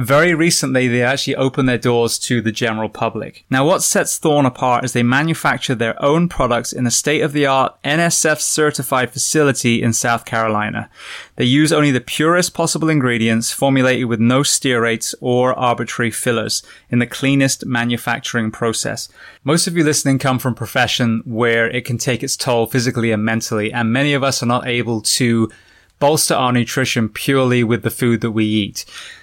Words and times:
Very 0.00 0.32
recently, 0.32 0.88
they 0.88 1.02
actually 1.02 1.36
opened 1.36 1.68
their 1.68 1.76
doors 1.76 2.18
to 2.20 2.40
the 2.40 2.50
general 2.50 2.88
public. 2.88 3.44
Now, 3.50 3.66
what 3.66 3.82
sets 3.82 4.16
Thorne 4.16 4.46
apart 4.46 4.82
is 4.82 4.94
they 4.94 5.02
manufacture 5.02 5.74
their 5.74 6.02
own 6.02 6.26
products 6.26 6.72
in 6.72 6.86
a 6.86 6.90
state 6.90 7.20
of 7.20 7.34
the 7.34 7.44
art 7.44 7.76
NSF 7.84 8.40
certified 8.40 9.10
facility 9.10 9.82
in 9.82 9.92
South 9.92 10.24
Carolina. 10.24 10.88
They 11.36 11.44
use 11.44 11.70
only 11.70 11.90
the 11.90 12.00
purest 12.00 12.54
possible 12.54 12.88
ingredients 12.88 13.52
formulated 13.52 14.06
with 14.06 14.20
no 14.20 14.40
stearates 14.40 15.14
or 15.20 15.52
arbitrary 15.52 16.10
fillers 16.10 16.62
in 16.88 16.98
the 16.98 17.06
cleanest 17.06 17.66
manufacturing 17.66 18.50
process. 18.50 19.10
Most 19.44 19.66
of 19.66 19.76
you 19.76 19.84
listening 19.84 20.18
come 20.18 20.38
from 20.38 20.54
profession 20.54 21.22
where 21.26 21.68
it 21.68 21.84
can 21.84 21.98
take 21.98 22.22
its 22.22 22.38
toll 22.38 22.64
physically 22.66 23.12
and 23.12 23.22
mentally, 23.22 23.70
and 23.70 23.92
many 23.92 24.14
of 24.14 24.24
us 24.24 24.42
are 24.42 24.46
not 24.46 24.66
able 24.66 25.02
to 25.02 25.50
bolster 25.98 26.34
our 26.34 26.52
nutrition 26.52 27.10
purely 27.10 27.62
with 27.62 27.82
the 27.82 27.90
food 27.90 28.22
that 28.22 28.30
we 28.30 28.46
eat. 28.46 28.86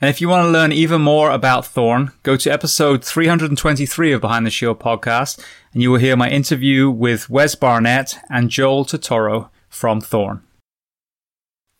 And 0.00 0.08
if 0.08 0.20
you 0.20 0.28
want 0.28 0.44
to 0.44 0.50
learn 0.50 0.70
even 0.70 1.02
more 1.02 1.32
about 1.32 1.66
Thorne, 1.66 2.12
go 2.22 2.36
to 2.36 2.50
episode 2.50 3.04
323 3.04 4.12
of 4.12 4.20
Behind 4.20 4.46
the 4.46 4.50
Shield 4.50 4.78
podcast, 4.78 5.44
and 5.72 5.82
you 5.82 5.90
will 5.90 5.98
hear 5.98 6.16
my 6.16 6.30
interview 6.30 6.88
with 6.88 7.28
Wes 7.28 7.56
Barnett 7.56 8.16
and 8.30 8.48
Joel 8.48 8.84
Totoro 8.84 9.50
from 9.68 10.00
Thorne. 10.00 10.44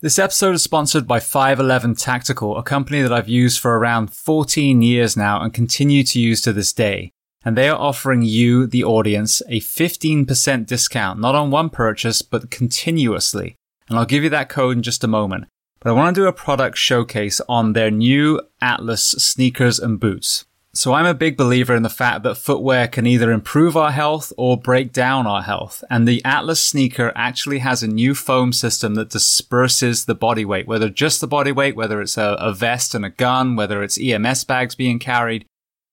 This 0.01 0.19
episode 0.19 0.55
is 0.55 0.63
sponsored 0.63 1.07
by 1.07 1.21
511 1.21 1.95
Tactical, 1.95 2.57
a 2.57 2.63
company 2.63 3.01
that 3.01 3.13
I've 3.13 3.29
used 3.29 3.57
for 3.61 3.79
around 3.79 4.11
14 4.13 4.81
years 4.81 5.15
now 5.15 5.41
and 5.41 5.53
continue 5.53 6.03
to 6.03 6.19
use 6.19 6.41
to 6.41 6.51
this 6.51 6.73
day. 6.73 7.11
And 7.45 7.55
they 7.55 7.69
are 7.69 7.79
offering 7.79 8.21
you, 8.21 8.67
the 8.67 8.83
audience, 8.83 9.41
a 9.47 9.61
15% 9.61 10.65
discount, 10.65 11.21
not 11.21 11.35
on 11.35 11.51
one 11.51 11.69
purchase, 11.69 12.21
but 12.21 12.51
continuously. 12.51 13.55
And 13.87 13.97
I'll 13.97 14.05
give 14.05 14.23
you 14.23 14.29
that 14.31 14.49
code 14.49 14.75
in 14.75 14.83
just 14.83 15.05
a 15.05 15.07
moment 15.07 15.45
but 15.79 15.89
I 15.89 15.93
want 15.93 16.15
to 16.15 16.21
do 16.21 16.27
a 16.27 16.33
product 16.33 16.77
showcase 16.77 17.41
on 17.47 17.73
their 17.73 17.91
new 17.91 18.41
Atlas 18.61 19.03
sneakers 19.03 19.79
and 19.79 19.99
boots. 19.99 20.45
So 20.73 20.93
I'm 20.93 21.07
a 21.07 21.15
big 21.15 21.35
believer 21.35 21.75
in 21.75 21.81
the 21.81 21.89
fact 21.89 22.23
that 22.23 22.37
footwear 22.37 22.87
can 22.87 23.07
either 23.07 23.31
improve 23.31 23.75
our 23.75 23.91
health 23.91 24.31
or 24.37 24.55
break 24.55 24.93
down 24.93 25.25
our 25.25 25.41
health. 25.41 25.83
And 25.89 26.07
the 26.07 26.23
Atlas 26.23 26.61
sneaker 26.61 27.11
actually 27.15 27.59
has 27.59 27.81
a 27.81 27.87
new 27.87 28.13
foam 28.13 28.53
system 28.53 28.93
that 28.95 29.09
disperses 29.09 30.05
the 30.05 30.13
body 30.13 30.45
weight, 30.45 30.67
whether 30.67 30.89
just 30.89 31.21
the 31.21 31.27
body 31.27 31.51
weight, 31.51 31.75
whether 31.75 31.99
it's 32.01 32.17
a, 32.17 32.37
a 32.39 32.53
vest 32.53 32.93
and 32.93 33.03
a 33.03 33.09
gun, 33.09 33.55
whether 33.55 33.81
it's 33.81 33.99
EMS 33.99 34.43
bags 34.43 34.75
being 34.75 34.99
carried. 34.99 35.45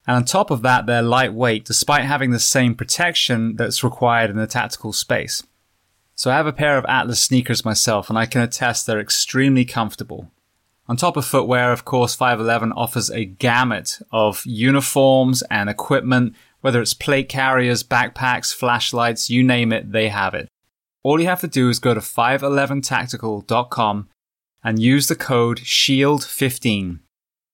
And 0.07 0.17
on 0.17 0.25
top 0.25 0.51
of 0.51 0.63
that, 0.63 0.87
they're 0.87 1.03
lightweight 1.03 1.65
despite 1.65 2.05
having 2.05 2.31
the 2.31 2.39
same 2.39 2.75
protection 2.75 3.57
that's 3.57 3.83
required 3.83 4.31
in 4.31 4.37
the 4.37 4.47
tactical 4.47 4.93
space. 4.93 5.43
So 6.17 6.31
I 6.31 6.37
have 6.37 6.47
a 6.47 6.53
pair 6.53 6.79
of 6.79 6.87
Atlas 6.87 7.21
sneakers 7.21 7.65
myself 7.65 8.09
and 8.09 8.19
I 8.19 8.25
can 8.25 8.41
attest 8.41 8.87
they're 8.87 8.99
extremely 8.99 9.67
comfortable. 9.67 10.31
On 10.89 10.97
top 10.97 11.17
of 11.17 11.27
footwear, 11.27 11.73
of 11.73 11.85
course, 11.85 12.15
511 12.15 12.73
offers 12.73 13.11
a 13.11 13.27
gamut 13.27 13.99
of 14.13 14.43
uniforms 14.47 15.43
and 15.51 15.69
equipment, 15.69 16.35
whether 16.63 16.81
it's 16.81 16.95
plate 16.95 17.29
carriers, 17.29 17.83
backpacks, 17.83 18.55
flashlights, 18.55 19.29
you 19.29 19.43
name 19.43 19.73
it, 19.73 19.93
they 19.93 20.09
have 20.09 20.33
it. 20.33 20.49
All 21.03 21.21
you 21.21 21.27
have 21.27 21.41
to 21.41 21.49
do 21.49 21.69
is 21.69 21.79
go 21.79 21.93
to 21.93 22.01
511tactical.com 22.01 24.09
and 24.65 24.83
use 24.83 25.09
the 25.09 25.17
code 25.17 25.59
SHIELD15. 25.59 27.01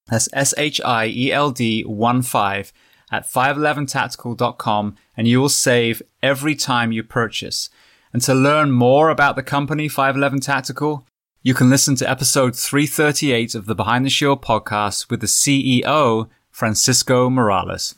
That's 0.07 0.29
S-H-I-E-L-D 0.31 1.85
1-5 1.85 2.71
at 3.11 3.27
511tactical.com 3.27 4.95
and 5.17 5.27
you 5.27 5.41
will 5.41 5.49
save 5.49 6.01
every 6.21 6.55
time 6.55 6.91
you 6.91 7.03
purchase. 7.03 7.69
And 8.13 8.21
to 8.21 8.35
learn 8.35 8.69
more 8.69 9.09
about 9.09 9.35
the 9.35 9.41
company 9.41 9.87
511 9.87 10.41
Tactical, 10.41 11.07
you 11.41 11.55
can 11.55 11.71
listen 11.71 11.95
to 11.95 12.07
episode 12.07 12.55
338 12.55 13.55
of 13.55 13.65
the 13.65 13.73
Behind 13.73 14.05
the 14.05 14.09
Shield 14.11 14.39
podcast 14.39 15.09
with 15.09 15.19
the 15.19 15.25
CEO, 15.25 16.29
Francisco 16.51 17.27
Morales. 17.31 17.95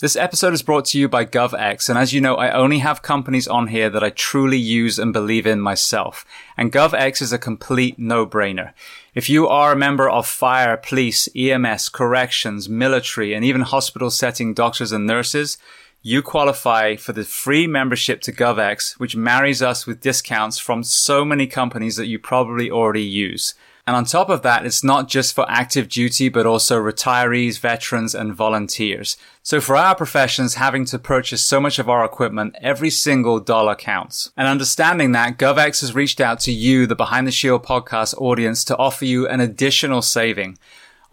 This 0.00 0.14
episode 0.14 0.52
is 0.52 0.62
brought 0.62 0.84
to 0.86 0.98
you 0.98 1.08
by 1.08 1.24
GovX, 1.24 1.88
and 1.88 1.96
as 1.96 2.12
you 2.12 2.20
know, 2.20 2.34
I 2.34 2.50
only 2.50 2.80
have 2.80 3.00
companies 3.00 3.48
on 3.48 3.68
here 3.68 3.88
that 3.88 4.04
I 4.04 4.10
truly 4.10 4.58
use 4.58 4.98
and 4.98 5.12
believe 5.12 5.46
in 5.46 5.60
myself. 5.60 6.26
And 6.56 6.72
GovX 6.72 7.22
is 7.22 7.32
a 7.32 7.38
complete 7.38 7.98
no-brainer. 7.98 8.72
If 9.14 9.30
you 9.30 9.48
are 9.48 9.72
a 9.72 9.76
member 9.76 10.10
of 10.10 10.26
fire, 10.26 10.76
police, 10.76 11.28
EMS, 11.34 11.88
corrections, 11.88 12.68
military, 12.68 13.32
and 13.32 13.42
even 13.42 13.62
hospital 13.62 14.10
setting 14.10 14.52
doctors 14.52 14.92
and 14.92 15.06
nurses, 15.06 15.56
you 16.02 16.20
qualify 16.20 16.96
for 16.96 17.12
the 17.12 17.24
free 17.24 17.66
membership 17.66 18.20
to 18.22 18.32
GovX, 18.32 18.98
which 18.98 19.16
marries 19.16 19.62
us 19.62 19.86
with 19.86 20.00
discounts 20.00 20.58
from 20.58 20.82
so 20.82 21.24
many 21.24 21.46
companies 21.46 21.96
that 21.96 22.08
you 22.08 22.18
probably 22.18 22.70
already 22.70 23.02
use. 23.02 23.54
And 23.84 23.96
on 23.96 24.04
top 24.04 24.28
of 24.28 24.42
that, 24.42 24.64
it's 24.64 24.84
not 24.84 25.08
just 25.08 25.34
for 25.34 25.44
active 25.48 25.88
duty, 25.88 26.28
but 26.28 26.46
also 26.46 26.80
retirees, 26.80 27.58
veterans, 27.58 28.14
and 28.14 28.32
volunteers. 28.32 29.16
So 29.42 29.60
for 29.60 29.76
our 29.76 29.96
professions, 29.96 30.54
having 30.54 30.84
to 30.86 31.00
purchase 31.00 31.42
so 31.42 31.60
much 31.60 31.80
of 31.80 31.88
our 31.88 32.04
equipment, 32.04 32.54
every 32.60 32.90
single 32.90 33.40
dollar 33.40 33.74
counts. 33.74 34.30
And 34.36 34.46
understanding 34.46 35.12
that, 35.12 35.36
GovX 35.36 35.80
has 35.80 35.96
reached 35.96 36.20
out 36.20 36.38
to 36.40 36.52
you, 36.52 36.86
the 36.86 36.94
Behind 36.94 37.26
the 37.26 37.32
Shield 37.32 37.64
podcast 37.64 38.14
audience, 38.18 38.64
to 38.66 38.76
offer 38.76 39.04
you 39.04 39.26
an 39.26 39.40
additional 39.40 40.00
saving. 40.00 40.58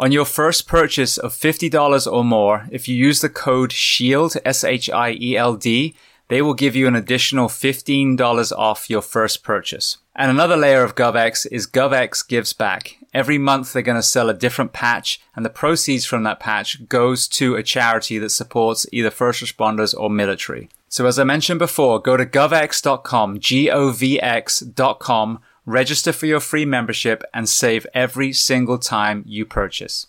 On 0.01 0.13
your 0.13 0.23
first 0.23 0.65
purchase 0.65 1.17
of 1.17 1.33
$50 1.33 2.09
or 2.09 2.23
more, 2.23 2.69
if 2.71 2.87
you 2.87 2.95
use 2.95 3.19
the 3.19 3.27
code 3.27 3.73
SHIELD, 3.73 4.37
S-H-I-E-L-D, 4.45 5.93
they 6.29 6.41
will 6.41 6.53
give 6.53 6.73
you 6.73 6.87
an 6.87 6.95
additional 6.95 7.49
$15 7.49 8.51
off 8.57 8.89
your 8.89 9.01
first 9.01 9.43
purchase. 9.43 9.97
And 10.15 10.31
another 10.31 10.55
layer 10.55 10.83
of 10.83 10.95
GovX 10.95 11.45
is 11.51 11.67
GovX 11.67 12.25
gives 12.25 12.53
back. 12.53 12.95
Every 13.13 13.37
month 13.37 13.73
they're 13.73 13.81
going 13.81 13.97
to 13.97 14.01
sell 14.01 14.29
a 14.29 14.33
different 14.33 14.71
patch 14.71 15.19
and 15.35 15.43
the 15.43 15.49
proceeds 15.49 16.05
from 16.05 16.23
that 16.23 16.39
patch 16.39 16.87
goes 16.87 17.27
to 17.29 17.55
a 17.55 17.63
charity 17.63 18.17
that 18.19 18.29
supports 18.29 18.85
either 18.93 19.11
first 19.11 19.43
responders 19.43 19.93
or 19.93 20.09
military. 20.09 20.69
So 20.87 21.07
as 21.07 21.19
I 21.19 21.25
mentioned 21.25 21.59
before, 21.59 21.99
go 21.99 22.15
to 22.15 22.25
govx.com, 22.25 23.39
G-O-V-X.com 23.41 25.39
register 25.69 26.11
for 26.11 26.25
your 26.25 26.39
free 26.39 26.65
membership, 26.65 27.23
and 27.31 27.47
save 27.47 27.85
every 27.93 28.33
single 28.33 28.79
time 28.79 29.23
you 29.27 29.45
purchase. 29.45 30.07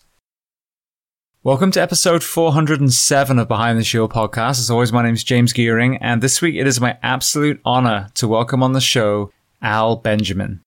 Welcome 1.43 1.69
to 1.71 1.81
episode 1.81 2.23
407 2.23 3.37
of 3.37 3.47
Behind 3.47 3.77
the 3.77 3.83
Shield 3.83 4.11
podcast. 4.11 4.59
As 4.59 4.71
always, 4.71 4.91
my 4.91 5.03
name 5.03 5.13
is 5.13 5.23
James 5.23 5.53
Geering, 5.53 5.99
and 6.01 6.21
this 6.21 6.41
week 6.41 6.55
it 6.55 6.65
is 6.65 6.81
my 6.81 6.97
absolute 7.03 7.61
honor 7.63 8.09
to 8.15 8.27
welcome 8.27 8.63
on 8.63 8.73
the 8.73 8.81
show 8.81 9.31
Al 9.61 9.97
Benjamin. 9.97 10.61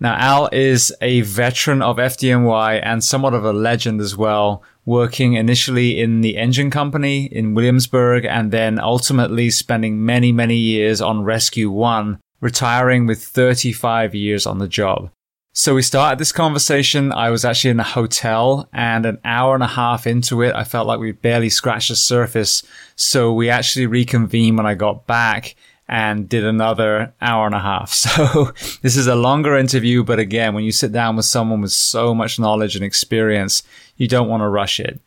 Now, 0.00 0.16
Al 0.16 0.48
is 0.50 0.92
a 1.00 1.20
veteran 1.20 1.80
of 1.80 1.98
FDNY 1.98 2.80
and 2.82 3.04
somewhat 3.04 3.34
of 3.34 3.44
a 3.44 3.52
legend 3.52 4.00
as 4.00 4.16
well, 4.16 4.64
working 4.84 5.34
initially 5.34 6.00
in 6.00 6.22
the 6.22 6.36
engine 6.36 6.70
company 6.70 7.26
in 7.26 7.54
Williamsburg 7.54 8.24
and 8.24 8.50
then 8.50 8.80
ultimately 8.80 9.50
spending 9.50 10.04
many, 10.04 10.32
many 10.32 10.56
years 10.56 11.00
on 11.00 11.22
Rescue 11.22 11.70
One, 11.70 12.18
retiring 12.44 13.06
with 13.06 13.24
35 13.24 14.14
years 14.14 14.44
on 14.46 14.58
the 14.58 14.68
job. 14.68 15.10
So 15.54 15.74
we 15.74 15.80
started 15.80 16.18
this 16.18 16.30
conversation. 16.30 17.10
I 17.10 17.30
was 17.30 17.42
actually 17.42 17.70
in 17.70 17.80
a 17.80 17.84
hotel 17.84 18.68
and 18.70 19.06
an 19.06 19.18
hour 19.24 19.54
and 19.54 19.64
a 19.64 19.68
half 19.68 20.06
into 20.06 20.42
it, 20.42 20.54
I 20.54 20.62
felt 20.64 20.86
like 20.86 21.00
we 21.00 21.12
barely 21.12 21.48
scratched 21.48 21.88
the 21.88 21.96
surface. 21.96 22.62
So 22.96 23.32
we 23.32 23.48
actually 23.48 23.86
reconvened 23.86 24.58
when 24.58 24.66
I 24.66 24.74
got 24.74 25.06
back 25.06 25.56
and 25.88 26.28
did 26.28 26.44
another 26.44 27.14
hour 27.22 27.46
and 27.46 27.54
a 27.54 27.60
half. 27.60 27.94
So 27.94 28.52
this 28.82 28.96
is 28.96 29.06
a 29.06 29.14
longer 29.14 29.56
interview, 29.56 30.04
but 30.04 30.18
again, 30.18 30.52
when 30.52 30.64
you 30.64 30.72
sit 30.72 30.92
down 30.92 31.16
with 31.16 31.24
someone 31.24 31.62
with 31.62 31.72
so 31.72 32.14
much 32.14 32.38
knowledge 32.38 32.76
and 32.76 32.84
experience, 32.84 33.62
you 33.96 34.06
don't 34.06 34.28
want 34.28 34.42
to 34.42 34.48
rush 34.48 34.80
it. 34.80 35.00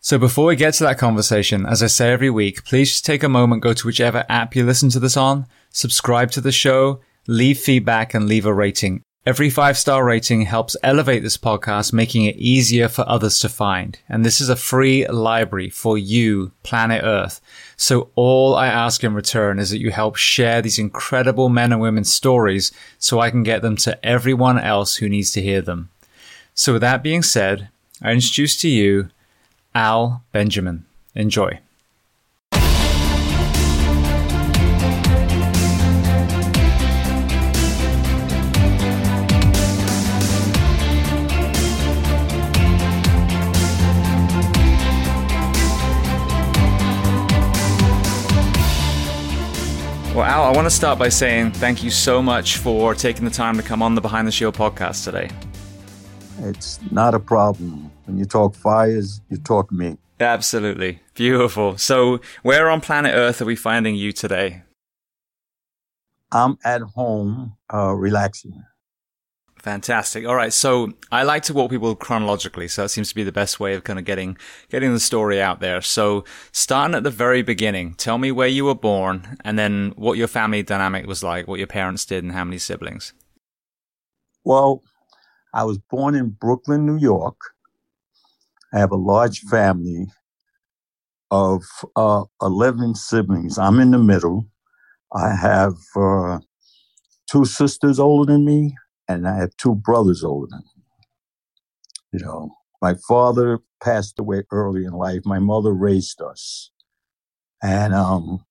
So 0.00 0.18
before 0.18 0.44
we 0.44 0.56
get 0.56 0.74
to 0.74 0.84
that 0.84 0.98
conversation, 0.98 1.64
as 1.64 1.82
I 1.82 1.86
say 1.86 2.12
every 2.12 2.28
week, 2.28 2.66
please 2.66 2.90
just 2.90 3.06
take 3.06 3.22
a 3.22 3.28
moment, 3.28 3.62
go 3.62 3.72
to 3.72 3.86
whichever 3.86 4.26
app 4.28 4.54
you 4.54 4.62
listen 4.66 4.90
to 4.90 5.00
this 5.00 5.16
on, 5.16 5.46
subscribe 5.74 6.30
to 6.30 6.40
the 6.40 6.52
show, 6.52 7.00
leave 7.26 7.58
feedback 7.58 8.14
and 8.14 8.26
leave 8.26 8.46
a 8.46 8.54
rating. 8.54 9.02
Every 9.26 9.48
five 9.48 9.78
star 9.78 10.04
rating 10.04 10.42
helps 10.42 10.76
elevate 10.82 11.22
this 11.22 11.38
podcast, 11.38 11.94
making 11.94 12.26
it 12.26 12.36
easier 12.36 12.88
for 12.88 13.08
others 13.08 13.38
to 13.40 13.48
find. 13.48 13.98
And 14.06 14.22
this 14.22 14.38
is 14.38 14.50
a 14.50 14.56
free 14.56 15.06
library 15.08 15.70
for 15.70 15.96
you, 15.96 16.52
planet 16.62 17.02
Earth. 17.02 17.40
So 17.76 18.10
all 18.16 18.54
I 18.54 18.66
ask 18.66 19.02
in 19.02 19.14
return 19.14 19.58
is 19.58 19.70
that 19.70 19.80
you 19.80 19.90
help 19.90 20.16
share 20.16 20.60
these 20.60 20.78
incredible 20.78 21.48
men 21.48 21.72
and 21.72 21.80
women's 21.80 22.12
stories 22.12 22.70
so 22.98 23.18
I 23.18 23.30
can 23.30 23.42
get 23.42 23.62
them 23.62 23.76
to 23.78 24.04
everyone 24.04 24.58
else 24.58 24.96
who 24.96 25.08
needs 25.08 25.30
to 25.32 25.42
hear 25.42 25.62
them. 25.62 25.88
So 26.54 26.74
with 26.74 26.82
that 26.82 27.02
being 27.02 27.22
said, 27.22 27.68
I 28.02 28.12
introduce 28.12 28.60
to 28.60 28.68
you 28.68 29.08
Al 29.74 30.22
Benjamin. 30.32 30.84
Enjoy. 31.14 31.60
Well, 50.14 50.22
Al, 50.22 50.44
I 50.44 50.52
want 50.52 50.66
to 50.66 50.70
start 50.70 50.96
by 50.96 51.08
saying 51.08 51.50
thank 51.50 51.82
you 51.82 51.90
so 51.90 52.22
much 52.22 52.58
for 52.58 52.94
taking 52.94 53.24
the 53.24 53.32
time 53.32 53.56
to 53.56 53.64
come 53.64 53.82
on 53.82 53.96
the 53.96 54.00
Behind 54.00 54.28
the 54.28 54.30
Shield 54.30 54.54
podcast 54.54 55.02
today. 55.02 55.28
It's 56.38 56.78
not 56.92 57.14
a 57.14 57.18
problem. 57.18 57.90
When 58.04 58.16
you 58.16 58.24
talk 58.24 58.54
fires, 58.54 59.20
you 59.28 59.38
talk 59.38 59.72
me. 59.72 59.98
Absolutely. 60.20 61.00
Beautiful. 61.14 61.78
So, 61.78 62.20
where 62.44 62.70
on 62.70 62.80
planet 62.80 63.12
Earth 63.12 63.42
are 63.42 63.44
we 63.44 63.56
finding 63.56 63.96
you 63.96 64.12
today? 64.12 64.62
I'm 66.30 66.58
at 66.64 66.82
home 66.82 67.56
uh, 67.72 67.92
relaxing. 67.92 68.62
Fantastic. 69.64 70.26
All 70.26 70.34
right. 70.34 70.52
So 70.52 70.92
I 71.10 71.22
like 71.22 71.42
to 71.44 71.54
walk 71.54 71.70
people 71.70 71.94
chronologically. 71.94 72.68
So 72.68 72.82
that 72.82 72.90
seems 72.90 73.08
to 73.08 73.14
be 73.14 73.24
the 73.24 73.32
best 73.32 73.58
way 73.58 73.72
of 73.72 73.82
kind 73.82 73.98
of 73.98 74.04
getting, 74.04 74.36
getting 74.68 74.92
the 74.92 75.00
story 75.00 75.40
out 75.40 75.60
there. 75.60 75.80
So 75.80 76.26
starting 76.52 76.94
at 76.94 77.02
the 77.02 77.10
very 77.10 77.40
beginning, 77.40 77.94
tell 77.94 78.18
me 78.18 78.30
where 78.30 78.46
you 78.46 78.66
were 78.66 78.74
born 78.74 79.38
and 79.42 79.58
then 79.58 79.94
what 79.96 80.18
your 80.18 80.28
family 80.28 80.62
dynamic 80.62 81.06
was 81.06 81.24
like, 81.24 81.48
what 81.48 81.60
your 81.60 81.66
parents 81.66 82.04
did 82.04 82.22
and 82.22 82.34
how 82.34 82.44
many 82.44 82.58
siblings. 82.58 83.14
Well, 84.44 84.82
I 85.54 85.64
was 85.64 85.78
born 85.78 86.14
in 86.14 86.36
Brooklyn, 86.38 86.84
New 86.84 86.98
York. 86.98 87.38
I 88.74 88.80
have 88.80 88.92
a 88.92 88.96
large 88.96 89.40
family 89.40 90.08
of 91.30 91.62
uh, 91.96 92.24
11 92.42 92.96
siblings. 92.96 93.56
I'm 93.56 93.80
in 93.80 93.92
the 93.92 93.98
middle. 93.98 94.46
I 95.14 95.34
have 95.34 95.72
uh, 95.96 96.40
two 97.32 97.46
sisters 97.46 97.98
older 97.98 98.30
than 98.30 98.44
me, 98.44 98.76
and 99.08 99.26
I 99.26 99.36
have 99.36 99.56
two 99.56 99.74
brothers 99.74 100.24
older 100.24 100.48
than 100.50 100.60
me. 100.60 100.82
You 102.12 102.24
know, 102.24 102.50
my 102.80 102.94
father 103.08 103.60
passed 103.82 104.18
away 104.18 104.44
early 104.50 104.84
in 104.84 104.92
life. 104.92 105.22
My 105.24 105.38
mother 105.38 105.72
raised 105.72 106.20
us, 106.22 106.70
and 107.62 107.94
um, 107.94 108.44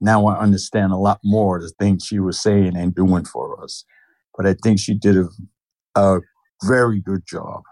now 0.00 0.26
I 0.26 0.38
understand 0.38 0.92
a 0.92 0.96
lot 0.96 1.20
more 1.24 1.60
the 1.60 1.72
things 1.78 2.04
she 2.04 2.18
was 2.18 2.40
saying 2.40 2.76
and 2.76 2.94
doing 2.94 3.24
for 3.24 3.62
us. 3.62 3.84
But 4.36 4.46
I 4.46 4.54
think 4.62 4.78
she 4.78 4.94
did 4.94 5.16
a, 5.16 5.28
a 5.94 6.20
very 6.64 7.00
good 7.00 7.22
job. 7.26 7.62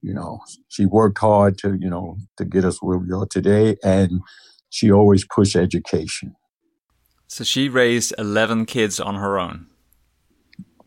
You 0.00 0.14
know, 0.14 0.40
she 0.68 0.86
worked 0.86 1.18
hard 1.18 1.58
to 1.58 1.76
you 1.78 1.90
know 1.90 2.16
to 2.36 2.44
get 2.44 2.64
us 2.64 2.82
where 2.82 2.98
we 2.98 3.12
are 3.12 3.26
today, 3.26 3.76
and 3.84 4.20
she 4.70 4.90
always 4.90 5.26
pushed 5.26 5.56
education. 5.56 6.34
So 7.26 7.44
she 7.44 7.68
raised 7.68 8.14
eleven 8.16 8.64
kids 8.64 9.00
on 9.00 9.16
her 9.16 9.38
own. 9.38 9.67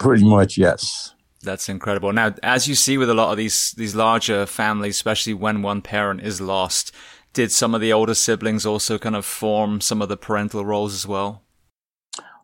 Pretty 0.02 0.28
much, 0.28 0.58
yes. 0.58 1.14
That's 1.44 1.70
incredible. 1.70 2.12
Now, 2.12 2.34
as 2.42 2.68
you 2.68 2.74
see 2.74 2.98
with 2.98 3.08
a 3.08 3.14
lot 3.14 3.30
of 3.32 3.38
these 3.38 3.74
these 3.78 3.94
larger 3.94 4.48
families, 4.48 4.96
especially 4.96 5.36
when 5.36 5.62
one 5.62 5.84
parent 5.84 6.22
is 6.22 6.42
lost, 6.42 6.92
did 7.34 7.52
some 7.52 7.76
of 7.76 7.82
the 7.82 7.94
older 7.94 8.16
siblings 8.16 8.66
also 8.66 8.98
kind 8.98 9.16
of 9.16 9.26
form 9.26 9.80
some 9.80 10.02
of 10.02 10.10
the 10.10 10.18
parental 10.18 10.66
roles 10.66 10.96
as 10.96 11.06
well? 11.06 11.44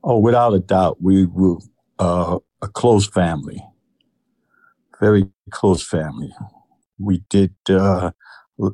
Oh, 0.03 0.19
without 0.19 0.53
a 0.53 0.59
doubt, 0.59 1.01
we 1.01 1.25
were 1.25 1.57
uh, 1.97 2.37
a 2.61 2.67
close 2.67 3.07
family, 3.07 3.59
very 4.99 5.27
close 5.49 5.81
family. 5.81 6.31
We 6.99 7.23
did 7.27 7.55
uh, 7.67 8.11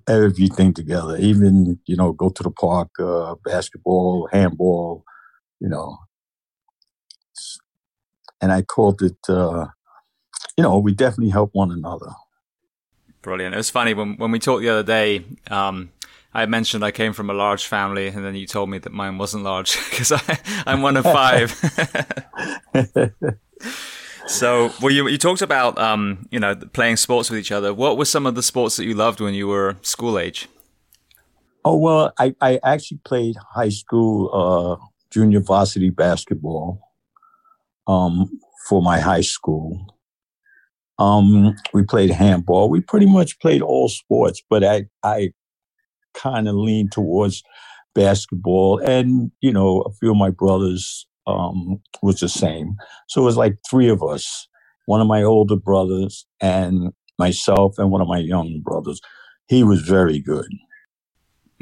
everything 0.10 0.74
together, 0.74 1.16
even 1.16 1.80
you 1.86 1.96
know, 1.96 2.12
go 2.12 2.30
to 2.32 2.44
the 2.44 2.52
park, 2.52 2.90
uh, 3.00 3.36
basketball, 3.46 4.28
handball, 4.34 5.06
you 5.62 5.70
know, 5.70 6.00
and 8.44 8.52
I 8.52 8.62
called 8.62 9.02
it, 9.02 9.16
uh, 9.30 9.68
you 10.58 10.64
know, 10.64 10.78
we 10.78 10.94
definitely 10.94 11.30
help 11.30 11.52
one 11.54 11.72
another. 11.72 12.12
Brilliant. 13.22 13.54
It 13.56 13.58
was 13.58 13.70
funny 13.70 13.94
when 13.94 14.18
when 14.18 14.32
we 14.32 14.40
talked 14.40 14.64
the 14.64 14.70
other 14.70 14.84
day. 14.84 15.24
Um, 15.50 15.94
I 16.34 16.46
mentioned 16.46 16.84
I 16.84 16.92
came 16.92 17.14
from 17.14 17.30
a 17.30 17.34
large 17.34 17.68
family, 17.68 18.08
and 18.08 18.26
then 18.26 18.36
you 18.36 18.46
told 18.46 18.70
me 18.70 18.80
that 18.80 18.92
mine 18.92 19.18
wasn't 19.18 19.46
large 19.46 19.78
because 19.90 20.12
I'm 20.68 20.82
one 20.82 20.98
of 20.98 21.06
five. 21.06 21.52
so, 24.28 24.74
well, 24.82 24.92
you 24.92 25.08
you 25.08 25.18
talked 25.18 25.42
about 25.42 25.78
um, 25.78 26.28
you 26.30 26.40
know 26.42 26.54
playing 26.74 26.98
sports 26.98 27.30
with 27.30 27.40
each 27.40 27.54
other. 27.54 27.74
What 27.74 27.98
were 27.98 28.04
some 28.04 28.26
of 28.26 28.36
the 28.36 28.44
sports 28.44 28.76
that 28.76 28.84
you 28.84 28.94
loved 28.94 29.22
when 29.22 29.34
you 29.34 29.48
were 29.48 29.78
school 29.84 30.20
age? 30.20 30.50
Oh 31.64 31.78
well, 31.78 32.12
I 32.20 32.36
I 32.42 32.60
actually 32.62 33.00
played 33.06 33.38
high 33.56 33.70
school 33.70 34.16
uh, 34.34 34.86
junior 35.12 35.40
varsity 35.40 35.92
basketball 35.92 36.82
um, 37.88 38.30
for 38.68 38.82
my 38.82 39.00
high 39.00 39.22
school. 39.22 39.98
Um, 41.00 41.56
we 41.74 41.84
played 41.84 42.12
handball. 42.12 42.70
We 42.70 42.82
pretty 42.82 43.08
much 43.08 43.40
played 43.40 43.62
all 43.62 43.90
sports, 43.90 44.42
but 44.50 44.64
I, 44.64 44.86
I 45.04 45.32
kind 46.14 46.48
of 46.48 46.56
leaned 46.56 46.92
towards 46.92 47.44
basketball. 47.96 48.80
And, 48.80 49.32
you 49.42 49.52
know, 49.52 49.82
a 49.82 49.92
few 49.94 50.12
of 50.12 50.18
my 50.18 50.30
brothers 50.30 51.08
um, 51.26 51.82
was 52.02 52.20
the 52.20 52.30
same. 52.30 52.76
So 53.08 53.22
it 53.22 53.26
was 53.26 53.38
like 53.38 53.58
three 53.70 53.90
of 53.90 54.04
us 54.04 54.48
one 54.86 55.02
of 55.02 55.08
my 55.08 55.24
older 55.24 55.56
brothers 55.56 56.26
and 56.42 56.92
myself 57.18 57.76
and 57.78 57.92
one 57.92 58.02
of 58.02 58.08
my 58.08 58.18
younger 58.18 58.60
brothers. 58.62 59.00
He 59.48 59.64
was 59.64 59.82
very 59.82 60.20
good. 60.20 60.48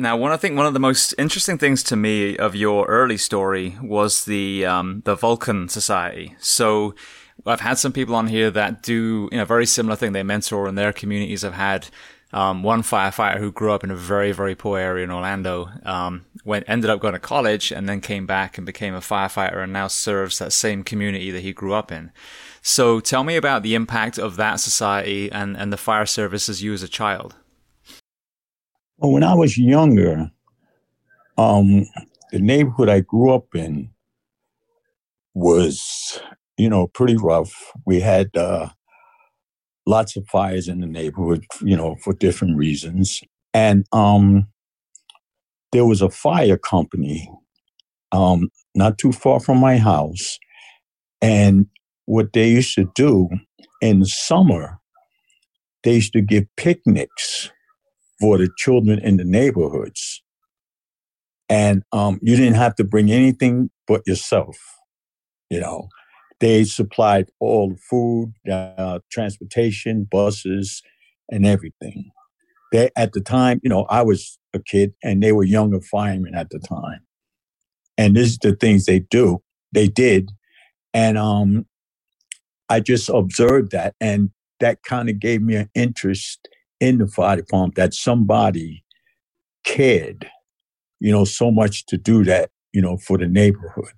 Now, 0.01 0.17
one 0.17 0.31
I 0.31 0.37
think 0.37 0.57
one 0.57 0.65
of 0.65 0.73
the 0.73 0.79
most 0.79 1.13
interesting 1.19 1.59
things 1.59 1.83
to 1.83 1.95
me 1.95 2.35
of 2.35 2.55
your 2.55 2.87
early 2.87 3.17
story 3.17 3.77
was 3.83 4.25
the 4.25 4.65
um, 4.65 5.03
the 5.05 5.13
Vulcan 5.13 5.69
Society. 5.69 6.35
So, 6.39 6.95
I've 7.45 7.61
had 7.61 7.77
some 7.77 7.91
people 7.91 8.15
on 8.15 8.25
here 8.25 8.49
that 8.49 8.81
do 8.81 9.29
you 9.31 9.37
know 9.37 9.45
very 9.45 9.67
similar 9.67 9.95
thing. 9.95 10.13
They 10.13 10.23
mentor 10.23 10.67
in 10.67 10.73
their 10.73 10.91
communities. 10.91 11.45
I've 11.45 11.53
had 11.53 11.87
um, 12.33 12.63
one 12.63 12.81
firefighter 12.81 13.37
who 13.37 13.51
grew 13.51 13.73
up 13.73 13.83
in 13.83 13.91
a 13.91 13.95
very 13.95 14.31
very 14.31 14.55
poor 14.55 14.79
area 14.79 15.03
in 15.03 15.11
Orlando. 15.11 15.69
Um, 15.85 16.25
went 16.43 16.65
ended 16.67 16.89
up 16.89 16.99
going 16.99 17.13
to 17.13 17.19
college 17.19 17.71
and 17.71 17.87
then 17.87 18.01
came 18.01 18.25
back 18.25 18.57
and 18.57 18.65
became 18.65 18.95
a 18.95 19.01
firefighter 19.01 19.63
and 19.63 19.71
now 19.71 19.87
serves 19.87 20.39
that 20.39 20.51
same 20.51 20.83
community 20.83 21.29
that 21.29 21.41
he 21.43 21.53
grew 21.53 21.75
up 21.75 21.91
in. 21.91 22.11
So, 22.63 23.01
tell 23.01 23.23
me 23.23 23.35
about 23.35 23.61
the 23.61 23.75
impact 23.75 24.17
of 24.17 24.35
that 24.37 24.59
society 24.61 25.31
and 25.31 25.55
and 25.55 25.71
the 25.71 25.77
fire 25.77 26.07
service 26.07 26.49
as 26.49 26.63
you 26.63 26.73
as 26.73 26.81
a 26.81 26.87
child. 26.87 27.35
Well, 29.01 29.13
when 29.13 29.23
I 29.23 29.33
was 29.33 29.57
younger, 29.57 30.31
um, 31.37 31.87
the 32.31 32.39
neighborhood 32.39 32.89
I 32.89 33.01
grew 33.01 33.33
up 33.33 33.55
in 33.55 33.89
was, 35.33 36.21
you 36.57 36.69
know, 36.69 36.87
pretty 36.87 37.17
rough. 37.17 37.53
We 37.85 38.01
had 38.01 38.35
uh, 38.37 38.69
lots 39.87 40.15
of 40.17 40.27
fires 40.27 40.67
in 40.67 40.81
the 40.81 40.87
neighborhood, 40.87 41.45
you 41.61 41.75
know, 41.77 41.95
for 42.03 42.13
different 42.13 42.57
reasons. 42.57 43.21
And 43.55 43.85
um, 43.91 44.47
there 45.71 45.85
was 45.85 46.01
a 46.01 46.09
fire 46.09 46.57
company 46.57 47.31
um, 48.11 48.49
not 48.75 48.99
too 48.99 49.11
far 49.11 49.39
from 49.39 49.57
my 49.59 49.77
house. 49.77 50.37
And 51.21 51.67
what 52.05 52.33
they 52.33 52.49
used 52.49 52.75
to 52.75 52.91
do 52.95 53.29
in 53.81 53.99
the 54.01 54.05
summer, 54.07 54.79
they 55.83 55.95
used 55.95 56.13
to 56.13 56.21
give 56.21 56.45
picnics 56.57 57.51
for 58.21 58.37
the 58.37 58.49
children 58.57 58.99
in 58.99 59.17
the 59.17 59.25
neighborhoods. 59.25 60.23
And 61.49 61.83
um, 61.91 62.19
you 62.21 62.37
didn't 62.37 62.53
have 62.53 62.75
to 62.75 62.85
bring 62.85 63.11
anything 63.11 63.71
but 63.87 64.07
yourself. 64.07 64.57
You 65.49 65.59
know, 65.59 65.89
they 66.39 66.63
supplied 66.63 67.29
all 67.39 67.71
the 67.71 67.77
food, 67.89 68.33
uh, 68.49 68.99
transportation, 69.11 70.07
buses, 70.09 70.81
and 71.29 71.45
everything. 71.45 72.11
They 72.71 72.89
at 72.95 73.11
the 73.11 73.19
time, 73.19 73.59
you 73.63 73.69
know, 73.69 73.85
I 73.89 74.01
was 74.03 74.39
a 74.53 74.59
kid, 74.59 74.93
and 75.03 75.21
they 75.21 75.33
were 75.33 75.43
younger 75.43 75.81
firemen 75.81 76.35
at 76.35 76.51
the 76.51 76.59
time. 76.59 77.01
And 77.97 78.15
this 78.15 78.29
is 78.29 78.37
the 78.37 78.55
things 78.55 78.85
they 78.85 78.99
do. 78.99 79.43
They 79.73 79.89
did, 79.89 80.31
and 80.93 81.17
um, 81.17 81.65
I 82.69 82.79
just 82.79 83.09
observed 83.09 83.71
that, 83.71 83.95
and 83.99 84.29
that 84.61 84.83
kind 84.83 85.09
of 85.09 85.19
gave 85.19 85.41
me 85.41 85.55
an 85.55 85.69
interest 85.75 86.47
in 86.81 86.97
the 86.97 87.07
fire 87.07 87.37
department 87.37 87.75
that 87.75 87.93
somebody 87.93 88.83
cared, 89.63 90.29
you 90.99 91.11
know, 91.11 91.23
so 91.23 91.51
much 91.51 91.85
to 91.85 91.97
do 91.97 92.25
that, 92.25 92.49
you 92.73 92.81
know, 92.81 92.97
for 92.97 93.17
the 93.17 93.27
neighborhood. 93.27 93.93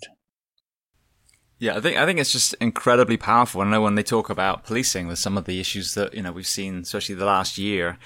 Yeah, 1.57 1.77
I 1.77 1.79
think 1.79 1.97
I 1.97 2.05
think 2.05 2.19
it's 2.19 2.33
just 2.33 2.53
incredibly 2.55 3.15
powerful. 3.15 3.61
I 3.61 3.69
know 3.69 3.81
when 3.81 3.95
they 3.95 4.03
talk 4.03 4.29
about 4.29 4.65
policing, 4.65 5.07
with 5.07 5.17
some 5.17 5.37
of 5.37 5.45
the 5.45 5.61
issues 5.61 5.93
that 5.93 6.13
you 6.13 6.21
know 6.21 6.33
we've 6.33 6.45
seen, 6.45 6.79
especially 6.79 7.15
the 7.15 7.25
last 7.25 7.57
year, 7.57 7.97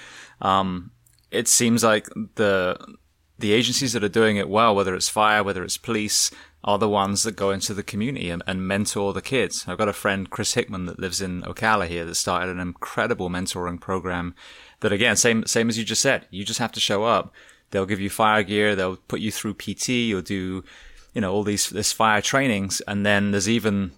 um, 0.42 0.92
it 1.32 1.48
seems 1.48 1.84
like 1.84 2.08
the 2.36 2.78
the 3.40 3.54
agencies 3.54 3.94
that 3.94 4.04
are 4.04 4.10
doing 4.10 4.38
it 4.38 4.48
well, 4.48 4.76
whether 4.76 4.94
it's 4.94 5.10
fire, 5.10 5.44
whether 5.44 5.64
it's 5.64 5.78
police, 5.78 6.30
are 6.64 6.78
the 6.78 6.90
ones 6.90 7.24
that 7.24 7.36
go 7.36 7.52
into 7.52 7.74
the 7.74 7.84
community 7.84 8.30
and, 8.30 8.44
and, 8.48 8.68
mentor 8.68 9.14
the 9.14 9.22
kids. 9.22 9.66
I've 9.68 9.78
got 9.78 9.88
a 9.88 9.94
friend, 9.94 10.30
Chris 10.30 10.56
Hickman, 10.56 10.86
that 10.88 11.00
lives 11.00 11.22
in 11.22 11.44
Ocala 11.44 11.88
here, 11.88 12.04
that 12.04 12.16
started 12.16 12.50
an 12.50 12.60
incredible 12.60 13.30
mentoring 13.30 13.80
program. 13.80 14.34
That 14.82 14.92
again, 14.92 15.16
same 15.16 15.46
same 15.46 15.70
as 15.70 15.78
you 15.78 15.84
just 15.84 16.02
said, 16.02 16.28
you 16.30 16.44
just 16.44 16.60
have 16.60 16.72
to 16.74 16.80
show 16.80 17.04
up. 17.04 17.34
They'll 17.72 17.86
give 17.86 18.00
you 18.00 18.10
fire 18.10 18.44
gear. 18.44 18.76
They'll 18.76 18.98
put 18.98 19.20
you 19.20 19.32
through 19.32 19.56
PT. 19.56 19.90
You'll 19.90 20.22
do 20.22 20.64
you 21.14 21.22
know 21.22 21.34
all 21.34 21.44
these 21.44 21.70
this 21.70 21.92
fire 21.92 22.22
trainings, 22.22 22.82
and 22.82 23.06
then 23.06 23.32
there's 23.32 23.50
even 23.50 23.92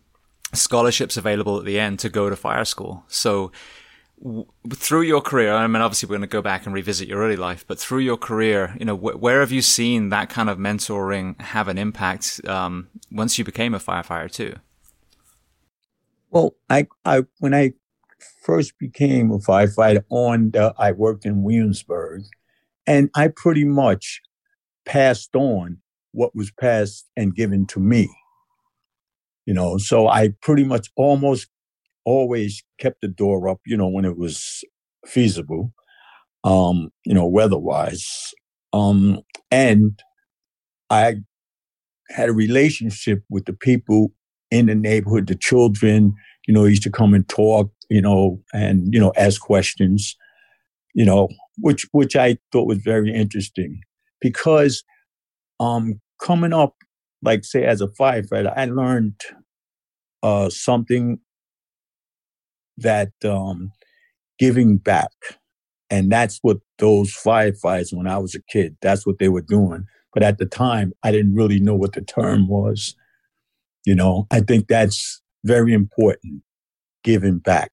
scholarships 0.53 1.17
available 1.17 1.59
at 1.59 1.65
the 1.65 1.79
end 1.79 2.00
to 2.00 2.09
go 2.09 2.29
to 2.29 2.36
fire 2.36 2.65
school. 2.65 3.03
So 3.07 3.51
w- 4.24 4.45
through 4.74 5.01
your 5.01 5.21
career, 5.21 5.53
I 5.53 5.67
mean, 5.67 5.81
obviously 5.81 6.07
we're 6.07 6.17
going 6.17 6.21
to 6.21 6.27
go 6.27 6.41
back 6.41 6.65
and 6.65 6.74
revisit 6.74 7.07
your 7.07 7.19
early 7.19 7.36
life, 7.36 7.65
but 7.67 7.79
through 7.79 8.00
your 8.00 8.17
career, 8.17 8.75
you 8.79 8.86
know, 8.86 8.98
wh- 8.98 9.21
where 9.21 9.41
have 9.41 9.51
you 9.51 9.62
seen 9.62 10.09
that 10.09 10.29
kind 10.29 10.50
of 10.50 10.57
mentoring 10.57 11.39
have 11.41 11.67
an 11.67 11.77
impact 11.77 12.41
um, 12.48 12.89
once 13.12 13.38
you 13.38 13.43
became 13.43 13.74
a 13.74 13.79
firefighter 13.79 14.31
too? 14.31 14.55
Well, 16.31 16.55
I, 16.69 16.88
I 17.05 17.25
when 17.39 17.53
I 17.53 17.74
first 18.50 18.74
became 18.79 19.29
a 19.32 19.38
firefighter, 19.38 20.03
on 20.10 20.50
the, 20.50 20.74
I 20.79 20.91
worked 20.91 21.24
in 21.24 21.44
Williamsburg, 21.44 22.24
and 22.88 23.12
I 23.15 23.27
pretty 23.27 23.63
much 23.63 24.22
passed 24.86 25.36
on 25.36 25.77
what 26.13 26.36
was 26.36 26.50
passed 26.50 27.08
and 27.15 27.36
given 27.36 27.68
to 27.68 27.79
me. 27.79 28.10
You 29.46 29.53
know, 29.53 29.77
so 29.77 30.08
I 30.08 30.29
pretty 30.41 30.63
much 30.63 30.89
almost 30.96 31.48
always 32.06 32.63
kept 32.79 33.01
the 33.01 33.08
door 33.08 33.48
up, 33.48 33.60
you 33.68 33.77
know, 33.77 33.88
when 33.88 34.03
it 34.03 34.18
was 34.18 34.63
feasible, 35.06 35.72
um, 36.44 36.89
you 37.06 37.13
know, 37.13 37.27
weather-wise. 37.27 38.34
Um, 38.74 39.22
and 39.51 40.01
I 40.89 41.18
had 42.10 42.29
a 42.29 42.34
relationship 42.34 43.22
with 43.29 43.46
the 43.46 43.53
people 43.53 44.12
in 44.50 44.65
the 44.65 44.75
neighborhood, 44.75 45.27
the 45.27 45.36
children, 45.36 46.15
you 46.50 46.53
know, 46.53 46.63
he 46.63 46.72
used 46.72 46.82
to 46.82 46.89
come 46.89 47.13
and 47.13 47.29
talk, 47.29 47.72
you 47.91 48.01
know, 48.01 48.41
and, 48.53 48.91
you 48.91 49.00
know, 49.00 49.13
ask 49.15 49.39
questions, 49.39 50.18
you 50.96 51.06
know, 51.06 51.27
which 51.60 51.86
which 51.91 52.15
I 52.15 52.39
thought 52.51 52.65
was 52.65 52.79
very 52.79 53.13
interesting 53.13 53.82
because 54.20 54.84
um, 55.60 56.01
coming 56.20 56.51
up, 56.51 56.74
like 57.22 57.46
say 57.46 57.65
as 57.65 57.82
a 57.82 57.88
firefighter, 57.88 58.51
I 58.58 58.65
learned 58.65 59.22
uh, 60.24 60.50
something 60.50 61.20
that 62.77 63.12
um, 63.24 63.72
giving 64.39 64.77
back, 64.77 65.12
and 65.91 66.12
that's 66.12 66.39
what 66.41 66.58
those 66.79 67.13
firefighters 67.13 67.94
when 67.94 68.08
I 68.08 68.18
was 68.18 68.34
a 68.34 68.41
kid, 68.51 68.75
that's 68.82 69.06
what 69.06 69.20
they 69.20 69.29
were 69.29 69.46
doing. 69.48 69.86
But 70.15 70.24
at 70.24 70.39
the 70.39 70.48
time, 70.48 70.94
I 71.03 71.12
didn't 71.12 71.36
really 71.36 71.60
know 71.60 71.75
what 71.75 71.94
the 71.94 72.01
term 72.01 72.48
was. 72.48 72.96
You 73.86 73.94
know, 73.94 74.25
I 74.32 74.39
think 74.39 74.68
that's 74.68 75.22
very 75.43 75.74
important, 75.74 76.43
giving 77.03 77.39
back. 77.39 77.72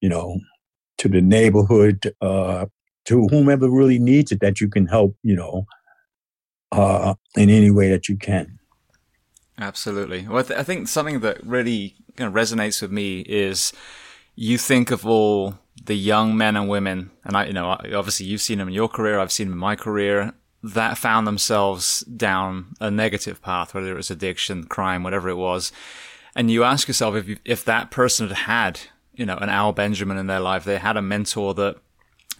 You 0.00 0.08
know, 0.08 0.40
to 0.98 1.08
the 1.08 1.20
neighborhood, 1.20 2.12
uh, 2.20 2.66
to 3.04 3.28
whomever 3.28 3.70
really 3.70 3.98
needs 3.98 4.32
it 4.32 4.40
that 4.40 4.60
you 4.60 4.68
can 4.68 4.86
help. 4.86 5.16
You 5.22 5.36
know, 5.36 5.66
uh, 6.72 7.14
in 7.36 7.50
any 7.50 7.70
way 7.70 7.90
that 7.90 8.08
you 8.08 8.16
can. 8.16 8.58
Absolutely. 9.58 10.26
Well, 10.26 10.38
I, 10.38 10.42
th- 10.42 10.60
I 10.60 10.62
think 10.62 10.88
something 10.88 11.20
that 11.20 11.44
really 11.46 11.94
resonates 12.16 12.82
with 12.82 12.90
me 12.90 13.20
is 13.20 13.72
you 14.34 14.58
think 14.58 14.90
of 14.90 15.06
all 15.06 15.54
the 15.84 15.94
young 15.94 16.36
men 16.36 16.56
and 16.56 16.68
women, 16.68 17.10
and 17.24 17.36
I, 17.36 17.46
you 17.46 17.52
know, 17.52 17.66
obviously 17.66 18.26
you've 18.26 18.40
seen 18.40 18.58
them 18.58 18.68
in 18.68 18.74
your 18.74 18.88
career, 18.88 19.18
I've 19.18 19.32
seen 19.32 19.48
them 19.48 19.54
in 19.54 19.58
my 19.60 19.76
career, 19.76 20.32
that 20.62 20.96
found 20.96 21.26
themselves 21.26 22.00
down 22.00 22.74
a 22.80 22.90
negative 22.90 23.42
path, 23.42 23.74
whether 23.74 23.92
it 23.92 23.96
was 23.96 24.10
addiction, 24.10 24.64
crime, 24.64 25.02
whatever 25.02 25.28
it 25.28 25.36
was. 25.36 25.72
And 26.34 26.50
you 26.50 26.64
ask 26.64 26.88
yourself 26.88 27.14
if, 27.14 27.28
you, 27.28 27.36
if 27.44 27.64
that 27.64 27.90
person 27.90 28.28
had 28.28 28.36
had, 28.36 28.80
you 29.14 29.26
know, 29.26 29.36
an 29.36 29.48
Al 29.48 29.72
Benjamin 29.72 30.16
in 30.16 30.26
their 30.26 30.40
life, 30.40 30.64
they 30.64 30.78
had 30.78 30.96
a 30.96 31.02
mentor 31.02 31.54
that 31.54 31.76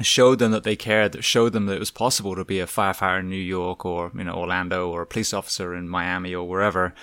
showed 0.00 0.38
them 0.38 0.52
that 0.52 0.64
they 0.64 0.76
cared, 0.76 1.12
that 1.12 1.24
showed 1.24 1.52
them 1.52 1.66
that 1.66 1.76
it 1.76 1.80
was 1.80 1.90
possible 1.90 2.34
to 2.34 2.44
be 2.44 2.60
a 2.60 2.66
firefighter 2.66 3.20
in 3.20 3.28
New 3.28 3.36
York 3.36 3.84
or, 3.84 4.10
you 4.16 4.24
know, 4.24 4.34
Orlando 4.34 4.90
or 4.90 5.02
a 5.02 5.06
police 5.06 5.34
officer 5.34 5.74
in 5.74 5.88
Miami 5.88 6.34
or 6.34 6.48
wherever, 6.48 6.94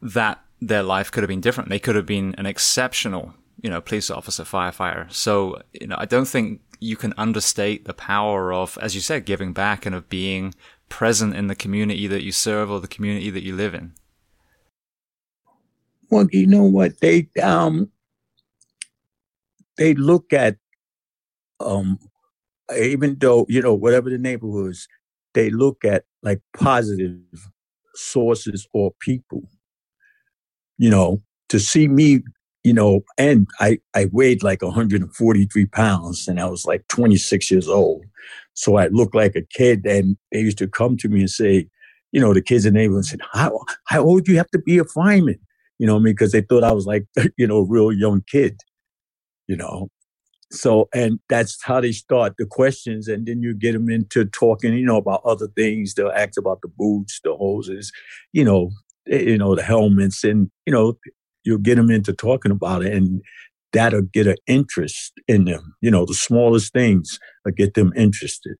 that 0.00 0.42
their 0.60 0.82
life 0.82 1.10
could 1.10 1.22
have 1.22 1.28
been 1.28 1.40
different. 1.40 1.68
They 1.68 1.78
could 1.78 1.96
have 1.96 2.06
been 2.06 2.34
an 2.38 2.46
exceptional, 2.46 3.34
you 3.60 3.70
know, 3.70 3.80
police 3.80 4.10
officer, 4.10 4.44
firefighter. 4.44 5.12
So, 5.12 5.60
you 5.72 5.88
know, 5.88 5.96
I 5.98 6.04
don't 6.04 6.28
think 6.28 6.60
you 6.78 6.96
can 6.96 7.12
understate 7.18 7.84
the 7.84 7.94
power 7.94 8.52
of, 8.52 8.78
as 8.80 8.94
you 8.94 9.00
said, 9.00 9.24
giving 9.24 9.52
back 9.52 9.84
and 9.84 9.94
of 9.94 10.08
being 10.08 10.54
present 10.88 11.34
in 11.34 11.46
the 11.48 11.54
community 11.54 12.06
that 12.06 12.22
you 12.22 12.32
serve 12.32 12.70
or 12.70 12.80
the 12.80 12.88
community 12.88 13.30
that 13.30 13.44
you 13.44 13.54
live 13.54 13.74
in. 13.74 13.92
Well, 16.10 16.26
you 16.32 16.46
know 16.46 16.64
what? 16.64 17.00
They, 17.00 17.28
um, 17.42 17.90
they 19.76 19.94
look 19.94 20.32
at 20.32 20.56
um, 21.60 21.98
even 22.78 23.16
though 23.20 23.46
you 23.48 23.62
know 23.62 23.74
whatever 23.74 24.10
the 24.10 24.18
neighborhoods, 24.18 24.88
they 25.34 25.50
look 25.50 25.84
at 25.84 26.04
like 26.22 26.40
positive 26.56 27.20
sources 27.94 28.66
or 28.72 28.92
people. 29.00 29.44
You 30.78 30.90
know, 30.90 31.18
to 31.48 31.58
see 31.60 31.88
me, 31.88 32.20
you 32.64 32.72
know, 32.72 33.00
and 33.18 33.46
I 33.60 33.78
I 33.94 34.06
weighed 34.12 34.42
like 34.42 34.62
143 34.62 35.66
pounds, 35.66 36.26
and 36.28 36.40
I 36.40 36.46
was 36.46 36.64
like 36.66 36.86
26 36.88 37.50
years 37.50 37.68
old, 37.68 38.04
so 38.54 38.76
I 38.76 38.88
looked 38.88 39.14
like 39.14 39.36
a 39.36 39.42
kid. 39.42 39.84
And 39.86 40.16
they 40.32 40.40
used 40.40 40.58
to 40.58 40.68
come 40.68 40.96
to 40.98 41.08
me 41.08 41.20
and 41.20 41.30
say, 41.30 41.68
you 42.12 42.20
know, 42.20 42.32
the 42.34 42.42
kids 42.42 42.64
in 42.66 42.74
the 42.74 42.80
neighborhood 42.80 43.04
said, 43.06 43.20
"How 43.32 43.60
how 43.86 44.02
old 44.02 44.24
do 44.24 44.32
you 44.32 44.38
have 44.38 44.50
to 44.50 44.58
be 44.58 44.78
a 44.78 44.84
fireman?" 44.84 45.38
You 45.80 45.86
know, 45.86 45.94
what 45.94 46.00
I 46.00 46.04
mean? 46.04 46.12
because 46.12 46.32
they 46.32 46.42
thought 46.42 46.62
I 46.62 46.72
was 46.72 46.84
like, 46.84 47.06
you 47.38 47.46
know, 47.46 47.56
a 47.58 47.66
real 47.66 47.90
young 47.90 48.22
kid. 48.30 48.58
You 49.48 49.56
know, 49.56 49.88
so 50.52 50.88
and 50.92 51.18
that's 51.28 51.58
how 51.62 51.80
they 51.80 51.92
start 51.92 52.34
the 52.36 52.46
questions 52.46 53.08
and 53.08 53.26
then 53.26 53.42
you 53.42 53.54
get 53.54 53.72
them 53.72 53.88
into 53.88 54.24
talking 54.24 54.74
you 54.74 54.84
know 54.84 54.96
about 54.96 55.22
other 55.24 55.46
things 55.56 55.94
they'll 55.94 56.10
ask 56.10 56.38
about 56.38 56.60
the 56.62 56.68
boots 56.68 57.20
the 57.24 57.34
hoses 57.34 57.92
you 58.32 58.44
know 58.44 58.70
eh, 59.10 59.20
you 59.20 59.38
know 59.38 59.54
the 59.54 59.62
helmets 59.62 60.24
and 60.24 60.50
you 60.66 60.72
know 60.72 60.96
you'll 61.44 61.58
get 61.58 61.76
them 61.76 61.90
into 61.90 62.12
talking 62.12 62.50
about 62.50 62.84
it 62.84 62.92
and 62.92 63.22
that'll 63.72 64.02
get 64.02 64.26
an 64.26 64.36
interest 64.48 65.12
in 65.28 65.44
them 65.44 65.74
you 65.80 65.90
know 65.90 66.04
the 66.04 66.14
smallest 66.14 66.72
things 66.72 67.18
will 67.44 67.52
get 67.52 67.74
them 67.74 67.92
interested 67.96 68.56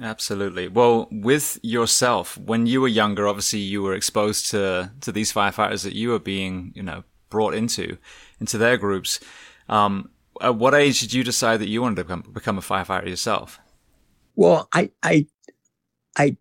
Absolutely. 0.00 0.68
Well, 0.68 1.08
with 1.10 1.58
yourself, 1.62 2.38
when 2.38 2.66
you 2.66 2.80
were 2.80 2.88
younger, 2.88 3.28
obviously 3.28 3.58
you 3.60 3.82
were 3.82 3.94
exposed 3.94 4.50
to 4.50 4.90
to 5.00 5.12
these 5.12 5.32
firefighters 5.32 5.84
that 5.84 5.94
you 5.94 6.10
were 6.10 6.18
being, 6.18 6.72
you 6.74 6.82
know, 6.82 7.04
brought 7.30 7.54
into 7.54 7.98
into 8.40 8.58
their 8.58 8.76
groups. 8.76 9.20
Um, 9.68 10.10
at 10.40 10.56
what 10.56 10.74
age 10.74 11.00
did 11.00 11.12
you 11.12 11.22
decide 11.22 11.58
that 11.60 11.68
you 11.68 11.82
wanted 11.82 11.96
to 11.96 12.04
become, 12.04 12.24
become 12.32 12.58
a 12.58 12.62
firefighter 12.62 13.06
yourself? 13.08 13.60
Well, 14.34 14.68
I, 14.72 14.90
I, 15.02 15.26
I, 16.16 16.36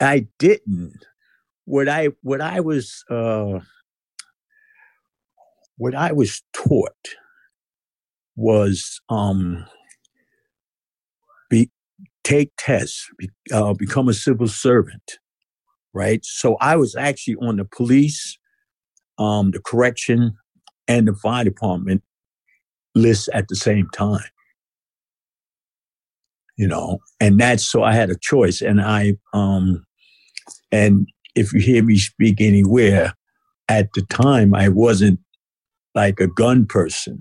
I 0.00 0.26
didn't. 0.38 1.04
What 1.64 1.88
I, 1.88 2.08
what 2.22 2.40
I 2.40 2.60
was, 2.60 3.04
uh, 3.10 3.60
what 5.76 5.94
I 5.94 6.12
was 6.12 6.42
taught 6.52 7.16
was, 8.36 9.00
um, 9.08 9.66
take 12.30 12.52
tests, 12.58 13.08
uh, 13.52 13.74
become 13.74 14.08
a 14.08 14.14
civil 14.14 14.46
servant, 14.46 15.18
right? 15.92 16.24
So 16.24 16.56
I 16.60 16.76
was 16.76 16.94
actually 16.94 17.36
on 17.36 17.56
the 17.56 17.64
police, 17.64 18.38
um, 19.18 19.50
the 19.50 19.60
correction, 19.60 20.36
and 20.86 21.08
the 21.08 21.14
fire 21.14 21.44
department 21.44 22.02
lists 22.94 23.28
at 23.34 23.48
the 23.48 23.56
same 23.56 23.88
time. 23.92 24.30
You 26.56 26.68
know, 26.68 26.98
and 27.20 27.40
that's 27.40 27.64
so 27.64 27.82
I 27.82 27.94
had 27.94 28.10
a 28.10 28.16
choice. 28.20 28.60
And 28.60 28.80
I, 28.80 29.14
um, 29.32 29.84
and 30.70 31.08
if 31.34 31.52
you 31.52 31.60
hear 31.60 31.82
me 31.82 31.96
speak 31.96 32.40
anywhere, 32.40 33.14
at 33.68 33.88
the 33.94 34.02
time, 34.02 34.54
I 34.54 34.68
wasn't 34.68 35.20
like 35.94 36.20
a 36.20 36.26
gun 36.26 36.66
person. 36.66 37.18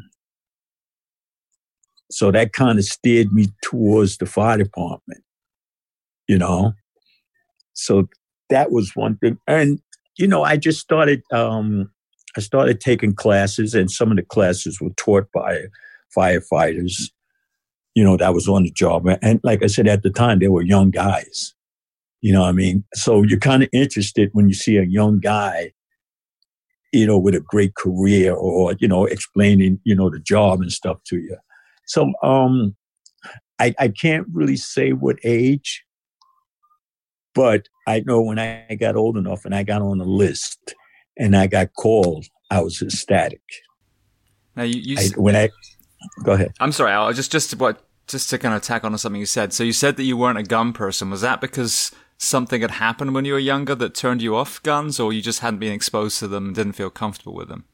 So 2.11 2.31
that 2.31 2.53
kind 2.53 2.79
of 2.79 2.85
steered 2.85 3.31
me 3.31 3.47
towards 3.63 4.17
the 4.17 4.25
fire 4.25 4.57
department, 4.57 5.23
you 6.27 6.37
know? 6.37 6.73
So 7.73 8.07
that 8.49 8.71
was 8.71 8.91
one 8.95 9.17
thing. 9.17 9.37
And, 9.47 9.79
you 10.17 10.27
know, 10.27 10.43
I 10.43 10.57
just 10.57 10.79
started, 10.79 11.21
um, 11.31 11.91
I 12.35 12.41
started 12.41 12.81
taking 12.81 13.13
classes, 13.13 13.73
and 13.73 13.89
some 13.89 14.11
of 14.11 14.17
the 14.17 14.23
classes 14.23 14.81
were 14.81 14.89
taught 14.97 15.31
by 15.33 15.65
firefighters, 16.15 17.11
you 17.95 18.03
know, 18.03 18.17
that 18.17 18.33
was 18.33 18.47
on 18.47 18.63
the 18.63 18.71
job. 18.71 19.07
And 19.21 19.39
like 19.43 19.63
I 19.63 19.67
said, 19.67 19.87
at 19.87 20.03
the 20.03 20.09
time, 20.09 20.39
they 20.39 20.47
were 20.47 20.61
young 20.61 20.91
guys. 20.91 21.53
You 22.21 22.33
know 22.33 22.43
I 22.43 22.51
mean? 22.51 22.83
So 22.93 23.23
you're 23.23 23.39
kind 23.39 23.63
of 23.63 23.69
interested 23.71 24.29
when 24.33 24.49
you 24.49 24.53
see 24.53 24.77
a 24.77 24.83
young 24.83 25.19
guy, 25.19 25.71
you 26.91 27.05
know, 27.05 27.17
with 27.17 27.35
a 27.35 27.39
great 27.39 27.75
career 27.75 28.33
or, 28.33 28.73
you 28.79 28.87
know, 28.87 29.05
explaining, 29.05 29.79
you 29.85 29.95
know, 29.95 30.09
the 30.09 30.19
job 30.19 30.59
and 30.61 30.71
stuff 30.71 30.97
to 31.05 31.17
you. 31.17 31.37
So 31.89 32.11
um 32.23 32.75
I, 33.59 33.75
I 33.77 33.89
can't 33.89 34.25
really 34.31 34.55
say 34.55 34.93
what 34.93 35.17
age, 35.25 35.83
but 37.35 37.67
I 37.85 38.01
know 38.05 38.21
when 38.21 38.39
I 38.39 38.77
got 38.79 38.95
old 38.95 39.17
enough 39.17 39.43
and 39.43 39.53
I 39.53 39.63
got 39.63 39.81
on 39.81 39.97
the 39.97 40.05
list 40.05 40.73
and 41.17 41.35
I 41.35 41.47
got 41.47 41.73
called, 41.73 42.25
I 42.49 42.61
was 42.61 42.81
ecstatic. 42.81 43.41
Now 44.55 44.63
you, 44.63 44.79
you 44.79 44.97
I, 44.97 45.09
when 45.19 45.35
I 45.35 45.49
go 46.23 46.33
ahead. 46.33 46.53
I'm 46.59 46.71
sorry, 46.71 46.91
Al. 46.91 47.11
Just 47.13 47.31
just 47.31 47.49
to, 47.51 47.57
what 47.57 47.83
just 48.07 48.29
to 48.29 48.37
kind 48.37 48.55
of 48.55 48.61
tack 48.61 48.83
on 48.83 48.93
to 48.93 48.97
something 48.97 49.19
you 49.19 49.25
said. 49.25 49.51
So 49.53 49.63
you 49.63 49.73
said 49.73 49.97
that 49.97 50.03
you 50.03 50.15
weren't 50.15 50.37
a 50.37 50.43
gun 50.43 50.73
person. 50.73 51.09
Was 51.09 51.21
that 51.21 51.41
because 51.41 51.91
something 52.17 52.61
had 52.61 52.71
happened 52.71 53.13
when 53.13 53.25
you 53.25 53.33
were 53.33 53.39
younger 53.39 53.75
that 53.75 53.93
turned 53.93 54.21
you 54.21 54.35
off 54.35 54.61
guns, 54.63 54.99
or 54.99 55.13
you 55.13 55.21
just 55.21 55.39
hadn't 55.39 55.59
been 55.59 55.73
exposed 55.73 56.19
to 56.19 56.27
them 56.27 56.47
and 56.47 56.55
didn't 56.55 56.73
feel 56.73 56.89
comfortable 56.89 57.35
with 57.35 57.49
them? 57.49 57.65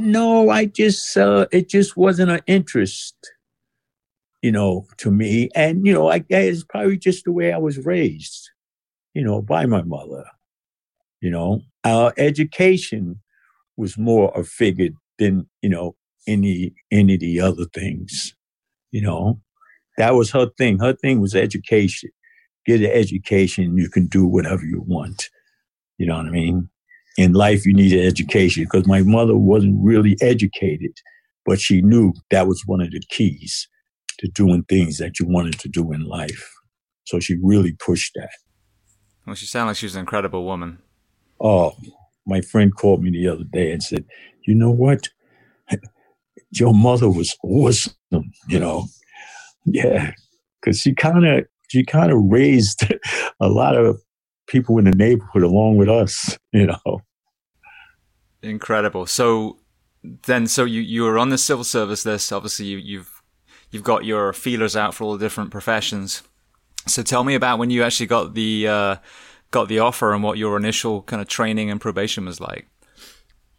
No, 0.00 0.48
I 0.48 0.64
just 0.64 1.16
uh, 1.18 1.46
it 1.52 1.68
just 1.68 1.94
wasn't 1.94 2.30
an 2.30 2.40
interest, 2.46 3.14
you 4.40 4.50
know, 4.50 4.86
to 4.96 5.10
me. 5.10 5.50
And 5.54 5.86
you 5.86 5.92
know, 5.92 6.08
I 6.08 6.20
guess 6.20 6.64
probably 6.64 6.96
just 6.96 7.24
the 7.24 7.32
way 7.32 7.52
I 7.52 7.58
was 7.58 7.84
raised, 7.84 8.48
you 9.12 9.22
know, 9.22 9.42
by 9.42 9.66
my 9.66 9.82
mother. 9.82 10.24
You 11.20 11.30
know, 11.30 11.60
our 11.84 12.14
education 12.16 13.20
was 13.76 13.98
more 13.98 14.32
a 14.34 14.42
figure 14.42 14.88
than 15.18 15.46
you 15.60 15.68
know 15.68 15.96
any 16.26 16.72
any 16.90 17.14
of 17.14 17.20
the 17.20 17.40
other 17.40 17.66
things. 17.66 18.34
You 18.92 19.02
know, 19.02 19.40
that 19.98 20.14
was 20.14 20.30
her 20.30 20.48
thing. 20.56 20.78
Her 20.78 20.94
thing 20.94 21.20
was 21.20 21.34
education. 21.34 22.10
Get 22.64 22.80
an 22.80 22.90
education, 22.90 23.76
you 23.76 23.90
can 23.90 24.06
do 24.06 24.26
whatever 24.26 24.64
you 24.64 24.82
want. 24.86 25.28
You 25.98 26.06
know 26.06 26.16
what 26.16 26.26
I 26.26 26.30
mean? 26.30 26.70
In 27.20 27.34
life, 27.34 27.66
you 27.66 27.74
need 27.74 27.92
an 27.92 28.06
education 28.06 28.64
because 28.64 28.86
my 28.86 29.02
mother 29.02 29.36
wasn't 29.36 29.76
really 29.84 30.16
educated, 30.22 30.96
but 31.44 31.60
she 31.60 31.82
knew 31.82 32.14
that 32.30 32.48
was 32.48 32.62
one 32.64 32.80
of 32.80 32.90
the 32.90 33.02
keys 33.10 33.68
to 34.20 34.28
doing 34.28 34.62
things 34.70 34.96
that 34.96 35.20
you 35.20 35.26
wanted 35.26 35.58
to 35.58 35.68
do 35.68 35.92
in 35.92 36.06
life. 36.06 36.50
So 37.04 37.20
she 37.20 37.36
really 37.42 37.72
pushed 37.72 38.12
that. 38.14 38.30
Well, 39.26 39.34
she 39.34 39.44
sounded 39.44 39.68
like 39.68 39.76
she 39.76 39.84
was 39.84 39.96
an 39.96 40.00
incredible 40.00 40.46
woman. 40.46 40.78
Oh, 41.40 41.76
my 42.26 42.40
friend 42.40 42.74
called 42.74 43.02
me 43.02 43.10
the 43.10 43.28
other 43.28 43.44
day 43.44 43.70
and 43.70 43.82
said, 43.82 44.06
You 44.46 44.54
know 44.54 44.70
what? 44.70 45.10
your 46.52 46.72
mother 46.72 47.10
was 47.10 47.36
awesome, 47.44 47.92
you 48.48 48.58
know. 48.58 48.86
Yeah, 49.66 50.12
because 50.60 50.80
she 50.80 50.94
kind 50.94 51.26
of 51.26 51.44
she 51.68 51.84
kind 51.84 52.10
of 52.10 52.18
raised 52.22 52.82
a 53.40 53.48
lot 53.48 53.76
of 53.76 54.00
people 54.50 54.78
in 54.78 54.84
the 54.84 54.90
neighborhood 54.92 55.42
along 55.42 55.76
with 55.76 55.88
us, 55.88 56.38
you 56.52 56.66
know. 56.66 57.02
Incredible. 58.42 59.06
So 59.06 59.58
then, 60.02 60.46
so 60.46 60.64
you 60.64 60.80
you 60.80 61.02
were 61.02 61.18
on 61.18 61.28
the 61.28 61.38
civil 61.38 61.64
service 61.64 62.06
list. 62.06 62.32
Obviously, 62.32 62.66
you, 62.66 62.78
you've 62.78 63.22
you've 63.70 63.84
got 63.84 64.04
your 64.04 64.32
feelers 64.32 64.76
out 64.76 64.94
for 64.94 65.04
all 65.04 65.12
the 65.12 65.24
different 65.24 65.50
professions. 65.50 66.22
So 66.86 67.02
tell 67.02 67.24
me 67.24 67.34
about 67.34 67.58
when 67.58 67.70
you 67.70 67.82
actually 67.82 68.06
got 68.06 68.34
the 68.34 68.66
uh, 68.66 68.96
got 69.50 69.68
the 69.68 69.80
offer 69.80 70.14
and 70.14 70.22
what 70.22 70.38
your 70.38 70.56
initial 70.56 71.02
kind 71.02 71.20
of 71.20 71.28
training 71.28 71.70
and 71.70 71.80
probation 71.80 72.24
was 72.24 72.40
like. 72.40 72.66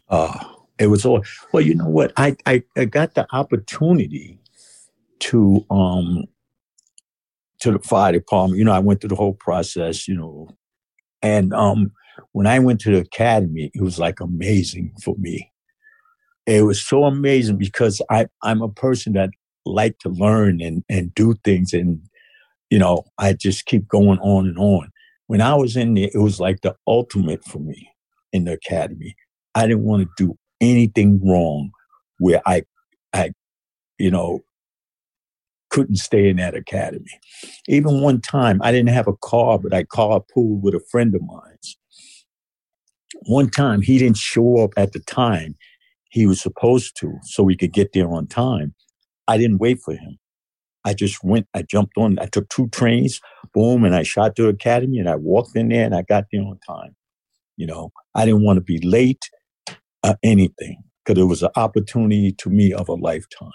Oh, 0.08 0.66
it 0.78 0.88
was 0.88 1.04
all 1.04 1.22
well. 1.52 1.62
You 1.62 1.76
know 1.76 1.88
what? 1.88 2.12
I 2.16 2.36
I, 2.46 2.64
I 2.76 2.86
got 2.86 3.14
the 3.14 3.26
opportunity 3.32 4.40
to 5.20 5.64
um 5.70 6.24
to 7.60 7.70
the 7.70 7.78
fire 7.78 8.12
department. 8.12 8.58
You 8.58 8.64
know, 8.64 8.72
I 8.72 8.80
went 8.80 9.00
through 9.00 9.10
the 9.10 9.16
whole 9.16 9.34
process. 9.34 10.08
You 10.08 10.16
know, 10.16 10.48
and 11.22 11.54
um 11.54 11.92
when 12.32 12.46
I 12.46 12.58
went 12.58 12.80
to 12.80 12.90
the 12.90 12.98
academy, 12.98 13.70
it 13.74 13.82
was 13.82 13.98
like 13.98 14.20
amazing 14.20 14.92
for 15.02 15.14
me. 15.18 15.50
It 16.46 16.64
was 16.64 16.80
so 16.80 17.04
amazing 17.04 17.56
because 17.56 18.00
I 18.10 18.26
I'm 18.42 18.62
a 18.62 18.68
person 18.68 19.12
that 19.14 19.30
like 19.64 19.98
to 19.98 20.08
learn 20.08 20.60
and 20.60 20.82
and 20.88 21.14
do 21.14 21.34
things 21.44 21.72
and 21.72 22.00
you 22.70 22.78
know 22.78 23.04
I 23.18 23.34
just 23.34 23.66
keep 23.66 23.86
going 23.88 24.18
on 24.18 24.48
and 24.48 24.58
on. 24.58 24.90
When 25.28 25.40
I 25.40 25.54
was 25.54 25.76
in 25.76 25.94
there, 25.94 26.10
it 26.12 26.18
was 26.18 26.40
like 26.40 26.60
the 26.60 26.74
ultimate 26.86 27.44
for 27.44 27.58
me 27.58 27.88
in 28.32 28.44
the 28.44 28.52
academy. 28.52 29.14
I 29.54 29.66
didn't 29.66 29.84
want 29.84 30.02
to 30.02 30.24
do 30.24 30.36
anything 30.60 31.20
wrong 31.26 31.70
where 32.18 32.40
I, 32.46 32.62
I, 33.12 33.32
you 33.98 34.10
know, 34.10 34.40
couldn't 35.70 35.96
stay 35.96 36.28
in 36.28 36.36
that 36.36 36.54
academy. 36.54 37.18
Even 37.68 38.00
one 38.00 38.20
time, 38.20 38.60
I 38.62 38.72
didn't 38.72 38.90
have 38.90 39.08
a 39.08 39.16
car, 39.16 39.58
but 39.58 39.72
I 39.72 39.84
carpooled 39.84 40.60
with 40.60 40.74
a 40.74 40.82
friend 40.90 41.14
of 41.14 41.22
mine. 41.22 41.56
One 43.26 43.50
time, 43.50 43.82
he 43.82 43.98
didn't 43.98 44.16
show 44.16 44.58
up 44.58 44.72
at 44.76 44.92
the 44.92 45.00
time 45.00 45.56
he 46.10 46.26
was 46.26 46.40
supposed 46.40 46.96
to, 47.00 47.18
so 47.22 47.42
we 47.42 47.56
could 47.56 47.72
get 47.72 47.92
there 47.92 48.12
on 48.12 48.26
time. 48.26 48.74
I 49.28 49.38
didn't 49.38 49.58
wait 49.58 49.80
for 49.80 49.94
him. 49.94 50.18
I 50.84 50.94
just 50.94 51.22
went, 51.22 51.46
I 51.54 51.62
jumped 51.62 51.96
on, 51.96 52.18
I 52.18 52.26
took 52.26 52.48
two 52.48 52.68
trains, 52.68 53.20
boom, 53.54 53.84
and 53.84 53.94
I 53.94 54.02
shot 54.02 54.36
to 54.36 54.42
the 54.42 54.48
academy 54.48 54.98
and 54.98 55.08
I 55.08 55.14
walked 55.14 55.56
in 55.56 55.68
there 55.68 55.84
and 55.84 55.94
I 55.94 56.02
got 56.02 56.24
there 56.32 56.42
on 56.42 56.58
time. 56.66 56.96
You 57.56 57.66
know, 57.66 57.92
I 58.14 58.24
didn't 58.24 58.42
want 58.42 58.56
to 58.56 58.62
be 58.62 58.78
late 58.78 59.22
uh, 60.02 60.14
anything 60.22 60.82
because 61.04 61.22
it 61.22 61.26
was 61.26 61.42
an 61.42 61.50
opportunity 61.56 62.32
to 62.32 62.50
me 62.50 62.72
of 62.72 62.88
a 62.88 62.94
lifetime. 62.94 63.50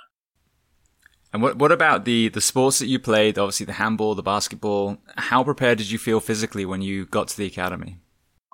And 1.34 1.42
what 1.42 1.58
what 1.58 1.74
about 1.74 2.06
the 2.06 2.30
the 2.30 2.40
sports 2.40 2.80
that 2.80 2.88
you 2.88 3.00
played? 3.00 3.38
Obviously, 3.38 3.66
the 3.66 3.74
handball, 3.74 4.16
the 4.16 4.24
basketball. 4.24 4.98
How 5.18 5.44
prepared 5.44 5.78
did 5.78 5.92
you 5.92 5.98
feel 5.98 6.22
physically 6.22 6.66
when 6.66 6.82
you 6.82 7.06
got 7.06 7.28
to 7.28 7.38
the 7.38 7.46
academy? 7.46 7.98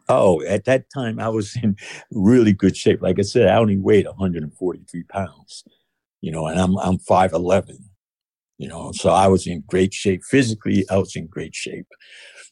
Oh, 0.10 0.42
at 0.44 0.66
that 0.66 0.86
time, 0.94 1.20
I 1.20 1.30
was 1.30 1.56
in 1.62 1.76
really 2.12 2.54
good 2.54 2.76
shape. 2.76 3.02
Like 3.02 3.20
I 3.20 3.24
said, 3.24 3.48
I 3.48 3.58
only 3.58 3.78
weighed 3.78 4.06
143 4.06 5.04
pounds, 5.04 5.64
you 6.22 6.32
know, 6.32 6.48
and 6.48 6.60
I'm 6.60 6.78
I'm 6.78 6.98
5'11, 6.98 7.78
you 8.58 8.68
know, 8.68 8.92
so 8.92 9.10
I 9.10 9.28
was 9.28 9.48
in 9.48 9.64
great 9.68 9.94
shape. 9.94 10.24
Physically, 10.24 10.86
I 10.90 10.98
was 10.98 11.16
in 11.16 11.28
great 11.28 11.56
shape. 11.56 11.88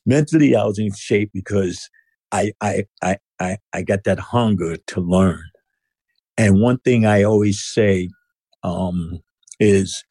Mentally, 0.05 0.55
I 0.55 0.63
was 0.65 0.79
in 0.79 0.93
shape 0.93 1.31
because 1.33 1.89
I 2.31 2.53
I 2.61 2.85
I 3.01 3.17
I, 3.39 3.57
I 3.73 3.81
got 3.81 4.03
that 4.05 4.19
hunger 4.19 4.77
to 4.77 5.01
learn. 5.01 5.43
And 6.37 6.61
one 6.61 6.79
thing 6.79 7.05
I 7.05 7.23
always 7.23 7.61
say 7.61 8.09
um, 8.63 9.19
is 9.59 10.03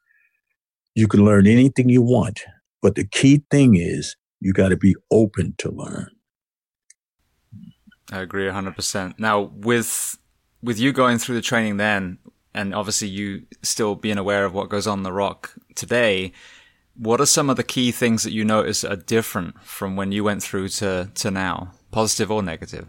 you 0.94 1.08
can 1.08 1.24
learn 1.24 1.46
anything 1.46 1.88
you 1.88 2.02
want, 2.02 2.44
but 2.82 2.94
the 2.94 3.06
key 3.06 3.42
thing 3.50 3.76
is 3.76 4.16
you 4.40 4.52
got 4.52 4.68
to 4.68 4.76
be 4.76 4.94
open 5.10 5.54
to 5.58 5.70
learn. 5.70 6.08
I 8.12 8.20
agree 8.20 8.46
100%. 8.46 9.18
Now, 9.18 9.40
with 9.40 10.18
with 10.62 10.78
you 10.78 10.92
going 10.92 11.18
through 11.18 11.36
the 11.36 11.42
training 11.42 11.78
then, 11.78 12.18
and 12.52 12.74
obviously 12.74 13.08
you 13.08 13.42
still 13.62 13.94
being 13.94 14.18
aware 14.18 14.44
of 14.44 14.52
what 14.52 14.68
goes 14.68 14.86
on 14.86 15.02
the 15.02 15.12
rock 15.12 15.54
today, 15.74 16.32
what 16.96 17.20
are 17.20 17.26
some 17.26 17.48
of 17.48 17.56
the 17.56 17.62
key 17.62 17.92
things 17.92 18.24
that 18.24 18.32
you 18.32 18.44
notice 18.44 18.84
are 18.84 18.96
different 18.96 19.62
from 19.62 19.96
when 19.96 20.12
you 20.12 20.22
went 20.22 20.42
through 20.42 20.68
to, 20.68 21.10
to 21.14 21.30
now, 21.30 21.72
positive 21.92 22.30
or 22.30 22.42
negative? 22.42 22.86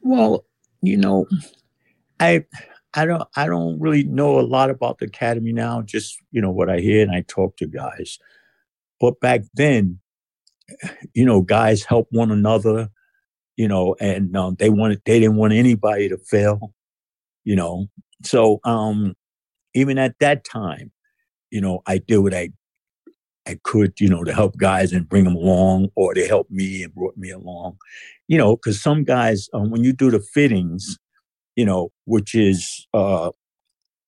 Well, 0.00 0.44
you 0.82 0.96
know, 0.96 1.26
I 2.20 2.44
I 2.94 3.04
don't 3.04 3.24
I 3.34 3.46
don't 3.46 3.80
really 3.80 4.04
know 4.04 4.38
a 4.38 4.42
lot 4.42 4.70
about 4.70 4.98
the 4.98 5.06
academy 5.06 5.52
now. 5.52 5.82
Just 5.82 6.18
you 6.30 6.40
know 6.40 6.50
what 6.50 6.70
I 6.70 6.78
hear 6.78 7.02
and 7.02 7.10
I 7.10 7.24
talk 7.26 7.56
to 7.56 7.66
guys. 7.66 8.18
But 9.00 9.20
back 9.20 9.42
then, 9.54 9.98
you 11.12 11.24
know, 11.24 11.42
guys 11.42 11.84
help 11.84 12.06
one 12.10 12.30
another. 12.30 12.88
You 13.56 13.68
know, 13.68 13.96
and 14.00 14.36
um, 14.36 14.56
they 14.58 14.70
wanted 14.70 15.02
they 15.06 15.20
didn't 15.20 15.36
want 15.36 15.52
anybody 15.54 16.08
to 16.10 16.18
fail. 16.18 16.72
You 17.44 17.56
know, 17.56 17.86
so 18.24 18.60
um, 18.64 19.14
even 19.74 19.98
at 19.98 20.18
that 20.20 20.44
time, 20.44 20.92
you 21.50 21.60
know, 21.60 21.82
I 21.86 21.98
did 21.98 22.18
what 22.18 22.34
I 22.34 22.50
I 23.46 23.58
could, 23.64 24.00
you 24.00 24.08
know, 24.08 24.24
to 24.24 24.34
help 24.34 24.56
guys 24.58 24.92
and 24.92 25.08
bring 25.08 25.24
them 25.24 25.36
along, 25.36 25.90
or 25.96 26.14
they 26.14 26.26
helped 26.26 26.50
me 26.50 26.82
and 26.82 26.94
brought 26.94 27.16
me 27.16 27.30
along 27.30 27.78
you 28.28 28.38
know, 28.38 28.56
because 28.56 28.82
some 28.82 29.04
guys, 29.04 29.48
um, 29.54 29.70
when 29.70 29.84
you 29.84 29.92
do 29.92 30.10
the 30.10 30.20
fittings, 30.20 30.98
you 31.56 31.64
know, 31.64 31.90
which 32.06 32.34
is, 32.34 32.86
uh, 32.94 33.30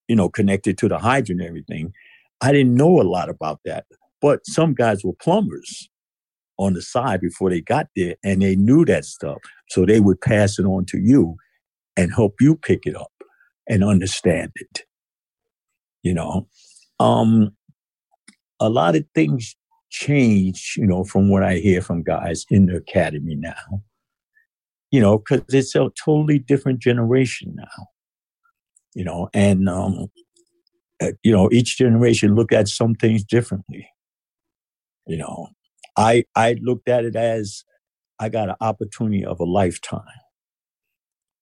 you 0.08 0.16
know, 0.16 0.28
connected 0.28 0.78
to 0.78 0.88
the 0.88 0.98
hydrant 0.98 1.40
and 1.40 1.48
everything, 1.48 1.92
I 2.40 2.52
didn't 2.52 2.74
know 2.74 3.00
a 3.00 3.04
lot 3.04 3.28
about 3.28 3.60
that. 3.64 3.86
But 4.20 4.46
some 4.46 4.74
guys 4.74 5.04
were 5.04 5.14
plumbers, 5.14 5.88
on 6.58 6.74
the 6.74 6.82
side 6.82 7.20
before 7.20 7.50
they 7.50 7.60
got 7.60 7.86
there 7.96 8.16
and 8.24 8.42
they 8.42 8.56
knew 8.56 8.84
that 8.84 9.04
stuff. 9.04 9.38
So 9.70 9.86
they 9.86 10.00
would 10.00 10.20
pass 10.20 10.58
it 10.58 10.64
on 10.64 10.84
to 10.86 10.98
you 10.98 11.36
and 11.96 12.12
help 12.12 12.34
you 12.40 12.56
pick 12.56 12.80
it 12.84 12.96
up 12.96 13.12
and 13.68 13.84
understand 13.84 14.52
it. 14.56 14.82
You 16.02 16.14
know, 16.14 16.48
um, 17.00 17.56
a 18.60 18.68
lot 18.68 18.96
of 18.96 19.04
things 19.14 19.56
change, 19.90 20.74
you 20.76 20.86
know, 20.86 21.04
from 21.04 21.30
what 21.30 21.42
I 21.42 21.56
hear 21.56 21.80
from 21.80 22.02
guys 22.02 22.44
in 22.50 22.66
the 22.66 22.76
academy 22.76 23.34
now, 23.34 23.82
you 24.90 25.00
know, 25.00 25.18
because 25.18 25.42
it's 25.48 25.74
a 25.74 25.90
totally 26.04 26.38
different 26.38 26.80
generation 26.80 27.54
now, 27.56 27.86
you 28.94 29.04
know, 29.04 29.28
and, 29.32 29.68
um, 29.68 30.08
uh, 31.00 31.12
you 31.22 31.30
know, 31.30 31.48
each 31.52 31.78
generation 31.78 32.34
look 32.34 32.52
at 32.52 32.68
some 32.68 32.94
things 32.94 33.22
differently. 33.22 33.88
You 35.06 35.18
know, 35.18 35.48
I 35.98 36.24
I 36.34 36.54
looked 36.62 36.88
at 36.88 37.04
it 37.04 37.16
as 37.16 37.64
I 38.18 38.28
got 38.30 38.48
an 38.48 38.56
opportunity 38.60 39.24
of 39.24 39.40
a 39.40 39.44
lifetime, 39.44 40.02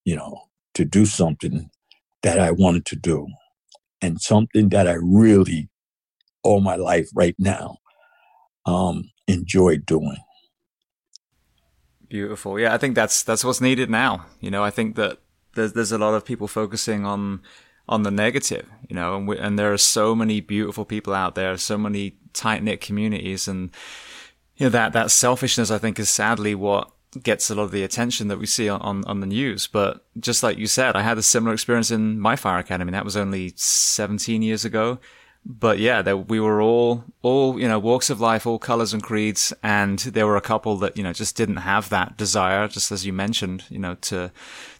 you 0.05 0.16
know, 0.16 0.49
to 0.75 0.85
do 0.85 1.05
something 1.05 1.71
that 2.23 2.40
I 2.40 2.51
wanted 2.51 2.87
to 2.87 2.97
do 2.97 3.29
and 4.01 4.21
something 4.21 4.71
that 4.71 4.88
I 4.88 4.97
really 5.01 5.69
all 6.42 6.61
my 6.61 6.77
life 6.77 7.09
right 7.14 7.35
now 7.38 7.79
um, 8.64 9.11
enjoy 9.29 9.77
doing. 9.77 10.19
Beautiful. 12.09 12.59
Yeah, 12.59 12.73
I 12.73 12.79
think 12.79 12.95
that's 12.95 13.23
that's 13.23 13.45
what's 13.45 13.61
needed 13.61 13.90
now. 13.90 14.27
You 14.40 14.51
know, 14.51 14.64
I 14.64 14.71
think 14.71 14.97
that 14.97 15.19
there's 15.55 15.75
there's 15.75 15.92
a 15.92 15.99
lot 15.99 16.14
of 16.14 16.25
people 16.25 16.49
focusing 16.49 17.05
on 17.05 17.42
on 17.88 18.05
the 18.05 18.11
negative, 18.11 18.66
you 18.88 18.97
know, 18.97 19.16
and 19.16 19.29
we, 19.29 19.38
and 19.38 19.59
there 19.59 19.73
are 19.73 19.79
so 19.79 20.14
many 20.14 20.40
beautiful 20.40 20.85
people 20.85 21.14
out 21.14 21.35
there, 21.35 21.57
so 21.57 21.77
many 21.77 22.16
tight 22.33 22.62
knit 22.62 22.81
communities, 22.81 23.49
and 23.49 23.71
you 24.57 24.66
know 24.66 24.71
that 24.71 24.92
that 24.92 25.11
selfishness, 25.11 25.71
I 25.71 25.79
think, 25.79 25.99
is 25.99 26.09
sadly 26.09 26.55
what 26.55 26.90
gets 27.23 27.51
a 27.51 27.55
lot 27.55 27.64
of 27.64 27.71
the 27.71 27.83
attention 27.83 28.29
that 28.29 28.38
we 28.38 28.47
see 28.47 28.69
on, 28.69 29.05
on, 29.07 29.21
the 29.21 29.27
news. 29.27 29.66
But 29.66 30.05
just 30.21 30.42
like 30.42 30.59
you 30.59 30.66
said, 30.66 30.97
I 30.97 31.03
had 31.03 31.16
a 31.16 31.23
similar 31.23 31.55
experience 31.55 31.90
in 31.90 32.21
my 32.21 32.37
fire 32.37 32.59
academy. 32.59 32.92
That 32.92 33.07
was 33.07 33.16
only 33.16 33.55
17 33.57 34.42
years 34.42 34.66
ago 34.66 34.99
but 35.49 35.79
yeah, 35.79 36.03
there, 36.03 36.16
we 36.16 36.40
were 36.40 36.61
all, 36.61 37.05
all, 37.23 37.59
you 37.59 37.69
know, 37.69 37.79
walks 37.79 38.11
of 38.11 38.21
life, 38.21 38.47
all 38.47 38.59
colors 38.59 38.92
and 38.92 39.03
creeds. 39.03 39.53
And 39.62 40.01
there 40.01 40.27
were 40.27 40.37
a 40.37 40.40
couple 40.40 40.77
that, 40.79 40.97
you 40.97 41.05
know, 41.05 41.12
just 41.12 41.37
didn't 41.37 41.59
have 41.59 41.88
that 41.90 42.16
desire, 42.16 42.66
just 42.66 42.90
as 42.90 43.07
you 43.07 43.12
mentioned, 43.12 43.62
you 43.69 43.79
know, 43.79 43.95
to, 43.95 44.33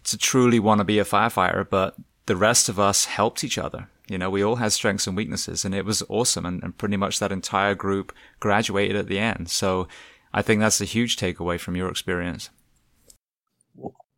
to 0.03 0.17
truly 0.17 0.59
want 0.59 0.79
to 0.79 0.85
be 0.85 0.99
a 0.99 1.05
firefighter. 1.05 1.67
But 1.67 1.95
the 2.25 2.35
rest 2.35 2.67
of 2.67 2.79
us 2.79 3.05
helped 3.05 3.45
each 3.45 3.57
other. 3.57 3.87
You 4.07 4.17
know, 4.17 4.29
we 4.29 4.43
all 4.43 4.55
had 4.55 4.71
strengths 4.71 5.07
and 5.07 5.17
weaknesses 5.17 5.65
and 5.65 5.75
it 5.75 5.85
was 5.85 6.03
awesome. 6.09 6.45
And, 6.45 6.63
and 6.63 6.77
pretty 6.77 6.97
much 6.97 7.19
that 7.19 7.31
entire 7.31 7.75
group 7.75 8.13
graduated 8.39 8.95
at 8.95 9.07
the 9.07 9.19
end. 9.19 9.49
So 9.49 9.87
I 10.33 10.41
think 10.41 10.61
that's 10.61 10.81
a 10.81 10.85
huge 10.85 11.17
takeaway 11.17 11.59
from 11.59 11.75
your 11.75 11.89
experience. 11.89 12.49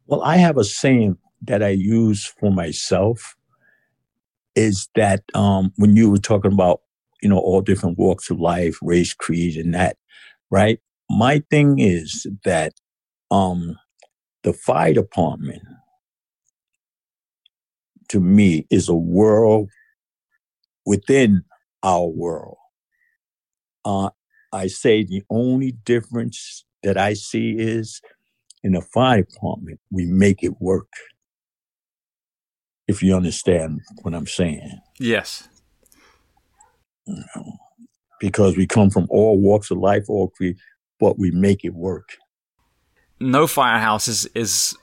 Well, 0.06 0.22
I 0.24 0.38
have 0.38 0.58
a 0.58 0.64
saying 0.64 1.18
that 1.44 1.64
I 1.64 1.70
use 1.70 2.26
for 2.40 2.52
myself 2.52 3.36
is 4.56 4.90
that 4.96 5.24
um, 5.34 5.72
when 5.78 5.96
you 5.96 6.10
were 6.10 6.18
talking 6.18 6.52
about, 6.52 6.82
you 7.22 7.30
know, 7.30 7.38
all 7.38 7.62
different 7.62 7.98
walks 7.98 8.30
of 8.30 8.40
life, 8.40 8.78
race, 8.82 9.14
creed, 9.14 9.56
and 9.56 9.74
that, 9.74 9.98
right? 10.50 10.80
My 11.10 11.44
thing 11.50 11.80
is 11.80 12.28
that 12.44 12.74
um, 13.32 13.78
the 14.44 14.54
fire 14.54 14.94
department, 14.94 15.62
to 18.10 18.20
me, 18.20 18.66
is 18.70 18.90
a 18.90 18.96
world 18.96 19.70
within 20.86 21.44
our 21.84 22.08
world. 22.08 22.58
Uh, 23.86 24.10
I 24.52 24.68
say 24.68 25.04
the 25.04 25.24
only 25.30 25.72
difference 25.72 26.66
that 26.84 26.98
I 26.98 27.14
see 27.14 27.56
is 27.58 28.02
in 28.64 28.74
the 28.74 28.82
fire 28.82 29.24
department, 29.24 29.80
we 29.92 30.06
make 30.06 30.44
it 30.44 30.60
work 30.60 30.90
if 32.88 33.04
you 33.04 33.16
understand 33.16 33.82
what 34.02 34.14
I'm 34.14 34.28
saying. 34.28 34.80
Yes. 35.00 35.48
You 37.06 37.24
know, 37.36 37.54
because 38.20 38.58
we 38.58 38.68
come 38.68 38.90
from 38.90 39.08
all 39.10 39.40
walks 39.40 39.72
of 39.72 39.78
life, 39.78 40.06
all 40.10 40.30
creed, 40.30 40.58
but 41.00 41.18
we 41.18 41.32
make 41.32 41.64
it 41.64 41.74
work. 41.74 42.18
No 43.20 43.48
firehouse 43.48 44.08
is 44.08 44.26
is 44.34 44.78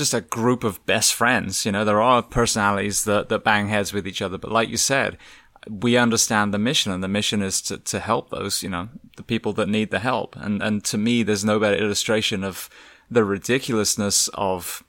just 0.00 0.14
a 0.14 0.22
group 0.22 0.64
of 0.64 0.84
best 0.86 1.12
friends. 1.12 1.66
You 1.66 1.72
know, 1.72 1.84
there 1.84 2.00
are 2.00 2.22
personalities 2.22 3.04
that, 3.04 3.28
that 3.28 3.44
bang 3.44 3.68
heads 3.68 3.92
with 3.92 4.06
each 4.06 4.22
other, 4.22 4.38
but 4.38 4.50
like 4.50 4.70
you 4.70 4.78
said, 4.78 5.18
we 5.68 5.98
understand 5.98 6.54
the 6.54 6.58
mission 6.58 6.90
and 6.90 7.04
the 7.04 7.08
mission 7.08 7.42
is 7.42 7.60
to, 7.62 7.76
to 7.76 8.00
help 8.00 8.30
those, 8.30 8.62
you 8.62 8.70
know, 8.70 8.88
the 9.18 9.22
people 9.22 9.52
that 9.52 9.68
need 9.68 9.90
the 9.90 9.98
help. 9.98 10.34
And, 10.36 10.62
and 10.62 10.82
to 10.84 10.96
me, 10.96 11.22
there's 11.22 11.44
no 11.44 11.58
better 11.58 11.76
illustration 11.76 12.42
of 12.42 12.70
the 13.10 13.24
ridiculousness 13.24 14.28
of 14.28 14.82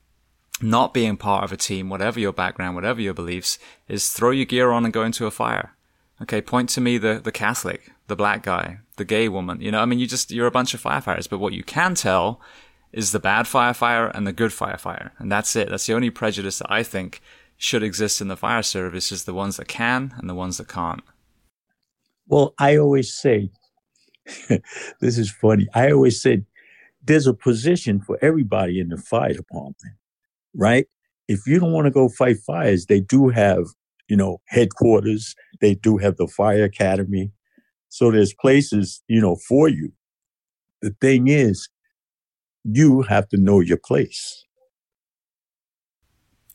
not 0.61 0.93
being 0.93 1.17
part 1.17 1.43
of 1.43 1.51
a 1.51 1.57
team, 1.57 1.89
whatever 1.89 2.21
your 2.21 2.31
background, 2.31 2.75
whatever 2.75 3.01
your 3.01 3.13
beliefs, 3.13 3.59
is 3.89 4.11
throw 4.11 4.31
your 4.31 4.45
gear 4.45 4.71
on 4.71 4.85
and 4.85 4.93
go 4.93 5.03
into 5.03 5.25
a 5.25 5.31
fire. 5.31 5.75
Okay, 6.21 6.39
point 6.39 6.69
to 6.69 6.81
me 6.81 6.97
the, 6.97 7.19
the 7.21 7.33
Catholic, 7.33 7.91
the 8.07 8.15
black 8.15 8.43
guy, 8.43 8.77
the 8.95 9.03
gay 9.03 9.27
woman. 9.27 9.59
You 9.59 9.71
know, 9.71 9.81
I 9.81 9.85
mean, 9.85 9.99
you 9.99 10.07
just, 10.07 10.31
you're 10.31 10.47
a 10.47 10.51
bunch 10.51 10.73
of 10.73 10.81
firefighters, 10.81 11.27
but 11.27 11.39
what 11.39 11.51
you 11.51 11.63
can 11.63 11.95
tell 11.95 12.39
is 12.93 13.11
the 13.11 13.19
bad 13.19 13.45
firefighter 13.45 14.11
and 14.13 14.27
the 14.27 14.33
good 14.33 14.51
firefighter. 14.51 15.11
And 15.17 15.31
that's 15.31 15.55
it. 15.55 15.69
That's 15.69 15.85
the 15.85 15.93
only 15.93 16.09
prejudice 16.09 16.59
that 16.59 16.71
I 16.71 16.83
think 16.83 17.21
should 17.57 17.83
exist 17.83 18.21
in 18.21 18.27
the 18.27 18.37
fire 18.37 18.63
service 18.63 19.11
is 19.11 19.25
the 19.25 19.33
ones 19.33 19.57
that 19.57 19.67
can 19.67 20.13
and 20.17 20.29
the 20.29 20.35
ones 20.35 20.57
that 20.57 20.67
can't. 20.67 21.01
Well, 22.27 22.53
I 22.57 22.77
always 22.77 23.13
say, 23.13 23.51
this 24.99 25.17
is 25.17 25.31
funny. 25.31 25.67
I 25.73 25.91
always 25.91 26.21
said 26.21 26.45
there's 27.03 27.27
a 27.27 27.33
position 27.33 28.01
for 28.01 28.17
everybody 28.21 28.79
in 28.79 28.89
the 28.89 28.97
fire 28.97 29.33
department 29.33 29.95
right? 30.55 30.87
If 31.27 31.47
you 31.47 31.59
don't 31.59 31.71
want 31.71 31.85
to 31.85 31.91
go 31.91 32.09
fight 32.09 32.37
fires, 32.39 32.85
they 32.87 32.99
do 32.99 33.29
have, 33.29 33.65
you 34.07 34.17
know, 34.17 34.41
headquarters. 34.47 35.35
They 35.59 35.75
do 35.75 35.97
have 35.97 36.17
the 36.17 36.27
fire 36.27 36.63
academy. 36.63 37.31
So 37.89 38.11
there's 38.11 38.33
places, 38.33 39.01
you 39.07 39.21
know, 39.21 39.37
for 39.47 39.69
you. 39.69 39.91
The 40.81 40.95
thing 41.01 41.27
is, 41.27 41.69
you 42.63 43.01
have 43.03 43.27
to 43.29 43.37
know 43.37 43.59
your 43.59 43.77
place. 43.77 44.45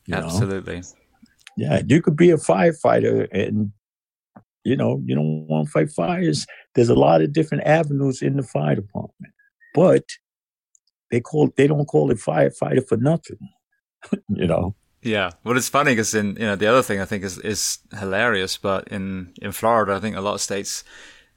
You 0.06 0.14
Absolutely. 0.14 0.76
Know? 0.76 0.86
Yeah, 1.56 1.82
you 1.86 2.02
could 2.02 2.16
be 2.16 2.30
a 2.30 2.36
firefighter 2.36 3.28
and 3.32 3.72
you 4.64 4.76
know, 4.76 5.00
you 5.04 5.14
don't 5.14 5.46
want 5.46 5.66
to 5.66 5.70
fight 5.70 5.90
fires. 5.92 6.44
There's 6.74 6.88
a 6.88 6.94
lot 6.94 7.22
of 7.22 7.32
different 7.32 7.64
avenues 7.64 8.20
in 8.20 8.36
the 8.36 8.42
fire 8.42 8.74
department. 8.74 9.32
But 9.74 10.02
they 11.10 11.20
call 11.20 11.50
they 11.56 11.68
don't 11.68 11.86
call 11.86 12.10
it 12.10 12.18
firefighter 12.18 12.86
for 12.86 12.96
nothing. 12.96 13.38
you 14.28 14.46
know. 14.46 14.74
Yeah, 15.02 15.30
well, 15.44 15.56
it's 15.56 15.68
funny 15.68 15.92
because 15.92 16.14
in 16.14 16.34
you 16.34 16.46
know 16.46 16.56
the 16.56 16.66
other 16.66 16.82
thing 16.82 17.00
I 17.00 17.04
think 17.04 17.22
is 17.22 17.38
is 17.38 17.78
hilarious, 17.96 18.56
but 18.56 18.88
in 18.88 19.32
in 19.40 19.52
Florida, 19.52 19.94
I 19.94 20.00
think 20.00 20.16
a 20.16 20.20
lot 20.20 20.34
of 20.34 20.40
states 20.40 20.82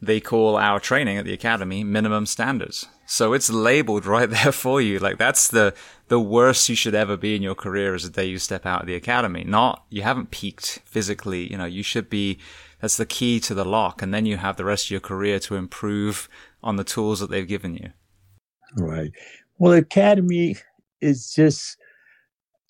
they 0.01 0.19
call 0.19 0.55
our 0.55 0.79
training 0.79 1.17
at 1.17 1.25
the 1.25 1.33
academy 1.33 1.83
minimum 1.83 2.25
standards. 2.25 2.87
So 3.05 3.33
it's 3.33 3.49
labeled 3.49 4.05
right 4.17 4.29
there 4.29 4.51
for 4.51 4.81
you. 4.81 4.99
Like 4.99 5.17
that's 5.17 5.47
the 5.47 5.73
the 6.07 6.19
worst 6.19 6.69
you 6.69 6.75
should 6.75 6.95
ever 6.95 7.17
be 7.17 7.35
in 7.35 7.41
your 7.41 7.55
career 7.55 7.93
is 7.93 8.03
the 8.03 8.09
day 8.09 8.25
you 8.25 8.39
step 8.39 8.65
out 8.65 8.81
of 8.81 8.87
the 8.87 8.95
academy. 8.95 9.43
Not 9.43 9.83
you 9.89 10.01
haven't 10.01 10.31
peaked 10.31 10.79
physically. 10.85 11.49
You 11.51 11.57
know 11.57 11.65
you 11.65 11.83
should 11.83 12.09
be. 12.09 12.39
That's 12.81 12.95
the 12.95 13.05
key 13.05 13.41
to 13.41 13.53
the 13.53 13.65
lock, 13.65 14.01
and 14.01 14.13
then 14.13 14.25
you 14.25 14.37
have 14.37 14.55
the 14.55 14.63
rest 14.63 14.85
of 14.85 14.91
your 14.91 15.01
career 15.01 15.37
to 15.39 15.55
improve 15.55 16.29
on 16.63 16.77
the 16.77 16.85
tools 16.85 17.19
that 17.19 17.29
they've 17.29 17.47
given 17.47 17.75
you. 17.75 17.91
Right. 18.77 19.11
Well, 19.57 19.73
academy 19.73 20.55
is 21.01 21.33
just 21.33 21.77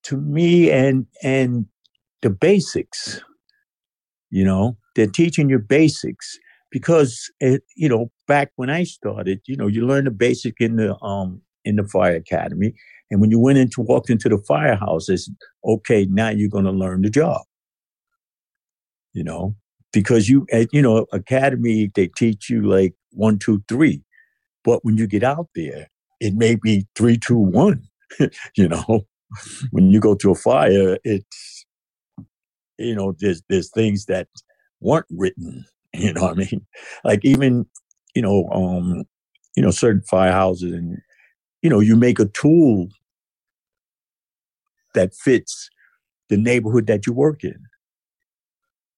to 0.03 0.17
me 0.17 0.71
and 0.71 1.05
and 1.21 1.65
the 2.21 2.29
basics 2.29 3.21
you 4.29 4.43
know 4.43 4.77
they're 4.95 5.07
teaching 5.07 5.49
you 5.49 5.59
basics 5.59 6.37
because 6.71 7.31
it, 7.39 7.63
you 7.75 7.89
know 7.89 8.11
back 8.27 8.51
when 8.55 8.69
i 8.69 8.83
started 8.83 9.41
you 9.45 9.55
know 9.55 9.67
you 9.67 9.85
learn 9.85 10.05
the 10.05 10.11
basic 10.11 10.55
in 10.59 10.75
the 10.75 10.99
um 11.03 11.41
in 11.65 11.75
the 11.75 11.87
fire 11.87 12.15
academy 12.15 12.73
and 13.11 13.21
when 13.21 13.31
you 13.31 13.39
went 13.39 13.57
into 13.57 13.81
walked 13.81 14.11
into 14.11 14.29
the 14.29 14.37
firehouse, 14.37 15.09
it's 15.09 15.29
okay 15.65 16.05
now 16.05 16.29
you're 16.29 16.49
going 16.49 16.65
to 16.65 16.71
learn 16.71 17.01
the 17.01 17.09
job 17.09 17.41
you 19.13 19.23
know 19.23 19.55
because 19.91 20.29
you 20.29 20.45
at 20.51 20.67
you 20.71 20.81
know 20.81 21.05
academy 21.11 21.89
they 21.95 22.07
teach 22.07 22.49
you 22.49 22.61
like 22.61 22.93
one 23.11 23.37
two 23.37 23.63
three 23.67 24.01
but 24.63 24.83
when 24.85 24.97
you 24.97 25.07
get 25.07 25.23
out 25.23 25.47
there 25.55 25.87
it 26.19 26.33
may 26.35 26.55
be 26.55 26.85
three 26.95 27.17
two 27.17 27.37
one 27.37 27.83
you 28.55 28.67
know 28.67 29.05
when 29.71 29.91
you 29.91 29.99
go 29.99 30.15
to 30.15 30.31
a 30.31 30.35
fire, 30.35 30.97
it's 31.03 31.65
you 32.77 32.95
know 32.95 33.15
there's 33.19 33.41
there's 33.49 33.69
things 33.71 34.05
that 34.05 34.27
weren't 34.79 35.05
written. 35.09 35.65
You 35.93 36.13
know 36.13 36.21
what 36.21 36.33
I 36.33 36.35
mean? 36.35 36.65
Like 37.03 37.25
even 37.25 37.65
you 38.13 38.21
know 38.21 38.47
um 38.51 39.03
you 39.55 39.63
know 39.63 39.71
certain 39.71 40.01
firehouses 40.01 40.73
and 40.73 40.97
you 41.61 41.69
know 41.69 41.79
you 41.79 41.95
make 41.95 42.19
a 42.19 42.25
tool 42.25 42.89
that 44.93 45.15
fits 45.15 45.69
the 46.29 46.37
neighborhood 46.37 46.87
that 46.87 47.05
you 47.07 47.13
work 47.13 47.43
in. 47.43 47.59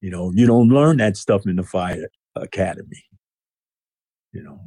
You 0.01 0.09
know, 0.09 0.31
you 0.33 0.47
don't 0.47 0.69
learn 0.69 0.97
that 0.97 1.15
stuff 1.15 1.45
in 1.45 1.55
the 1.55 1.63
fire 1.63 2.09
academy. 2.35 3.05
You 4.33 4.43
know. 4.43 4.59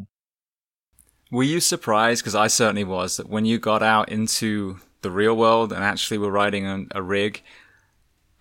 Were 1.31 1.43
you 1.43 1.61
surprised? 1.61 2.23
Because 2.23 2.35
I 2.35 2.47
certainly 2.47 2.85
was 2.85 3.17
that 3.17 3.29
when 3.29 3.45
you 3.45 3.59
got 3.59 3.83
out 3.83 4.11
into 4.11 4.79
the 5.03 5.11
real 5.11 5.37
world 5.37 5.73
and 5.73 5.83
actually 5.83 6.19
were 6.19 6.31
riding 6.31 6.67
a, 6.67 6.85
a 6.93 7.03
rig, 7.03 7.43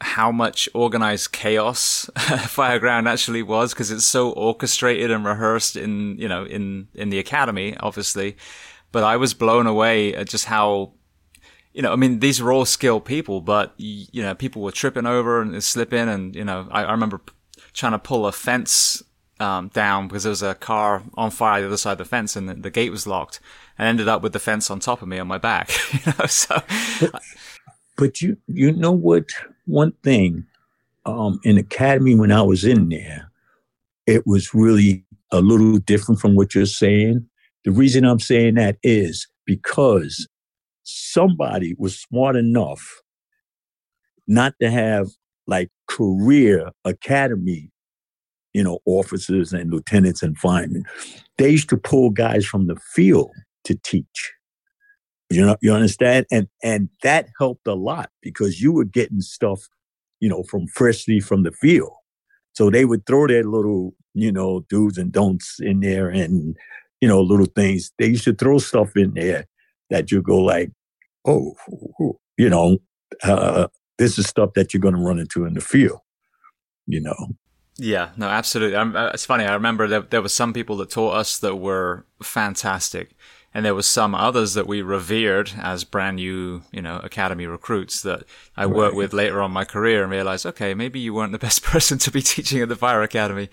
how 0.03 0.31
much 0.31 0.69
organized 0.73 1.31
chaos 1.31 2.09
Fireground 2.15 3.07
actually 3.07 3.41
was 3.41 3.73
because 3.73 3.89
it's 3.91 4.05
so 4.05 4.31
orchestrated 4.31 5.09
and 5.11 5.25
rehearsed 5.25 5.75
in 5.75 6.17
you 6.17 6.27
know 6.27 6.45
in 6.45 6.87
in 6.93 7.09
the 7.09 7.19
academy, 7.19 7.75
obviously. 7.79 8.37
But 8.91 9.03
I 9.03 9.17
was 9.17 9.33
blown 9.33 9.65
away 9.65 10.13
at 10.13 10.29
just 10.29 10.45
how 10.45 10.93
you 11.73 11.81
know, 11.81 11.91
I 11.91 11.95
mean, 11.95 12.19
these 12.19 12.39
were 12.41 12.51
all 12.51 12.65
skilled 12.65 13.05
people, 13.05 13.41
but 13.41 13.73
you 13.77 14.21
know, 14.21 14.35
people 14.35 14.61
were 14.61 14.71
tripping 14.71 15.07
over 15.07 15.41
and 15.41 15.63
slipping, 15.63 16.07
and 16.07 16.35
you 16.35 16.45
know, 16.45 16.67
I, 16.69 16.83
I 16.83 16.91
remember 16.91 17.21
trying 17.73 17.93
to 17.93 17.99
pull 17.99 18.27
a 18.27 18.31
fence 18.31 19.01
um, 19.39 19.69
down 19.69 20.07
because 20.07 20.23
there 20.23 20.29
was 20.29 20.43
a 20.43 20.53
car 20.53 21.03
on 21.15 21.31
fire 21.31 21.61
the 21.61 21.67
other 21.67 21.77
side 21.77 21.93
of 21.93 21.97
the 21.97 22.05
fence 22.05 22.35
and 22.35 22.47
the, 22.47 22.53
the, 22.53 22.69
gate 22.69 22.91
was 22.91 23.07
locked 23.07 23.39
and 23.77 23.87
ended 23.87 24.07
up 24.07 24.21
with 24.21 24.31
the 24.31 24.39
fence 24.39 24.69
on 24.69 24.79
top 24.79 25.01
of 25.01 25.07
me 25.07 25.17
on 25.17 25.27
my 25.27 25.39
back. 25.39 25.71
you 25.93 26.13
know, 26.19 26.25
so. 26.27 26.61
But, 27.01 27.21
but, 27.97 28.21
you, 28.21 28.37
you 28.47 28.71
know 28.71 28.91
what? 28.91 29.25
One 29.65 29.93
thing, 30.03 30.45
um, 31.05 31.39
in 31.43 31.57
academy 31.57 32.15
when 32.15 32.31
I 32.31 32.41
was 32.41 32.65
in 32.65 32.89
there, 32.89 33.31
it 34.07 34.27
was 34.27 34.53
really 34.53 35.05
a 35.31 35.41
little 35.41 35.77
different 35.79 36.21
from 36.21 36.35
what 36.35 36.55
you're 36.55 36.65
saying. 36.65 37.27
The 37.65 37.71
reason 37.71 38.05
I'm 38.05 38.19
saying 38.19 38.55
that 38.55 38.77
is 38.83 39.27
because 39.45 40.27
somebody 40.83 41.75
was 41.77 41.99
smart 41.99 42.35
enough 42.35 43.01
not 44.27 44.55
to 44.61 44.71
have 44.71 45.09
like 45.47 45.69
career 45.87 46.71
academy 46.85 47.69
you 48.53 48.63
know, 48.63 48.79
officers 48.85 49.53
and 49.53 49.71
lieutenants 49.71 50.23
and 50.23 50.37
firemen. 50.37 50.85
They 51.37 51.51
used 51.51 51.69
to 51.69 51.77
pull 51.77 52.09
guys 52.11 52.45
from 52.45 52.67
the 52.67 52.77
field 52.93 53.31
to 53.65 53.75
teach. 53.83 54.33
You 55.35 55.45
know, 55.45 55.57
you 55.61 55.73
understand? 55.73 56.25
And 56.31 56.47
and 56.61 56.89
that 57.01 57.29
helped 57.39 57.67
a 57.67 57.73
lot 57.73 58.09
because 58.21 58.61
you 58.61 58.71
were 58.71 58.85
getting 58.85 59.21
stuff, 59.21 59.67
you 60.19 60.29
know, 60.29 60.43
from 60.43 60.67
freshly 60.67 61.19
from 61.19 61.43
the 61.43 61.51
field. 61.51 61.93
So 62.53 62.69
they 62.69 62.85
would 62.85 63.05
throw 63.05 63.27
their 63.27 63.43
little, 63.43 63.95
you 64.13 64.31
know, 64.31 64.65
do's 64.69 64.97
and 64.97 65.11
don'ts 65.11 65.59
in 65.59 65.79
there 65.79 66.09
and, 66.09 66.55
you 67.01 67.07
know, 67.07 67.21
little 67.21 67.47
things. 67.47 67.91
They 67.97 68.07
used 68.07 68.25
to 68.25 68.33
throw 68.33 68.59
stuff 68.59 68.95
in 68.95 69.13
there 69.15 69.45
that 69.89 70.11
you 70.11 70.21
go 70.21 70.37
like, 70.37 70.71
oh, 71.25 71.55
you 72.37 72.49
know, 72.49 72.77
uh, 73.23 73.67
this 73.97 74.17
is 74.17 74.27
stuff 74.27 74.53
that 74.53 74.73
you're 74.73 74.81
going 74.81 74.95
to 74.95 75.01
run 75.01 75.19
into 75.19 75.45
in 75.45 75.53
the 75.53 75.61
field, 75.61 75.99
you 76.87 77.01
know. 77.01 77.15
Yeah, 77.77 78.11
no, 78.17 78.27
absolutely. 78.27 78.75
Uh, 78.75 79.07
it's 79.07 79.25
funny. 79.25 79.45
I 79.45 79.53
remember 79.53 79.87
there, 79.87 80.01
there 80.01 80.21
were 80.21 80.29
some 80.29 80.53
people 80.53 80.77
that 80.77 80.91
taught 80.91 81.15
us 81.15 81.39
that 81.39 81.55
were 81.55 82.05
fantastic, 82.21 83.15
and 83.53 83.65
there 83.65 83.75
was 83.75 83.87
some 83.87 84.15
others 84.15 84.53
that 84.55 84.67
we 84.67 84.81
revered 84.81 85.51
as 85.57 85.83
brand 85.83 86.17
new, 86.17 86.63
you 86.71 86.81
know, 86.81 86.99
academy 87.03 87.45
recruits 87.45 88.01
that 88.01 88.23
I 88.57 88.65
right. 88.65 88.75
worked 88.75 88.95
with 88.95 89.13
later 89.13 89.41
on 89.41 89.51
my 89.51 89.65
career 89.65 90.03
and 90.03 90.11
realized, 90.11 90.45
okay, 90.45 90.73
maybe 90.73 90.99
you 90.99 91.13
weren't 91.13 91.31
the 91.31 91.39
best 91.47 91.63
person 91.63 91.97
to 91.99 92.11
be 92.11 92.21
teaching 92.21 92.61
at 92.61 92.69
the 92.69 92.75
fire 92.75 93.03
academy. 93.03 93.49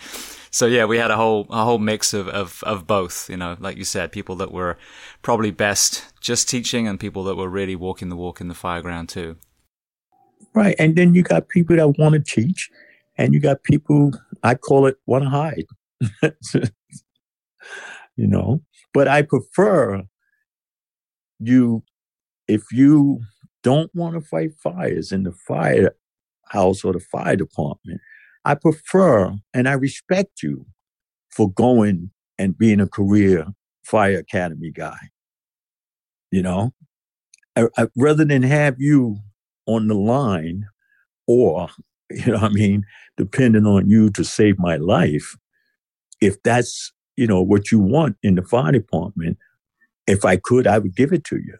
So 0.50 0.66
yeah, 0.66 0.84
we 0.84 0.98
had 0.98 1.10
a 1.10 1.16
whole 1.16 1.46
a 1.50 1.64
whole 1.64 1.78
mix 1.78 2.12
of, 2.12 2.28
of 2.28 2.62
of 2.64 2.86
both. 2.86 3.30
You 3.30 3.36
know, 3.36 3.56
like 3.60 3.76
you 3.76 3.84
said, 3.84 4.10
people 4.10 4.36
that 4.36 4.52
were 4.52 4.76
probably 5.22 5.50
best 5.50 6.04
just 6.20 6.48
teaching, 6.48 6.88
and 6.88 6.98
people 6.98 7.24
that 7.24 7.36
were 7.36 7.48
really 7.48 7.76
walking 7.76 8.08
the 8.08 8.16
walk 8.16 8.40
in 8.40 8.48
the 8.48 8.54
fireground 8.54 9.08
too. 9.08 9.36
Right, 10.52 10.74
and 10.78 10.96
then 10.96 11.14
you 11.14 11.22
got 11.22 11.48
people 11.48 11.76
that 11.76 11.98
want 11.98 12.14
to 12.14 12.20
teach 12.20 12.70
and 13.20 13.34
you 13.34 13.40
got 13.40 13.62
people 13.62 14.12
I 14.42 14.54
call 14.54 14.86
it 14.86 14.96
want 15.06 15.24
to 15.24 15.30
hide. 15.30 15.66
you 18.16 18.26
know, 18.26 18.62
but 18.92 19.08
I 19.08 19.22
prefer 19.22 20.02
you 21.38 21.82
if 22.48 22.62
you 22.72 23.20
don't 23.62 23.94
want 23.94 24.14
to 24.14 24.20
fight 24.20 24.52
fires 24.62 25.12
in 25.12 25.22
the 25.24 25.32
fire 25.32 25.94
house 26.48 26.84
or 26.84 26.92
the 26.92 27.00
fire 27.00 27.36
department. 27.36 28.00
I 28.44 28.54
prefer 28.54 29.34
and 29.54 29.68
I 29.68 29.72
respect 29.72 30.42
you 30.42 30.66
for 31.30 31.50
going 31.50 32.10
and 32.38 32.56
being 32.56 32.80
a 32.80 32.88
career 32.88 33.46
fire 33.84 34.18
academy 34.18 34.70
guy. 34.70 34.98
You 36.30 36.42
know, 36.42 36.72
I, 37.56 37.66
I, 37.76 37.86
rather 37.96 38.24
than 38.24 38.42
have 38.42 38.80
you 38.80 39.18
on 39.66 39.88
the 39.88 39.94
line 39.94 40.66
or 41.26 41.68
you 42.10 42.32
know 42.32 42.38
i 42.38 42.48
mean 42.48 42.84
depending 43.16 43.66
on 43.66 43.88
you 43.88 44.10
to 44.10 44.24
save 44.24 44.58
my 44.58 44.76
life 44.76 45.36
if 46.20 46.42
that's 46.42 46.92
you 47.20 47.26
know 47.26 47.42
what 47.42 47.70
you 47.70 47.78
want 47.78 48.16
in 48.22 48.34
the 48.34 48.42
fire 48.42 48.72
department 48.72 49.36
if 50.06 50.24
i 50.24 50.36
could 50.36 50.66
i 50.66 50.78
would 50.78 50.96
give 50.96 51.12
it 51.12 51.22
to 51.24 51.36
you. 51.36 51.56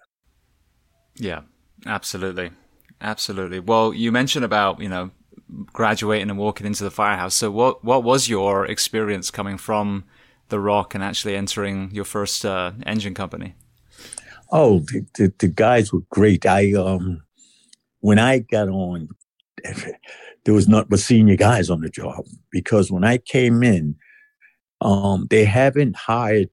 Yeah 1.17 1.43
absolutely. 1.87 2.51
Absolutely. 3.01 3.61
Well 3.61 3.93
you 3.95 4.11
mentioned 4.13 4.45
about 4.45 4.81
you 4.81 4.89
know 4.89 5.11
graduating 5.73 6.31
and 6.31 6.39
walking 6.39 6.67
into 6.67 6.85
the 6.85 6.91
firehouse. 6.91 7.35
So 7.35 7.51
what 7.51 7.85
what 7.85 8.03
was 8.05 8.29
your 8.29 8.67
experience 8.67 9.31
coming 9.31 9.59
from 9.59 10.05
the 10.49 10.61
rock 10.61 10.95
and 10.95 11.05
actually 11.05 11.37
entering 11.37 11.91
your 11.93 12.05
first 12.05 12.45
uh, 12.45 12.73
engine 12.87 13.15
company? 13.15 13.55
Oh 14.51 14.81
the, 14.81 15.07
the, 15.17 15.33
the 15.39 15.49
guys 15.49 15.93
were 15.93 16.05
great. 16.11 16.47
I 16.47 16.73
um 16.73 17.23
when 18.01 18.19
i 18.19 18.39
got 18.39 18.69
on 18.69 19.09
there 20.45 20.55
was 20.55 20.69
not 20.69 20.89
but 20.89 21.01
senior 21.01 21.37
guys 21.37 21.71
on 21.71 21.81
the 21.81 21.89
job 21.89 22.25
because 22.51 22.91
when 22.91 23.05
I 23.05 23.19
came 23.19 23.63
in, 23.63 23.97
um, 24.81 25.27
they 25.31 25.45
haven't 25.45 25.97
hired 25.97 26.51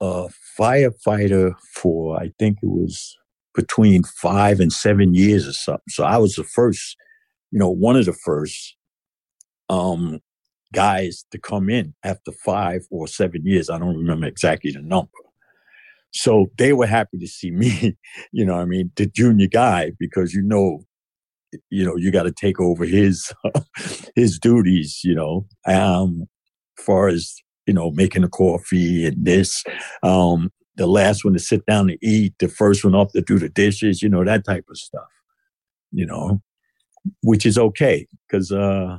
a 0.00 0.28
firefighter 0.58 1.54
for 1.74 2.20
I 2.20 2.32
think 2.38 2.58
it 2.62 2.68
was 2.68 3.16
between 3.54 4.04
five 4.04 4.60
and 4.60 4.72
seven 4.72 5.14
years 5.14 5.46
or 5.48 5.52
something. 5.52 5.82
So 5.88 6.04
I 6.04 6.18
was 6.18 6.36
the 6.36 6.44
first, 6.44 6.96
you 7.50 7.58
know, 7.58 7.70
one 7.70 7.96
of 7.96 8.04
the 8.04 8.12
first 8.12 8.76
um, 9.68 10.20
guys 10.72 11.24
to 11.32 11.38
come 11.38 11.68
in 11.68 11.94
after 12.04 12.30
five 12.44 12.82
or 12.90 13.08
seven 13.08 13.44
years. 13.44 13.70
I 13.70 13.78
don't 13.78 13.96
remember 13.96 14.26
exactly 14.26 14.70
the 14.70 14.82
number. 14.82 15.10
So 16.12 16.46
they 16.56 16.72
were 16.72 16.86
happy 16.86 17.18
to 17.18 17.26
see 17.26 17.50
me, 17.52 17.96
you 18.32 18.44
know, 18.44 18.54
I 18.54 18.64
mean, 18.64 18.92
the 18.96 19.06
junior 19.06 19.48
guy, 19.48 19.92
because 19.98 20.34
you 20.34 20.42
know, 20.42 20.84
you 21.70 21.84
know 21.84 21.96
you 21.96 22.10
got 22.10 22.24
to 22.24 22.32
take 22.32 22.60
over 22.60 22.84
his 22.84 23.32
his 24.14 24.38
duties 24.38 25.00
you 25.02 25.14
know 25.14 25.46
um 25.66 26.26
far 26.78 27.08
as 27.08 27.36
you 27.66 27.74
know 27.74 27.90
making 27.92 28.24
a 28.24 28.28
coffee 28.28 29.06
and 29.06 29.24
this 29.24 29.62
um 30.02 30.50
the 30.76 30.86
last 30.86 31.24
one 31.24 31.34
to 31.34 31.38
sit 31.38 31.64
down 31.66 31.88
to 31.88 31.98
eat 32.02 32.34
the 32.38 32.48
first 32.48 32.84
one 32.84 32.94
off 32.94 33.12
to 33.12 33.20
do 33.20 33.38
the 33.38 33.48
dishes 33.48 34.02
you 34.02 34.08
know 34.08 34.24
that 34.24 34.44
type 34.44 34.64
of 34.70 34.76
stuff 34.76 35.08
you 35.92 36.06
know 36.06 36.40
which 37.22 37.44
is 37.44 37.58
okay 37.58 38.06
because 38.26 38.52
uh 38.52 38.98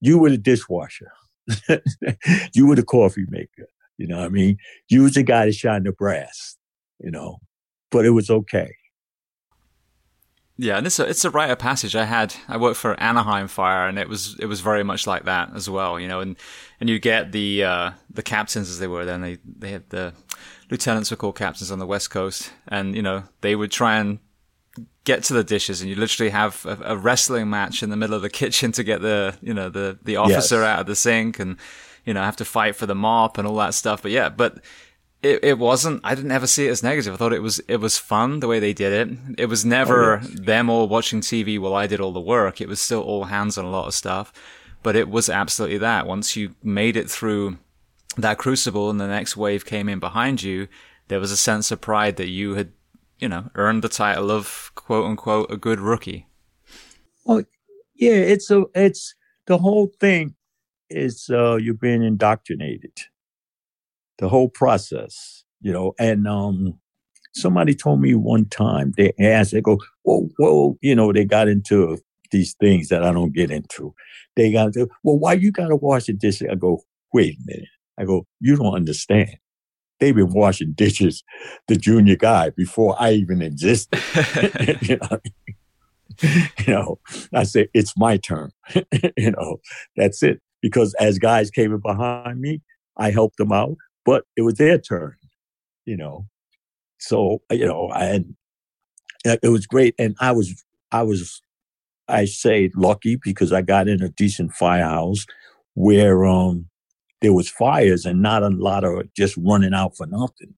you 0.00 0.18
were 0.18 0.30
the 0.30 0.36
dishwasher. 0.36 1.10
You 2.54 2.66
were 2.66 2.74
the 2.74 2.84
coffee 2.84 3.24
maker 3.28 3.68
you 3.98 4.06
know 4.06 4.18
i 4.18 4.28
mean? 4.28 4.58
You 4.88 5.04
was 5.04 5.14
the 5.14 5.22
guy 5.22 5.46
to 5.46 5.52
shine 5.52 5.84
the 5.84 5.92
brass 5.92 6.56
you 6.98 7.10
know 7.10 7.38
but 7.90 8.04
it 8.04 8.10
was 8.10 8.30
okay 8.30 8.74
yeah, 10.58 10.78
and 10.78 10.86
it's 10.86 10.98
a 10.98 11.04
it's 11.04 11.24
a 11.24 11.30
rite 11.30 11.50
of 11.50 11.58
passage. 11.58 11.94
I 11.94 12.04
had 12.04 12.34
I 12.48 12.56
worked 12.56 12.78
for 12.78 12.98
Anaheim 12.98 13.46
Fire, 13.46 13.86
and 13.86 13.98
it 13.98 14.08
was 14.08 14.36
it 14.38 14.46
was 14.46 14.60
very 14.60 14.82
much 14.82 15.06
like 15.06 15.24
that 15.24 15.54
as 15.54 15.68
well. 15.68 16.00
You 16.00 16.08
know, 16.08 16.20
and 16.20 16.36
and 16.80 16.88
you 16.88 16.98
get 16.98 17.32
the 17.32 17.64
uh, 17.64 17.90
the 18.10 18.22
captains 18.22 18.70
as 18.70 18.78
they 18.78 18.86
were 18.86 19.04
then. 19.04 19.20
They 19.20 19.38
they 19.44 19.72
had 19.72 19.90
the 19.90 20.14
lieutenants 20.70 21.10
were 21.10 21.16
called 21.16 21.36
captains 21.36 21.70
on 21.70 21.78
the 21.78 21.86
west 21.86 22.10
coast, 22.10 22.52
and 22.68 22.96
you 22.96 23.02
know 23.02 23.24
they 23.42 23.54
would 23.54 23.70
try 23.70 23.98
and 23.98 24.18
get 25.04 25.22
to 25.24 25.34
the 25.34 25.44
dishes, 25.44 25.82
and 25.82 25.90
you 25.90 25.96
literally 25.96 26.30
have 26.30 26.64
a, 26.64 26.78
a 26.84 26.96
wrestling 26.96 27.50
match 27.50 27.82
in 27.82 27.90
the 27.90 27.96
middle 27.96 28.16
of 28.16 28.22
the 28.22 28.30
kitchen 28.42 28.72
to 28.72 28.82
get 28.82 29.02
the 29.02 29.36
you 29.42 29.52
know 29.52 29.68
the 29.68 29.98
the 30.04 30.16
officer 30.16 30.60
yes. 30.60 30.66
out 30.66 30.80
of 30.80 30.86
the 30.86 30.96
sink, 30.96 31.38
and 31.38 31.58
you 32.06 32.14
know 32.14 32.22
have 32.22 32.36
to 32.36 32.46
fight 32.46 32.76
for 32.76 32.86
the 32.86 32.94
mop 32.94 33.36
and 33.36 33.46
all 33.46 33.56
that 33.56 33.74
stuff. 33.74 34.00
But 34.00 34.10
yeah, 34.10 34.30
but 34.30 34.64
it, 35.32 35.44
it 35.44 35.58
wasn't 35.58 36.00
i 36.04 36.14
didn't 36.14 36.30
ever 36.30 36.46
see 36.46 36.66
it 36.66 36.70
as 36.70 36.82
negative. 36.82 37.14
I 37.14 37.16
thought 37.16 37.32
it 37.32 37.42
was 37.42 37.58
it 37.68 37.78
was 37.78 37.98
fun 37.98 38.40
the 38.40 38.48
way 38.48 38.60
they 38.60 38.72
did 38.72 38.92
it. 38.92 39.18
It 39.38 39.46
was 39.46 39.64
never 39.64 40.18
oh, 40.18 40.20
yeah. 40.22 40.36
them 40.40 40.70
all 40.70 40.88
watching 40.88 41.20
tv 41.20 41.58
while 41.58 41.74
i 41.74 41.86
did 41.86 42.00
all 42.00 42.12
the 42.12 42.20
work. 42.20 42.60
It 42.60 42.68
was 42.68 42.80
still 42.80 43.02
all 43.02 43.24
hands 43.24 43.58
on 43.58 43.64
a 43.64 43.70
lot 43.70 43.86
of 43.86 43.94
stuff. 43.94 44.32
But 44.82 44.94
it 44.94 45.08
was 45.08 45.28
absolutely 45.28 45.78
that. 45.78 46.06
Once 46.06 46.36
you 46.36 46.54
made 46.62 46.96
it 46.96 47.10
through 47.10 47.58
that 48.16 48.38
crucible 48.38 48.88
and 48.88 49.00
the 49.00 49.08
next 49.08 49.36
wave 49.36 49.64
came 49.64 49.88
in 49.88 49.98
behind 49.98 50.42
you 50.42 50.68
there 51.08 51.20
was 51.20 51.30
a 51.30 51.36
sense 51.36 51.70
of 51.70 51.80
pride 51.80 52.16
that 52.16 52.28
you 52.28 52.54
had 52.54 52.72
you 53.18 53.28
know 53.28 53.50
earned 53.54 53.82
the 53.82 53.88
title 53.88 54.30
of 54.30 54.70
quote 54.74 55.06
unquote 55.06 55.50
a 55.50 55.56
good 55.56 55.80
rookie. 55.80 56.26
Well 57.24 57.42
yeah 57.94 58.12
it's 58.12 58.50
a 58.50 58.64
it's 58.74 59.14
the 59.46 59.58
whole 59.58 59.90
thing 60.00 60.34
is 60.90 61.28
uh 61.30 61.56
you're 61.56 61.74
being 61.74 62.02
indoctrinated 62.02 62.92
the 64.18 64.28
whole 64.28 64.48
process, 64.48 65.44
you 65.60 65.72
know. 65.72 65.94
And 65.98 66.26
um, 66.26 66.78
somebody 67.34 67.74
told 67.74 68.00
me 68.00 68.14
one 68.14 68.46
time, 68.46 68.92
they 68.96 69.12
asked, 69.20 69.52
they 69.52 69.60
go, 69.60 69.78
well, 70.04 70.28
whoa, 70.38 70.78
you 70.80 70.94
know, 70.94 71.12
they 71.12 71.24
got 71.24 71.48
into 71.48 71.98
these 72.30 72.54
things 72.54 72.88
that 72.88 73.04
I 73.04 73.12
don't 73.12 73.34
get 73.34 73.50
into. 73.50 73.94
They 74.34 74.52
got 74.52 74.72
to, 74.74 74.88
well, 75.04 75.18
why 75.18 75.34
you 75.34 75.52
got 75.52 75.68
to 75.68 75.76
wash 75.76 76.06
the 76.06 76.12
dishes? 76.12 76.48
I 76.50 76.54
go, 76.54 76.82
wait 77.12 77.36
a 77.36 77.42
minute. 77.44 77.68
I 77.98 78.04
go, 78.04 78.26
you 78.40 78.56
don't 78.56 78.74
understand. 78.74 79.36
they've 80.00 80.14
been 80.14 80.32
washing 80.32 80.72
dishes, 80.72 81.22
the 81.68 81.76
junior 81.76 82.16
guy, 82.16 82.50
before 82.50 82.96
I 82.98 83.12
even 83.12 83.42
existed. 83.42 84.02
you, 84.82 84.98
know, 84.98 85.18
you 86.66 86.74
know, 86.74 86.98
I 87.34 87.44
say 87.44 87.68
it's 87.74 87.96
my 87.96 88.16
turn. 88.16 88.50
you 89.16 89.30
know, 89.30 89.58
that's 89.96 90.22
it. 90.22 90.40
Because 90.62 90.94
as 90.94 91.18
guys 91.18 91.50
came 91.50 91.72
in 91.72 91.80
behind 91.80 92.40
me, 92.40 92.62
I 92.96 93.10
helped 93.10 93.36
them 93.36 93.52
out, 93.52 93.76
but 94.06 94.24
it 94.36 94.42
was 94.42 94.54
their 94.54 94.78
turn. 94.78 95.16
You 95.84 95.96
know, 95.96 96.26
so 96.98 97.42
you 97.50 97.66
know, 97.66 97.90
and 97.92 98.34
it 99.24 99.50
was 99.50 99.66
great, 99.66 99.94
and 99.98 100.16
I 100.20 100.32
was 100.32 100.64
I 100.90 101.02
was 101.02 101.42
I 102.08 102.24
say 102.24 102.70
lucky 102.74 103.18
because 103.22 103.52
I 103.52 103.62
got 103.62 103.88
in 103.88 104.02
a 104.02 104.08
decent 104.08 104.52
firehouse 104.52 105.26
where 105.74 106.24
um 106.24 106.68
there 107.20 107.32
was 107.32 107.48
fires 107.48 108.04
and 108.04 108.22
not 108.22 108.42
a 108.42 108.48
lot 108.48 108.84
of 108.84 109.12
just 109.14 109.36
running 109.36 109.74
out 109.74 109.96
for 109.96 110.06
nothing, 110.06 110.54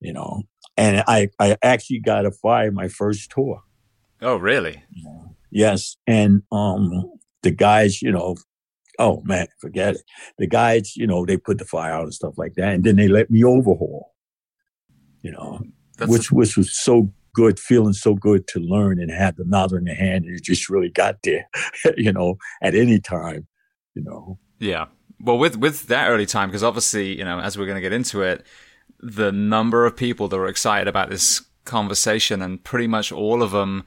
you 0.00 0.12
know. 0.12 0.42
And 0.76 1.02
I, 1.06 1.28
I 1.38 1.56
actually 1.62 2.00
got 2.00 2.26
a 2.26 2.30
fire 2.30 2.70
my 2.70 2.88
first 2.88 3.30
tour. 3.30 3.62
Oh, 4.22 4.36
really? 4.36 4.82
Yes. 5.50 5.96
And 6.06 6.42
um, 6.52 7.10
the 7.42 7.50
guys, 7.50 8.02
you 8.02 8.12
know, 8.12 8.36
oh 9.00 9.22
man, 9.24 9.48
forget 9.58 9.96
it. 9.96 10.02
The 10.38 10.46
guys, 10.46 10.96
you 10.96 11.06
know, 11.06 11.26
they 11.26 11.36
put 11.36 11.58
the 11.58 11.64
fire 11.64 11.92
out 11.92 12.04
and 12.04 12.14
stuff 12.14 12.34
like 12.36 12.54
that, 12.54 12.74
and 12.74 12.84
then 12.84 12.96
they 12.96 13.08
let 13.08 13.30
me 13.30 13.42
overhaul. 13.42 14.14
You 15.22 15.32
know, 15.32 15.60
That's 15.98 16.10
which 16.10 16.30
a- 16.30 16.34
which 16.34 16.56
was 16.56 16.72
so 16.72 17.12
good, 17.34 17.58
feeling 17.58 17.92
so 17.92 18.14
good 18.14 18.46
to 18.48 18.60
learn 18.60 19.00
and 19.00 19.10
have 19.10 19.36
the 19.36 19.44
nozzle 19.44 19.78
in 19.78 19.84
the 19.84 19.94
hand, 19.94 20.24
and 20.26 20.36
it 20.36 20.42
just 20.44 20.70
really 20.70 20.90
got 20.90 21.16
there. 21.24 21.48
you 21.96 22.12
know, 22.12 22.36
at 22.62 22.74
any 22.76 23.00
time. 23.00 23.48
You 23.94 24.04
know. 24.04 24.38
Yeah 24.60 24.86
well, 25.20 25.38
with 25.38 25.56
with 25.56 25.86
that 25.88 26.08
early 26.08 26.26
time, 26.26 26.48
because 26.48 26.64
obviously, 26.64 27.16
you 27.16 27.24
know, 27.24 27.40
as 27.40 27.58
we're 27.58 27.66
going 27.66 27.76
to 27.76 27.82
get 27.82 27.92
into 27.92 28.22
it, 28.22 28.44
the 29.00 29.30
number 29.30 29.84
of 29.86 29.96
people 29.96 30.28
that 30.28 30.36
were 30.36 30.48
excited 30.48 30.88
about 30.88 31.10
this 31.10 31.42
conversation, 31.64 32.42
and 32.42 32.62
pretty 32.64 32.86
much 32.86 33.12
all 33.12 33.42
of 33.42 33.50
them 33.50 33.84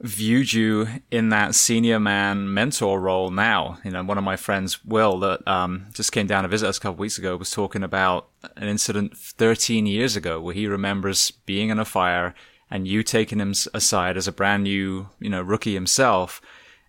viewed 0.00 0.52
you 0.52 0.88
in 1.10 1.28
that 1.28 1.54
senior 1.54 2.00
man 2.00 2.52
mentor 2.52 3.00
role 3.00 3.30
now. 3.30 3.78
You 3.84 3.92
know, 3.92 4.02
one 4.02 4.18
of 4.18 4.24
my 4.24 4.36
friends, 4.36 4.84
Will, 4.84 5.18
that 5.20 5.46
um, 5.46 5.86
just 5.92 6.12
came 6.12 6.26
down 6.26 6.42
to 6.42 6.48
visit 6.48 6.68
us 6.68 6.78
a 6.78 6.80
couple 6.80 7.00
weeks 7.00 7.18
ago, 7.18 7.36
was 7.36 7.50
talking 7.50 7.82
about 7.82 8.28
an 8.56 8.68
incident 8.68 9.16
13 9.16 9.86
years 9.86 10.16
ago 10.16 10.40
where 10.40 10.54
he 10.54 10.66
remembers 10.66 11.30
being 11.30 11.68
in 11.68 11.78
a 11.78 11.84
fire 11.84 12.34
and 12.70 12.88
you 12.88 13.02
taking 13.02 13.38
him 13.38 13.54
aside 13.74 14.16
as 14.16 14.26
a 14.26 14.32
brand 14.32 14.64
new, 14.64 15.08
you 15.20 15.30
know, 15.30 15.42
rookie 15.42 15.74
himself 15.74 16.40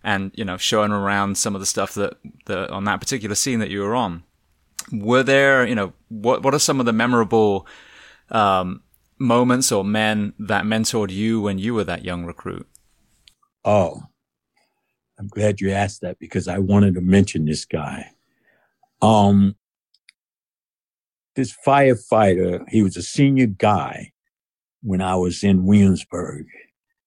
and 0.03 0.31
you 0.35 0.43
know 0.43 0.57
showing 0.57 0.91
around 0.91 1.37
some 1.37 1.55
of 1.55 1.61
the 1.61 1.65
stuff 1.65 1.93
that, 1.93 2.17
that 2.45 2.69
on 2.69 2.83
that 2.83 2.99
particular 2.99 3.35
scene 3.35 3.59
that 3.59 3.69
you 3.69 3.81
were 3.81 3.95
on 3.95 4.23
were 4.91 5.23
there 5.23 5.65
you 5.65 5.75
know 5.75 5.93
what 6.09 6.43
what 6.43 6.53
are 6.53 6.59
some 6.59 6.79
of 6.79 6.85
the 6.85 6.93
memorable 6.93 7.65
um, 8.29 8.81
moments 9.17 9.71
or 9.71 9.83
men 9.83 10.33
that 10.37 10.65
mentored 10.65 11.09
you 11.09 11.39
when 11.39 11.57
you 11.57 11.73
were 11.73 11.83
that 11.83 12.03
young 12.03 12.25
recruit 12.25 12.67
oh 13.65 14.01
i'm 15.19 15.27
glad 15.27 15.61
you 15.61 15.71
asked 15.71 16.01
that 16.01 16.19
because 16.19 16.47
i 16.47 16.57
wanted 16.57 16.93
to 16.93 17.01
mention 17.01 17.45
this 17.45 17.65
guy 17.65 18.09
um 19.01 19.55
this 21.35 21.55
firefighter 21.65 22.63
he 22.69 22.81
was 22.81 22.97
a 22.97 23.03
senior 23.03 23.47
guy 23.47 24.11
when 24.81 25.01
i 25.01 25.15
was 25.15 25.43
in 25.43 25.65
williamsburg 25.65 26.45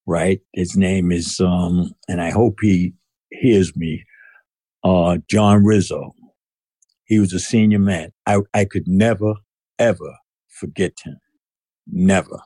right? 0.06 0.40
His 0.52 0.76
name 0.76 1.12
is, 1.12 1.40
um, 1.40 1.92
and 2.08 2.22
I 2.22 2.30
hope 2.30 2.58
he 2.62 2.94
hears 3.30 3.76
me, 3.76 4.04
uh, 4.84 5.18
John 5.28 5.64
Rizzo. 5.64 6.14
He 7.04 7.18
was 7.18 7.32
a 7.32 7.40
senior 7.40 7.78
man. 7.78 8.12
I, 8.26 8.40
I 8.54 8.64
could 8.64 8.88
never, 8.88 9.34
ever 9.78 10.16
forget 10.48 10.92
him. 11.04 11.18
Never. 11.86 12.40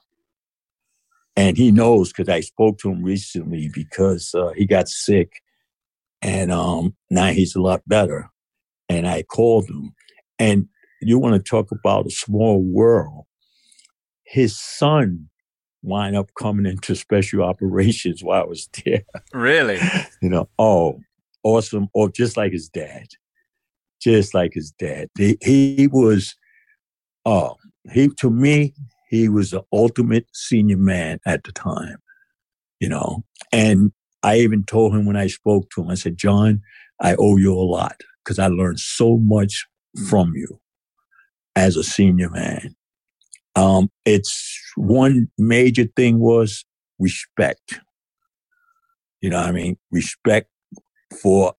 And 1.36 1.56
he 1.56 1.70
knows 1.70 2.12
because 2.12 2.28
I 2.28 2.40
spoke 2.40 2.78
to 2.78 2.90
him 2.90 3.02
recently 3.02 3.70
because 3.72 4.34
uh, 4.34 4.50
he 4.56 4.66
got 4.66 4.88
sick 4.88 5.40
and 6.22 6.52
um, 6.52 6.96
now 7.08 7.28
he's 7.28 7.54
a 7.54 7.60
lot 7.60 7.82
better. 7.86 8.30
And 8.88 9.06
I 9.06 9.22
called 9.22 9.68
him. 9.68 9.94
And 10.38 10.68
you 11.00 11.18
want 11.18 11.34
to 11.34 11.50
talk 11.50 11.70
about 11.72 12.06
a 12.06 12.10
small 12.10 12.62
world. 12.62 13.24
His 14.24 14.58
son 14.58 15.28
wind 15.82 16.16
up 16.16 16.30
coming 16.38 16.66
into 16.66 16.94
special 16.94 17.42
operations 17.44 18.22
while 18.22 18.42
I 18.42 18.46
was 18.46 18.68
there. 18.84 19.02
Really? 19.32 19.78
you 20.20 20.28
know, 20.28 20.48
oh, 20.58 21.00
awesome. 21.42 21.88
Or 21.94 22.06
oh, 22.06 22.10
just 22.10 22.36
like 22.36 22.52
his 22.52 22.68
dad. 22.68 23.06
Just 24.00 24.34
like 24.34 24.52
his 24.54 24.72
dad. 24.72 25.08
He, 25.18 25.36
he 25.42 25.86
was, 25.86 26.34
oh, 27.24 27.56
he, 27.92 28.08
to 28.18 28.30
me, 28.30 28.74
he 29.10 29.28
was 29.28 29.50
the 29.50 29.62
ultimate 29.72 30.26
senior 30.32 30.76
man 30.76 31.18
at 31.26 31.42
the 31.42 31.50
time, 31.50 31.96
you 32.78 32.88
know. 32.88 33.24
And 33.52 33.90
I 34.22 34.38
even 34.38 34.62
told 34.62 34.94
him 34.94 35.04
when 35.04 35.16
I 35.16 35.26
spoke 35.26 35.68
to 35.70 35.82
him, 35.82 35.90
I 35.90 35.94
said, 35.94 36.16
John, 36.16 36.62
I 37.00 37.16
owe 37.18 37.36
you 37.36 37.52
a 37.52 37.58
lot 37.58 38.00
because 38.22 38.38
I 38.38 38.46
learned 38.46 38.78
so 38.78 39.16
much 39.16 39.66
from 40.08 40.32
you 40.36 40.60
as 41.56 41.76
a 41.76 41.82
senior 41.82 42.30
man. 42.30 42.76
Um, 43.56 43.90
it's 44.04 44.56
one 44.76 45.28
major 45.36 45.86
thing 45.96 46.20
was 46.20 46.64
respect. 47.00 47.80
You 49.20 49.30
know 49.30 49.40
I 49.40 49.50
mean? 49.50 49.76
Respect 49.90 50.48
for, 51.20 51.54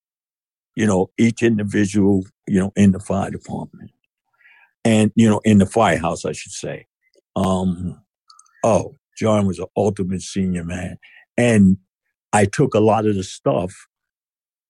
you 0.76 0.88
know, 0.88 1.12
each 1.18 1.44
individual, 1.44 2.24
you 2.48 2.60
know, 2.62 2.72
in 2.78 2.94
the 2.94 3.00
fire 3.02 3.30
department 3.30 3.92
and, 4.86 5.12
you 5.16 5.30
know, 5.30 5.42
in 5.44 5.58
the 5.58 5.66
firehouse, 5.66 6.24
I 6.24 6.32
should 6.32 6.54
say. 6.54 6.88
Um, 7.36 8.02
oh, 8.64 8.96
John 9.18 9.46
was 9.46 9.60
an 9.60 9.68
ultimate 9.76 10.22
senior 10.22 10.64
man. 10.64 10.98
And 11.38 11.78
I 12.34 12.46
took 12.46 12.74
a 12.74 12.80
lot 12.80 13.06
of 13.06 13.16
the 13.16 13.24
stuff 13.24 13.74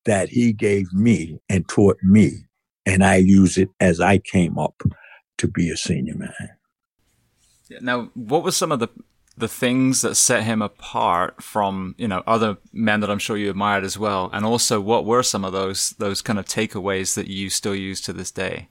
that 0.05 0.29
he 0.29 0.53
gave 0.53 0.91
me 0.93 1.39
and 1.49 1.67
taught 1.67 1.97
me, 2.03 2.45
and 2.85 3.03
I 3.03 3.17
use 3.17 3.57
it 3.57 3.69
as 3.79 3.99
I 3.99 4.17
came 4.17 4.57
up 4.57 4.81
to 5.37 5.47
be 5.47 5.69
a 5.69 5.77
senior 5.77 6.15
man. 6.15 6.49
Now, 7.81 8.09
what 8.13 8.43
were 8.43 8.51
some 8.51 8.71
of 8.71 8.79
the 8.79 8.89
the 9.37 9.47
things 9.47 10.01
that 10.01 10.15
set 10.15 10.43
him 10.43 10.61
apart 10.61 11.41
from 11.41 11.95
you 11.97 12.07
know 12.07 12.21
other 12.27 12.57
men 12.73 12.99
that 12.99 13.09
I'm 13.09 13.17
sure 13.17 13.37
you 13.37 13.49
admired 13.49 13.83
as 13.83 13.97
well, 13.97 14.29
and 14.33 14.45
also 14.45 14.81
what 14.81 15.05
were 15.05 15.23
some 15.23 15.45
of 15.45 15.53
those 15.53 15.91
those 15.91 16.21
kind 16.21 16.39
of 16.39 16.45
takeaways 16.45 17.15
that 17.15 17.27
you 17.27 17.49
still 17.49 17.75
use 17.75 18.01
to 18.01 18.13
this 18.13 18.31
day? 18.31 18.69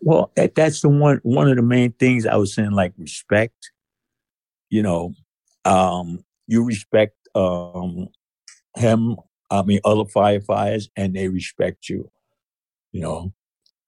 Well, 0.00 0.32
that's 0.36 0.80
the 0.80 0.88
one 0.88 1.20
one 1.22 1.48
of 1.48 1.56
the 1.56 1.62
main 1.62 1.92
things 1.92 2.26
I 2.26 2.36
was 2.36 2.54
saying, 2.54 2.72
like 2.72 2.92
respect. 2.98 3.72
You 4.70 4.82
know, 4.82 5.14
um, 5.64 6.24
you 6.46 6.64
respect 6.64 7.16
um, 7.34 8.08
him. 8.76 9.16
I 9.50 9.62
mean, 9.62 9.80
other 9.84 10.04
firefighters, 10.04 10.88
and 10.96 11.14
they 11.14 11.28
respect 11.28 11.88
you. 11.88 12.10
You 12.92 13.00
know, 13.00 13.32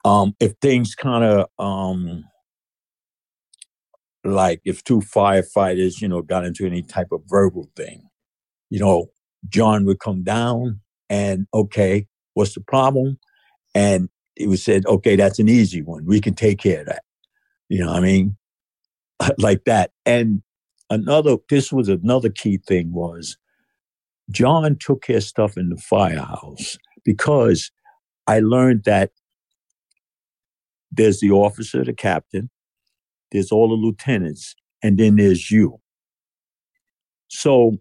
um, 0.05 0.35
if 0.41 0.55
things 0.61 0.95
kind 0.95 1.25
of 1.25 1.47
um, 1.59 2.25
like 4.25 4.61
if 4.65 4.83
two 4.85 5.01
firefighters, 5.01 6.01
you 6.01 6.09
know, 6.09 6.23
got 6.23 6.45
into 6.45 6.67
any 6.67 6.83
type 6.83 7.13
of 7.13 7.23
verbal 7.27 7.69
thing, 7.77 8.09
you 8.69 8.79
know, 8.79 9.11
John 9.49 9.85
would 9.87 10.01
come 10.01 10.23
down 10.23 10.81
and, 11.09 11.47
okay, 11.55 12.07
what's 12.35 12.55
the 12.55 12.61
problem? 12.61 13.19
And 13.75 14.09
he 14.41 14.47
would 14.47 14.59
said, 14.59 14.87
okay, 14.87 15.17
that's 15.17 15.39
an 15.39 15.51
easy 15.51 15.83
one. 15.83 16.07
We 16.07 16.19
can 16.21 16.35
take 16.35 16.59
care 16.59 16.81
of 16.81 16.87
that. 16.87 17.03
You 17.69 17.85
know 17.85 17.93
I 17.93 18.01
mean? 18.01 18.37
like 19.39 19.65
that. 19.67 19.91
And 20.07 20.43
another, 20.89 21.37
this 21.51 21.71
was 21.71 21.89
another 21.91 22.31
key 22.31 22.57
thing 22.57 22.93
was 22.93 23.37
John 24.31 24.77
took 24.81 25.05
his 25.07 25.27
stuff 25.27 25.59
in 25.59 25.69
the 25.69 25.77
firehouse 25.77 26.79
because 27.05 27.71
I 28.27 28.41
learned 28.41 28.85
that 28.85 29.11
there's 30.91 31.21
the 31.21 31.33
officer, 31.33 31.85
the 31.85 31.93
captain, 31.93 32.49
there's 33.33 33.53
all 33.53 33.69
the 33.69 33.75
lieutenants, 33.75 34.57
and 34.83 34.99
then 34.99 35.17
there's 35.17 35.51
you. 35.51 35.81
So, 37.29 37.77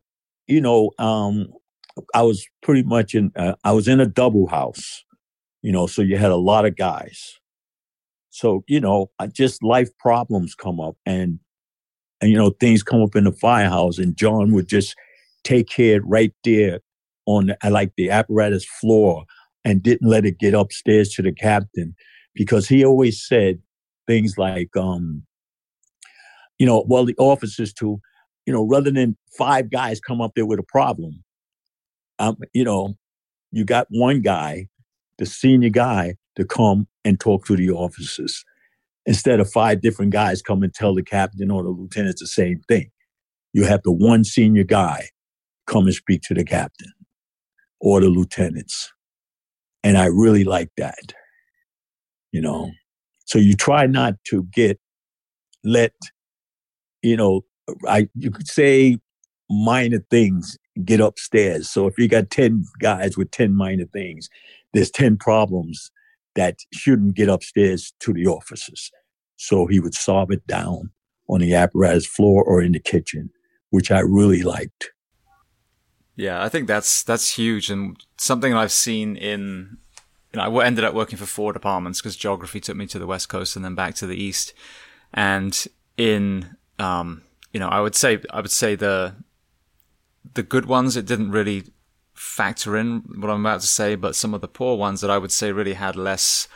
you 0.47 0.59
know, 0.59 0.91
um, 0.99 1.47
I 2.13 2.21
was 2.23 2.45
pretty 2.61 2.83
much 2.83 3.15
in, 3.15 3.31
uh, 3.35 3.55
I 3.63 3.71
was 3.71 3.87
in 3.87 3.99
a 3.99 4.05
double 4.05 4.47
house, 4.47 5.03
you 5.61 5.71
know, 5.71 5.87
so 5.87 6.01
you 6.01 6.17
had 6.17 6.31
a 6.31 6.35
lot 6.35 6.65
of 6.65 6.75
guys. 6.75 7.39
So, 8.29 8.63
you 8.67 8.79
know, 8.79 9.11
just 9.33 9.63
life 9.63 9.89
problems 9.97 10.55
come 10.55 10.79
up 10.79 10.95
and, 11.05 11.39
and, 12.21 12.31
you 12.31 12.37
know, 12.37 12.51
things 12.51 12.83
come 12.83 13.01
up 13.01 13.15
in 13.15 13.23
the 13.23 13.31
firehouse 13.31 13.97
and 13.97 14.15
John 14.15 14.51
would 14.53 14.67
just 14.67 14.95
take 15.43 15.67
care 15.67 16.01
right 16.01 16.33
there 16.43 16.79
on 17.25 17.53
like 17.69 17.91
the 17.97 18.09
apparatus 18.09 18.65
floor 18.65 19.25
and 19.65 19.83
didn't 19.83 20.07
let 20.07 20.25
it 20.25 20.39
get 20.39 20.53
upstairs 20.53 21.09
to 21.13 21.21
the 21.21 21.31
captain 21.31 21.95
because 22.33 22.67
he 22.67 22.85
always 22.85 23.21
said 23.21 23.59
things 24.07 24.37
like, 24.37 24.75
um, 24.77 25.23
you 26.57 26.65
know, 26.65 26.85
well, 26.87 27.05
the 27.05 27.15
officers 27.17 27.73
to, 27.73 27.99
you 28.45 28.53
know, 28.53 28.63
rather 28.63 28.91
than 28.91 29.17
five 29.37 29.69
guys 29.69 29.99
come 29.99 30.21
up 30.21 30.31
there 30.35 30.45
with 30.45 30.59
a 30.59 30.63
problem, 30.63 31.23
um, 32.19 32.37
you 32.53 32.63
know, 32.63 32.95
you 33.51 33.65
got 33.65 33.87
one 33.89 34.21
guy, 34.21 34.67
the 35.19 35.27
senior 35.27 35.69
guy, 35.69 36.15
to 36.37 36.45
come 36.45 36.87
and 37.05 37.19
talk 37.19 37.45
to 37.47 37.55
the 37.57 37.69
officers. 37.71 38.43
instead 39.05 39.39
of 39.39 39.51
five 39.51 39.81
different 39.81 40.11
guys 40.13 40.41
come 40.41 40.63
and 40.63 40.73
tell 40.73 40.95
the 40.95 41.03
captain 41.03 41.51
or 41.51 41.63
the 41.63 41.69
lieutenant 41.69 42.17
the 42.19 42.27
same 42.27 42.61
thing. 42.67 42.91
You 43.53 43.65
have 43.65 43.83
the 43.83 43.91
one 43.91 44.23
senior 44.23 44.63
guy 44.63 45.09
come 45.67 45.85
and 45.85 45.95
speak 45.95 46.21
to 46.23 46.35
the 46.35 46.45
captain 46.45 46.93
or 47.81 48.01
the 48.01 48.09
lieutenants. 48.09 48.93
And 49.83 49.97
I 49.97 50.05
really 50.07 50.43
like 50.43 50.71
that, 50.77 51.13
you 52.31 52.41
know. 52.41 52.71
So 53.25 53.39
you 53.39 53.55
try 53.55 53.87
not 53.87 54.15
to 54.29 54.43
get 54.53 54.79
let, 55.63 55.93
you 57.03 57.17
know, 57.17 57.41
I 57.87 58.09
you 58.15 58.31
could 58.31 58.47
say 58.47 58.99
minor 59.49 59.99
things 60.11 60.57
get 60.85 60.99
upstairs. 61.01 61.69
So 61.69 61.87
if 61.87 61.97
you 61.97 62.07
got 62.07 62.29
10 62.29 62.65
guys 62.81 63.17
with 63.17 63.31
10 63.31 63.55
minor 63.55 63.85
things, 63.85 64.29
there's 64.73 64.91
10 64.91 65.17
problems 65.17 65.91
that 66.35 66.59
shouldn't 66.71 67.15
get 67.15 67.29
upstairs 67.29 67.93
to 67.99 68.13
the 68.13 68.27
officers. 68.27 68.91
So 69.35 69.67
he 69.67 69.79
would 69.79 69.93
solve 69.93 70.31
it 70.31 70.45
down 70.47 70.91
on 71.27 71.39
the 71.39 71.53
apparatus 71.53 72.05
floor 72.05 72.43
or 72.43 72.61
in 72.61 72.73
the 72.73 72.79
kitchen, 72.79 73.29
which 73.69 73.91
I 73.91 73.99
really 73.99 74.41
liked. 74.41 74.91
Yeah, 76.15 76.43
I 76.43 76.49
think 76.49 76.67
that's 76.67 77.03
that's 77.03 77.35
huge 77.35 77.69
and 77.69 77.97
something 78.17 78.53
I've 78.53 78.73
seen 78.73 79.15
in 79.15 79.77
you 80.33 80.37
know, 80.37 80.59
I 80.59 80.65
ended 80.65 80.83
up 80.83 80.93
working 80.93 81.17
for 81.17 81.25
four 81.25 81.53
departments 81.53 82.01
because 82.01 82.15
geography 82.15 82.59
took 82.59 82.75
me 82.75 82.85
to 82.87 82.99
the 82.99 83.07
west 83.07 83.29
coast 83.29 83.55
and 83.55 83.65
then 83.65 83.73
back 83.73 83.95
to 83.95 84.05
the 84.05 84.21
east. 84.21 84.53
And 85.13 85.65
in 85.97 86.55
um, 86.77 87.23
you 87.53 87.59
know, 87.59 87.69
I 87.69 87.81
would 87.81 87.95
say 87.95 88.21
I 88.29 88.41
would 88.41 88.51
say 88.51 88.75
the 88.75 89.15
the 90.33 90.43
good 90.43 90.65
ones 90.65 90.95
it 90.97 91.05
didn't 91.05 91.31
really 91.31 91.63
factor 92.19 92.75
in 92.75 93.01
what 93.15 93.31
I'm 93.31 93.45
about 93.45 93.61
to 93.61 93.67
say, 93.67 93.95
but 93.95 94.13
some 94.13 94.33
of 94.33 94.41
the 94.41 94.47
poor 94.49 94.77
ones 94.77 94.99
that 94.99 95.09
I 95.09 95.17
would 95.17 95.31
say 95.31 95.53
really 95.53 95.73
had 95.73 95.95
less 95.95 96.49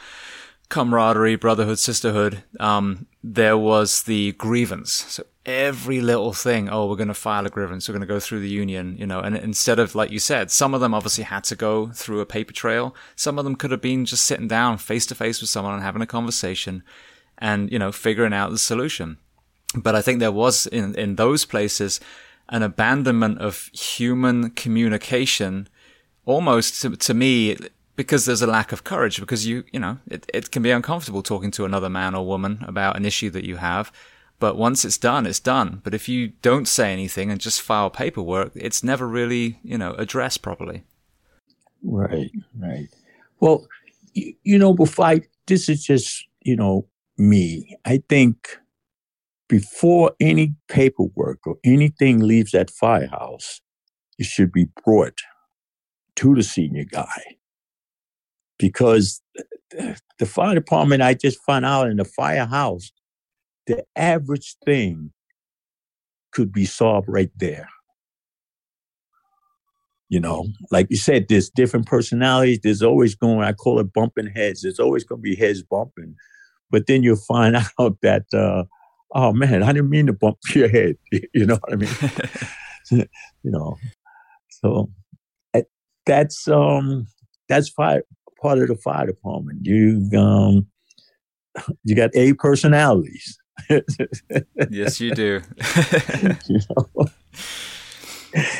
camaraderie, 0.68 1.38
brotherhood, 1.38 1.80
sisterhood. 1.80 2.43
Um, 2.59 3.07
there 3.24 3.57
was 3.57 4.03
the 4.03 4.34
grievance. 4.34 4.91
So 4.91 5.24
every 5.45 6.01
little 6.01 6.34
thing, 6.34 6.68
oh, 6.68 6.88
we're 6.88 6.97
going 6.97 7.07
to 7.07 7.14
file 7.14 7.45
a 7.45 7.49
grievance. 7.49 7.88
We're 7.88 7.93
going 7.93 8.01
to 8.01 8.14
go 8.14 8.20
through 8.20 8.41
the 8.41 8.49
union, 8.49 8.97
you 8.97 9.07
know, 9.07 9.22
and 9.22 9.38
instead 9.38 9.80
of, 9.80 9.95
like 9.95 10.11
you 10.11 10.20
said, 10.20 10.51
some 10.51 10.74
of 10.74 10.82
them 10.82 10.93
obviously 10.93 11.24
had 11.24 11.45
to 11.45 11.55
go 11.55 11.88
through 11.88 12.20
a 12.20 12.26
paper 12.26 12.51
trail. 12.51 12.93
Some 13.16 13.39
of 13.39 13.45
them 13.45 13.55
could 13.55 13.72
have 13.72 13.82
been 13.82 14.03
just 14.03 14.26
sitting 14.26 14.49
down 14.49 14.78
face 14.80 15.05
to 15.05 15.16
face 15.16 15.39
with 15.39 15.49
someone 15.49 15.76
and 15.76 15.84
having 15.84 16.01
a 16.01 16.07
conversation 16.07 16.84
and, 17.38 17.72
you 17.72 17.80
know, 17.80 17.93
figuring 17.93 18.34
out 18.34 18.51
the 18.51 18.57
solution. 18.57 19.18
But 19.76 19.95
I 19.95 20.01
think 20.01 20.20
there 20.20 20.32
was 20.32 20.68
in, 20.68 20.93
in 20.95 21.16
those 21.16 21.45
places 21.45 22.01
an 22.50 22.64
abandonment 22.64 23.39
of 23.39 23.70
human 23.74 24.52
communication 24.52 25.68
almost 26.26 26.82
to, 26.82 26.96
to 26.96 27.14
me 27.14 27.58
because 27.96 28.26
there's 28.26 28.41
a 28.41 28.48
lack 28.48 28.72
of 28.72 28.84
courage 28.84 29.20
because 29.20 29.46
you 29.46 29.64
you 29.72 29.80
know 29.80 29.98
it, 30.08 30.30
it 30.34 30.52
can 30.52 30.64
be 30.64 30.72
uncomfortable 30.72 31.22
talking 31.22 31.52
to 31.52 31.66
another 31.66 31.89
man 31.89 32.16
or 32.16 32.26
woman 32.26 32.64
about 32.68 32.98
an 32.98 33.06
issue 33.06 33.30
that 33.30 33.46
you 33.46 33.58
have. 33.58 33.91
But 34.39 34.58
once 34.58 34.84
it's 34.84 34.98
done 34.98 35.26
it's 35.26 35.39
done. 35.39 35.82
But 35.84 35.94
if 35.94 36.10
you 36.10 36.30
don't 36.41 36.68
say 36.68 36.91
anything 36.91 37.32
and 37.32 37.39
just 37.39 37.62
file 37.62 37.89
paperwork 37.89 38.52
it's 38.56 38.84
never 38.84 39.08
really 39.08 39.60
you 39.64 39.78
know 39.78 39.94
addressed 39.94 40.41
properly. 40.41 40.84
Right 41.84 42.32
right. 42.58 42.89
Well 43.39 43.68
you, 44.14 44.34
you 44.44 44.58
know 44.58 44.74
before 44.74 45.06
I, 45.06 45.22
this 45.48 45.70
is 45.70 45.84
just 45.84 46.26
you 46.41 46.56
know 46.56 46.88
me. 47.18 47.78
I 47.86 48.02
think 48.10 48.58
before 49.50 50.14
any 50.20 50.56
paperwork 50.70 51.39
or 51.46 51.58
anything 51.64 52.20
leaves 52.20 52.52
that 52.52 52.70
firehouse 52.70 53.62
it 54.18 54.26
should 54.26 54.52
be 54.52 54.68
brought 54.84 55.20
to 56.16 56.36
the 56.36 56.44
senior 56.44 56.86
guy 56.86 57.36
because 58.58 59.22
the 60.20 60.26
fire 60.26 60.56
department, 60.56 61.02
I 61.02 61.14
just 61.14 61.39
found 61.44 61.66
out 61.66 61.89
in 61.89 61.98
the 61.98 62.06
firehouse, 62.06 62.91
the 63.68 63.84
average 63.96 64.56
thing 64.64 65.12
could 66.32 66.52
be 66.52 66.66
solved 66.66 67.08
right 67.10 67.32
there. 67.36 67.68
You 70.10 70.20
know, 70.20 70.48
like 70.72 70.88
you 70.89 70.98
said, 70.98 71.28
there's 71.28 71.50
different 71.50 71.88
personalities. 71.88 72.60
There's 72.62 72.84
always 72.84 73.16
going, 73.16 73.44
I 73.44 73.54
call 73.54 73.80
it 73.80 73.94
bumping 73.94 74.28
heads. 74.28 74.62
There's 74.62 74.80
always 74.80 75.04
going 75.04 75.20
to 75.20 75.24
be 75.24 75.36
heads 75.36 75.64
bumping. 75.64 76.16
But 76.70 76.86
then 76.88 77.02
you'll 77.02 77.16
find 77.16 77.56
out 77.80 77.98
that, 78.02 78.26
uh, 78.34 78.66
oh 79.14 79.32
man, 79.34 79.64
I 79.64 79.68
didn't 79.72 79.89
mean 79.89 80.07
to 80.07 80.14
bump 80.14 80.38
your 80.55 80.68
head. 80.70 80.97
You 81.11 81.45
know 81.45 81.59
what 81.64 81.74
I 81.74 81.76
mean? 81.76 83.07
you 83.43 83.51
know, 83.51 83.78
so 84.49 84.89
that's, 86.05 86.47
um, 86.47 87.07
that's 87.47 87.70
fire, 87.70 88.03
part 88.41 88.59
of 88.59 88.68
the 88.68 88.76
fire 88.76 89.07
department. 89.07 89.66
You 89.66 90.09
um, 90.18 90.68
you 91.84 91.95
got 91.95 92.11
A 92.16 92.34
personalities. 92.34 93.38
yes, 94.70 94.99
you 94.99 95.14
do. 95.14 95.41
you 96.47 96.59
know? 96.70 97.05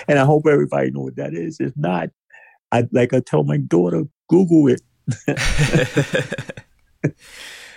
And 0.08 0.20
I 0.20 0.26
hope 0.26 0.46
everybody 0.48 0.92
know 0.92 1.02
what 1.02 1.16
that 1.16 1.34
is. 1.34 1.58
If 1.60 1.74
not, 1.76 2.10
I 2.72 2.88
like 2.92 3.14
I 3.14 3.20
tell 3.20 3.44
my 3.44 3.58
daughter, 3.58 4.04
Google 4.30 4.68
it. 4.68 4.82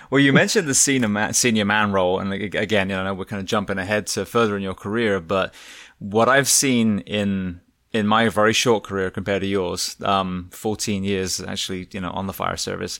Well, 0.09 0.19
you 0.19 0.33
mentioned 0.33 0.67
the 0.67 0.73
senior 0.73 1.07
man, 1.07 1.33
senior 1.33 1.65
man 1.65 1.91
role, 1.91 2.19
and 2.19 2.31
again, 2.33 2.89
you 2.89 2.95
know, 2.95 3.13
we're 3.13 3.25
kind 3.25 3.39
of 3.39 3.45
jumping 3.45 3.77
ahead 3.77 4.07
to 4.07 4.25
further 4.25 4.55
in 4.55 4.63
your 4.63 4.73
career, 4.73 5.19
but 5.19 5.53
what 5.99 6.29
I've 6.29 6.47
seen 6.47 6.99
in 6.99 7.61
in 7.93 8.05
my 8.05 8.29
very 8.29 8.53
short 8.53 8.83
career 8.83 9.09
compared 9.09 9.41
to 9.41 9.47
yours, 9.47 9.95
um, 10.03 10.49
14 10.51 11.03
years 11.03 11.41
actually, 11.41 11.87
you 11.91 12.01
know, 12.01 12.11
on 12.11 12.27
the 12.27 12.33
fire 12.33 12.57
service, 12.57 12.99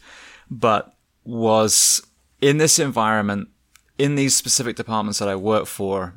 but 0.49 0.95
was 1.23 2.01
in 2.41 2.57
this 2.57 2.79
environment, 2.79 3.49
in 3.97 4.15
these 4.15 4.35
specific 4.35 4.75
departments 4.75 5.19
that 5.19 5.27
I 5.27 5.35
work 5.35 5.65
for, 5.65 6.13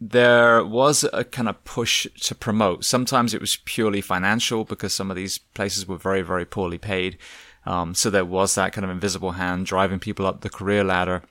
there 0.00 0.64
was 0.64 1.04
a 1.12 1.24
kind 1.24 1.48
of 1.48 1.62
push 1.64 2.06
to 2.22 2.34
promote. 2.34 2.84
Sometimes 2.84 3.34
it 3.34 3.40
was 3.40 3.56
purely 3.64 4.00
financial 4.00 4.64
because 4.64 4.92
some 4.92 5.10
of 5.10 5.16
these 5.16 5.38
places 5.38 5.86
were 5.88 5.96
very, 5.96 6.22
very 6.22 6.44
poorly 6.44 6.78
paid. 6.78 7.18
Um, 7.66 7.94
so 7.94 8.10
there 8.10 8.24
was 8.24 8.54
that 8.54 8.72
kind 8.72 8.84
of 8.84 8.90
invisible 8.90 9.32
hand 9.32 9.66
driving 9.66 9.98
people 9.98 10.26
up 10.26 10.40
the 10.40 10.50
career 10.50 10.84
ladder. 10.84 11.22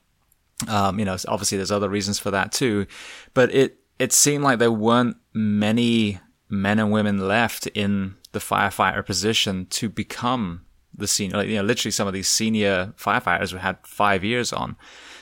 Um, 0.68 1.00
you 1.00 1.06
know, 1.06 1.18
obviously 1.28 1.58
there's 1.58 1.72
other 1.72 1.90
reasons 1.90 2.20
for 2.20 2.32
that 2.32 2.52
too, 2.52 2.88
but 3.34 3.54
it, 3.54 3.80
it 4.00 4.14
seemed 4.14 4.44
like 4.44 4.60
there 4.60 4.72
weren't 4.72 5.18
many 5.34 6.20
men 6.50 6.80
and 6.80 6.92
women 6.92 7.28
left 7.28 7.68
in 7.68 8.16
the 8.32 8.40
firefighter 8.40 9.06
position 9.06 9.66
to 9.68 9.90
become 9.90 10.66
the 10.96 11.08
senior, 11.08 11.38
like, 11.38 11.50
you 11.50 11.56
know, 11.56 11.64
literally 11.64 11.92
some 11.92 12.08
of 12.08 12.14
these 12.14 12.28
senior 12.28 12.94
firefighters 12.98 13.52
who 13.52 13.58
had 13.58 13.78
five 13.84 14.24
years 14.24 14.54
on. 14.54 14.76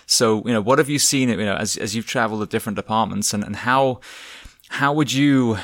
So, 0.05 0.43
you 0.45 0.53
know, 0.53 0.61
what 0.61 0.79
have 0.79 0.89
you 0.89 0.99
seen, 0.99 1.29
you 1.29 1.37
know, 1.37 1.55
as, 1.55 1.77
as 1.77 1.95
you've 1.95 2.05
traveled 2.07 2.41
to 2.41 2.45
different 2.45 2.75
departments 2.75 3.33
and, 3.33 3.43
and 3.43 3.55
how, 3.55 4.01
how 4.69 4.93
would 4.93 5.13
you 5.13 5.57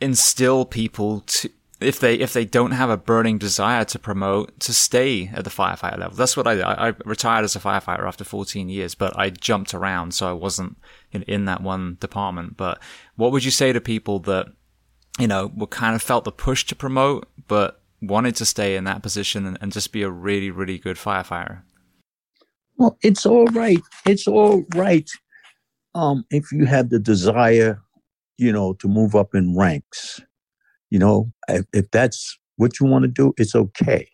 instill 0.00 0.64
people 0.64 1.20
to, 1.20 1.50
if 1.80 1.98
they 1.98 2.14
if 2.14 2.32
they 2.32 2.44
don't 2.44 2.72
have 2.72 2.90
a 2.90 2.96
burning 2.96 3.38
desire 3.38 3.84
to 3.86 3.98
promote 3.98 4.58
to 4.60 4.72
stay 4.72 5.30
at 5.32 5.44
the 5.44 5.50
firefighter 5.50 5.98
level. 5.98 6.16
That's 6.16 6.36
what 6.36 6.46
I 6.46 6.60
I 6.60 6.94
retired 7.04 7.44
as 7.44 7.56
a 7.56 7.60
firefighter 7.60 8.06
after 8.06 8.24
14 8.24 8.68
years, 8.68 8.94
but 8.94 9.18
I 9.18 9.30
jumped 9.30 9.74
around, 9.74 10.14
so 10.14 10.28
I 10.28 10.32
wasn't 10.32 10.76
in, 11.12 11.22
in 11.22 11.44
that 11.46 11.62
one 11.62 11.96
department. 12.00 12.56
But 12.56 12.80
what 13.16 13.32
would 13.32 13.44
you 13.44 13.50
say 13.50 13.72
to 13.72 13.80
people 13.80 14.18
that 14.20 14.48
you 15.18 15.26
know 15.26 15.50
were 15.56 15.66
kind 15.66 15.94
of 15.94 16.02
felt 16.02 16.24
the 16.24 16.32
push 16.32 16.64
to 16.66 16.76
promote, 16.76 17.28
but 17.48 17.82
wanted 18.02 18.36
to 18.36 18.46
stay 18.46 18.76
in 18.76 18.84
that 18.84 19.02
position 19.02 19.46
and, 19.46 19.58
and 19.60 19.72
just 19.72 19.92
be 19.92 20.02
a 20.02 20.10
really 20.10 20.50
really 20.50 20.78
good 20.78 20.96
firefighter? 20.96 21.62
Well, 22.76 22.98
it's 23.02 23.26
all 23.26 23.46
right. 23.46 23.80
It's 24.06 24.26
all 24.26 24.64
right. 24.74 25.10
Um, 25.94 26.24
if 26.30 26.52
you 26.52 26.66
have 26.66 26.90
the 26.90 26.98
desire, 26.98 27.82
you 28.38 28.52
know, 28.52 28.74
to 28.74 28.88
move 28.88 29.14
up 29.14 29.34
in 29.34 29.56
ranks 29.56 30.20
you 30.90 30.98
know, 30.98 31.32
if, 31.48 31.64
if 31.72 31.90
that's 31.90 32.38
what 32.56 32.78
you 32.78 32.86
want 32.86 33.04
to 33.04 33.08
do, 33.08 33.32
it's 33.36 33.54
okay. 33.54 34.08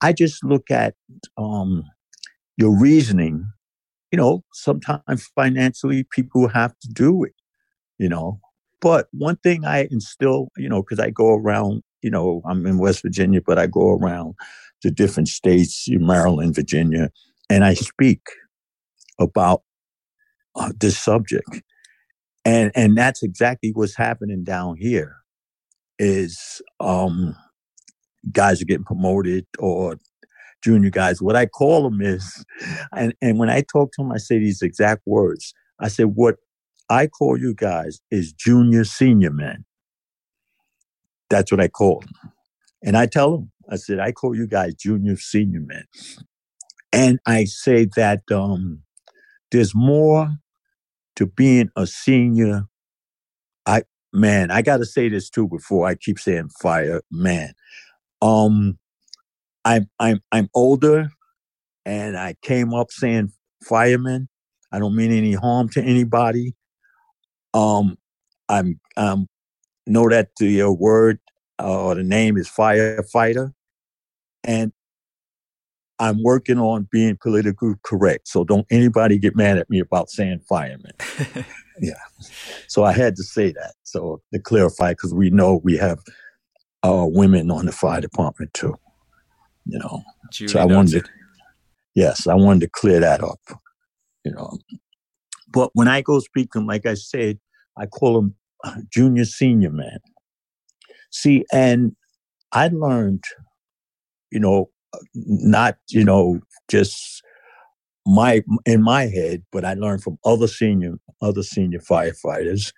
I 0.00 0.12
just 0.12 0.44
look 0.44 0.70
at 0.70 0.94
um, 1.38 1.84
your 2.56 2.78
reasoning. 2.78 3.46
You 4.12 4.18
know, 4.18 4.44
sometimes 4.52 5.28
financially 5.34 6.04
people 6.10 6.48
have 6.48 6.78
to 6.78 6.88
do 6.88 7.24
it, 7.24 7.34
you 7.98 8.08
know. 8.08 8.40
But 8.80 9.08
one 9.12 9.36
thing 9.36 9.64
I 9.64 9.88
instill, 9.90 10.48
you 10.56 10.68
know, 10.68 10.82
because 10.82 11.00
I 11.00 11.10
go 11.10 11.34
around, 11.34 11.82
you 12.02 12.10
know, 12.10 12.42
I'm 12.48 12.66
in 12.66 12.78
West 12.78 13.02
Virginia, 13.02 13.40
but 13.44 13.58
I 13.58 13.66
go 13.66 13.92
around 13.92 14.34
to 14.82 14.90
different 14.90 15.28
states, 15.28 15.86
Maryland, 15.88 16.54
Virginia, 16.54 17.10
and 17.50 17.64
I 17.64 17.74
speak 17.74 18.20
about 19.18 19.62
uh, 20.54 20.72
this 20.78 20.98
subject. 20.98 21.62
And, 22.44 22.70
and 22.74 22.96
that's 22.96 23.22
exactly 23.22 23.72
what's 23.74 23.96
happening 23.96 24.44
down 24.44 24.76
here 24.76 25.16
is 25.98 26.62
um, 26.80 27.36
guys 28.32 28.62
are 28.62 28.66
getting 28.66 28.84
promoted 28.84 29.46
or 29.58 29.98
junior 30.64 30.90
guys. 30.90 31.22
What 31.22 31.36
I 31.36 31.46
call 31.46 31.84
them 31.90 32.00
is, 32.02 32.44
and, 32.94 33.14
and 33.22 33.38
when 33.38 33.50
I 33.50 33.62
talk 33.62 33.92
to 33.92 34.02
them, 34.02 34.12
I 34.12 34.18
say 34.18 34.38
these 34.38 34.62
exact 34.62 35.02
words. 35.06 35.54
I 35.80 35.88
said, 35.88 36.08
what 36.16 36.36
I 36.90 37.06
call 37.08 37.38
you 37.38 37.54
guys 37.54 38.00
is 38.10 38.32
junior 38.32 38.84
senior 38.84 39.30
men. 39.32 39.64
That's 41.30 41.52
what 41.52 41.60
I 41.60 41.68
call 41.68 42.00
them. 42.00 42.12
And 42.84 42.96
I 42.96 43.06
tell 43.06 43.32
them, 43.38 43.52
I 43.70 43.76
said, 43.76 44.00
I 44.00 44.12
call 44.12 44.36
you 44.36 44.46
guys 44.46 44.74
junior 44.74 45.16
senior 45.16 45.60
men. 45.60 45.84
and 46.92 47.20
I 47.26 47.46
say 47.46 47.88
that 47.96 48.22
um, 48.32 48.82
there's 49.52 49.74
more 49.74 50.30
to 51.16 51.26
being 51.26 51.70
a 51.76 51.86
senior. 51.86 52.64
I 53.66 53.84
man, 54.16 54.50
I 54.50 54.62
got 54.62 54.78
to 54.78 54.86
say 54.86 55.08
this 55.08 55.30
too 55.30 55.46
before 55.46 55.86
I 55.86 55.94
keep 55.94 56.18
saying 56.18 56.50
fire. 56.60 57.02
Man, 57.10 57.52
um, 58.22 58.78
I'm 59.64 59.88
I'm 60.00 60.20
I'm 60.32 60.48
older, 60.54 61.10
and 61.84 62.16
I 62.16 62.34
came 62.42 62.74
up 62.74 62.90
saying 62.90 63.32
fireman. 63.64 64.28
I 64.72 64.78
don't 64.78 64.96
mean 64.96 65.12
any 65.12 65.34
harm 65.34 65.68
to 65.70 65.82
anybody. 65.82 66.54
Um, 67.54 67.96
I'm 68.48 68.80
um 68.96 69.28
know 69.86 70.08
that 70.08 70.30
the 70.38 70.62
uh, 70.62 70.70
word 70.70 71.20
uh, 71.60 71.86
or 71.86 71.94
the 71.94 72.02
name 72.02 72.36
is 72.36 72.48
firefighter, 72.48 73.52
and 74.44 74.72
I'm 75.98 76.22
working 76.22 76.58
on 76.58 76.88
being 76.90 77.16
politically 77.20 77.74
correct. 77.82 78.28
So 78.28 78.44
don't 78.44 78.66
anybody 78.70 79.18
get 79.18 79.36
mad 79.36 79.58
at 79.58 79.70
me 79.70 79.80
about 79.80 80.10
saying 80.10 80.40
fireman. 80.48 80.92
yeah. 81.80 81.94
So 82.68 82.84
I 82.84 82.92
had 82.92 83.16
to 83.16 83.22
say 83.22 83.52
that. 83.52 83.74
So 83.82 84.22
to 84.32 84.40
clarify, 84.40 84.92
because 84.92 85.14
we 85.14 85.30
know 85.30 85.60
we 85.62 85.76
have 85.76 85.98
uh, 86.82 87.06
women 87.08 87.50
on 87.50 87.66
the 87.66 87.72
fire 87.72 88.00
department 88.00 88.54
too. 88.54 88.74
You 89.66 89.78
know. 89.78 90.02
Julie 90.30 90.52
so 90.52 90.60
I 90.60 90.64
wanted 90.64 91.04
to, 91.04 91.10
yes, 91.94 92.26
I 92.26 92.34
wanted 92.34 92.60
to 92.60 92.70
clear 92.70 93.00
that 93.00 93.22
up. 93.22 93.40
You 94.24 94.32
know. 94.32 94.58
But 95.48 95.70
when 95.74 95.88
I 95.88 96.02
go 96.02 96.18
speaking, 96.20 96.66
like 96.66 96.86
I 96.86 96.94
said, 96.94 97.38
I 97.76 97.86
call 97.86 98.14
them 98.14 98.34
junior 98.92 99.24
senior 99.24 99.70
man. 99.70 99.98
See, 101.10 101.44
and 101.52 101.94
I 102.52 102.68
learned, 102.68 103.24
you 104.30 104.40
know, 104.40 104.70
not, 105.14 105.78
you 105.88 106.04
know, 106.04 106.40
just 106.68 107.22
my 108.06 108.42
in 108.64 108.82
my 108.82 109.06
head, 109.06 109.42
but 109.50 109.64
I 109.64 109.74
learned 109.74 110.02
from 110.02 110.18
other 110.24 110.46
senior 110.46 110.94
other 111.20 111.42
senior 111.42 111.80
firefighters. 111.80 112.72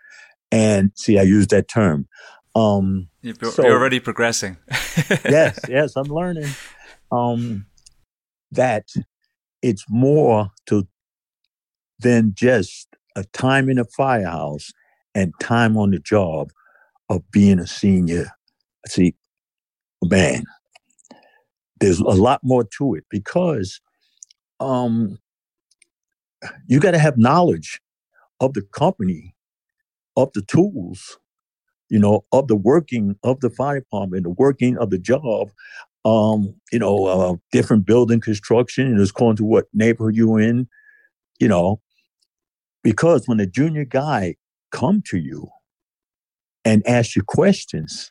And 0.50 0.90
see, 0.94 1.18
I 1.18 1.22
use 1.22 1.48
that 1.48 1.68
term. 1.68 2.08
Um, 2.54 3.08
you're, 3.20 3.34
so, 3.52 3.62
you're 3.62 3.78
already 3.78 4.00
progressing. 4.00 4.56
yes, 5.24 5.60
yes, 5.68 5.94
I'm 5.96 6.06
learning. 6.06 6.48
Um, 7.12 7.66
that 8.50 8.88
it's 9.62 9.84
more 9.90 10.50
to 10.66 10.88
than 12.00 12.32
just 12.34 12.88
a 13.14 13.24
time 13.24 13.68
in 13.68 13.78
a 13.78 13.84
firehouse 13.84 14.70
and 15.14 15.32
time 15.40 15.76
on 15.76 15.90
the 15.90 15.98
job 15.98 16.50
of 17.10 17.22
being 17.30 17.58
a 17.58 17.66
senior. 17.66 18.30
See, 18.86 19.14
a 20.02 20.06
man, 20.06 20.44
there's 21.80 22.00
a 22.00 22.04
lot 22.04 22.40
more 22.42 22.64
to 22.78 22.94
it 22.94 23.04
because 23.10 23.80
um, 24.60 25.18
you 26.66 26.80
got 26.80 26.92
to 26.92 26.98
have 26.98 27.18
knowledge 27.18 27.80
of 28.40 28.54
the 28.54 28.62
company, 28.62 29.34
of 30.16 30.32
the 30.34 30.42
tools, 30.42 31.18
you 31.88 31.98
know, 31.98 32.24
of 32.32 32.48
the 32.48 32.56
working 32.56 33.16
of 33.22 33.40
the 33.40 33.50
fire 33.50 33.80
department, 33.80 34.24
the 34.24 34.30
working 34.30 34.76
of 34.78 34.90
the 34.90 34.98
job, 34.98 35.50
um, 36.04 36.54
you 36.72 36.78
know, 36.78 37.06
uh, 37.06 37.36
different 37.52 37.86
building 37.86 38.20
construction, 38.20 38.86
and 38.86 39.00
it's 39.00 39.12
going 39.12 39.36
to 39.36 39.44
what 39.44 39.66
neighborhood 39.72 40.14
you're 40.16 40.40
in, 40.40 40.68
you 41.40 41.48
know, 41.48 41.80
because 42.82 43.26
when 43.26 43.40
a 43.40 43.46
junior 43.46 43.84
guy 43.84 44.36
come 44.72 45.02
to 45.06 45.18
you 45.18 45.48
and 46.64 46.86
ask 46.86 47.16
you 47.16 47.22
questions, 47.22 48.10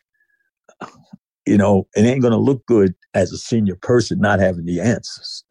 you 1.45 1.58
know, 1.58 1.88
it 1.95 2.02
ain't 2.02 2.22
going 2.22 2.34
to 2.34 2.38
look 2.38 2.66
good 2.66 2.93
as 3.14 3.32
a 3.32 3.38
senior 3.38 3.76
person 3.76 4.20
not 4.20 4.39
having 4.39 4.66
the 4.66 4.80
answers, 4.82 5.43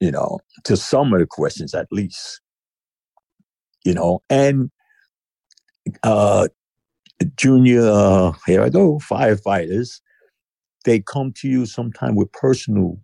you 0.00 0.10
know, 0.10 0.38
to 0.64 0.76
some 0.76 1.12
of 1.12 1.20
the 1.20 1.26
questions 1.26 1.74
at 1.74 1.86
least, 1.90 2.40
you 3.84 3.94
know, 3.94 4.22
and 4.30 4.70
uh, 6.02 6.48
junior, 7.36 7.82
uh, 7.82 8.32
here 8.46 8.62
I 8.62 8.70
go, 8.70 8.98
firefighters, 8.98 10.00
they 10.84 11.00
come 11.00 11.32
to 11.36 11.48
you 11.48 11.66
sometime 11.66 12.16
with 12.16 12.32
personal 12.32 12.98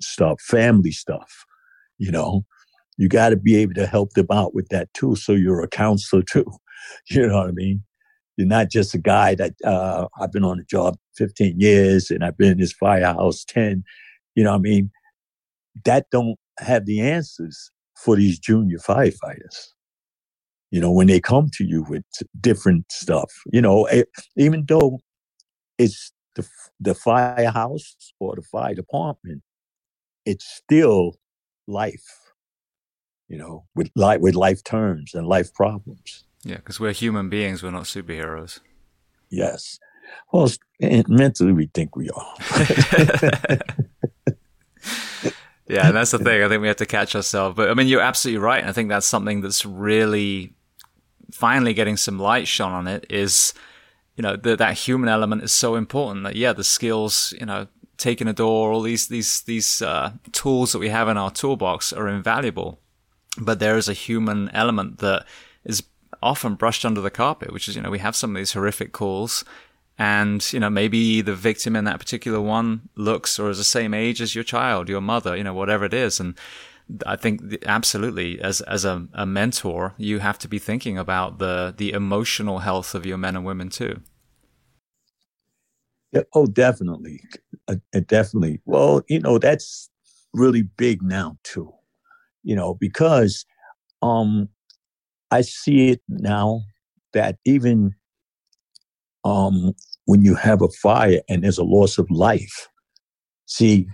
stuff, 0.00 0.40
family 0.40 0.90
stuff, 0.90 1.44
you 1.98 2.10
know, 2.10 2.44
you 2.96 3.08
got 3.08 3.30
to 3.30 3.36
be 3.36 3.56
able 3.56 3.74
to 3.74 3.86
help 3.86 4.12
them 4.14 4.26
out 4.32 4.54
with 4.54 4.68
that 4.68 4.92
too. 4.94 5.14
So 5.16 5.32
you're 5.32 5.62
a 5.62 5.68
counselor 5.68 6.22
too. 6.22 6.46
You 7.10 7.26
know 7.26 7.38
what 7.38 7.48
I 7.48 7.52
mean? 7.52 7.82
You're 8.38 8.46
not 8.46 8.70
just 8.70 8.94
a 8.94 8.98
guy 8.98 9.34
that 9.34 9.52
uh, 9.62 10.06
I've 10.18 10.32
been 10.32 10.44
on 10.44 10.56
the 10.58 10.64
job 10.64 10.96
15 11.16 11.60
years 11.60 12.10
and 12.10 12.24
I've 12.24 12.38
been 12.38 12.52
in 12.52 12.58
this 12.58 12.72
firehouse 12.72 13.44
10. 13.44 13.84
You 14.34 14.44
know 14.44 14.52
what 14.52 14.58
I 14.58 14.60
mean? 14.60 14.90
That 15.84 16.06
don't 16.10 16.36
have 16.58 16.86
the 16.86 17.00
answers 17.00 17.70
for 17.96 18.16
these 18.16 18.38
junior 18.38 18.78
firefighters. 18.78 19.68
You 20.70 20.80
know, 20.80 20.92
when 20.92 21.06
they 21.06 21.20
come 21.20 21.48
to 21.54 21.64
you 21.64 21.84
with 21.88 22.04
different 22.40 22.90
stuff, 22.92 23.32
you 23.52 23.62
know, 23.62 23.86
it, 23.86 24.08
even 24.36 24.64
though 24.66 24.98
it's 25.78 26.12
the, 26.34 26.46
the 26.78 26.94
firehouse 26.94 27.96
or 28.20 28.36
the 28.36 28.42
fire 28.42 28.74
department, 28.74 29.42
it's 30.26 30.44
still 30.44 31.16
life 31.66 32.28
you 33.28 33.36
know, 33.36 33.64
with 33.74 33.90
life 33.94 34.20
with 34.20 34.34
life 34.34 34.64
terms 34.64 35.14
and 35.14 35.26
life 35.26 35.52
problems. 35.54 36.24
Yeah, 36.44 36.56
because 36.56 36.80
we're 36.80 36.92
human 36.92 37.28
beings, 37.28 37.62
we're 37.62 37.70
not 37.70 37.84
superheroes. 37.84 38.60
Yes. 39.30 39.78
Well, 40.32 40.50
mentally, 40.80 41.52
we 41.52 41.66
think 41.74 41.94
we 41.94 42.08
are. 42.10 42.34
yeah, 45.68 45.88
and 45.88 45.96
that's 45.96 46.10
the 46.10 46.18
thing. 46.18 46.42
I 46.42 46.48
think 46.48 46.62
we 46.62 46.68
have 46.68 46.76
to 46.76 46.86
catch 46.86 47.14
ourselves. 47.14 47.56
But 47.56 47.70
I 47.70 47.74
mean, 47.74 47.88
you're 47.88 48.00
absolutely 48.00 48.38
right. 48.38 48.64
I 48.64 48.72
think 48.72 48.88
that's 48.88 49.06
something 49.06 49.40
that's 49.40 49.64
really 49.64 50.52
finally 51.30 51.74
getting 51.74 51.96
some 51.96 52.18
light 52.18 52.48
shone 52.48 52.72
on 52.72 52.86
it 52.86 53.06
is, 53.10 53.52
you 54.16 54.22
know, 54.22 54.36
the, 54.36 54.56
that 54.56 54.78
human 54.78 55.08
element 55.08 55.42
is 55.42 55.52
so 55.52 55.74
important 55.74 56.24
that, 56.24 56.36
yeah, 56.36 56.52
the 56.52 56.64
skills, 56.64 57.34
you 57.38 57.44
know, 57.44 57.66
taking 57.98 58.28
a 58.28 58.32
door, 58.32 58.72
all 58.72 58.80
these, 58.80 59.08
these, 59.08 59.42
these, 59.42 59.82
uh, 59.82 60.12
tools 60.32 60.72
that 60.72 60.78
we 60.78 60.88
have 60.88 61.08
in 61.08 61.18
our 61.18 61.30
toolbox 61.30 61.92
are 61.92 62.08
invaluable 62.08 62.80
but 63.40 63.58
there 63.58 63.76
is 63.76 63.88
a 63.88 63.92
human 63.92 64.50
element 64.50 64.98
that 64.98 65.24
is 65.64 65.82
often 66.22 66.54
brushed 66.54 66.84
under 66.84 67.00
the 67.00 67.10
carpet, 67.10 67.52
which 67.52 67.68
is, 67.68 67.76
you 67.76 67.82
know, 67.82 67.90
we 67.90 67.98
have 67.98 68.16
some 68.16 68.34
of 68.34 68.36
these 68.36 68.52
horrific 68.52 68.92
calls 68.92 69.44
and, 69.98 70.52
you 70.52 70.60
know, 70.60 70.70
maybe 70.70 71.20
the 71.20 71.34
victim 71.34 71.76
in 71.76 71.84
that 71.84 71.98
particular 71.98 72.40
one 72.40 72.88
looks 72.96 73.38
or 73.38 73.50
is 73.50 73.58
the 73.58 73.64
same 73.64 73.94
age 73.94 74.20
as 74.20 74.34
your 74.34 74.44
child, 74.44 74.88
your 74.88 75.00
mother, 75.00 75.36
you 75.36 75.44
know, 75.44 75.54
whatever 75.54 75.84
it 75.84 75.94
is. 75.94 76.20
And 76.20 76.38
I 77.06 77.16
think 77.16 77.64
absolutely 77.66 78.40
as, 78.40 78.60
as 78.62 78.84
a, 78.84 79.06
a 79.12 79.26
mentor, 79.26 79.94
you 79.98 80.20
have 80.20 80.38
to 80.40 80.48
be 80.48 80.58
thinking 80.58 80.96
about 80.98 81.38
the, 81.38 81.74
the 81.76 81.92
emotional 81.92 82.60
health 82.60 82.94
of 82.94 83.04
your 83.04 83.18
men 83.18 83.36
and 83.36 83.44
women 83.44 83.68
too. 83.70 84.00
Yeah, 86.12 86.22
oh, 86.34 86.46
definitely. 86.46 87.22
Uh, 87.66 87.76
definitely. 88.06 88.60
Well, 88.64 89.02
you 89.08 89.20
know, 89.20 89.38
that's 89.38 89.90
really 90.32 90.62
big 90.62 91.02
now 91.02 91.36
too 91.42 91.72
you 92.42 92.56
know, 92.56 92.74
because 92.74 93.44
um, 94.02 94.48
I 95.30 95.42
see 95.42 95.90
it 95.90 96.02
now 96.08 96.62
that 97.12 97.38
even 97.44 97.94
um, 99.24 99.74
when 100.08 100.22
you 100.22 100.34
have 100.34 100.62
a 100.62 100.68
fire 100.68 101.20
and 101.28 101.44
there's 101.44 101.58
a 101.58 101.64
loss 101.64 101.98
of 101.98 102.10
life, 102.10 102.66
see, 103.44 103.86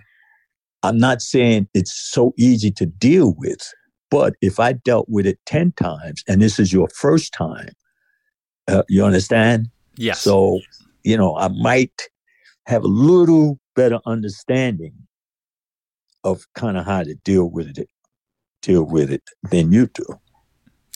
I'm 0.81 0.97
not 0.97 1.21
saying 1.21 1.67
it's 1.73 1.93
so 1.93 2.33
easy 2.37 2.71
to 2.71 2.85
deal 2.85 3.35
with, 3.37 3.69
but 4.09 4.35
if 4.41 4.57
I 4.57 4.71
dealt 4.71 5.09
with 5.09 5.25
it 5.25 5.39
10 5.45 5.73
times 5.73 6.23
and 6.25 6.41
this 6.41 6.57
is 6.57 6.71
your 6.71 6.87
first 6.87 7.33
time, 7.33 7.73
uh, 8.69 8.83
you 8.87 9.03
understand? 9.03 9.67
Yes. 9.97 10.21
So, 10.21 10.61
you 11.03 11.17
know, 11.17 11.35
I 11.35 11.49
might 11.49 12.03
have 12.65 12.85
a 12.85 12.87
little 12.87 13.59
better 13.75 13.99
understanding 14.05 14.93
of 16.23 16.45
kind 16.55 16.77
of 16.77 16.85
how 16.85 17.03
to 17.03 17.15
deal 17.15 17.49
with 17.49 17.77
it 17.77 17.89
deal 18.61 18.83
with 18.83 19.11
it 19.11 19.21
than 19.51 19.71
you 19.71 19.87
do. 19.87 20.05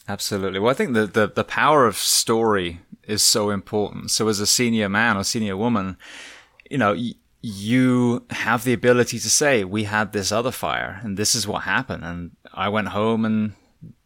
Absolutely. 0.10 0.58
Well, 0.58 0.72
I 0.72 0.74
think 0.74 0.94
the, 0.96 1.06
the, 1.06 1.28
the 1.28 1.44
power 1.44 1.86
of 1.86 1.96
story 1.96 2.80
is 3.04 3.22
so 3.22 3.52
important. 3.52 4.10
So 4.10 4.28
as 4.28 4.40
a 4.40 4.48
senior 4.48 4.90
man 4.90 5.16
or 5.16 5.24
senior 5.24 5.56
woman, 5.56 5.98
you 6.68 6.80
know, 6.80 6.94
y- 6.94 7.14
you 7.42 8.26
have 8.32 8.64
the 8.64 8.74
ability 8.74 9.20
to 9.20 9.30
say, 9.30 9.64
we 9.64 9.84
had 9.84 10.12
this 10.12 10.32
other 10.32 10.52
fire 10.52 11.00
and 11.04 11.16
this 11.16 11.36
is 11.36 11.48
what 11.48 11.62
happened. 11.64 12.04
And 12.04 12.32
I 12.52 12.70
went 12.70 12.88
home 12.88 13.24
and 13.24 13.54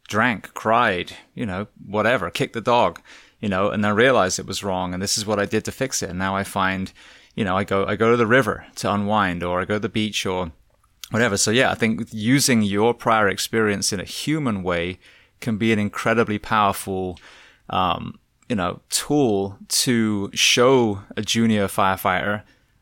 drank, 0.10 0.54
cried, 0.54 1.14
you 1.34 1.46
know, 1.46 1.68
whatever, 1.88 2.30
kicked 2.30 2.54
the 2.54 2.60
dog, 2.60 3.00
you 3.40 3.48
know, 3.48 3.70
and 3.70 3.82
then 3.82 3.96
realized 3.96 4.40
it 4.40 4.46
was 4.46 4.62
wrong. 4.62 4.94
And 4.94 5.02
this 5.02 5.18
is 5.18 5.26
what 5.26 5.40
I 5.40 5.46
did 5.46 5.64
to 5.66 5.72
fix 5.72 6.04
it. 6.04 6.10
And 6.10 6.20
now 6.20 6.36
I 6.36 6.44
find, 6.44 6.92
you 7.34 7.46
know, 7.46 7.56
I 7.56 7.64
go, 7.64 7.86
I 7.86 7.96
go 7.96 8.12
to 8.12 8.18
the 8.18 8.28
river 8.28 8.66
to 8.76 8.94
unwind 8.94 9.42
or 9.42 9.62
I 9.62 9.66
go 9.66 9.76
to 9.76 9.80
the 9.80 9.88
beach 9.88 10.26
or 10.26 10.52
whatever. 11.12 11.38
So 11.38 11.50
yeah, 11.50 11.72
I 11.72 11.76
think 11.76 12.10
using 12.12 12.62
your 12.62 12.94
prior 12.94 13.30
experience 13.30 13.94
in 13.94 14.02
a 14.02 14.06
human 14.06 14.64
way 14.64 15.00
can 15.44 15.58
be 15.58 15.72
an 15.72 15.80
incredibly 15.80 16.40
powerful, 16.40 17.20
um, 17.70 18.18
you 18.50 18.56
know, 18.56 18.82
tool 18.90 19.58
to 19.68 20.32
show 20.34 21.04
a 21.16 21.22
junior 21.22 21.68
firefighter 21.68 22.42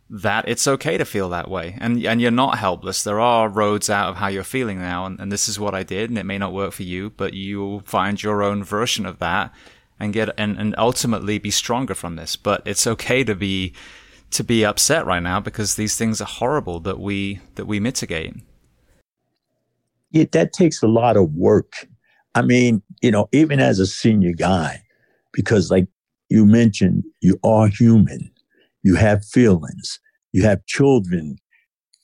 that 0.09 0.47
it's 0.47 0.67
okay 0.67 0.97
to 0.97 1.05
feel 1.05 1.29
that 1.29 1.49
way. 1.49 1.77
And 1.79 2.05
and 2.05 2.21
you're 2.21 2.31
not 2.31 2.57
helpless. 2.57 3.03
There 3.03 3.19
are 3.19 3.49
roads 3.49 3.89
out 3.89 4.09
of 4.09 4.15
how 4.17 4.27
you're 4.27 4.43
feeling 4.43 4.79
now 4.79 5.05
and, 5.05 5.19
and 5.19 5.31
this 5.31 5.47
is 5.49 5.59
what 5.59 5.73
i 5.73 5.83
did 5.83 6.09
and 6.09 6.19
it 6.19 6.25
may 6.25 6.37
not 6.37 6.53
work 6.53 6.73
for 6.73 6.83
you 6.83 7.09
but 7.11 7.33
you'll 7.33 7.79
find 7.81 8.21
your 8.21 8.43
own 8.43 8.63
version 8.63 9.05
of 9.05 9.19
that 9.19 9.53
and 10.01 10.13
get 10.13 10.29
and, 10.37 10.57
and 10.57 10.73
ultimately 10.77 11.37
be 11.37 11.51
stronger 11.51 11.93
from 11.93 12.15
this. 12.15 12.35
But 12.35 12.63
it's 12.65 12.87
okay 12.87 13.23
to 13.23 13.35
be 13.35 13.73
to 14.31 14.43
be 14.43 14.65
upset 14.65 15.05
right 15.05 15.21
now 15.21 15.39
because 15.39 15.75
these 15.75 15.95
things 15.95 16.19
are 16.21 16.25
horrible 16.25 16.79
that 16.81 16.99
we 16.99 17.39
that 17.55 17.65
we 17.65 17.79
mitigate. 17.79 18.35
Yeah 20.09 20.25
that 20.31 20.53
takes 20.53 20.81
a 20.81 20.87
lot 20.87 21.15
of 21.17 21.35
work 21.35 21.87
i 22.35 22.41
mean 22.41 22.81
you 23.01 23.11
know 23.11 23.27
even 23.31 23.59
as 23.59 23.79
a 23.79 23.85
senior 23.87 24.33
guy 24.33 24.81
because 25.33 25.71
like 25.71 25.87
you 26.29 26.45
mentioned 26.45 27.03
you 27.21 27.37
are 27.43 27.67
human 27.67 28.31
you 28.83 28.95
have 28.95 29.25
feelings, 29.25 29.99
you 30.31 30.43
have 30.43 30.65
children 30.65 31.37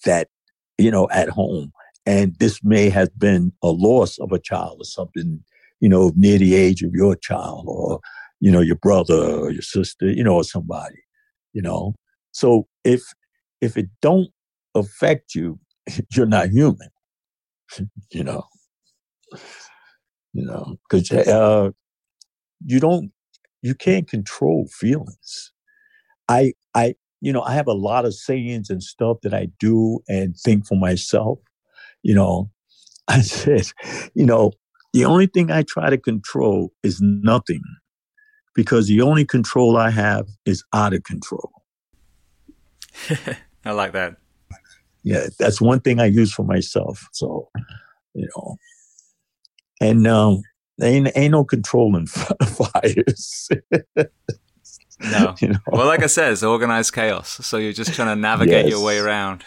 that, 0.05 0.29
you 0.77 0.91
know, 0.91 1.07
at 1.11 1.29
home. 1.29 1.71
And 2.05 2.35
this 2.39 2.63
may 2.63 2.89
have 2.89 3.17
been 3.17 3.51
a 3.63 3.69
loss 3.69 4.17
of 4.19 4.31
a 4.31 4.39
child 4.39 4.77
or 4.81 4.85
something, 4.85 5.43
you 5.79 5.89
know, 5.89 6.11
near 6.15 6.37
the 6.37 6.55
age 6.55 6.83
of 6.83 6.93
your 6.93 7.15
child 7.15 7.65
or, 7.67 7.99
you 8.39 8.51
know, 8.51 8.61
your 8.61 8.75
brother 8.75 9.15
or 9.15 9.51
your 9.51 9.61
sister, 9.61 10.09
you 10.09 10.23
know, 10.23 10.35
or 10.35 10.43
somebody, 10.43 10.99
you 11.53 11.61
know. 11.61 11.95
So 12.31 12.67
if 12.83 13.01
if 13.59 13.75
it 13.75 13.87
don't 14.01 14.29
affect 14.75 15.35
you, 15.35 15.59
you're 16.15 16.27
not 16.27 16.49
human, 16.49 16.89
you 18.11 18.23
know. 18.23 18.45
You 20.37 20.45
know, 20.45 20.75
because 20.87 21.11
uh, 21.11 21.71
you 22.63 22.79
don't, 22.79 23.11
you 23.63 23.73
can't 23.73 24.07
control 24.07 24.67
feelings. 24.71 25.51
I 26.29 26.53
I, 26.75 26.93
you 27.21 27.33
know, 27.33 27.41
I 27.41 27.55
have 27.55 27.65
a 27.65 27.73
lot 27.73 28.05
of 28.05 28.13
sayings 28.13 28.69
and 28.69 28.83
stuff 28.83 29.17
that 29.23 29.33
I 29.33 29.47
do 29.59 29.99
and 30.07 30.37
think 30.37 30.67
for 30.67 30.75
myself. 30.75 31.39
You 32.03 32.13
know, 32.13 32.51
I 33.07 33.21
said, 33.21 33.71
you 34.13 34.27
know, 34.27 34.51
the 34.93 35.05
only 35.05 35.25
thing 35.25 35.49
I 35.49 35.63
try 35.63 35.89
to 35.89 35.97
control 35.97 36.71
is 36.83 37.01
nothing 37.01 37.63
because 38.53 38.87
the 38.87 39.01
only 39.01 39.25
control 39.25 39.75
I 39.75 39.89
have 39.89 40.27
is 40.45 40.63
out 40.71 40.93
of 40.93 41.03
control. 41.03 41.51
I 43.65 43.71
like 43.71 43.93
that. 43.93 44.17
Yeah, 45.03 45.27
that's 45.39 45.59
one 45.59 45.79
thing 45.79 45.99
I 45.99 46.05
use 46.05 46.31
for 46.31 46.43
myself. 46.43 47.07
So, 47.11 47.49
you 48.13 48.27
know, 48.35 48.57
and 49.81 50.07
um, 50.07 50.41
ain't 50.81 51.09
ain't 51.15 51.31
no 51.31 51.43
controlling 51.43 52.07
fires. 52.07 53.49
No. 54.99 55.35
you 55.41 55.49
know? 55.49 55.59
Well, 55.67 55.87
like 55.87 56.03
I 56.03 56.07
said, 56.07 56.31
it's 56.31 56.43
organized 56.43 56.93
chaos. 56.93 57.39
So 57.45 57.57
you're 57.57 57.73
just 57.73 57.93
trying 57.93 58.15
to 58.15 58.15
navigate 58.15 58.65
yes. 58.65 58.71
your 58.71 58.83
way 58.83 58.97
around. 58.99 59.43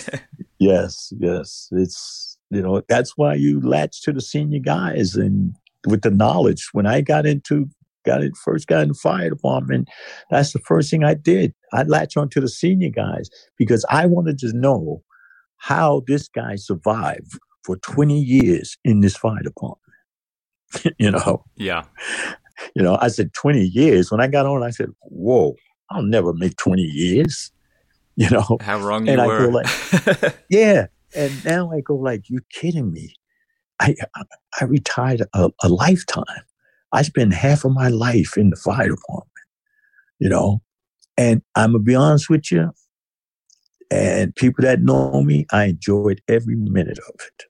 yes, 0.58 1.12
yes. 1.18 1.68
It's, 1.72 2.38
you 2.50 2.62
know, 2.62 2.82
that's 2.88 3.16
why 3.16 3.34
you 3.34 3.60
latch 3.60 4.02
to 4.02 4.12
the 4.12 4.20
senior 4.20 4.60
guys 4.60 5.14
and 5.14 5.54
with 5.86 6.02
the 6.02 6.10
knowledge. 6.10 6.68
When 6.72 6.86
I 6.86 7.00
got 7.00 7.26
into, 7.26 7.68
got 8.04 8.22
it, 8.22 8.36
first 8.36 8.66
got 8.66 8.82
in 8.82 8.88
the 8.88 8.94
fire 8.94 9.30
department, 9.30 9.88
that's 10.30 10.52
the 10.52 10.60
first 10.60 10.90
thing 10.90 11.04
I 11.04 11.14
did. 11.14 11.54
I 11.72 11.82
latch 11.82 12.16
on 12.16 12.28
to 12.30 12.40
the 12.40 12.48
senior 12.48 12.90
guys 12.90 13.28
because 13.56 13.84
I 13.90 14.06
wanted 14.06 14.38
to 14.38 14.52
know 14.52 15.02
how 15.58 16.02
this 16.06 16.28
guy 16.28 16.56
survived 16.56 17.38
for 17.64 17.76
20 17.76 18.18
years 18.18 18.76
in 18.84 19.00
this 19.00 19.16
fire 19.16 19.42
department. 19.42 19.82
you 20.98 21.10
know? 21.10 21.44
Yeah 21.56 21.84
you 22.74 22.82
know, 22.82 22.98
I 23.00 23.08
said 23.08 23.32
20 23.34 23.60
years. 23.60 24.10
When 24.10 24.20
I 24.20 24.26
got 24.26 24.46
on, 24.46 24.62
I 24.62 24.70
said, 24.70 24.90
whoa, 25.02 25.54
I'll 25.90 26.02
never 26.02 26.32
make 26.32 26.56
20 26.56 26.82
years. 26.82 27.52
You 28.20 28.28
know, 28.30 28.58
how 28.60 28.80
wrong 28.80 29.06
you 29.06 29.12
and 29.12 29.24
were. 29.24 29.32
I 29.32 29.44
go 29.44 29.48
like, 29.48 30.34
yeah. 30.50 30.88
And 31.14 31.44
now 31.44 31.70
I 31.70 31.80
go 31.80 31.94
like, 31.94 32.28
you 32.28 32.40
kidding 32.52 32.90
me? 32.92 33.14
I, 33.78 33.94
I 34.60 34.64
retired 34.64 35.22
a, 35.34 35.50
a 35.62 35.68
lifetime. 35.68 36.24
I 36.90 37.02
spent 37.02 37.32
half 37.32 37.64
of 37.64 37.70
my 37.70 37.90
life 37.90 38.36
in 38.36 38.50
the 38.50 38.56
fire 38.56 38.88
department, 38.88 39.46
you 40.18 40.28
know, 40.28 40.62
and 41.16 41.42
I'm 41.54 41.74
gonna 41.74 41.84
be 41.84 41.94
honest 41.94 42.28
with 42.28 42.50
you. 42.50 42.72
And 43.88 44.34
people 44.34 44.62
that 44.62 44.82
know 44.82 45.22
me, 45.22 45.46
I 45.52 45.66
enjoyed 45.66 46.20
every 46.26 46.56
minute 46.56 46.98
of 46.98 47.14
it. 47.20 47.44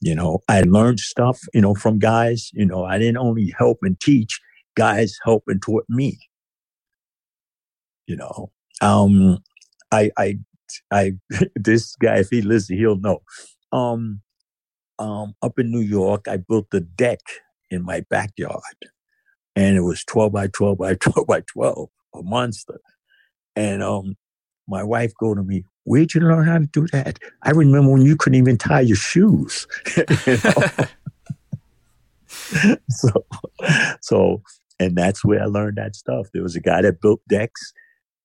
You 0.00 0.14
know, 0.14 0.40
I 0.48 0.62
learned 0.62 1.00
stuff, 1.00 1.40
you 1.52 1.60
know, 1.60 1.74
from 1.74 1.98
guys. 1.98 2.50
You 2.52 2.66
know, 2.66 2.84
I 2.84 2.98
didn't 2.98 3.18
only 3.18 3.52
help 3.56 3.78
and 3.82 3.98
teach, 4.00 4.40
guys 4.76 5.16
help 5.24 5.44
and 5.48 5.60
taught 5.60 5.84
me. 5.88 6.18
You 8.06 8.16
know, 8.16 8.52
um, 8.80 9.38
I, 9.90 10.10
I, 10.16 10.38
I, 10.92 11.12
this 11.56 11.94
guy, 11.96 12.18
if 12.18 12.30
he 12.30 12.42
listens, 12.42 12.78
he'll 12.78 13.00
know. 13.00 13.20
Um, 13.72 14.22
um, 14.98 15.34
up 15.42 15.58
in 15.58 15.70
New 15.70 15.80
York, 15.80 16.26
I 16.28 16.38
built 16.38 16.66
a 16.72 16.80
deck 16.80 17.20
in 17.70 17.84
my 17.84 18.00
backyard, 18.08 18.62
and 19.54 19.76
it 19.76 19.82
was 19.82 20.04
twelve 20.04 20.32
by 20.32 20.48
twelve 20.48 20.78
by 20.78 20.94
twelve 21.00 21.26
by 21.26 21.42
twelve, 21.42 21.90
a 22.14 22.22
monster. 22.22 22.80
And 23.54 23.82
um, 23.82 24.16
my 24.66 24.82
wife 24.82 25.12
go 25.20 25.34
to 25.34 25.42
me, 25.42 25.64
Where'd 25.88 26.12
you 26.12 26.20
learn 26.20 26.46
how 26.46 26.58
to 26.58 26.66
do 26.66 26.86
that? 26.88 27.18
I 27.44 27.50
remember 27.52 27.92
when 27.92 28.02
you 28.02 28.14
couldn't 28.14 28.38
even 28.38 28.58
tie 28.58 28.82
your 28.82 28.94
shoes. 28.94 29.66
so, 32.90 33.26
so, 34.02 34.42
and 34.78 34.96
that's 34.96 35.24
where 35.24 35.42
I 35.42 35.46
learned 35.46 35.78
that 35.78 35.96
stuff. 35.96 36.26
There 36.34 36.42
was 36.42 36.56
a 36.56 36.60
guy 36.60 36.82
that 36.82 37.00
built 37.00 37.22
decks, 37.26 37.72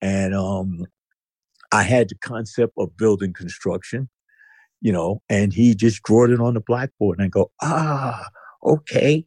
and 0.02 0.36
um, 0.36 0.86
I 1.72 1.84
had 1.84 2.10
the 2.10 2.16
concept 2.16 2.74
of 2.78 2.98
building 2.98 3.32
construction, 3.32 4.10
you 4.82 4.92
know, 4.92 5.22
and 5.30 5.54
he 5.54 5.74
just 5.74 6.04
drew 6.04 6.34
it 6.34 6.42
on 6.42 6.56
the 6.56 6.60
blackboard, 6.60 7.20
and 7.20 7.26
I 7.26 7.30
go, 7.30 7.50
ah, 7.62 8.28
okay, 8.66 9.26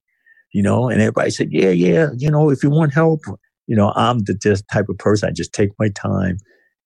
you 0.53 0.63
know, 0.63 0.91
and 0.91 1.01
everybody 1.01 1.31
said, 1.31 1.49
yeah, 1.53 1.71
yeah, 1.71 2.09
you 2.19 2.31
know, 2.31 2.51
if 2.51 2.63
you 2.63 2.69
want 2.69 2.93
help, 2.93 3.23
you 3.67 3.75
know, 3.75 3.95
I'm 3.97 4.19
the 4.21 4.35
just 4.35 4.69
type 4.71 4.91
of 4.91 4.99
person. 4.99 5.31
I 5.31 5.33
just 5.33 5.55
take 5.55 5.71
my 5.79 5.89
time 5.89 6.37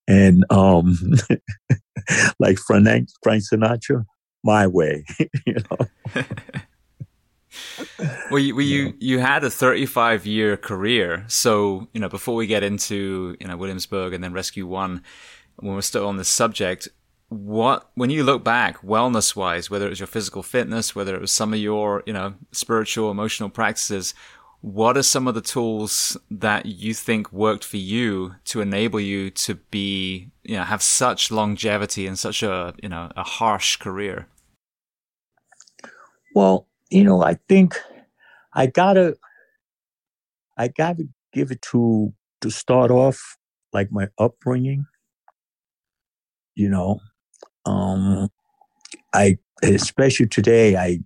and 0.09 0.44
um, 0.51 0.96
like 2.38 2.59
Frank, 2.59 3.09
Frank 3.22 3.42
Sinatra, 3.42 4.05
my 4.42 4.66
way, 4.66 5.05
you 5.46 5.57
know. 5.70 5.86
well, 8.30 8.38
you, 8.38 8.55
well, 8.55 8.64
you 8.64 8.94
you 8.98 9.18
had 9.18 9.44
a 9.44 9.51
35 9.51 10.26
year 10.26 10.57
career, 10.57 11.24
so 11.28 11.88
you 11.92 12.01
know 12.01 12.09
before 12.09 12.34
we 12.34 12.46
get 12.46 12.62
into 12.62 13.36
you 13.40 13.46
know 13.46 13.57
Williamsburg 13.57 14.12
and 14.12 14.22
then 14.22 14.32
Rescue 14.32 14.66
One, 14.66 15.03
when 15.57 15.74
we're 15.74 15.82
still 15.82 16.07
on 16.07 16.16
this 16.16 16.28
subject, 16.28 16.88
what 17.28 17.90
when 17.94 18.11
you 18.11 18.24
look 18.24 18.44
back 18.44 18.80
wellness 18.82 19.36
wise, 19.36 19.70
whether 19.70 19.86
it 19.86 19.90
was 19.90 20.01
your 20.01 20.07
physical 20.07 20.42
fitness, 20.42 20.94
whether 20.94 21.14
it 21.14 21.20
was 21.20 21.32
some 21.32 21.53
of 21.53 21.61
your 21.61 22.03
you 22.07 22.12
know 22.12 22.34
spiritual 22.53 23.11
emotional 23.11 23.48
practices, 23.51 24.14
what 24.62 24.96
are 24.96 25.02
some 25.02 25.26
of 25.26 25.34
the 25.34 25.40
tools 25.40 26.16
that 26.30 26.66
you 26.66 26.92
think 26.92 27.32
worked 27.32 27.64
for 27.64 27.78
you 27.78 28.34
to 28.44 28.61
enable 28.61 29.00
you 29.00 29.30
to 29.30 29.54
be 29.54 30.30
you 30.44 30.56
know 30.56 30.64
have 30.64 30.82
such 30.82 31.30
longevity 31.30 32.06
and 32.06 32.18
such 32.18 32.42
a 32.42 32.74
you 32.82 32.88
know 32.88 33.11
a 33.16 33.22
harsh 33.22 33.76
career? 33.76 34.26
Well 36.34 36.66
you 36.90 37.04
know 37.04 37.22
i 37.22 37.34
think 37.48 37.78
i 38.52 38.66
gotta 38.66 39.16
i 40.58 40.68
gotta 40.68 41.08
give 41.32 41.50
it 41.50 41.62
to 41.62 42.12
to 42.40 42.50
start 42.50 42.90
off 42.90 43.36
like 43.72 43.92
my 43.92 44.08
upbringing. 44.18 44.86
You 46.56 46.68
know 46.68 47.00
um 47.64 48.28
i 49.14 49.38
especially 49.62 50.26
today 50.26 50.76
i 50.76 50.98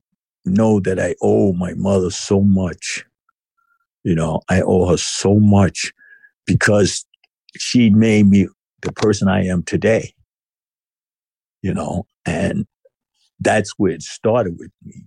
know 0.45 0.79
that 0.81 0.99
i 0.99 1.15
owe 1.23 1.53
my 1.53 1.75
mother 1.75 2.11
so 2.11 2.41
much 2.41 3.05
you 4.05 4.15
know, 4.15 4.43
I 4.49 4.61
owe 4.61 4.87
her 4.89 4.99
so 4.99 5.41
much 5.41 5.93
because 6.47 7.05
she 7.57 7.91
made 7.91 8.27
me 8.29 8.47
the 8.83 8.93
person 8.93 9.29
I 9.29 9.47
am 9.47 9.63
today. 9.63 10.15
You 11.63 11.73
know, 11.73 12.07
and 12.27 12.67
that's 13.41 13.73
where 13.79 13.93
it 13.93 14.03
started 14.03 14.59
with 14.59 14.71
me. 14.85 15.07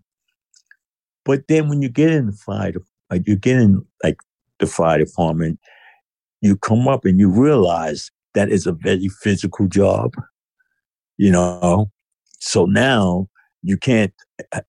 But 1.24 1.48
then 1.48 1.70
when 1.70 1.84
you 1.84 1.90
get 1.90 2.12
in 2.12 2.26
the 2.26 2.32
fire, 2.32 2.74
like 3.12 3.28
you 3.28 3.36
get 3.36 3.58
in 3.58 3.86
like 4.04 4.18
the 4.60 4.66
fire 4.66 4.98
department, 4.98 5.60
you 6.42 6.58
come 6.58 6.88
up 6.88 7.06
and 7.06 7.20
you 7.20 7.30
realize 7.30 8.10
that 8.34 8.50
is 8.50 8.66
a 8.66 8.72
very 8.72 9.10
physical 9.10 9.68
job. 9.68 10.14
You 11.18 11.32
know, 11.32 11.92
so 12.40 12.66
now 12.66 13.28
you 13.62 13.78
can't, 13.78 14.14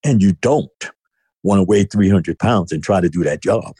and 0.04 0.20
you 0.20 0.32
don't 0.32 0.70
want 1.42 1.60
to 1.60 1.64
weigh 1.64 1.84
300 1.84 2.38
pounds 2.38 2.72
and 2.72 2.82
try 2.82 3.00
to 3.00 3.08
do 3.08 3.24
that 3.24 3.42
job 3.42 3.74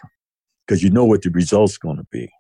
because 0.69 0.83
you 0.83 0.91
know 0.91 1.05
what 1.05 1.23
the 1.23 1.31
result's 1.31 1.79
going 1.79 1.97
to 1.97 2.07
be. 2.13 2.31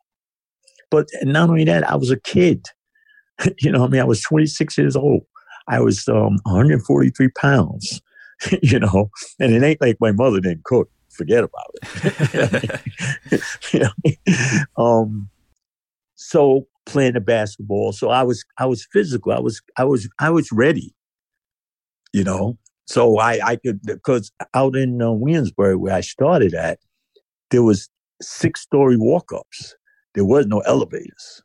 But 0.90 1.08
not 1.22 1.48
only 1.48 1.64
that, 1.64 1.88
I 1.88 1.96
was 1.96 2.10
a 2.10 2.20
kid. 2.20 2.66
you 3.60 3.72
know, 3.72 3.84
I 3.84 3.88
mean, 3.88 4.00
I 4.00 4.04
was 4.04 4.22
26 4.22 4.76
years 4.76 4.96
old. 4.96 5.22
I 5.66 5.80
was 5.80 6.06
um, 6.08 6.38
143 6.44 7.28
pounds, 7.30 8.00
you 8.62 8.78
know, 8.78 9.10
and 9.38 9.52
it 9.52 9.62
ain't 9.62 9.80
like 9.80 9.96
my 10.00 10.12
mother 10.12 10.40
didn't 10.40 10.64
cook. 10.64 10.90
Forget 11.10 11.42
about 11.42 11.74
it. 11.82 13.50
you 13.72 13.80
know? 13.80 14.82
um, 14.82 15.28
so, 16.14 16.68
playing 16.86 17.14
the 17.14 17.20
basketball. 17.20 17.92
So 17.92 18.10
I 18.10 18.22
was 18.22 18.44
I 18.56 18.66
was 18.66 18.86
physical. 18.92 19.32
I 19.32 19.40
was 19.40 19.60
I 19.76 19.84
was 19.84 20.08
I 20.20 20.30
was 20.30 20.52
ready. 20.52 20.94
You 22.12 22.22
know, 22.24 22.56
so 22.86 23.18
I 23.18 23.40
I 23.44 23.56
could 23.56 23.82
because 23.82 24.30
out 24.54 24.76
in 24.76 25.02
uh, 25.02 25.10
Williamsburg 25.10 25.78
where 25.80 25.94
I 25.94 26.02
started 26.02 26.54
at, 26.54 26.78
there 27.50 27.64
was 27.64 27.90
six 28.22 28.60
story 28.62 28.96
walk 28.96 29.32
ups. 29.32 29.74
There 30.14 30.24
was 30.24 30.46
no 30.46 30.60
elevators. 30.60 31.42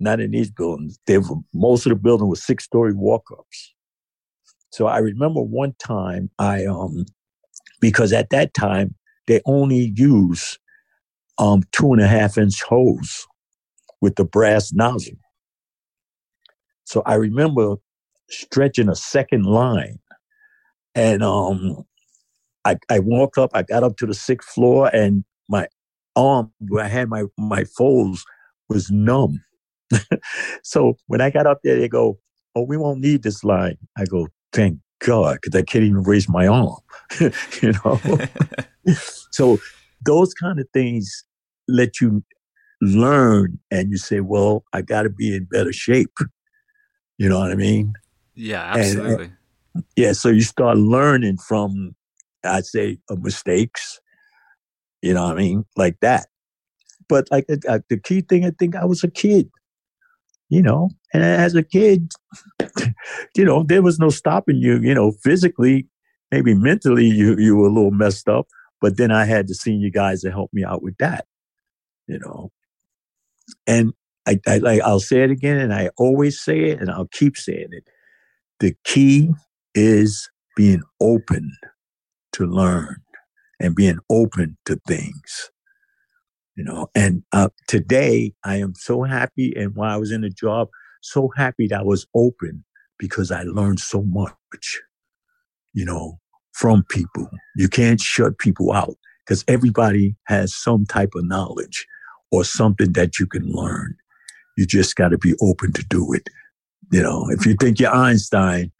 Not 0.00 0.20
in 0.20 0.30
these 0.30 0.50
buildings. 0.50 0.98
They 1.06 1.18
were, 1.18 1.36
most 1.54 1.86
of 1.86 1.90
the 1.90 1.96
building 1.96 2.28
was 2.28 2.44
six 2.44 2.64
story 2.64 2.92
walk 2.92 3.24
ups. 3.36 3.74
So 4.70 4.86
I 4.86 4.98
remember 4.98 5.40
one 5.40 5.74
time 5.78 6.30
I 6.38 6.66
um 6.66 7.06
because 7.80 8.12
at 8.12 8.30
that 8.30 8.54
time 8.54 8.94
they 9.26 9.40
only 9.46 9.92
use 9.96 10.58
um 11.38 11.62
two 11.72 11.92
and 11.92 12.02
a 12.02 12.06
half 12.08 12.38
inch 12.38 12.62
hose 12.62 13.26
with 14.00 14.16
the 14.16 14.24
brass 14.24 14.72
nozzle. 14.72 15.14
So 16.84 17.02
I 17.06 17.14
remember 17.14 17.76
stretching 18.30 18.88
a 18.88 18.96
second 18.96 19.44
line 19.44 19.98
and 20.94 21.22
um 21.22 21.84
I, 22.64 22.76
I 22.90 22.98
walked 23.00 23.38
up, 23.38 23.50
I 23.54 23.62
got 23.62 23.82
up 23.82 23.96
to 23.98 24.06
the 24.06 24.14
sixth 24.14 24.50
floor 24.50 24.90
and 24.94 25.24
my 25.48 25.68
arm 26.18 26.52
where 26.68 26.84
I 26.84 26.88
had 26.88 27.08
my, 27.08 27.24
my 27.36 27.64
folds 27.64 28.24
was 28.68 28.90
numb. 28.90 29.42
so 30.62 30.96
when 31.06 31.20
I 31.20 31.30
got 31.30 31.46
up 31.46 31.60
there, 31.62 31.78
they 31.78 31.88
go, 31.88 32.18
Oh, 32.54 32.62
we 32.62 32.76
won't 32.76 33.00
need 33.00 33.22
this 33.22 33.44
line. 33.44 33.78
I 33.96 34.04
go, 34.04 34.28
Thank 34.52 34.78
God, 35.00 35.38
because 35.40 35.58
I 35.58 35.62
can't 35.62 35.84
even 35.84 36.02
raise 36.02 36.28
my 36.28 36.46
arm. 36.46 36.76
you 37.20 37.72
know? 37.84 38.00
so 39.30 39.58
those 40.04 40.34
kind 40.34 40.58
of 40.58 40.68
things 40.72 41.24
let 41.68 42.00
you 42.00 42.24
learn 42.80 43.58
and 43.70 43.90
you 43.90 43.98
say, 43.98 44.20
Well, 44.20 44.64
I 44.72 44.82
gotta 44.82 45.10
be 45.10 45.34
in 45.34 45.44
better 45.44 45.72
shape. 45.72 46.16
You 47.16 47.28
know 47.28 47.38
what 47.38 47.50
I 47.50 47.56
mean? 47.56 47.94
Yeah, 48.34 48.62
absolutely. 48.62 49.12
And, 49.12 49.20
and, 49.74 49.84
yeah, 49.96 50.12
so 50.12 50.28
you 50.28 50.42
start 50.42 50.76
learning 50.76 51.38
from 51.38 51.94
I'd 52.44 52.66
say 52.66 52.98
uh, 53.10 53.16
mistakes 53.16 54.00
you 55.02 55.14
know 55.14 55.24
what 55.24 55.36
I 55.36 55.38
mean? 55.38 55.64
Like 55.76 55.98
that. 56.00 56.26
But 57.08 57.28
like 57.30 57.46
uh, 57.68 57.80
the 57.88 57.98
key 57.98 58.20
thing, 58.20 58.44
I 58.44 58.50
think 58.58 58.76
I 58.76 58.84
was 58.84 59.02
a 59.02 59.10
kid, 59.10 59.48
you 60.48 60.62
know, 60.62 60.90
and 61.14 61.22
as 61.22 61.54
a 61.54 61.62
kid, 61.62 62.12
you 63.36 63.44
know, 63.44 63.62
there 63.62 63.82
was 63.82 63.98
no 63.98 64.10
stopping 64.10 64.56
you, 64.56 64.78
you 64.80 64.94
know, 64.94 65.12
physically, 65.12 65.86
maybe 66.30 66.54
mentally 66.54 67.06
you, 67.06 67.38
you 67.38 67.56
were 67.56 67.68
a 67.68 67.72
little 67.72 67.90
messed 67.90 68.28
up, 68.28 68.46
but 68.80 68.98
then 68.98 69.10
I 69.10 69.24
had 69.24 69.48
the 69.48 69.54
senior 69.54 69.90
guys 69.90 70.20
to 70.22 70.30
help 70.30 70.52
me 70.52 70.64
out 70.64 70.82
with 70.82 70.96
that, 70.98 71.26
you 72.06 72.18
know. 72.18 72.50
And 73.66 73.94
I, 74.26 74.38
I 74.46 74.58
like 74.58 74.82
I'll 74.82 75.00
say 75.00 75.22
it 75.22 75.30
again, 75.30 75.56
and 75.56 75.72
I 75.72 75.88
always 75.96 76.38
say 76.38 76.64
it, 76.64 76.80
and 76.80 76.90
I'll 76.90 77.08
keep 77.08 77.38
saying 77.38 77.68
it. 77.70 77.84
The 78.60 78.74
key 78.84 79.30
is 79.74 80.28
being 80.54 80.82
open 81.00 81.52
to 82.32 82.44
learn 82.44 82.96
and 83.60 83.74
being 83.74 83.98
open 84.10 84.56
to 84.66 84.80
things. 84.86 85.50
You 86.56 86.64
know, 86.64 86.88
and 86.94 87.22
uh, 87.32 87.50
today 87.68 88.32
I 88.44 88.56
am 88.56 88.74
so 88.74 89.04
happy. 89.04 89.54
And 89.56 89.76
while 89.76 89.94
I 89.94 89.96
was 89.96 90.10
in 90.10 90.22
the 90.22 90.30
job, 90.30 90.68
so 91.02 91.30
happy 91.36 91.68
that 91.68 91.80
I 91.80 91.84
was 91.84 92.06
open 92.14 92.64
because 92.98 93.30
I 93.30 93.42
learned 93.44 93.78
so 93.78 94.02
much, 94.02 94.80
you 95.72 95.84
know, 95.84 96.18
from 96.52 96.84
people. 96.90 97.28
You 97.56 97.68
can't 97.68 98.00
shut 98.00 98.38
people 98.38 98.72
out 98.72 98.96
because 99.24 99.44
everybody 99.46 100.16
has 100.26 100.54
some 100.54 100.84
type 100.84 101.10
of 101.14 101.24
knowledge 101.24 101.86
or 102.32 102.44
something 102.44 102.92
that 102.94 103.20
you 103.20 103.26
can 103.26 103.44
learn. 103.52 103.94
You 104.56 104.66
just 104.66 104.96
got 104.96 105.10
to 105.10 105.18
be 105.18 105.34
open 105.40 105.72
to 105.74 105.84
do 105.88 106.12
it. 106.12 106.28
You 106.90 107.02
know, 107.02 107.28
if 107.30 107.46
you 107.46 107.54
think 107.54 107.78
you're 107.78 107.94
Einstein, 107.94 108.72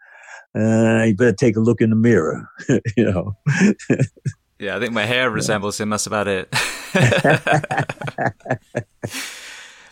uh, 0.57 1.05
you 1.07 1.14
better 1.14 1.33
take 1.33 1.57
a 1.57 1.61
look 1.61 1.81
in 1.81 1.91
the 1.91 1.97
mirror, 1.97 2.49
you 2.97 3.05
know. 3.05 3.37
Yeah, 4.59 4.77
I 4.77 4.81
think 4.81 4.93
my 4.93 5.07
hair 5.07 5.31
resembles 5.31 5.81
him. 5.81 5.91
That's 5.91 6.07
about 6.07 6.27
it. 6.27 6.51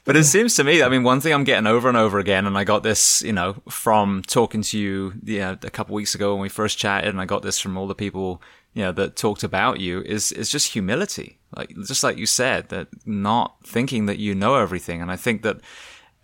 but 0.05 0.17
it 0.17 0.25
seems 0.25 0.57
to 0.57 0.65
me, 0.65 0.83
I 0.83 0.89
mean, 0.89 1.05
one 1.05 1.21
thing 1.21 1.33
I'm 1.33 1.45
getting 1.45 1.69
over 1.69 1.89
and 1.89 1.97
over 1.97 2.19
again, 2.19 2.47
and 2.47 2.59
I 2.59 2.65
got 2.65 2.83
this, 2.83 3.23
you 3.23 3.33
know, 3.33 3.63
from 3.69 4.23
talking 4.23 4.63
to 4.63 4.79
you, 4.79 5.13
know, 5.25 5.57
a 5.63 5.71
couple 5.71 5.95
weeks 5.95 6.17
ago 6.17 6.33
when 6.33 6.43
we 6.43 6.49
first 6.49 6.79
chatted, 6.79 7.11
and 7.11 7.21
I 7.21 7.27
got 7.27 7.43
this 7.43 7.61
from 7.61 7.77
all 7.77 7.87
the 7.87 7.95
people, 7.95 8.43
you 8.75 8.83
know, 8.83 8.91
that 8.93 9.15
talked 9.15 9.45
about 9.45 9.79
you, 9.79 10.03
is 10.03 10.33
is 10.33 10.51
just 10.51 10.73
humility. 10.73 11.39
Like 11.57 11.71
just 11.87 12.03
like 12.03 12.19
you 12.19 12.27
said, 12.27 12.69
that 12.71 12.89
not 13.07 13.59
thinking 13.65 14.07
that 14.07 14.19
you 14.19 14.35
know 14.35 14.57
everything. 14.57 15.01
And 15.01 15.13
I 15.13 15.17
think 15.17 15.43
that 15.43 15.61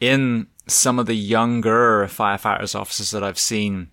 in 0.01 0.49
some 0.67 0.99
of 0.99 1.07
the 1.07 1.15
younger 1.15 2.07
firefighters 2.07 2.75
officers 2.75 3.13
that 3.13 3.23
I've 3.23 3.39
seen, 3.39 3.91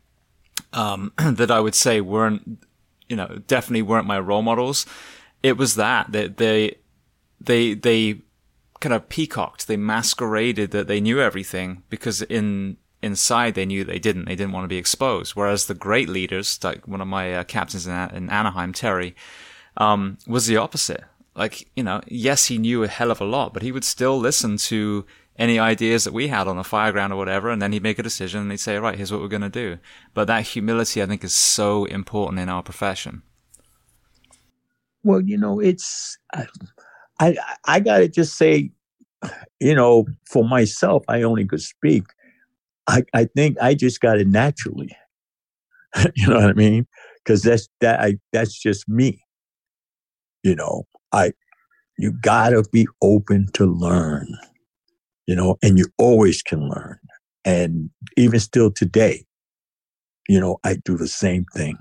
um, 0.73 1.13
that 1.17 1.51
I 1.51 1.59
would 1.59 1.75
say 1.75 2.01
weren't 2.01 2.63
you 3.09 3.15
know, 3.15 3.41
definitely 3.47 3.81
weren't 3.81 4.07
my 4.07 4.19
role 4.19 4.41
models. 4.41 4.85
It 5.43 5.57
was 5.57 5.75
that 5.75 6.11
that 6.11 6.37
they, 6.37 6.75
they, 7.41 7.73
they 7.73 8.21
kind 8.79 8.93
of 8.93 9.09
peacocked. 9.09 9.67
They 9.67 9.77
masqueraded 9.77 10.71
that 10.71 10.87
they 10.87 11.01
knew 11.01 11.19
everything 11.19 11.83
because 11.89 12.21
in 12.21 12.77
inside 13.01 13.55
they 13.55 13.65
knew 13.65 13.83
they 13.83 13.99
didn't. 13.99 14.25
They 14.25 14.35
didn't 14.35 14.53
want 14.53 14.65
to 14.65 14.69
be 14.69 14.77
exposed. 14.77 15.35
Whereas 15.35 15.65
the 15.65 15.73
great 15.73 16.09
leaders, 16.09 16.59
like 16.63 16.87
one 16.87 17.01
of 17.01 17.07
my 17.07 17.35
uh, 17.35 17.43
captains 17.43 17.87
in, 17.87 17.93
in, 17.93 18.29
Anaheim, 18.29 18.73
Terry, 18.73 19.15
um, 19.77 20.17
was 20.27 20.47
the 20.47 20.57
opposite. 20.57 21.03
Like, 21.35 21.69
you 21.75 21.83
know, 21.83 22.01
yes, 22.07 22.47
he 22.47 22.57
knew 22.57 22.83
a 22.83 22.87
hell 22.87 23.11
of 23.11 23.21
a 23.21 23.25
lot, 23.25 23.53
but 23.53 23.63
he 23.63 23.71
would 23.71 23.85
still 23.85 24.17
listen 24.19 24.57
to 24.57 25.05
any 25.39 25.57
ideas 25.57 26.03
that 26.03 26.13
we 26.13 26.27
had 26.27 26.47
on 26.47 26.57
the 26.57 26.63
fire 26.65 26.91
ground 26.91 27.13
or 27.13 27.15
whatever, 27.15 27.49
and 27.49 27.61
then 27.61 27.71
he'd 27.71 27.81
make 27.81 27.97
a 27.97 28.03
decision 28.03 28.41
and 28.41 28.51
he'd 28.51 28.59
say, 28.59 28.77
right, 28.77 28.97
here's 28.97 29.11
what 29.11 29.21
we're 29.21 29.29
going 29.29 29.41
to 29.41 29.49
do. 29.49 29.79
But 30.13 30.25
that 30.25 30.47
humility, 30.47 31.01
I 31.01 31.05
think, 31.05 31.23
is 31.23 31.33
so 31.33 31.85
important 31.85 32.41
in 32.41 32.49
our 32.49 32.61
profession. 32.61 33.23
Well, 35.01 35.21
you 35.21 35.37
know, 35.37 35.61
it's, 35.61 36.17
I, 36.33 36.45
I, 37.21 37.37
I 37.65 37.79
got 37.79 37.99
to 37.99 38.09
just 38.09 38.37
say, 38.37 38.71
you 39.61 39.73
know, 39.73 40.05
for 40.29 40.43
myself, 40.43 41.05
I 41.07 41.21
only 41.21 41.45
could 41.45 41.61
speak. 41.61 42.03
I, 42.87 43.03
I 43.13 43.25
think 43.33 43.57
I 43.61 43.75
just 43.75 44.01
got 44.01 44.19
it 44.19 44.27
naturally. 44.27 44.93
you 46.15 46.27
know 46.27 46.35
what 46.35 46.49
I 46.49 46.53
mean? 46.53 46.85
Because 47.23 47.43
that's 47.43 47.69
that 47.81 47.99
I 47.99 48.17
that's 48.31 48.57
just 48.57 48.87
me. 48.87 49.21
You 50.43 50.55
know, 50.55 50.83
I 51.11 51.33
you 51.97 52.13
gotta 52.21 52.63
be 52.71 52.87
open 53.01 53.47
to 53.53 53.65
learn 53.65 54.27
you 55.29 55.35
know, 55.35 55.57
and 55.61 55.77
you 55.77 55.85
always 55.99 56.41
can 56.41 56.67
learn. 56.67 56.97
And 57.45 57.91
even 58.17 58.39
still 58.39 58.71
today, 58.71 59.25
you 60.27 60.39
know, 60.39 60.57
I 60.63 60.77
do 60.83 60.97
the 60.97 61.07
same 61.07 61.45
thing, 61.55 61.77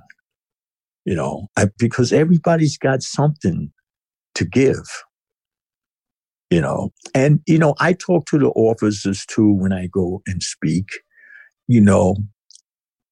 you 1.07 1.15
know, 1.15 1.49
I, 1.57 1.69
because 1.79 2.13
everybody's 2.13 2.77
got 2.77 3.03
something 3.03 3.73
to 4.35 4.45
give, 4.45 4.87
you 6.51 6.61
know, 6.61 6.93
and, 7.15 7.41
you 7.47 7.57
know, 7.59 7.75
I 7.81 7.95
talk 7.95 8.27
to 8.27 8.39
the 8.39 8.51
officers 8.51 9.25
too 9.25 9.51
when 9.51 9.73
I 9.73 9.87
go 9.87 10.21
and 10.27 10.43
speak, 10.43 10.89
you 11.69 11.81
know, 11.81 12.17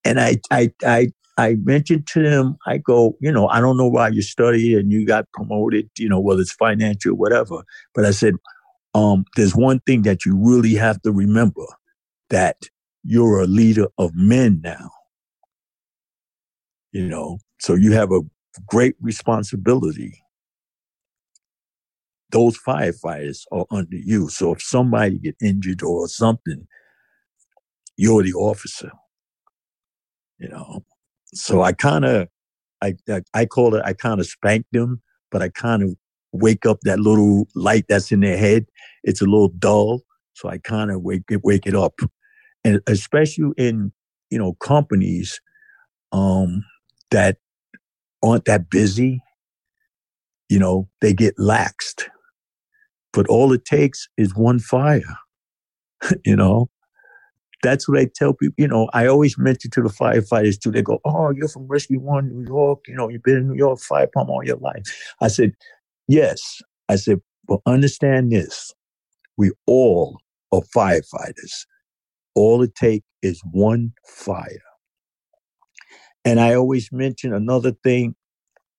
and 0.04 0.20
I, 0.20 0.36
I, 0.50 0.70
I, 0.84 1.12
I 1.38 1.54
mentioned 1.62 2.06
to 2.08 2.22
them, 2.22 2.58
I 2.66 2.76
go, 2.76 3.16
you 3.22 3.32
know, 3.32 3.48
I 3.48 3.60
don't 3.60 3.78
know 3.78 3.88
why 3.88 4.08
you 4.08 4.20
study 4.20 4.74
and 4.74 4.92
you 4.92 5.06
got 5.06 5.32
promoted, 5.32 5.88
you 5.98 6.10
know, 6.10 6.20
whether 6.20 6.42
it's 6.42 6.52
financial, 6.52 7.12
or 7.12 7.14
whatever. 7.14 7.64
But 7.94 8.04
I 8.04 8.10
said, 8.10 8.34
um, 8.96 9.26
there's 9.36 9.54
one 9.54 9.80
thing 9.80 10.02
that 10.02 10.24
you 10.24 10.34
really 10.34 10.72
have 10.72 11.02
to 11.02 11.12
remember 11.12 11.66
that 12.30 12.56
you're 13.04 13.42
a 13.42 13.46
leader 13.46 13.88
of 13.98 14.10
men 14.14 14.62
now. 14.64 14.90
You 16.92 17.06
know, 17.06 17.38
so 17.60 17.74
you 17.74 17.92
have 17.92 18.10
a 18.10 18.22
great 18.66 18.94
responsibility. 18.98 20.22
Those 22.30 22.58
firefighters 22.58 23.42
are 23.52 23.66
under 23.70 23.98
you. 23.98 24.30
So 24.30 24.54
if 24.54 24.62
somebody 24.62 25.18
get 25.18 25.36
injured 25.42 25.82
or 25.82 26.08
something, 26.08 26.66
you're 27.98 28.22
the 28.22 28.32
officer. 28.32 28.90
You 30.38 30.48
know, 30.48 30.84
so 31.34 31.60
I 31.60 31.72
kind 31.72 32.06
of, 32.06 32.28
I, 32.80 32.94
I, 33.10 33.20
I 33.34 33.44
call 33.44 33.74
it, 33.74 33.82
I 33.84 33.92
kind 33.92 34.20
of 34.20 34.26
spanked 34.26 34.72
them, 34.72 35.02
but 35.30 35.42
I 35.42 35.50
kind 35.50 35.82
of 35.82 35.96
wake 36.40 36.66
up 36.66 36.78
that 36.82 37.00
little 37.00 37.46
light 37.54 37.84
that's 37.88 38.12
in 38.12 38.20
their 38.20 38.36
head. 38.36 38.66
It's 39.04 39.20
a 39.20 39.26
little 39.26 39.48
dull. 39.48 40.02
So 40.34 40.48
I 40.48 40.58
kind 40.58 40.90
of 40.90 41.02
wake 41.02 41.24
it, 41.30 41.40
wake 41.44 41.66
it 41.66 41.74
up. 41.74 42.00
And 42.64 42.80
especially 42.86 43.52
in, 43.56 43.92
you 44.30 44.38
know, 44.38 44.54
companies 44.54 45.40
um, 46.12 46.64
that 47.10 47.38
aren't 48.22 48.44
that 48.46 48.70
busy, 48.70 49.22
you 50.48 50.58
know, 50.58 50.88
they 51.00 51.12
get 51.12 51.36
laxed. 51.36 52.04
But 53.12 53.26
all 53.28 53.52
it 53.52 53.64
takes 53.64 54.08
is 54.18 54.34
one 54.34 54.58
fire, 54.58 55.16
you 56.24 56.36
know. 56.36 56.68
That's 57.62 57.88
what 57.88 57.98
I 57.98 58.08
tell 58.14 58.34
people. 58.34 58.54
You 58.58 58.68
know, 58.68 58.88
I 58.92 59.06
always 59.06 59.38
mention 59.38 59.70
to 59.72 59.82
the 59.82 59.88
firefighters 59.88 60.60
too. 60.60 60.70
They 60.70 60.82
go, 60.82 61.00
"Oh, 61.04 61.30
you're 61.30 61.48
from 61.48 61.66
Rescue 61.66 61.98
One, 61.98 62.28
New 62.28 62.46
York. 62.46 62.80
You 62.86 62.94
know, 62.94 63.08
you've 63.08 63.22
been 63.22 63.38
in 63.38 63.48
New 63.48 63.56
York 63.56 63.80
fire 63.80 64.06
pump 64.06 64.28
all 64.28 64.44
your 64.44 64.58
life." 64.58 64.82
I 65.22 65.28
said, 65.28 65.52
Yes. 66.08 66.62
I 66.88 66.96
said, 66.96 67.20
but 67.46 67.60
understand 67.66 68.32
this. 68.32 68.72
We 69.36 69.52
all 69.66 70.18
are 70.52 70.62
firefighters. 70.74 71.66
All 72.34 72.62
it 72.62 72.74
takes 72.74 73.06
is 73.22 73.40
one 73.50 73.92
fire. 74.06 74.62
And 76.24 76.40
I 76.40 76.54
always 76.54 76.90
mention 76.92 77.32
another 77.32 77.72
thing 77.84 78.14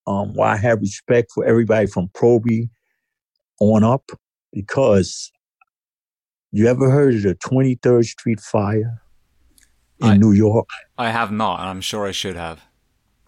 um, 0.06 0.34
why 0.34 0.54
I 0.54 0.58
have 0.58 0.80
respect 0.80 1.32
for 1.34 1.46
everybody 1.46 1.88
from 1.88 2.08
Proby 2.10 2.70
on 3.60 3.84
up, 3.84 4.10
because 4.54 5.32
you 6.52 6.68
ever 6.68 6.90
heard 6.90 7.16
of 7.16 7.24
the 7.24 7.36
23rd 7.36 8.06
Street 8.06 8.40
fire 8.40 9.02
in 10.00 10.08
I, 10.08 10.18
New 10.18 10.32
York? 10.32 10.68
I 10.98 11.10
have 11.10 11.32
not, 11.32 11.60
and 11.60 11.70
I'm 11.70 11.82
sure 11.82 12.08
I 12.08 12.12
should 12.12 12.36
have. 12.36 12.62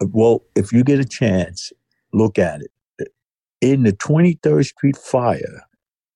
Well, 0.00 0.42
if 0.56 0.72
you 0.72 0.82
get 0.82 1.00
a 1.00 1.04
chance, 1.04 1.72
look 2.12 2.38
at 2.38 2.62
it. 2.62 2.70
In 3.60 3.82
the 3.82 3.92
23rd 3.92 4.66
Street 4.66 4.96
fire, 4.96 5.66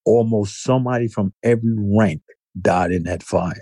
almost 0.05 0.62
somebody 0.62 1.09
from 1.09 1.32
every 1.42 1.74
rank 1.76 2.22
died 2.61 2.92
in 2.92 3.05
that 3.05 3.22
fire. 3.22 3.61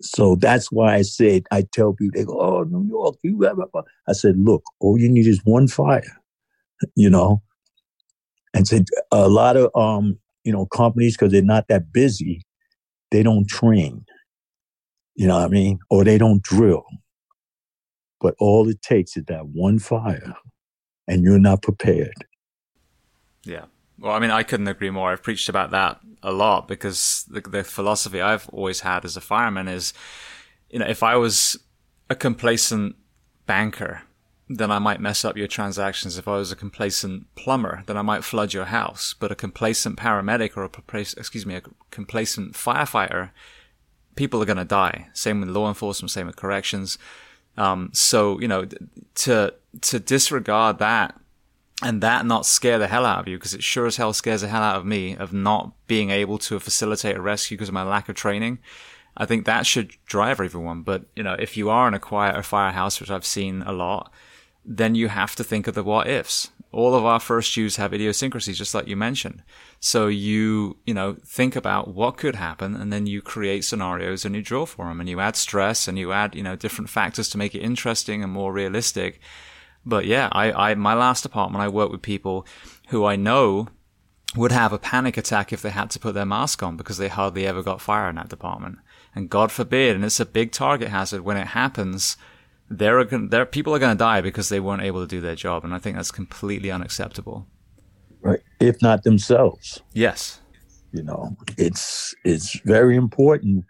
So 0.00 0.36
that's 0.36 0.70
why 0.70 0.94
I 0.94 1.02
said, 1.02 1.44
I 1.50 1.64
tell 1.72 1.92
people, 1.92 2.18
they 2.18 2.24
go, 2.24 2.40
oh, 2.40 2.62
New 2.64 2.88
York, 2.88 3.16
you 3.22 3.40
have 3.42 3.58
I 4.06 4.12
said, 4.12 4.36
look, 4.38 4.62
all 4.78 4.98
you 4.98 5.08
need 5.08 5.26
is 5.26 5.40
one 5.44 5.66
fire, 5.66 6.20
you 6.94 7.10
know? 7.10 7.42
And 8.54 8.66
said 8.66 8.86
a 9.10 9.28
lot 9.28 9.56
of, 9.56 9.74
um, 9.74 10.18
you 10.44 10.52
know, 10.52 10.66
companies, 10.66 11.16
because 11.16 11.32
they're 11.32 11.42
not 11.42 11.68
that 11.68 11.92
busy, 11.92 12.42
they 13.10 13.22
don't 13.22 13.48
train, 13.48 14.04
you 15.16 15.26
know 15.26 15.36
what 15.36 15.44
I 15.44 15.48
mean? 15.48 15.80
Or 15.90 16.04
they 16.04 16.16
don't 16.16 16.42
drill. 16.42 16.84
But 18.20 18.34
all 18.38 18.68
it 18.68 18.82
takes 18.82 19.16
is 19.16 19.24
that 19.24 19.48
one 19.48 19.78
fire 19.78 20.34
and 21.08 21.24
you're 21.24 21.40
not 21.40 21.62
prepared. 21.62 22.26
Yeah. 23.42 23.64
Well, 23.98 24.12
I 24.12 24.20
mean, 24.20 24.30
I 24.30 24.44
couldn't 24.44 24.68
agree 24.68 24.90
more. 24.90 25.10
I've 25.10 25.22
preached 25.22 25.48
about 25.48 25.72
that 25.72 25.98
a 26.22 26.30
lot 26.30 26.68
because 26.68 27.24
the, 27.28 27.40
the 27.40 27.64
philosophy 27.64 28.20
I've 28.20 28.48
always 28.50 28.80
had 28.80 29.04
as 29.04 29.16
a 29.16 29.20
fireman 29.20 29.66
is, 29.66 29.92
you 30.70 30.78
know, 30.78 30.86
if 30.86 31.02
I 31.02 31.16
was 31.16 31.58
a 32.08 32.14
complacent 32.14 32.94
banker, 33.46 34.02
then 34.48 34.70
I 34.70 34.78
might 34.78 35.00
mess 35.00 35.24
up 35.24 35.36
your 35.36 35.46
transactions. 35.46 36.16
If 36.16 36.28
I 36.28 36.36
was 36.36 36.52
a 36.52 36.56
complacent 36.56 37.34
plumber, 37.34 37.82
then 37.86 37.96
I 37.96 38.02
might 38.02 38.24
flood 38.24 38.52
your 38.52 38.66
house. 38.66 39.14
But 39.18 39.32
a 39.32 39.36
complacent 39.36 39.98
paramedic 39.98 40.56
or 40.56 40.64
a, 40.64 40.98
excuse 40.98 41.44
me, 41.44 41.56
a 41.56 41.62
complacent 41.90 42.54
firefighter, 42.54 43.30
people 44.14 44.40
are 44.42 44.46
going 44.46 44.58
to 44.58 44.64
die. 44.64 45.08
Same 45.12 45.40
with 45.40 45.50
law 45.50 45.68
enforcement, 45.68 46.10
same 46.10 46.26
with 46.26 46.36
corrections. 46.36 46.98
Um, 47.58 47.90
so, 47.92 48.40
you 48.40 48.48
know, 48.48 48.66
to, 49.16 49.54
to 49.82 49.98
disregard 49.98 50.78
that 50.78 51.18
and 51.82 52.02
that 52.02 52.24
not 52.24 52.46
scare 52.46 52.78
the 52.78 52.86
hell 52.86 53.04
out 53.04 53.20
of 53.20 53.28
you 53.28 53.36
because 53.36 53.54
it 53.54 53.62
sure 53.62 53.86
as 53.86 53.96
hell 53.96 54.12
scares 54.12 54.40
the 54.40 54.48
hell 54.48 54.62
out 54.62 54.76
of 54.76 54.86
me 54.86 55.16
of 55.16 55.32
not 55.32 55.72
being 55.86 56.10
able 56.10 56.38
to 56.38 56.58
facilitate 56.60 57.16
a 57.16 57.20
rescue 57.20 57.56
because 57.56 57.68
of 57.68 57.74
my 57.74 57.82
lack 57.82 58.08
of 58.08 58.14
training. 58.14 58.58
I 59.16 59.26
think 59.26 59.44
that 59.44 59.66
should 59.66 59.96
drive 60.06 60.40
everyone. 60.40 60.82
But, 60.82 61.06
you 61.16 61.22
know, 61.22 61.34
if 61.38 61.56
you 61.56 61.68
are 61.68 61.88
in 61.88 61.94
a 61.94 61.98
quiet 61.98 62.36
or 62.36 62.42
firehouse, 62.42 63.00
which 63.00 63.10
I've 63.10 63.26
seen 63.26 63.62
a 63.62 63.72
lot, 63.72 64.12
then 64.64 64.94
you 64.94 65.08
have 65.08 65.34
to 65.36 65.44
think 65.44 65.66
of 65.66 65.74
the 65.74 65.82
what 65.82 66.06
ifs. 66.08 66.50
All 66.70 66.94
of 66.94 67.04
our 67.04 67.18
first 67.18 67.54
dues 67.54 67.76
have 67.76 67.94
idiosyncrasies, 67.94 68.58
just 68.58 68.74
like 68.74 68.86
you 68.86 68.96
mentioned. 68.96 69.42
So 69.80 70.06
you, 70.06 70.76
you 70.84 70.92
know, 70.92 71.16
think 71.24 71.56
about 71.56 71.94
what 71.94 72.18
could 72.18 72.34
happen 72.34 72.76
and 72.76 72.92
then 72.92 73.06
you 73.06 73.22
create 73.22 73.64
scenarios 73.64 74.24
and 74.24 74.34
you 74.34 74.42
draw 74.42 74.66
for 74.66 74.86
them 74.86 75.00
and 75.00 75.08
you 75.08 75.18
add 75.18 75.36
stress 75.36 75.88
and 75.88 75.98
you 75.98 76.12
add, 76.12 76.34
you 76.34 76.42
know, 76.42 76.56
different 76.56 76.90
factors 76.90 77.28
to 77.30 77.38
make 77.38 77.54
it 77.54 77.60
interesting 77.60 78.22
and 78.22 78.32
more 78.32 78.52
realistic. 78.52 79.20
But 79.86 80.04
yeah, 80.04 80.28
I, 80.32 80.70
I, 80.70 80.74
my 80.74 80.92
last 80.92 81.24
apartment, 81.24 81.62
I 81.62 81.68
worked 81.68 81.92
with 81.92 82.02
people 82.02 82.46
who 82.88 83.06
I 83.06 83.16
know 83.16 83.68
would 84.36 84.52
have 84.52 84.72
a 84.72 84.78
panic 84.78 85.16
attack 85.16 85.52
if 85.52 85.62
they 85.62 85.70
had 85.70 85.90
to 85.90 85.98
put 85.98 86.14
their 86.14 86.26
mask 86.26 86.62
on 86.62 86.76
because 86.76 86.98
they 86.98 87.08
hardly 87.08 87.46
ever 87.46 87.62
got 87.62 87.80
fire 87.80 88.10
in 88.10 88.16
that 88.16 88.28
department. 88.28 88.78
And 89.14 89.30
God 89.30 89.50
forbid, 89.50 89.96
and 89.96 90.04
it's 90.04 90.20
a 90.20 90.26
big 90.26 90.52
target 90.52 90.88
hazard 90.88 91.22
when 91.22 91.38
it 91.38 91.48
happens, 91.48 92.18
there 92.70 92.98
are 92.98 93.04
there 93.04 93.46
people 93.46 93.74
are 93.74 93.78
going 93.78 93.96
to 93.96 93.98
die 93.98 94.20
because 94.20 94.48
they 94.48 94.60
weren't 94.60 94.82
able 94.82 95.00
to 95.00 95.06
do 95.06 95.20
their 95.20 95.34
job, 95.34 95.64
and 95.64 95.74
I 95.74 95.78
think 95.78 95.96
that's 95.96 96.10
completely 96.10 96.70
unacceptable. 96.70 97.46
Right, 98.20 98.40
if 98.60 98.82
not 98.82 99.04
themselves. 99.04 99.80
Yes. 99.92 100.40
You 100.92 101.02
know, 101.02 101.36
it's 101.56 102.14
it's 102.24 102.58
very 102.60 102.96
important. 102.96 103.64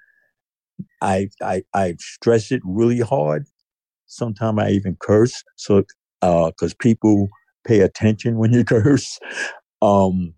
I 1.02 1.28
I 1.42 1.62
I 1.74 1.94
stress 1.98 2.52
it 2.52 2.62
really 2.64 3.00
hard. 3.00 3.46
Sometimes 4.06 4.58
I 4.60 4.70
even 4.70 4.96
curse. 5.00 5.42
So 5.56 5.84
uh, 6.22 6.50
because 6.50 6.72
uh, 6.72 6.76
people 6.78 7.28
pay 7.66 7.80
attention 7.80 8.38
when 8.38 8.52
you 8.52 8.64
curse. 8.76 9.18
Um, 9.82 10.34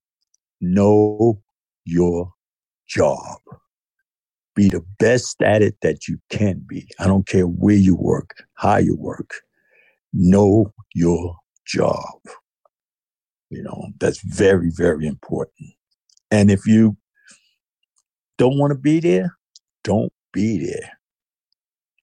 know 0.61 1.41
your 1.85 2.33
job. 2.87 3.39
Be 4.57 4.69
the 4.71 4.85
best 4.99 5.43
at 5.43 5.63
it 5.63 5.77
that 5.83 6.09
you 6.09 6.19
can 6.31 6.63
be. 6.67 6.89
I 7.01 7.07
don't 7.07 7.27
care 7.27 7.47
where 7.47 7.77
you 7.77 7.97
work, 7.97 8.45
how 8.55 8.79
you 8.79 8.97
work. 8.97 9.33
Know 10.13 10.73
your 10.95 11.37
job. 11.67 12.21
You 13.51 13.63
know, 13.65 13.89
that's 14.01 14.21
very, 14.23 14.71
very 14.75 15.07
important. 15.07 15.71
And 16.31 16.51
if 16.51 16.67
you 16.67 16.97
don't 18.39 18.59
want 18.59 18.73
to 18.73 18.79
be 18.79 19.01
there, 19.01 19.37
don't 19.85 20.13
be 20.33 20.67
there 20.67 20.81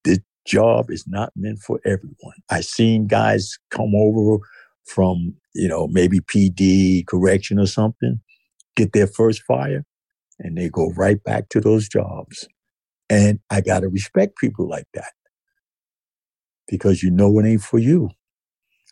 This 0.06 0.20
job 0.48 0.92
is 0.92 1.08
not 1.08 1.34
meant 1.38 1.60
for 1.62 1.82
everyone. 1.86 2.38
I've 2.50 2.66
seen 2.66 3.08
guys 3.08 3.58
come 3.72 3.94
over 3.96 4.44
from, 4.88 5.36
you 5.56 5.70
know, 5.70 5.88
maybe 5.90 6.22
PD, 6.22 7.08
correction 7.08 7.60
or 7.60 7.68
something, 7.68 8.22
get 8.76 8.94
their 8.94 9.08
first 9.08 9.44
fire, 9.44 9.86
and 10.40 10.58
they 10.58 10.70
go 10.70 10.92
right 10.96 11.24
back 11.24 11.50
to 11.50 11.62
those 11.62 11.88
jobs. 11.88 12.48
And 13.10 13.40
I 13.50 13.62
got 13.62 13.82
to 13.82 13.90
respect 13.90 14.38
people 14.38 14.68
like 14.68 14.88
that 14.94 15.14
because 16.68 17.02
you 17.02 17.10
know 17.10 17.40
it 17.40 17.46
ain't 17.46 17.62
for 17.62 17.80
you. 17.80 18.10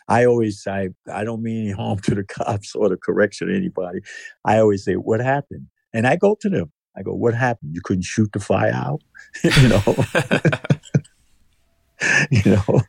I 0.07 0.25
always 0.25 0.61
say, 0.61 0.89
I 1.11 1.23
don't 1.23 1.41
mean 1.41 1.65
any 1.65 1.71
harm 1.71 1.99
to 1.99 2.15
the 2.15 2.23
cops 2.23 2.75
or 2.75 2.89
the 2.89 2.97
correction 2.97 3.49
or 3.49 3.53
anybody. 3.53 3.99
I 4.43 4.59
always 4.59 4.83
say, 4.83 4.93
what 4.93 5.19
happened? 5.19 5.67
And 5.93 6.07
I 6.07 6.15
go 6.15 6.35
to 6.41 6.49
them. 6.49 6.71
I 6.97 7.01
go, 7.01 7.13
what 7.13 7.33
happened? 7.33 7.73
You 7.73 7.81
couldn't 7.83 8.03
shoot 8.03 8.31
the 8.31 8.39
fire 8.39 8.71
out? 8.73 9.01
you 9.43 9.67
know? 9.67 9.83
you 12.31 12.51
know. 12.51 12.81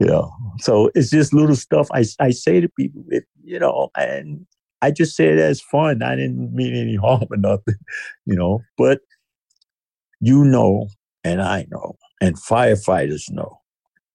you 0.00 0.06
know, 0.06 0.32
so 0.58 0.90
it's 0.94 1.10
just 1.10 1.34
little 1.34 1.54
stuff 1.54 1.88
I, 1.92 2.04
I 2.18 2.30
say 2.30 2.60
to 2.60 2.70
people, 2.70 3.04
you 3.44 3.58
know, 3.58 3.90
and 3.94 4.46
I 4.82 4.90
just 4.90 5.16
say 5.16 5.28
it 5.28 5.38
as 5.38 5.60
fun. 5.60 6.02
I 6.02 6.16
didn't 6.16 6.54
mean 6.54 6.74
any 6.74 6.96
harm 7.00 7.26
or 7.30 7.36
nothing, 7.36 7.76
you 8.26 8.36
know, 8.36 8.62
but 8.76 9.00
you 10.20 10.44
know, 10.44 10.88
and 11.24 11.40
I 11.42 11.66
know, 11.70 11.96
and 12.20 12.36
firefighters 12.36 13.30
know, 13.30 13.60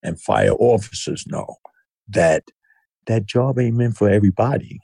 and 0.04 0.20
fire 0.20 0.54
officers 0.54 1.26
know 1.28 1.56
that 2.10 2.44
that 3.08 3.26
job 3.26 3.60
ain't 3.60 3.76
meant 3.76 3.98
for 3.98 4.10
everybody. 4.10 4.80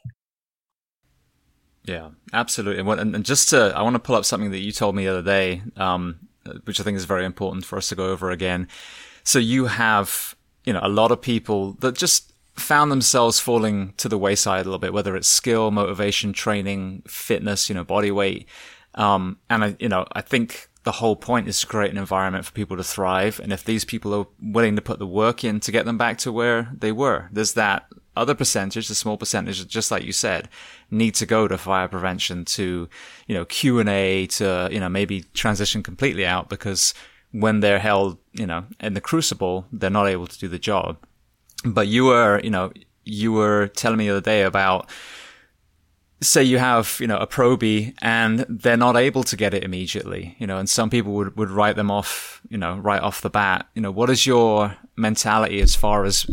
Yeah, 1.86 2.10
absolutely. 2.34 2.90
And, 2.92 3.16
and 3.16 3.26
just 3.26 3.50
to, 3.50 3.74
I 3.76 3.82
want 3.82 3.96
to 3.96 4.00
pull 4.00 4.16
up 4.16 4.26
something 4.26 4.52
that 4.52 4.60
you 4.60 4.72
told 4.72 4.96
me 4.96 5.06
the 5.06 5.12
other 5.12 5.24
day, 5.24 5.64
um, 5.78 6.20
which 6.66 6.80
I 6.80 6.84
think 6.84 6.98
is 6.98 7.06
very 7.06 7.26
important 7.26 7.66
for 7.66 7.78
us 7.78 7.90
to 7.90 7.96
go 7.96 8.12
over 8.12 8.30
again. 8.30 8.68
So 9.24 9.40
you 9.40 9.66
have, 9.66 10.36
you 10.64 10.74
know, 10.74 10.80
a 10.84 10.90
lot 10.90 11.12
of 11.12 11.22
people 11.22 11.74
that 11.80 11.96
just 11.96 12.31
found 12.62 12.92
themselves 12.92 13.40
falling 13.40 13.94
to 13.98 14.08
the 14.08 14.18
wayside 14.18 14.62
a 14.62 14.64
little 14.64 14.80
bit, 14.80 14.94
whether 14.94 15.16
it's 15.16 15.28
skill, 15.28 15.72
motivation, 15.72 16.34
training, 16.34 17.04
fitness, 17.08 17.70
you 17.70 17.76
know, 17.76 17.84
body 17.84 18.12
weight. 18.12 18.48
Um, 18.96 19.38
and 19.50 19.64
I, 19.64 19.76
you 19.80 19.90
know, 19.90 20.06
I 20.14 20.22
think 20.22 20.70
the 20.84 20.94
whole 20.94 21.16
point 21.16 21.48
is 21.48 21.60
to 21.62 21.68
create 21.68 21.92
an 21.92 21.98
environment 21.98 22.46
for 22.46 22.52
people 22.52 22.78
to 22.78 22.84
thrive. 22.84 23.40
And 23.40 23.54
if 23.54 23.64
these 23.64 23.86
people 23.86 24.14
are 24.14 24.26
willing 24.42 24.76
to 24.76 24.82
put 24.82 25.00
the 25.00 25.08
work 25.08 25.44
in 25.44 25.60
to 25.62 25.72
get 25.72 25.86
them 25.86 25.98
back 25.98 26.18
to 26.20 26.32
where 26.32 26.72
they 26.78 26.92
were, 26.92 27.30
there's 27.32 27.54
that 27.54 27.86
other 28.16 28.36
percentage, 28.36 28.88
the 28.88 28.96
small 28.96 29.18
percentage, 29.18 29.66
just 29.68 29.92
like 29.92 30.04
you 30.04 30.12
said, 30.12 30.50
need 30.90 31.16
to 31.16 31.26
go 31.26 31.48
to 31.48 31.58
fire 31.58 31.88
prevention, 31.88 32.44
to 32.46 32.90
you 33.28 33.36
know 33.36 33.46
Q 33.46 33.80
and 33.80 33.90
A, 33.90 34.28
to 34.28 34.70
you 34.72 34.80
know 34.80 34.90
maybe 34.90 35.24
transition 35.34 35.84
completely 35.84 36.26
out 36.26 36.50
because 36.50 36.94
when 37.32 37.62
they're 37.62 37.80
held, 37.80 38.18
you 38.34 38.46
know, 38.46 38.66
in 38.80 38.94
the 38.94 39.02
crucible, 39.02 39.66
they're 39.72 39.90
not 39.90 40.08
able 40.08 40.28
to 40.28 40.38
do 40.38 40.48
the 40.48 40.60
job. 40.60 40.98
But 41.64 41.88
you 41.88 42.06
were, 42.06 42.40
you 42.44 42.50
know, 42.50 42.72
you 43.04 43.32
were 43.32 43.68
telling 43.68 43.98
me 43.98 44.08
the 44.08 44.14
other 44.14 44.22
day 44.22 44.44
about, 44.44 44.90
say 46.22 46.44
you 46.44 46.60
have, 46.60 46.98
you 47.00 47.08
know, 47.08 47.18
a 47.18 47.28
Proby 47.28 47.94
and 48.02 48.46
they're 48.48 48.78
not 48.78 48.96
able 48.96 49.24
to 49.24 49.36
get 49.36 49.54
it 49.54 49.64
immediately, 49.64 50.36
you 50.40 50.48
know, 50.48 50.58
and 50.58 50.70
some 50.70 50.90
people 50.90 51.14
would, 51.14 51.36
would 51.36 51.50
write 51.50 51.76
them 51.76 51.92
off, 51.92 52.42
you 52.50 52.58
know, 52.58 52.78
right 52.78 53.02
off 53.02 53.22
the 53.22 53.30
bat. 53.30 53.68
You 53.76 53.82
know, 53.82 53.92
what 53.92 54.10
is 54.10 54.26
your 54.26 54.78
mentality 54.96 55.62
as 55.62 55.76
far 55.76 56.06
as 56.06 56.26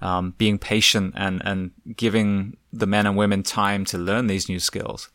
um, 0.00 0.34
being 0.38 0.58
patient 0.58 1.14
and, 1.16 1.42
and 1.44 1.72
giving 1.96 2.56
the 2.72 2.86
men 2.86 3.06
and 3.06 3.16
women 3.16 3.42
time 3.42 3.84
to 3.86 3.98
learn 3.98 4.26
these 4.28 4.48
new 4.48 4.60
skills? 4.60 5.08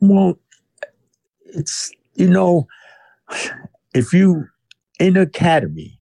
Well, 0.00 0.38
it's, 1.44 1.92
you 2.14 2.28
know, 2.28 2.66
if 3.94 4.12
you 4.12 4.46
in 4.98 5.16
academy, 5.16 6.00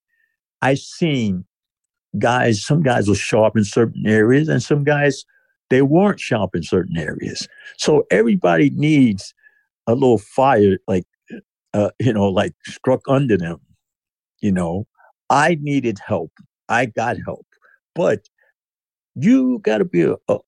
I've 0.62 0.80
seen 0.80 1.46
guys, 2.20 2.64
some 2.64 2.82
guys 2.82 3.10
are 3.10 3.16
sharp 3.16 3.56
in 3.58 3.64
certain 3.64 4.06
areas 4.08 4.48
and 4.48 4.62
some 4.62 4.84
guys 4.84 5.26
they 5.70 5.82
weren't 5.82 6.20
sharp 6.20 6.54
in 6.54 6.64
certain 6.64 6.98
areas. 6.98 7.48
So 7.78 8.06
everybody 8.12 8.72
needs 8.72 9.34
a 9.88 9.94
little 9.94 10.18
fire, 10.18 10.78
like, 10.86 11.06
uh, 11.74 11.92
you 11.98 12.12
know, 12.12 12.28
like 12.28 12.54
struck 12.66 13.02
under 13.08 13.38
them. 13.38 13.60
You 14.42 14.52
know, 14.52 14.86
I 15.30 15.58
needed 15.62 15.98
help. 16.06 16.32
I 16.68 16.88
got 16.88 17.16
help. 17.26 17.46
But 17.96 18.28
you 19.16 19.60
got 19.60 19.78
to 19.78 19.86
be 19.86 20.02
a, 20.02 20.16
a, 20.28 20.40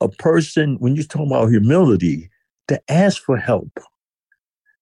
a 0.00 0.08
person, 0.08 0.76
when 0.78 0.96
you're 0.96 1.04
talking 1.04 1.26
about 1.26 1.50
humility, 1.50 2.30
to 2.68 2.80
ask 2.88 3.22
for 3.22 3.36
help. 3.36 3.70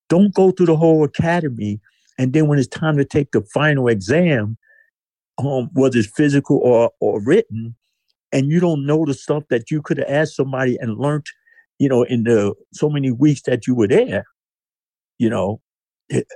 Don't 0.09 0.32
go 0.32 0.53
through 0.53 0.66
the 0.66 0.76
whole 0.76 1.03
academy. 1.03 1.80
And 2.18 2.32
then 2.32 2.47
when 2.47 2.59
it's 2.59 2.68
time 2.68 2.97
to 2.99 3.05
take 3.05 3.32
the 3.32 3.43
final 3.43 3.89
exam, 3.89 4.57
um, 5.39 5.70
whether 5.72 5.99
it's 5.99 6.09
physical 6.09 6.59
or, 6.59 6.91
or 7.01 7.20
written, 7.22 7.74
and 8.32 8.51
you 8.51 8.61
don't 8.61 8.86
know 8.86 9.05
the 9.05 9.14
stuff 9.14 9.45
that 9.51 9.70
you 9.70 9.80
could 9.82 9.99
have 9.99 10.09
asked 10.09 10.36
somebody 10.36 10.76
and 10.80 10.99
learned, 10.99 11.26
you 11.78 11.89
know, 11.89 12.03
in 12.03 12.24
the 12.24 12.55
so 12.72 12.91
many 12.91 13.11
weeks 13.11 13.43
that 13.43 13.66
you 13.66 13.74
were 13.74 13.89
there, 13.89 14.24
you 15.18 15.30
know, 15.30 15.61
it, 16.09 16.26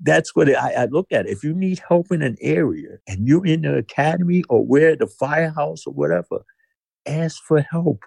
that's 0.00 0.34
what 0.34 0.48
I, 0.48 0.72
I, 0.72 0.84
look 0.86 1.06
at. 1.12 1.28
If 1.28 1.42
you 1.42 1.54
need 1.54 1.80
help 1.86 2.10
in 2.10 2.22
an 2.22 2.36
area 2.40 2.98
and 3.08 3.26
you're 3.26 3.46
in 3.46 3.62
the 3.62 3.76
academy 3.76 4.42
or 4.48 4.64
where 4.64 4.96
the 4.96 5.06
firehouse 5.06 5.86
or 5.86 5.94
whatever, 5.94 6.44
ask 7.06 7.42
for 7.42 7.60
help. 7.60 8.00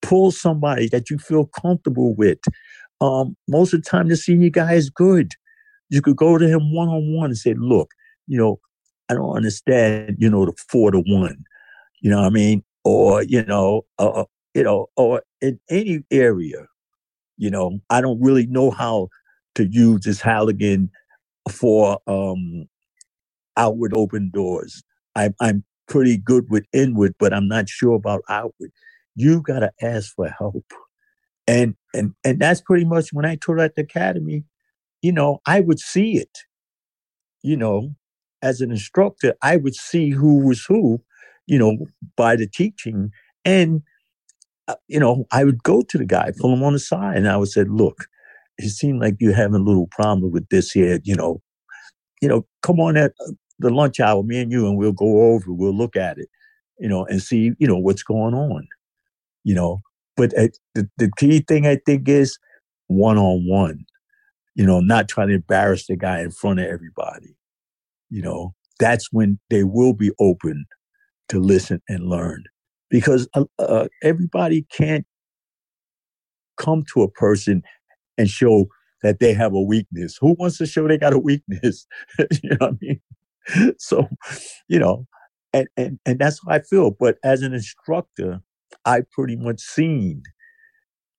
Pull 0.00 0.32
somebody 0.32 0.88
that 0.88 1.10
you 1.10 1.18
feel 1.18 1.46
comfortable 1.46 2.14
with. 2.14 2.38
Um, 3.00 3.36
most 3.48 3.72
of 3.72 3.82
the 3.82 3.88
time, 3.88 4.08
the 4.08 4.16
senior 4.16 4.50
guy 4.50 4.74
is 4.74 4.90
good. 4.90 5.32
You 5.90 6.02
could 6.02 6.16
go 6.16 6.38
to 6.38 6.48
him 6.48 6.74
one 6.74 6.88
on 6.88 7.14
one 7.14 7.30
and 7.30 7.38
say, 7.38 7.54
"Look, 7.54 7.90
you 8.26 8.38
know, 8.38 8.58
I 9.12 9.14
don't 9.14 9.36
understand. 9.36 10.16
You 10.18 10.30
know, 10.30 10.46
the 10.46 10.54
four 10.68 10.90
to 10.90 11.00
one. 11.06 11.44
You 12.00 12.10
know 12.10 12.20
what 12.20 12.26
I 12.26 12.30
mean? 12.30 12.64
Or 12.84 13.22
you 13.22 13.44
know, 13.44 13.82
uh, 13.98 14.08
uh 14.08 14.24
you 14.54 14.62
know, 14.62 14.88
or 14.96 15.22
in 15.40 15.60
any 15.70 16.02
area, 16.10 16.66
you 17.36 17.50
know, 17.50 17.78
I 17.90 18.00
don't 18.00 18.20
really 18.20 18.46
know 18.46 18.70
how 18.70 19.08
to 19.54 19.66
use 19.66 20.04
this 20.04 20.20
Halligan 20.20 20.90
for 21.50 21.98
um, 22.06 22.68
outward 23.56 23.92
open 23.94 24.30
doors. 24.32 24.82
I, 25.14 25.30
I'm 25.40 25.64
pretty 25.88 26.16
good 26.16 26.50
with 26.50 26.64
inward, 26.72 27.14
but 27.18 27.32
I'm 27.32 27.48
not 27.48 27.68
sure 27.68 27.94
about 27.94 28.22
outward. 28.28 28.72
You 29.14 29.42
got 29.42 29.60
to 29.60 29.72
ask 29.82 30.14
for 30.14 30.28
help. 30.28 30.64
And, 31.46 31.74
and, 31.92 32.14
and 32.24 32.38
that's 32.38 32.60
pretty 32.60 32.84
much 32.84 33.12
when 33.12 33.26
I 33.26 33.36
taught 33.36 33.60
at 33.60 33.74
the 33.74 33.82
academy, 33.82 34.44
you 35.02 35.12
know, 35.12 35.40
I 35.44 35.60
would 35.60 35.80
see 35.80 36.16
it, 36.16 36.38
you 37.42 37.56
know, 37.56 37.94
as 38.42 38.60
an 38.60 38.70
instructor, 38.70 39.34
I 39.42 39.56
would 39.56 39.74
see 39.74 40.10
who 40.10 40.44
was 40.44 40.64
who, 40.64 41.00
you 41.46 41.58
know, 41.58 41.78
by 42.16 42.36
the 42.36 42.46
teaching. 42.46 43.10
And, 43.44 43.82
uh, 44.68 44.76
you 44.88 45.00
know, 45.00 45.26
I 45.32 45.44
would 45.44 45.62
go 45.62 45.82
to 45.82 45.98
the 45.98 46.04
guy, 46.04 46.32
pull 46.38 46.52
him 46.52 46.62
on 46.62 46.72
the 46.72 46.78
side, 46.78 47.16
and 47.16 47.28
I 47.28 47.36
would 47.36 47.48
say, 47.48 47.64
look, 47.64 48.06
it 48.58 48.68
seemed 48.70 49.00
like 49.00 49.16
you're 49.18 49.34
having 49.34 49.60
a 49.60 49.64
little 49.64 49.88
problem 49.88 50.30
with 50.32 50.48
this 50.48 50.70
here, 50.70 51.00
you 51.04 51.14
know, 51.14 51.40
you 52.20 52.28
know, 52.28 52.46
come 52.62 52.80
on 52.80 52.96
at 52.96 53.12
uh, 53.20 53.32
the 53.58 53.70
lunch 53.70 54.00
hour, 54.00 54.22
me 54.22 54.40
and 54.40 54.52
you, 54.52 54.66
and 54.66 54.76
we'll 54.76 54.92
go 54.92 55.32
over, 55.32 55.52
we'll 55.52 55.76
look 55.76 55.96
at 55.96 56.18
it, 56.18 56.28
you 56.78 56.88
know, 56.88 57.04
and 57.06 57.22
see, 57.22 57.52
you 57.58 57.66
know, 57.66 57.78
what's 57.78 58.02
going 58.02 58.34
on, 58.34 58.66
you 59.44 59.54
know. 59.54 59.80
But 60.16 60.36
uh, 60.38 60.48
the, 60.74 60.88
the 60.98 61.10
key 61.16 61.40
thing 61.40 61.66
I 61.66 61.76
think 61.84 62.08
is 62.08 62.38
one 62.86 63.18
on 63.18 63.46
one, 63.48 63.84
you 64.54 64.66
know, 64.66 64.80
not 64.80 65.08
trying 65.08 65.28
to 65.28 65.34
embarrass 65.34 65.86
the 65.86 65.96
guy 65.96 66.20
in 66.20 66.30
front 66.30 66.60
of 66.60 66.66
everybody, 66.66 67.34
you 68.12 68.22
know. 68.22 68.54
That's 68.78 69.08
when 69.12 69.38
they 69.50 69.64
will 69.64 69.94
be 69.94 70.10
open 70.20 70.64
to 71.28 71.40
listen 71.40 71.80
and 71.88 72.08
learn 72.08 72.44
because 72.90 73.28
uh, 73.34 73.44
uh, 73.58 73.88
everybody 74.02 74.66
can't 74.72 75.06
come 76.58 76.84
to 76.92 77.02
a 77.02 77.10
person 77.10 77.62
and 78.18 78.28
show 78.28 78.66
that 79.02 79.18
they 79.18 79.32
have 79.32 79.54
a 79.54 79.60
weakness. 79.60 80.18
Who 80.20 80.36
wants 80.38 80.58
to 80.58 80.66
show 80.66 80.86
they 80.86 80.98
got 80.98 81.12
a 81.12 81.18
weakness? 81.18 81.86
you 82.42 82.50
know 82.50 82.56
what 82.58 82.70
I 82.70 82.76
mean? 82.80 83.00
So, 83.78 84.08
you 84.68 84.78
know, 84.78 85.04
and, 85.52 85.66
and 85.76 85.98
and 86.06 86.20
that's 86.20 86.40
how 86.46 86.52
I 86.54 86.60
feel. 86.60 86.92
But 86.92 87.18
as 87.24 87.42
an 87.42 87.52
instructor, 87.52 88.40
I 88.84 89.02
pretty 89.10 89.34
much 89.34 89.60
seen, 89.60 90.22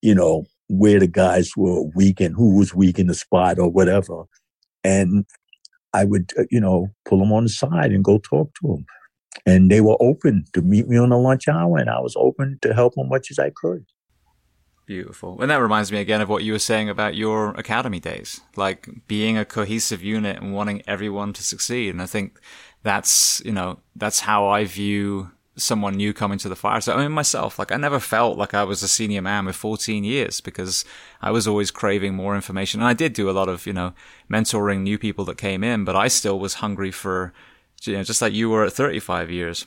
you 0.01 0.15
know, 0.15 0.45
where 0.69 1.01
the 1.01 1.07
guys 1.07 1.51
were 1.57 1.83
weak 1.95 2.21
and 2.21 2.33
who 2.33 2.57
was 2.57 2.73
weak 2.73 2.97
in 2.97 3.07
the 3.07 3.13
spot 3.13 3.59
or 3.59 3.69
whatever. 3.69 4.23
And 4.85 5.25
I 5.93 6.05
would, 6.05 6.31
uh, 6.37 6.43
you 6.49 6.59
know, 6.59 6.87
pull 7.05 7.19
them 7.19 7.31
on 7.31 7.43
the 7.43 7.49
side 7.49 7.91
and 7.91 8.03
go 8.03 8.17
talk 8.17 8.53
to 8.61 8.67
them. 8.67 8.85
And 9.45 9.69
they 9.69 9.81
were 9.81 9.97
open 9.99 10.45
to 10.53 10.61
meet 10.61 10.87
me 10.87 10.97
on 10.97 11.09
the 11.09 11.17
lunch 11.17 11.47
hour, 11.47 11.77
and 11.77 11.89
I 11.89 11.99
was 11.99 12.15
open 12.15 12.59
to 12.61 12.73
help 12.73 12.95
them 12.95 13.09
much 13.09 13.29
as 13.31 13.39
I 13.39 13.51
could. 13.55 13.85
Beautiful. 14.85 15.41
And 15.41 15.49
that 15.49 15.57
reminds 15.57 15.91
me 15.91 15.99
again 15.99 16.21
of 16.21 16.29
what 16.29 16.43
you 16.43 16.51
were 16.51 16.59
saying 16.59 16.89
about 16.89 17.15
your 17.15 17.51
academy 17.51 17.99
days, 17.99 18.41
like 18.55 18.87
being 19.07 19.37
a 19.37 19.45
cohesive 19.45 20.03
unit 20.03 20.41
and 20.41 20.53
wanting 20.53 20.81
everyone 20.87 21.33
to 21.33 21.43
succeed. 21.43 21.89
And 21.89 22.01
I 22.01 22.05
think 22.05 22.39
that's, 22.83 23.41
you 23.45 23.53
know, 23.53 23.79
that's 23.95 24.19
how 24.19 24.47
I 24.47 24.65
view 24.65 25.31
someone 25.55 25.95
new 25.95 26.13
coming 26.13 26.39
to 26.39 26.49
the 26.49 26.55
fire. 26.55 26.81
So 26.81 26.93
I 26.93 27.03
mean, 27.03 27.11
myself, 27.11 27.59
like 27.59 27.71
I 27.71 27.77
never 27.77 27.99
felt 27.99 28.37
like 28.37 28.53
I 28.53 28.63
was 28.63 28.81
a 28.81 28.87
senior 28.87 29.21
man 29.21 29.45
with 29.45 29.55
14 29.55 30.03
years 30.03 30.41
because 30.41 30.83
I 31.21 31.31
was 31.31 31.47
always 31.47 31.71
craving 31.71 32.15
more 32.15 32.35
information. 32.35 32.81
And 32.81 32.87
I 32.87 32.93
did 32.93 33.13
do 33.13 33.29
a 33.29 33.31
lot 33.31 33.49
of, 33.49 33.65
you 33.67 33.73
know, 33.73 33.93
mentoring 34.29 34.81
new 34.81 34.97
people 34.97 35.25
that 35.25 35.37
came 35.37 35.63
in, 35.63 35.85
but 35.85 35.95
I 35.95 36.07
still 36.07 36.39
was 36.39 36.55
hungry 36.55 36.91
for, 36.91 37.33
you 37.83 37.93
know, 37.93 38.03
just 38.03 38.21
like 38.21 38.33
you 38.33 38.49
were 38.49 38.65
at 38.65 38.73
35 38.73 39.29
years 39.29 39.65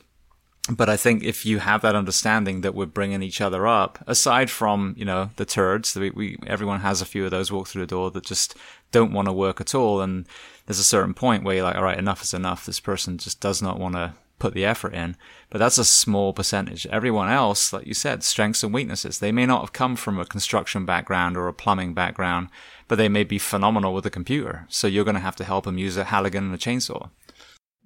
but 0.69 0.89
I 0.89 0.97
think 0.97 1.23
if 1.23 1.47
you 1.47 1.59
have 1.59 1.83
that 1.83 1.95
understanding 1.95 2.63
that 2.63 2.75
we're 2.75 2.87
bringing 2.87 3.23
each 3.23 3.41
other 3.41 3.67
up, 3.67 4.03
aside 4.07 4.51
from 4.51 4.95
you 4.97 5.05
know 5.05 5.31
the 5.37 5.45
turds, 5.45 5.95
we, 5.95 6.11
we 6.11 6.39
everyone 6.47 6.81
has 6.81 7.01
a 7.01 7.07
few 7.07 7.25
of 7.25 7.31
those 7.31 7.53
walk 7.53 7.69
through 7.69 7.83
the 7.83 7.87
door 7.87 8.11
that 8.11 8.25
just 8.25 8.57
don't 8.91 9.13
want 9.13 9.27
to 9.29 9.33
work 9.33 9.61
at 9.61 9.75
all, 9.75 10.01
and 10.01 10.27
there's 10.67 10.79
a 10.79 10.85
certain 10.85 11.15
point 11.15 11.45
where 11.45 11.57
you're 11.57 11.65
like, 11.65 11.77
all 11.77 11.85
right, 11.85 11.99
enough 11.99 12.23
is 12.23 12.35
enough. 12.35 12.67
This 12.67 12.81
person 12.81 13.19
just 13.19 13.41
does 13.41 13.63
not 13.63 13.79
want 13.79 13.95
to 13.95 14.15
put 14.39 14.55
the 14.55 14.65
effort 14.65 14.93
in. 14.93 15.17
But 15.51 15.59
that's 15.59 15.79
a 15.79 15.85
small 15.85 16.33
percentage. 16.33 16.87
Everyone 16.87 17.29
else, 17.29 17.73
like 17.73 17.87
you 17.87 17.95
said, 17.95 18.25
strengths 18.25 18.63
and 18.63 18.75
weaknesses. 18.75 19.21
They 19.21 19.33
may 19.33 19.47
not 19.47 19.61
have 19.61 19.73
come 19.73 19.95
from 19.95 20.19
a 20.19 20.25
construction 20.25 20.85
background 20.85 21.37
or 21.37 21.47
a 21.47 21.53
plumbing 21.53 21.95
background, 21.95 22.49
but 22.89 22.97
they 22.97 23.09
may 23.09 23.25
be 23.25 23.39
phenomenal 23.39 23.95
with 23.95 24.05
a 24.07 24.11
computer. 24.11 24.67
So 24.69 24.87
you're 24.87 25.05
going 25.05 25.15
to 25.15 25.21
have 25.21 25.37
to 25.37 25.45
help 25.45 25.65
them 25.65 25.79
use 25.79 25.97
a 25.97 26.05
Halligan 26.05 26.45
and 26.45 26.55
a 26.55 26.59
chainsaw. 26.59 27.11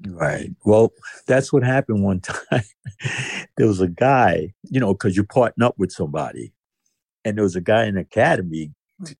Right. 0.09 0.51
Well, 0.65 0.93
that's 1.27 1.53
what 1.53 1.63
happened 1.63 2.03
one 2.03 2.21
time. 2.51 2.63
there 3.57 3.67
was 3.67 3.81
a 3.81 3.89
guy, 3.89 4.55
you 4.71 4.81
know, 4.81 4.95
because 4.95 5.15
you're 5.15 5.27
partner 5.27 5.67
up 5.67 5.75
with 5.79 5.93
somebody, 5.93 6.53
and 7.25 7.37
there 7.37 7.45
was 7.45 7.57
a 7.57 7.61
guy 7.61 7.85
in 7.85 7.97
the 7.97 8.01
academy, 8.01 8.73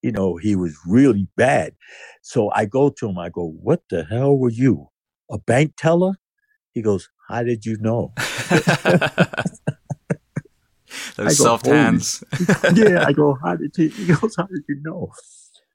you 0.03 0.13
know, 0.13 0.37
he 0.37 0.57
was 0.57 0.77
really 0.87 1.27
bad. 1.37 1.75
So 2.23 2.51
I 2.55 2.65
go 2.65 2.91
to 2.91 3.09
him, 3.09 3.19
I 3.19 3.29
go, 3.29 3.51
What 3.63 3.83
the 3.91 4.05
hell 4.05 4.37
were 4.37 4.51
you? 4.51 4.89
A 5.31 5.39
bank 5.39 5.75
teller? 5.77 6.15
He 6.73 6.83
goes, 6.83 7.09
How 7.31 7.43
did 7.43 7.65
you 7.65 7.77
know? 7.79 8.13
Those 11.17 11.39
go, 11.39 11.45
soft 11.45 11.67
hands. 11.67 12.25
yeah, 12.75 13.05
I 13.07 13.13
go, 13.13 13.39
How 13.43 13.57
did 13.57 13.77
you? 13.77 13.89
He 13.89 14.07
goes, 14.07 14.35
How 14.37 14.45
did 14.45 14.65
you 14.69 14.81
know? 14.83 15.13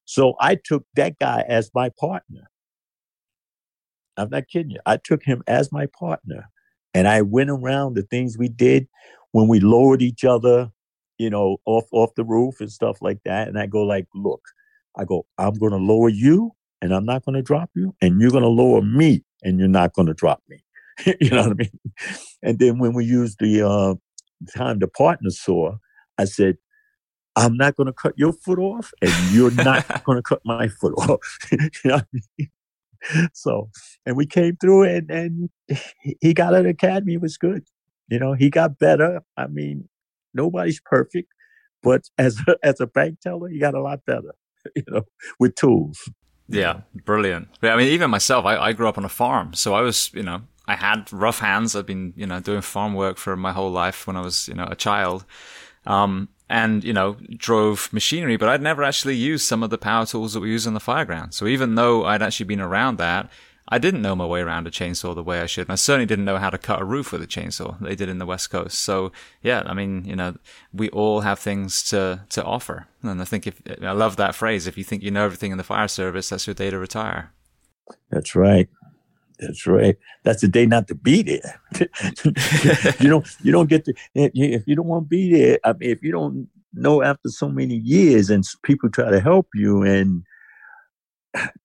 So 0.05 0.35
I 0.39 0.55
took 0.55 0.85
that 0.95 1.17
guy 1.19 1.43
as 1.47 1.71
my 1.73 1.89
partner. 1.89 2.49
I'm 4.17 4.29
not 4.29 4.47
kidding 4.47 4.71
you. 4.71 4.79
I 4.85 4.97
took 4.97 5.23
him 5.23 5.43
as 5.47 5.71
my 5.71 5.87
partner 5.87 6.49
and 6.93 7.07
I 7.07 7.21
went 7.21 7.49
around 7.49 7.95
the 7.95 8.03
things 8.03 8.37
we 8.37 8.47
did 8.47 8.87
when 9.31 9.47
we 9.47 9.59
lowered 9.59 10.01
each 10.01 10.23
other, 10.23 10.71
you 11.17 11.29
know, 11.29 11.57
off 11.65 11.85
off 11.91 12.15
the 12.15 12.23
roof 12.23 12.61
and 12.61 12.71
stuff 12.71 13.01
like 13.01 13.19
that. 13.25 13.47
And 13.47 13.59
I 13.59 13.65
go 13.65 13.81
like, 13.83 14.07
look, 14.13 14.41
I 14.97 15.05
go, 15.05 15.25
I'm 15.37 15.53
gonna 15.55 15.77
lower 15.77 16.09
you 16.09 16.51
and 16.81 16.93
I'm 16.93 17.05
not 17.05 17.25
gonna 17.25 17.41
drop 17.41 17.69
you, 17.75 17.95
and 18.01 18.21
you're 18.21 18.31
gonna 18.31 18.47
lower 18.47 18.81
me 18.81 19.23
and 19.43 19.59
you're 19.59 19.67
not 19.67 19.93
gonna 19.93 20.13
drop 20.13 20.41
me. 20.47 20.64
you 21.19 21.29
know 21.29 21.43
what 21.43 21.51
I 21.51 21.53
mean? 21.55 21.79
And 22.43 22.59
then 22.59 22.79
when 22.79 22.93
we 22.93 23.05
used 23.05 23.39
the 23.39 23.67
uh, 23.67 23.95
time 24.55 24.79
the 24.79 24.87
partner 24.87 25.29
saw, 25.29 25.75
I 26.17 26.25
said, 26.25 26.57
I'm 27.35 27.57
not 27.57 27.75
going 27.75 27.87
to 27.87 27.93
cut 27.93 28.13
your 28.17 28.31
foot 28.31 28.59
off, 28.59 28.91
and 29.01 29.11
you're 29.31 29.51
not 29.51 30.03
going 30.05 30.17
to 30.17 30.23
cut 30.23 30.41
my 30.45 30.67
foot 30.67 30.93
off. 30.93 31.37
you 31.51 31.69
know 31.83 31.95
what 31.95 32.07
I 32.13 32.19
mean? 32.37 32.49
so, 33.33 33.69
and 34.05 34.15
we 34.15 34.25
came 34.25 34.55
through 34.57 34.83
and, 34.83 35.11
and 35.11 35.49
he 36.21 36.33
got 36.33 36.55
an 36.55 36.65
academy. 36.65 37.15
It 37.15 37.21
was 37.21 37.37
good. 37.37 37.65
You 38.07 38.19
know, 38.19 38.33
he 38.33 38.49
got 38.49 38.79
better. 38.79 39.21
I 39.37 39.47
mean, 39.47 39.89
nobody's 40.33 40.79
perfect, 40.79 41.31
but 41.83 42.03
as 42.17 42.39
a, 42.47 42.55
as 42.63 42.79
a 42.79 42.87
bank 42.87 43.19
teller, 43.21 43.49
he 43.49 43.59
got 43.59 43.73
a 43.73 43.81
lot 43.81 44.05
better, 44.05 44.33
you 44.75 44.83
know, 44.87 45.03
with 45.39 45.55
tools. 45.55 46.09
Yeah, 46.47 46.81
brilliant. 47.05 47.49
I 47.63 47.75
mean, 47.75 47.87
even 47.87 48.11
myself, 48.11 48.45
I, 48.45 48.57
I 48.57 48.73
grew 48.73 48.87
up 48.87 48.97
on 48.97 49.05
a 49.05 49.09
farm. 49.09 49.53
So 49.55 49.73
I 49.73 49.81
was, 49.81 50.11
you 50.13 50.21
know, 50.23 50.41
I 50.67 50.75
had 50.75 51.11
rough 51.11 51.39
hands. 51.39 51.75
I've 51.75 51.85
been, 51.85 52.13
you 52.15 52.25
know, 52.25 52.39
doing 52.39 52.61
farm 52.61 52.93
work 52.93 53.17
for 53.17 53.35
my 53.35 53.51
whole 53.51 53.71
life 53.71 54.07
when 54.07 54.15
I 54.15 54.21
was, 54.21 54.47
you 54.47 54.53
know, 54.53 54.67
a 54.69 54.75
child. 54.75 55.25
Um, 55.85 56.29
and 56.47 56.83
you 56.83 56.93
know 56.93 57.17
drove 57.37 57.91
machinery 57.91 58.37
but 58.37 58.47
i'd 58.47 58.61
never 58.61 58.83
actually 58.83 59.15
used 59.15 59.47
some 59.47 59.63
of 59.63 59.71
the 59.71 59.79
power 59.79 60.05
tools 60.05 60.33
that 60.33 60.41
we 60.41 60.51
use 60.51 60.67
on 60.67 60.75
the 60.75 60.79
fireground 60.79 61.33
so 61.33 61.47
even 61.47 61.73
though 61.73 62.05
i'd 62.05 62.21
actually 62.21 62.45
been 62.45 62.61
around 62.61 62.99
that 62.99 63.31
I 63.67 63.79
didn't 63.79 64.03
know 64.03 64.15
my 64.15 64.25
way 64.25 64.41
around 64.41 64.67
a 64.67 64.71
chainsaw 64.71 65.15
the 65.15 65.23
way 65.23 65.39
I 65.39 65.47
should. 65.47 65.67
And 65.67 65.71
I 65.71 65.75
certainly 65.75 66.05
didn't 66.05 66.25
know 66.25 66.37
how 66.37 66.51
to 66.51 66.57
cut 66.57 66.81
a 66.81 66.85
roof 66.85 67.11
with 67.11 67.23
a 67.23 67.27
chainsaw. 67.27 67.79
They 67.79 67.95
did 67.95 68.09
in 68.09 68.19
the 68.19 68.25
West 68.25 68.51
Coast. 68.51 68.79
So 68.79 69.11
yeah, 69.41 69.63
I 69.65 69.73
mean, 69.73 70.05
you 70.05 70.15
know, 70.15 70.35
we 70.71 70.89
all 70.89 71.21
have 71.21 71.39
things 71.39 71.81
to, 71.89 72.25
to 72.29 72.43
offer. 72.43 72.87
And 73.01 73.19
I 73.19 73.25
think 73.25 73.47
if, 73.47 73.61
I 73.81 73.91
love 73.93 74.17
that 74.17 74.35
phrase. 74.35 74.67
If 74.67 74.77
you 74.77 74.83
think 74.83 75.01
you 75.01 75.09
know 75.09 75.25
everything 75.25 75.51
in 75.51 75.57
the 75.57 75.63
fire 75.63 75.87
service, 75.87 76.29
that's 76.29 76.45
your 76.45 76.53
day 76.53 76.69
to 76.69 76.77
retire. 76.77 77.31
That's 78.11 78.35
right. 78.35 78.69
That's 79.39 79.67
right. 79.67 79.97
That's 80.23 80.41
the 80.41 80.47
day 80.47 80.65
not 80.65 80.87
to 80.87 80.95
be 80.95 81.21
there. 81.21 81.61
you 82.99 83.09
don't. 83.09 83.27
You 83.41 83.51
don't 83.51 83.69
get 83.69 83.85
to. 83.85 83.93
If 84.13 84.67
you 84.67 84.75
don't 84.75 84.87
want 84.87 85.05
to 85.05 85.09
be 85.09 85.31
there, 85.31 85.59
I 85.63 85.73
mean, 85.73 85.89
if 85.89 86.01
you 86.03 86.11
don't 86.11 86.47
know 86.73 87.01
after 87.01 87.29
so 87.29 87.49
many 87.49 87.75
years, 87.75 88.29
and 88.29 88.45
people 88.63 88.89
try 88.89 89.09
to 89.09 89.19
help 89.19 89.47
you, 89.53 89.83
and 89.83 90.23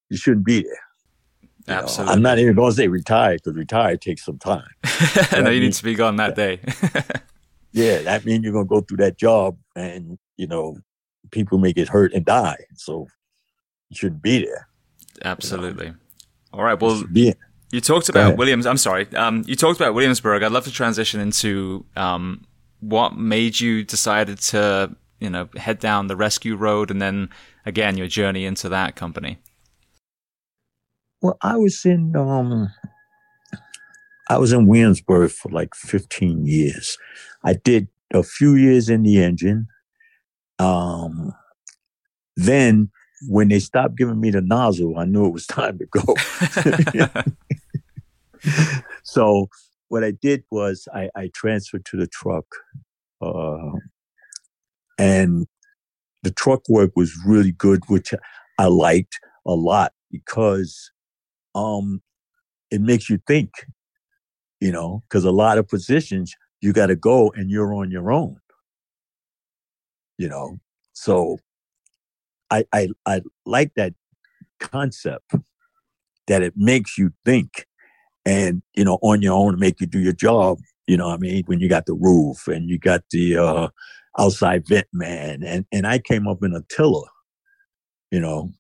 you 0.09 0.17
shouldn't 0.17 0.47
be 0.47 0.63
there. 0.63 1.77
Absolutely. 1.77 2.07
Know, 2.07 2.17
I'm 2.17 2.23
not 2.23 2.39
even 2.39 2.55
going 2.55 2.71
to 2.71 2.77
say 2.77 2.89
retire 2.89 3.37
because 3.37 3.55
retire 3.55 3.97
takes 3.97 4.25
some 4.25 4.39
time. 4.39 4.69
no, 5.33 5.51
you 5.51 5.61
need 5.61 5.73
to 5.73 5.85
be 5.85 5.95
gone 5.95 6.17
that 6.17 6.35
day. 6.35 6.61
yeah, 7.73 7.99
that 8.03 8.25
means 8.25 8.43
you're 8.43 8.53
going 8.53 8.67
to 8.67 8.69
go 8.69 8.81
through 8.81 8.97
that 8.99 9.17
job, 9.17 9.57
and 9.77 10.19
you 10.37 10.47
know, 10.47 10.77
people 11.31 11.59
may 11.59 11.73
get 11.73 11.89
hurt 11.89 12.13
and 12.13 12.25
die. 12.25 12.57
So 12.75 13.07
you 13.91 13.97
shouldn't 13.97 14.23
be 14.23 14.45
there. 14.45 14.69
Absolutely. 15.25 15.87
You 15.87 15.93
know? 15.93 15.99
All 16.53 16.65
right. 16.65 16.81
Well, 16.81 17.05
yeah. 17.13 17.35
You 17.71 17.81
talked 17.81 18.09
about 18.09 18.37
Williams. 18.37 18.67
I'm 18.67 18.77
sorry. 18.77 19.07
Um, 19.15 19.45
you 19.47 19.57
talked 19.57 19.81
about 19.81 19.95
Williamsburg. 19.95 20.43
I'd 20.43 20.53
love 20.53 20.65
to 20.65 20.73
transition 20.73 21.21
into 21.21 21.85
um, 21.97 22.45
what 22.81 23.17
made 23.17 23.61
you 23.61 23.85
decided 23.85 24.39
to, 24.39 24.95
you 25.21 25.31
know, 25.31 25.49
head 25.57 25.79
down 25.79 26.09
the 26.09 26.17
rescue 26.17 26.57
road, 26.57 26.91
and 26.91 27.01
then 27.01 27.29
again 27.65 27.97
your 27.97 28.09
journey 28.09 28.45
into 28.45 28.69
that 28.71 28.97
company. 28.97 29.39
Well, 31.23 31.37
I 31.43 31.57
was 31.57 31.85
in 31.85 32.17
um, 32.17 32.71
I 34.29 34.39
was 34.39 34.53
in 34.53 34.67
Williamsburg 34.67 35.31
for 35.31 35.51
like 35.51 35.75
15 35.75 36.47
years. 36.47 36.97
I 37.45 37.55
did 37.55 37.89
a 38.13 38.23
few 38.23 38.55
years 38.55 38.89
in 38.89 39.03
the 39.03 39.23
engine. 39.23 39.69
Um, 40.59 41.35
then 42.37 42.91
when 43.29 43.49
they 43.49 43.59
stopped 43.59 43.97
giving 43.97 44.21
me 44.21 44.31
the 44.31 44.41
nozzle, 44.41 44.99
I 44.99 45.05
knew 45.05 45.27
it 45.27 45.33
was 45.33 45.47
time 45.49 45.79
to 45.79 45.87
go. 45.87 46.15
so 49.03 49.49
what 49.89 50.05
I 50.05 50.13
did 50.13 50.45
was 50.51 50.89
I, 50.95 51.11
I 51.17 51.31
transferred 51.35 51.85
to 51.87 51.97
the 51.97 52.07
truck, 52.07 52.47
uh, 53.21 53.73
and 54.99 55.47
the 56.23 56.31
truck 56.31 56.69
work 56.69 56.93
was 56.97 57.17
really 57.25 57.53
good, 57.53 57.83
which 57.89 58.15
I 58.59 58.67
liked 58.67 59.19
a 59.47 59.55
lot 59.55 59.93
because 60.11 60.91
um, 61.55 62.03
it 62.71 62.81
makes 62.81 63.09
you 63.09 63.19
think, 63.27 63.51
you 64.61 64.71
know, 64.71 65.03
because 65.09 65.25
a 65.25 65.31
lot 65.31 65.59
of 65.59 65.69
positions 65.69 66.35
you 66.61 66.73
got 66.73 66.87
to 66.87 66.97
go 66.97 67.33
and 67.35 67.51
you're 67.51 67.75
on 67.75 67.91
your 67.91 68.13
own, 68.13 68.37
you 70.19 70.29
know. 70.29 70.59
So 70.93 71.39
I, 72.51 72.65
I, 72.73 72.89
I 73.07 73.23
like 73.47 73.73
that 73.77 73.95
concept 74.59 75.35
that 76.27 76.43
it 76.43 76.55
makes 76.57 76.99
you 76.99 77.13
think 77.25 77.67
and, 78.25 78.63
you 78.75 78.85
know, 78.85 78.99
on 79.03 79.23
your 79.23 79.35
own 79.35 79.53
to 79.53 79.59
make 79.59 79.81
you 79.81 79.87
do 79.87 80.01
your 80.01 80.13
job. 80.13 80.59
You 80.87 80.97
know 80.97 81.11
I 81.11 81.17
mean? 81.17 81.45
When 81.47 81.61
you 81.61 81.69
got 81.69 81.87
the 81.87 81.95
roof 81.95 82.49
and 82.49 82.69
you 82.69 82.79
got 82.79 83.03
the, 83.11 83.37
uh, 83.37 83.69
outside 84.19 84.67
vent 84.67 84.89
man 84.93 85.43
and, 85.45 85.65
and 85.71 85.87
I 85.87 85.99
came 85.99 86.27
up 86.27 86.43
in 86.43 86.55
a 86.55 86.63
tiller, 86.75 87.07
you 88.11 88.21
know, 88.21 88.51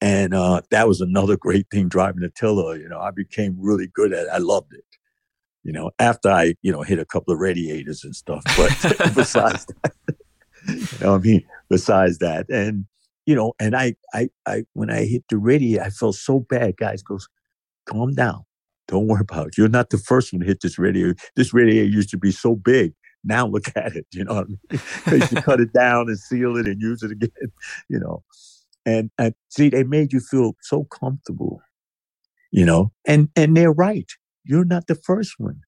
and 0.00 0.34
uh, 0.34 0.62
that 0.70 0.86
was 0.86 1.00
another 1.00 1.36
great 1.36 1.66
thing 1.70 1.88
driving 1.88 2.22
a 2.22 2.30
tiller. 2.30 2.76
You 2.76 2.88
know, 2.88 3.00
I 3.00 3.10
became 3.10 3.56
really 3.58 3.88
good 3.88 4.12
at 4.12 4.26
it. 4.26 4.30
I 4.32 4.38
loved 4.38 4.72
it. 4.72 4.84
You 5.64 5.72
know, 5.72 5.90
after 5.98 6.30
I, 6.30 6.54
you 6.62 6.70
know, 6.70 6.82
hit 6.82 6.98
a 6.98 7.04
couple 7.04 7.34
of 7.34 7.40
radiators 7.40 8.04
and 8.04 8.14
stuff. 8.14 8.42
But 8.56 8.70
besides 9.14 9.66
that, 9.66 9.92
you 10.66 10.86
know, 11.00 11.14
I 11.14 11.18
mean, 11.18 11.44
besides 11.68 12.18
that, 12.18 12.48
and 12.48 12.86
you 13.26 13.34
know, 13.34 13.52
and 13.60 13.76
I, 13.76 13.94
I, 14.14 14.30
I, 14.46 14.64
when 14.72 14.90
I 14.90 15.04
hit 15.04 15.24
the 15.28 15.36
radiator, 15.36 15.82
I 15.82 15.90
felt 15.90 16.14
so 16.14 16.40
bad. 16.40 16.76
Guys 16.76 17.02
goes, 17.02 17.28
calm 17.86 18.14
down. 18.14 18.44
Don't 18.88 19.06
worry 19.06 19.20
about 19.20 19.48
it. 19.48 19.58
You're 19.58 19.68
not 19.68 19.90
the 19.90 19.98
first 19.98 20.32
one 20.32 20.40
to 20.40 20.46
hit 20.46 20.62
this 20.62 20.78
radiator. 20.78 21.14
This 21.36 21.52
radiator 21.52 21.88
used 21.88 22.10
to 22.10 22.18
be 22.18 22.32
so 22.32 22.56
big. 22.56 22.94
Now 23.22 23.46
look 23.46 23.66
at 23.76 23.94
it. 23.94 24.06
You 24.12 24.24
know 24.24 24.34
what 24.34 24.46
I 24.70 25.12
mean? 25.12 25.28
you 25.30 25.42
cut 25.42 25.60
it 25.60 25.72
down 25.72 26.08
and 26.08 26.18
seal 26.18 26.56
it 26.56 26.66
and 26.66 26.80
use 26.80 27.02
it 27.02 27.12
again. 27.12 27.30
You 27.88 28.00
know, 28.00 28.22
and, 28.84 29.10
and 29.18 29.34
see, 29.48 29.68
they 29.68 29.84
made 29.84 30.12
you 30.12 30.20
feel 30.20 30.54
so 30.62 30.84
comfortable, 30.84 31.60
you 32.50 32.64
know, 32.64 32.92
and, 33.06 33.28
and 33.36 33.56
they're 33.56 33.72
right. 33.72 34.10
You're 34.44 34.64
not 34.64 34.86
the 34.86 34.94
first 34.94 35.34
one. 35.38 35.60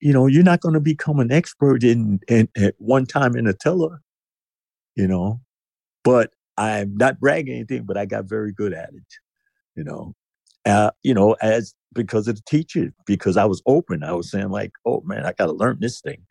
You 0.00 0.12
know, 0.12 0.26
you're 0.26 0.42
not 0.44 0.60
going 0.60 0.74
to 0.74 0.80
become 0.80 1.20
an 1.20 1.32
expert 1.32 1.82
in, 1.82 2.20
in 2.28 2.48
at 2.56 2.74
one 2.78 3.06
time 3.06 3.36
in 3.36 3.46
a 3.46 3.52
tiller, 3.52 4.02
you 4.96 5.06
know, 5.06 5.40
but 6.02 6.32
I'm 6.56 6.96
not 6.96 7.20
bragging 7.20 7.54
anything, 7.54 7.84
but 7.84 7.96
I 7.96 8.04
got 8.04 8.24
very 8.24 8.52
good 8.52 8.72
at 8.72 8.90
it, 8.90 9.14
you 9.74 9.84
know, 9.84 10.14
uh, 10.66 10.90
you 11.02 11.14
know, 11.14 11.36
as 11.42 11.74
because 11.94 12.28
of 12.28 12.36
the 12.36 12.42
teacher, 12.46 12.92
because 13.06 13.36
I 13.36 13.44
was 13.44 13.62
open. 13.66 14.02
I 14.02 14.12
was 14.12 14.30
saying 14.30 14.50
like, 14.50 14.72
oh 14.84 15.02
man, 15.04 15.24
I 15.24 15.32
got 15.32 15.46
to 15.46 15.52
learn 15.52 15.78
this 15.80 16.00
thing. 16.00 16.22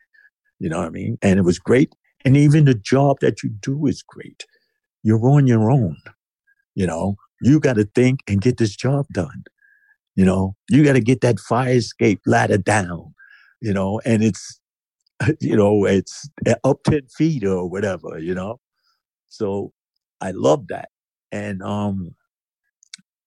You 0.60 0.70
know 0.70 0.80
what 0.80 0.88
I 0.88 0.92
mean? 0.92 1.18
And 1.22 1.40
it 1.40 1.44
was 1.44 1.60
great. 1.60 1.94
And 2.26 2.38
even 2.38 2.66
the 2.66 2.74
job 2.74 3.20
that 3.22 3.44
you 3.44 3.50
do 3.50 3.86
is 3.88 4.02
great 4.02 4.46
you're 5.04 5.30
on 5.30 5.46
your 5.46 5.70
own. 5.70 5.98
You 6.76 6.88
know, 6.88 7.16
you 7.42 7.60
got 7.60 7.76
to 7.76 7.88
think 7.94 8.22
and 8.28 8.42
get 8.42 8.58
this 8.58 8.76
job 8.76 9.06
done. 9.14 9.44
You 10.16 10.26
know, 10.26 10.56
you 10.70 10.84
got 10.84 10.94
to 10.94 11.02
get 11.02 11.22
that 11.22 11.40
fire 11.40 11.74
escape 11.74 12.22
ladder 12.26 12.58
down, 12.58 13.14
you 13.62 13.74
know, 13.74 14.02
and 14.06 14.24
it's, 14.24 14.60
you 15.40 15.56
know, 15.56 15.86
it's 15.86 16.30
up 16.64 16.84
10 16.86 17.08
feet 17.16 17.44
or 17.44 17.70
whatever, 17.70 18.18
you 18.18 18.34
know. 18.34 18.60
So 19.28 19.74
I 20.22 20.32
love 20.32 20.68
that. 20.70 20.90
And, 21.32 21.62
um, 21.62 22.16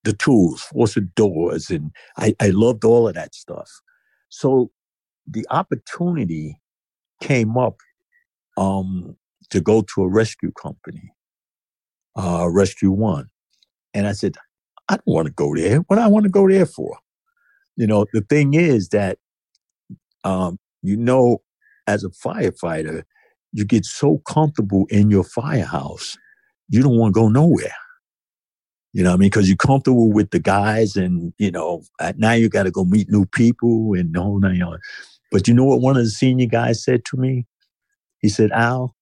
the 0.06 0.14
tools, 0.14 0.62
forcing 0.62 1.10
doors, 1.16 1.70
and 1.70 1.90
I, 2.16 2.34
I 2.40 2.48
loved 2.48 2.84
all 2.84 3.08
of 3.08 3.14
that 3.14 3.34
stuff. 3.34 3.70
So 4.30 4.70
the 5.26 5.46
opportunity 5.50 6.60
came 7.20 7.58
up 7.58 7.76
um, 8.56 9.16
to 9.50 9.60
go 9.60 9.82
to 9.82 10.02
a 10.02 10.08
rescue 10.08 10.52
company 10.52 11.12
uh, 12.16 12.48
Rescue 12.50 12.90
One. 12.90 13.28
And 13.94 14.06
I 14.06 14.12
said, 14.12 14.36
I 14.88 14.94
don't 14.96 15.06
want 15.06 15.26
to 15.26 15.32
go 15.32 15.54
there. 15.54 15.78
What 15.80 15.96
do 15.96 16.02
I 16.02 16.06
want 16.06 16.24
to 16.24 16.30
go 16.30 16.48
there 16.48 16.66
for? 16.66 16.98
You 17.76 17.86
know, 17.86 18.06
the 18.12 18.22
thing 18.22 18.54
is 18.54 18.88
that, 18.90 19.18
um, 20.24 20.58
you 20.82 20.96
know, 20.96 21.38
as 21.86 22.04
a 22.04 22.08
firefighter, 22.08 23.02
you 23.52 23.64
get 23.64 23.84
so 23.84 24.18
comfortable 24.26 24.86
in 24.90 25.10
your 25.10 25.24
firehouse, 25.24 26.16
you 26.68 26.82
don't 26.82 26.98
want 26.98 27.14
to 27.14 27.20
go 27.20 27.28
nowhere. 27.28 27.74
You 28.96 29.02
know 29.02 29.10
what 29.10 29.16
I 29.16 29.18
mean? 29.18 29.26
Because 29.26 29.46
you're 29.46 29.58
comfortable 29.58 30.10
with 30.10 30.30
the 30.30 30.38
guys, 30.38 30.96
and 30.96 31.34
you 31.36 31.50
know 31.50 31.82
now 32.16 32.32
you 32.32 32.48
got 32.48 32.62
to 32.62 32.70
go 32.70 32.82
meet 32.82 33.10
new 33.10 33.26
people 33.26 33.92
and 33.92 34.14
the 34.14 34.22
whole 34.22 34.40
nine 34.40 34.56
yards. 34.56 34.82
But 35.30 35.46
you 35.46 35.52
know 35.52 35.64
what? 35.64 35.82
One 35.82 35.98
of 35.98 36.02
the 36.02 36.08
senior 36.08 36.46
guys 36.46 36.82
said 36.82 37.04
to 37.06 37.18
me. 37.18 37.46
He 38.20 38.30
said, 38.30 38.52
"Al, 38.52 38.96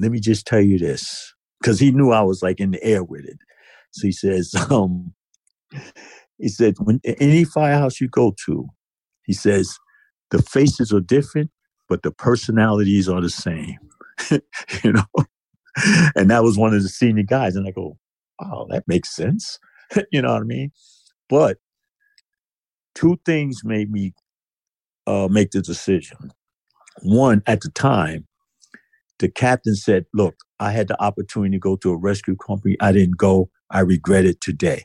let 0.00 0.12
me 0.12 0.18
just 0.18 0.46
tell 0.46 0.62
you 0.62 0.78
this 0.78 1.34
because 1.60 1.78
he 1.78 1.90
knew 1.90 2.10
I 2.10 2.22
was 2.22 2.42
like 2.42 2.58
in 2.58 2.70
the 2.70 2.82
air 2.82 3.04
with 3.04 3.26
it. 3.26 3.36
So 3.90 4.06
he 4.06 4.12
says, 4.12 4.54
um, 4.70 5.12
he 6.38 6.48
said, 6.48 6.76
when 6.78 6.98
any 7.04 7.44
firehouse 7.44 8.00
you 8.00 8.08
go 8.08 8.34
to, 8.46 8.66
he 9.24 9.34
says, 9.34 9.78
the 10.30 10.40
faces 10.40 10.90
are 10.90 11.00
different, 11.00 11.50
but 11.86 12.02
the 12.02 12.12
personalities 12.12 13.10
are 13.10 13.20
the 13.20 13.28
same. 13.28 13.76
you 14.30 14.92
know? 14.92 15.04
and 16.16 16.30
that 16.30 16.42
was 16.42 16.56
one 16.56 16.74
of 16.74 16.82
the 16.82 16.88
senior 16.88 17.24
guys. 17.24 17.56
And 17.56 17.66
I 17.66 17.72
go, 17.72 17.98
oh, 18.40 18.66
that 18.70 18.84
makes 18.88 19.14
sense. 19.14 19.58
you 20.12 20.22
know 20.22 20.32
what 20.32 20.42
I 20.42 20.46
mean? 20.46 20.72
But 21.28 21.58
two 22.94 23.18
things 23.24 23.62
made 23.64 23.90
me 23.90 24.14
uh, 25.06 25.28
make 25.30 25.50
the 25.52 25.62
decision. 25.62 26.32
One, 27.02 27.42
at 27.46 27.60
the 27.62 27.70
time, 27.70 28.26
the 29.18 29.28
captain 29.30 29.74
said, 29.76 30.06
look, 30.14 30.36
I 30.60 30.72
had 30.72 30.88
the 30.88 31.00
opportunity 31.02 31.56
to 31.56 31.60
go 31.60 31.76
to 31.76 31.90
a 31.90 31.96
rescue 31.96 32.36
company. 32.36 32.76
I 32.80 32.92
didn't 32.92 33.18
go. 33.18 33.50
I 33.70 33.80
regret 33.80 34.24
it 34.24 34.40
today. 34.40 34.84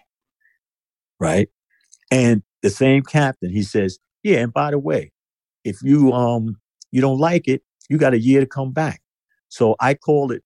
Right. 1.19 1.49
And 2.11 2.43
the 2.61 2.69
same 2.69 3.03
captain, 3.03 3.51
he 3.51 3.63
says, 3.63 3.99
yeah, 4.23 4.39
and 4.39 4.53
by 4.53 4.71
the 4.71 4.80
way, 4.80 5.11
if 5.63 5.81
you 5.84 6.11
um 6.13 6.57
you 6.91 7.01
don't 7.01 7.19
like 7.19 7.47
it, 7.47 7.61
you 7.89 7.97
got 7.97 8.13
a 8.13 8.19
year 8.19 8.41
to 8.41 8.47
come 8.47 8.71
back. 8.71 9.01
So 9.49 9.75
I 9.80 9.93
called 9.95 10.31
it, 10.31 10.43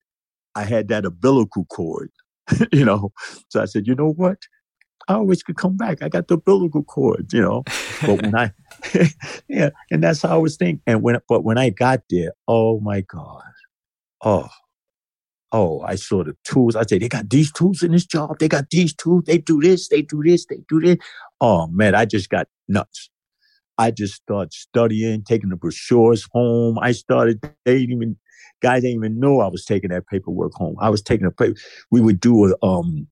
I 0.55 0.63
had 0.63 0.88
that 0.89 1.05
umbilical 1.05 1.65
cord, 1.65 2.11
you 2.72 2.86
know. 2.86 3.11
So 3.49 3.61
I 3.61 3.65
said, 3.65 3.88
you 3.88 3.95
know 3.95 4.11
what? 4.11 4.38
I 5.07 5.14
always 5.14 5.41
could 5.41 5.56
come 5.56 5.78
back. 5.78 6.02
I 6.02 6.10
got 6.10 6.28
the 6.28 6.36
umbilical 6.36 6.84
cord, 6.84 7.32
you 7.32 7.41
know. 7.41 7.64
But 8.02 8.22
when 8.22 8.36
I 8.36 8.52
yeah, 9.48 9.69
and 9.91 10.03
that's 10.03 10.22
how 10.22 10.36
I 10.36 10.38
was 10.38 10.57
thinking. 10.57 10.82
And 10.86 11.02
when 11.02 11.18
but 11.28 11.44
when 11.44 11.57
I 11.57 11.69
got 11.69 12.02
there, 12.10 12.34
oh 12.48 12.80
my 12.80 13.02
God. 13.02 13.44
Oh, 14.24 14.49
oh, 15.52 15.82
I 15.82 15.95
saw 15.95 16.24
the 16.24 16.36
tools. 16.44 16.76
I 16.76 16.84
say, 16.86 16.98
they 16.98 17.07
got 17.07 17.30
these 17.30 17.52
tools 17.52 17.84
in 17.84 17.91
this 17.91 18.06
job. 18.06 18.40
They 18.40 18.48
got 18.48 18.69
these 18.72 18.95
tools. 18.95 19.24
They 19.26 19.38
do 19.38 19.61
this. 19.61 19.90
They 19.90 20.02
do 20.02 20.22
this. 20.24 20.45
They 20.45 20.60
do 20.68 20.80
this. 20.80 20.98
Oh 21.40 21.68
man, 21.68 21.95
I 21.95 22.06
just 22.06 22.30
got 22.30 22.48
nuts. 22.68 23.10
I 23.78 23.91
just 23.91 24.15
started 24.15 24.53
studying, 24.53 25.24
taking 25.24 25.49
the 25.49 25.56
brochures 25.56 26.28
home. 26.32 26.80
I 26.80 26.91
started. 26.94 27.41
They 27.64 27.80
didn't 27.80 27.95
even 27.95 28.18
guys 28.61 28.81
didn't 28.81 28.97
even 28.97 29.19
know 29.19 29.41
I 29.41 29.47
was 29.47 29.65
taking 29.65 29.89
that 29.91 30.07
paperwork 30.07 30.53
home. 30.53 30.76
I 30.80 30.89
was 30.89 31.01
taking 31.01 31.27
a 31.27 31.31
paper. 31.31 31.59
We 31.91 32.01
would 32.01 32.19
do 32.19 32.45
a 32.45 32.65
um, 32.65 33.07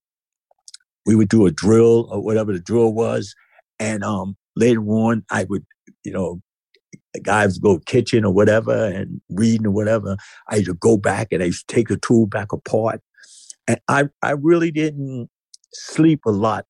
we 1.04 1.14
would 1.14 1.28
do 1.28 1.46
a 1.46 1.50
drill 1.50 2.08
or 2.10 2.22
whatever 2.22 2.52
the 2.52 2.60
drill 2.60 2.92
was, 2.92 3.34
and 3.78 4.02
um, 4.02 4.36
later 4.56 4.82
on 4.82 5.24
I 5.30 5.44
would, 5.44 5.64
you 6.04 6.12
know, 6.12 6.40
guys 7.22 7.58
go 7.58 7.78
kitchen 7.80 8.24
or 8.24 8.32
whatever 8.32 8.86
and 8.86 9.20
reading 9.30 9.66
or 9.66 9.70
whatever. 9.70 10.16
I 10.48 10.56
used 10.56 10.68
to 10.68 10.74
go 10.74 10.96
back 10.96 11.28
and 11.30 11.42
I 11.42 11.46
used 11.46 11.68
to 11.68 11.74
take 11.74 11.88
the 11.88 11.98
tool 11.98 12.26
back 12.26 12.52
apart, 12.52 13.00
and 13.68 13.80
I 13.88 14.04
I 14.22 14.32
really 14.32 14.70
didn't 14.70 15.28
sleep 15.72 16.20
a 16.26 16.30
lot 16.30 16.66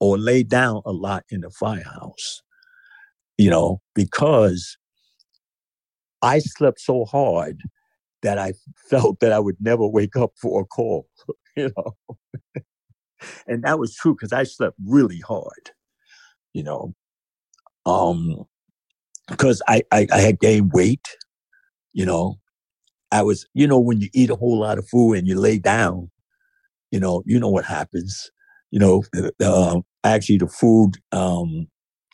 or 0.00 0.18
lay 0.18 0.42
down 0.42 0.82
a 0.86 0.92
lot 0.92 1.24
in 1.30 1.40
the 1.40 1.50
firehouse, 1.50 2.42
you 3.36 3.50
know, 3.50 3.80
because 3.94 4.76
I 6.22 6.38
slept 6.38 6.80
so 6.80 7.04
hard 7.04 7.62
that 8.22 8.38
I 8.38 8.52
felt 8.88 9.20
that 9.20 9.32
I 9.32 9.38
would 9.38 9.56
never 9.60 9.86
wake 9.86 10.16
up 10.16 10.32
for 10.40 10.62
a 10.62 10.64
call, 10.64 11.08
you 11.56 11.70
know. 11.76 11.96
and 13.46 13.62
that 13.64 13.78
was 13.78 13.94
true 13.94 14.14
because 14.14 14.32
I 14.32 14.44
slept 14.44 14.76
really 14.84 15.20
hard, 15.20 15.70
you 16.52 16.62
know. 16.62 16.94
Um, 17.86 18.44
because 19.28 19.62
I, 19.68 19.82
I, 19.92 20.06
I 20.12 20.20
had 20.20 20.40
gained 20.40 20.72
weight, 20.72 21.06
you 21.92 22.06
know. 22.06 22.38
I 23.10 23.22
was, 23.22 23.46
you 23.54 23.66
know, 23.66 23.78
when 23.78 24.00
you 24.00 24.08
eat 24.12 24.30
a 24.30 24.36
whole 24.36 24.60
lot 24.60 24.78
of 24.78 24.88
food 24.88 25.14
and 25.14 25.26
you 25.26 25.38
lay 25.38 25.58
down, 25.58 26.10
you 26.90 27.00
know, 27.00 27.22
you 27.26 27.38
know 27.38 27.48
what 27.48 27.64
happens. 27.64 28.30
You 28.70 28.78
know, 28.80 29.04
uh, 29.42 29.80
actually 30.04 30.38
the 30.38 30.48
food 30.48 30.96
um, 31.12 31.68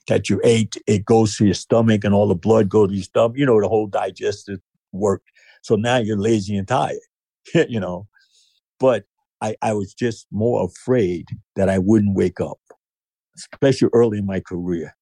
that 0.06 0.30
you 0.30 0.40
ate, 0.44 0.76
it 0.86 1.04
goes 1.04 1.36
to 1.36 1.44
your 1.44 1.54
stomach 1.54 2.04
and 2.04 2.14
all 2.14 2.28
the 2.28 2.34
blood 2.34 2.68
goes 2.68 2.90
to 2.90 2.94
your 2.94 3.04
stomach. 3.04 3.36
You 3.36 3.46
know, 3.46 3.60
the 3.60 3.68
whole 3.68 3.88
digestive 3.88 4.60
work 4.92 5.22
so 5.64 5.76
now 5.76 5.96
you're 5.96 6.18
lazy 6.18 6.56
and 6.56 6.68
tired, 6.68 6.98
you 7.54 7.80
know. 7.80 8.06
But 8.78 9.04
I, 9.40 9.56
I 9.62 9.72
was 9.72 9.94
just 9.94 10.26
more 10.30 10.62
afraid 10.62 11.26
that 11.56 11.70
I 11.70 11.78
wouldn't 11.78 12.14
wake 12.14 12.38
up, 12.38 12.58
especially 13.36 13.88
early 13.94 14.18
in 14.18 14.26
my 14.26 14.40
career. 14.40 14.94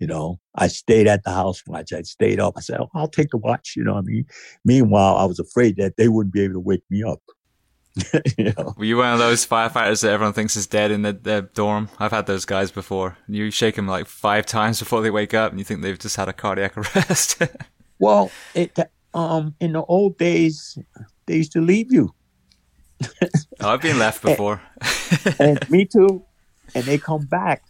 You 0.00 0.06
know, 0.06 0.40
I 0.54 0.68
stayed 0.68 1.06
at 1.06 1.22
the 1.24 1.30
house 1.30 1.62
watch. 1.66 1.92
I 1.92 2.00
stayed 2.02 2.40
up. 2.40 2.54
I 2.56 2.60
said, 2.60 2.80
oh, 2.80 2.88
I'll 2.94 3.08
take 3.08 3.28
the 3.28 3.36
watch. 3.36 3.74
You 3.76 3.84
know 3.84 3.92
what 3.92 4.04
I 4.04 4.08
mean? 4.08 4.26
Meanwhile, 4.64 5.16
I 5.16 5.24
was 5.26 5.38
afraid 5.38 5.76
that 5.76 5.98
they 5.98 6.08
wouldn't 6.08 6.32
be 6.32 6.42
able 6.42 6.54
to 6.54 6.60
wake 6.60 6.82
me 6.88 7.02
up. 7.02 7.20
you 8.38 8.52
know? 8.56 8.74
Were 8.78 8.86
you 8.86 8.96
one 8.96 9.12
of 9.12 9.18
those 9.18 9.46
firefighters 9.46 10.02
that 10.02 10.12
everyone 10.12 10.32
thinks 10.32 10.56
is 10.56 10.66
dead 10.66 10.90
in 10.90 11.02
the, 11.02 11.12
the 11.12 11.48
dorm? 11.52 11.90
I've 11.98 12.10
had 12.10 12.26
those 12.26 12.46
guys 12.46 12.70
before. 12.70 13.18
You 13.28 13.50
shake 13.50 13.76
them 13.76 13.86
like 13.86 14.06
five 14.06 14.46
times 14.46 14.78
before 14.78 15.02
they 15.02 15.10
wake 15.10 15.34
up, 15.34 15.52
and 15.52 15.60
you 15.60 15.64
think 15.64 15.82
they've 15.82 15.98
just 15.98 16.16
had 16.16 16.28
a 16.28 16.32
cardiac 16.32 16.76
arrest. 16.96 17.42
well, 17.98 18.30
it, 18.54 18.76
um, 19.14 19.54
in 19.60 19.72
the 19.72 19.82
old 19.84 20.18
days, 20.18 20.76
they 21.26 21.36
used 21.36 21.52
to 21.52 21.60
leave 21.60 21.92
you. 21.92 22.12
oh, 23.60 23.70
I've 23.70 23.80
been 23.80 23.98
left 23.98 24.22
before. 24.22 24.60
and, 25.38 25.58
and 25.58 25.70
me 25.70 25.84
too. 25.92 26.24
And 26.74 26.84
they 26.84 26.98
come 26.98 27.26
back, 27.26 27.62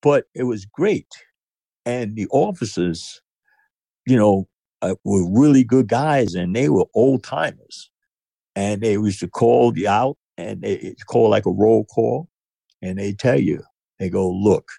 but 0.00 0.24
it 0.34 0.44
was 0.44 0.64
great. 0.64 1.08
And 1.84 2.16
the 2.16 2.28
officers, 2.28 3.20
you 4.06 4.16
know, 4.16 4.48
uh, 4.80 4.94
were 5.04 5.28
really 5.28 5.64
good 5.64 5.88
guys, 5.88 6.34
and 6.34 6.54
they 6.54 6.68
were 6.68 6.86
old 6.94 7.24
timers. 7.24 7.90
And 8.54 8.80
they 8.80 8.92
used 8.92 9.20
to 9.20 9.28
call 9.28 9.76
you 9.76 9.88
out, 9.88 10.16
and 10.38 10.62
they 10.62 10.94
call 11.06 11.30
like 11.30 11.46
a 11.46 11.50
roll 11.50 11.84
call, 11.84 12.28
and 12.80 12.98
they 12.98 13.12
tell 13.12 13.38
you, 13.38 13.62
they 13.98 14.08
go, 14.08 14.30
look, 14.30 14.70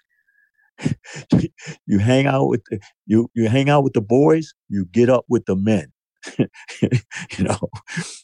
you 1.86 1.98
hang 1.98 2.26
out 2.26 2.48
with 2.48 2.62
the, 2.70 2.80
you 3.06 3.30
you 3.34 3.48
hang 3.48 3.68
out 3.68 3.84
with 3.84 3.92
the 3.92 4.00
boys, 4.00 4.54
you 4.68 4.86
get 4.86 5.08
up 5.08 5.24
with 5.28 5.44
the 5.46 5.56
men. 5.56 5.92
you 6.38 7.44
know, 7.44 7.68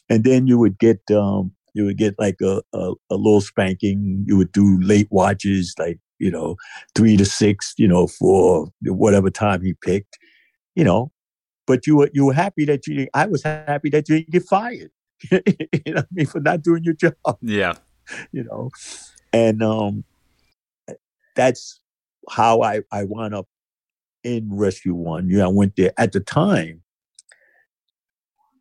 and 0.09 0.23
then 0.23 0.47
you 0.47 0.57
would 0.57 0.79
get 0.79 0.99
um 1.11 1.51
you 1.73 1.85
would 1.85 1.97
get 1.97 2.15
like 2.19 2.37
a, 2.41 2.61
a, 2.73 2.93
a 3.09 3.15
little 3.15 3.41
spanking. 3.41 4.25
You 4.27 4.37
would 4.37 4.51
do 4.51 4.79
late 4.81 5.07
watches, 5.11 5.73
like 5.77 5.99
you 6.19 6.31
know, 6.31 6.55
three 6.95 7.17
to 7.17 7.25
six, 7.25 7.73
you 7.77 7.87
know, 7.87 8.07
for 8.07 8.67
whatever 8.83 9.29
time 9.29 9.61
he 9.63 9.73
picked, 9.73 10.17
you 10.75 10.83
know. 10.83 11.11
But 11.67 11.87
you 11.87 11.97
were 11.97 12.09
you 12.13 12.25
were 12.25 12.33
happy 12.33 12.65
that 12.65 12.87
you. 12.87 13.07
I 13.13 13.27
was 13.27 13.43
happy 13.43 13.89
that 13.91 14.09
you 14.09 14.17
didn't 14.17 14.31
get 14.31 14.43
fired. 14.43 14.91
you 15.31 15.93
know 15.93 16.01
I 16.01 16.05
mean, 16.11 16.25
for 16.25 16.39
not 16.39 16.63
doing 16.63 16.83
your 16.83 16.95
job. 16.95 17.15
Yeah. 17.41 17.73
You 18.31 18.43
know, 18.43 18.71
and 19.31 19.61
um, 19.61 20.03
that's 21.35 21.80
how 22.29 22.61
I, 22.61 22.81
I 22.91 23.03
wound 23.03 23.33
up 23.33 23.47
in 24.23 24.49
Rescue 24.51 24.93
One. 24.93 25.29
You 25.29 25.37
know, 25.37 25.45
I 25.45 25.51
went 25.53 25.75
there 25.75 25.93
at 25.97 26.11
the 26.11 26.19
time. 26.19 26.83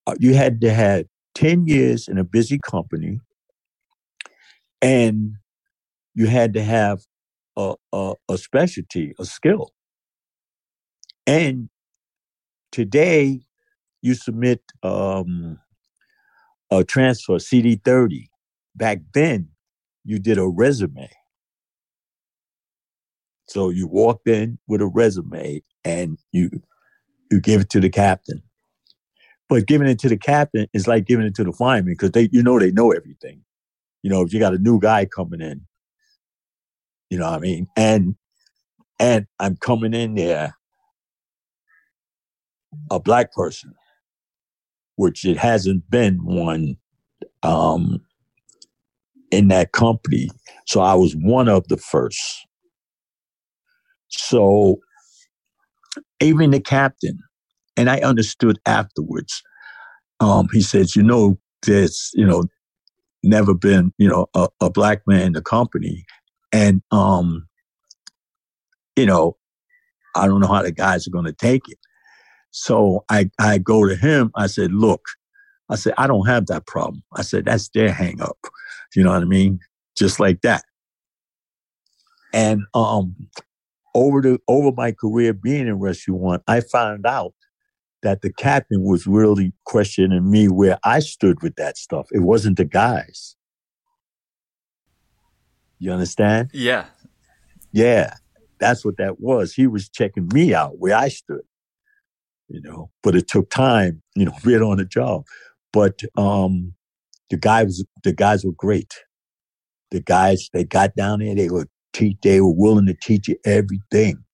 Uh, 0.06 0.14
you 0.18 0.34
had 0.34 0.60
to 0.62 0.72
have 0.72 1.04
10 1.34 1.66
years 1.66 2.08
in 2.08 2.18
a 2.18 2.24
busy 2.24 2.58
company 2.58 3.20
and 4.82 5.34
you 6.14 6.26
had 6.26 6.54
to 6.54 6.62
have 6.62 7.00
a, 7.56 7.74
a, 7.92 8.14
a 8.28 8.38
specialty, 8.38 9.14
a 9.18 9.24
skill. 9.24 9.70
And 11.26 11.68
today 12.72 13.42
you 14.02 14.14
submit 14.14 14.62
um, 14.82 15.58
a 16.70 16.84
transfer, 16.84 17.34
CD30. 17.34 18.28
Back 18.74 19.00
then, 19.12 19.48
you 20.04 20.18
did 20.18 20.38
a 20.38 20.48
resume. 20.48 21.10
So 23.50 23.68
you 23.68 23.88
walked 23.88 24.28
in 24.28 24.58
with 24.68 24.80
a 24.80 24.86
resume 24.86 25.60
and 25.84 26.18
you 26.30 26.50
you 27.32 27.40
give 27.40 27.62
it 27.62 27.70
to 27.70 27.80
the 27.80 27.90
captain. 27.90 28.42
But 29.48 29.66
giving 29.66 29.88
it 29.88 29.98
to 30.00 30.08
the 30.08 30.16
captain 30.16 30.68
is 30.72 30.86
like 30.86 31.04
giving 31.04 31.26
it 31.26 31.34
to 31.34 31.42
the 31.42 31.52
fireman 31.52 31.92
because 31.92 32.12
they 32.12 32.28
you 32.30 32.44
know 32.44 32.60
they 32.60 32.70
know 32.70 32.92
everything. 32.92 33.42
You 34.02 34.10
know, 34.10 34.22
if 34.22 34.32
you 34.32 34.38
got 34.38 34.54
a 34.54 34.58
new 34.58 34.78
guy 34.78 35.04
coming 35.04 35.40
in, 35.40 35.62
you 37.10 37.18
know 37.18 37.28
what 37.28 37.38
I 37.38 37.40
mean? 37.40 37.66
And 37.76 38.14
and 39.00 39.26
I'm 39.40 39.56
coming 39.56 39.94
in 39.94 40.14
there 40.14 40.54
a 42.88 43.00
black 43.00 43.32
person, 43.32 43.74
which 44.94 45.24
it 45.24 45.38
hasn't 45.38 45.90
been 45.90 46.24
one 46.24 46.76
um 47.42 48.00
in 49.32 49.48
that 49.48 49.72
company. 49.72 50.30
So 50.68 50.80
I 50.80 50.94
was 50.94 51.16
one 51.16 51.48
of 51.48 51.66
the 51.66 51.76
first. 51.76 52.46
So 54.10 54.80
even 56.20 56.50
the 56.50 56.60
captain, 56.60 57.18
and 57.76 57.88
I 57.88 58.00
understood 58.00 58.58
afterwards, 58.66 59.42
um, 60.20 60.48
he 60.52 60.60
says, 60.60 60.94
you 60.94 61.02
know, 61.02 61.38
there's, 61.66 62.10
you 62.14 62.26
know, 62.26 62.44
never 63.22 63.54
been, 63.54 63.92
you 63.98 64.08
know, 64.08 64.26
a, 64.34 64.48
a 64.60 64.70
black 64.70 65.02
man 65.06 65.28
in 65.28 65.32
the 65.32 65.42
company. 65.42 66.04
And, 66.52 66.82
um, 66.90 67.46
you 68.96 69.06
know, 69.06 69.36
I 70.14 70.26
don't 70.26 70.40
know 70.40 70.48
how 70.48 70.62
the 70.62 70.72
guys 70.72 71.06
are 71.06 71.12
going 71.12 71.26
to 71.26 71.32
take 71.32 71.68
it. 71.68 71.78
So 72.50 73.04
I, 73.08 73.30
I 73.38 73.58
go 73.58 73.86
to 73.86 73.94
him. 73.94 74.30
I 74.34 74.46
said, 74.46 74.72
look, 74.72 75.02
I 75.70 75.76
said, 75.76 75.94
I 75.96 76.06
don't 76.06 76.26
have 76.26 76.46
that 76.46 76.66
problem. 76.66 77.02
I 77.14 77.22
said, 77.22 77.44
that's 77.44 77.68
their 77.68 77.92
hang 77.92 78.20
up. 78.20 78.38
You 78.94 79.04
know 79.04 79.12
what 79.12 79.22
I 79.22 79.26
mean? 79.26 79.60
Just 79.96 80.18
like 80.18 80.40
that. 80.42 80.64
And 82.32 82.62
um, 82.74 83.14
over 83.94 84.20
the 84.20 84.38
over 84.48 84.72
my 84.72 84.92
career 84.92 85.32
being 85.32 85.66
in 85.66 85.78
Rescue 85.78 86.14
One, 86.14 86.40
I 86.46 86.60
found 86.60 87.06
out 87.06 87.34
that 88.02 88.22
the 88.22 88.32
captain 88.32 88.82
was 88.82 89.06
really 89.06 89.52
questioning 89.64 90.30
me 90.30 90.48
where 90.48 90.78
I 90.84 91.00
stood 91.00 91.42
with 91.42 91.56
that 91.56 91.76
stuff. 91.76 92.08
It 92.12 92.20
wasn't 92.20 92.56
the 92.56 92.64
guys. 92.64 93.36
You 95.78 95.92
understand? 95.92 96.50
Yeah. 96.52 96.86
Yeah. 97.72 98.14
That's 98.58 98.84
what 98.84 98.96
that 98.98 99.20
was. 99.20 99.54
He 99.54 99.66
was 99.66 99.88
checking 99.88 100.28
me 100.32 100.54
out 100.54 100.78
where 100.78 100.96
I 100.96 101.08
stood. 101.08 101.42
You 102.48 102.60
know, 102.62 102.90
but 103.02 103.14
it 103.14 103.28
took 103.28 103.48
time, 103.50 104.02
you 104.14 104.24
know, 104.24 104.32
being 104.44 104.62
on 104.62 104.78
the 104.78 104.84
job. 104.84 105.24
But 105.72 106.02
um 106.16 106.74
the 107.28 107.36
guys 107.36 107.82
the 108.02 108.12
guys 108.12 108.44
were 108.44 108.52
great. 108.52 108.94
The 109.90 110.00
guys, 110.00 110.48
they 110.52 110.64
got 110.64 110.94
down 110.94 111.18
there, 111.18 111.34
they 111.34 111.48
were 111.48 111.66
teach, 111.92 112.16
they 112.22 112.40
were 112.40 112.54
willing 112.54 112.86
to 112.86 112.94
teach 112.94 113.28
you 113.28 113.36
everything, 113.44 114.24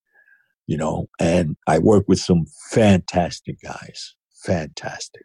you 0.67 0.77
know, 0.77 1.09
and 1.21 1.57
I 1.67 1.79
worked 1.79 2.09
with 2.09 2.19
some 2.19 2.47
fantastic 2.71 3.57
guys, 3.63 4.15
fantastic. 4.45 5.25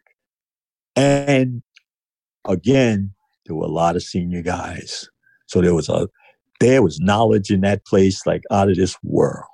And 0.96 1.62
again, 2.46 3.12
there 3.46 3.56
were 3.56 3.66
a 3.66 3.70
lot 3.70 3.96
of 3.96 4.02
senior 4.02 4.42
guys. 4.42 5.08
So 5.46 5.60
there 5.60 5.74
was 5.74 5.88
a, 5.88 6.08
there 6.60 6.82
was 6.82 7.00
knowledge 7.00 7.50
in 7.50 7.62
that 7.62 7.84
place 7.84 8.26
like 8.26 8.42
out 8.50 8.70
of 8.70 8.76
this 8.76 8.96
world. 9.02 9.46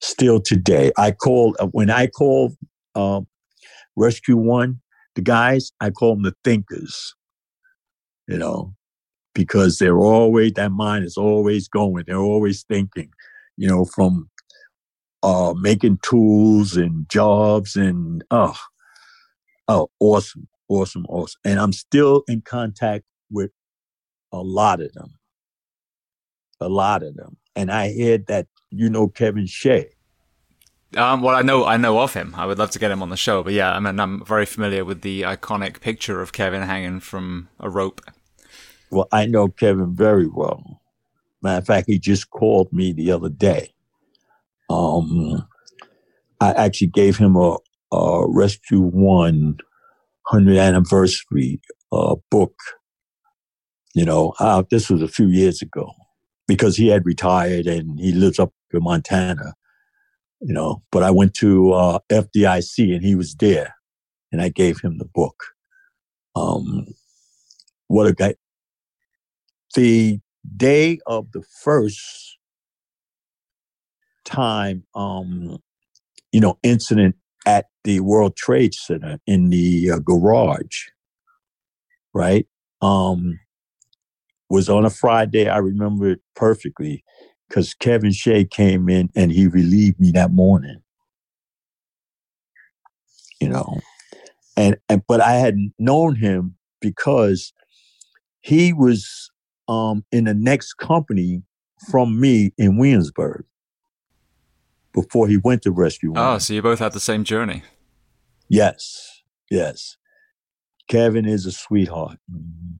Still 0.00 0.40
today, 0.40 0.92
I 0.98 1.12
call, 1.12 1.56
when 1.72 1.90
I 1.90 2.06
call 2.06 2.54
um, 2.94 3.26
Rescue 3.96 4.36
One, 4.36 4.80
the 5.14 5.22
guys, 5.22 5.72
I 5.80 5.90
call 5.90 6.14
them 6.14 6.24
the 6.24 6.34
thinkers, 6.44 7.14
you 8.28 8.36
know, 8.36 8.74
because 9.34 9.78
they're 9.78 9.98
always, 9.98 10.52
that 10.54 10.72
mind 10.72 11.04
is 11.04 11.16
always 11.16 11.68
going. 11.68 12.04
They're 12.06 12.16
always 12.16 12.62
thinking, 12.62 13.10
you 13.56 13.68
know, 13.68 13.84
from 13.84 14.30
uh, 15.22 15.54
making 15.56 15.98
tools 16.02 16.76
and 16.76 17.08
jobs 17.08 17.76
and, 17.76 18.24
oh, 18.30 18.56
oh, 19.68 19.90
awesome, 20.00 20.48
awesome, 20.68 21.06
awesome. 21.08 21.40
And 21.44 21.58
I'm 21.58 21.72
still 21.72 22.22
in 22.28 22.42
contact 22.42 23.04
with 23.30 23.50
a 24.32 24.40
lot 24.40 24.80
of 24.80 24.92
them, 24.92 25.14
a 26.60 26.68
lot 26.68 27.02
of 27.02 27.16
them. 27.16 27.36
And 27.56 27.70
I 27.70 27.94
heard 27.96 28.26
that 28.26 28.46
you 28.70 28.90
know 28.90 29.08
Kevin 29.08 29.46
Shea. 29.46 29.88
Um, 30.96 31.22
well, 31.22 31.34
I 31.34 31.42
know 31.42 31.64
I 31.64 31.76
know 31.76 32.00
of 32.00 32.14
him. 32.14 32.34
I 32.36 32.46
would 32.46 32.58
love 32.58 32.70
to 32.72 32.78
get 32.78 32.90
him 32.90 33.02
on 33.02 33.10
the 33.10 33.16
show, 33.16 33.42
but 33.42 33.52
yeah, 33.52 33.72
I 33.72 33.80
mean, 33.80 33.98
I'm 33.98 34.24
very 34.24 34.46
familiar 34.46 34.84
with 34.84 35.00
the 35.00 35.22
iconic 35.22 35.80
picture 35.80 36.20
of 36.20 36.32
Kevin 36.32 36.62
hanging 36.62 37.00
from 37.00 37.48
a 37.58 37.68
rope. 37.68 38.00
Well, 38.90 39.08
I 39.12 39.26
know 39.26 39.48
Kevin 39.48 39.94
very 39.94 40.26
well. 40.28 40.80
Matter 41.42 41.58
of 41.58 41.66
fact, 41.66 41.88
he 41.88 41.98
just 41.98 42.30
called 42.30 42.72
me 42.72 42.92
the 42.92 43.12
other 43.12 43.28
day. 43.28 43.74
Um, 44.70 45.46
I 46.40 46.52
actually 46.52 46.88
gave 46.88 47.16
him 47.18 47.36
a, 47.36 47.58
a 47.92 48.24
Rescue 48.28 48.80
One 48.80 49.58
hundred 50.26 50.58
anniversary 50.58 51.60
uh, 51.92 52.16
book. 52.30 52.54
You 53.94 54.04
know, 54.04 54.34
uh, 54.40 54.62
this 54.70 54.90
was 54.90 55.02
a 55.02 55.08
few 55.08 55.28
years 55.28 55.62
ago 55.62 55.92
because 56.48 56.76
he 56.76 56.88
had 56.88 57.06
retired 57.06 57.66
and 57.66 57.98
he 58.00 58.12
lives 58.12 58.38
up 58.38 58.52
in 58.72 58.82
Montana 58.82 59.54
you 60.40 60.52
know, 60.52 60.82
but 60.92 61.02
I 61.02 61.10
went 61.10 61.34
to 61.36 61.72
uh, 61.72 61.98
FDIC 62.10 62.94
and 62.94 63.04
he 63.04 63.14
was 63.14 63.34
there 63.36 63.74
and 64.30 64.42
I 64.42 64.50
gave 64.50 64.80
him 64.80 64.98
the 64.98 65.06
book. 65.06 65.44
Um, 66.36 66.86
what 67.88 68.06
a 68.06 68.12
guy. 68.12 68.34
The 69.74 70.20
day 70.56 70.98
of 71.06 71.32
the 71.32 71.42
first 71.62 72.38
time, 74.24 74.84
um, 74.94 75.58
you 76.32 76.40
know, 76.40 76.58
incident 76.62 77.16
at 77.46 77.66
the 77.84 78.00
World 78.00 78.36
Trade 78.36 78.74
Center 78.74 79.18
in 79.26 79.50
the 79.50 79.92
uh, 79.92 79.98
garage, 79.98 80.88
right? 82.12 82.46
Um, 82.80 83.40
was 84.50 84.68
on 84.68 84.84
a 84.84 84.90
Friday. 84.90 85.48
I 85.48 85.58
remember 85.58 86.10
it 86.10 86.20
perfectly 86.36 87.04
because 87.48 87.74
Kevin 87.74 88.12
Shea 88.12 88.44
came 88.44 88.88
in 88.88 89.10
and 89.14 89.32
he 89.32 89.46
relieved 89.46 90.00
me 90.00 90.10
that 90.12 90.32
morning. 90.32 90.80
You 93.40 93.48
know, 93.48 93.80
and, 94.56 94.76
and 94.88 95.02
but 95.06 95.20
I 95.20 95.32
had 95.32 95.56
known 95.78 96.16
him 96.16 96.56
because 96.80 97.52
he 98.40 98.72
was 98.72 99.30
um, 99.68 100.04
in 100.12 100.24
the 100.24 100.34
next 100.34 100.74
company 100.74 101.42
from 101.90 102.20
me 102.20 102.52
in 102.58 102.78
Williamsburg 102.78 103.44
before 104.92 105.28
he 105.28 105.36
went 105.38 105.62
to 105.62 105.72
Rescue. 105.72 106.12
Oh, 106.16 106.38
so 106.38 106.54
you 106.54 106.62
both 106.62 106.78
had 106.78 106.92
the 106.92 107.00
same 107.00 107.24
journey. 107.24 107.62
Yes, 108.48 109.22
yes. 109.50 109.96
Kevin 110.88 111.26
is 111.26 111.46
a 111.46 111.52
sweetheart. 111.52 112.18
Mm-hmm. 112.30 112.74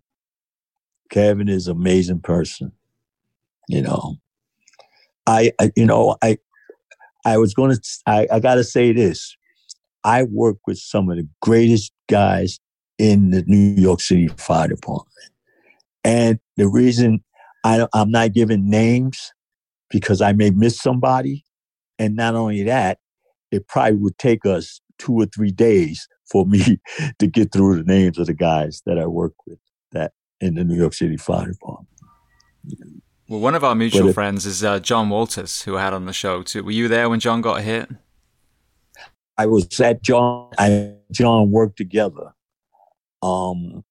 Kevin 1.10 1.48
is 1.48 1.68
an 1.68 1.76
amazing 1.76 2.20
person. 2.20 2.72
You 3.68 3.82
know, 3.82 4.16
I, 5.26 5.52
I 5.60 5.72
you 5.74 5.86
know, 5.86 6.16
I, 6.22 6.38
I 7.24 7.38
was 7.38 7.54
going 7.54 7.74
to, 7.74 7.80
I, 8.06 8.28
I 8.30 8.40
got 8.40 8.56
to 8.56 8.64
say 8.64 8.92
this. 8.92 9.36
I 10.04 10.24
work 10.24 10.58
with 10.66 10.78
some 10.78 11.08
of 11.08 11.16
the 11.16 11.26
greatest 11.40 11.92
guys 12.08 12.60
in 12.98 13.30
the 13.30 13.42
New 13.46 13.80
York 13.80 14.00
City 14.00 14.28
Fire 14.28 14.68
Department. 14.68 15.30
And 16.04 16.38
the 16.56 16.68
reason 16.68 17.24
I, 17.64 17.86
I'm 17.94 18.10
not 18.10 18.34
giving 18.34 18.68
names 18.68 19.32
because 19.90 20.20
I 20.20 20.32
may 20.32 20.50
miss 20.50 20.78
somebody. 20.78 21.44
And 21.98 22.16
not 22.16 22.34
only 22.34 22.62
that, 22.64 22.98
it 23.50 23.68
probably 23.68 23.96
would 23.96 24.18
take 24.18 24.44
us 24.44 24.80
two 24.98 25.14
or 25.14 25.26
three 25.26 25.50
days 25.50 26.06
for 26.30 26.44
me 26.46 26.78
to 27.18 27.26
get 27.26 27.52
through 27.52 27.76
the 27.76 27.84
names 27.84 28.18
of 28.18 28.26
the 28.26 28.34
guys 28.34 28.82
that 28.86 28.98
I 28.98 29.06
work 29.06 29.34
with 29.46 29.58
that 29.92 30.12
in 30.40 30.54
the 30.54 30.64
New 30.64 30.76
York 30.76 30.94
City 30.94 31.16
Fire 31.16 31.46
Department. 31.46 31.88
Well, 33.28 33.40
one 33.40 33.54
of 33.54 33.64
our 33.64 33.74
mutual 33.74 34.08
it, 34.08 34.12
friends 34.12 34.44
is 34.44 34.62
uh, 34.62 34.80
John 34.80 35.08
Walters, 35.08 35.62
who 35.62 35.76
I 35.78 35.82
had 35.82 35.94
on 35.94 36.04
the 36.04 36.12
show 36.12 36.42
too. 36.42 36.62
Were 36.62 36.72
you 36.72 36.88
there 36.88 37.08
when 37.08 37.20
John 37.20 37.40
got 37.40 37.62
hit? 37.62 37.88
I 39.38 39.46
was 39.46 39.80
at 39.80 40.02
John. 40.02 40.50
I 40.58 40.94
John 41.10 41.50
worked 41.50 41.76
together. 41.76 42.34
Um, 43.22 43.84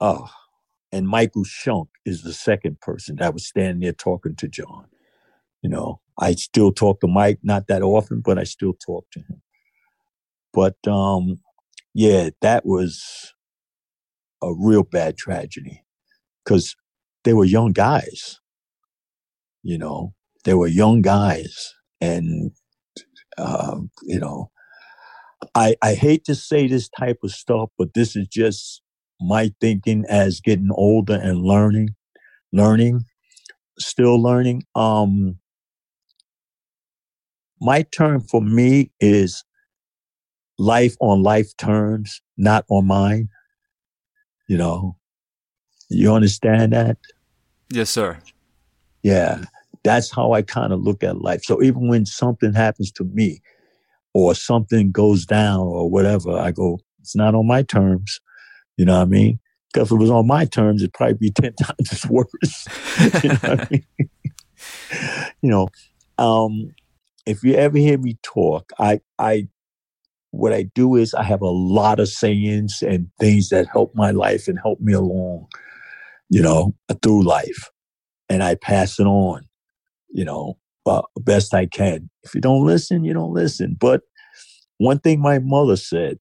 oh, 0.00 0.30
and 0.92 1.08
Michael 1.08 1.44
Shunk 1.44 1.88
is 2.04 2.22
the 2.22 2.32
second 2.32 2.80
person 2.80 3.16
that 3.16 3.34
was 3.34 3.46
standing 3.46 3.80
there 3.80 3.92
talking 3.92 4.36
to 4.36 4.48
John. 4.48 4.86
You 5.62 5.70
know, 5.70 6.00
I 6.18 6.32
still 6.34 6.72
talk 6.72 7.00
to 7.00 7.08
Mike, 7.08 7.40
not 7.42 7.68
that 7.68 7.82
often, 7.82 8.20
but 8.20 8.38
I 8.38 8.44
still 8.44 8.74
talk 8.74 9.06
to 9.12 9.20
him. 9.20 9.42
But 10.52 10.76
um, 10.88 11.40
yeah, 11.94 12.30
that 12.42 12.66
was 12.66 13.34
a 14.42 14.52
real 14.54 14.84
bad 14.84 15.16
tragedy 15.16 15.84
because 16.44 16.76
they 17.24 17.34
were 17.34 17.44
young 17.44 17.72
guys. 17.72 18.40
You 19.62 19.78
know, 19.78 20.14
they 20.44 20.54
were 20.54 20.68
young 20.68 21.02
guys, 21.02 21.74
and 22.00 22.52
uh, 23.38 23.78
you 24.04 24.20
know, 24.20 24.50
I 25.54 25.76
I 25.82 25.94
hate 25.94 26.24
to 26.26 26.34
say 26.34 26.66
this 26.68 26.88
type 26.88 27.18
of 27.24 27.32
stuff, 27.32 27.70
but 27.78 27.94
this 27.94 28.16
is 28.16 28.28
just 28.28 28.82
my 29.20 29.52
thinking 29.60 30.04
as 30.08 30.40
getting 30.40 30.70
older 30.72 31.14
and 31.14 31.42
learning, 31.42 31.94
learning, 32.52 33.04
still 33.78 34.20
learning. 34.20 34.62
Um, 34.74 35.38
my 37.60 37.82
term 37.82 38.20
for 38.20 38.40
me 38.40 38.90
is 39.00 39.44
life 40.58 40.96
on 41.00 41.22
life 41.22 41.56
terms, 41.56 42.22
not 42.36 42.64
on 42.68 42.86
mine. 42.86 43.28
You 44.48 44.56
know, 44.56 44.96
you 45.88 46.12
understand 46.12 46.72
that? 46.72 46.96
Yes, 47.72 47.90
sir. 47.90 48.18
Yeah. 49.02 49.44
That's 49.82 50.10
how 50.10 50.32
I 50.32 50.42
kind 50.42 50.72
of 50.72 50.82
look 50.82 51.02
at 51.02 51.22
life. 51.22 51.42
So 51.44 51.62
even 51.62 51.88
when 51.88 52.04
something 52.04 52.52
happens 52.52 52.92
to 52.92 53.04
me 53.04 53.40
or 54.12 54.34
something 54.34 54.90
goes 54.90 55.24
down 55.24 55.60
or 55.60 55.88
whatever, 55.88 56.36
I 56.36 56.50
go, 56.50 56.80
it's 57.00 57.16
not 57.16 57.34
on 57.34 57.46
my 57.46 57.62
terms. 57.62 58.20
You 58.80 58.86
know 58.86 58.96
what 58.96 59.02
I 59.02 59.06
mean? 59.06 59.38
Because 59.72 59.88
if 59.88 59.96
it 59.96 59.98
was 59.98 60.10
on 60.10 60.26
my 60.26 60.46
terms, 60.46 60.82
it'd 60.82 60.94
probably 60.94 61.14
be 61.14 61.30
10 61.34 61.54
times 61.54 61.92
as 61.92 62.06
worse. 62.06 62.66
you 63.22 63.28
know 63.28 63.38
I 63.42 63.68
mean? 63.70 63.84
you 65.42 65.50
know, 65.50 65.68
um, 66.18 66.70
if 67.26 67.44
you 67.44 67.54
ever 67.54 67.76
hear 67.76 67.98
me 67.98 68.18
talk, 68.22 68.72
I, 68.78 69.00
I, 69.18 69.48
what 70.30 70.52
I 70.54 70.62
do 70.62 70.96
is 70.96 71.12
I 71.12 71.24
have 71.24 71.42
a 71.42 71.50
lot 71.50 72.00
of 72.00 72.08
sayings 72.08 72.82
and 72.82 73.10
things 73.20 73.50
that 73.50 73.66
help 73.66 73.94
my 73.94 74.12
life 74.12 74.48
and 74.48 74.58
help 74.58 74.80
me 74.80 74.94
along 74.94 75.48
you 76.30 76.40
know, 76.40 76.74
through 77.02 77.24
life. 77.24 77.68
And 78.28 78.42
I 78.42 78.54
pass 78.54 78.98
it 78.98 79.06
on, 79.06 79.42
you 80.08 80.24
know, 80.24 80.56
uh, 80.86 81.02
best 81.18 81.52
I 81.52 81.66
can. 81.66 82.08
If 82.22 82.34
you 82.34 82.40
don't 82.40 82.64
listen, 82.64 83.04
you 83.04 83.12
don't 83.12 83.34
listen. 83.34 83.76
But 83.78 84.02
one 84.78 85.00
thing 85.00 85.20
my 85.20 85.40
mother 85.40 85.76
said 85.76 86.18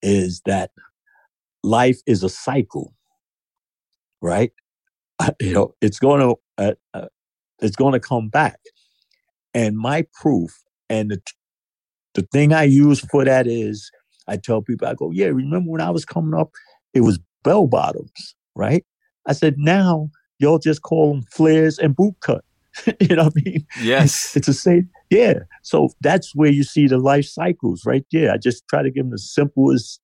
is 0.00 0.40
that 0.46 0.70
life 1.62 2.00
is 2.06 2.22
a 2.22 2.28
cycle, 2.28 2.94
right? 4.20 4.52
You 5.40 5.52
know, 5.52 5.74
it's 5.80 5.98
going 5.98 6.20
to 6.20 6.36
uh, 6.56 6.74
uh, 6.94 7.08
it's 7.60 7.76
going 7.76 7.92
to 7.92 8.00
come 8.00 8.28
back. 8.28 8.58
And 9.52 9.76
my 9.76 10.06
proof 10.14 10.62
and 10.88 11.10
the 11.10 11.20
the 12.14 12.22
thing 12.32 12.52
I 12.52 12.64
use 12.64 13.00
for 13.00 13.24
that 13.24 13.46
is 13.46 13.90
I 14.26 14.36
tell 14.36 14.62
people 14.62 14.88
I 14.88 14.94
go, 14.94 15.10
yeah, 15.10 15.26
remember 15.26 15.70
when 15.70 15.80
I 15.80 15.90
was 15.90 16.04
coming 16.04 16.38
up, 16.38 16.50
it 16.94 17.00
was 17.00 17.18
bell 17.44 17.66
bottoms, 17.66 18.34
right? 18.54 18.84
I 19.26 19.32
said, 19.32 19.56
now 19.58 20.10
y'all 20.38 20.58
just 20.58 20.82
call 20.82 21.12
them 21.12 21.22
flares 21.30 21.78
and 21.78 21.94
boot 21.94 22.14
cut. 22.20 22.44
you 23.00 23.16
know 23.16 23.24
what 23.24 23.34
I 23.36 23.42
mean? 23.44 23.66
Yes. 23.82 24.32
It's 24.36 24.46
the 24.46 24.54
same. 24.54 24.88
Yeah. 25.10 25.40
So 25.62 25.90
that's 26.00 26.34
where 26.34 26.50
you 26.50 26.62
see 26.62 26.86
the 26.86 26.98
life 26.98 27.26
cycles 27.26 27.84
right 27.84 28.04
there. 28.12 28.32
I 28.32 28.36
just 28.36 28.66
try 28.68 28.82
to 28.82 28.90
give 28.90 29.04
them 29.04 29.10
the 29.10 29.18
simplest 29.18 30.00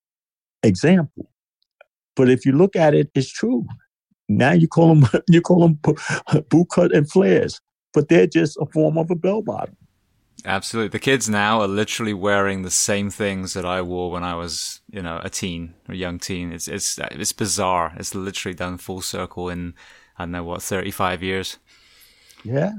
example. 0.62 1.30
But 2.16 2.30
if 2.30 2.44
you 2.44 2.52
look 2.52 2.74
at 2.74 2.94
it, 2.94 3.10
it's 3.14 3.30
true. 3.30 3.66
Now 4.28 4.52
you 4.52 4.66
call 4.66 4.94
them 4.94 5.22
you 5.28 5.40
call 5.40 5.60
them 5.60 5.78
boot 6.48 6.66
cut 6.72 6.94
and 6.94 7.08
flares, 7.08 7.60
but 7.92 8.08
they're 8.08 8.26
just 8.26 8.56
a 8.60 8.66
form 8.66 8.98
of 8.98 9.10
a 9.10 9.14
bell 9.14 9.42
bottom. 9.42 9.76
Absolutely. 10.44 10.88
The 10.88 10.98
kids 10.98 11.28
now 11.28 11.60
are 11.60 11.68
literally 11.68 12.12
wearing 12.12 12.62
the 12.62 12.70
same 12.70 13.10
things 13.10 13.54
that 13.54 13.64
I 13.64 13.82
wore 13.82 14.10
when 14.10 14.22
I 14.22 14.34
was, 14.34 14.80
you 14.90 15.02
know, 15.02 15.20
a 15.22 15.30
teen 15.30 15.74
or 15.88 15.94
a 15.94 15.96
young 15.96 16.18
teen. 16.18 16.52
It's 16.52 16.68
it's 16.68 16.98
it's 16.98 17.32
bizarre. 17.32 17.94
It's 17.96 18.14
literally 18.14 18.54
done 18.54 18.78
full 18.78 19.00
circle 19.00 19.48
in 19.48 19.74
I 20.18 20.22
don't 20.22 20.32
know 20.32 20.44
what, 20.44 20.62
35 20.62 21.22
years. 21.22 21.58
Yeah. 22.44 22.72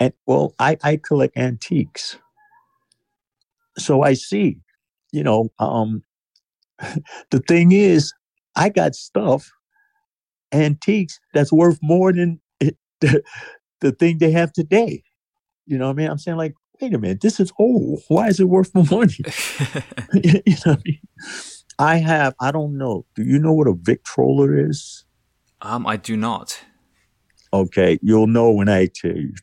And 0.00 0.12
well, 0.26 0.54
I 0.58 0.78
I 0.82 0.96
collect 0.96 1.36
antiques. 1.36 2.18
So 3.78 4.02
I 4.02 4.14
see, 4.14 4.58
you 5.12 5.22
know, 5.22 5.50
um 5.58 6.02
the 7.30 7.40
thing 7.40 7.72
is, 7.72 8.12
I 8.56 8.68
got 8.68 8.94
stuff, 8.94 9.50
antiques 10.52 11.18
that's 11.34 11.52
worth 11.52 11.78
more 11.82 12.12
than 12.12 12.40
it, 12.60 12.76
the, 13.00 13.22
the 13.80 13.92
thing 13.92 14.18
they 14.18 14.30
have 14.32 14.52
today. 14.52 15.02
You 15.66 15.78
know 15.78 15.86
what 15.86 15.92
I 15.92 15.96
mean? 15.96 16.10
I'm 16.10 16.18
saying 16.18 16.36
like, 16.36 16.54
wait 16.80 16.94
a 16.94 16.98
minute, 16.98 17.20
this 17.20 17.40
is 17.40 17.52
old. 17.58 18.02
Why 18.08 18.28
is 18.28 18.40
it 18.40 18.44
worth 18.48 18.74
more 18.74 18.84
money? 18.84 19.16
you 20.14 20.56
know 20.66 20.72
what 20.72 20.78
I 20.78 20.82
mean? 20.84 21.00
I 21.78 21.96
have, 21.96 22.34
I 22.40 22.52
don't 22.52 22.76
know. 22.76 23.06
Do 23.14 23.22
you 23.22 23.38
know 23.38 23.52
what 23.52 23.66
a 23.66 23.74
Victrola 23.74 24.52
is? 24.52 25.04
Um, 25.62 25.86
I 25.86 25.96
do 25.96 26.16
not. 26.16 26.60
Okay, 27.52 27.98
you'll 28.02 28.26
know 28.26 28.50
when 28.50 28.68
I 28.68 28.88
tell 28.94 29.16
you. 29.16 29.34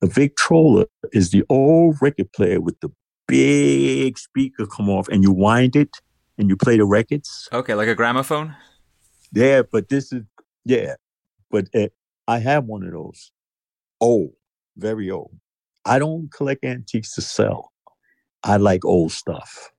The 0.00 0.06
Victrola 0.08 0.86
is 1.12 1.30
the 1.30 1.44
old 1.48 1.96
record 2.00 2.32
player 2.32 2.60
with 2.60 2.78
the 2.80 2.90
big 3.26 4.18
speaker 4.18 4.66
come 4.66 4.90
off 4.90 5.08
and 5.08 5.22
you 5.22 5.32
wind 5.32 5.76
it 5.76 5.90
and 6.38 6.48
you 6.48 6.56
play 6.56 6.76
the 6.76 6.84
records. 6.84 7.48
Okay, 7.52 7.74
like 7.74 7.88
a 7.88 7.94
gramophone? 7.94 8.54
Yeah, 9.32 9.62
but 9.70 9.88
this 9.88 10.12
is, 10.12 10.22
yeah. 10.64 10.94
But 11.50 11.68
uh, 11.74 11.88
I 12.26 12.38
have 12.38 12.64
one 12.64 12.84
of 12.84 12.92
those. 12.92 13.32
Old, 14.00 14.32
very 14.76 15.10
old. 15.10 15.36
I 15.84 15.98
don't 15.98 16.30
collect 16.32 16.64
antiques 16.64 17.14
to 17.14 17.22
sell. 17.22 17.72
I 18.42 18.56
like 18.56 18.84
old 18.84 19.12
stuff. 19.12 19.70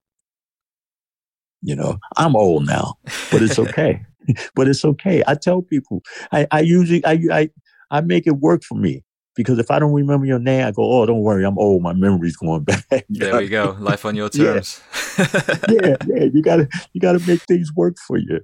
You 1.62 1.76
know, 1.76 1.98
I'm 2.18 2.36
old 2.36 2.66
now, 2.66 2.96
but 3.32 3.42
it's 3.42 3.60
okay. 3.60 4.06
but 4.56 4.68
it's 4.68 4.86
okay. 4.86 5.24
I 5.28 5.36
tell 5.36 5.62
people, 5.62 6.02
I, 6.32 6.48
I 6.52 6.60
usually, 6.62 7.06
I, 7.06 7.20
I, 7.32 7.50
I 7.92 8.02
make 8.02 8.28
it 8.28 8.38
work 8.38 8.64
for 8.64 8.76
me 8.76 9.04
because 9.36 9.60
if 9.60 9.70
I 9.70 9.80
don't 9.80 9.94
remember 9.94 10.26
your 10.26 10.40
name, 10.40 10.66
I 10.66 10.72
go, 10.72 10.84
oh, 10.84 11.06
don't 11.06 11.22
worry, 11.22 11.46
I'm 11.46 11.58
old. 11.58 11.82
My 11.82 11.94
memory's 11.94 12.38
going 12.38 12.64
back. 12.64 13.06
there 13.10 13.38
we 13.38 13.50
go. 13.50 13.76
Life 13.80 14.06
on 14.06 14.16
your 14.16 14.30
terms. 14.32 14.82
yeah. 15.18 15.28
yeah, 15.70 15.96
yeah. 16.08 16.24
You 16.34 16.42
gotta, 16.42 16.68
you 16.94 17.02
gotta 17.02 17.20
make 17.28 17.42
things 17.42 17.74
work 17.76 17.98
for 18.08 18.18
you. 18.18 18.40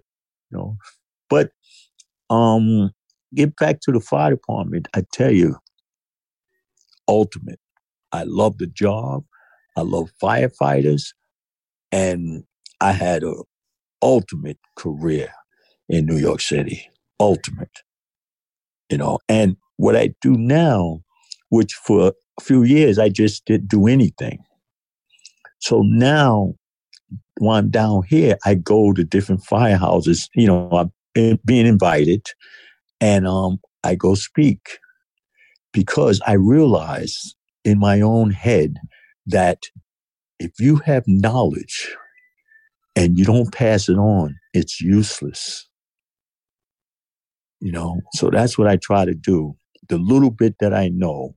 You 0.51 0.57
know, 0.57 0.77
but 1.30 1.51
um, 2.30 2.91
get 3.34 3.55
back 3.55 3.80
to 3.81 3.91
the 3.91 4.01
fire 4.01 4.31
department. 4.31 4.88
I 4.93 5.03
tell 5.13 5.31
you, 5.31 5.55
ultimate. 7.07 7.59
I 8.11 8.23
love 8.23 8.57
the 8.57 8.68
job. 8.68 9.23
I 9.77 9.81
love 9.81 10.11
firefighters, 10.22 11.13
and 11.91 12.43
I 12.81 12.91
had 12.91 13.23
a 13.23 13.34
ultimate 14.01 14.59
career 14.76 15.31
in 15.88 16.05
New 16.05 16.18
York 16.18 16.41
City. 16.41 16.89
Ultimate. 17.19 17.72
You 18.89 18.97
know, 18.97 19.19
and 19.30 19.55
what 19.81 19.95
I 19.95 20.13
do 20.21 20.37
now, 20.37 21.01
which 21.49 21.73
for 21.73 22.13
a 22.39 22.41
few 22.41 22.61
years 22.61 22.99
I 22.99 23.09
just 23.09 23.45
didn't 23.45 23.67
do 23.67 23.87
anything. 23.87 24.37
So 25.59 25.81
now 25.83 26.53
when 27.39 27.57
I'm 27.57 27.69
down 27.71 28.03
here, 28.07 28.37
I 28.45 28.53
go 28.53 28.93
to 28.93 29.03
different 29.03 29.43
firehouses, 29.43 30.29
you 30.35 30.45
know, 30.45 30.69
I'm 31.15 31.39
being 31.45 31.65
invited 31.65 32.27
and 32.99 33.27
um, 33.27 33.59
I 33.83 33.95
go 33.95 34.13
speak 34.13 34.77
because 35.73 36.21
I 36.27 36.33
realize 36.33 37.33
in 37.65 37.79
my 37.79 38.01
own 38.01 38.29
head 38.29 38.75
that 39.25 39.63
if 40.39 40.51
you 40.59 40.75
have 40.77 41.03
knowledge 41.07 41.95
and 42.95 43.17
you 43.17 43.25
don't 43.25 43.51
pass 43.51 43.89
it 43.89 43.97
on, 43.97 44.35
it's 44.53 44.79
useless. 44.79 45.67
You 47.59 47.71
know, 47.71 48.01
so 48.13 48.29
that's 48.29 48.59
what 48.59 48.67
I 48.67 48.77
try 48.77 49.05
to 49.05 49.15
do. 49.15 49.55
The 49.91 49.97
little 49.97 50.31
bit 50.31 50.55
that 50.59 50.73
I 50.73 50.88
know, 50.88 51.35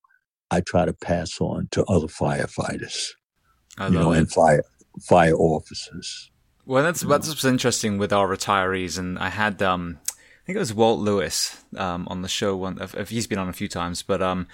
I 0.49 0.61
try 0.61 0.85
to 0.85 0.93
pass 0.93 1.41
on 1.41 1.67
to 1.73 1.85
other 1.87 2.07
firefighters. 2.07 3.11
I 3.77 3.89
you 3.89 3.95
know, 3.95 4.13
it. 4.13 4.19
and 4.19 4.31
fire 4.31 4.63
fire 5.03 5.35
officers. 5.35 6.31
Well, 6.65 6.85
that's 6.85 7.01
that's 7.01 7.29
what's 7.29 7.45
interesting 7.45 7.99
with 7.99 8.13
our 8.13 8.29
retirees, 8.29 8.97
and 8.97 9.19
I 9.19 9.31
had 9.31 9.61
um, 9.61 9.99
I 10.07 10.47
think 10.47 10.55
it 10.55 10.61
was 10.61 10.73
Walt 10.73 11.01
Lewis 11.01 11.65
um 11.77 12.07
on 12.09 12.23
the 12.23 12.29
show 12.29 12.55
one. 12.55 12.79
He's 13.09 13.27
been 13.27 13.41
on 13.41 13.49
a 13.49 13.53
few 13.53 13.67
times, 13.67 14.05
but 14.05 14.23
um, 14.23 14.47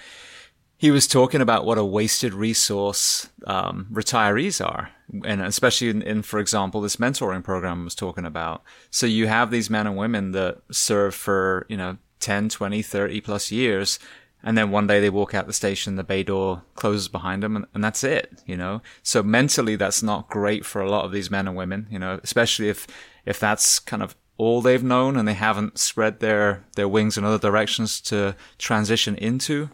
he 0.81 0.91
was 0.91 1.07
talking 1.07 1.43
about 1.43 1.67
what 1.67 1.77
a 1.77 1.85
wasted 1.85 2.33
resource 2.33 3.29
um, 3.47 3.87
retirees 3.93 4.65
are, 4.65 4.91
and 5.27 5.43
especially 5.43 5.91
in, 5.91 6.01
in, 6.01 6.23
for 6.23 6.41
example, 6.41 6.81
this 6.81 6.97
mentoring 6.97 7.45
program 7.45 7.83
I 7.83 7.85
was 7.85 7.95
talking 7.95 8.25
about. 8.25 8.63
So 8.91 9.05
you 9.05 9.27
have 9.27 9.51
these 9.51 9.69
men 9.69 9.87
and 9.87 9.99
women 9.99 10.33
that 10.33 10.63
serve 10.73 11.15
for 11.15 11.67
you 11.69 11.77
know 11.77 11.99
10, 12.21 12.49
20, 12.49 12.83
30 12.83 13.21
plus 13.21 13.51
years, 13.51 13.99
and 14.43 14.57
then 14.57 14.71
one 14.71 14.87
day 14.87 15.01
they 15.01 15.11
walk 15.11 15.35
out 15.35 15.47
the 15.47 15.53
station, 15.53 15.97
the 15.97 16.05
bay 16.05 16.23
door 16.23 16.63
closes 16.75 17.09
behind 17.09 17.43
them, 17.43 17.57
and, 17.57 17.67
and 17.75 17.85
that's 17.85 18.05
it. 18.05 18.43
You 18.47 18.57
know, 18.57 18.83
so 19.03 19.23
mentally 19.23 19.77
that's 19.77 20.03
not 20.03 20.29
great 20.29 20.65
for 20.65 20.81
a 20.81 20.91
lot 20.91 21.05
of 21.05 21.13
these 21.13 21.31
men 21.31 21.49
and 21.49 21.57
women. 21.57 21.87
You 21.91 21.99
know, 21.99 22.21
especially 22.23 22.69
if 22.69 22.87
if 23.27 23.39
that's 23.39 23.79
kind 23.79 24.03
of 24.03 24.15
all 24.39 24.63
they've 24.63 24.83
known 24.83 25.17
and 25.17 25.29
they 25.29 25.35
haven't 25.35 25.79
spread 25.79 26.21
their 26.21 26.65
their 26.77 26.89
wings 26.89 27.19
in 27.19 27.25
other 27.25 27.39
directions 27.39 28.01
to 28.01 28.35
transition 28.59 29.15
into 29.17 29.69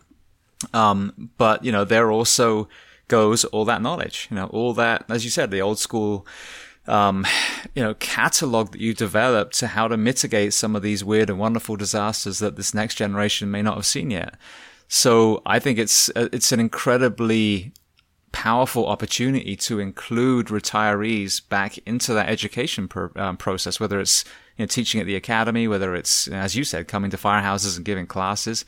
um, 0.73 1.31
but 1.37 1.65
you 1.65 1.73
know, 1.73 1.85
there 1.85 2.11
also 2.11 2.69
goes 3.09 3.45
all 3.47 3.65
that 3.67 3.83
knowledge, 3.83 4.29
you 4.31 4.37
know, 4.37 4.47
all 4.47 4.73
that, 4.75 5.05
as 5.09 5.25
you 5.25 5.31
said, 5.31 5.51
the 5.51 5.63
old 5.63 5.79
school, 5.79 6.27
um, 6.89 7.27
you 7.75 7.83
know, 7.83 7.95
catalog 7.95 8.73
that 8.73 8.81
you 8.81 8.95
developed 8.95 9.59
to 9.59 9.69
how 9.69 9.89
to 9.89 9.97
mitigate 9.97 10.55
some 10.55 10.77
of 10.77 10.83
these 10.83 11.05
weird 11.05 11.31
and 11.31 11.39
wonderful 11.39 11.77
disasters 11.77 12.39
that 12.39 12.57
this 12.57 12.75
next 12.75 12.97
generation 12.97 13.51
may 13.51 13.63
not 13.63 13.77
have 13.77 13.87
seen 13.87 14.11
yet. 14.11 14.35
So 14.89 15.43
I 15.45 15.59
think 15.59 15.79
it's, 15.79 16.09
uh, 16.11 16.29
it's 16.33 16.53
an 16.53 16.61
incredibly 16.61 17.73
powerful 18.33 18.87
opportunity 18.87 19.57
to 19.57 19.81
include 19.81 20.49
retirees 20.49 21.41
back 21.49 21.79
into 21.87 22.13
that 22.15 22.29
education 22.29 22.89
um, 23.17 23.37
process, 23.37 23.81
whether 23.81 23.99
it's 23.99 24.25
you 24.57 24.63
know, 24.63 24.67
teaching 24.67 25.01
at 25.01 25.07
the 25.07 25.17
academy, 25.17 25.67
whether 25.67 25.95
it's, 25.95 26.29
as 26.29 26.55
you 26.55 26.63
said, 26.63 26.87
coming 26.87 27.11
to 27.11 27.17
firehouses 27.17 27.77
and 27.77 27.85
giving 27.85 28.07
classes, 28.07 28.65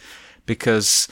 because 0.46 1.06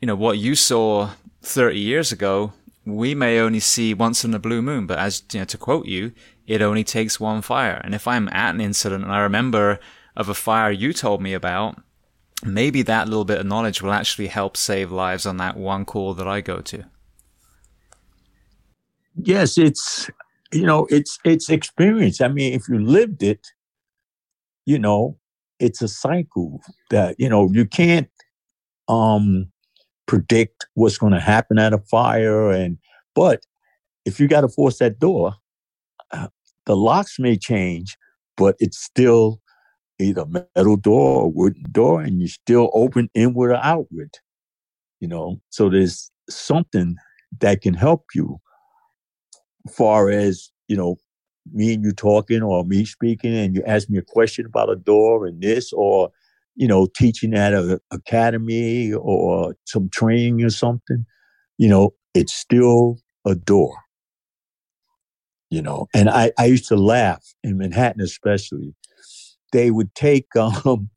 you 0.00 0.06
know, 0.06 0.16
what 0.16 0.38
you 0.38 0.54
saw 0.54 1.10
30 1.42 1.78
years 1.78 2.12
ago, 2.12 2.52
we 2.84 3.14
may 3.14 3.38
only 3.38 3.60
see 3.60 3.92
once 3.94 4.24
in 4.24 4.32
a 4.32 4.38
blue 4.38 4.62
moon, 4.62 4.86
but 4.86 4.98
as, 4.98 5.22
you 5.32 5.40
know, 5.40 5.44
to 5.44 5.58
quote 5.58 5.86
you, 5.86 6.12
it 6.48 6.62
only 6.62 6.82
takes 6.82 7.20
one 7.20 7.42
fire. 7.42 7.80
And 7.84 7.94
if 7.94 8.08
I'm 8.08 8.28
at 8.30 8.54
an 8.54 8.60
incident 8.60 9.04
and 9.04 9.12
I 9.12 9.20
remember 9.20 9.78
of 10.16 10.30
a 10.30 10.34
fire 10.34 10.70
you 10.70 10.94
told 10.94 11.20
me 11.20 11.34
about, 11.34 11.80
maybe 12.42 12.80
that 12.82 13.06
little 13.06 13.26
bit 13.26 13.38
of 13.38 13.46
knowledge 13.46 13.82
will 13.82 13.92
actually 13.92 14.28
help 14.28 14.56
save 14.56 14.90
lives 14.90 15.26
on 15.26 15.36
that 15.36 15.58
one 15.58 15.84
call 15.84 16.14
that 16.14 16.26
I 16.26 16.40
go 16.40 16.60
to. 16.62 16.84
Yes, 19.14 19.58
it's 19.58 20.10
you 20.50 20.64
know, 20.64 20.86
it's 20.90 21.18
it's 21.24 21.50
experience. 21.50 22.22
I 22.22 22.28
mean, 22.28 22.54
if 22.54 22.66
you 22.66 22.78
lived 22.78 23.22
it, 23.22 23.46
you 24.64 24.78
know, 24.78 25.18
it's 25.58 25.82
a 25.82 25.88
cycle 25.88 26.60
that, 26.90 27.16
you 27.18 27.28
know, 27.28 27.50
you 27.52 27.66
can't 27.66 28.08
um 28.88 29.52
predict 30.06 30.66
what's 30.74 30.96
going 30.96 31.12
to 31.12 31.20
happen 31.20 31.58
at 31.58 31.74
a 31.74 31.78
fire 31.78 32.50
and 32.50 32.78
but 33.14 33.44
if 34.06 34.18
you 34.18 34.26
got 34.26 34.40
to 34.40 34.48
force 34.48 34.78
that 34.78 34.98
door 34.98 35.34
uh, 36.12 36.28
the 36.68 36.76
locks 36.76 37.18
may 37.18 37.36
change 37.36 37.96
but 38.36 38.54
it's 38.60 38.78
still 38.78 39.40
either 39.98 40.24
metal 40.26 40.76
door 40.76 41.22
or 41.22 41.32
wooden 41.32 41.64
door 41.72 42.00
and 42.00 42.20
you 42.20 42.28
still 42.28 42.70
open 42.72 43.10
inward 43.14 43.50
or 43.50 43.60
outward 43.64 44.16
you 45.00 45.08
know 45.08 45.40
so 45.48 45.68
there's 45.68 46.12
something 46.30 46.94
that 47.40 47.60
can 47.60 47.74
help 47.74 48.04
you 48.14 48.38
far 49.68 50.08
as 50.08 50.52
you 50.68 50.76
know 50.76 50.96
me 51.52 51.74
and 51.74 51.84
you 51.84 51.90
talking 51.90 52.42
or 52.42 52.64
me 52.64 52.84
speaking 52.84 53.34
and 53.34 53.56
you 53.56 53.62
ask 53.66 53.90
me 53.90 53.98
a 53.98 54.02
question 54.02 54.46
about 54.46 54.70
a 54.70 54.76
door 54.76 55.26
and 55.26 55.42
this 55.42 55.72
or 55.72 56.10
you 56.58 56.66
know, 56.66 56.88
teaching 56.96 57.34
at 57.34 57.54
an 57.54 57.78
academy 57.92 58.92
or 58.92 59.54
some 59.64 59.88
training 59.90 60.44
or 60.44 60.50
something, 60.50 61.06
you 61.56 61.68
know, 61.68 61.94
it's 62.14 62.34
still 62.34 62.98
a 63.24 63.36
door. 63.36 63.72
You 65.50 65.62
know, 65.62 65.86
and 65.94 66.10
I, 66.10 66.30
I 66.38 66.44
used 66.44 66.68
to 66.68 66.76
laugh 66.76 67.24
in 67.42 67.56
Manhattan, 67.56 68.02
especially. 68.02 68.74
They 69.52 69.70
would 69.70 69.94
take, 69.94 70.26
um, 70.36 70.90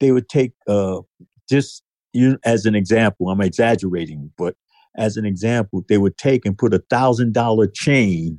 they 0.00 0.12
would 0.12 0.28
take, 0.28 0.52
uh, 0.68 1.00
just 1.48 1.82
you 2.12 2.38
as 2.44 2.66
an 2.66 2.74
example. 2.74 3.30
I'm 3.30 3.40
exaggerating, 3.40 4.30
but 4.36 4.54
as 4.96 5.16
an 5.16 5.24
example, 5.24 5.84
they 5.88 5.98
would 5.98 6.16
take 6.18 6.44
and 6.44 6.56
put 6.56 6.74
a 6.74 6.82
thousand 6.90 7.32
dollar 7.32 7.66
chain 7.66 8.38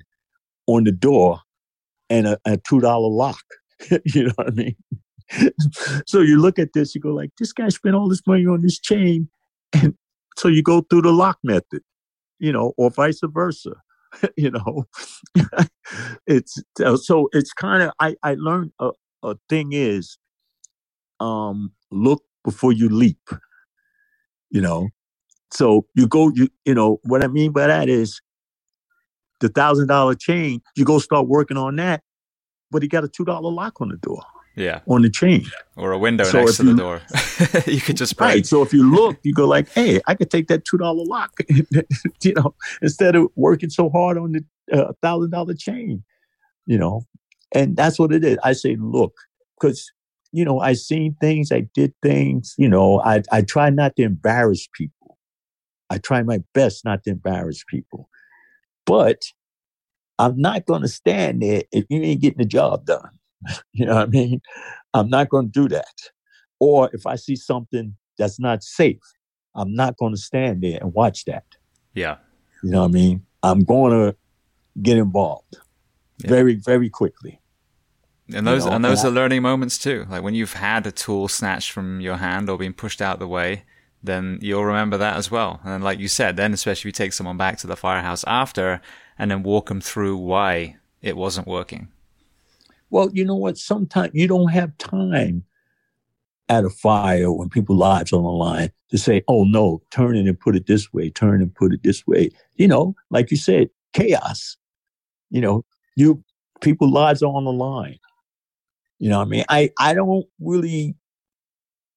on 0.67 0.83
the 0.83 0.91
door 0.91 1.41
and 2.09 2.27
a, 2.27 2.37
a 2.45 2.57
two 2.57 2.79
dollar 2.79 3.09
lock. 3.09 3.43
you 4.05 4.25
know 4.25 4.33
what 4.35 4.47
I 4.47 4.51
mean? 4.51 4.75
so 6.07 6.21
you 6.21 6.39
look 6.39 6.59
at 6.59 6.73
this, 6.73 6.95
you 6.95 7.01
go 7.01 7.09
like, 7.09 7.31
this 7.39 7.53
guy 7.53 7.69
spent 7.69 7.95
all 7.95 8.09
this 8.09 8.25
money 8.25 8.45
on 8.45 8.61
this 8.61 8.79
chain, 8.79 9.29
and 9.73 9.95
so 10.37 10.47
you 10.47 10.63
go 10.63 10.81
through 10.81 11.01
the 11.03 11.11
lock 11.11 11.37
method, 11.43 11.81
you 12.39 12.51
know, 12.51 12.73
or 12.77 12.89
vice 12.89 13.19
versa. 13.23 13.71
you 14.37 14.51
know, 14.51 14.87
it's 16.27 16.61
uh, 16.83 16.97
so 16.97 17.29
it's 17.33 17.53
kind 17.53 17.83
of 17.83 17.91
I 17.99 18.15
I 18.23 18.35
learned 18.35 18.71
a, 18.79 18.91
a 19.23 19.35
thing 19.49 19.69
is, 19.73 20.17
um, 21.19 21.71
look 21.91 22.23
before 22.43 22.71
you 22.73 22.89
leap. 22.89 23.29
You 24.49 24.61
know, 24.61 24.89
so 25.51 25.87
you 25.95 26.07
go 26.07 26.31
you 26.33 26.49
you 26.65 26.73
know 26.73 26.99
what 27.03 27.23
I 27.23 27.27
mean 27.27 27.51
by 27.51 27.67
that 27.67 27.89
is 27.89 28.21
the 29.41 29.49
thousand 29.49 29.87
dollar 29.87 30.15
chain. 30.15 30.61
You 30.75 30.85
go 30.85 30.99
start 30.99 31.27
working 31.27 31.57
on 31.57 31.75
that 31.77 32.03
but 32.71 32.81
he 32.81 32.87
got 32.87 33.03
a 33.03 33.07
two 33.07 33.25
dollar 33.25 33.51
lock 33.51 33.81
on 33.81 33.89
the 33.89 33.97
door. 33.97 34.23
Yeah. 34.57 34.79
On 34.87 35.03
the 35.03 35.09
chain. 35.09 35.45
Or 35.75 35.91
a 35.91 35.99
window 35.99 36.23
so 36.23 36.39
next 36.39 36.57
to 36.57 36.63
you, 36.63 36.71
the 36.71 36.77
door. 36.77 37.01
you 37.67 37.79
could 37.79 37.95
just 37.95 38.17
break. 38.17 38.27
Right. 38.27 38.45
So 38.45 38.63
if 38.63 38.73
you 38.73 38.89
look, 38.89 39.17
you 39.21 39.31
go 39.31 39.45
like, 39.45 39.69
hey, 39.69 40.01
I 40.07 40.15
could 40.15 40.31
take 40.31 40.47
that 40.47 40.65
two 40.65 40.77
dollar 40.77 41.05
lock, 41.05 41.31
you 42.23 42.33
know, 42.33 42.55
instead 42.81 43.15
of 43.15 43.27
working 43.35 43.69
so 43.69 43.89
hard 43.91 44.17
on 44.17 44.31
the 44.31 44.43
uh, 44.75 44.93
thousand 45.03 45.29
dollar 45.29 45.53
chain, 45.53 46.03
you 46.65 46.77
know. 46.77 47.05
And 47.53 47.77
that's 47.77 47.99
what 47.99 48.11
it 48.11 48.25
is. 48.25 48.39
I 48.43 48.53
say, 48.53 48.75
look, 48.79 49.13
because 49.59 49.91
you 50.31 50.43
know, 50.43 50.59
I 50.59 50.73
seen 50.73 51.15
things, 51.21 51.51
I 51.51 51.67
did 51.75 51.93
things, 52.01 52.55
you 52.57 52.67
know, 52.67 52.99
I 53.01 53.21
I 53.31 53.43
try 53.43 53.69
not 53.69 53.95
to 53.97 54.03
embarrass 54.03 54.67
people. 54.73 55.19
I 55.91 55.99
try 55.99 56.23
my 56.23 56.39
best 56.55 56.83
not 56.83 57.03
to 57.03 57.11
embarrass 57.11 57.63
people. 57.69 58.09
But 58.87 59.21
I'm 60.17 60.39
not 60.39 60.65
going 60.65 60.81
to 60.81 60.87
stand 60.87 61.43
there 61.43 61.63
if 61.71 61.85
you 61.89 62.01
ain't 62.01 62.21
getting 62.21 62.39
the 62.39 62.45
job 62.45 62.85
done. 62.85 63.16
you 63.73 63.85
know 63.85 63.95
what 63.95 64.03
I 64.03 64.07
mean? 64.07 64.41
I'm 64.93 65.09
not 65.09 65.29
going 65.29 65.51
to 65.51 65.51
do 65.51 65.67
that. 65.69 65.93
Or 66.59 66.89
if 66.93 67.05
I 67.05 67.15
see 67.15 67.35
something 67.35 67.95
that's 68.17 68.39
not 68.39 68.63
safe, 68.63 68.99
I'm 69.55 69.73
not 69.73 69.97
going 69.97 70.13
to 70.13 70.19
stand 70.19 70.61
there 70.61 70.79
and 70.81 70.93
watch 70.93 71.25
that. 71.25 71.45
Yeah. 71.93 72.17
You 72.63 72.71
know 72.71 72.81
what 72.81 72.89
I 72.89 72.93
mean? 72.93 73.25
I'm 73.43 73.63
going 73.63 73.91
to 73.91 74.15
get 74.81 74.97
involved 74.97 75.57
yeah. 76.19 76.29
very, 76.29 76.55
very 76.55 76.89
quickly. 76.89 77.39
And 78.33 78.45
those 78.45 78.65
you 78.65 78.69
know, 78.69 78.75
and 78.75 78.85
those 78.85 79.03
and 79.03 79.15
are 79.15 79.19
I, 79.19 79.21
learning 79.21 79.41
moments 79.41 79.77
too. 79.77 80.05
Like 80.09 80.21
when 80.21 80.35
you've 80.35 80.53
had 80.53 80.85
a 80.85 80.91
tool 80.91 81.27
snatched 81.27 81.71
from 81.71 82.01
your 82.01 82.17
hand 82.17 82.49
or 82.49 82.57
been 82.57 82.73
pushed 82.73 83.01
out 83.01 83.19
the 83.19 83.27
way, 83.27 83.63
then 84.03 84.39
you'll 84.41 84.65
remember 84.65 84.97
that 84.97 85.15
as 85.15 85.31
well. 85.31 85.61
And 85.63 85.83
like 85.83 85.99
you 85.99 86.07
said, 86.07 86.35
then 86.35 86.53
especially 86.53 86.81
if 86.81 86.85
you 86.85 86.91
take 86.91 87.13
someone 87.13 87.37
back 87.37 87.57
to 87.59 87.67
the 87.67 87.77
firehouse 87.77 88.23
after 88.27 88.81
and 89.17 89.31
then 89.31 89.43
walk 89.43 89.69
them 89.69 89.81
through 89.81 90.17
why 90.17 90.77
it 91.01 91.15
wasn't 91.15 91.47
working. 91.47 91.87
Well, 92.89 93.09
you 93.13 93.25
know 93.25 93.35
what? 93.35 93.57
Sometimes 93.57 94.11
you 94.13 94.27
don't 94.27 94.49
have 94.49 94.77
time 94.77 95.43
at 96.49 96.63
a 96.63 96.69
fire 96.69 97.31
when 97.31 97.49
people 97.49 97.75
lives 97.75 98.13
on 98.13 98.23
the 98.23 98.29
line 98.29 98.71
to 98.89 98.97
say, 98.97 99.23
"Oh 99.27 99.43
no, 99.43 99.81
turn 99.91 100.15
it 100.15 100.27
and 100.27 100.39
put 100.39 100.55
it 100.55 100.67
this 100.67 100.93
way, 100.93 101.09
turn 101.09 101.41
and 101.41 101.53
put 101.53 101.73
it 101.73 101.83
this 101.83 102.05
way." 102.07 102.29
You 102.55 102.67
know, 102.67 102.95
like 103.09 103.31
you 103.31 103.37
said, 103.37 103.69
chaos. 103.93 104.57
You 105.29 105.41
know, 105.41 105.65
you 105.95 106.23
people 106.61 106.89
lives 106.89 107.21
are 107.21 107.33
on 107.33 107.43
the 107.45 107.51
line. 107.51 107.99
You 108.99 109.09
know, 109.09 109.19
what 109.19 109.27
I 109.27 109.29
mean, 109.29 109.45
I 109.49 109.71
I 109.79 109.93
don't 109.93 110.25
really 110.39 110.95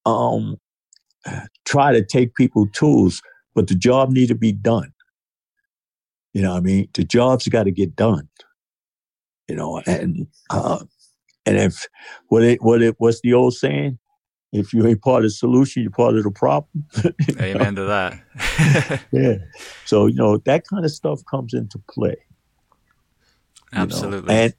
um 0.05 0.59
try 1.65 1.93
to 1.93 2.05
take 2.05 2.35
people 2.35 2.67
tools, 2.69 3.23
but 3.55 3.69
the 3.69 3.75
job 3.75 4.11
need 4.11 4.29
to 4.29 4.35
be 4.35 4.53
done. 4.53 4.93
You 6.33 6.43
know, 6.43 6.55
I 6.55 6.61
mean, 6.61 6.89
the 6.95 7.05
job's 7.05 7.49
got 7.49 7.65
to 7.65 7.71
get 7.71 7.97
done 7.97 8.29
you 9.51 9.57
know, 9.57 9.83
and 9.85 10.29
uh, 10.51 10.79
and 11.45 11.57
if 11.57 11.89
what 12.29 12.45
it 12.45 12.63
what 12.63 12.83
it 12.83 12.95
what's 12.99 13.21
the 13.21 13.35
old 13.35 13.55
saying? 13.55 13.99
If 14.53 14.73
you 14.73 14.87
ain't 14.87 15.03
part 15.03 15.25
of 15.25 15.31
the 15.31 15.31
solution, 15.31 15.83
you're 15.83 15.91
part 15.91 16.17
of 16.17 16.23
the 16.23 16.31
problem. 16.31 16.87
Amen 17.41 17.75
to 17.75 17.85
that. 17.85 19.03
yeah. 19.13 19.39
So 19.87 20.07
you 20.07 20.15
know 20.15 20.39
that 20.39 20.69
kind 20.69 20.85
of 20.85 20.93
stuff 20.93 21.21
comes 21.29 21.53
into 21.53 21.81
play. 21.91 22.17
Absolutely. 23.73 24.33
Know? 24.33 24.41
And 24.41 24.55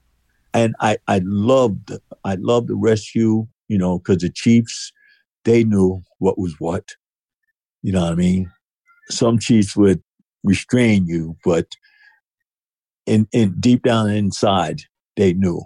and 0.54 0.76
I 0.82 0.98
I 1.08 1.22
loved 1.24 1.94
I 2.26 2.36
loved 2.36 2.68
the 2.68 2.76
rescue. 2.76 3.48
You 3.70 3.78
know, 3.78 4.00
because 4.00 4.18
the 4.18 4.30
chiefs 4.30 4.92
they 5.46 5.64
knew 5.64 6.04
what 6.20 6.38
was 6.38 6.56
what. 6.60 6.90
You 7.82 7.94
know 7.94 8.02
what 8.02 8.12
I 8.12 8.16
mean? 8.16 8.52
Some 9.10 9.40
chiefs 9.40 9.78
would 9.78 10.04
restrain 10.44 11.08
you, 11.08 11.38
but 11.46 11.68
in, 13.12 13.28
in 13.34 13.60
deep 13.60 13.84
down 13.84 14.10
inside, 14.10 14.84
they 15.18 15.34
knew, 15.34 15.62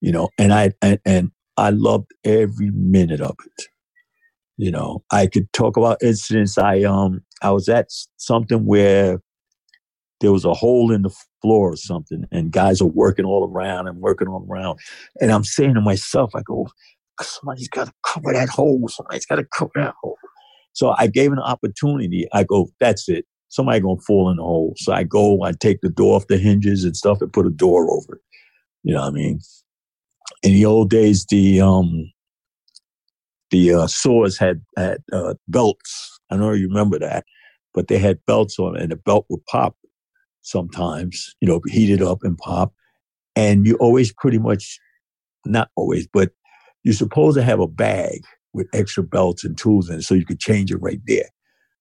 you 0.00 0.12
know, 0.12 0.28
and 0.38 0.54
I, 0.54 0.70
and, 0.80 1.00
and 1.04 1.32
I 1.56 1.70
loved 1.70 2.12
every 2.24 2.70
minute 2.70 3.20
of 3.20 3.34
it. 3.44 3.64
You 4.56 4.70
know, 4.70 5.02
I 5.10 5.26
could 5.26 5.52
talk 5.52 5.76
about 5.76 6.02
incidents. 6.02 6.56
I, 6.56 6.82
um, 6.84 7.22
I 7.42 7.50
was 7.50 7.68
at 7.68 7.88
something 8.16 8.64
where 8.64 9.20
there 10.20 10.32
was 10.32 10.44
a 10.44 10.54
hole 10.54 10.92
in 10.92 11.02
the 11.02 11.14
floor 11.42 11.72
or 11.72 11.76
something 11.76 12.24
and 12.30 12.52
guys 12.52 12.80
are 12.80 12.86
working 12.86 13.24
all 13.24 13.50
around 13.52 13.88
and 13.88 13.98
working 13.98 14.28
all 14.28 14.46
around. 14.48 14.78
And 15.20 15.32
I'm 15.32 15.44
saying 15.44 15.74
to 15.74 15.80
myself, 15.80 16.30
I 16.36 16.42
go, 16.42 16.68
somebody's 17.20 17.68
got 17.68 17.88
to 17.88 17.92
cover 18.06 18.32
that 18.32 18.48
hole. 18.48 18.86
Somebody's 18.88 19.26
got 19.26 19.36
to 19.36 19.46
cover 19.52 19.72
that 19.76 19.94
hole. 20.00 20.18
So 20.74 20.94
I 20.96 21.08
gave 21.08 21.32
an 21.32 21.40
opportunity. 21.40 22.28
I 22.32 22.44
go, 22.44 22.68
that's 22.78 23.08
it 23.08 23.26
somebody 23.48 23.80
gonna 23.80 24.00
fall 24.00 24.30
in 24.30 24.36
the 24.36 24.42
hole. 24.42 24.74
So 24.76 24.92
I 24.92 25.04
go, 25.04 25.42
I 25.42 25.52
take 25.52 25.80
the 25.80 25.88
door 25.88 26.16
off 26.16 26.26
the 26.26 26.38
hinges 26.38 26.84
and 26.84 26.96
stuff 26.96 27.20
and 27.20 27.32
put 27.32 27.46
a 27.46 27.50
door 27.50 27.90
over 27.90 28.16
it. 28.16 28.22
You 28.82 28.94
know 28.94 29.00
what 29.00 29.08
I 29.08 29.12
mean? 29.12 29.40
In 30.42 30.52
the 30.52 30.64
old 30.64 30.90
days, 30.90 31.26
the 31.26 31.60
um 31.60 32.10
the 33.50 33.72
uh, 33.74 33.86
saws 33.86 34.36
had 34.36 34.62
had 34.76 34.98
uh, 35.12 35.34
belts. 35.48 36.20
I 36.30 36.34
don't 36.34 36.44
know 36.44 36.52
if 36.52 36.60
you 36.60 36.68
remember 36.68 36.98
that, 36.98 37.24
but 37.74 37.88
they 37.88 37.98
had 37.98 38.24
belts 38.26 38.58
on 38.58 38.76
and 38.76 38.90
the 38.90 38.96
belt 38.96 39.26
would 39.30 39.44
pop 39.46 39.76
sometimes. 40.42 41.34
You 41.40 41.48
know, 41.48 41.60
heat 41.66 41.90
it 41.90 42.02
up 42.02 42.18
and 42.22 42.36
pop, 42.36 42.72
and 43.36 43.66
you 43.66 43.76
always 43.76 44.12
pretty 44.12 44.38
much, 44.38 44.78
not 45.46 45.70
always, 45.76 46.06
but 46.06 46.30
you're 46.84 46.94
supposed 46.94 47.36
to 47.36 47.42
have 47.42 47.60
a 47.60 47.66
bag 47.66 48.20
with 48.52 48.68
extra 48.72 49.02
belts 49.02 49.44
and 49.44 49.56
tools 49.56 49.88
in 49.88 49.98
it, 49.98 50.02
so 50.02 50.14
you 50.14 50.24
could 50.24 50.40
change 50.40 50.70
it 50.70 50.78
right 50.78 51.00
there. 51.06 51.28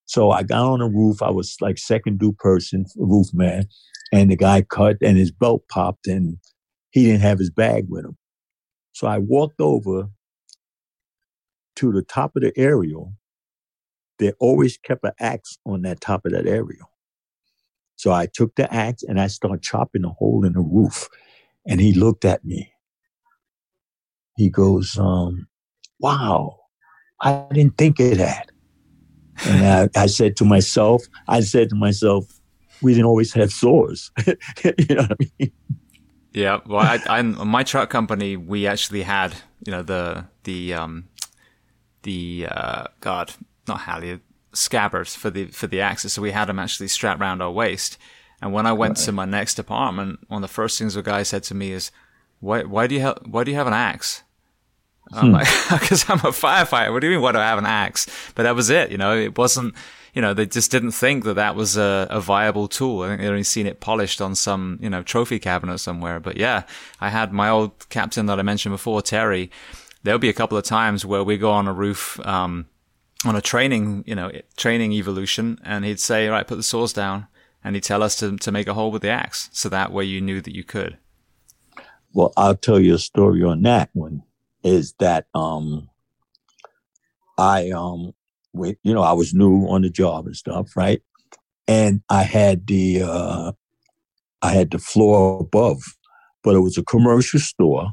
So 0.07 0.31
I 0.31 0.43
got 0.43 0.65
on 0.65 0.79
the 0.79 0.85
roof. 0.85 1.21
I 1.21 1.29
was 1.29 1.57
like 1.61 1.77
second 1.77 2.17
due 2.17 2.34
person, 2.34 2.85
roof 2.95 3.27
man, 3.34 3.67
and 4.11 4.31
the 4.31 4.38
guy 4.38 4.61
cut 4.61 4.97
and 5.01 5.17
his 5.17 5.31
belt 5.31 5.63
popped 5.69 6.07
and 6.07 6.38
he 6.91 7.05
didn't 7.05 7.21
have 7.21 7.39
his 7.39 7.51
bag 7.51 7.85
with 7.89 8.05
him. 8.05 8.17
So 8.93 9.05
I 9.05 9.19
walked 9.19 9.59
over 9.59 10.09
to 11.75 11.91
the 11.91 12.01
top 12.01 12.35
of 12.35 12.41
the 12.41 12.53
aerial. 12.57 13.13
They 14.17 14.31
always 14.39 14.77
kept 14.77 15.03
an 15.03 15.11
axe 15.19 15.59
on 15.65 15.84
that 15.84 16.01
top 16.01 16.25
of 16.25 16.31
that 16.31 16.47
aerial. 16.47 16.89
So 17.97 18.11
I 18.11 18.27
took 18.27 18.55
the 18.55 18.73
axe 18.73 19.03
and 19.03 19.19
I 19.19 19.27
started 19.27 19.61
chopping 19.61 20.05
a 20.05 20.09
hole 20.09 20.45
in 20.45 20.53
the 20.53 20.61
roof. 20.61 21.09
And 21.67 21.81
he 21.81 21.93
looked 21.93 22.23
at 22.23 22.45
me. 22.45 22.71
He 24.38 24.49
goes, 24.49 24.97
um, 24.97 25.47
wow, 25.99 26.59
I 27.21 27.45
didn't 27.51 27.77
think 27.77 27.99
of 27.99 28.17
that. 28.19 28.51
And 29.45 29.91
I, 29.95 30.03
I, 30.03 30.05
said 30.07 30.35
to 30.38 30.45
myself, 30.45 31.03
I 31.27 31.41
said 31.41 31.69
to 31.69 31.76
myself, 31.76 32.26
we 32.81 32.93
didn't 32.93 33.05
always 33.05 33.34
have 33.34 33.51
saws. 33.51 34.11
you 34.27 34.95
know 34.95 35.03
what 35.03 35.11
I 35.11 35.31
mean? 35.39 35.51
Yeah. 36.34 36.59
Well, 36.65 36.81
I, 36.81 36.99
I, 37.07 37.22
my 37.22 37.64
truck 37.64 37.89
company, 37.89 38.38
we 38.38 38.68
actually 38.68 39.03
had, 39.03 39.34
you 39.65 39.72
know, 39.72 39.81
the, 39.81 40.26
the, 40.43 40.73
um, 40.73 41.07
the, 42.03 42.47
uh, 42.49 42.84
God, 42.99 43.34
not 43.68 43.81
halyard, 43.81 44.22
scabbards 44.53 45.15
for 45.15 45.30
the, 45.30 45.45
for 45.47 45.68
the 45.68 45.81
axes. 45.81 46.14
So 46.14 46.22
we 46.22 46.31
had 46.31 46.45
them 46.45 46.59
actually 46.59 46.89
strapped 46.89 47.22
around 47.22 47.41
our 47.41 47.51
waist. 47.51 47.97
And 48.41 48.53
when 48.53 48.68
I 48.68 48.73
went 48.73 48.97
right. 48.97 49.05
to 49.05 49.11
my 49.11 49.26
next 49.26 49.57
apartment, 49.57 50.19
one 50.27 50.43
of 50.43 50.49
the 50.49 50.53
first 50.53 50.77
things 50.77 50.93
the 50.93 51.01
guy 51.01 51.23
said 51.23 51.43
to 51.43 51.55
me 51.55 51.72
is, 51.72 51.91
why, 52.39 52.64
why 52.64 52.85
do 52.85 52.93
you 52.93 53.01
have, 53.01 53.19
why 53.26 53.43
do 53.43 53.51
you 53.51 53.57
have 53.57 53.68
an 53.68 53.73
axe? 53.73 54.22
I'm 55.13 55.27
hmm. 55.27 55.34
like, 55.34 55.47
because 55.79 56.09
I'm 56.09 56.19
a 56.19 56.31
firefighter. 56.31 56.91
What 56.91 57.01
do 57.01 57.07
you 57.07 57.13
mean? 57.13 57.21
Why 57.21 57.31
do 57.31 57.39
I 57.39 57.43
have 57.43 57.57
an 57.57 57.65
axe? 57.65 58.07
But 58.35 58.43
that 58.43 58.55
was 58.55 58.69
it. 58.69 58.91
You 58.91 58.97
know, 58.97 59.15
it 59.15 59.38
wasn't. 59.38 59.75
You 60.13 60.21
know, 60.21 60.34
they 60.34 60.47
just 60.47 60.71
didn't 60.71 60.91
think 60.91 61.25
that 61.25 61.35
that 61.35 61.55
was 61.55 61.77
a, 61.77 62.07
a 62.09 62.19
viable 62.19 62.67
tool. 62.67 63.03
I 63.03 63.09
think 63.09 63.21
they'd 63.21 63.27
only 63.27 63.43
seen 63.43 63.67
it 63.67 63.79
polished 63.79 64.19
on 64.19 64.34
some, 64.34 64.79
you 64.81 64.89
know, 64.89 65.03
trophy 65.03 65.38
cabinet 65.38 65.77
somewhere. 65.77 66.19
But 66.19 66.38
yeah, 66.38 66.63
I 66.99 67.09
had 67.09 67.31
my 67.31 67.49
old 67.49 67.88
captain 67.89 68.25
that 68.25 68.39
I 68.39 68.41
mentioned 68.41 68.73
before, 68.73 69.03
Terry. 69.03 69.51
There'll 70.01 70.19
be 70.19 70.29
a 70.29 70.34
couple 70.34 70.57
of 70.57 70.63
times 70.63 71.05
where 71.05 71.23
we 71.23 71.38
go 71.38 71.51
on 71.51 71.67
a 71.67 71.73
roof, 71.73 72.19
um, 72.25 72.65
on 73.25 73.35
a 73.35 73.41
training, 73.41 74.05
you 74.07 74.15
know, 74.15 74.31
training 74.55 74.93
evolution, 74.93 75.59
and 75.63 75.85
he'd 75.85 75.99
say, 75.99 76.27
"Right, 76.29 76.47
put 76.47 76.55
the 76.55 76.63
saws 76.63 76.93
down," 76.93 77.27
and 77.63 77.75
he'd 77.75 77.84
tell 77.84 78.01
us 78.01 78.15
to 78.15 78.38
to 78.38 78.51
make 78.51 78.67
a 78.67 78.73
hole 78.73 78.91
with 78.91 79.03
the 79.03 79.09
axe, 79.09 79.49
so 79.51 79.69
that 79.69 79.91
way 79.91 80.05
you 80.05 80.19
knew 80.19 80.41
that 80.41 80.55
you 80.55 80.63
could. 80.63 80.97
Well, 82.13 82.34
I'll 82.38 82.55
tell 82.55 82.79
you 82.79 82.95
a 82.95 82.99
story 82.99 83.43
on 83.43 83.61
that 83.63 83.89
one 83.93 84.23
is 84.68 84.94
that 84.99 85.26
um 85.34 85.89
I 87.38 87.69
um 87.72 88.11
with 88.53 88.77
you 88.84 88.94
know 88.94 89.02
I 89.02 89.14
was 89.14 89.34
new 89.34 89.65
on 89.68 89.81
the 89.81 89.89
job 89.89 90.26
and 90.26 90.35
stuff, 90.35 90.76
right? 90.76 91.02
And 91.68 92.02
I 92.10 92.23
had 92.23 92.68
the 92.68 93.03
uh 93.03 93.52
I 94.41 94.52
had 94.52 94.72
the 94.72 94.80
floor 94.80 95.39
above, 95.39 95.81
but 96.44 96.56
it 96.56 96.60
was 96.60 96.77
a 96.77 96.84
commercial 96.84 97.39
store 97.39 97.91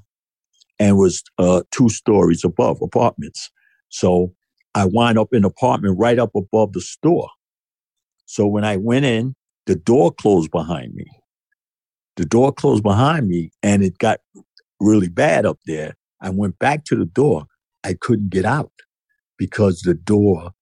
and 0.78 0.98
was 0.98 1.22
uh 1.38 1.62
two 1.70 1.88
stories 1.88 2.44
above 2.44 2.82
apartments. 2.82 3.50
So 3.88 4.34
I 4.74 4.86
wind 4.86 5.18
up 5.18 5.28
in 5.32 5.38
an 5.38 5.44
apartment 5.44 5.98
right 5.98 6.18
up 6.18 6.34
above 6.34 6.72
the 6.72 6.80
store. 6.80 7.28
So 8.26 8.46
when 8.46 8.64
I 8.64 8.76
went 8.76 9.04
in, 9.04 9.36
the 9.66 9.76
door 9.76 10.12
closed 10.12 10.50
behind 10.50 10.94
me. 10.94 11.06
The 12.16 12.24
door 12.24 12.52
closed 12.52 12.82
behind 12.82 13.28
me 13.28 13.50
and 13.62 13.82
it 13.82 13.98
got 13.98 14.20
really 14.80 15.08
bad 15.08 15.46
up 15.46 15.58
there. 15.66 15.94
I 16.24 16.30
went 16.30 16.58
back 16.58 16.84
to 16.86 16.96
the 16.96 17.04
door. 17.04 17.44
I 17.84 17.94
couldn't 17.94 18.30
get 18.30 18.46
out 18.46 18.72
because 19.38 19.82
the 19.82 19.94
door 19.94 20.52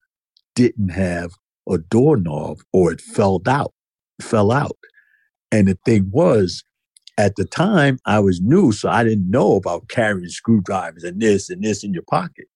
didn't 0.54 0.90
have 0.90 1.30
a 1.68 1.78
doorknob 1.78 2.58
or 2.72 2.92
it 2.92 3.00
fell 3.00 3.40
out, 3.46 3.72
fell 4.20 4.50
out. 4.50 4.76
And 5.52 5.68
the 5.68 5.78
thing 5.84 6.10
was, 6.10 6.64
at 7.18 7.36
the 7.36 7.44
time 7.44 7.98
I 8.06 8.18
was 8.18 8.40
new, 8.40 8.72
so 8.72 8.88
I 8.88 9.04
didn't 9.04 9.30
know 9.30 9.54
about 9.54 9.88
carrying 9.88 10.28
screwdrivers 10.28 11.04
and 11.04 11.20
this 11.20 11.48
and 11.48 11.62
this 11.62 11.84
in 11.84 11.92
your 11.92 12.02
pocket. 12.10 12.46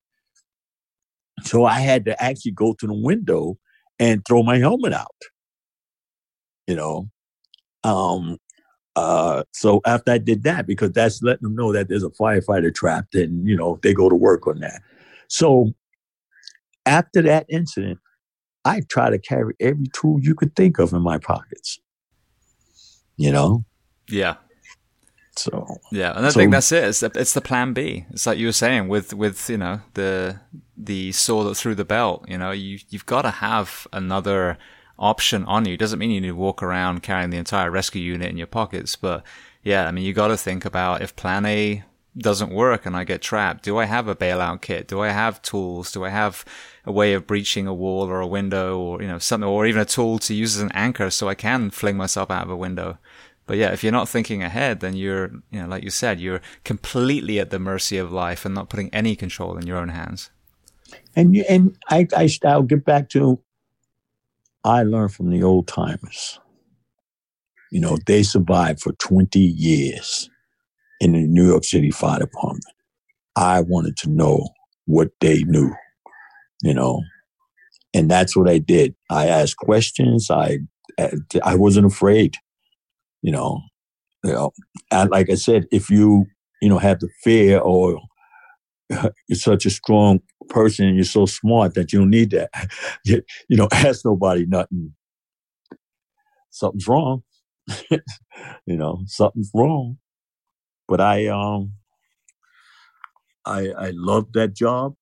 So 1.43 1.65
I 1.65 1.81
had 1.81 2.05
to 2.07 2.21
actually 2.23 2.53
go 2.53 2.75
to 2.75 2.87
the 2.87 2.95
window 2.95 3.59
and 4.01 4.25
throw 4.27 4.43
my 4.43 4.59
helmet 4.59 4.95
out. 4.95 5.23
You 6.67 6.75
know, 6.75 7.11
um, 7.85 8.39
uh, 8.97 9.45
so 9.53 9.83
after 9.85 10.11
I 10.11 10.19
did 10.19 10.43
that, 10.45 10.67
because 10.67 10.91
that's 10.93 11.23
letting 11.23 11.43
them 11.43 11.55
know 11.55 11.73
that 11.73 11.89
there's 11.89 12.03
a 12.03 12.09
firefighter 12.09 12.75
trapped, 12.75 13.15
and 13.15 13.47
you 13.47 13.55
know 13.55 13.79
they 13.83 13.93
go 13.93 14.09
to 14.09 14.17
work 14.17 14.47
on 14.47 14.61
that. 14.61 14.81
So 15.29 15.75
after 16.87 17.21
that 17.23 17.47
incident, 17.49 17.99
I 18.65 18.81
try 18.89 19.11
to 19.11 19.19
carry 19.19 19.55
every 19.61 19.87
tool 19.93 20.19
you 20.21 20.35
could 20.35 20.57
think 20.57 20.79
of 20.79 20.93
in 20.93 21.03
my 21.03 21.19
pockets. 21.19 21.79
You 23.17 23.33
know? 23.33 23.65
Yeah. 24.09 24.37
So 25.37 25.67
yeah, 25.93 26.17
and 26.17 26.25
I 26.25 26.31
so, 26.31 26.41
think 26.41 26.53
that's 26.53 26.73
it. 26.73 26.85
It's 26.85 27.01
the, 27.01 27.13
it's 27.15 27.35
the 27.35 27.43
plan 27.43 27.75
B. 27.75 28.07
It's 28.11 28.27
like 28.27 28.39
you 28.39 28.47
were 28.47 28.53
saying 28.53 28.89
with 28.89 29.13
with 29.13 29.51
you 29.51 29.59
know 29.59 29.83
the 29.93 30.41
the 30.75 31.13
saw 31.13 31.45
that 31.45 31.57
through 31.57 31.75
the 31.75 31.85
belt. 31.85 32.25
You 32.27 32.39
know, 32.39 32.53
you 32.53 32.79
you've 32.89 33.05
got 33.05 33.23
to 33.23 33.31
have 33.31 33.87
another 33.93 34.57
option 34.99 35.45
on 35.45 35.67
you. 35.67 35.77
Doesn't 35.77 35.99
mean 35.99 36.11
you 36.11 36.21
need 36.21 36.29
to 36.29 36.35
walk 36.35 36.63
around 36.63 37.03
carrying 37.03 37.31
the 37.31 37.37
entire 37.37 37.71
rescue 37.71 38.03
unit 38.03 38.31
in 38.31 38.37
your 38.37 38.47
pockets, 38.47 38.97
but 38.97 39.23
yeah, 39.63 39.87
I 39.87 39.91
mean 39.91 40.05
you 40.05 40.13
got 40.13 40.29
to 40.29 40.37
think 40.37 40.65
about 40.65 41.03
if 41.03 41.17
Plan 41.17 41.45
A 41.47 41.85
doesn't 42.19 42.51
work 42.51 42.87
and 42.87 42.97
I 42.97 43.05
get 43.05 43.21
trapped, 43.21 43.65
do 43.65 43.77
I 43.77 43.85
have 43.85 44.09
a 44.09 44.17
bailout 44.17 44.63
kit? 44.63 44.89
Do 44.89 45.01
I 45.03 45.11
have 45.11 45.43
tools? 45.43 45.93
Do 45.93 46.05
I 46.05 46.09
have 46.09 46.45
a 46.85 46.93
way 46.93 47.13
of 47.13 47.27
breaching 47.27 47.67
a 47.67 47.75
wall 47.75 48.09
or 48.09 48.21
a 48.21 48.27
window 48.27 48.79
or 48.79 49.03
you 49.03 49.09
know 49.09 49.19
something, 49.19 49.49
or 49.49 49.67
even 49.67 49.83
a 49.83 49.85
tool 49.85 50.19
to 50.21 50.35
use 50.35 50.57
as 50.57 50.63
an 50.63 50.73
anchor 50.73 51.11
so 51.11 51.29
I 51.29 51.35
can 51.35 51.71
fling 51.71 51.97
myself 51.97 52.31
out 52.31 52.45
of 52.45 52.51
a 52.51 52.57
window? 52.57 52.99
But 53.47 53.59
yeah, 53.59 53.73
if 53.73 53.85
you're 53.85 53.93
not 53.93 54.09
thinking 54.09 54.43
ahead, 54.43 54.81
then 54.81 54.95
you're, 54.95 55.31
you 55.51 55.63
know, 55.63 55.69
like 55.69 55.85
you 55.85 55.91
said, 55.91 56.21
you're 56.21 56.41
completely 56.65 57.39
at 57.39 57.51
the 57.51 57.61
mercy 57.61 57.97
of 57.97 58.11
life 58.11 58.45
and 58.45 58.55
not 58.55 58.69
putting 58.69 58.93
any 58.93 59.15
control 59.15 59.57
in 59.57 59.67
your 59.67 59.77
own 59.77 59.91
hands. 59.91 60.31
And 61.15 61.35
you, 61.35 61.45
and 61.49 61.77
I, 61.89 62.09
I 62.17 62.29
I'll 62.45 62.63
get 62.63 62.85
back 62.85 63.09
to. 63.11 63.41
I 64.67 64.83
learned 64.83 65.15
from 65.15 65.31
the 65.31 65.43
old 65.43 65.69
timers. 65.69 66.41
You 67.73 67.81
know, 67.81 67.99
they 68.07 68.23
survived 68.23 68.81
for 68.81 68.93
20 68.95 69.41
years 69.41 70.31
in 71.01 71.13
the 71.13 71.21
New 71.21 71.47
York 71.47 71.65
City 71.65 71.91
Fire 71.91 72.21
Department. 72.21 72.65
I 73.37 73.61
wanted 73.63 73.97
to 73.99 74.11
know 74.11 74.49
what 74.87 75.11
they 75.21 75.45
knew, 75.45 75.73
you 76.63 76.75
know, 76.75 77.03
and 77.95 78.11
that's 78.11 78.37
what 78.37 78.49
I 78.49 78.59
did. 78.59 78.95
I 79.11 79.29
asked 79.29 79.59
questions. 79.59 80.31
I 80.31 80.59
I 81.45 81.55
wasn't 81.57 81.87
afraid 81.87 82.37
you 83.27 83.33
know, 83.33 83.61
you 84.25 84.33
know, 84.33 84.53
and 84.93 85.11
like 85.11 85.31
I 85.31 85.35
said, 85.35 85.67
if 85.73 85.91
you, 85.91 86.27
you 86.63 86.69
know, 86.69 86.79
have 86.79 87.01
the 87.01 87.09
fear 87.25 87.59
or 87.59 88.01
you're 89.29 89.37
such 89.37 89.67
a 89.67 89.71
strong 89.71 90.21
person 90.49 90.87
and 90.87 90.97
you're 90.97 91.05
so 91.05 91.27
smart 91.27 91.75
that 91.75 91.93
you 91.93 92.01
don't 92.01 92.11
need 92.11 92.31
that, 92.31 92.51
you, 93.05 93.23
you 93.49 93.57
know, 93.57 93.69
ask 93.73 94.05
nobody 94.05 94.47
nothing. 94.47 94.95
Something's 96.51 96.89
wrong. 96.89 97.23
you 97.91 98.77
know, 98.77 99.03
something's 99.07 99.51
wrong. 99.55 99.99
But 100.89 101.01
I, 101.01 101.27
um, 101.27 101.73
I, 103.45 103.69
I 103.71 103.91
love 103.95 104.33
that 104.35 104.55
job. 104.55 104.95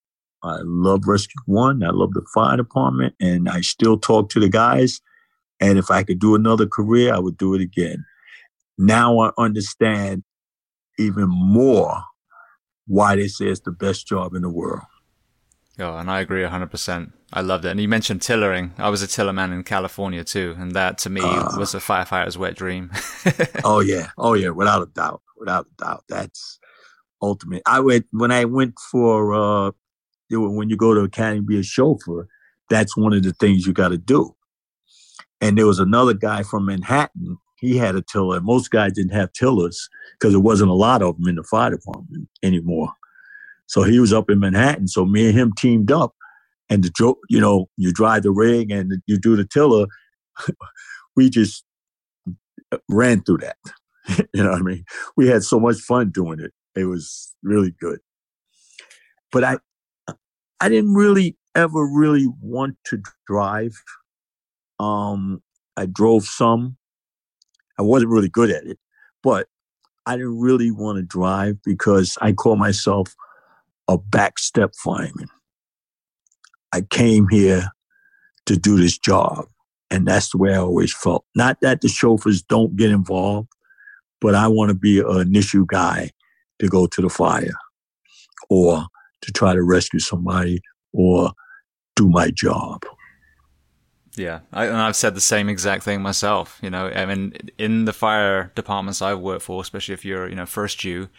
I 0.43 0.57
love 0.63 1.07
Rescue 1.07 1.41
One. 1.45 1.83
I 1.83 1.89
love 1.91 2.13
the 2.13 2.25
fire 2.33 2.57
department, 2.57 3.15
and 3.19 3.49
I 3.49 3.61
still 3.61 3.97
talk 3.97 4.29
to 4.31 4.39
the 4.39 4.49
guys. 4.49 5.01
And 5.59 5.79
if 5.79 5.89
I 5.89 6.03
could 6.03 6.19
do 6.19 6.35
another 6.35 6.67
career, 6.67 7.13
I 7.13 7.19
would 7.19 7.37
do 7.37 7.55
it 7.55 7.61
again 7.61 8.05
now 8.77 9.19
I 9.19 9.31
understand 9.37 10.23
even 10.97 11.27
more 11.29 12.03
why 12.87 13.15
they 13.15 13.27
say 13.27 13.45
it's 13.47 13.61
the 13.61 13.71
best 13.71 14.07
job 14.07 14.33
in 14.33 14.41
the 14.41 14.49
world. 14.49 14.81
Oh, 15.77 15.97
and 15.97 16.09
I 16.09 16.21
agree 16.21 16.41
100%. 16.43 17.11
I 17.33 17.41
loved 17.41 17.65
it. 17.65 17.71
And 17.71 17.79
you 17.81 17.89
mentioned 17.89 18.21
tillering. 18.21 18.73
I 18.77 18.89
was 18.89 19.03
a 19.03 19.07
tillerman 19.07 19.51
in 19.51 19.63
California 19.63 20.23
too. 20.23 20.55
And 20.57 20.71
that 20.71 20.97
to 20.99 21.09
me 21.09 21.21
uh, 21.21 21.57
was 21.57 21.75
a 21.75 21.79
firefighter's 21.79 22.37
wet 22.37 22.55
dream. 22.55 22.91
oh, 23.63 23.81
yeah. 23.81 24.09
Oh, 24.17 24.33
yeah. 24.33 24.49
Without 24.49 24.81
a 24.83 24.85
doubt. 24.85 25.21
Without 25.37 25.65
a 25.65 25.83
doubt. 25.83 26.03
That's 26.07 26.59
ultimate. 27.21 27.61
I 27.65 27.81
went, 27.81 28.05
when 28.11 28.31
I 28.31 28.45
went 28.45 28.79
for, 28.79 29.33
uh, 29.33 29.71
when 30.29 30.69
you 30.69 30.77
go 30.77 30.93
to 30.93 31.01
academy 31.01 31.39
to 31.39 31.45
be 31.45 31.59
a 31.59 31.63
chauffeur, 31.63 32.27
that's 32.69 32.95
one 32.95 33.13
of 33.13 33.23
the 33.23 33.33
things 33.33 33.65
you 33.65 33.73
got 33.73 33.89
to 33.89 33.97
do. 33.97 34.33
And 35.41 35.57
there 35.57 35.67
was 35.67 35.79
another 35.79 36.13
guy 36.13 36.43
from 36.43 36.65
Manhattan 36.65 37.37
he 37.65 37.77
had 37.77 37.95
a 37.95 38.01
tiller. 38.01 38.39
Most 38.41 38.71
guys 38.71 38.93
didn't 38.93 39.13
have 39.13 39.33
tillers 39.33 39.89
because 40.13 40.33
there 40.33 40.41
wasn't 40.41 40.71
a 40.71 40.75
lot 40.75 41.01
of 41.01 41.17
them 41.17 41.27
in 41.27 41.35
the 41.35 41.43
fire 41.43 41.71
department 41.71 42.29
anymore. 42.43 42.89
So 43.67 43.83
he 43.83 43.99
was 43.99 44.13
up 44.13 44.29
in 44.29 44.39
Manhattan. 44.39 44.87
So 44.87 45.05
me 45.05 45.27
and 45.27 45.37
him 45.37 45.51
teamed 45.57 45.91
up, 45.91 46.13
and 46.69 46.83
the 46.83 46.89
joke, 46.89 47.19
you 47.29 47.39
know 47.39 47.69
you 47.77 47.91
drive 47.91 48.23
the 48.23 48.31
rig 48.31 48.71
and 48.71 49.01
you 49.07 49.17
do 49.17 49.35
the 49.35 49.45
tiller. 49.45 49.85
we 51.15 51.29
just 51.29 51.63
ran 52.89 53.21
through 53.23 53.39
that. 53.39 53.57
you 54.33 54.43
know 54.43 54.51
what 54.51 54.59
I 54.59 54.63
mean? 54.63 54.85
We 55.15 55.27
had 55.27 55.43
so 55.43 55.59
much 55.59 55.77
fun 55.77 56.11
doing 56.11 56.39
it. 56.39 56.53
It 56.75 56.85
was 56.85 57.33
really 57.43 57.73
good. 57.79 57.99
But 59.31 59.43
I, 59.43 59.57
I 60.59 60.69
didn't 60.69 60.93
really 60.93 61.37
ever 61.55 61.85
really 61.85 62.27
want 62.41 62.77
to 62.85 63.01
drive. 63.27 63.73
Um, 64.79 65.41
I 65.77 65.85
drove 65.85 66.25
some, 66.25 66.77
I 67.77 67.81
wasn't 67.81 68.11
really 68.11 68.29
good 68.29 68.49
at 68.49 68.65
it, 68.65 68.79
but 69.23 69.47
I 70.05 70.15
didn't 70.15 70.39
really 70.39 70.71
want 70.71 70.97
to 70.97 71.01
drive 71.01 71.57
because 71.63 72.17
I 72.21 72.31
call 72.31 72.55
myself 72.55 73.15
a 73.87 73.97
backstep 73.97 74.75
fireman. 74.75 75.27
I 76.71 76.81
came 76.81 77.27
here 77.29 77.69
to 78.45 78.57
do 78.57 78.77
this 78.77 78.97
job, 78.97 79.47
and 79.89 80.07
that's 80.07 80.29
the 80.29 80.37
way 80.37 80.53
I 80.53 80.57
always 80.57 80.93
felt. 80.93 81.25
Not 81.35 81.57
that 81.61 81.81
the 81.81 81.87
chauffeurs 81.87 82.41
don't 82.41 82.75
get 82.75 82.91
involved, 82.91 83.49
but 84.21 84.35
I 84.35 84.47
want 84.47 84.69
to 84.69 84.75
be 84.75 84.99
an 84.99 85.21
initial 85.21 85.65
guy 85.65 86.11
to 86.59 86.67
go 86.67 86.87
to 86.87 87.01
the 87.01 87.09
fire 87.09 87.55
or 88.49 88.85
to 89.21 89.31
try 89.31 89.53
to 89.53 89.63
rescue 89.63 89.99
somebody 89.99 90.61
or 90.93 91.31
do 91.95 92.09
my 92.09 92.29
job. 92.29 92.83
Yeah, 94.17 94.39
I, 94.53 94.65
and 94.65 94.77
I've 94.77 94.95
said 94.95 95.15
the 95.15 95.21
same 95.21 95.49
exact 95.49 95.83
thing 95.83 96.01
myself. 96.01 96.59
You 96.61 96.69
know, 96.69 96.87
I 96.87 97.05
mean, 97.05 97.33
in 97.57 97.85
the 97.85 97.93
fire 97.93 98.51
departments 98.55 99.01
I've 99.01 99.19
worked 99.19 99.43
for, 99.43 99.61
especially 99.61 99.93
if 99.93 100.05
you're, 100.05 100.29
you 100.29 100.35
know, 100.35 100.45
first 100.45 100.83
you, 100.83 101.09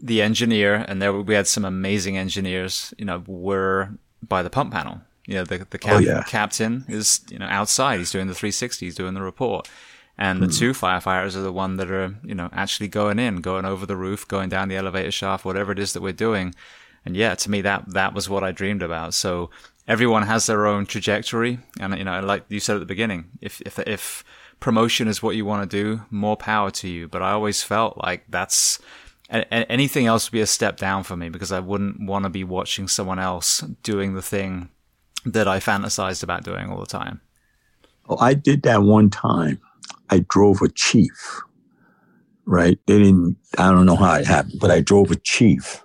the 0.00 0.20
engineer, 0.20 0.84
and 0.88 1.00
there 1.00 1.12
we 1.12 1.34
had 1.34 1.46
some 1.46 1.64
amazing 1.64 2.18
engineers, 2.18 2.92
you 2.98 3.04
know, 3.04 3.22
were 3.26 3.90
by 4.22 4.42
the 4.42 4.50
pump 4.50 4.72
panel. 4.72 5.00
You 5.26 5.34
know, 5.34 5.44
the 5.44 5.66
the 5.70 5.78
cap- 5.78 5.94
oh, 5.94 5.98
yeah. 5.98 6.22
captain 6.24 6.84
is, 6.88 7.20
you 7.30 7.38
know, 7.38 7.46
outside. 7.46 7.98
He's 7.98 8.10
doing 8.10 8.26
the 8.26 8.34
360. 8.34 8.84
He's 8.84 8.94
doing 8.94 9.14
the 9.14 9.22
report. 9.22 9.68
And 10.16 10.40
the 10.40 10.46
hmm. 10.46 10.52
two 10.52 10.72
firefighters 10.72 11.34
are 11.34 11.40
the 11.40 11.52
one 11.52 11.76
that 11.76 11.90
are, 11.90 12.14
you 12.22 12.34
know, 12.36 12.48
actually 12.52 12.88
going 12.88 13.18
in, 13.18 13.40
going 13.40 13.64
over 13.64 13.84
the 13.84 13.96
roof, 13.96 14.28
going 14.28 14.48
down 14.48 14.68
the 14.68 14.76
elevator 14.76 15.10
shaft, 15.10 15.44
whatever 15.44 15.72
it 15.72 15.78
is 15.78 15.92
that 15.92 16.02
we're 16.02 16.12
doing. 16.12 16.54
And 17.04 17.16
yeah, 17.16 17.34
to 17.34 17.50
me, 17.50 17.60
that, 17.62 17.90
that 17.90 18.14
was 18.14 18.28
what 18.28 18.44
I 18.44 18.52
dreamed 18.52 18.82
about. 18.82 19.14
So 19.14 19.50
everyone 19.86 20.22
has 20.22 20.46
their 20.46 20.66
own 20.66 20.86
trajectory, 20.86 21.58
and 21.80 21.96
you 21.96 22.04
know, 22.04 22.20
like 22.20 22.44
you 22.48 22.60
said 22.60 22.76
at 22.76 22.80
the 22.80 22.86
beginning, 22.86 23.30
if 23.40 23.60
if 23.62 23.78
if 23.80 24.24
promotion 24.60 25.08
is 25.08 25.22
what 25.22 25.36
you 25.36 25.44
want 25.44 25.68
to 25.68 25.82
do, 25.82 26.02
more 26.10 26.36
power 26.36 26.70
to 26.70 26.88
you. 26.88 27.08
But 27.08 27.22
I 27.22 27.32
always 27.32 27.62
felt 27.62 27.98
like 27.98 28.24
that's 28.28 28.78
anything 29.30 30.06
else 30.06 30.30
would 30.30 30.36
be 30.36 30.40
a 30.40 30.46
step 30.46 30.76
down 30.76 31.02
for 31.02 31.16
me 31.16 31.28
because 31.28 31.52
I 31.52 31.60
wouldn't 31.60 32.06
want 32.06 32.24
to 32.24 32.28
be 32.28 32.44
watching 32.44 32.88
someone 32.88 33.18
else 33.18 33.60
doing 33.82 34.14
the 34.14 34.22
thing 34.22 34.68
that 35.24 35.48
I 35.48 35.58
fantasized 35.58 36.22
about 36.22 36.44
doing 36.44 36.70
all 36.70 36.80
the 36.80 36.86
time. 36.86 37.20
Oh, 38.08 38.18
I 38.18 38.34
did 38.34 38.62
that 38.64 38.82
one 38.82 39.10
time. 39.10 39.60
I 40.10 40.24
drove 40.28 40.60
a 40.60 40.68
chief, 40.68 41.40
right? 42.44 42.78
They 42.86 42.98
didn't, 42.98 43.38
I 43.56 43.70
don't 43.70 43.86
know 43.86 43.96
how 43.96 44.14
it 44.14 44.26
happened, 44.26 44.60
but 44.60 44.70
I 44.70 44.80
drove 44.80 45.10
a 45.10 45.16
chief 45.16 45.82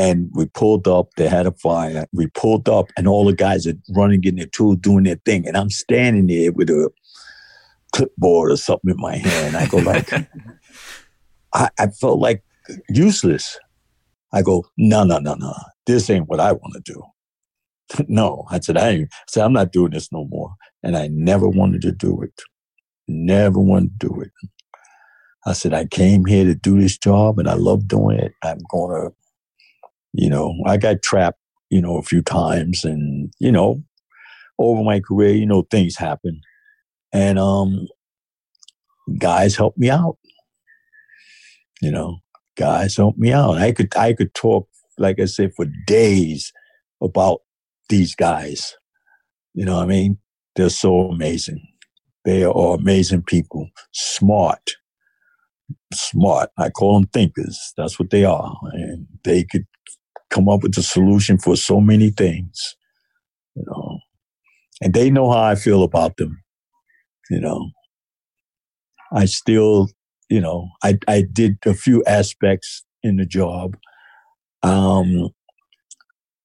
and 0.00 0.30
we 0.32 0.46
pulled 0.46 0.88
up. 0.88 1.10
They 1.16 1.28
had 1.28 1.46
a 1.46 1.52
fire. 1.52 2.06
We 2.12 2.28
pulled 2.28 2.70
up, 2.70 2.86
and 2.96 3.06
all 3.06 3.26
the 3.26 3.34
guys 3.34 3.66
are 3.66 3.74
running, 3.90 4.22
getting 4.22 4.38
their 4.38 4.46
tools, 4.46 4.78
doing 4.78 5.04
their 5.04 5.20
thing. 5.26 5.46
And 5.46 5.58
I'm 5.58 5.68
standing 5.68 6.26
there 6.26 6.52
with 6.52 6.70
a 6.70 6.90
clipboard 7.92 8.50
or 8.50 8.56
something 8.56 8.90
in 8.90 8.96
my 8.96 9.16
hand. 9.16 9.56
I 9.56 9.66
go 9.66 9.76
like, 9.92 10.10
I, 11.52 11.68
I 11.78 11.88
felt 11.88 12.18
like 12.18 12.42
useless. 12.88 13.58
I 14.32 14.40
go, 14.40 14.64
no, 14.78 15.04
no, 15.04 15.18
no, 15.18 15.34
no. 15.34 15.54
This 15.86 16.08
ain't 16.08 16.28
what 16.28 16.40
I 16.40 16.52
want 16.52 16.74
to 16.74 16.92
do. 16.92 18.04
no, 18.08 18.46
I 18.50 18.60
said, 18.60 18.78
I, 18.78 18.88
ain't, 18.88 19.08
I 19.12 19.24
said, 19.28 19.44
I'm 19.44 19.52
not 19.52 19.72
doing 19.72 19.90
this 19.90 20.10
no 20.12 20.24
more. 20.30 20.54
And 20.82 20.96
I 20.96 21.08
never 21.08 21.46
wanted 21.46 21.82
to 21.82 21.92
do 21.92 22.22
it. 22.22 22.40
Never 23.06 23.58
wanted 23.58 24.00
to 24.00 24.08
do 24.08 24.20
it. 24.22 24.30
I 25.44 25.52
said, 25.52 25.74
I 25.74 25.84
came 25.86 26.24
here 26.24 26.44
to 26.44 26.54
do 26.54 26.80
this 26.80 26.96
job 26.96 27.38
and 27.38 27.48
I 27.48 27.54
love 27.54 27.86
doing 27.88 28.18
it. 28.18 28.32
I'm 28.42 28.60
going 28.70 29.02
to 29.02 29.14
you 30.12 30.28
know, 30.28 30.54
I 30.66 30.76
got 30.76 31.02
trapped, 31.02 31.38
you 31.70 31.80
know, 31.80 31.96
a 31.96 32.02
few 32.02 32.22
times 32.22 32.84
and, 32.84 33.32
you 33.38 33.52
know, 33.52 33.82
over 34.58 34.82
my 34.82 35.00
career, 35.00 35.34
you 35.34 35.46
know, 35.46 35.62
things 35.70 35.96
happen. 35.96 36.40
And 37.12 37.38
um 37.38 37.86
guys 39.18 39.56
helped 39.56 39.78
me 39.78 39.90
out. 39.90 40.16
You 41.80 41.90
know, 41.90 42.18
guys, 42.56 42.96
help 42.96 43.16
me 43.16 43.32
out. 43.32 43.58
I 43.58 43.72
could 43.72 43.94
I 43.96 44.12
could 44.12 44.34
talk, 44.34 44.68
like 44.98 45.18
I 45.18 45.24
said, 45.24 45.52
for 45.54 45.66
days 45.86 46.52
about 47.00 47.40
these 47.88 48.14
guys. 48.14 48.76
You 49.54 49.64
know 49.64 49.76
what 49.76 49.84
I 49.84 49.86
mean? 49.86 50.18
They're 50.56 50.68
so 50.68 51.10
amazing. 51.10 51.66
They 52.24 52.44
are 52.44 52.74
amazing 52.74 53.22
people, 53.22 53.68
smart, 53.92 54.72
smart. 55.94 56.50
I 56.58 56.68
call 56.68 56.94
them 56.94 57.08
thinkers. 57.08 57.72
That's 57.76 57.98
what 57.98 58.10
they 58.10 58.24
are. 58.24 58.56
And 58.72 59.06
they 59.24 59.44
could 59.44 59.66
come 60.30 60.48
up 60.48 60.62
with 60.62 60.78
a 60.78 60.82
solution 60.82 61.38
for 61.38 61.56
so 61.56 61.80
many 61.80 62.10
things, 62.10 62.76
you 63.54 63.64
know. 63.66 63.98
And 64.80 64.94
they 64.94 65.10
know 65.10 65.30
how 65.30 65.42
I 65.42 65.54
feel 65.56 65.82
about 65.82 66.16
them, 66.16 66.42
you 67.30 67.40
know. 67.40 67.70
I 69.12 69.26
still, 69.26 69.88
you 70.28 70.40
know, 70.40 70.68
I, 70.82 70.98
I 71.08 71.24
did 71.30 71.58
a 71.66 71.74
few 71.74 72.02
aspects 72.04 72.84
in 73.02 73.16
the 73.16 73.26
job. 73.26 73.76
Um, 74.62 75.30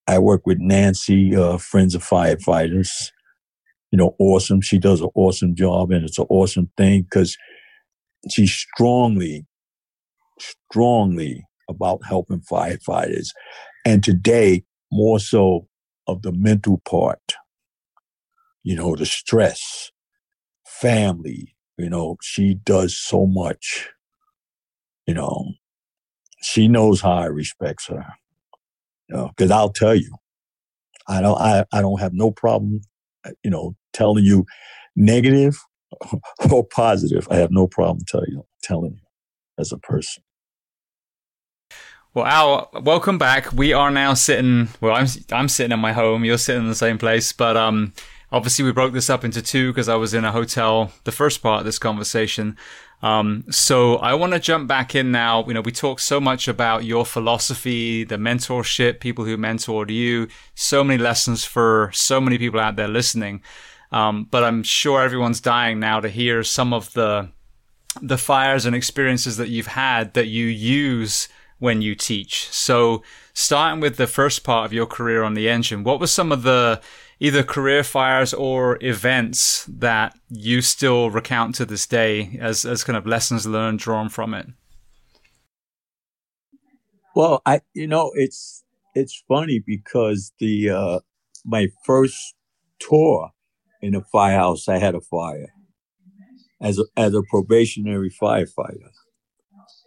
I 0.08 0.20
work 0.20 0.46
with 0.46 0.60
Nancy, 0.60 1.36
uh, 1.36 1.58
Friends 1.58 1.96
of 1.96 2.04
Firefighters. 2.04 3.12
You 3.92 3.98
know, 3.98 4.16
awesome. 4.20 4.62
She 4.62 4.78
does 4.78 5.02
an 5.02 5.10
awesome 5.16 5.56
job, 5.56 5.92
and 5.92 6.04
it's 6.04 6.20
an 6.20 6.26
awesome 6.30 6.70
thing 6.76 7.04
because 7.04 7.38
she's 8.30 8.52
strongly, 8.52 9.46
strongly 10.40 11.46
about 11.70 12.02
helping 12.06 12.42
firefighters. 12.42 13.30
And 13.86 14.04
today, 14.04 14.64
more 14.92 15.20
so 15.20 15.68
of 16.08 16.22
the 16.22 16.32
mental 16.32 16.82
part, 16.88 17.36
you 18.64 18.76
know, 18.76 18.96
the 18.96 19.06
stress, 19.06 19.92
family, 20.66 21.56
you 21.78 21.90
know, 21.90 22.18
she 22.22 22.56
does 22.56 22.98
so 22.98 23.26
much, 23.26 23.90
you 25.06 25.14
know, 25.14 25.54
she 26.42 26.68
knows 26.68 27.02
how 27.02 27.12
I 27.14 27.26
respects 27.26 27.88
her, 27.88 28.06
you 29.10 29.16
know, 29.16 29.32
cause 29.38 29.52
I'll 29.52 29.72
tell 29.72 29.96
you, 29.96 30.16
I 31.08 31.22
don't, 31.22 31.40
I, 31.40 31.66
I 31.72 31.82
don't 31.82 32.00
have 32.00 32.14
no 32.14 32.32
problem, 32.32 32.82
uh, 33.26 33.32
you 33.44 33.50
know, 33.50 33.76
telling 33.94 34.24
you 34.24 34.46
negative 34.96 35.58
or 36.52 36.66
positive. 36.66 37.28
I 37.30 37.38
have 37.38 37.52
no 37.52 37.68
problem 37.68 38.06
telling 38.08 38.32
you, 38.32 38.46
telling 38.64 38.94
you 38.94 39.08
as 39.60 39.72
a 39.72 39.78
person. 39.78 40.24
Well, 42.16 42.26
Al, 42.26 42.70
welcome 42.82 43.18
back. 43.18 43.52
We 43.52 43.74
are 43.74 43.92
now 43.92 44.14
sitting. 44.14 44.70
Well, 44.80 44.96
I'm 44.96 45.08
I'm 45.34 45.50
sitting 45.50 45.74
in 45.74 45.82
my 45.82 45.92
home. 45.92 46.24
You're 46.24 46.38
sitting 46.38 46.62
in 46.62 46.70
the 46.70 46.74
same 46.74 46.98
place, 46.98 47.34
but 47.34 47.58
um, 47.58 47.92
obviously 48.32 48.64
we 48.64 48.72
broke 48.72 48.94
this 48.94 49.10
up 49.10 49.26
into 49.26 49.42
two 49.42 49.74
because 49.74 49.90
I 49.90 49.96
was 49.96 50.14
in 50.14 50.24
a 50.24 50.32
hotel. 50.32 50.94
The 51.04 51.12
first 51.12 51.44
part 51.44 51.60
of 51.60 51.66
this 51.66 51.78
conversation. 51.78 52.56
Um, 53.02 53.44
so 53.50 53.98
I 53.98 54.14
want 54.14 54.32
to 54.32 54.40
jump 54.40 54.66
back 54.66 54.96
in 54.96 55.12
now. 55.12 55.44
You 55.46 55.56
know, 55.56 55.60
we 55.62 55.74
talked 55.74 56.00
so 56.00 56.22
much 56.22 56.48
about 56.48 56.86
your 56.86 57.06
philosophy, 57.06 58.06
the 58.06 58.16
mentorship, 58.16 59.02
people 59.02 59.26
who 59.26 59.36
mentored 59.36 59.90
you, 59.90 60.30
so 60.54 60.86
many 60.86 61.04
lessons 61.04 61.44
for 61.44 61.92
so 61.94 62.22
many 62.22 62.38
people 62.38 62.62
out 62.62 62.78
there 62.78 62.88
listening. 62.88 63.42
Um, 63.92 64.24
but 64.32 64.42
I'm 64.42 64.64
sure 64.64 65.02
everyone's 65.02 65.42
dying 65.42 65.82
now 65.82 66.00
to 66.00 66.08
hear 66.08 66.46
some 66.46 66.72
of 66.72 66.94
the 66.94 67.30
the 68.02 68.18
fires 68.18 68.66
and 68.66 68.74
experiences 68.74 69.36
that 69.36 69.50
you've 69.50 69.68
had 69.68 70.14
that 70.14 70.28
you 70.28 70.46
use 70.46 71.28
when 71.60 71.82
you 71.82 71.96
teach. 71.96 72.48
So, 72.50 73.04
starting 73.34 73.82
with 73.82 73.98
the 73.98 74.08
first 74.08 74.44
part 74.44 74.66
of 74.66 74.74
your 74.74 74.86
career 74.86 75.24
on 75.24 75.34
the 75.34 75.50
engine, 75.50 75.84
what 75.84 76.00
were 76.00 76.08
some 76.08 76.32
of 76.32 76.44
the 76.44 76.82
either 77.20 77.44
career 77.44 77.84
fires 77.84 78.34
or 78.34 78.78
events 78.82 79.66
that 79.66 80.18
you 80.30 80.62
still 80.62 81.10
recount 81.10 81.56
to 81.56 81.66
this 81.66 81.88
day 81.88 82.38
as, 82.42 82.66
as 82.66 82.84
kind 82.84 82.98
of 82.98 83.06
lessons 83.06 83.48
learned 83.48 83.80
drawn 83.80 84.10
from 84.10 84.34
it? 84.34 84.48
Well, 87.16 87.42
I 87.46 87.62
you 87.74 87.88
know 87.88 88.12
it's 88.16 88.64
it's 88.94 89.24
funny 89.28 89.64
because 89.66 90.34
the 90.40 90.70
uh, 90.70 91.00
my 91.46 91.70
first 91.86 92.36
tour 92.80 93.32
in 93.82 93.96
a 93.96 94.02
firehouse, 94.02 94.68
I 94.68 94.80
had 94.80 94.96
a 94.96 95.02
fire 95.02 95.54
as 96.62 96.80
a, 96.80 96.84
as 96.98 97.14
a 97.14 97.22
probationary 97.30 98.10
firefighter, 98.10 98.90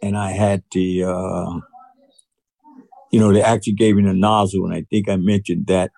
and 0.01 0.17
I 0.17 0.31
had 0.31 0.63
the, 0.71 1.03
uh, 1.03 1.59
you 3.11 3.19
know, 3.19 3.33
they 3.33 3.41
actually 3.41 3.73
gave 3.73 3.95
me 3.95 4.03
the 4.03 4.13
nozzle, 4.13 4.65
and 4.65 4.73
I 4.73 4.85
think 4.89 5.09
I 5.09 5.15
mentioned 5.17 5.67
that. 5.67 5.91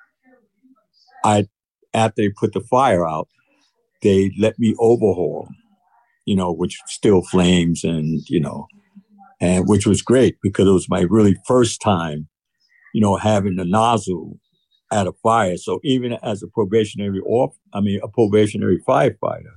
I 1.23 1.47
after 1.93 2.21
they 2.21 2.29
put 2.29 2.53
the 2.53 2.61
fire 2.61 3.05
out, 3.07 3.27
they 4.01 4.31
let 4.39 4.57
me 4.59 4.75
overhaul, 4.79 5.47
you 6.25 6.35
know, 6.35 6.51
which 6.53 6.79
still 6.87 7.21
flames, 7.23 7.83
and 7.83 8.21
you 8.29 8.39
know, 8.39 8.67
and 9.41 9.67
which 9.67 9.85
was 9.87 10.01
great 10.01 10.37
because 10.43 10.67
it 10.67 10.71
was 10.71 10.89
my 10.89 11.01
really 11.01 11.37
first 11.47 11.81
time, 11.81 12.27
you 12.93 13.01
know, 13.01 13.17
having 13.17 13.55
the 13.57 13.65
nozzle 13.65 14.39
at 14.91 15.07
a 15.07 15.13
fire. 15.23 15.57
So 15.57 15.79
even 15.83 16.13
as 16.23 16.43
a 16.43 16.47
probationary 16.47 17.21
off, 17.21 17.55
I 17.73 17.81
mean, 17.81 17.99
a 18.03 18.07
probationary 18.09 18.79
firefighter, 18.87 19.55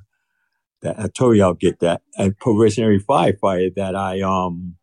that 0.84 1.00
I 1.00 1.08
told 1.08 1.36
you 1.36 1.42
I'll 1.42 1.54
get 1.54 1.80
that. 1.80 2.02
A 2.18 2.30
probationary 2.30 3.00
firefighter 3.00 3.74
that 3.74 3.96
I, 3.96 4.20
um, 4.20 4.76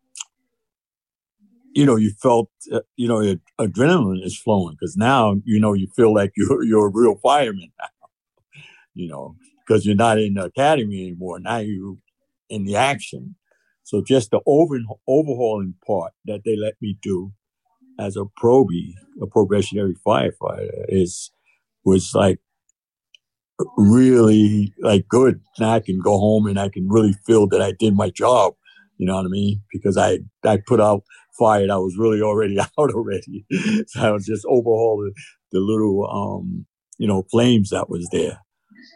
you 1.74 1.86
know, 1.86 1.96
you 1.96 2.10
felt, 2.20 2.50
uh, 2.70 2.80
you 2.96 3.08
know, 3.08 3.36
adrenaline 3.58 4.22
is 4.22 4.36
flowing 4.36 4.76
because 4.78 4.96
now, 4.96 5.36
you 5.44 5.58
know, 5.58 5.72
you 5.72 5.86
feel 5.96 6.12
like 6.12 6.32
you're, 6.36 6.62
you're 6.64 6.88
a 6.88 6.92
real 6.92 7.14
fireman 7.22 7.72
now, 7.80 8.08
you 8.94 9.08
know, 9.08 9.36
because 9.64 9.86
you're 9.86 9.96
not 9.96 10.18
in 10.18 10.34
the 10.34 10.44
academy 10.44 11.06
anymore. 11.06 11.38
Now 11.40 11.58
you're 11.58 11.96
in 12.50 12.64
the 12.64 12.76
action. 12.76 13.36
So 13.84 14.02
just 14.02 14.32
the 14.32 14.40
over, 14.44 14.78
overhauling 15.08 15.74
part 15.86 16.12
that 16.26 16.42
they 16.44 16.56
let 16.56 16.74
me 16.80 16.98
do 17.00 17.32
as 17.98 18.16
a 18.16 18.24
probie, 18.40 18.94
a 19.20 19.26
probationary 19.26 19.94
firefighter, 20.04 20.84
is 20.88 21.30
was 21.84 22.12
like 22.14 22.38
really 23.76 24.72
like 24.80 25.06
good. 25.08 25.40
Now 25.58 25.72
I 25.72 25.80
can 25.80 25.98
go 26.00 26.18
home 26.18 26.46
and 26.46 26.58
I 26.58 26.68
can 26.68 26.88
really 26.88 27.14
feel 27.26 27.46
that 27.48 27.62
I 27.62 27.72
did 27.78 27.94
my 27.94 28.10
job. 28.10 28.54
You 28.98 29.06
know 29.06 29.16
what 29.16 29.26
I 29.26 29.28
mean? 29.28 29.62
Because 29.72 29.96
I 29.96 30.20
I 30.44 30.58
put 30.66 30.80
out 30.80 31.02
fire 31.38 31.66
I 31.70 31.76
was 31.76 31.96
really 31.98 32.20
already 32.20 32.58
out 32.60 32.70
already. 32.78 33.44
so 33.86 34.00
I 34.00 34.10
was 34.10 34.26
just 34.26 34.44
overhauling 34.46 35.12
the 35.50 35.60
little 35.60 36.08
um, 36.10 36.66
you 36.98 37.08
know, 37.08 37.24
flames 37.30 37.70
that 37.70 37.88
was 37.88 38.08
there. 38.12 38.38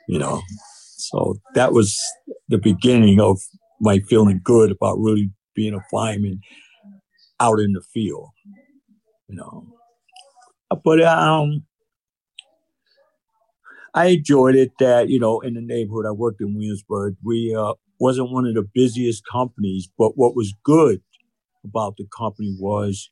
You 0.08 0.18
know. 0.18 0.42
So 0.98 1.36
that 1.54 1.72
was 1.72 1.98
the 2.48 2.58
beginning 2.58 3.20
of 3.20 3.40
my 3.80 3.98
feeling 4.00 4.40
good 4.42 4.70
about 4.70 4.98
really 4.98 5.30
being 5.54 5.74
a 5.74 5.84
fireman 5.90 6.40
out 7.40 7.58
in 7.60 7.72
the 7.72 7.82
field 7.92 8.30
you 9.28 9.36
know. 9.36 9.66
But 10.84 11.02
um, 11.02 11.64
I 13.96 14.08
enjoyed 14.08 14.54
it 14.56 14.72
that 14.78 15.08
you 15.08 15.18
know 15.18 15.40
in 15.40 15.54
the 15.54 15.62
neighborhood 15.62 16.04
I 16.06 16.12
worked 16.12 16.42
in 16.42 16.54
Williamsburg. 16.54 17.16
We 17.24 17.56
uh, 17.58 17.72
wasn't 17.98 18.30
one 18.30 18.46
of 18.46 18.54
the 18.54 18.68
busiest 18.74 19.22
companies, 19.30 19.88
but 19.98 20.12
what 20.16 20.36
was 20.36 20.54
good 20.62 21.00
about 21.64 21.96
the 21.96 22.06
company 22.16 22.54
was 22.60 23.10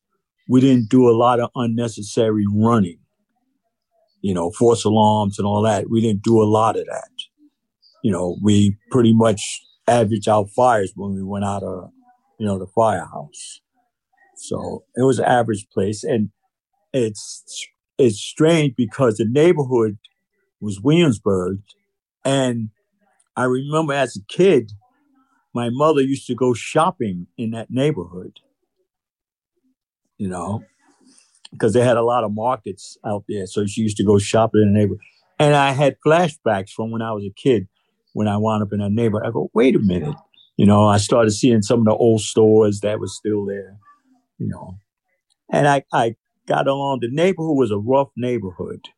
we 0.48 0.60
didn't 0.60 0.90
do 0.90 1.08
a 1.08 1.16
lot 1.16 1.40
of 1.40 1.50
unnecessary 1.54 2.44
running. 2.54 2.98
You 4.20 4.34
know, 4.34 4.50
false 4.50 4.84
alarms 4.84 5.38
and 5.38 5.46
all 5.46 5.62
that. 5.62 5.90
We 5.90 6.02
didn't 6.02 6.22
do 6.22 6.42
a 6.42 6.44
lot 6.44 6.76
of 6.78 6.86
that. 6.86 7.10
You 8.02 8.12
know, 8.12 8.36
we 8.42 8.76
pretty 8.90 9.14
much 9.14 9.40
average 9.88 10.28
out 10.28 10.50
fires 10.50 10.92
when 10.94 11.14
we 11.14 11.22
went 11.22 11.44
out 11.46 11.62
of, 11.62 11.90
you 12.38 12.46
know, 12.46 12.58
the 12.58 12.66
firehouse. 12.74 13.60
So 14.36 14.84
it 14.96 15.02
was 15.02 15.18
an 15.18 15.24
average 15.24 15.66
place. 15.72 16.04
And 16.04 16.30
it's 16.92 17.66
it's 17.98 18.18
strange 18.18 18.74
because 18.76 19.16
the 19.16 19.26
neighborhood 19.28 19.98
was 20.64 20.80
Williamsburg. 20.80 21.60
And 22.24 22.70
I 23.36 23.44
remember 23.44 23.92
as 23.92 24.16
a 24.16 24.24
kid, 24.28 24.72
my 25.54 25.70
mother 25.70 26.00
used 26.00 26.26
to 26.26 26.34
go 26.34 26.54
shopping 26.54 27.26
in 27.38 27.52
that 27.52 27.70
neighborhood, 27.70 28.40
you 30.18 30.28
know, 30.28 30.64
because 31.52 31.72
they 31.72 31.82
had 31.82 31.96
a 31.96 32.02
lot 32.02 32.24
of 32.24 32.32
markets 32.32 32.98
out 33.06 33.24
there. 33.28 33.46
So 33.46 33.66
she 33.66 33.82
used 33.82 33.96
to 33.98 34.04
go 34.04 34.18
shopping 34.18 34.62
in 34.62 34.72
the 34.72 34.78
neighborhood. 34.78 35.00
And 35.38 35.54
I 35.54 35.72
had 35.72 35.96
flashbacks 36.04 36.70
from 36.70 36.90
when 36.90 37.02
I 37.02 37.12
was 37.12 37.24
a 37.24 37.30
kid 37.30 37.68
when 38.12 38.28
I 38.28 38.36
wound 38.36 38.62
up 38.62 38.72
in 38.72 38.80
that 38.80 38.90
neighborhood. 38.90 39.28
I 39.28 39.32
go, 39.32 39.50
wait 39.54 39.76
a 39.76 39.80
minute. 39.80 40.16
You 40.56 40.66
know, 40.66 40.86
I 40.86 40.98
started 40.98 41.32
seeing 41.32 41.62
some 41.62 41.80
of 41.80 41.84
the 41.84 41.94
old 41.94 42.20
stores 42.20 42.80
that 42.80 43.00
was 43.00 43.16
still 43.16 43.44
there 43.44 43.78
you 44.38 44.48
know. 44.48 44.78
And 45.52 45.68
I, 45.68 45.84
I 45.92 46.16
got 46.46 46.66
along. 46.66 47.00
The 47.00 47.10
neighborhood 47.10 47.56
was 47.56 47.70
a 47.70 47.78
rough 47.78 48.08
neighborhood. 48.16 48.88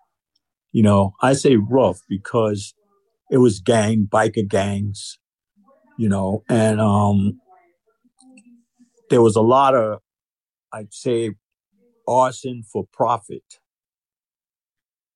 You 0.76 0.82
know, 0.82 1.14
I 1.22 1.32
say 1.32 1.56
rough 1.56 2.02
because 2.06 2.74
it 3.30 3.38
was 3.38 3.60
gang, 3.60 4.06
biker 4.12 4.46
gangs, 4.46 5.18
you 5.96 6.06
know, 6.06 6.42
and 6.50 6.82
um, 6.82 7.40
there 9.08 9.22
was 9.22 9.36
a 9.36 9.40
lot 9.40 9.74
of, 9.74 10.00
I'd 10.74 10.92
say, 10.92 11.30
arson 12.06 12.62
for 12.70 12.86
profit 12.92 13.58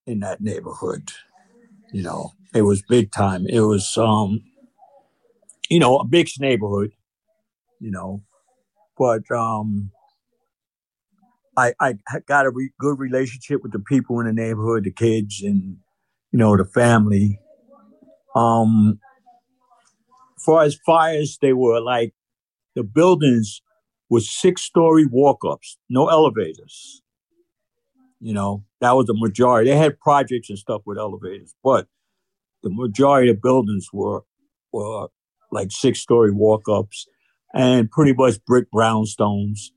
in 0.07 0.21
that 0.21 0.41
neighborhood. 0.41 1.11
You 1.93 2.01
know, 2.01 2.31
it 2.55 2.63
was 2.63 2.81
big 2.89 3.11
time. 3.11 3.45
It 3.47 3.61
was, 3.61 3.95
um, 3.99 4.41
you 5.69 5.77
know, 5.77 5.97
a 5.97 6.05
big 6.05 6.27
neighborhood, 6.39 6.91
you 7.79 7.91
know, 7.91 8.23
but 8.97 9.29
um, 9.29 9.91
I 11.57 11.73
I 11.79 11.95
got 12.27 12.45
a 12.45 12.49
re- 12.49 12.71
good 12.79 12.99
relationship 12.99 13.61
with 13.63 13.71
the 13.71 13.79
people 13.79 14.19
in 14.19 14.25
the 14.25 14.33
neighborhood, 14.33 14.83
the 14.83 14.91
kids, 14.91 15.41
and 15.43 15.77
you 16.31 16.39
know 16.39 16.55
the 16.55 16.65
family. 16.65 17.39
Um, 18.35 18.99
far 20.45 20.63
as 20.63 20.77
fires, 20.85 21.37
they 21.41 21.53
were 21.53 21.81
like 21.81 22.13
the 22.75 22.83
buildings 22.83 23.61
were 24.09 24.21
six 24.21 24.61
story 24.61 25.05
walk 25.05 25.39
ups, 25.47 25.77
no 25.89 26.07
elevators. 26.07 27.01
You 28.19 28.33
know, 28.33 28.63
that 28.81 28.91
was 28.91 29.07
the 29.07 29.15
majority. 29.17 29.71
They 29.71 29.77
had 29.77 29.99
projects 29.99 30.49
and 30.49 30.59
stuff 30.59 30.83
with 30.85 30.97
elevators, 30.97 31.55
but 31.63 31.87
the 32.63 32.69
majority 32.69 33.31
of 33.31 33.41
buildings 33.41 33.87
were 33.91 34.21
were 34.71 35.07
like 35.51 35.71
six 35.71 35.99
story 35.99 36.31
walk 36.31 36.69
ups 36.69 37.07
and 37.53 37.89
pretty 37.91 38.13
much 38.13 38.43
brick 38.45 38.67
brownstones. 38.73 39.71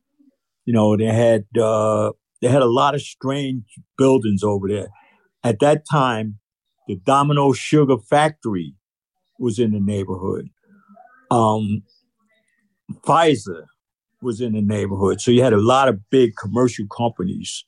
You 0.65 0.73
know, 0.73 0.97
they 0.97 1.07
had 1.07 1.45
uh, 1.61 2.13
they 2.41 2.49
had 2.49 2.63
a 2.63 2.67
lot 2.67 2.95
of 2.95 3.03
strange 3.03 3.65
buildings 3.99 4.43
over 4.43 4.69
there. 4.69 4.89
At 5.43 5.61
that 5.61 5.85
time, 5.91 6.39
the 6.89 6.97
Domino 6.97 7.53
Sugar 7.53 7.99
Factory 7.99 8.75
was 9.39 9.59
in 9.59 9.73
the 9.73 9.81
neighborhood. 9.81 10.49
Um, 11.31 11.83
Pfizer 13.07 13.65
was 14.23 14.41
in 14.41 14.53
the 14.53 14.63
neighborhood, 14.63 15.21
so 15.21 15.31
you 15.31 15.43
had 15.43 15.53
a 15.53 15.61
lot 15.61 15.89
of 15.89 16.09
big 16.11 16.33
commercial 16.41 16.87
companies 16.87 17.65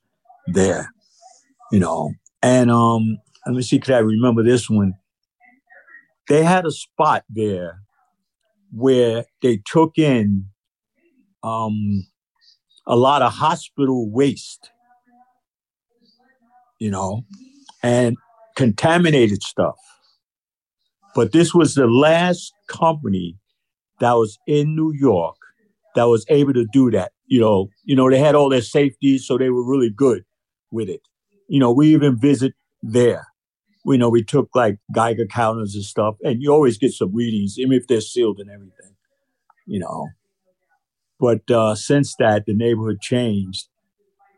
there. 0.47 0.90
You 1.73 1.81
know, 1.81 2.12
and 2.43 2.70
um, 2.70 3.18
let 3.47 3.55
me 3.55 3.62
see, 3.62 3.78
could 3.78 3.94
I 3.94 3.98
remember 3.98 4.43
this 4.43 4.70
one? 4.70 4.94
They 6.28 6.43
had 6.43 6.64
a 6.64 6.70
spot 6.70 7.24
there 7.28 7.81
where 8.73 9.24
they 9.43 9.60
took 9.64 9.98
in 9.98 10.47
um, 11.43 12.06
a 12.86 12.96
lot 12.96 13.22
of 13.22 13.32
hospital 13.32 14.08
waste, 14.10 14.70
you 16.78 16.90
know, 16.90 17.24
and 17.82 18.16
contaminated 18.54 19.42
stuff. 19.42 19.76
But 21.14 21.32
this 21.32 21.54
was 21.54 21.74
the 21.74 21.86
last 21.86 22.52
company 22.68 23.36
that 24.00 24.12
was 24.12 24.38
in 24.46 24.76
New 24.76 24.92
York 24.92 25.36
that 25.94 26.04
was 26.04 26.26
able 26.28 26.52
to 26.52 26.66
do 26.72 26.90
that. 26.90 27.12
You 27.26 27.40
know, 27.40 27.68
you 27.84 27.96
know, 27.96 28.10
they 28.10 28.18
had 28.18 28.34
all 28.34 28.48
their 28.50 28.62
safeties, 28.62 29.26
so 29.26 29.38
they 29.38 29.50
were 29.50 29.66
really 29.66 29.90
good 29.90 30.24
with 30.70 30.88
it. 30.88 31.00
You 31.48 31.58
know, 31.58 31.72
we 31.72 31.94
even 31.94 32.18
visit 32.18 32.52
there. 32.82 33.26
We 33.84 33.96
know 33.96 34.08
we 34.08 34.24
took 34.24 34.50
like 34.54 34.78
Geiger 34.92 35.26
counters 35.26 35.74
and 35.74 35.84
stuff, 35.84 36.16
and 36.22 36.42
you 36.42 36.52
always 36.52 36.76
get 36.76 36.92
some 36.92 37.14
readings, 37.14 37.58
even 37.58 37.72
if 37.72 37.86
they're 37.86 38.00
sealed 38.00 38.38
and 38.40 38.50
everything. 38.50 38.94
You 39.66 39.80
know, 39.80 40.08
but 41.18 41.51
uh, 41.51 41.74
since 41.74 42.14
that, 42.18 42.44
the 42.47 42.55
neighborhood 42.55 43.01
changed, 43.01 43.68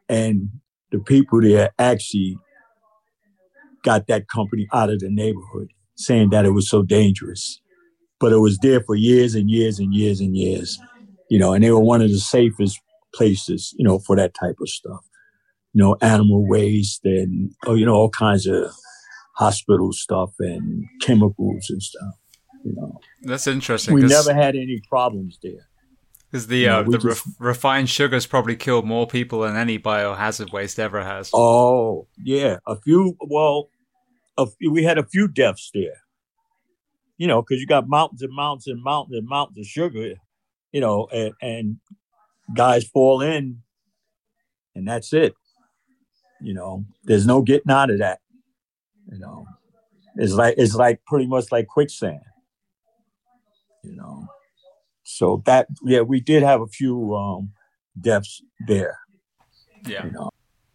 and 0.09 0.51
the 0.91 0.99
people 0.99 1.41
there 1.41 1.71
actually 1.79 2.39
got 3.85 4.07
that 4.07 4.29
company 4.29 4.67
out 4.73 4.91
of 4.91 5.01
the 5.01 5.11
neighborhood, 5.11 5.69
saying 5.97 6.31
that 6.31 6.45
it 6.45 6.51
was 6.51 6.69
so 6.69 6.83
dangerous. 6.83 7.61
But 8.21 8.33
it 8.33 8.39
was 8.39 8.59
there 8.59 8.81
for 8.81 8.97
years 8.97 9.35
and 9.35 9.49
years 9.49 9.79
and 9.79 9.95
years 9.95 10.21
and 10.21 10.37
years, 10.37 10.79
you 11.31 11.39
know, 11.39 11.53
and 11.53 11.63
they 11.63 11.71
were 11.71 11.79
one 11.79 12.03
of 12.03 12.11
the 12.11 12.19
safest 12.19 12.81
places, 13.15 13.73
you 13.79 13.85
know, 13.85 14.01
for 14.01 14.17
that 14.17 14.35
type 14.35 14.57
of 14.61 14.69
stuff. 14.69 15.05
You 15.73 15.85
know, 15.85 15.97
animal 16.01 16.49
waste 16.49 17.03
and, 17.05 17.53
oh, 17.67 17.75
you 17.75 17.87
know, 17.87 17.95
all 17.95 18.11
kinds 18.11 18.47
of 18.47 18.73
hospital 19.37 19.93
stuff 19.93 20.31
and 20.41 20.85
chemicals 21.01 21.67
and 21.69 21.81
stuff. 21.81 22.15
You 22.65 22.75
know, 22.75 22.99
that's 23.23 23.47
interesting. 23.47 23.95
We 23.95 24.03
never 24.03 24.35
had 24.35 24.57
any 24.57 24.81
problems 24.89 25.39
there. 25.43 25.68
Because 26.31 26.47
the 26.49 26.69
uh, 26.69 26.83
the 26.83 26.99
just, 26.99 27.27
refined 27.39 27.89
sugars 27.89 28.27
probably 28.27 28.55
killed 28.55 28.85
more 28.85 29.07
people 29.07 29.41
than 29.41 29.57
any 29.57 29.79
biohazard 29.79 30.53
waste 30.53 30.79
ever 30.79 31.03
has. 31.03 31.31
Oh 31.33 32.07
yeah, 32.23 32.59
a 32.67 32.77
few. 32.77 33.17
Well, 33.21 33.71
a 34.37 34.47
few, 34.47 34.71
we 34.71 34.85
had 34.85 34.99
a 34.99 35.07
few 35.07 35.27
deaths 35.27 35.71
there. 35.73 36.03
You 37.17 37.27
know, 37.29 37.41
because 37.41 37.61
you 37.61 37.67
got 37.67 37.89
mountains 37.89 38.21
and 38.21 38.35
mountains 38.35 38.67
and 38.67 38.83
mountains 38.83 39.17
and 39.17 39.27
mountains 39.27 39.59
of 39.59 39.67
sugar. 39.67 40.15
You 40.71 40.83
know, 40.83 41.09
and, 41.11 41.33
and 41.41 41.77
guys 42.55 42.87
fall 42.87 43.23
in, 43.23 43.63
and 44.75 44.87
that's 44.87 45.15
it. 45.15 45.35
You 46.43 46.53
know, 46.53 46.85
there's 47.05 47.27
no 47.27 47.41
getting 47.41 47.73
out 47.73 47.91
of 47.91 48.01
that. 48.01 48.21
You 49.11 49.19
know, 49.19 49.47
it's 50.17 50.35
like 50.35 50.57
it's 50.59 50.75
like 50.75 51.03
pretty 51.07 51.27
much 51.27 51.51
like 51.51 51.69
quicksand. 51.69 52.21
You 53.83 53.97
know. 53.97 54.27
So 55.11 55.43
that 55.47 55.69
yeah, 55.83 56.03
we 56.03 56.21
did 56.21 56.43
have 56.43 56.61
a 56.61 56.67
few 56.67 57.15
um, 57.15 57.53
deaths 57.99 58.43
there. 58.67 58.99
Yeah. 59.87 60.05
You 60.05 60.11
know. 60.11 60.31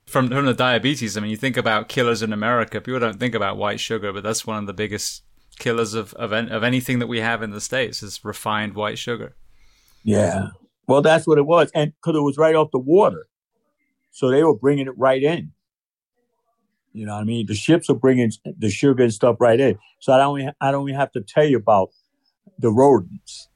From 0.08 0.28
from 0.28 0.48
the 0.48 0.56
diabetes, 0.56 1.16
I 1.16 1.22
mean, 1.22 1.30
you 1.30 1.38
think 1.38 1.56
about 1.56 1.88
killers 1.88 2.24
in 2.24 2.34
America. 2.34 2.82
People 2.82 3.00
don't 3.00 3.20
think 3.20 3.36
about 3.36 3.58
white 3.58 3.80
sugar, 3.80 4.12
but 4.12 4.24
that's 4.24 4.46
one 4.46 4.58
of 4.58 4.66
the 4.66 4.74
biggest 4.74 5.24
killers 5.60 5.94
of 5.94 6.16
of, 6.16 6.34
of 6.34 6.64
anything 6.64 6.98
that 6.98 7.06
we 7.06 7.20
have 7.20 7.44
in 7.44 7.52
the 7.52 7.62
states 7.62 8.02
is 8.02 8.26
refined 8.26 8.74
white 8.74 8.98
sugar. 8.98 9.36
Yeah. 10.04 10.48
Well, 10.88 11.04
that's 11.04 11.28
what 11.28 11.38
it 11.38 11.46
was, 11.46 11.70
and 11.76 11.94
because 11.94 12.18
it 12.18 12.24
was 12.24 12.38
right 12.38 12.56
off 12.56 12.72
the 12.72 12.80
water, 12.80 13.28
so 14.12 14.32
they 14.32 14.44
were 14.44 14.58
bringing 14.58 14.88
it 14.88 14.98
right 14.98 15.22
in. 15.22 15.52
You 16.92 17.06
know 17.06 17.14
what 17.14 17.22
I 17.22 17.24
mean? 17.24 17.46
The 17.46 17.56
ships 17.56 17.88
are 17.90 17.96
bringing 17.96 18.32
the 18.58 18.70
sugar 18.70 19.04
and 19.04 19.14
stuff 19.14 19.38
right 19.40 19.60
in. 19.60 19.78
So 20.00 20.12
I 20.12 20.18
don't 20.18 20.56
I 20.60 20.72
don't 20.72 20.90
even 20.90 21.00
have 21.00 21.12
to 21.12 21.22
tell 21.22 21.46
you 21.46 21.58
about 21.58 21.92
the 22.58 22.72
rodents. 22.72 23.48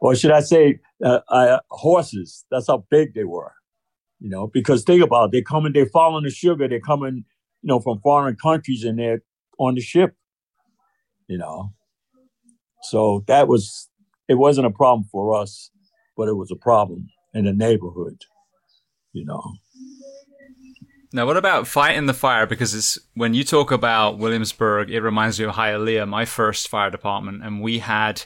Or, 0.00 0.14
should 0.14 0.30
I 0.30 0.40
say, 0.40 0.80
uh, 1.04 1.20
uh, 1.28 1.60
horses? 1.70 2.44
That's 2.50 2.66
how 2.66 2.84
big 2.90 3.14
they 3.14 3.24
were. 3.24 3.52
You 4.20 4.30
know, 4.30 4.46
because 4.46 4.84
think 4.84 5.02
about 5.02 5.26
it, 5.26 5.32
they 5.32 5.42
coming, 5.42 5.72
they're 5.72 5.86
following 5.86 6.24
the 6.24 6.30
sugar. 6.30 6.68
They're 6.68 6.80
coming, 6.80 7.24
you 7.62 7.68
know, 7.68 7.80
from 7.80 8.00
foreign 8.00 8.36
countries, 8.36 8.84
and 8.84 8.98
they're 8.98 9.22
on 9.58 9.74
the 9.74 9.80
ship. 9.80 10.14
You 11.26 11.38
know, 11.38 11.72
so 12.82 13.24
that 13.26 13.48
was 13.48 13.88
it. 14.28 14.34
wasn't 14.34 14.66
a 14.66 14.70
problem 14.70 15.08
for 15.10 15.34
us, 15.34 15.70
but 16.16 16.28
it 16.28 16.34
was 16.34 16.50
a 16.52 16.56
problem 16.56 17.08
in 17.34 17.46
the 17.46 17.52
neighborhood. 17.52 18.22
You 19.12 19.24
know. 19.24 19.42
Now, 21.14 21.26
what 21.26 21.36
about 21.36 21.66
fighting 21.66 22.06
the 22.06 22.14
fire? 22.14 22.46
Because 22.46 22.74
it's 22.74 22.98
when 23.14 23.34
you 23.34 23.44
talk 23.44 23.70
about 23.70 24.18
Williamsburg, 24.18 24.90
it 24.90 25.02
reminds 25.02 25.38
me 25.38 25.44
of 25.44 25.54
Hialeah, 25.54 26.08
my 26.08 26.24
first 26.24 26.68
fire 26.68 26.90
department, 26.90 27.44
and 27.44 27.60
we 27.60 27.80
had 27.80 28.22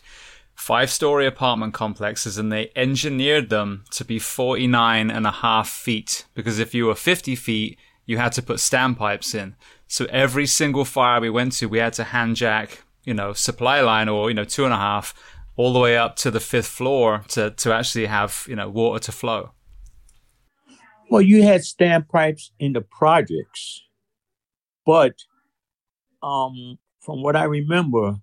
five 0.55 0.91
story 0.91 1.27
apartment 1.27 1.75
complexes 1.75 2.39
and 2.39 2.51
they 2.51 2.71
engineered 2.75 3.51
them 3.51 3.85
to 3.91 4.05
be 4.05 4.19
49 4.19 5.11
and 5.11 5.27
a 5.27 5.31
half 5.31 5.69
feet 5.69 6.25
because 6.35 6.59
if 6.59 6.75
you 6.75 6.87
were 6.87 6.95
50 6.95 7.37
feet, 7.37 7.79
you 8.07 8.17
had 8.19 8.33
to 8.33 8.43
put 8.43 8.57
standpipes 8.57 9.35
in. 9.35 9.55
So 9.87 10.07
every 10.07 10.47
single 10.47 10.85
fire 10.85 11.21
we 11.21 11.29
went 11.29 11.53
to, 11.55 11.67
we 11.67 11.79
had 11.79 11.93
to 11.95 12.05
hand 12.05 12.37
jack, 12.37 12.85
you 13.05 13.15
know, 13.15 13.33
supply 13.33 13.81
line 13.81 14.09
or, 14.09 14.31
you 14.31 14.35
know, 14.35 14.45
two 14.45 14.65
and 14.65 14.73
a 14.73 14.79
half 14.79 15.13
all 15.57 15.73
the 15.73 15.79
way 15.79 15.97
up 15.97 16.17
to 16.17 16.31
the 16.31 16.41
fifth 16.41 16.69
floor 16.69 17.25
to, 17.29 17.51
to 17.51 17.73
actually 17.73 18.07
have, 18.07 18.47
you 18.49 18.57
know, 18.57 18.69
water 18.69 19.01
to 19.01 19.13
flow. 19.13 19.51
Well, 21.09 21.23
you 21.23 21.43
had 21.43 21.61
standpipes 21.61 22.51
in 22.59 22.73
the 22.73 22.81
projects, 22.81 23.83
but 24.85 25.15
um, 26.23 26.79
from 27.01 27.23
what 27.23 27.37
I 27.37 27.45
remember, 27.45 28.17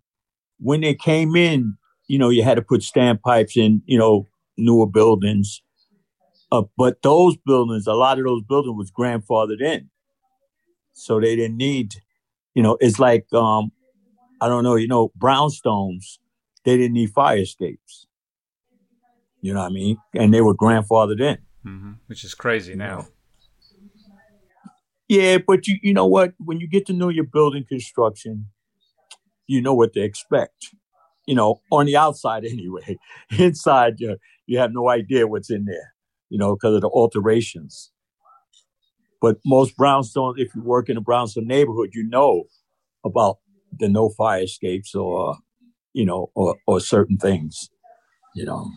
when 0.59 0.81
they 0.81 0.93
came 0.93 1.35
in, 1.35 1.77
you 2.07 2.19
know, 2.19 2.29
you 2.29 2.43
had 2.43 2.55
to 2.55 2.61
put 2.61 2.81
standpipes 2.81 3.55
in, 3.55 3.81
you 3.85 3.97
know, 3.97 4.27
newer 4.57 4.85
buildings. 4.85 5.61
Uh, 6.51 6.63
but 6.77 7.01
those 7.01 7.37
buildings, 7.37 7.87
a 7.87 7.93
lot 7.93 8.19
of 8.19 8.25
those 8.25 8.43
buildings 8.43 8.77
was 8.77 8.91
grandfathered 8.91 9.61
in, 9.61 9.89
so 10.91 11.19
they 11.19 11.35
didn't 11.35 11.57
need, 11.57 11.95
you 12.53 12.61
know, 12.61 12.77
it's 12.81 12.99
like 12.99 13.31
um, 13.33 13.71
I 14.41 14.49
don't 14.49 14.63
know, 14.63 14.75
you 14.75 14.89
know, 14.89 15.11
brownstones, 15.17 16.19
they 16.65 16.75
didn't 16.75 16.93
need 16.93 17.11
fire 17.11 17.37
escapes. 17.37 18.07
You 19.41 19.53
know 19.53 19.61
what 19.61 19.71
I 19.71 19.73
mean? 19.73 19.97
And 20.13 20.33
they 20.33 20.41
were 20.41 20.55
grandfathered 20.55 21.21
in 21.21 21.37
mm-hmm. 21.65 21.93
which 22.07 22.23
is 22.23 22.33
crazy 22.33 22.75
now. 22.75 23.07
Yeah, 25.07 25.37
but 25.45 25.67
you 25.67 25.77
you 25.81 25.93
know 25.93 26.07
what? 26.07 26.33
When 26.39 26.59
you 26.59 26.67
get 26.67 26.85
to 26.87 26.93
know 26.93 27.09
your 27.09 27.25
building 27.25 27.65
construction, 27.67 28.47
you 29.47 29.61
know 29.61 29.73
what 29.73 29.93
to 29.93 30.01
expect. 30.01 30.69
You 31.27 31.35
know, 31.35 31.61
on 31.71 31.85
the 31.85 31.95
outside 31.95 32.45
anyway. 32.49 32.97
Inside, 33.37 33.95
you, 33.99 34.17
you 34.45 34.59
have 34.59 34.71
no 34.73 34.89
idea 34.89 35.27
what's 35.27 35.49
in 35.49 35.65
there. 35.65 35.93
You 36.29 36.37
know, 36.37 36.55
because 36.55 36.75
of 36.75 36.81
the 36.81 36.89
alterations. 36.89 37.91
But 39.21 39.37
most 39.45 39.77
brownstones, 39.77 40.33
if 40.37 40.53
you 40.53 40.61
work 40.61 40.89
in 40.89 40.97
a 40.97 41.01
brownstone 41.01 41.47
neighborhood, 41.47 41.91
you 41.93 42.07
know 42.07 42.45
about 43.05 43.37
the 43.71 43.87
no 43.87 44.09
fire 44.09 44.43
escapes 44.43 44.95
or 44.95 45.37
you 45.93 46.05
know 46.05 46.31
or 46.33 46.57
or 46.65 46.79
certain 46.79 47.17
things. 47.17 47.69
You 48.35 48.45
know. 48.45 48.71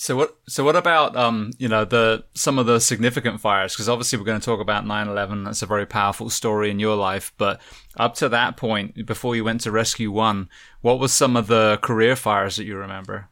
So 0.00 0.16
what? 0.16 0.34
So 0.48 0.64
what 0.64 0.76
about 0.76 1.14
um, 1.14 1.50
you 1.58 1.68
know, 1.68 1.84
the 1.84 2.24
some 2.34 2.58
of 2.58 2.64
the 2.64 2.80
significant 2.80 3.38
fires? 3.38 3.74
Because 3.74 3.86
obviously 3.86 4.18
we're 4.18 4.24
going 4.24 4.40
to 4.40 4.44
talk 4.44 4.58
about 4.58 4.86
9/11. 4.86 5.44
That's 5.44 5.60
a 5.60 5.66
very 5.66 5.84
powerful 5.84 6.30
story 6.30 6.70
in 6.70 6.78
your 6.78 6.96
life. 6.96 7.34
But 7.36 7.60
up 7.98 8.14
to 8.14 8.30
that 8.30 8.56
point, 8.56 9.04
before 9.04 9.36
you 9.36 9.44
went 9.44 9.60
to 9.60 9.70
Rescue 9.70 10.10
One, 10.10 10.48
what 10.80 10.98
was 10.98 11.12
some 11.12 11.36
of 11.36 11.48
the 11.48 11.78
career 11.82 12.16
fires 12.16 12.56
that 12.56 12.64
you 12.64 12.78
remember? 12.78 13.28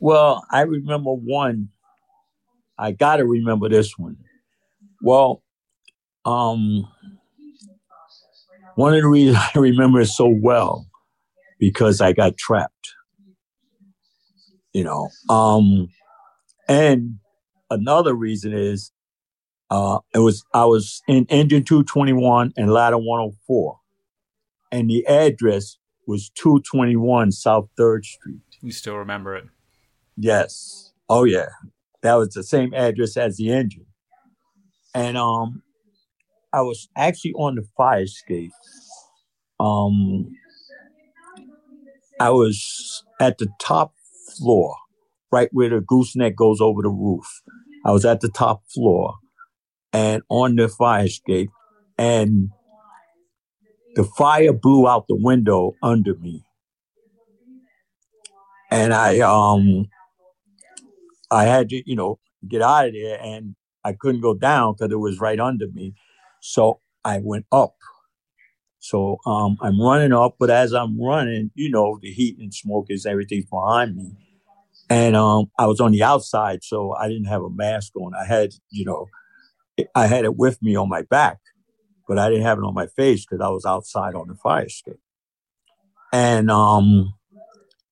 Well, 0.00 0.46
I 0.50 0.62
remember 0.62 1.12
one. 1.12 1.68
I 2.78 2.92
got 2.92 3.16
to 3.16 3.26
remember 3.26 3.68
this 3.68 3.98
one. 3.98 4.16
Well, 5.02 5.42
um, 6.24 6.88
one 8.76 8.94
of 8.94 9.02
the 9.02 9.08
reasons 9.08 9.36
I 9.54 9.58
remember 9.58 10.00
it 10.00 10.06
so 10.06 10.26
well 10.26 10.86
because 11.58 12.00
I 12.00 12.14
got 12.14 12.38
trapped. 12.38 12.93
You 14.74 14.84
know, 14.84 15.08
um, 15.30 15.88
and 16.68 17.20
another 17.70 18.12
reason 18.12 18.52
is 18.52 18.90
uh, 19.70 20.00
it 20.12 20.18
was 20.18 20.44
I 20.52 20.64
was 20.64 21.00
in 21.06 21.26
engine 21.30 21.62
221 21.64 22.52
and 22.56 22.72
ladder 22.72 22.98
104, 22.98 23.78
and 24.72 24.90
the 24.90 25.06
address 25.06 25.78
was 26.06 26.30
221 26.30 27.32
South 27.32 27.68
Third 27.76 28.04
Street. 28.04 28.40
You 28.60 28.72
still 28.72 28.96
remember 28.96 29.36
it? 29.36 29.44
Yes. 30.16 30.92
Oh 31.08 31.24
yeah, 31.24 31.48
that 32.02 32.14
was 32.14 32.30
the 32.30 32.42
same 32.42 32.74
address 32.74 33.16
as 33.16 33.36
the 33.36 33.52
engine, 33.52 33.86
and 34.92 35.16
um, 35.16 35.62
I 36.52 36.62
was 36.62 36.88
actually 36.96 37.34
on 37.34 37.54
the 37.54 37.66
fire 37.76 38.02
escape. 38.02 38.52
Um, 39.60 40.34
I 42.20 42.30
was 42.30 43.04
at 43.20 43.38
the 43.38 43.48
top 43.60 43.94
floor, 44.38 44.76
right 45.30 45.48
where 45.52 45.70
the 45.70 45.80
gooseneck 45.80 46.36
goes 46.36 46.60
over 46.60 46.82
the 46.82 46.88
roof. 46.88 47.26
I 47.84 47.92
was 47.92 48.04
at 48.04 48.20
the 48.20 48.28
top 48.28 48.62
floor 48.72 49.14
and 49.92 50.22
on 50.28 50.56
the 50.56 50.68
fire 50.68 51.04
escape, 51.04 51.50
and 51.98 52.50
the 53.94 54.04
fire 54.04 54.52
blew 54.52 54.88
out 54.88 55.06
the 55.08 55.16
window 55.16 55.72
under 55.82 56.14
me. 56.16 56.44
And 58.70 58.92
I 58.92 59.20
um 59.20 59.86
I 61.30 61.44
had 61.44 61.68
to, 61.70 61.82
you 61.86 61.96
know, 61.96 62.18
get 62.48 62.62
out 62.62 62.88
of 62.88 62.94
there 62.94 63.20
and 63.20 63.54
I 63.84 63.92
couldn't 63.92 64.20
go 64.20 64.34
down 64.34 64.74
because 64.74 64.92
it 64.92 64.96
was 64.96 65.20
right 65.20 65.38
under 65.38 65.68
me. 65.68 65.94
So 66.40 66.80
I 67.04 67.20
went 67.22 67.46
up. 67.52 67.74
So 68.84 69.18
um, 69.24 69.56
I'm 69.62 69.80
running 69.80 70.12
up, 70.12 70.36
but 70.38 70.50
as 70.50 70.74
I'm 70.74 71.00
running, 71.00 71.50
you 71.54 71.70
know, 71.70 71.98
the 72.02 72.12
heat 72.12 72.36
and 72.38 72.52
smoke 72.52 72.88
is 72.90 73.06
everything's 73.06 73.46
behind 73.46 73.96
me. 73.96 74.10
And 74.90 75.16
um, 75.16 75.50
I 75.58 75.64
was 75.64 75.80
on 75.80 75.92
the 75.92 76.02
outside, 76.02 76.62
so 76.62 76.92
I 76.92 77.08
didn't 77.08 77.24
have 77.24 77.40
a 77.40 77.48
mask 77.48 77.96
on. 77.96 78.12
I 78.14 78.26
had, 78.26 78.50
you 78.68 78.84
know, 78.84 79.06
I 79.94 80.06
had 80.06 80.26
it 80.26 80.36
with 80.36 80.62
me 80.62 80.76
on 80.76 80.90
my 80.90 81.00
back, 81.00 81.38
but 82.06 82.18
I 82.18 82.28
didn't 82.28 82.44
have 82.44 82.58
it 82.58 82.64
on 82.64 82.74
my 82.74 82.86
face 82.88 83.24
because 83.24 83.40
I 83.42 83.48
was 83.48 83.64
outside 83.64 84.14
on 84.14 84.28
the 84.28 84.34
fire 84.34 84.66
escape. 84.66 85.00
And 86.12 86.50
um, 86.50 87.14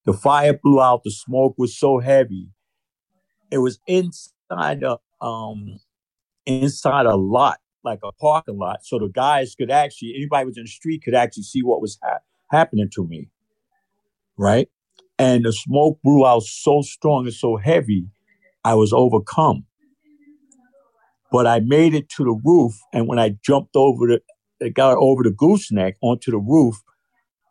the 0.05 0.13
fire 0.13 0.61
blew 0.63 0.83
out. 0.83 1.05
The 1.05 1.11
smoke 1.11 1.55
was 1.57 1.75
so 1.75 2.01
heavy. 2.01 2.51
It 3.51 3.59
was 3.59 3.81
inside 3.87 4.83
a 4.83 4.99
um, 5.25 5.81
inside 6.45 7.07
a 7.07 7.17
lot 7.17 7.61
like 7.85 8.01
a 8.05 8.13
parking 8.13 8.59
lot, 8.59 8.85
so 8.85 8.99
the 8.99 9.09
guys 9.09 9.55
could 9.55 9.71
actually 9.71 10.15
anybody 10.17 10.47
was 10.47 10.57
in 10.57 10.65
the 10.65 10.69
street 10.69 11.03
could 11.05 11.15
actually 11.15 11.43
see 11.43 11.63
what 11.63 11.81
was 11.81 11.99
ha- 12.03 12.19
happening 12.51 12.89
to 12.95 13.07
me, 13.07 13.29
right? 14.37 14.69
And 15.19 15.45
the 15.45 15.53
smoke 15.53 15.99
blew 16.03 16.27
out 16.27 16.43
so 16.43 16.83
strong 16.83 17.27
and 17.27 17.35
so 17.35 17.57
heavy, 17.57 18.07
I 18.65 18.75
was 18.75 18.93
overcome. 18.93 19.67
But 21.31 21.47
I 21.47 21.61
made 21.61 21.95
it 21.95 22.09
to 22.11 22.25
the 22.25 22.41
roof, 22.45 22.75
and 22.93 23.09
when 23.09 23.19
I 23.19 23.37
jumped 23.43 23.75
over 23.75 24.21
the, 24.61 24.71
got 24.71 24.99
over 24.99 25.23
the 25.23 25.31
gooseneck 25.31 25.97
onto 26.03 26.31
the 26.31 26.39
roof, 26.39 26.83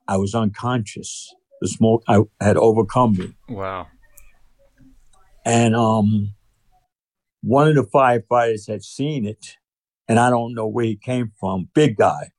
I 0.08 0.18
was 0.18 0.36
unconscious. 0.36 1.34
The 1.62 1.68
smoke 1.68 2.04
I 2.08 2.22
had 2.40 2.58
overcome 2.58 3.14
me. 3.14 3.34
Wow. 3.48 3.88
And 5.46 5.76
um, 5.76 6.34
one 7.42 7.68
of 7.68 7.76
the 7.76 7.84
firefighters 7.84 8.68
had 8.68 8.84
seen 8.84 9.26
it 9.26 9.58
and 10.12 10.20
I 10.20 10.30
don't 10.30 10.54
know 10.54 10.68
where 10.68 10.84
he 10.84 10.98
came 10.98 11.32
from. 11.40 11.70
Big 11.74 11.96
guy. 11.96 12.32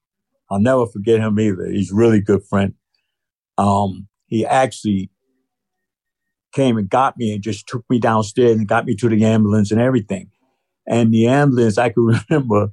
I'll 0.50 0.60
never 0.60 0.84
forget 0.84 1.20
him 1.20 1.40
either. 1.40 1.70
He's 1.70 1.90
a 1.90 1.94
really 1.94 2.20
good 2.20 2.44
friend. 2.44 2.74
Um, 3.56 4.08
he 4.26 4.44
actually 4.44 5.10
came 6.52 6.76
and 6.76 6.90
got 6.90 7.16
me 7.16 7.32
and 7.32 7.42
just 7.42 7.66
took 7.66 7.82
me 7.88 7.98
downstairs 7.98 8.58
and 8.58 8.68
got 8.68 8.84
me 8.84 8.94
to 8.96 9.08
the 9.08 9.24
ambulance 9.24 9.70
and 9.72 9.80
everything. 9.80 10.30
And 10.86 11.14
the 11.14 11.28
ambulance, 11.28 11.78
I 11.78 11.88
can 11.88 12.04
remember 12.28 12.68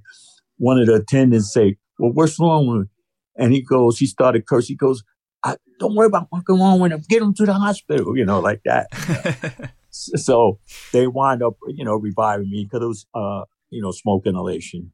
one 0.58 0.78
of 0.78 0.88
the 0.88 0.96
attendants 0.96 1.54
say, 1.54 1.78
Well, 1.98 2.12
what's 2.12 2.38
wrong 2.38 2.68
with 2.68 2.82
him? 2.82 2.90
And 3.38 3.54
he 3.54 3.62
goes, 3.62 4.00
he 4.00 4.06
started 4.06 4.48
cursing. 4.48 4.74
He 4.74 4.76
goes, 4.76 5.02
I, 5.46 5.56
Don't 5.80 5.96
worry 5.96 6.08
about 6.08 6.28
what's 6.30 6.44
wrong 6.50 6.82
with 6.82 6.92
him. 6.92 7.04
Get 7.08 7.22
him 7.22 7.34
to 7.36 7.46
the 7.46 7.54
hospital, 7.54 8.18
you 8.18 8.26
know, 8.26 8.42
like 8.42 8.64
that. 8.66 9.72
so 9.92 10.60
they 10.92 11.08
wind 11.08 11.42
up, 11.42 11.56
you 11.70 11.86
know, 11.86 11.96
reviving 11.96 12.50
me 12.50 12.66
because 12.66 12.84
it 12.84 12.88
was 12.88 13.06
uh, 13.14 13.46
you 13.70 13.82
know, 13.82 13.92
smoke 13.92 14.26
inhalation. 14.26 14.92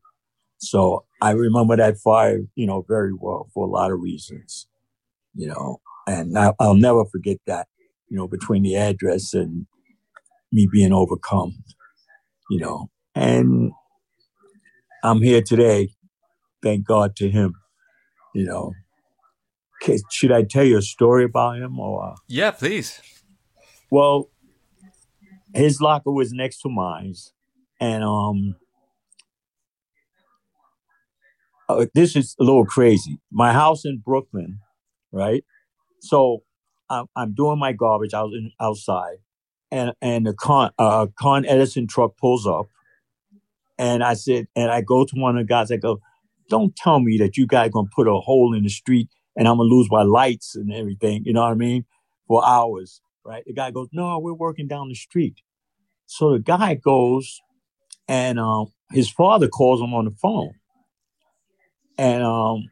So 0.58 1.06
I 1.22 1.32
remember 1.32 1.76
that 1.76 1.98
fire, 1.98 2.42
you 2.56 2.66
know, 2.66 2.86
very 2.88 3.14
well 3.14 3.50
for 3.54 3.66
a 3.66 3.70
lot 3.70 3.92
of 3.92 4.00
reasons, 4.00 4.68
you 5.34 5.48
know, 5.48 5.82
and 6.08 6.38
I, 6.38 6.54
will 6.60 6.76
never 6.76 7.06
forget 7.06 7.38
that, 7.46 7.68
you 8.10 8.18
know, 8.18 8.28
between 8.28 8.64
the 8.64 8.76
address 8.76 9.34
and 9.34 9.68
me 10.52 10.68
being 10.72 10.94
overcome, 10.94 11.64
you 12.50 12.60
know, 12.60 12.90
and 13.14 13.72
I'm 15.04 15.22
here 15.22 15.42
today. 15.42 15.90
Thank 16.64 16.86
God 16.86 17.16
to 17.18 17.30
him, 17.30 17.54
you 18.34 18.46
know. 18.46 18.74
Should 20.10 20.32
I 20.32 20.42
tell 20.44 20.64
you 20.64 20.78
a 20.80 20.82
story 20.82 21.26
about 21.26 21.58
him 21.58 21.80
or? 21.80 22.16
Yeah, 22.28 22.52
please. 22.52 23.00
Well, 23.92 24.32
his 25.54 25.80
locker 25.80 26.12
was 26.12 26.34
next 26.34 26.62
to 26.62 26.70
mine, 26.70 27.14
and 27.80 28.04
um, 28.04 28.56
uh, 31.70 31.86
this 31.94 32.16
is 32.16 32.36
a 32.40 32.44
little 32.44 32.66
crazy. 32.66 33.20
My 33.32 33.54
house 33.54 33.86
in 33.86 34.00
Brooklyn, 34.00 34.60
right? 35.12 35.44
So 36.02 36.44
I'm, 36.90 37.06
I'm 37.16 37.34
doing 37.34 37.60
my 37.60 37.74
garbage 37.74 38.14
out 38.14 38.34
in, 38.34 38.52
outside, 38.60 39.18
and 39.72 39.94
and 40.02 40.26
the 40.26 40.34
con 40.34 40.72
uh, 40.78 41.08
Con 41.20 41.46
Edison 41.46 41.88
truck 41.88 42.18
pulls 42.18 42.46
up, 42.46 42.68
and 43.78 44.04
I 44.04 44.14
said, 44.14 44.48
and 44.56 44.72
I 44.72 44.82
go 44.82 45.06
to 45.06 45.16
one 45.16 45.38
of 45.38 45.46
the 45.46 45.48
guys. 45.48 45.72
I 45.72 45.78
go, 45.78 46.00
"Don't 46.50 46.76
tell 46.76 47.00
me 47.00 47.18
that 47.18 47.38
you 47.38 47.48
guys 47.48 47.72
gonna 47.72 47.90
put 47.96 48.08
a 48.08 48.20
hole 48.20 48.54
in 48.54 48.64
the 48.64 48.70
street 48.70 49.10
and 49.36 49.48
I'm 49.48 49.58
gonna 49.58 49.70
lose 49.70 49.88
my 49.90 50.04
lights 50.04 50.56
and 50.56 50.72
everything." 50.72 51.24
You 51.26 51.34
know 51.34 51.42
what 51.42 51.52
I 51.52 51.56
mean? 51.56 51.86
For 52.28 52.46
hours, 52.46 53.02
right? 53.26 53.44
The 53.46 53.54
guy 53.54 53.72
goes, 53.72 53.90
"No, 53.92 54.20
we're 54.20 54.34
working 54.34 54.68
down 54.68 54.90
the 54.90 54.96
street." 54.96 55.42
So 56.06 56.34
the 56.34 56.40
guy 56.40 56.76
goes, 56.76 57.42
and 58.08 58.40
um, 58.40 58.68
his 58.92 59.10
father 59.10 59.48
calls 59.48 59.82
him 59.82 59.96
on 59.96 60.06
the 60.06 60.12
phone 60.12 60.54
and 61.98 62.24
um, 62.24 62.70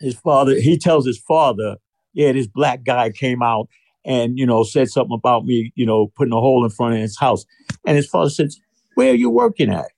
his 0.00 0.14
father, 0.14 0.54
he 0.54 0.78
tells 0.78 1.06
his 1.06 1.18
father, 1.18 1.76
yeah, 2.12 2.32
this 2.32 2.46
black 2.46 2.84
guy 2.84 3.10
came 3.10 3.42
out 3.42 3.68
and, 4.04 4.38
you 4.38 4.46
know, 4.46 4.62
said 4.62 4.88
something 4.88 5.14
about 5.14 5.44
me, 5.44 5.72
you 5.74 5.86
know, 5.86 6.08
putting 6.16 6.32
a 6.32 6.40
hole 6.40 6.64
in 6.64 6.70
front 6.70 6.94
of 6.94 7.00
his 7.00 7.18
house. 7.18 7.44
And 7.86 7.96
his 7.96 8.06
father 8.06 8.30
says, 8.30 8.58
where 8.94 9.12
are 9.12 9.16
you 9.16 9.30
working 9.30 9.70
at? 9.70 9.90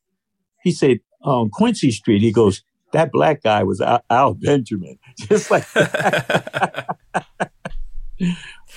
He 0.63 0.73
said, 0.73 1.01
um, 1.25 1.51
Quincy 1.51 1.91
Street. 1.91 2.23
He 2.23 2.33
goes, 2.33 2.63
that 2.93 3.13
black 3.13 3.43
guy 3.43 3.63
was 3.63 3.81
Al, 3.81 4.03
Al 4.09 4.35
Benjamin. 4.35 4.99
Just 5.19 5.51
like 5.51 5.67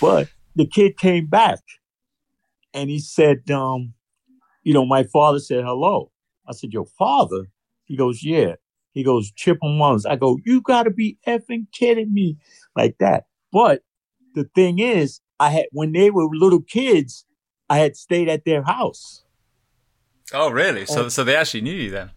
but 0.02 0.30
the 0.56 0.66
kid 0.66 0.98
came 0.98 1.28
back 1.28 1.60
and 2.74 2.90
he 2.90 3.00
said, 3.00 3.50
um, 3.52 3.94
you 4.64 4.74
know, 4.74 4.86
my 4.86 5.04
father 5.04 5.40
said 5.40 5.64
hello. 5.64 6.12
I 6.48 6.54
said, 6.54 6.74
your 6.74 6.86
father? 6.86 7.46
He 7.86 7.96
goes, 7.96 8.24
yeah. 8.24 8.56
He 8.94 9.04
goes, 9.04 9.32
Chip 9.32 9.60
and 9.62 9.78
Mullins. 9.78 10.06
I 10.06 10.16
go, 10.16 10.38
you 10.46 10.62
got 10.62 10.84
to 10.84 10.90
be 10.90 11.18
effing 11.28 11.68
kidding 11.72 12.14
me 12.14 12.38
like 12.76 12.98
that. 13.00 13.26
But 13.52 13.84
the 14.36 14.46
thing 14.56 14.80
is, 14.80 15.22
I 15.40 15.50
had, 15.52 15.66
when 15.72 15.92
they 15.92 16.10
were 16.10 16.28
little 16.32 16.62
kids, 16.62 17.26
I 17.70 17.80
had 17.80 17.96
stayed 17.96 18.30
at 18.30 18.46
their 18.46 18.64
house. 18.64 19.24
Oh, 20.34 20.50
really? 20.50 20.86
So, 20.86 21.04
and, 21.04 21.12
so 21.12 21.24
they 21.24 21.36
actually 21.36 21.62
knew 21.62 21.74
you 21.74 21.92
then? 21.92 22.12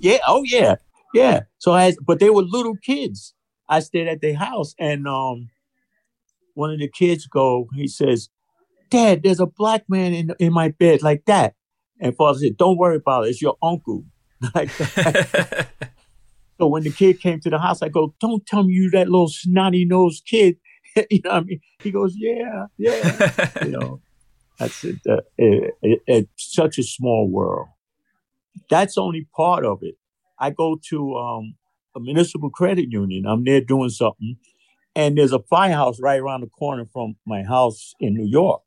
Yeah. 0.00 0.18
Oh, 0.26 0.42
yeah. 0.44 0.76
Yeah. 1.14 1.42
So 1.58 1.72
I, 1.72 1.84
had, 1.84 1.96
but 2.04 2.18
they 2.18 2.30
were 2.30 2.42
little 2.42 2.76
kids. 2.76 3.34
I 3.68 3.80
stayed 3.80 4.08
at 4.08 4.20
their 4.20 4.36
house 4.36 4.74
and, 4.78 5.06
um, 5.06 5.50
one 6.54 6.72
of 6.72 6.80
the 6.80 6.88
kids 6.88 7.26
go, 7.26 7.68
he 7.74 7.86
says, 7.86 8.30
Dad, 8.90 9.22
there's 9.22 9.38
a 9.38 9.46
black 9.46 9.84
man 9.88 10.12
in, 10.12 10.32
in 10.40 10.52
my 10.52 10.70
bed 10.70 11.02
like 11.02 11.24
that. 11.26 11.54
And 12.00 12.16
father 12.16 12.40
said, 12.40 12.56
Don't 12.56 12.78
worry 12.78 12.96
about 12.96 13.26
it. 13.26 13.30
It's 13.30 13.42
your 13.42 13.56
uncle. 13.62 14.04
like 14.54 14.76
that. 14.76 15.68
So 16.58 16.66
when 16.66 16.82
the 16.82 16.90
kid 16.90 17.20
came 17.20 17.40
to 17.40 17.50
the 17.50 17.58
house, 17.58 17.82
I 17.82 17.88
go, 17.88 18.14
"Don't 18.20 18.44
tell 18.46 18.64
me 18.64 18.74
you 18.74 18.90
that 18.90 19.08
little 19.08 19.28
snotty 19.28 19.84
nosed 19.84 20.24
kid." 20.26 20.56
you 21.10 21.20
know, 21.24 21.30
what 21.30 21.36
I 21.36 21.40
mean, 21.40 21.60
he 21.82 21.90
goes, 21.90 22.14
"Yeah, 22.16 22.66
yeah," 22.76 23.52
you 23.64 23.70
know. 23.70 24.00
That's 24.58 24.82
it, 24.82 24.96
uh, 25.08 25.18
it, 25.36 25.74
it, 25.82 26.00
it's 26.06 26.52
such 26.52 26.78
a 26.78 26.82
small 26.82 27.30
world. 27.30 27.68
That's 28.68 28.98
only 28.98 29.28
part 29.36 29.64
of 29.64 29.78
it. 29.82 29.94
I 30.38 30.50
go 30.50 30.78
to 30.90 31.14
um, 31.14 31.54
a 31.96 32.00
municipal 32.00 32.50
credit 32.50 32.90
union. 32.90 33.24
I'm 33.26 33.44
there 33.44 33.60
doing 33.60 33.90
something, 33.90 34.36
and 34.96 35.16
there's 35.16 35.32
a 35.32 35.38
firehouse 35.38 36.00
right 36.00 36.18
around 36.18 36.40
the 36.40 36.48
corner 36.48 36.86
from 36.92 37.16
my 37.24 37.44
house 37.44 37.94
in 38.00 38.14
New 38.14 38.26
York. 38.26 38.62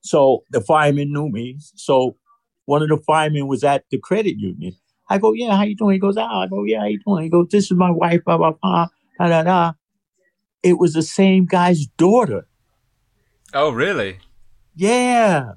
So 0.00 0.44
the 0.50 0.60
fireman 0.60 1.12
knew 1.12 1.28
me. 1.28 1.56
So 1.74 2.16
one 2.64 2.82
of 2.82 2.88
the 2.88 2.98
firemen 2.98 3.48
was 3.48 3.64
at 3.64 3.84
the 3.90 3.98
credit 3.98 4.36
union. 4.38 4.76
I 5.08 5.18
go, 5.18 5.32
yeah, 5.32 5.56
how 5.56 5.62
you 5.62 5.74
doing? 5.74 5.94
He 5.94 5.98
goes, 5.98 6.16
ah, 6.16 6.42
I 6.42 6.46
go, 6.48 6.64
yeah, 6.64 6.80
how 6.80 6.86
you 6.86 7.00
doing? 7.04 7.24
He 7.24 7.30
goes, 7.30 7.48
this 7.50 7.70
is 7.70 7.76
my 7.76 7.90
wife, 7.90 8.24
blah, 8.24 8.36
blah, 8.36 8.52
blah, 8.62 8.88
da, 9.18 9.28
da, 9.28 9.42
da. 9.42 9.72
It 10.62 10.78
was 10.78 10.92
the 10.92 11.02
same 11.02 11.46
guy's 11.46 11.86
daughter. 11.86 12.46
Oh, 13.54 13.70
really? 13.70 14.18
Yeah. 14.74 15.52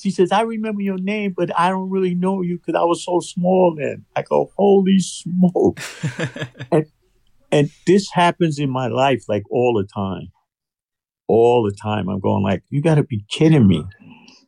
She 0.00 0.10
says, 0.10 0.30
I 0.32 0.42
remember 0.42 0.80
your 0.80 0.98
name, 0.98 1.34
but 1.36 1.56
I 1.58 1.68
don't 1.70 1.90
really 1.90 2.14
know 2.14 2.40
you 2.40 2.58
because 2.58 2.78
I 2.78 2.84
was 2.84 3.04
so 3.04 3.20
small 3.20 3.74
then. 3.76 4.06
I 4.14 4.22
go, 4.22 4.50
holy 4.56 5.00
smoke. 5.00 5.80
and, 6.72 6.86
and 7.50 7.70
this 7.86 8.10
happens 8.12 8.58
in 8.58 8.70
my 8.70 8.86
life 8.86 9.24
like 9.28 9.42
all 9.50 9.74
the 9.74 9.86
time. 9.92 10.28
All 11.26 11.64
the 11.64 11.76
time. 11.76 12.08
I'm 12.08 12.20
going 12.20 12.44
like, 12.44 12.62
you 12.70 12.80
got 12.80 12.94
to 12.94 13.02
be 13.02 13.24
kidding 13.28 13.66
me. 13.66 13.84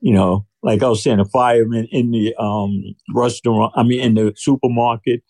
You 0.00 0.14
know, 0.14 0.46
like 0.62 0.82
I 0.82 0.88
was 0.88 1.02
saying, 1.02 1.20
a 1.20 1.24
fireman 1.24 1.88
in 1.90 2.10
the 2.10 2.34
um, 2.36 2.94
restaurant, 3.14 3.72
I 3.76 3.82
mean, 3.82 4.00
in 4.00 4.14
the 4.14 4.32
supermarket, 4.36 5.22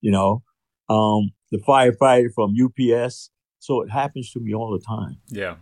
you 0.00 0.10
know, 0.12 0.42
um, 0.88 1.32
the 1.50 1.58
firefighter 1.58 2.32
from 2.34 2.54
UPS. 2.54 3.30
So 3.58 3.82
it 3.82 3.90
happens 3.90 4.30
to 4.32 4.40
me 4.40 4.54
all 4.54 4.70
the 4.70 4.84
time. 4.84 5.18
Yeah. 5.28 5.56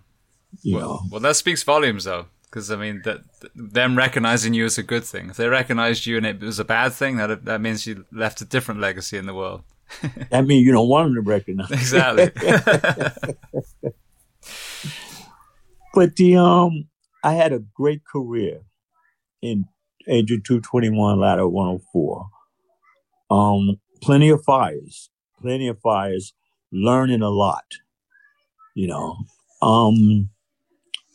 You 0.63 0.77
well, 0.77 0.89
know, 0.89 1.01
well, 1.11 1.21
that 1.21 1.37
speaks 1.37 1.63
volumes, 1.63 2.05
though, 2.05 2.27
because 2.45 2.71
I 2.71 2.77
mean, 2.77 3.01
that 3.05 3.21
them 3.55 3.97
recognizing 3.97 4.55
you 4.55 4.67
is 4.67 4.79
a 4.79 4.83
good 4.83 5.05
thing. 5.05 5.31
If 5.31 5.37
they 5.37 5.49
recognized 5.49 6.07
you 6.07 6.17
and 6.19 6.27
it 6.27 6.41
was 6.41 6.59
a 6.59 6.65
bad 6.65 6.93
thing, 6.93 7.17
that 7.17 7.45
that 7.47 7.61
means 7.61 7.87
you 7.87 8.05
left 8.13 8.41
a 8.41 8.45
different 8.45 8.81
legacy 8.81 9.17
in 9.17 9.27
the 9.27 9.35
world. 9.35 9.63
that 10.31 10.47
means 10.47 10.65
you 10.65 10.73
don't 10.73 10.89
want 10.89 11.09
them 11.09 11.25
to 11.25 11.29
recognize. 11.29 11.71
Exactly. 11.71 12.31
but 15.95 16.15
the 16.17 16.37
um, 16.37 16.89
I 17.25 17.33
had 17.33 17.53
a 17.53 17.59
great 17.59 18.05
career 18.05 18.61
in 19.45 19.67
Engine 20.09 20.43
221 20.45 21.21
Ladder 21.21 21.49
104. 21.49 22.27
Um, 23.31 23.81
plenty 24.03 24.31
of 24.31 24.43
fires, 24.45 25.11
plenty 25.41 25.69
of 25.69 25.79
fires, 25.81 26.33
learning 26.73 27.23
a 27.23 27.31
lot. 27.31 27.65
You 28.75 28.89
know, 28.89 29.17
um, 29.63 30.31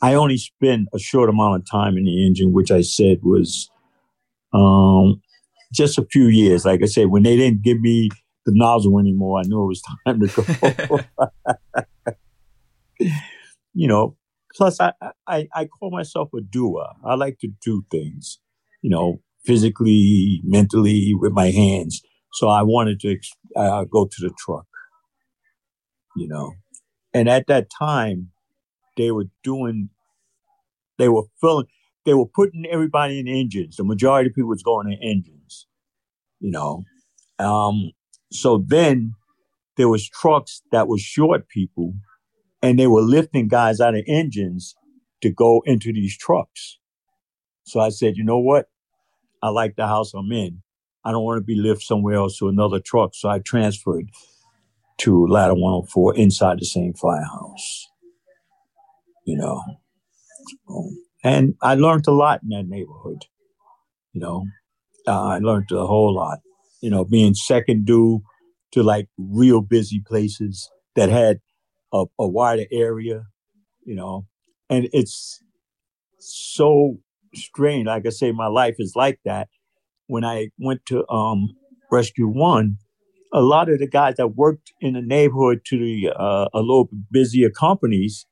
I 0.02 0.14
only 0.14 0.38
spent 0.38 0.88
a 0.94 0.98
short 0.98 1.28
amount 1.28 1.60
of 1.60 1.70
time 1.70 1.96
in 1.96 2.04
the 2.04 2.26
engine, 2.26 2.52
which 2.52 2.70
I 2.70 2.80
said 2.80 3.18
was 3.22 3.68
um, 4.54 5.20
just 5.72 5.98
a 5.98 6.06
few 6.10 6.26
years. 6.26 6.64
Like 6.64 6.82
I 6.82 6.86
said, 6.86 7.08
when 7.08 7.22
they 7.22 7.36
didn't 7.36 7.62
give 7.62 7.80
me 7.80 8.08
the 8.46 8.52
nozzle 8.54 8.98
anymore, 8.98 9.40
I 9.40 9.42
knew 9.42 9.62
it 9.62 9.66
was 9.66 9.82
time 10.06 10.20
to 10.20 11.00
go. 11.00 11.00
you 13.74 13.88
know, 13.88 14.16
plus 14.54 14.80
I, 14.80 14.92
I, 15.26 15.48
I 15.54 15.64
call 15.66 15.90
myself 15.90 16.30
a 16.36 16.40
doer. 16.40 16.86
I 17.04 17.14
like 17.14 17.38
to 17.40 17.48
do 17.64 17.84
things, 17.90 18.38
you 18.82 18.90
know, 18.90 19.20
physically, 19.44 20.40
mentally, 20.44 21.12
with 21.14 21.32
my 21.32 21.50
hands. 21.50 22.02
So 22.32 22.48
I 22.48 22.62
wanted 22.62 23.00
to 23.00 23.16
uh, 23.56 23.84
go 23.84 24.06
to 24.06 24.16
the 24.20 24.32
truck, 24.38 24.66
you 26.16 26.28
know. 26.28 26.52
And 27.12 27.28
at 27.28 27.46
that 27.48 27.68
time, 27.76 28.30
they 28.96 29.10
were 29.10 29.26
doing, 29.42 29.90
they 30.98 31.08
were 31.08 31.24
filling, 31.40 31.66
they 32.04 32.14
were 32.14 32.26
putting 32.26 32.66
everybody 32.66 33.18
in 33.18 33.28
engines. 33.28 33.76
The 33.76 33.84
majority 33.84 34.30
of 34.30 34.34
people 34.34 34.50
was 34.50 34.62
going 34.62 34.92
in 34.92 34.98
engines, 35.02 35.66
you 36.38 36.50
know. 36.50 36.84
Um, 37.38 37.92
so 38.30 38.62
then 38.64 39.14
there 39.76 39.88
was 39.88 40.08
trucks 40.08 40.62
that 40.72 40.88
were 40.88 40.98
short 40.98 41.48
people, 41.48 41.94
and 42.62 42.78
they 42.78 42.86
were 42.86 43.02
lifting 43.02 43.48
guys 43.48 43.80
out 43.80 43.94
of 43.94 44.04
engines 44.06 44.74
to 45.22 45.30
go 45.30 45.62
into 45.66 45.92
these 45.92 46.16
trucks. 46.16 46.78
So 47.64 47.80
I 47.80 47.90
said, 47.90 48.16
you 48.16 48.24
know 48.24 48.38
what? 48.38 48.68
I 49.42 49.48
like 49.48 49.76
the 49.76 49.86
house 49.86 50.12
I'm 50.14 50.32
in. 50.32 50.62
I 51.04 51.12
don't 51.12 51.24
want 51.24 51.38
to 51.38 51.44
be 51.44 51.56
lifted 51.56 51.86
somewhere 51.86 52.16
else 52.16 52.38
to 52.38 52.48
another 52.48 52.78
truck. 52.78 53.14
So 53.14 53.28
I 53.28 53.38
transferred 53.38 54.10
to 54.98 55.26
Ladder 55.26 55.54
104 55.54 56.16
inside 56.16 56.60
the 56.60 56.66
same 56.66 56.92
firehouse. 56.92 57.88
You 59.24 59.36
know, 59.36 59.62
and 61.22 61.54
I 61.62 61.74
learned 61.74 62.06
a 62.06 62.12
lot 62.12 62.42
in 62.42 62.48
that 62.50 62.66
neighborhood. 62.66 63.24
You 64.12 64.20
know, 64.20 64.46
uh, 65.06 65.24
I 65.24 65.38
learned 65.38 65.70
a 65.72 65.86
whole 65.86 66.14
lot. 66.14 66.40
You 66.80 66.90
know, 66.90 67.04
being 67.04 67.34
second 67.34 67.86
due 67.86 68.22
to 68.72 68.82
like 68.82 69.08
real 69.18 69.60
busy 69.60 70.02
places 70.04 70.70
that 70.96 71.10
had 71.10 71.40
a, 71.92 72.04
a 72.18 72.28
wider 72.28 72.66
area. 72.72 73.26
You 73.84 73.94
know, 73.96 74.26
and 74.68 74.88
it's 74.92 75.42
so 76.18 76.98
strange. 77.34 77.86
Like 77.86 78.06
I 78.06 78.10
say, 78.10 78.32
my 78.32 78.46
life 78.46 78.76
is 78.78 78.92
like 78.94 79.20
that. 79.24 79.48
When 80.06 80.24
I 80.24 80.50
went 80.58 80.84
to 80.86 81.08
um, 81.08 81.50
Rescue 81.90 82.28
One, 82.28 82.78
a 83.32 83.40
lot 83.40 83.68
of 83.68 83.78
the 83.78 83.86
guys 83.86 84.16
that 84.16 84.36
worked 84.36 84.72
in 84.80 84.94
the 84.94 85.02
neighborhood 85.02 85.62
to 85.66 85.78
the 85.78 86.10
uh, 86.10 86.48
a 86.52 86.60
little 86.60 86.88
busier 87.10 87.50
companies 87.50 88.26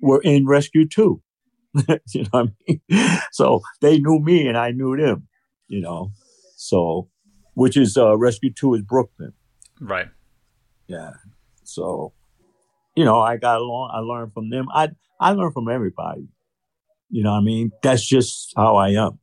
were 0.00 0.20
in 0.22 0.46
Rescue 0.46 0.86
Two. 0.86 1.22
you 1.74 2.22
know 2.22 2.28
what 2.30 2.50
I 2.68 2.78
mean? 2.90 3.18
So 3.32 3.62
they 3.80 3.98
knew 3.98 4.18
me 4.18 4.46
and 4.46 4.58
I 4.58 4.72
knew 4.72 4.96
them. 4.96 5.28
You 5.68 5.80
know, 5.80 6.10
so 6.56 7.08
which 7.54 7.76
is 7.76 7.96
uh, 7.96 8.16
Rescue 8.18 8.52
Two 8.52 8.74
is 8.74 8.82
Brooklyn. 8.82 9.32
Right. 9.80 10.08
Yeah. 10.86 11.12
So, 11.64 12.12
you 12.94 13.04
know, 13.04 13.20
I 13.20 13.36
got 13.36 13.60
along. 13.60 13.90
I 13.92 13.98
learned 13.98 14.32
from 14.32 14.50
them. 14.50 14.66
I 14.72 14.90
I 15.20 15.32
learned 15.32 15.54
from 15.54 15.68
everybody. 15.68 16.28
You 17.10 17.22
know 17.22 17.32
I 17.32 17.40
mean? 17.40 17.70
That's 17.82 18.06
just 18.06 18.52
how 18.56 18.76
I 18.76 18.90
am. 18.90 19.18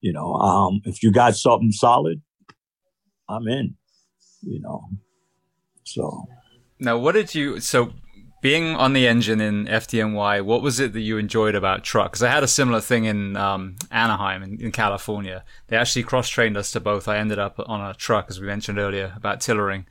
You 0.00 0.12
know, 0.12 0.34
um, 0.34 0.80
if 0.84 1.02
you 1.02 1.12
got 1.12 1.36
something 1.36 1.72
solid, 1.72 2.20
I'm 3.28 3.46
in 3.46 3.76
you 4.42 4.60
know. 4.60 4.88
So 5.84 6.26
now, 6.78 6.98
what 6.98 7.12
did 7.12 7.34
you 7.34 7.60
so? 7.60 7.92
Being 8.42 8.74
on 8.74 8.92
the 8.92 9.06
engine 9.06 9.40
in 9.40 9.66
FDNY, 9.66 10.44
what 10.44 10.62
was 10.62 10.80
it 10.80 10.92
that 10.94 11.00
you 11.00 11.16
enjoyed 11.16 11.54
about 11.54 11.84
truck? 11.84 12.10
Because 12.10 12.24
I 12.24 12.28
had 12.28 12.42
a 12.42 12.48
similar 12.48 12.80
thing 12.80 13.04
in 13.04 13.36
um, 13.36 13.76
Anaheim 13.92 14.42
in, 14.42 14.60
in, 14.60 14.72
California. 14.72 15.44
They 15.68 15.76
actually 15.76 16.02
cross 16.02 16.28
trained 16.28 16.56
us 16.56 16.72
to 16.72 16.80
both. 16.80 17.06
I 17.06 17.18
ended 17.18 17.38
up 17.38 17.60
on 17.64 17.80
a 17.80 17.94
truck, 17.94 18.26
as 18.28 18.40
we 18.40 18.48
mentioned 18.48 18.80
earlier, 18.80 19.12
about 19.14 19.40
tillering. 19.40 19.86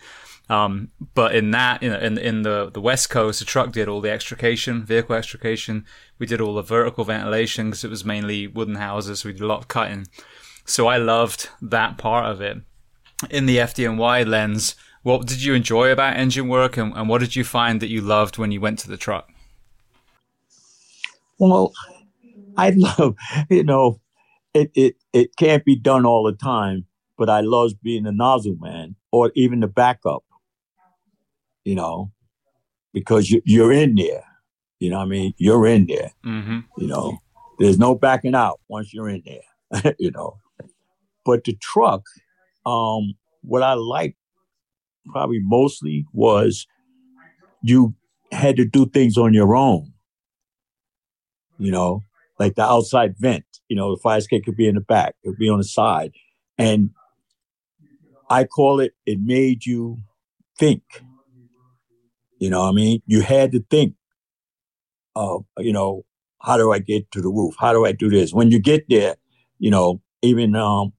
Um, 0.52 0.90
but 1.14 1.34
in 1.34 1.52
that, 1.52 1.82
you 1.82 1.90
know, 1.90 1.99
in 1.99 2.18
in 2.18 2.41
the 2.41 2.69
the 2.72 2.82
West 2.82 3.10
Coast, 3.10 3.40
the 3.40 3.45
truck 3.45 3.72
did 3.72 3.88
all 3.88 4.02
the 4.02 4.11
extrication, 4.11 4.84
vehicle 4.84 5.15
extrication. 5.15 5.86
We 6.19 6.26
did 6.26 6.41
all 6.41 6.56
the 6.56 6.61
vertical 6.61 7.06
ventilation 7.06 7.68
because 7.68 7.84
it 7.84 7.90
was 7.90 8.03
mainly 8.03 8.48
wooden 8.48 8.76
houses. 8.76 9.19
So 9.19 9.30
we 9.30 9.34
did 9.34 9.44
a 9.44 9.48
lot 9.48 9.60
of 9.60 9.68
cutting. 9.68 10.07
So 10.65 10.88
I 10.88 10.98
loved 10.98 11.49
that 11.61 11.98
part 11.98 12.26
of 12.26 12.41
it 12.41 12.57
in 13.30 13.45
the 13.45 13.57
FDNY 13.57 14.26
lens, 14.26 14.76
what 15.03 15.28
did 15.28 15.44
you 15.44 15.53
enjoy 15.53 15.91
about 15.91 16.18
engine 16.18 16.48
work 16.48 16.78
and, 16.78 16.95
and 16.95 17.10
what 17.10 17.19
did 17.19 17.36
you 17.36 17.44
find 17.44 17.82
that 17.82 17.90
you 17.90 18.02
loved 18.02 18.38
when 18.38 18.52
you 18.52 18.61
went 18.61 18.80
to 18.80 18.90
the 18.90 18.98
truck? 18.98 19.30
Well, 21.38 21.73
I 22.57 22.69
love, 22.76 23.15
you 23.49 23.64
know, 23.64 23.99
it, 24.53 24.72
it, 24.76 24.95
it 25.14 25.36
can't 25.38 25.65
be 25.65 25.76
done 25.76 26.06
all 26.06 26.23
the 26.23 26.34
time, 26.34 26.86
but 27.18 27.30
I 27.30 27.41
love 27.41 27.73
being 27.82 28.03
the 28.03 28.11
nozzle 28.11 28.57
man 28.60 28.95
or 29.11 29.32
even 29.36 29.60
the 29.60 29.68
backup, 29.68 30.23
you 31.64 31.76
know, 31.76 32.12
because 32.94 33.30
you, 33.30 33.42
you're 33.46 33.72
in 33.72 33.96
there. 33.96 34.24
You 34.80 34.90
know 34.90 35.00
I 35.00 35.06
mean? 35.06 35.34
You're 35.38 35.68
in 35.68 35.86
there. 35.86 36.12
Mm-hmm. 36.26 36.60
You 36.78 36.88
know, 36.88 37.18
there's 37.60 37.78
no 37.78 37.96
backing 37.96 38.36
out 38.36 38.60
once 38.68 38.94
you're 38.94 39.10
in 39.10 39.24
there, 39.26 39.94
you 40.00 40.12
know. 40.12 40.38
But 41.24 41.44
the 41.44 41.56
truck, 41.62 42.04
um, 42.66 43.14
what 43.42 43.62
I 43.62 43.74
liked 43.74 44.18
probably 45.08 45.40
mostly 45.40 46.06
was 46.14 46.66
you 47.62 47.94
had 48.32 48.56
to 48.58 48.66
do 48.66 48.88
things 48.88 49.18
on 49.18 49.34
your 49.34 49.56
own. 49.56 49.94
You 51.60 51.72
know, 51.72 52.02
like 52.40 52.56
the 52.56 52.64
outside 52.64 53.16
vent. 53.20 53.46
You 53.68 53.76
know, 53.76 53.96
the 53.96 54.02
fire 54.02 54.18
escape 54.18 54.46
could 54.46 54.58
be 54.58 54.68
in 54.68 54.76
the 54.76 54.82
back, 54.82 55.16
it 55.24 55.30
could 55.30 55.38
be 55.38 55.50
on 55.50 55.60
the 55.60 55.64
side, 55.64 56.12
and 56.58 56.90
I 58.30 58.46
call 58.46 58.80
it. 58.80 58.94
It 59.06 59.20
made 59.22 59.66
you 59.66 60.00
think. 60.58 60.82
You 62.41 62.49
know, 62.49 62.61
what 62.61 62.69
I 62.69 62.72
mean, 62.72 63.03
you 63.05 63.22
had 63.22 63.51
to 63.51 63.63
think 63.69 63.93
of, 65.15 65.45
you 65.59 65.72
know, 65.72 66.03
how 66.41 66.57
do 66.57 66.72
I 66.73 66.80
get 66.80 67.11
to 67.11 67.22
the 67.22 67.30
roof? 67.30 67.53
How 67.59 67.72
do 67.72 67.85
I 67.85 67.91
do 67.91 68.09
this? 68.09 68.34
When 68.34 68.49
you 68.49 68.59
get 68.59 68.85
there, 68.89 69.15
you 69.59 69.69
know, 69.69 70.01
even 70.23 70.55
um, 70.55 70.93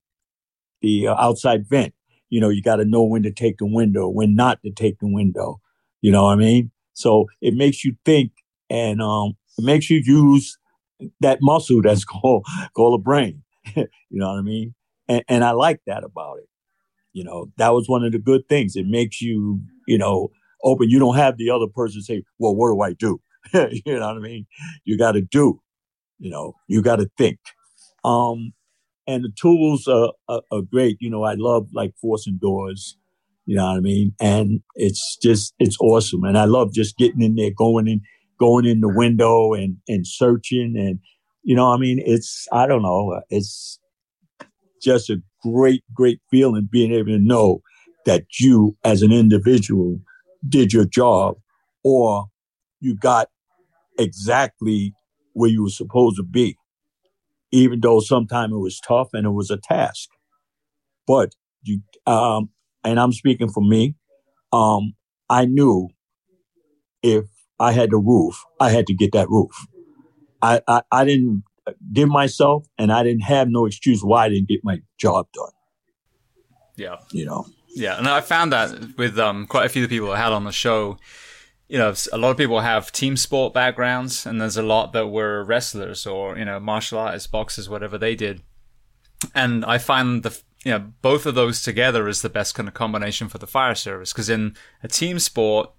the 0.83 1.09
uh, 1.09 1.15
outside 1.19 1.67
vent. 1.69 1.95
You 2.29 2.41
know, 2.41 2.49
you 2.49 2.63
got 2.63 2.77
to 2.77 2.85
know 2.85 3.03
when 3.03 3.23
to 3.25 3.33
take 3.33 3.59
the 3.59 3.67
window, 3.67 4.09
when 4.09 4.35
not 4.35 4.63
to 4.63 4.71
take 4.71 4.99
the 5.01 5.13
window. 5.13 5.61
You 6.01 6.13
know 6.13 6.25
what 6.25 6.33
I 6.33 6.37
mean? 6.37 6.71
So 6.95 7.27
it 7.41 7.55
makes 7.55 7.85
you 7.85 7.97
think 8.05 8.33
and 8.71 9.03
um, 9.03 9.37
it 9.59 9.65
makes 9.65 9.91
you 9.91 10.03
use 10.05 10.59
that 11.21 11.39
muscle 11.41 11.83
that's 11.83 12.05
called 12.07 12.47
called 12.75 13.01
a 13.01 13.03
brain. 13.03 13.43
you 13.77 13.87
know 14.11 14.29
what 14.29 14.39
I 14.39 14.43
mean? 14.43 14.75
And, 15.09 15.25
and 15.29 15.45
I 15.45 15.53
like 15.53 15.81
that 15.87 16.05
about 16.05 16.39
it. 16.39 16.49
You 17.13 17.25
know, 17.25 17.53
that 17.59 17.71
was 17.71 17.89
one 17.89 18.05
of 18.05 18.13
the 18.13 18.19
good 18.19 18.49
things. 18.49 18.77
It 18.77 18.87
makes 18.87 19.21
you, 19.21 19.61
you 19.87 19.99
know, 19.99 20.31
open. 20.63 20.91
You 20.91 20.99
don't 20.99 21.17
have 21.17 21.37
the 21.37 21.51
other 21.51 21.67
person 21.67 22.03
say, 22.03 22.23
"Well, 22.39 22.55
what 22.55 22.73
do 22.73 22.81
I 22.81 22.93
do?" 22.93 23.21
you 23.87 23.99
know 23.99 24.07
what 24.07 24.17
I 24.17 24.21
mean? 24.21 24.47
You 24.85 24.97
got 24.99 25.13
to 25.13 25.23
do. 25.23 25.61
You 26.19 26.31
know, 26.31 26.55
you 26.69 26.83
got 26.83 26.97
to 26.97 27.11
think. 27.19 27.39
Um, 28.05 28.53
and 29.07 29.25
the 29.25 29.33
tools 29.41 29.89
are, 29.89 30.13
are, 30.29 30.43
are, 30.53 30.63
great. 30.63 30.97
You 31.01 31.11
know, 31.11 31.25
I 31.25 31.35
love 31.35 31.69
like 31.73 31.93
forcing 32.01 32.39
doors. 32.41 32.97
You 33.47 33.57
know 33.57 33.67
what 33.67 33.77
I 33.77 33.81
mean? 33.81 34.15
And 34.21 34.61
it's 34.77 35.19
just 35.21 35.55
it's 35.59 35.77
awesome. 35.81 36.23
And 36.25 36.39
I 36.39 36.45
love 36.45 36.73
just 36.73 36.97
getting 36.97 37.23
in 37.23 37.35
there, 37.35 37.51
going 37.57 37.89
in, 37.89 38.01
going 38.39 38.65
in 38.65 38.81
the 38.81 38.93
window 38.95 39.53
and 39.53 39.79
and 39.89 40.07
searching 40.07 40.75
and 40.77 41.01
you 41.43 41.57
know, 41.57 41.73
I 41.73 41.77
mean, 41.77 42.01
it's 42.05 42.47
I 42.53 42.67
don't 42.67 42.83
know, 42.83 43.21
it's 43.29 43.81
just 44.81 45.11
a 45.11 45.21
great, 45.43 45.83
great 45.93 46.21
feeling 46.31 46.69
being 46.71 46.93
able 46.93 47.13
to 47.13 47.19
know 47.19 47.63
that 48.07 48.25
you 48.39 48.77
as 48.85 49.03
an 49.03 49.13
individual 49.13 49.99
did 50.47 50.73
your 50.73 50.85
job 50.85 51.37
or 51.85 52.27
you 52.81 52.97
got 52.97 53.29
exactly 53.99 54.95
where 55.33 55.51
you 55.51 55.63
were 55.63 55.71
supposed 55.71 56.17
to 56.17 56.23
be, 56.23 56.57
even 57.51 57.81
though 57.81 58.01
sometimes 58.01 58.53
it 58.53 58.59
was 58.59 58.81
tough 58.81 59.09
and 59.13 59.27
it 59.27 59.31
was 59.31 59.51
a 59.51 59.57
task. 59.57 60.09
But 61.07 61.35
you, 61.63 61.81
um, 62.07 62.51
and 62.85 62.99
I'm 62.99 63.13
speaking 63.13 63.49
for 63.49 63.63
me, 63.63 63.95
um, 64.53 64.95
I 65.29 65.45
knew 65.45 65.89
if 67.03 67.25
I 67.59 67.73
had 67.73 67.91
the 67.91 67.97
roof, 67.97 68.43
I 68.61 68.71
had 68.71 68.87
to 68.89 68.95
get 68.95 69.13
that 69.13 69.29
roof. 69.29 69.67
I, 70.41 70.61
I, 70.67 70.83
I 70.91 71.05
didn't 71.05 71.45
give 71.93 72.09
myself 72.09 72.67
and 72.79 72.93
I 72.93 73.03
didn't 73.03 73.23
have 73.23 73.49
no 73.49 73.67
excuse 73.67 74.03
why 74.03 74.27
I 74.27 74.29
didn't 74.31 74.49
get 74.49 74.61
my 74.65 74.81
job 74.99 75.29
done. 75.33 75.53
Yeah. 76.77 76.97
You 77.13 77.27
know? 77.27 77.47
Yeah. 77.75 77.99
And 77.99 78.07
I 78.09 78.21
found 78.21 78.53
that 78.53 78.97
with 78.97 79.19
um, 79.19 79.47
quite 79.47 79.67
a 79.67 79.69
few 79.69 79.85
of 79.85 79.91
the 79.91 79.97
people 79.97 80.13
I 80.13 80.19
had 80.19 80.33
on 80.33 80.45
the 80.45 80.53
show, 80.53 80.99
you 81.69 81.79
know, 81.79 81.95
a 82.13 82.19
lot 82.19 82.31
of 82.31 82.37
people 82.37 82.61
have 82.61 82.93
team 82.93 83.17
sport 83.17 83.55
backgrounds 83.55 84.27
and 84.27 84.41
there's 84.41 84.59
a 84.59 84.63
lot 84.63 84.93
that 84.93 85.09
were 85.09 85.43
wrestlers 85.43 86.07
or, 86.07 86.37
you 86.37 86.45
know, 86.45 86.61
martial 86.61 86.99
artists, 86.99 87.27
boxers, 87.27 87.69
whatever 87.69 87.97
they 87.97 88.15
did. 88.15 88.43
And 89.35 89.65
I 89.65 89.79
find 89.79 90.23
the, 90.23 90.39
you 90.65 90.73
know, 90.73 90.93
both 91.01 91.25
of 91.25 91.35
those 91.35 91.63
together 91.63 92.09
is 92.09 92.23
the 92.23 92.29
best 92.29 92.55
kind 92.55 92.69
of 92.69 92.75
combination 92.75 93.29
for 93.29 93.39
the 93.39 93.47
fire 93.47 93.75
service 93.75 94.13
because 94.13 94.29
in 94.29 94.55
a 94.83 94.89
team 94.89 95.19
sport, 95.19 95.71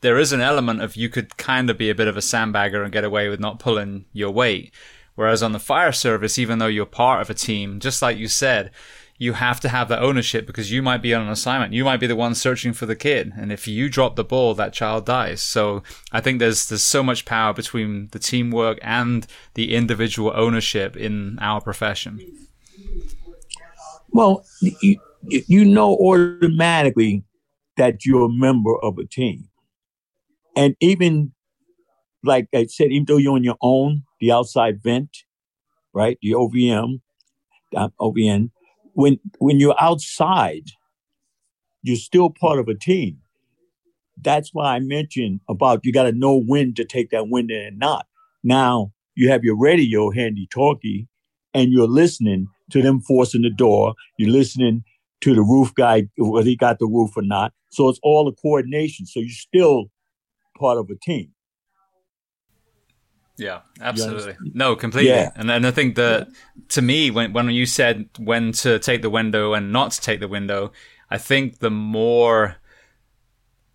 there 0.00 0.18
is 0.18 0.32
an 0.32 0.40
element 0.40 0.82
of 0.82 0.96
you 0.96 1.08
could 1.08 1.36
kind 1.36 1.70
of 1.70 1.78
be 1.78 1.88
a 1.88 1.94
bit 1.94 2.08
of 2.08 2.16
a 2.16 2.20
sandbagger 2.20 2.82
and 2.82 2.92
get 2.92 3.04
away 3.04 3.28
with 3.28 3.40
not 3.40 3.58
pulling 3.58 4.04
your 4.12 4.30
weight. 4.30 4.72
Whereas 5.14 5.42
on 5.42 5.52
the 5.52 5.58
fire 5.58 5.92
service, 5.92 6.38
even 6.38 6.58
though 6.58 6.66
you're 6.66 6.86
part 6.86 7.22
of 7.22 7.30
a 7.30 7.34
team, 7.34 7.80
just 7.80 8.02
like 8.02 8.18
you 8.18 8.28
said, 8.28 8.70
you 9.18 9.32
have 9.34 9.58
to 9.60 9.68
have 9.68 9.88
that 9.88 10.00
ownership 10.00 10.46
because 10.46 10.70
you 10.70 10.80
might 10.80 11.02
be 11.02 11.12
on 11.12 11.22
an 11.22 11.28
assignment. 11.28 11.72
You 11.72 11.84
might 11.84 11.98
be 11.98 12.06
the 12.06 12.16
one 12.16 12.34
searching 12.34 12.72
for 12.72 12.86
the 12.86 12.96
kid. 12.96 13.32
And 13.36 13.52
if 13.52 13.66
you 13.66 13.88
drop 13.88 14.16
the 14.16 14.24
ball, 14.24 14.54
that 14.54 14.72
child 14.72 15.06
dies. 15.06 15.42
So 15.42 15.82
I 16.12 16.20
think 16.20 16.38
there's, 16.38 16.68
there's 16.68 16.84
so 16.84 17.02
much 17.02 17.24
power 17.24 17.52
between 17.52 18.08
the 18.12 18.20
teamwork 18.20 18.78
and 18.80 19.26
the 19.54 19.74
individual 19.74 20.32
ownership 20.34 20.96
in 20.96 21.38
our 21.40 21.60
profession. 21.60 22.20
Well, 24.10 24.44
you, 24.62 25.00
you 25.22 25.64
know 25.64 25.96
automatically 25.96 27.24
that 27.76 28.06
you're 28.06 28.26
a 28.26 28.32
member 28.32 28.76
of 28.82 28.98
a 28.98 29.04
team. 29.04 29.48
And 30.56 30.76
even 30.80 31.32
like 32.24 32.48
I 32.54 32.66
said, 32.66 32.90
even 32.90 33.04
though 33.06 33.16
you're 33.16 33.34
on 33.34 33.44
your 33.44 33.56
own, 33.60 34.04
the 34.20 34.32
outside 34.32 34.82
vent, 34.82 35.24
right? 35.92 36.18
The 36.22 36.32
OVM, 36.32 37.00
uh, 37.76 37.88
OVN. 38.00 38.50
When 38.94 39.18
when 39.38 39.60
you're 39.60 39.80
outside, 39.80 40.64
you're 41.82 41.96
still 41.96 42.30
part 42.30 42.58
of 42.58 42.68
a 42.68 42.74
team. 42.74 43.18
That's 44.20 44.52
why 44.52 44.74
I 44.74 44.80
mentioned 44.80 45.40
about 45.48 45.84
you 45.84 45.92
got 45.92 46.04
to 46.04 46.12
know 46.12 46.40
when 46.40 46.74
to 46.74 46.84
take 46.84 47.10
that 47.10 47.28
wind 47.28 47.50
and 47.50 47.78
not. 47.78 48.06
Now 48.42 48.92
you 49.14 49.30
have 49.30 49.44
your 49.44 49.58
radio 49.58 50.10
handy 50.10 50.48
talkie, 50.50 51.08
and 51.54 51.72
you're 51.72 51.88
listening 51.88 52.48
to 52.70 52.82
them 52.82 53.00
forcing 53.00 53.42
the 53.42 53.50
door. 53.50 53.94
You're 54.18 54.30
listening 54.30 54.84
to 55.20 55.34
the 55.34 55.42
roof 55.42 55.74
guy 55.74 56.08
whether 56.16 56.48
he 56.48 56.56
got 56.56 56.78
the 56.78 56.86
roof 56.86 57.16
or 57.16 57.22
not. 57.22 57.52
So 57.70 57.88
it's 57.88 58.00
all 58.02 58.28
a 58.28 58.32
coordination. 58.32 59.06
So 59.06 59.20
you're 59.20 59.30
still 59.30 59.86
part 60.58 60.78
of 60.78 60.90
a 60.90 60.96
team. 61.00 61.32
Yeah, 63.38 63.60
absolutely. 63.80 64.36
No, 64.52 64.74
completely. 64.74 65.10
Yeah. 65.10 65.30
And 65.36 65.48
then 65.48 65.64
I 65.64 65.70
think 65.70 65.94
that 65.94 66.26
yeah. 66.28 66.34
to 66.70 66.82
me, 66.82 67.10
when 67.10 67.32
when 67.32 67.48
you 67.50 67.66
said 67.66 68.08
when 68.18 68.52
to 68.52 68.78
take 68.78 69.02
the 69.02 69.10
window 69.10 69.54
and 69.54 69.72
not 69.72 69.92
to 69.92 70.00
take 70.00 70.20
the 70.20 70.28
window, 70.28 70.72
I 71.08 71.18
think 71.18 71.60
the 71.60 71.70
more 71.70 72.56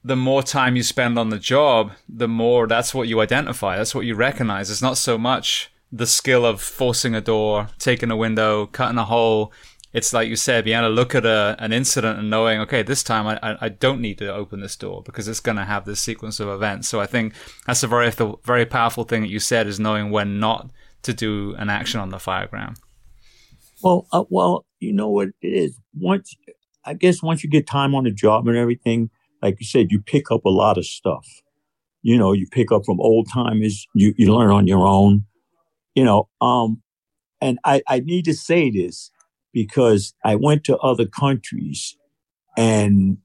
the 0.04 0.18
more 0.18 0.44
time 0.44 0.76
you 0.76 0.84
spend 0.84 1.18
on 1.18 1.30
the 1.30 1.40
job, 1.40 1.94
the 2.10 2.28
more 2.28 2.68
that's 2.68 2.94
what 2.94 3.08
you 3.08 3.22
identify. 3.22 3.78
That's 3.78 3.96
what 3.96 4.06
you 4.06 4.16
recognize. 4.16 4.70
It's 4.70 4.82
not 4.82 4.98
so 4.98 5.18
much 5.18 5.72
the 5.92 6.08
skill 6.08 6.46
of 6.46 6.62
forcing 6.62 7.16
a 7.16 7.22
door, 7.22 7.70
taking 7.80 8.12
a 8.12 8.18
window, 8.18 8.66
cutting 8.66 8.98
a 8.98 9.06
hole 9.06 9.54
it's 9.94 10.12
like 10.12 10.28
you 10.28 10.36
said, 10.36 10.66
to 10.66 10.90
look 10.90 11.14
at 11.14 11.26
a, 11.26 11.56
an 11.60 11.72
incident 11.72 12.18
and 12.18 12.30
knowing, 12.30 12.60
okay, 12.62 12.82
this 12.82 13.04
time 13.04 13.28
I, 13.28 13.58
I 13.62 13.70
don't 13.70 14.02
need 14.02 14.18
to 14.18 14.34
open 14.34 14.60
this 14.60 14.76
door 14.76 15.04
because 15.04 15.28
it's 15.28 15.40
going 15.40 15.58
to 15.58 15.66
have 15.66 15.86
this 15.86 16.00
sequence 16.00 16.40
of 16.40 16.50
events. 16.50 16.88
So 16.90 17.00
I 17.00 17.06
think 17.06 17.34
that's 17.68 17.84
a 17.84 17.88
very, 17.88 18.12
very 18.44 18.66
powerful 18.66 19.04
thing 19.04 19.22
that 19.22 19.30
you 19.30 19.40
said 19.40 19.68
is 19.68 19.80
knowing 19.80 20.10
when 20.10 20.40
not 20.40 20.72
to 21.04 21.14
do 21.14 21.54
an 21.60 21.70
action 21.70 22.00
on 22.00 22.10
the 22.10 22.18
fire 22.18 22.48
ground. 22.48 22.78
Well, 23.84 24.08
uh, 24.12 24.24
well, 24.30 24.66
you 24.80 24.94
know 24.94 25.10
what 25.10 25.30
it 25.42 25.48
is. 25.48 25.78
Once, 25.94 26.36
I 26.86 26.96
guess, 26.96 27.22
once 27.22 27.44
you 27.44 27.50
get 27.50 27.68
time 27.68 27.94
on 27.94 28.06
the 28.06 28.12
job 28.12 28.48
and 28.48 28.58
everything, 28.58 29.12
like 29.44 29.58
you 29.60 29.66
said, 29.68 29.92
you 29.92 30.02
pick 30.02 30.32
up 30.32 30.46
a 30.46 30.50
lot 30.50 30.78
of 30.78 30.86
stuff. 30.86 31.28
You 32.02 32.18
know, 32.18 32.32
you 32.32 32.48
pick 32.52 32.72
up 32.72 32.84
from 32.86 33.00
old 33.00 33.28
timers. 33.32 33.86
You 33.94 34.14
you 34.18 34.34
learn 34.34 34.52
on 34.52 34.68
your 34.68 34.86
own. 34.86 35.26
You 35.96 36.04
know, 36.06 36.30
um, 36.42 36.82
and 37.42 37.60
I 37.64 37.82
I 37.88 38.00
need 38.00 38.26
to 38.26 38.34
say 38.34 38.72
this 38.72 39.12
because 39.54 40.14
I 40.26 40.36
went 40.36 40.64
to 40.66 40.78
other 40.78 41.06
countries 41.06 41.98
and 42.58 43.18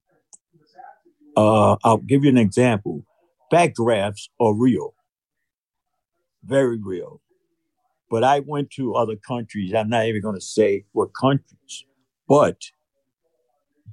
uh, 1.36 1.76
I'll 1.82 1.98
give 1.98 2.24
you 2.24 2.30
an 2.30 2.38
example. 2.38 3.04
Backdrafts 3.52 4.28
are 4.40 4.54
real, 4.54 4.94
very 6.44 6.78
real. 6.80 7.20
But 8.10 8.24
I 8.24 8.40
went 8.40 8.70
to 8.72 8.94
other 8.94 9.16
countries. 9.16 9.74
I'm 9.74 9.90
not 9.90 10.06
even 10.06 10.22
going 10.22 10.34
to 10.34 10.40
say 10.40 10.84
what 10.92 11.10
countries, 11.18 11.84
but 12.26 12.56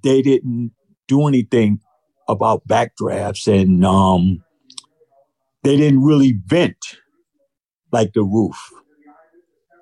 they 0.03 0.21
didn't 0.21 0.71
do 1.07 1.27
anything 1.27 1.79
about 2.27 2.67
backdrafts 2.67 3.47
and 3.47 3.85
um, 3.85 4.43
they 5.63 5.77
didn't 5.77 6.03
really 6.03 6.39
vent 6.45 6.77
like 7.91 8.13
the 8.13 8.23
roof 8.23 8.57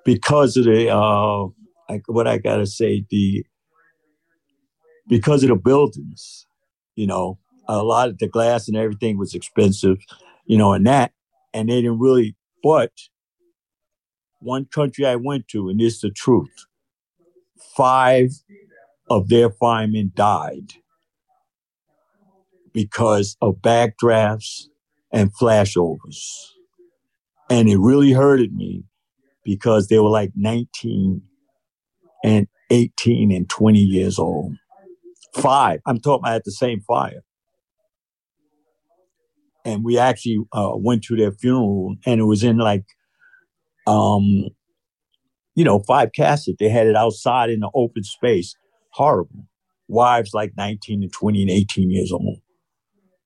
because 0.04 0.56
of 0.56 0.64
the 0.64 0.90
uh, 0.90 1.46
I, 1.88 2.00
what 2.06 2.26
I 2.26 2.38
gotta 2.38 2.66
say, 2.66 3.04
the 3.10 3.44
because 5.06 5.42
of 5.42 5.50
the 5.50 5.56
buildings, 5.56 6.46
you 6.94 7.06
know, 7.06 7.38
a 7.68 7.82
lot 7.82 8.08
of 8.08 8.18
the 8.18 8.28
glass 8.28 8.68
and 8.68 8.76
everything 8.76 9.18
was 9.18 9.34
expensive, 9.34 9.98
you 10.46 10.56
know, 10.56 10.72
and 10.72 10.86
that, 10.86 11.12
and 11.52 11.68
they 11.68 11.82
didn't 11.82 11.98
really. 11.98 12.36
But 12.62 12.92
one 14.40 14.66
country 14.66 15.06
I 15.06 15.16
went 15.16 15.48
to, 15.48 15.68
and 15.68 15.78
this 15.78 15.96
is 15.96 16.00
the 16.00 16.10
truth, 16.10 16.66
five 17.76 18.30
of 19.10 19.28
their 19.28 19.50
firemen 19.50 20.12
died 20.14 20.74
because 22.72 23.36
of 23.40 23.56
backdrafts 23.56 24.64
and 25.12 25.32
flashovers. 25.34 26.26
And 27.50 27.68
it 27.68 27.78
really 27.78 28.12
hurted 28.12 28.54
me 28.54 28.84
because 29.44 29.88
they 29.88 29.98
were 29.98 30.08
like 30.08 30.32
19 30.34 31.22
and 32.24 32.48
18 32.70 33.30
and 33.30 33.48
20 33.48 33.78
years 33.78 34.18
old. 34.18 34.54
Five. 35.34 35.80
I'm 35.86 36.00
talking 36.00 36.24
about 36.24 36.44
the 36.44 36.52
same 36.52 36.80
fire. 36.80 37.22
And 39.64 39.84
we 39.84 39.98
actually 39.98 40.38
uh, 40.52 40.72
went 40.74 41.04
to 41.04 41.16
their 41.16 41.32
funeral, 41.32 41.96
and 42.04 42.20
it 42.20 42.24
was 42.24 42.42
in 42.42 42.58
like, 42.58 42.84
um, 43.86 44.48
you 45.54 45.64
know, 45.64 45.78
five 45.80 46.10
caskets. 46.14 46.56
They 46.58 46.68
had 46.68 46.86
it 46.86 46.96
outside 46.96 47.50
in 47.50 47.60
the 47.60 47.70
open 47.74 48.02
space. 48.02 48.54
Horrible. 48.90 49.46
Wives 49.88 50.32
like 50.34 50.52
19 50.56 51.02
and 51.02 51.12
20 51.12 51.42
and 51.42 51.50
18 51.50 51.90
years 51.90 52.12
old, 52.12 52.38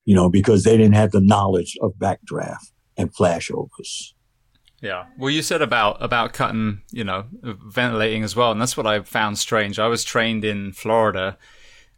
you 0.04 0.14
know, 0.14 0.28
because 0.28 0.64
they 0.64 0.76
didn't 0.76 0.94
have 0.94 1.12
the 1.12 1.20
knowledge 1.20 1.76
of 1.80 1.92
backdraft 1.98 2.72
and 2.96 3.14
flashovers. 3.14 4.12
Yeah. 4.80 5.06
Well, 5.18 5.30
you 5.30 5.42
said 5.42 5.60
about 5.60 6.02
about 6.02 6.32
cutting, 6.32 6.82
you 6.92 7.04
know, 7.04 7.26
ventilating 7.42 8.22
as 8.22 8.36
well, 8.36 8.52
and 8.52 8.60
that's 8.60 8.76
what 8.76 8.86
I 8.86 9.00
found 9.00 9.38
strange. 9.38 9.78
I 9.78 9.88
was 9.88 10.04
trained 10.04 10.44
in 10.44 10.72
Florida, 10.72 11.36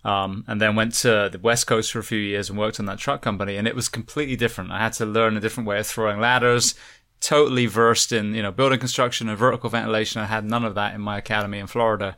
um, 0.03 0.45
and 0.49 0.61
then 0.61 0.77
went 0.77 0.95
to 0.95 1.29
the 1.31 1.39
West 1.43 1.67
Coast 1.67 1.93
for 1.93 1.99
a 1.99 2.05
few 2.05 2.19
years 2.19 2.49
and 2.49 2.59
worked 2.59 2.81
on 2.81 2.87
that 2.87 2.99
truck 2.99 3.21
company, 3.21 3.57
and 3.57 3.69
it 3.69 3.77
was 3.77 3.89
completely 3.89 4.37
different. 4.37 4.71
I 4.71 4.79
had 4.79 4.95
to 4.95 5.05
learn 5.05 5.37
a 5.37 5.41
different 5.41 5.69
way 5.69 5.79
of 5.79 5.87
throwing 5.87 6.21
ladders, 6.21 6.75
totally 7.21 7.67
versed 7.67 8.13
in 8.13 8.35
you 8.35 8.43
know 8.43 8.51
building 8.51 8.79
construction 8.79 9.29
and 9.29 9.37
vertical 9.37 9.69
ventilation. 9.69 10.23
I 10.23 10.27
had 10.27 10.45
none 10.45 10.65
of 10.65 10.75
that 10.75 10.95
in 10.95 11.03
my 11.03 11.19
academy 11.19 11.59
in 11.59 11.67
Florida. 11.67 12.17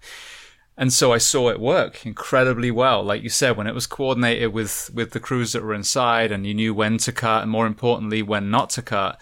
And 0.75 0.91
so 0.91 1.13
I 1.13 1.19
saw 1.19 1.51
it 1.51 1.61
work 1.61 2.07
incredibly 2.07 2.71
well. 2.71 3.05
Like 3.05 3.23
you 3.23 3.29
said, 3.29 3.59
when 3.59 3.67
it 3.67 3.75
was 3.75 3.87
coordinated 3.87 4.55
with, 4.55 4.91
with 4.95 5.11
the 5.11 5.21
crews 5.21 5.53
that 5.53 5.63
were 5.63 5.75
inside 5.75 6.33
and 6.33 6.47
you 6.47 6.55
knew 6.55 6.73
when 6.73 6.97
to 6.99 7.13
cut 7.13 7.43
and 7.43 7.51
more 7.51 7.67
importantly, 7.67 8.23
when 8.23 8.51
not 8.51 8.71
to 8.71 8.83
cut. 8.83 9.21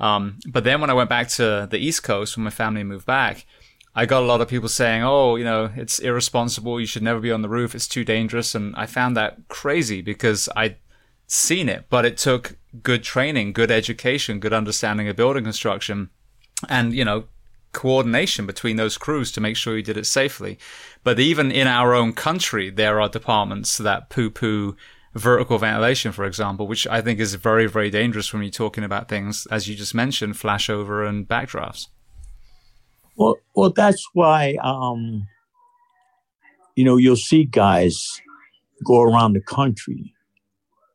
Um, 0.00 0.38
but 0.46 0.64
then 0.64 0.80
when 0.80 0.90
I 0.90 0.94
went 0.94 1.08
back 1.08 1.28
to 1.30 1.68
the 1.70 1.78
East 1.78 2.02
Coast, 2.02 2.36
when 2.36 2.44
my 2.44 2.50
family 2.50 2.82
moved 2.82 3.06
back, 3.06 3.46
I 3.94 4.06
got 4.06 4.22
a 4.22 4.26
lot 4.26 4.40
of 4.40 4.48
people 4.48 4.68
saying, 4.68 5.02
"Oh, 5.02 5.36
you 5.36 5.44
know, 5.44 5.70
it's 5.76 5.98
irresponsible. 5.98 6.80
You 6.80 6.86
should 6.86 7.02
never 7.02 7.20
be 7.20 7.30
on 7.30 7.42
the 7.42 7.48
roof. 7.48 7.74
It's 7.74 7.88
too 7.88 8.04
dangerous." 8.04 8.54
And 8.54 8.74
I 8.76 8.86
found 8.86 9.16
that 9.16 9.48
crazy 9.48 10.00
because 10.00 10.48
I'd 10.56 10.76
seen 11.26 11.68
it, 11.68 11.86
but 11.90 12.04
it 12.04 12.16
took 12.16 12.56
good 12.82 13.02
training, 13.02 13.52
good 13.52 13.70
education, 13.70 14.40
good 14.40 14.52
understanding 14.52 15.08
of 15.08 15.16
building 15.16 15.44
construction, 15.44 16.10
and 16.68 16.94
you 16.94 17.04
know, 17.04 17.24
coordination 17.72 18.46
between 18.46 18.76
those 18.76 18.98
crews 18.98 19.32
to 19.32 19.40
make 19.40 19.56
sure 19.56 19.76
you 19.76 19.82
did 19.82 19.96
it 19.96 20.06
safely. 20.06 20.58
But 21.04 21.20
even 21.20 21.50
in 21.50 21.66
our 21.66 21.94
own 21.94 22.12
country, 22.12 22.70
there 22.70 23.00
are 23.00 23.08
departments 23.08 23.78
that 23.78 24.08
poo-poo 24.08 24.76
vertical 25.14 25.58
ventilation, 25.58 26.12
for 26.12 26.24
example, 26.24 26.66
which 26.66 26.86
I 26.86 27.00
think 27.00 27.20
is 27.20 27.34
very, 27.34 27.66
very 27.66 27.90
dangerous 27.90 28.32
when 28.32 28.42
you're 28.42 28.50
talking 28.50 28.84
about 28.84 29.08
things, 29.08 29.46
as 29.50 29.68
you 29.68 29.74
just 29.74 29.94
mentioned, 29.94 30.34
flashover 30.34 31.06
and 31.06 31.28
backdrafts. 31.28 31.88
Well, 33.16 33.36
well, 33.54 33.70
that's 33.70 34.06
why 34.14 34.56
um, 34.62 35.26
you 36.76 36.84
know 36.84 36.96
you'll 36.96 37.16
see 37.16 37.44
guys 37.44 38.20
go 38.84 39.02
around 39.02 39.34
the 39.34 39.40
country. 39.40 40.14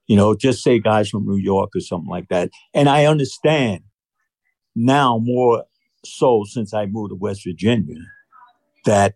You 0.07 0.15
know, 0.15 0.35
just 0.35 0.63
say 0.63 0.79
guys 0.79 1.09
from 1.09 1.25
New 1.25 1.35
York 1.37 1.71
or 1.75 1.81
something 1.81 2.09
like 2.09 2.29
that. 2.29 2.49
And 2.73 2.87
I 2.87 3.05
understand 3.05 3.83
now 4.75 5.17
more 5.17 5.65
so 6.05 6.45
since 6.45 6.73
I 6.73 6.85
moved 6.85 7.11
to 7.11 7.15
West 7.15 7.43
Virginia 7.45 7.99
that 8.85 9.15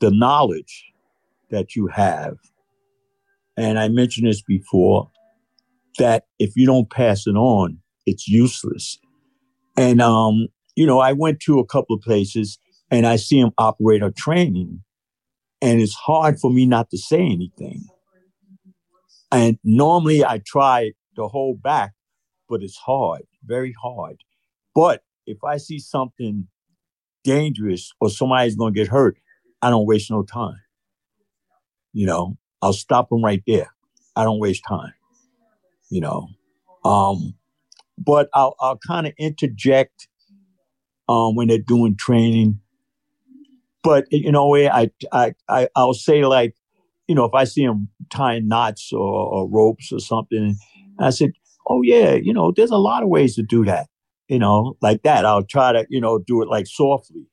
the 0.00 0.10
knowledge 0.10 0.92
that 1.50 1.76
you 1.76 1.86
have, 1.88 2.36
and 3.56 3.78
I 3.78 3.88
mentioned 3.88 4.26
this 4.26 4.42
before, 4.42 5.10
that 5.98 6.24
if 6.38 6.56
you 6.56 6.66
don't 6.66 6.90
pass 6.90 7.26
it 7.26 7.36
on, 7.36 7.78
it's 8.06 8.28
useless. 8.28 8.98
And 9.76 10.00
um, 10.00 10.48
you 10.76 10.86
know, 10.86 10.98
I 10.98 11.12
went 11.12 11.40
to 11.40 11.58
a 11.58 11.66
couple 11.66 11.96
of 11.96 12.02
places 12.02 12.58
and 12.90 13.06
I 13.06 13.16
see 13.16 13.40
them 13.40 13.52
operate 13.58 14.02
or 14.02 14.10
training, 14.10 14.82
and 15.62 15.80
it's 15.80 15.94
hard 15.94 16.38
for 16.38 16.50
me 16.50 16.66
not 16.66 16.90
to 16.90 16.98
say 16.98 17.20
anything. 17.20 17.86
And 19.32 19.58
normally 19.64 20.24
I 20.24 20.40
try 20.44 20.92
to 21.16 21.28
hold 21.28 21.62
back, 21.62 21.94
but 22.48 22.62
it's 22.62 22.76
hard, 22.76 23.22
very 23.44 23.74
hard. 23.82 24.18
But 24.74 25.02
if 25.26 25.42
I 25.42 25.56
see 25.56 25.78
something 25.78 26.48
dangerous 27.24 27.92
or 28.00 28.10
somebody's 28.10 28.54
going 28.54 28.74
to 28.74 28.78
get 28.78 28.88
hurt, 28.88 29.16
I 29.62 29.70
don't 29.70 29.86
waste 29.86 30.10
no 30.10 30.22
time. 30.22 30.60
You 31.92 32.06
know, 32.06 32.36
I'll 32.64 32.72
stop 32.72 33.10
them 33.10 33.22
right 33.22 33.42
there. 33.46 33.70
I 34.16 34.24
don't 34.24 34.38
waste 34.38 34.64
time. 34.66 34.94
You 35.90 36.00
know, 36.00 36.28
um, 36.82 37.34
but 37.98 38.30
I'll 38.32 38.56
I'll 38.58 38.78
kind 38.78 39.06
of 39.06 39.12
interject 39.18 40.08
um, 41.08 41.36
when 41.36 41.48
they're 41.48 41.58
doing 41.58 41.94
training. 41.94 42.60
But 43.82 44.06
you 44.10 44.32
know, 44.32 44.56
I 44.56 44.90
I 45.12 45.34
I 45.46 45.68
I'll 45.76 45.92
say 45.92 46.24
like, 46.24 46.54
you 47.06 47.14
know, 47.14 47.26
if 47.26 47.34
I 47.34 47.44
see 47.44 47.66
them 47.66 47.88
tying 48.10 48.48
knots 48.48 48.92
or, 48.94 48.98
or 48.98 49.48
ropes 49.48 49.92
or 49.92 50.00
something, 50.00 50.56
I 50.98 51.10
said, 51.10 51.32
oh 51.68 51.82
yeah, 51.82 52.14
you 52.14 52.32
know, 52.32 52.50
there's 52.50 52.70
a 52.70 52.78
lot 52.78 53.02
of 53.02 53.10
ways 53.10 53.34
to 53.36 53.42
do 53.42 53.66
that. 53.66 53.88
You 54.28 54.38
know, 54.38 54.78
like 54.80 55.02
that. 55.02 55.26
I'll 55.26 55.44
try 55.44 55.72
to 55.72 55.86
you 55.90 56.00
know 56.00 56.18
do 56.18 56.40
it 56.40 56.48
like 56.48 56.66
softly. 56.66 57.26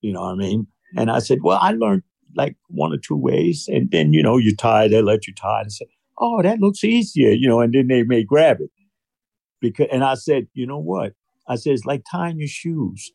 You 0.00 0.14
know 0.14 0.22
what 0.22 0.32
I 0.32 0.36
mean? 0.36 0.66
And 0.96 1.10
I 1.10 1.18
said, 1.18 1.40
well, 1.42 1.58
I 1.60 1.72
learned 1.72 2.04
like 2.36 2.56
one 2.68 2.92
or 2.92 2.98
two 2.98 3.16
ways, 3.16 3.68
and 3.68 3.90
then 3.90 4.12
you 4.12 4.22
know 4.22 4.36
you 4.36 4.54
tie, 4.54 4.88
they 4.88 5.02
let 5.02 5.26
you 5.26 5.34
tie, 5.34 5.62
and 5.62 5.72
say, 5.72 5.86
oh, 6.18 6.42
that 6.42 6.60
looks 6.60 6.84
easier, 6.84 7.30
you 7.30 7.48
know, 7.48 7.60
and 7.60 7.72
then 7.72 7.88
they 7.88 8.02
may 8.02 8.22
grab 8.22 8.60
it. 8.60 8.70
Because 9.60 9.88
and 9.90 10.04
I 10.04 10.14
said, 10.14 10.46
you 10.54 10.66
know 10.66 10.78
what? 10.78 11.14
I 11.48 11.56
said, 11.56 11.72
it's 11.72 11.84
like 11.84 12.04
tying 12.10 12.38
your 12.38 12.48
shoes. 12.48 13.12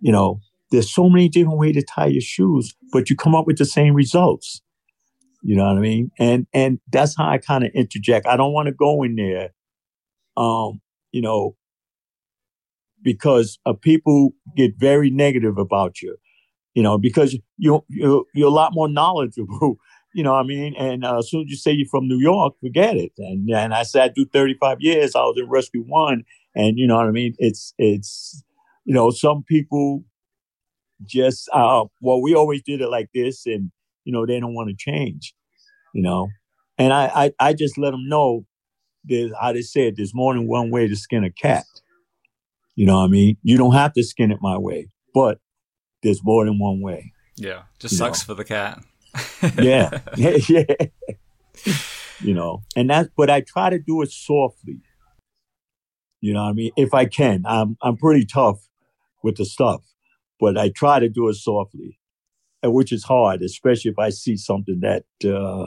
You 0.00 0.12
know, 0.12 0.40
there's 0.70 0.92
so 0.92 1.08
many 1.08 1.28
different 1.28 1.58
ways 1.58 1.74
to 1.74 1.82
tie 1.82 2.06
your 2.06 2.20
shoes, 2.20 2.74
but 2.92 3.10
you 3.10 3.16
come 3.16 3.34
up 3.34 3.46
with 3.46 3.58
the 3.58 3.64
same 3.64 3.94
results. 3.94 4.62
You 5.42 5.56
know 5.56 5.64
what 5.64 5.78
I 5.78 5.80
mean? 5.80 6.10
And 6.18 6.46
and 6.52 6.80
that's 6.90 7.16
how 7.16 7.28
I 7.28 7.38
kind 7.38 7.64
of 7.64 7.70
interject. 7.74 8.26
I 8.26 8.36
don't 8.36 8.52
want 8.52 8.66
to 8.66 8.72
go 8.72 9.02
in 9.02 9.16
there, 9.16 9.50
um, 10.36 10.80
you 11.12 11.22
know, 11.22 11.56
because 13.02 13.58
uh, 13.64 13.72
people 13.72 14.30
get 14.56 14.72
very 14.76 15.10
negative 15.10 15.56
about 15.58 16.02
you. 16.02 16.16
You 16.78 16.84
know, 16.84 16.96
because 16.96 17.36
you 17.56 17.84
you 17.88 18.24
you're 18.34 18.46
a 18.46 18.60
lot 18.62 18.72
more 18.72 18.88
knowledgeable. 18.88 19.78
You 20.14 20.24
know 20.24 20.32
what 20.32 20.40
I 20.40 20.44
mean? 20.44 20.74
And 20.78 21.04
uh, 21.04 21.18
as 21.18 21.28
soon 21.30 21.42
as 21.42 21.50
you 21.50 21.56
say 21.56 21.70
you're 21.70 21.86
from 21.86 22.08
New 22.08 22.18
York, 22.18 22.54
forget 22.60 22.96
it. 22.96 23.12
And 23.18 23.48
and 23.50 23.74
I 23.74 23.82
said 23.82 24.02
I 24.02 24.08
do 24.08 24.24
35 24.24 24.78
years. 24.80 25.14
I 25.14 25.20
was 25.20 25.36
in 25.38 25.50
Rescue 25.50 25.84
One, 25.86 26.24
and 26.54 26.78
you 26.78 26.86
know 26.86 26.96
what 26.96 27.06
I 27.06 27.10
mean. 27.10 27.34
It's 27.38 27.74
it's 27.78 28.42
you 28.86 28.94
know 28.94 29.10
some 29.10 29.44
people 29.46 30.04
just 31.04 31.48
uh, 31.52 31.84
well 32.00 32.22
we 32.22 32.34
always 32.34 32.62
did 32.62 32.80
it 32.80 32.88
like 32.88 33.10
this, 33.14 33.44
and 33.44 33.70
you 34.04 34.12
know 34.12 34.24
they 34.24 34.40
don't 34.40 34.54
want 34.54 34.70
to 34.70 34.76
change, 34.76 35.34
you 35.92 36.02
know. 36.02 36.28
And 36.78 36.92
I, 36.92 37.04
I 37.14 37.48
I 37.48 37.52
just 37.52 37.76
let 37.76 37.90
them 37.90 38.08
know 38.08 38.46
there's 39.04 39.32
how 39.38 39.52
they 39.52 39.62
said 39.62 39.96
there's 39.96 40.14
more 40.14 40.32
than 40.32 40.48
one 40.48 40.70
way 40.70 40.88
to 40.88 40.96
skin 40.96 41.22
a 41.22 41.30
cat. 41.30 41.66
You 42.76 42.86
know 42.86 42.96
what 42.96 43.04
I 43.04 43.08
mean? 43.08 43.36
You 43.42 43.58
don't 43.58 43.74
have 43.74 43.92
to 43.92 44.02
skin 44.02 44.30
it 44.30 44.38
my 44.40 44.56
way, 44.56 44.88
but 45.12 45.38
there's 46.02 46.22
more 46.22 46.44
than 46.44 46.58
one 46.58 46.80
way. 46.80 47.12
Yeah, 47.36 47.62
just 47.78 47.96
sucks 47.96 48.26
know? 48.26 48.34
for 48.34 48.36
the 48.36 48.44
cat. 48.44 48.82
yeah, 49.62 50.00
yeah, 50.16 50.36
yeah. 50.48 50.64
you 52.20 52.34
know, 52.34 52.62
and 52.76 52.90
that's 52.90 53.08
but 53.16 53.30
I 53.30 53.40
try 53.40 53.70
to 53.70 53.78
do 53.78 54.02
it 54.02 54.10
softly. 54.10 54.80
You 56.20 56.34
know 56.34 56.42
what 56.42 56.50
I 56.50 56.52
mean? 56.52 56.72
If 56.76 56.94
I 56.94 57.06
can, 57.06 57.44
I'm 57.46 57.76
I'm 57.82 57.96
pretty 57.96 58.24
tough 58.24 58.60
with 59.22 59.36
the 59.36 59.44
stuff, 59.44 59.82
but 60.40 60.58
I 60.58 60.70
try 60.70 60.98
to 61.00 61.08
do 61.08 61.28
it 61.28 61.34
softly, 61.34 61.98
which 62.62 62.92
is 62.92 63.04
hard, 63.04 63.42
especially 63.42 63.90
if 63.90 63.98
I 63.98 64.10
see 64.10 64.36
something 64.36 64.80
that 64.80 65.04
uh, 65.24 65.66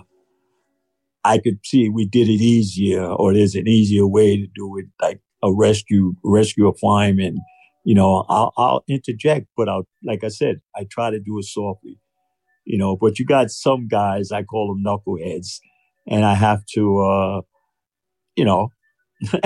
I 1.23 1.37
could 1.37 1.59
see 1.63 1.89
we 1.89 2.05
did 2.05 2.27
it 2.27 2.41
easier, 2.41 3.05
or 3.05 3.33
there's 3.33 3.55
an 3.55 3.67
easier 3.67 4.07
way 4.07 4.37
to 4.37 4.47
do 4.53 4.77
it, 4.77 4.85
like 5.01 5.21
a 5.43 5.53
rescue 5.53 6.13
rescue 6.23 6.67
a 6.67 6.73
fireman. 6.73 7.39
You 7.83 7.95
know, 7.95 8.25
I'll, 8.29 8.53
I'll 8.57 8.83
interject, 8.87 9.47
but 9.57 9.67
I'll 9.67 9.87
like 10.03 10.23
I 10.23 10.27
said, 10.27 10.61
I 10.75 10.85
try 10.89 11.09
to 11.09 11.19
do 11.19 11.39
it 11.39 11.45
softly. 11.45 11.99
You 12.65 12.77
know, 12.77 12.95
but 12.95 13.17
you 13.17 13.25
got 13.25 13.49
some 13.49 13.87
guys 13.87 14.31
I 14.31 14.43
call 14.43 14.67
them 14.67 14.83
knuckleheads, 14.85 15.59
and 16.07 16.23
I 16.23 16.35
have 16.35 16.63
to, 16.75 16.99
uh, 16.99 17.41
you 18.35 18.45
know. 18.45 18.69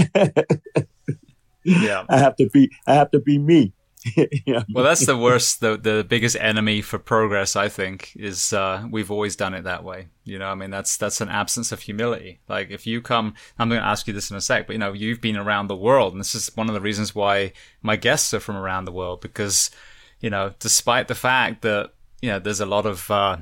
yeah 1.65 2.05
i 2.09 2.17
have 2.17 2.35
to 2.35 2.47
be 2.53 2.69
i 2.87 2.93
have 2.93 3.11
to 3.11 3.19
be 3.19 3.37
me 3.37 3.73
yeah. 4.45 4.63
well 4.71 4.83
that's 4.83 5.05
the 5.05 5.17
worst 5.17 5.61
the 5.61 5.77
the 5.77 6.05
biggest 6.07 6.35
enemy 6.39 6.81
for 6.81 6.99
progress 6.99 7.55
i 7.55 7.67
think 7.67 8.11
is 8.15 8.53
uh, 8.53 8.85
we've 8.91 9.09
always 9.09 9.35
done 9.35 9.53
it 9.53 9.63
that 9.63 9.83
way 9.83 10.07
you 10.23 10.37
know 10.37 10.47
i 10.47 10.55
mean 10.55 10.69
that's 10.69 10.97
that's 10.97 11.21
an 11.21 11.29
absence 11.29 11.71
of 11.71 11.79
humility 11.79 12.39
like 12.47 12.69
if 12.69 12.85
you 12.85 13.01
come 13.01 13.33
i'm 13.57 13.69
going 13.69 13.81
to 13.81 13.87
ask 13.87 14.07
you 14.07 14.13
this 14.13 14.29
in 14.29 14.37
a 14.37 14.41
sec 14.41 14.67
but 14.67 14.73
you 14.73 14.79
know 14.79 14.93
you've 14.93 15.21
been 15.21 15.37
around 15.37 15.67
the 15.67 15.75
world 15.75 16.13
and 16.13 16.19
this 16.19 16.35
is 16.35 16.51
one 16.55 16.67
of 16.67 16.75
the 16.75 16.81
reasons 16.81 17.15
why 17.15 17.51
my 17.81 17.95
guests 17.95 18.33
are 18.33 18.39
from 18.39 18.55
around 18.55 18.85
the 18.85 18.91
world 18.91 19.21
because 19.21 19.71
you 20.19 20.29
know 20.29 20.53
despite 20.59 21.07
the 21.07 21.15
fact 21.15 21.61
that 21.63 21.91
you 22.21 22.29
know 22.29 22.39
there's 22.39 22.59
a 22.59 22.65
lot 22.65 22.85
of 22.85 23.09
uh, 23.09 23.37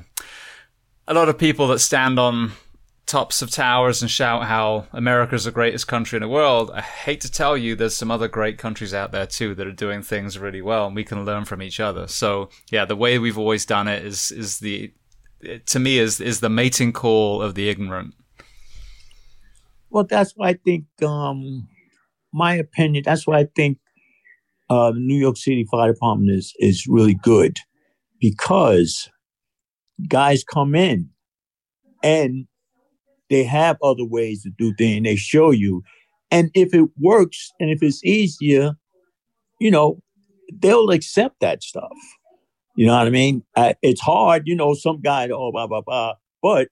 a 1.06 1.14
lot 1.14 1.28
of 1.28 1.38
people 1.38 1.68
that 1.68 1.78
stand 1.78 2.18
on 2.18 2.52
tops 3.06 3.42
of 3.42 3.50
towers 3.50 4.00
and 4.00 4.10
shout 4.10 4.44
how 4.44 4.86
America's 4.92 5.44
the 5.44 5.50
greatest 5.50 5.86
country 5.86 6.16
in 6.16 6.22
the 6.22 6.28
world. 6.28 6.70
I 6.72 6.80
hate 6.80 7.20
to 7.22 7.30
tell 7.30 7.56
you, 7.56 7.76
there's 7.76 7.94
some 7.94 8.10
other 8.10 8.28
great 8.28 8.56
countries 8.58 8.94
out 8.94 9.12
there 9.12 9.26
too 9.26 9.54
that 9.54 9.66
are 9.66 9.72
doing 9.72 10.02
things 10.02 10.38
really 10.38 10.62
well, 10.62 10.86
and 10.86 10.96
we 10.96 11.04
can 11.04 11.24
learn 11.24 11.44
from 11.44 11.62
each 11.62 11.80
other. 11.80 12.08
So 12.08 12.48
yeah, 12.70 12.84
the 12.84 12.96
way 12.96 13.18
we've 13.18 13.38
always 13.38 13.66
done 13.66 13.88
it 13.88 14.04
is 14.04 14.30
is 14.30 14.58
the 14.58 14.92
to 15.66 15.78
me 15.78 15.98
is 15.98 16.20
is 16.20 16.40
the 16.40 16.48
mating 16.48 16.92
call 16.92 17.42
of 17.42 17.54
the 17.54 17.68
ignorant. 17.68 18.14
Well, 19.90 20.04
that's 20.04 20.32
why 20.34 20.48
I 20.48 20.54
think, 20.54 20.86
um, 21.02 21.68
my 22.32 22.54
opinion. 22.54 23.04
That's 23.06 23.26
why 23.26 23.40
I 23.40 23.46
think 23.54 23.78
uh, 24.68 24.92
New 24.96 25.16
York 25.16 25.36
City 25.36 25.64
Fire 25.70 25.92
Department 25.92 26.30
is 26.30 26.54
is 26.58 26.86
really 26.88 27.14
good 27.14 27.58
because 28.18 29.08
guys 30.08 30.42
come 30.42 30.74
in 30.74 31.10
and 32.02 32.46
they 33.30 33.44
have 33.44 33.76
other 33.82 34.04
ways 34.04 34.42
to 34.42 34.50
do 34.56 34.74
things. 34.76 35.04
They 35.04 35.16
show 35.16 35.50
you. 35.50 35.82
And 36.30 36.50
if 36.54 36.74
it 36.74 36.88
works 36.98 37.52
and 37.60 37.70
if 37.70 37.82
it's 37.82 38.04
easier, 38.04 38.72
you 39.60 39.70
know, 39.70 40.02
they'll 40.52 40.90
accept 40.90 41.40
that 41.40 41.62
stuff. 41.62 41.96
You 42.76 42.86
know 42.86 42.96
what 42.96 43.06
I 43.06 43.10
mean? 43.10 43.44
Uh, 43.54 43.74
it's 43.82 44.00
hard, 44.00 44.42
you 44.46 44.56
know, 44.56 44.74
some 44.74 45.00
guy, 45.00 45.28
oh, 45.32 45.52
blah, 45.52 45.66
blah, 45.66 45.80
blah, 45.80 46.14
but 46.42 46.68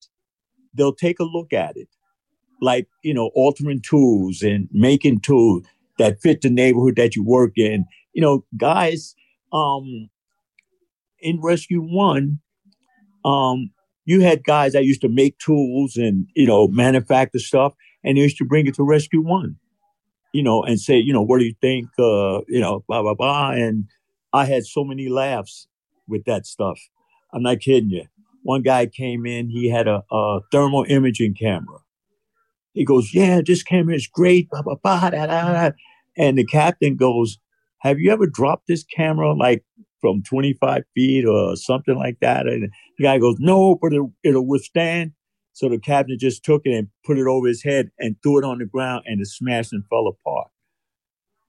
they'll 0.75 0.95
take 0.95 1.21
a 1.21 1.25
look 1.25 1.53
at 1.53 1.77
it. 1.77 1.89
Like, 2.61 2.89
you 3.03 3.15
know, 3.15 3.31
altering 3.35 3.83
tools 3.83 4.43
and 4.43 4.69
making 4.73 5.21
tools. 5.21 5.65
that 5.99 6.21
fit 6.21 6.41
the 6.41 6.51
neighborhood 6.51 6.97
that 6.97 7.15
you 7.15 7.25
work 7.25 7.53
in. 7.57 7.85
You 8.13 8.23
know, 8.23 8.45
guys, 8.57 9.15
um, 9.53 10.09
in 11.21 11.41
Rescue 11.41 11.81
One, 11.81 12.41
um, 13.25 13.71
you 14.05 14.21
had 14.21 14.45
guys 14.45 14.73
that 14.73 14.85
used 14.85 15.01
to 15.03 15.09
make 15.09 15.39
tools 15.39 15.97
and 15.97 16.27
you 16.35 16.47
know 16.47 16.69
manufacture 16.69 17.39
stuff, 17.39 17.75
and 18.05 18.17
they 18.17 18.23
used 18.23 18.39
to 18.39 18.45
bring 18.45 18.67
it 18.67 18.75
to 18.75 18.85
Rescue 18.85 19.23
One, 19.23 19.57
you 20.33 20.43
know, 20.43 20.63
and 20.63 20.81
say, 20.81 20.97
you 20.97 21.13
know, 21.13 21.23
what 21.23 21.39
do 21.39 21.45
you 21.45 21.55
think? 21.61 21.89
Uh, 21.99 22.41
you 22.49 22.61
know, 22.61 22.85
blah 22.89 23.03
blah 23.03 23.15
blah. 23.15 23.51
And 23.53 23.87
I 24.33 24.47
had 24.47 24.67
so 24.67 24.85
many 24.85 25.09
laughs 25.09 25.69
with 26.09 26.25
that 26.25 26.47
stuff. 26.47 26.79
I'm 27.33 27.43
not 27.43 27.61
kidding 27.61 27.91
you. 27.91 28.05
One 28.43 28.63
guy 28.63 28.87
came 28.87 29.25
in, 29.25 29.51
he 29.51 29.71
had 29.71 29.87
a, 29.87 30.03
a 30.11 30.41
thermal 30.51 30.85
imaging 30.89 31.35
camera. 31.35 31.79
He 32.73 32.85
goes, 32.85 33.15
"Yeah, 33.15 33.41
this 33.45 33.63
camera 33.63 33.95
is 33.95 34.09
great." 34.09 34.51
Blah 34.51 34.63
blah 34.63 34.77
blah. 34.83 35.11
Da, 35.11 35.27
da, 35.27 35.53
da. 35.53 35.71
And 36.17 36.39
the 36.39 36.45
captain 36.45 36.97
goes, 36.97 37.39
"Have 37.79 37.99
you 38.01 38.11
ever 38.11 38.27
dropped 38.27 38.67
this 38.67 38.83
camera 38.83 39.33
like 39.33 39.65
from 40.03 40.23
25 40.23 40.83
feet 40.95 41.25
or 41.25 41.57
something 41.57 41.97
like 41.97 42.19
that?" 42.21 42.47
And 42.47 42.71
the 42.99 43.05
guy 43.05 43.19
goes, 43.19 43.37
"No, 43.39 43.79
but 43.81 43.95
it, 43.95 44.03
it'll 44.23 44.47
withstand." 44.47 45.13
So 45.55 45.69
the 45.69 45.79
captain 45.79 46.19
just 46.19 46.45
took 46.45 46.63
it 46.67 46.75
and 46.75 46.89
put 47.05 47.19
it 47.19 47.27
over 47.27 47.47
his 47.47 47.63
head 47.63 47.91
and 47.99 48.17
threw 48.23 48.39
it 48.39 48.45
on 48.45 48.59
the 48.59 48.67
ground, 48.67 49.05
and 49.07 49.21
it 49.21 49.29
smashed 49.29 49.73
and 49.73 49.85
fell 49.89 50.07
apart. 50.09 50.49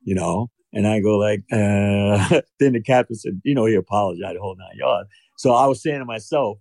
You 0.03 0.15
know, 0.15 0.49
and 0.73 0.87
I 0.87 0.99
go 0.99 1.17
like, 1.17 1.43
uh, 1.51 2.41
then 2.59 2.73
the 2.73 2.81
captain 2.81 3.15
said, 3.15 3.41
you 3.43 3.53
know, 3.53 3.65
he 3.65 3.75
apologized 3.75 4.35
the 4.35 4.41
whole 4.41 4.55
nine 4.57 4.77
yards. 4.77 5.09
So 5.37 5.53
I 5.53 5.67
was 5.67 5.81
saying 5.81 5.99
to 5.99 6.05
myself, 6.05 6.57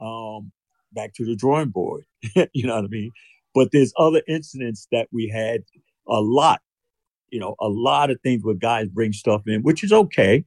um, 0.00 0.52
back 0.92 1.14
to 1.14 1.24
the 1.24 1.36
drawing 1.36 1.70
board. 1.70 2.04
you 2.52 2.66
know 2.66 2.74
what 2.74 2.84
I 2.84 2.88
mean? 2.88 3.12
But 3.54 3.68
there's 3.72 3.92
other 3.98 4.22
incidents 4.28 4.88
that 4.92 5.08
we 5.12 5.28
had 5.28 5.62
a 6.08 6.20
lot, 6.20 6.60
you 7.30 7.38
know, 7.38 7.54
a 7.60 7.68
lot 7.68 8.10
of 8.10 8.18
things 8.22 8.42
where 8.42 8.54
guys 8.54 8.88
bring 8.88 9.12
stuff 9.12 9.42
in, 9.46 9.62
which 9.62 9.84
is 9.84 9.92
okay, 9.92 10.44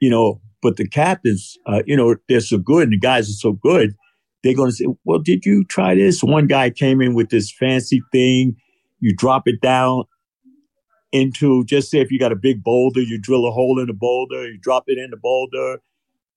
you 0.00 0.10
know, 0.10 0.40
but 0.62 0.76
the 0.76 0.88
captains, 0.88 1.56
uh, 1.66 1.82
you 1.86 1.96
know, 1.96 2.16
they're 2.28 2.40
so 2.40 2.58
good 2.58 2.84
and 2.84 2.92
the 2.92 2.98
guys 2.98 3.28
are 3.28 3.32
so 3.32 3.52
good. 3.52 3.94
They're 4.42 4.54
going 4.54 4.70
to 4.70 4.76
say, 4.76 4.86
well, 5.04 5.18
did 5.18 5.44
you 5.44 5.64
try 5.64 5.94
this? 5.94 6.22
One 6.22 6.46
guy 6.46 6.70
came 6.70 7.00
in 7.00 7.14
with 7.14 7.30
this 7.30 7.52
fancy 7.52 8.02
thing. 8.12 8.56
You 9.00 9.14
drop 9.14 9.42
it 9.46 9.60
down 9.60 10.04
into, 11.12 11.64
just 11.64 11.90
say 11.90 11.98
if 12.00 12.10
you 12.10 12.18
got 12.18 12.32
a 12.32 12.36
big 12.36 12.62
boulder, 12.62 13.00
you 13.00 13.18
drill 13.18 13.46
a 13.46 13.50
hole 13.50 13.80
in 13.80 13.86
the 13.86 13.92
boulder, 13.92 14.48
you 14.48 14.58
drop 14.58 14.84
it 14.86 14.98
in 14.98 15.10
the 15.10 15.16
boulder, 15.16 15.78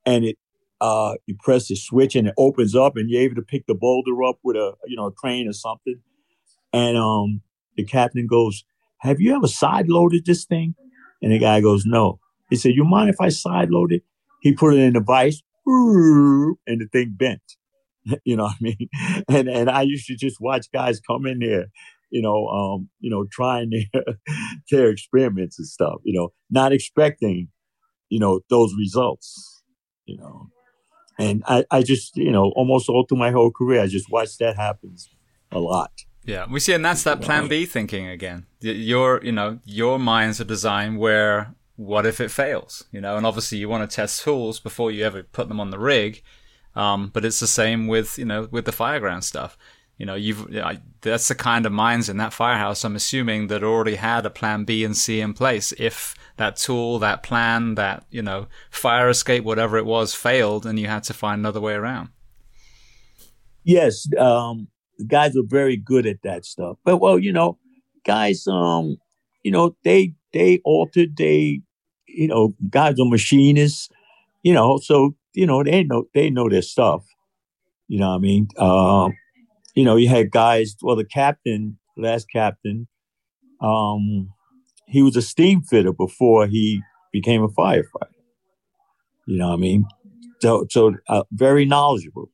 and 0.05 0.25
it 0.25 0.37
uh, 0.81 1.15
you 1.25 1.35
press 1.39 1.67
the 1.67 1.75
switch 1.75 2.15
and 2.15 2.27
it 2.29 2.33
opens 2.37 2.75
up 2.75 2.95
and 2.95 3.09
you're 3.09 3.21
able 3.21 3.35
to 3.35 3.41
pick 3.41 3.65
the 3.67 3.75
boulder 3.75 4.23
up 4.23 4.39
with 4.43 4.55
a 4.55 4.73
you 4.87 4.95
know 4.95 5.07
a 5.07 5.11
crane 5.11 5.47
or 5.47 5.53
something. 5.53 5.99
And 6.71 6.97
um, 6.97 7.41
the 7.75 7.83
captain 7.83 8.27
goes, 8.27 8.63
"Have 8.99 9.19
you 9.19 9.35
ever 9.35 9.47
side 9.47 9.89
loaded 9.89 10.25
this 10.25 10.45
thing?" 10.45 10.75
And 11.21 11.31
the 11.31 11.39
guy 11.39 11.61
goes, 11.61 11.85
"No." 11.85 12.19
He 12.49 12.55
said, 12.55 12.73
"You 12.75 12.83
mind 12.83 13.09
if 13.09 13.21
I 13.21 13.29
side 13.29 13.69
load 13.69 13.91
it?" 13.91 14.03
He 14.41 14.53
put 14.53 14.73
it 14.73 14.79
in 14.79 14.93
the 14.93 15.01
vise, 15.01 15.41
and 15.65 16.81
the 16.81 16.87
thing 16.91 17.15
bent. 17.17 17.41
you 18.23 18.35
know 18.35 18.43
what 18.43 18.55
I 18.59 18.61
mean? 18.61 18.89
And 19.29 19.49
and 19.49 19.69
I 19.69 19.83
used 19.83 20.07
to 20.07 20.15
just 20.15 20.37
watch 20.39 20.67
guys 20.73 20.99
come 20.99 21.25
in 21.25 21.39
there, 21.39 21.67
you 22.09 22.21
know, 22.21 22.47
um, 22.47 22.89
you 22.99 23.09
know, 23.09 23.25
trying 23.31 23.69
their, 23.93 24.03
their 24.71 24.89
experiments 24.89 25.59
and 25.59 25.67
stuff, 25.67 25.99
you 26.03 26.17
know, 26.17 26.29
not 26.49 26.73
expecting, 26.73 27.49
you 28.09 28.19
know, 28.19 28.41
those 28.49 28.73
results, 28.77 29.63
you 30.05 30.17
know. 30.17 30.47
And 31.19 31.43
I, 31.47 31.65
I 31.69 31.83
just, 31.83 32.15
you 32.15 32.31
know, 32.31 32.53
almost 32.55 32.87
all 32.87 33.05
through 33.07 33.17
my 33.17 33.31
whole 33.31 33.51
career, 33.51 33.81
I 33.81 33.87
just 33.87 34.09
watched 34.09 34.39
that 34.39 34.55
happen 34.55 34.95
a 35.51 35.59
lot. 35.59 35.91
Yeah, 36.23 36.45
we 36.49 36.59
see, 36.59 36.73
and 36.73 36.85
that's 36.85 37.03
that 37.03 37.21
Plan 37.21 37.47
B 37.47 37.65
thinking 37.65 38.07
again. 38.07 38.45
Your, 38.61 39.23
you 39.23 39.31
know, 39.31 39.59
your 39.65 39.97
minds 39.99 40.39
are 40.39 40.45
designed 40.45 40.97
where 40.99 41.55
what 41.79 42.05
if 42.05 42.19
it 42.19 42.29
fails, 42.29 42.83
you 42.91 42.99
know, 42.99 43.15
and 43.15 43.25
obviously 43.25 43.57
you 43.57 43.69
want 43.69 43.89
to 43.89 43.95
test 43.95 44.21
tools 44.21 44.59
before 44.59 44.91
you 44.91 45.05
ever 45.05 45.23
put 45.23 45.47
them 45.47 45.61
on 45.61 45.69
the 45.69 45.79
rig. 45.79 46.21
Um, 46.75 47.07
but 47.07 47.23
it's 47.23 47.39
the 47.39 47.47
same 47.47 47.87
with, 47.87 48.17
you 48.19 48.25
know, 48.25 48.49
with 48.51 48.65
the 48.65 48.73
fireground 48.73 49.23
stuff. 49.23 49.57
You 49.97 50.05
know, 50.05 50.15
you've 50.15 50.53
I, 50.57 50.79
that's 50.99 51.29
the 51.29 51.35
kind 51.35 51.65
of 51.65 51.71
minds 51.71 52.09
in 52.09 52.17
that 52.17 52.33
firehouse. 52.33 52.83
I'm 52.83 52.97
assuming 52.97 53.47
that 53.47 53.63
already 53.63 53.95
had 53.95 54.25
a 54.25 54.29
plan 54.29 54.65
B 54.65 54.83
and 54.83 54.95
C 54.95 55.21
in 55.21 55.33
place 55.33 55.71
if 55.77 56.15
that 56.35 56.57
tool, 56.57 56.99
that 56.99 57.23
plan, 57.23 57.75
that, 57.75 58.03
you 58.11 58.21
know, 58.21 58.47
fire 58.69 59.07
escape, 59.07 59.45
whatever 59.45 59.77
it 59.77 59.85
was, 59.85 60.13
failed 60.13 60.65
and 60.65 60.77
you 60.77 60.87
had 60.87 61.03
to 61.05 61.13
find 61.13 61.39
another 61.39 61.61
way 61.61 61.75
around. 61.75 62.09
Yes. 63.63 64.05
Um, 64.17 64.67
the 64.97 65.05
guys 65.05 65.33
were 65.33 65.47
very 65.47 65.77
good 65.77 66.05
at 66.05 66.23
that 66.23 66.43
stuff. 66.43 66.77
But, 66.83 66.97
well, 66.97 67.17
you 67.17 67.31
know, 67.31 67.57
guys, 68.05 68.47
um, 68.47 68.97
you 69.43 69.51
know, 69.51 69.77
they, 69.85 70.13
they 70.33 70.59
altered, 70.65 71.15
they, 71.15 71.61
you 72.13 72.27
know, 72.27 72.53
guys 72.69 72.99
are 72.99 73.05
machinists, 73.05 73.89
you 74.43 74.53
know, 74.53 74.79
so, 74.81 75.15
you 75.33 75.45
know, 75.45 75.63
they 75.63 75.83
know, 75.83 76.05
they 76.13 76.29
know 76.29 76.49
their 76.49 76.61
stuff. 76.61 77.05
You 77.87 77.99
know 77.99 78.09
what 78.09 78.15
I 78.15 78.19
mean? 78.19 78.47
Um, 78.57 79.13
you 79.75 79.83
know, 79.83 79.95
you 79.95 80.09
had 80.09 80.31
guys, 80.31 80.75
well, 80.81 80.95
the 80.95 81.05
captain, 81.05 81.77
last 81.97 82.27
captain, 82.31 82.87
um, 83.61 84.29
he 84.87 85.01
was 85.01 85.15
a 85.15 85.21
steam 85.21 85.61
fitter 85.61 85.93
before 85.93 86.47
he 86.47 86.81
became 87.11 87.43
a 87.43 87.49
firefighter. 87.49 88.15
You 89.25 89.37
know 89.37 89.49
what 89.49 89.55
I 89.55 89.57
mean? 89.57 89.85
So, 90.41 90.65
so 90.69 90.95
uh, 91.07 91.23
very 91.31 91.65
knowledgeable. 91.65 92.31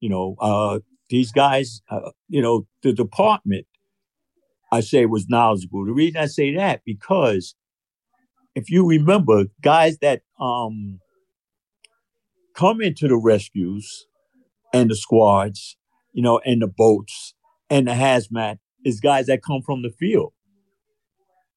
You 0.00 0.10
know, 0.10 0.36
uh, 0.40 0.80
these 1.08 1.32
guys, 1.32 1.82
uh, 1.90 2.10
you 2.28 2.42
know, 2.42 2.66
the 2.82 2.92
department, 2.92 3.66
I 4.72 4.80
say 4.80 5.06
was 5.06 5.28
knowledgeable. 5.28 5.84
The 5.84 5.92
reason 5.92 6.20
I 6.20 6.26
say 6.26 6.54
that 6.54 6.82
because 6.84 7.54
if 8.56 8.70
you 8.70 8.84
remember, 8.84 9.44
guys 9.62 9.98
that 9.98 10.22
um, 10.40 10.98
come 12.54 12.80
into 12.80 13.06
the 13.06 13.16
rescues 13.16 14.06
and 14.74 14.90
the 14.90 14.96
squads, 14.96 15.76
you 16.12 16.22
know, 16.22 16.40
and 16.44 16.62
the 16.62 16.66
boats 16.66 17.34
and 17.70 17.86
the 17.86 17.92
hazmat 17.92 18.58
is 18.84 18.98
guys 18.98 19.26
that 19.26 19.42
come 19.44 19.62
from 19.62 19.82
the 19.82 19.90
field 19.90 20.32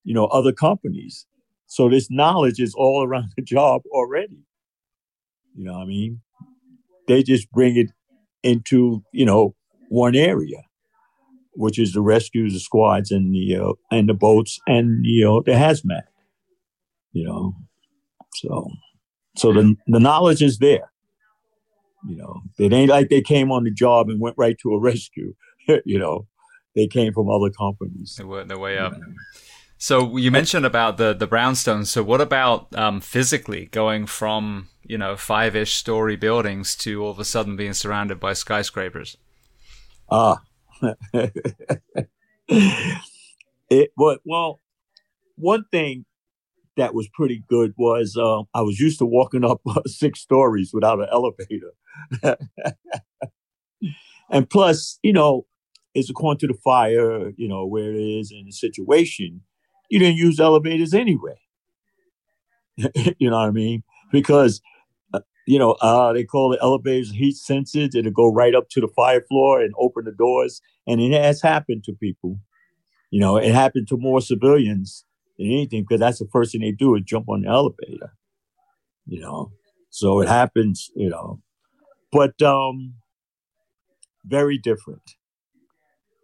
you 0.09 0.15
know, 0.15 0.25
other 0.25 0.51
companies. 0.51 1.27
So 1.67 1.89
this 1.89 2.09
knowledge 2.09 2.59
is 2.59 2.73
all 2.75 3.03
around 3.05 3.29
the 3.37 3.43
job 3.43 3.83
already. 3.91 4.39
You 5.55 5.65
know 5.65 5.73
what 5.73 5.83
I 5.83 5.85
mean? 5.85 6.21
They 7.07 7.21
just 7.21 7.51
bring 7.51 7.77
it 7.77 7.91
into, 8.43 9.03
you 9.13 9.25
know, 9.25 9.55
one 9.89 10.15
area, 10.15 10.63
which 11.53 11.77
is 11.77 11.93
the 11.93 12.01
rescues, 12.01 12.53
the 12.53 12.59
squads, 12.59 13.11
and 13.11 13.33
the 13.33 13.55
uh, 13.55 13.73
and 13.91 14.09
the 14.09 14.13
boats, 14.15 14.59
and 14.67 15.03
you 15.03 15.23
know 15.25 15.41
the 15.43 15.53
hazmat. 15.53 16.03
You 17.11 17.25
know, 17.25 17.55
so 18.35 18.69
so 19.35 19.53
the 19.53 19.75
the 19.87 19.99
knowledge 19.99 20.41
is 20.41 20.57
there. 20.59 20.91
You 22.07 22.15
know, 22.15 22.41
it 22.57 22.71
ain't 22.71 22.89
like 22.89 23.09
they 23.09 23.21
came 23.21 23.51
on 23.51 23.63
the 23.63 23.71
job 23.71 24.09
and 24.09 24.21
went 24.21 24.35
right 24.37 24.57
to 24.61 24.73
a 24.73 24.79
rescue. 24.89 25.33
you 25.85 25.99
know, 25.99 26.27
they 26.75 26.87
came 26.87 27.13
from 27.13 27.29
other 27.29 27.49
companies. 27.49 28.15
They 28.17 28.23
worked 28.23 28.47
their 28.47 28.59
way 28.59 28.77
up. 28.77 28.93
Know. 28.93 29.05
So 29.77 30.17
you 30.17 30.29
mentioned 30.29 30.65
about 30.65 30.97
the 30.97 31.13
the 31.13 31.27
brownstones. 31.27 31.87
So 31.87 32.03
what 32.03 32.21
about 32.21 32.75
um, 32.75 32.99
physically 33.01 33.65
going 33.67 34.05
from 34.07 34.67
you 34.83 34.97
know 34.97 35.15
five 35.15 35.55
ish 35.55 35.75
story 35.75 36.15
buildings 36.15 36.75
to 36.77 37.03
all 37.03 37.11
of 37.11 37.19
a 37.19 37.25
sudden 37.25 37.55
being 37.55 37.73
surrounded 37.73 38.19
by 38.19 38.33
skyscrapers? 38.33 39.17
Ah, 40.11 40.41
it 42.49 43.91
well, 43.95 44.17
well, 44.25 44.59
one 45.35 45.63
thing 45.71 46.05
that 46.79 46.93
was 46.93 47.07
pretty 47.13 47.43
good 47.47 47.73
was 47.77 48.17
uh, 48.17 48.41
I 48.53 48.61
was 48.61 48.79
used 48.79 48.99
to 48.99 49.05
walking 49.05 49.45
up 49.45 49.61
uh, 49.67 49.81
six 49.85 50.19
stories 50.19 50.71
without 50.73 50.99
an 50.99 51.07
elevator, 51.11 51.73
and 54.31 54.49
plus, 54.49 54.99
you 55.03 55.13
know, 55.13 55.45
it's 55.93 56.09
according 56.09 56.39
to 56.39 56.47
the 56.47 56.59
fire, 56.63 57.29
you 57.37 57.47
know, 57.47 57.65
where 57.65 57.91
it 57.93 58.01
is 58.01 58.31
and 58.31 58.47
the 58.47 58.51
situation 58.51 59.41
you 59.89 59.99
didn't 59.99 60.17
use 60.17 60.39
elevators 60.39 60.93
anyway. 60.93 61.39
you 63.17 63.29
know 63.29 63.37
what 63.37 63.47
I 63.47 63.51
mean? 63.51 63.83
Because 64.11 64.61
uh, 65.13 65.19
you 65.47 65.59
know 65.59 65.71
uh, 65.81 66.13
they 66.13 66.23
call 66.23 66.49
the 66.49 66.61
elevators 66.61 67.11
heat 67.11 67.35
sensors. 67.35 67.95
It'll 67.95 68.11
go 68.11 68.31
right 68.31 68.55
up 68.55 68.69
to 68.69 68.81
the 68.81 68.87
fire 68.95 69.21
floor 69.27 69.61
and 69.61 69.73
open 69.77 70.05
the 70.05 70.11
doors, 70.11 70.61
and 70.87 71.01
it 71.01 71.11
has 71.11 71.41
happened 71.41 71.83
to 71.85 71.93
people. 71.93 72.39
You 73.11 73.19
know, 73.19 73.37
it 73.37 73.51
happened 73.51 73.87
to 73.89 73.97
more 73.97 74.21
civilians 74.21 75.03
than 75.39 75.47
anything 75.47 75.83
because 75.83 76.01
that's 76.01 76.19
the 76.19 76.27
first 76.31 76.51
thing 76.51 76.61
they 76.61 76.71
do 76.73 76.95
is 76.95 77.03
jump 77.03 77.29
on 77.29 77.41
the 77.41 77.49
elevator. 77.49 78.13
You 79.07 79.21
know, 79.21 79.51
so 79.89 80.21
it 80.21 80.27
happens. 80.27 80.91
You 80.95 81.09
know, 81.09 81.41
but 82.11 82.39
um, 82.43 82.95
very 84.25 84.57
different. 84.59 85.15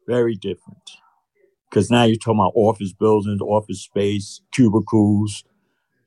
Very 0.07 0.35
different 0.35 0.91
because 1.69 1.91
now 1.91 2.03
you're 2.03 2.15
talking 2.15 2.39
about 2.39 2.53
office 2.55 2.93
buildings, 2.93 3.41
office 3.41 3.81
space, 3.81 4.41
cubicles. 4.53 5.43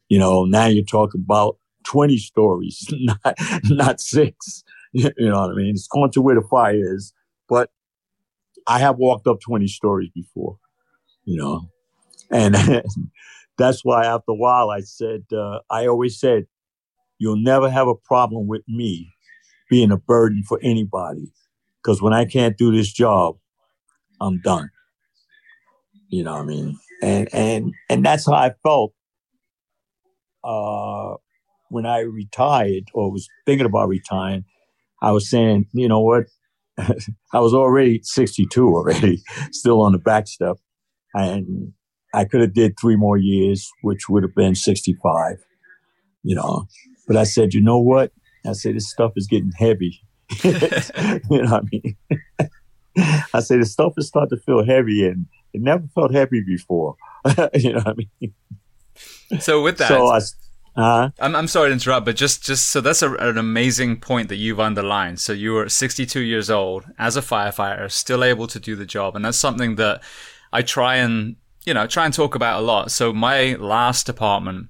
You 0.09 0.19
know, 0.19 0.47
now 0.47 0.67
you're 0.67 0.85
talking 0.85 1.21
about 1.23 1.59
20 1.85 2.17
stories, 2.19 2.87
not, 2.93 3.35
not 3.65 4.01
six. 4.01 4.65
You 4.95 5.13
know 5.19 5.43
what 5.43 5.51
I 5.51 5.55
mean? 5.55 5.73
It's 5.73 5.87
going 5.87 6.11
to 6.13 6.23
where 6.23 6.35
the 6.35 6.49
fire 6.49 6.95
is. 6.95 7.13
But 7.47 7.71
I 8.67 8.79
have 8.79 8.97
walked 8.97 9.27
up 9.27 9.39
20 9.41 9.67
stories 9.69 10.09
before, 10.15 10.59
you 11.25 11.37
know. 11.37 11.69
And 12.31 12.55
that's 13.59 13.85
why 13.85 14.07
after 14.07 14.33
a 14.33 14.35
while 14.35 14.71
I 14.71 14.81
said, 14.81 15.25
uh, 15.33 15.61
I 15.71 15.87
always 15.87 16.19
said, 16.19 16.47
you'll 17.19 17.43
never 17.43 17.71
have 17.71 17.89
a 17.89 17.95
problem 17.95 18.47
with 18.47 18.63
me 18.69 19.11
being 19.71 19.91
a 19.91 19.97
burden 19.97 20.43
for 20.47 20.59
anybody. 20.63 21.33
Because 21.83 22.03
when 22.03 22.13
I 22.13 22.25
can't 22.25 22.57
do 22.57 22.73
this 22.73 22.93
job, 22.93 23.37
I'm 24.21 24.41
done. 24.41 24.71
You 26.09 26.25
know 26.25 26.33
what 26.33 26.43
I 26.43 26.45
mean? 26.45 26.79
And 27.03 27.29
and 27.33 27.73
and 27.89 28.05
that's 28.05 28.27
how 28.27 28.33
I 28.33 28.53
felt 28.63 28.93
uh, 30.43 31.15
when 31.69 31.87
I 31.87 32.01
retired 32.01 32.85
or 32.95 33.13
was 33.13 33.29
thinking 33.47 33.67
about 33.67 33.89
retiring. 33.89 34.45
I 35.01 35.13
was 35.13 35.31
saying, 35.31 35.67
you 35.73 35.87
know 35.87 36.01
what? 36.01 36.25
I 36.79 37.41
was 37.41 37.55
already 37.55 38.01
62 38.03 38.67
already, 38.67 39.23
still 39.53 39.81
on 39.81 39.93
the 39.93 39.99
back 39.99 40.27
step. 40.27 40.57
And 41.15 41.73
I 42.15 42.25
could 42.25 42.41
have 42.41 42.55
did 42.55 42.79
three 42.81 42.97
more 42.97 43.17
years, 43.17 43.71
which 43.83 44.09
would 44.09 44.23
have 44.23 44.35
been 44.35 44.55
65, 44.55 45.39
you 46.23 46.35
know. 46.35 46.67
But 47.07 47.17
I 47.17 47.25
said, 47.25 47.55
you 47.55 47.61
know 47.61 47.79
what? 47.79 48.13
I 48.47 48.53
said, 48.53 48.77
this 48.77 48.91
stuff 48.91 49.13
is 49.17 49.27
getting 49.27 49.53
heavy. 49.53 50.01
you 50.45 50.53
know 50.53 51.51
what 51.51 51.53
I 51.53 51.61
mean? 51.71 51.97
I 53.35 53.41
said, 53.41 53.61
the 53.61 53.67
stuff 53.67 53.95
is 53.97 54.09
starting 54.09 54.39
to 54.39 54.45
feel 54.45 54.65
heavy 54.65 55.07
and 55.07 55.27
it 55.53 55.61
never 55.61 55.87
felt 55.95 56.15
heavy 56.15 56.43
before. 56.47 56.97
you 57.55 57.73
know 57.73 57.81
what 57.81 57.89
I 57.89 57.95
mean? 58.21 58.35
So 59.41 59.63
with 59.63 59.79
that, 59.79 59.89
so 59.89 60.07
I, 60.07 60.21
uh, 60.77 61.11
I'm, 61.21 61.37
I'm 61.37 61.49
sorry 61.49 61.69
to 61.69 61.73
interrupt, 61.73 62.07
but 62.07 62.17
just, 62.17 62.45
just 62.45 62.71
so 62.71 62.81
that's 62.81 63.03
a, 63.03 63.13
an 63.15 63.39
amazing 63.39 64.01
point 64.01 64.29
that 64.29 64.37
you've 64.37 64.61
underlined. 64.61 65.21
So 65.21 65.33
you 65.33 65.53
were 65.53 65.69
62 65.69 66.21
years 66.21 66.51
old 66.51 66.85
as 66.99 67.17
a 67.17 67.21
firefighter, 67.21 67.91
still 67.91 68.25
able 68.25 68.47
to 68.47 68.61
do 68.61 68.77
the 68.77 68.87
job. 68.87 69.17
And 69.17 69.25
that's 69.25 69.39
something 69.39 69.77
that 69.77 70.03
I 70.53 70.63
try 70.63 70.97
and, 70.97 71.37
you 71.69 71.75
know, 71.75 71.87
try 71.87 72.07
and 72.07 72.15
talk 72.15 72.35
about 72.35 72.63
a 72.63 72.65
lot. 72.65 72.91
So 72.91 73.13
my 73.13 73.53
last 73.57 74.07
department, 74.07 74.69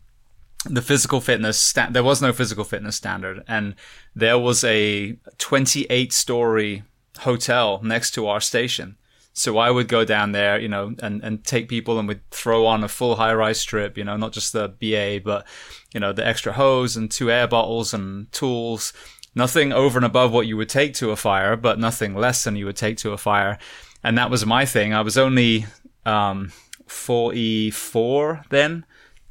the 0.64 0.82
physical 0.82 1.20
fitness, 1.20 1.56
sta- 1.56 1.90
there 1.90 2.02
was 2.02 2.20
no 2.20 2.32
physical 2.32 2.64
fitness 2.64 2.96
standard. 2.96 3.44
And 3.46 3.76
there 4.16 4.36
was 4.36 4.64
a 4.64 5.16
28 5.38 6.12
story 6.12 6.82
hotel 7.18 7.80
next 7.84 8.10
to 8.14 8.26
our 8.26 8.40
station. 8.40 8.96
So 9.32 9.58
I 9.58 9.70
would 9.70 9.86
go 9.86 10.04
down 10.04 10.32
there, 10.32 10.58
you 10.58 10.66
know, 10.66 10.96
and, 10.98 11.22
and 11.22 11.44
take 11.44 11.68
people 11.68 12.00
and 12.00 12.08
we'd 12.08 12.28
throw 12.32 12.66
on 12.66 12.82
a 12.82 12.88
full 12.88 13.14
high 13.14 13.32
rise 13.32 13.60
strip, 13.60 13.96
you 13.96 14.02
know, 14.02 14.16
not 14.16 14.32
just 14.32 14.52
the 14.52 14.66
BA, 14.66 15.20
but, 15.24 15.46
you 15.94 16.00
know, 16.00 16.12
the 16.12 16.26
extra 16.26 16.54
hose 16.54 16.96
and 16.96 17.08
two 17.08 17.30
air 17.30 17.46
bottles 17.46 17.94
and 17.94 18.30
tools. 18.32 18.92
Nothing 19.36 19.72
over 19.72 20.00
and 20.00 20.04
above 20.04 20.32
what 20.32 20.48
you 20.48 20.56
would 20.56 20.68
take 20.68 20.94
to 20.94 21.12
a 21.12 21.16
fire, 21.16 21.54
but 21.54 21.78
nothing 21.78 22.16
less 22.16 22.42
than 22.42 22.56
you 22.56 22.66
would 22.66 22.76
take 22.76 22.96
to 22.98 23.12
a 23.12 23.18
fire. 23.18 23.56
And 24.02 24.18
that 24.18 24.32
was 24.32 24.44
my 24.44 24.64
thing. 24.64 24.92
I 24.92 25.02
was 25.02 25.16
only, 25.16 25.66
um, 26.04 26.50
44 26.88 28.44
then. 28.50 28.84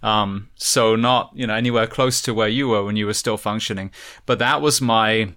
Um, 0.03 0.49
so 0.55 0.95
not, 0.95 1.31
you 1.33 1.47
know, 1.47 1.55
anywhere 1.55 1.87
close 1.87 2.21
to 2.21 2.33
where 2.33 2.47
you 2.47 2.69
were 2.69 2.83
when 2.83 2.95
you 2.95 3.05
were 3.05 3.13
still 3.13 3.37
functioning. 3.37 3.91
But 4.25 4.39
that 4.39 4.61
was 4.61 4.79
my 4.79 5.33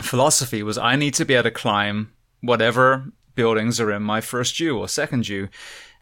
philosophy 0.00 0.62
was 0.62 0.78
I 0.78 0.96
need 0.96 1.14
to 1.14 1.24
be 1.24 1.34
able 1.34 1.44
to 1.44 1.50
climb 1.50 2.12
whatever 2.40 3.12
buildings 3.34 3.80
are 3.80 3.92
in 3.92 4.02
my 4.02 4.20
first 4.20 4.56
due 4.56 4.78
or 4.78 4.88
second 4.88 5.24
due. 5.24 5.48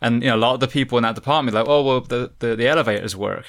And 0.00 0.22
you 0.22 0.28
know, 0.28 0.36
a 0.36 0.38
lot 0.38 0.54
of 0.54 0.60
the 0.60 0.68
people 0.68 0.96
in 0.98 1.02
that 1.02 1.16
department 1.16 1.54
like, 1.54 1.68
oh 1.68 1.82
well, 1.82 2.00
the, 2.00 2.32
the, 2.38 2.56
the 2.56 2.68
elevators 2.68 3.16
work. 3.16 3.46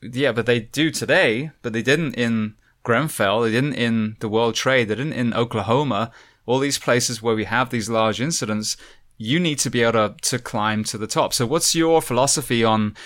Yeah, 0.00 0.32
but 0.32 0.46
they 0.46 0.60
do 0.60 0.90
today, 0.90 1.50
but 1.62 1.72
they 1.72 1.82
didn't 1.82 2.14
in 2.14 2.54
Grenfell, 2.82 3.42
they 3.42 3.52
didn't 3.52 3.74
in 3.74 4.16
the 4.20 4.28
World 4.28 4.54
Trade, 4.54 4.88
they 4.88 4.96
didn't 4.96 5.12
in 5.12 5.34
Oklahoma. 5.34 6.10
All 6.44 6.58
these 6.58 6.78
places 6.78 7.22
where 7.22 7.36
we 7.36 7.44
have 7.44 7.70
these 7.70 7.88
large 7.88 8.20
incidents, 8.20 8.76
you 9.22 9.38
need 9.38 9.58
to 9.60 9.70
be 9.70 9.82
able 9.82 9.92
to, 9.92 10.14
to 10.22 10.38
climb 10.38 10.84
to 10.84 10.98
the 10.98 11.06
top. 11.06 11.32
So, 11.32 11.46
what's 11.46 11.74
your 11.74 12.02
philosophy 12.02 12.64
on 12.64 12.96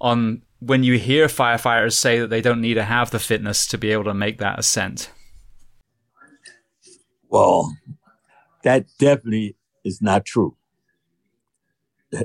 on 0.00 0.42
when 0.60 0.82
you 0.84 0.98
hear 0.98 1.26
firefighters 1.26 1.94
say 1.94 2.20
that 2.20 2.30
they 2.30 2.40
don't 2.40 2.60
need 2.60 2.74
to 2.74 2.84
have 2.84 3.10
the 3.10 3.18
fitness 3.18 3.66
to 3.68 3.78
be 3.78 3.90
able 3.90 4.04
to 4.04 4.14
make 4.14 4.38
that 4.38 4.58
ascent? 4.58 5.10
Well, 7.28 7.76
that 8.62 8.86
definitely 8.98 9.56
is 9.84 10.00
not 10.00 10.24
true. 10.24 10.56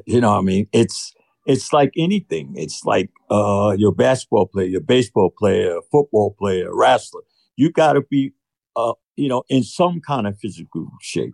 You 0.06 0.22
know, 0.22 0.38
I 0.38 0.42
mean, 0.42 0.68
it's 0.72 1.14
it's 1.48 1.74
like 1.74 1.92
anything. 1.98 2.54
It's 2.56 2.86
like 2.86 3.10
uh, 3.32 3.76
your 3.78 3.92
basketball 3.92 4.46
player, 4.46 4.68
your 4.68 4.82
baseball 4.82 5.32
player, 5.36 5.80
football 5.92 6.36
player, 6.38 6.70
wrestler. 6.72 7.22
You 7.56 7.72
got 7.72 7.94
to 7.94 8.02
be, 8.02 8.34
uh, 8.76 8.94
you 9.16 9.28
know, 9.28 9.44
in 9.50 9.64
some 9.64 10.00
kind 10.00 10.28
of 10.28 10.38
physical 10.40 10.88
shape. 11.02 11.34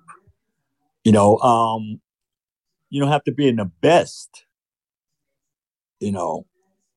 You 1.03 1.11
know, 1.11 1.37
um, 1.39 1.99
you 2.95 3.01
don't 3.01 3.11
have 3.11 3.23
to 3.25 3.31
be 3.31 3.47
in 3.47 3.57
the 3.57 3.71
best. 3.81 4.45
You 5.99 6.11
know, 6.11 6.45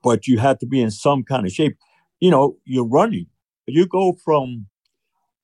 but 0.03 0.27
you 0.27 0.39
have 0.39 0.59
to 0.59 0.67
be 0.67 0.81
in 0.81 0.91
some 0.91 1.25
kind 1.25 1.47
of 1.47 1.53
shape. 1.53 1.77
You 2.21 2.31
know, 2.31 2.57
you're 2.65 2.89
running. 2.89 3.27
You 3.67 3.87
go 3.87 4.17
from, 4.25 4.67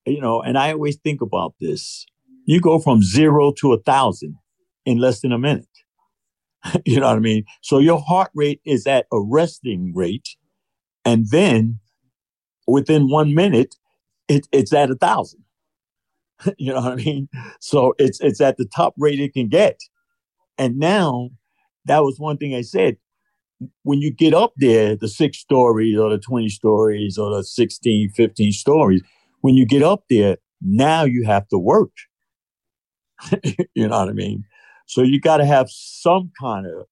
you 0.06 0.20
know, 0.20 0.42
and 0.42 0.58
I 0.58 0.72
always 0.72 0.96
think 0.96 1.20
about 1.20 1.54
this 1.60 2.06
you 2.44 2.60
go 2.60 2.78
from 2.78 3.02
zero 3.02 3.52
to 3.52 3.72
a 3.72 3.78
thousand 3.80 4.36
in 4.84 4.98
less 4.98 5.20
than 5.20 5.32
a 5.32 5.38
minute. 5.38 5.66
you 6.84 7.00
know 7.00 7.08
what 7.08 7.16
I 7.16 7.20
mean? 7.20 7.44
So 7.62 7.78
your 7.78 8.00
heart 8.00 8.30
rate 8.34 8.60
is 8.64 8.86
at 8.86 9.06
a 9.12 9.20
resting 9.20 9.92
rate. 9.94 10.36
And 11.04 11.26
then 11.30 11.80
within 12.66 13.08
one 13.08 13.34
minute, 13.34 13.76
it, 14.28 14.46
it's 14.52 14.72
at 14.72 14.90
a 14.90 14.94
thousand. 14.94 15.44
you 16.58 16.72
know 16.72 16.80
what 16.80 16.92
I 16.92 16.96
mean? 16.96 17.28
So 17.60 17.94
it's 17.98 18.20
it's 18.20 18.40
at 18.40 18.56
the 18.56 18.66
top 18.66 18.94
rate 18.98 19.20
it 19.20 19.34
can 19.34 19.48
get. 19.48 19.78
And 20.58 20.78
now 20.78 21.30
that 21.84 22.00
was 22.02 22.18
one 22.18 22.36
thing 22.36 22.54
I 22.54 22.62
said. 22.62 22.96
When 23.82 24.00
you 24.00 24.12
get 24.12 24.34
up 24.34 24.52
there, 24.56 24.96
the 24.96 25.08
six 25.08 25.38
stories 25.38 25.98
or 25.98 26.10
the 26.10 26.18
20 26.18 26.48
stories 26.48 27.16
or 27.16 27.34
the 27.34 27.44
16, 27.44 28.10
15 28.10 28.52
stories, 28.52 29.02
when 29.40 29.54
you 29.54 29.64
get 29.64 29.82
up 29.82 30.04
there, 30.10 30.38
now 30.60 31.04
you 31.04 31.24
have 31.24 31.48
to 31.48 31.58
work. 31.58 31.92
you 33.74 33.88
know 33.88 33.98
what 33.98 34.08
I 34.08 34.12
mean? 34.12 34.44
So 34.86 35.02
you 35.02 35.20
got 35.20 35.38
to 35.38 35.46
have 35.46 35.68
some 35.70 36.30
kind 36.38 36.66
of, 36.66 36.86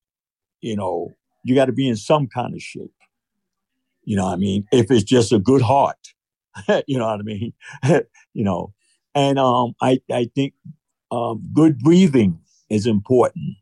you 0.61 0.77
know, 0.77 1.13
you 1.45 1.55
got 1.55 1.67
to 1.67 1.73
be 1.73 1.89
in 1.89 1.97
some 1.97 2.29
kind 2.29 2.55
of 2.55 2.63
shape. 2.63 2.93
You 4.05 4.17
know 4.17 4.25
what 4.25 4.35
I 4.35 4.37
mean? 4.37 4.67
If 4.73 4.91
it's 4.91 5.05
just 5.05 5.33
a 5.33 5.39
good 5.39 5.63
heart, 5.63 5.99
you 6.87 6.99
know 6.99 7.07
what 7.07 7.21
I 7.21 7.23
mean? 7.23 7.53
you 8.35 8.45
know, 8.45 8.73
and 9.15 9.39
um, 9.39 9.75
I 9.81 10.01
I 10.11 10.29
think 10.35 10.55
um, 11.11 11.49
good 11.53 11.79
breathing 11.79 12.39
is 12.73 12.87
important, 12.87 13.57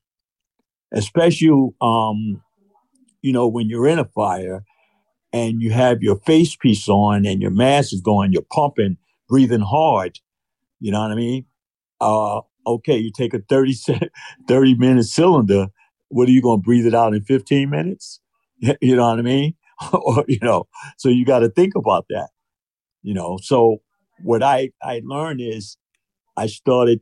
especially 0.93 1.71
um, 1.81 2.43
you 3.23 3.33
know 3.33 3.49
when 3.49 3.69
you're 3.69 3.89
in 3.89 3.99
a 3.99 4.05
fire 4.05 4.65
and 5.33 5.61
you 5.61 5.71
have 5.71 6.03
your 6.03 6.17
face 6.21 6.57
piece 6.57 6.89
on 6.89 7.25
and 7.27 7.41
your 7.41 7.51
mask 7.51 7.93
is 7.93 8.01
going, 8.01 8.33
you're 8.33 8.43
pumping, 8.51 8.97
breathing 9.29 9.61
hard. 9.61 10.19
You 10.81 10.93
know 10.93 11.01
what 11.01 11.13
I 11.13 11.15
mean? 11.15 11.47
Uh, 12.01 12.41
okay, 12.67 12.97
you 12.97 13.13
take 13.13 13.35
a 13.35 13.41
30, 13.49 13.75
30 14.49 14.75
minute 14.75 15.05
cylinder, 15.05 15.69
what 16.09 16.29
are 16.29 16.33
you 16.33 16.43
going 16.43 16.59
to 16.59 16.65
breathe 16.65 16.87
it 16.87 16.95
out 16.95 17.15
in 17.15 17.23
15 17.23 17.71
minutes? 17.71 18.21
You 18.83 18.95
know 18.95 19.09
what 19.09 19.19
I 19.19 19.23
mean? 19.23 19.55
or, 19.95 20.23
you 20.29 20.39
know, 20.43 20.69
so 20.99 21.09
you 21.09 21.25
got 21.25 21.39
to 21.39 21.49
think 21.49 21.75
about 21.75 22.05
that, 22.11 22.29
you 23.03 23.15
know. 23.15 23.39
So 23.43 23.79
what 24.23 24.43
I, 24.43 24.73
I 24.83 25.01
learned 25.03 25.41
is 25.41 25.79
I 26.37 26.47
started 26.47 27.01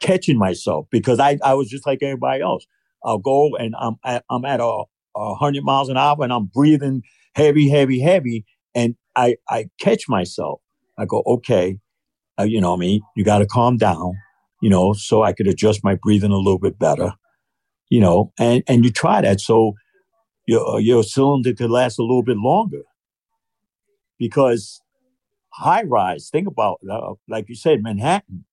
catching 0.00 0.38
myself 0.38 0.86
because 0.90 1.20
I, 1.20 1.38
I 1.42 1.54
was 1.54 1.68
just 1.68 1.86
like 1.86 2.02
everybody 2.02 2.42
else. 2.42 2.66
I'll 3.04 3.18
go 3.18 3.56
and 3.56 3.74
I'm 3.78 3.96
at, 4.04 4.24
I'm 4.30 4.44
at 4.44 4.60
a, 4.60 4.84
a 5.16 5.34
hundred 5.34 5.64
miles 5.64 5.88
an 5.88 5.96
hour 5.96 6.16
and 6.20 6.32
I'm 6.32 6.46
breathing 6.46 7.02
heavy, 7.34 7.68
heavy, 7.68 8.00
heavy. 8.00 8.44
And 8.74 8.96
I, 9.16 9.36
I 9.48 9.66
catch 9.80 10.08
myself. 10.08 10.60
I 10.98 11.04
go, 11.04 11.22
okay, 11.26 11.78
uh, 12.38 12.44
you 12.44 12.60
know, 12.60 12.74
I 12.74 12.76
mean, 12.76 13.00
you 13.16 13.24
got 13.24 13.38
to 13.38 13.46
calm 13.46 13.76
down 13.76 14.14
you 14.60 14.70
know, 14.70 14.92
so 14.92 15.22
I 15.22 15.32
could 15.32 15.46
adjust 15.46 15.84
my 15.84 15.94
breathing 15.94 16.32
a 16.32 16.36
little 16.36 16.58
bit 16.58 16.78
better, 16.78 17.12
you 17.88 18.00
know, 18.00 18.32
and, 18.38 18.62
and 18.66 18.84
you 18.84 18.90
try 18.90 19.20
that. 19.20 19.40
So 19.40 19.74
your, 20.46 20.80
your 20.80 21.02
cylinder 21.02 21.52
could 21.54 21.70
last 21.70 21.98
a 21.98 22.02
little 22.02 22.22
bit 22.22 22.36
longer 22.36 22.82
because 24.18 24.80
high 25.50 25.84
rise, 25.84 26.28
think 26.30 26.48
about, 26.48 26.80
uh, 26.90 27.14
like 27.28 27.48
you 27.48 27.54
said, 27.54 27.82
Manhattan, 27.82 28.44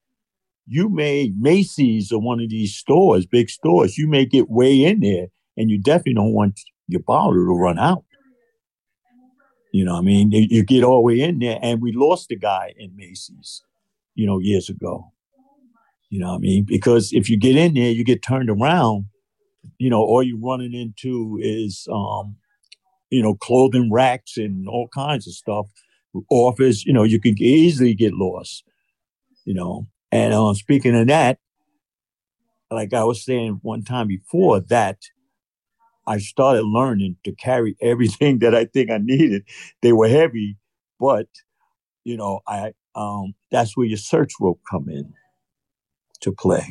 you 0.68 0.90
may, 0.90 1.32
Macy's 1.38 2.12
or 2.12 2.20
one 2.20 2.40
of 2.40 2.50
these 2.50 2.76
stores, 2.76 3.26
big 3.26 3.50
stores, 3.50 3.98
you 3.98 4.08
may 4.08 4.26
get 4.26 4.50
way 4.50 4.84
in 4.84 5.00
there 5.02 5.28
and 5.58 5.70
you 5.70 5.80
definitely 5.80 6.16
don't 6.16 6.34
want 6.34 6.60
your 6.88 7.02
bottle 7.02 7.34
to 7.34 7.58
run 7.58 7.80
out. 7.80 8.04
You 9.72 9.84
know, 9.84 9.96
I 9.96 10.02
mean, 10.02 10.32
you, 10.32 10.64
get 10.64 10.84
all 10.84 10.98
the 10.98 11.02
way 11.02 11.20
in 11.20 11.40
there, 11.40 11.60
and 11.62 11.82
we 11.82 11.92
lost 11.92 12.32
a 12.32 12.38
guy 12.38 12.74
in 12.78 12.96
Macy's, 12.96 13.62
you 14.14 14.26
know, 14.26 14.40
years 14.40 14.70
ago. 14.70 15.12
You 16.10 16.22
know 16.22 16.36
I 16.36 16.38
mean? 16.38 16.64
Because 16.64 17.12
if 17.12 17.30
you 17.30 17.38
get 17.38 17.58
in 17.58 17.74
there, 17.74 17.92
you 17.92 18.06
get 18.06 18.24
turned 18.24 18.50
around, 18.50 19.08
you 19.78 19.90
know, 19.90 20.00
all 20.00 20.24
you're 20.24 20.40
running 20.40 20.74
into 20.74 21.38
is, 21.42 21.90
um, 21.92 22.38
you 23.10 23.22
know, 23.22 23.36
clothing 23.36 23.92
racks 23.92 24.38
and 24.38 24.66
all 24.66 24.88
kinds 24.94 25.28
of 25.28 25.34
stuff. 25.34 25.66
Office, 26.30 26.86
you 26.86 26.94
know, 26.94 27.04
you 27.04 27.20
could 27.20 27.42
easily 27.42 27.94
get 27.94 28.14
lost, 28.14 28.64
you 29.44 29.54
know. 29.54 29.86
And 30.12 30.34
uh, 30.34 30.54
speaking 30.54 30.96
of 30.96 31.08
that, 31.08 31.40
like 32.72 32.94
I 32.94 33.04
was 33.04 33.24
saying 33.24 33.60
one 33.62 33.84
time 33.84 34.08
before, 34.08 34.60
that 34.60 34.98
I 36.08 36.20
started 36.20 36.64
learning 36.64 37.18
to 37.24 37.34
carry 37.34 37.76
everything 37.82 38.40
that 38.40 38.56
I 38.56 38.66
think 38.66 38.90
I 38.90 39.00
needed. 39.00 39.44
They 39.82 39.94
were 39.94 40.08
heavy, 40.08 40.58
but 41.00 41.28
you 42.04 42.18
know, 42.18 42.42
I 42.48 42.74
um, 42.96 43.34
that's 43.52 43.76
where 43.76 43.88
your 43.88 43.98
search 43.98 44.34
rope 44.40 44.62
come 44.70 44.88
in 44.90 45.14
to 46.22 46.32
play. 46.32 46.66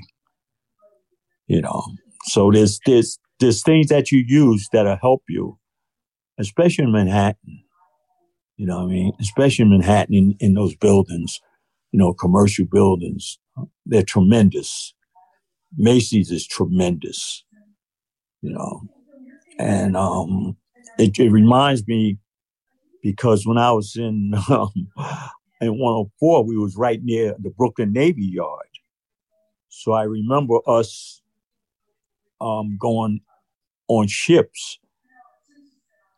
You 1.47 1.61
know, 1.61 1.85
so 2.25 2.51
there's 2.51 2.81
there's 2.87 3.19
there's 3.41 3.63
things 3.63 3.89
that 3.89 4.11
you 4.11 4.25
use 4.27 4.69
that'll 4.73 4.97
help 4.97 5.23
you, 5.29 5.59
especially 6.39 6.85
in 6.85 6.93
Manhattan. 6.93 7.63
You 8.57 8.67
know, 8.67 8.85
I 8.85 8.87
mean, 8.87 9.13
especially 9.21 9.65
in 9.65 9.71
Manhattan 9.71 10.15
in, 10.15 10.37
in 10.39 10.55
those 10.55 10.77
buildings, 10.77 11.41
you 11.95 11.99
know, 11.99 12.13
commercial 12.13 12.67
buildings, 12.67 13.39
they're 13.87 14.03
tremendous. 14.03 14.93
Macy's 15.77 16.33
is 16.33 16.45
tremendous. 16.45 17.45
You 18.43 18.51
know, 18.51 18.83
and 19.61 19.97
um, 19.97 20.57
it, 20.99 21.17
it 21.21 21.31
reminds 21.31 21.87
me 21.87 22.19
because 23.01 23.47
when 23.47 23.59
I 23.59 23.71
was 23.71 23.95
in 23.95 24.33
um, 24.49 24.73
in 25.61 25.79
104, 25.79 26.45
we 26.45 26.57
was 26.57 26.77
right 26.77 26.99
near 27.01 27.37
the 27.39 27.51
Brooklyn 27.51 27.93
Navy 27.93 28.25
Yard. 28.25 28.67
So 29.69 29.93
I 29.93 30.03
remember 30.03 30.59
us 30.67 31.23
um, 32.41 32.77
going 32.77 33.21
on 33.87 34.09
ships, 34.09 34.81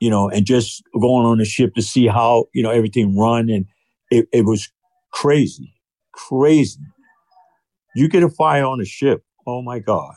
you 0.01 0.09
know, 0.09 0.31
and 0.31 0.47
just 0.47 0.82
going 0.98 1.27
on 1.27 1.36
the 1.36 1.44
ship 1.44 1.74
to 1.74 1.82
see 1.82 2.07
how 2.07 2.47
you 2.55 2.62
know 2.62 2.70
everything 2.70 3.15
run, 3.15 3.51
and 3.51 3.66
it, 4.11 4.27
it 4.32 4.47
was 4.47 4.70
crazy, 5.16 5.74
crazy. 6.12 6.80
You 7.94 8.09
get 8.09 8.22
a 8.22 8.28
fire 8.28 8.66
on 8.66 8.80
a 8.80 8.84
ship, 8.84 9.24
oh 9.47 9.62
my 9.62 9.78
god! 9.78 10.14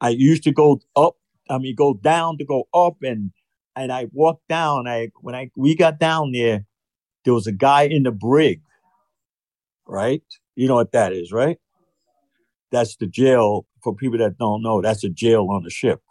I 0.00 0.10
used 0.10 0.44
to 0.44 0.52
go 0.52 0.80
up 0.94 1.16
I 1.48 1.58
mean, 1.58 1.74
go 1.74 1.94
down 1.94 2.38
to 2.38 2.44
go 2.44 2.68
up, 2.74 2.96
and 3.02 3.30
and 3.74 3.92
I 3.92 4.08
walked 4.12 4.48
down. 4.48 4.88
I 4.88 5.10
when 5.20 5.34
I 5.34 5.50
we 5.56 5.74
got 5.74 5.98
down 5.98 6.32
there, 6.32 6.64
there 7.24 7.34
was 7.34 7.46
a 7.46 7.52
guy 7.52 7.82
in 7.82 8.02
the 8.02 8.10
brig, 8.12 8.62
right? 9.86 10.22
You 10.54 10.68
know 10.68 10.74
what 10.74 10.92
that 10.92 11.12
is, 11.12 11.32
right? 11.32 11.58
That's 12.72 12.96
the 12.96 13.06
jail 13.06 13.66
for 13.82 13.94
people 13.94 14.18
that 14.18 14.38
don't 14.38 14.62
know. 14.62 14.82
That's 14.82 15.04
a 15.04 15.08
jail 15.08 15.48
on 15.50 15.62
the 15.62 15.70
ship, 15.70 16.02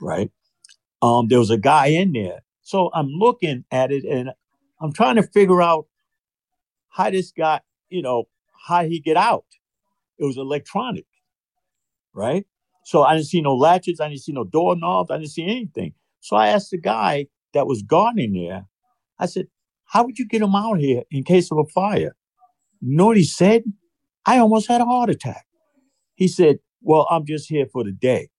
right? 0.00 0.30
Um, 1.00 1.28
there 1.28 1.38
was 1.38 1.50
a 1.50 1.58
guy 1.58 1.86
in 1.86 2.12
there, 2.12 2.42
so 2.62 2.90
I'm 2.92 3.08
looking 3.08 3.64
at 3.70 3.90
it 3.90 4.04
and 4.04 4.30
I'm 4.80 4.92
trying 4.92 5.16
to 5.16 5.22
figure 5.22 5.62
out 5.62 5.86
how 6.98 7.10
this 7.10 7.30
guy, 7.30 7.60
you 7.88 8.02
know, 8.02 8.24
how 8.66 8.84
he 8.84 9.00
get 9.00 9.16
out. 9.16 9.46
It 10.18 10.24
was 10.24 10.36
electronic, 10.36 11.06
right? 12.12 12.44
So 12.84 13.04
I 13.04 13.14
didn't 13.14 13.28
see 13.28 13.40
no 13.40 13.54
latches, 13.54 14.00
I 14.00 14.08
didn't 14.08 14.22
see 14.22 14.32
no 14.32 14.44
door 14.44 14.74
doorknobs, 14.74 15.10
I 15.10 15.18
didn't 15.18 15.30
see 15.30 15.44
anything. 15.44 15.94
So 16.20 16.36
I 16.36 16.48
asked 16.48 16.72
the 16.72 16.78
guy 16.78 17.28
that 17.54 17.66
was 17.66 17.82
guarding 17.82 18.32
there, 18.32 18.66
I 19.18 19.26
said, 19.26 19.46
How 19.84 20.04
would 20.04 20.18
you 20.18 20.26
get 20.26 20.42
him 20.42 20.56
out 20.56 20.80
here 20.80 21.04
in 21.10 21.22
case 21.22 21.52
of 21.52 21.58
a 21.58 21.64
fire? 21.66 22.16
You 22.80 22.96
know 22.96 23.06
what 23.06 23.16
he 23.16 23.24
said? 23.24 23.62
I 24.26 24.38
almost 24.38 24.68
had 24.68 24.80
a 24.80 24.84
heart 24.84 25.08
attack. 25.08 25.46
He 26.16 26.26
said, 26.26 26.58
Well, 26.82 27.06
I'm 27.10 27.24
just 27.24 27.48
here 27.48 27.66
for 27.72 27.84
the 27.84 27.92
day. 27.92 28.30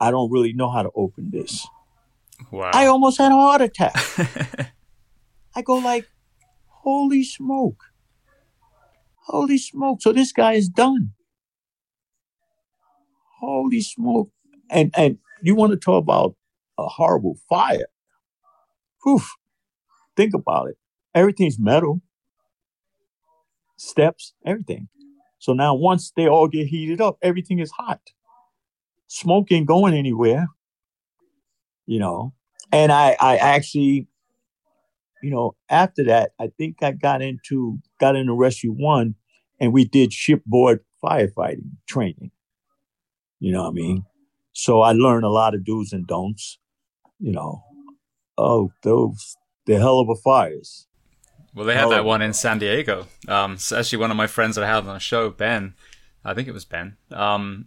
I 0.00 0.10
don't 0.10 0.30
really 0.32 0.52
know 0.52 0.70
how 0.70 0.82
to 0.82 0.90
open 0.96 1.30
this. 1.30 1.68
Wow. 2.50 2.72
I 2.74 2.86
almost 2.86 3.18
had 3.18 3.30
a 3.30 3.36
heart 3.36 3.62
attack. 3.62 3.94
I 5.54 5.62
go 5.62 5.76
like, 5.76 6.08
holy 6.66 7.22
smoke. 7.22 7.91
Holy 9.26 9.58
smoke. 9.58 10.02
So 10.02 10.12
this 10.12 10.32
guy 10.32 10.54
is 10.54 10.68
done 10.68 11.12
holy 13.42 13.80
smoke. 13.80 14.30
And 14.70 14.90
and 14.96 15.18
you 15.42 15.54
want 15.54 15.72
to 15.72 15.76
talk 15.76 16.02
about 16.02 16.36
a 16.78 16.86
horrible 16.86 17.36
fire. 17.48 17.86
Whew. 19.02 19.20
Think 20.16 20.32
about 20.34 20.68
it. 20.68 20.76
Everything's 21.14 21.58
metal. 21.58 22.00
Steps, 23.76 24.34
everything. 24.46 24.88
So 25.38 25.52
now 25.52 25.74
once 25.74 26.12
they 26.16 26.28
all 26.28 26.46
get 26.46 26.68
heated 26.68 27.00
up, 27.00 27.18
everything 27.20 27.58
is 27.58 27.72
hot. 27.72 28.00
Smoke 29.08 29.50
ain't 29.50 29.66
going 29.66 29.94
anywhere. 29.94 30.46
You 31.86 31.98
know. 31.98 32.32
And 32.70 32.92
I 32.92 33.16
I 33.20 33.36
actually, 33.36 34.06
you 35.22 35.30
know, 35.30 35.54
after 35.68 36.04
that, 36.04 36.32
I 36.38 36.48
think 36.58 36.82
I 36.82 36.92
got 36.92 37.22
into 37.22 37.78
got 38.00 38.16
into 38.16 38.34
Rescue 38.34 38.72
One 38.72 39.14
and 39.60 39.72
we 39.72 39.84
did 39.84 40.12
shipboard 40.12 40.80
firefighting 41.02 41.70
training. 41.88 42.32
You 43.38 43.52
know 43.52 43.62
what 43.62 43.70
I 43.70 43.72
mean? 43.72 44.04
So 44.52 44.82
I 44.82 44.92
learned 44.92 45.24
a 45.24 45.30
lot 45.30 45.54
of 45.54 45.64
do's 45.64 45.92
and 45.92 46.06
don'ts. 46.06 46.58
You 47.18 47.32
know, 47.32 47.62
oh, 48.36 48.72
those 48.82 49.36
the 49.66 49.78
hell 49.78 50.00
of 50.00 50.08
a 50.08 50.16
fires. 50.16 50.86
Well, 51.54 51.66
they 51.66 51.74
had 51.74 51.90
that 51.90 52.04
one 52.04 52.22
in 52.22 52.32
San 52.32 52.58
Diego. 52.58 53.06
Um, 53.28 53.58
so 53.58 53.78
actually, 53.78 53.98
one 53.98 54.10
of 54.10 54.16
my 54.16 54.26
friends 54.26 54.56
that 54.56 54.64
I 54.64 54.68
had 54.68 54.78
on 54.78 54.86
the 54.86 54.98
show, 54.98 55.30
Ben, 55.30 55.74
I 56.24 56.34
think 56.34 56.48
it 56.48 56.52
was 56.52 56.64
Ben, 56.64 56.96
um, 57.10 57.66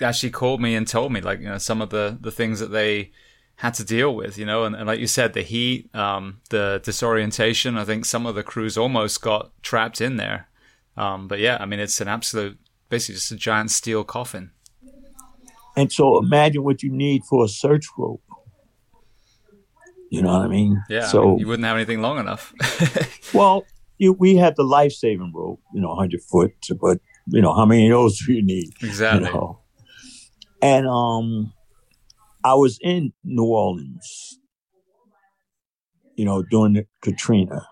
actually 0.00 0.30
called 0.30 0.60
me 0.60 0.74
and 0.74 0.86
told 0.86 1.12
me 1.12 1.20
like 1.20 1.40
you 1.40 1.48
know 1.48 1.58
some 1.58 1.82
of 1.82 1.90
the 1.90 2.16
the 2.20 2.30
things 2.30 2.58
that 2.60 2.68
they 2.68 3.12
had 3.58 3.74
to 3.74 3.84
deal 3.84 4.14
with, 4.14 4.38
you 4.38 4.46
know, 4.46 4.62
and, 4.62 4.76
and 4.76 4.86
like 4.86 5.00
you 5.00 5.08
said, 5.08 5.32
the 5.32 5.42
heat, 5.42 5.92
um, 5.92 6.40
the 6.50 6.80
disorientation. 6.84 7.76
I 7.76 7.84
think 7.84 8.04
some 8.04 8.24
of 8.24 8.36
the 8.36 8.44
crews 8.44 8.78
almost 8.78 9.20
got 9.20 9.50
trapped 9.62 10.00
in 10.00 10.16
there. 10.16 10.48
Um, 10.96 11.26
but 11.26 11.40
yeah, 11.40 11.58
I 11.60 11.66
mean, 11.66 11.80
it's 11.80 12.00
an 12.00 12.06
absolute 12.06 12.56
basically 12.88 13.16
just 13.16 13.32
a 13.32 13.36
giant 13.36 13.72
steel 13.72 14.04
coffin. 14.04 14.52
And 15.76 15.92
so 15.92 16.18
imagine 16.18 16.62
what 16.62 16.84
you 16.84 16.90
need 16.90 17.22
for 17.28 17.44
a 17.44 17.48
search 17.48 17.86
rope. 17.96 18.22
You 20.10 20.22
know 20.22 20.38
what 20.38 20.42
I 20.42 20.48
mean? 20.48 20.80
Yeah. 20.88 21.06
So 21.06 21.22
I 21.22 21.26
mean, 21.26 21.38
you 21.38 21.48
wouldn't 21.48 21.66
have 21.66 21.76
anything 21.76 22.00
long 22.00 22.18
enough. 22.18 22.54
well, 23.34 23.64
you, 23.98 24.12
we 24.12 24.36
had 24.36 24.54
the 24.54 24.62
life 24.62 24.92
saving 24.92 25.32
rope, 25.34 25.60
you 25.74 25.80
know, 25.80 25.88
100 25.88 26.22
foot, 26.22 26.54
but, 26.80 27.00
you 27.26 27.42
know, 27.42 27.54
how 27.54 27.66
many 27.66 27.90
of 27.90 27.92
those 27.92 28.24
do 28.24 28.32
you 28.32 28.42
need? 28.42 28.72
Exactly. 28.82 29.26
You 29.26 29.34
know? 29.34 29.58
And 30.62 30.86
um, 30.86 31.52
I 32.44 32.54
was 32.54 32.78
in 32.82 33.12
New 33.24 33.44
Orleans, 33.44 34.38
you 36.16 36.24
know, 36.24 36.42
during 36.42 36.84
Katrina. 37.02 37.66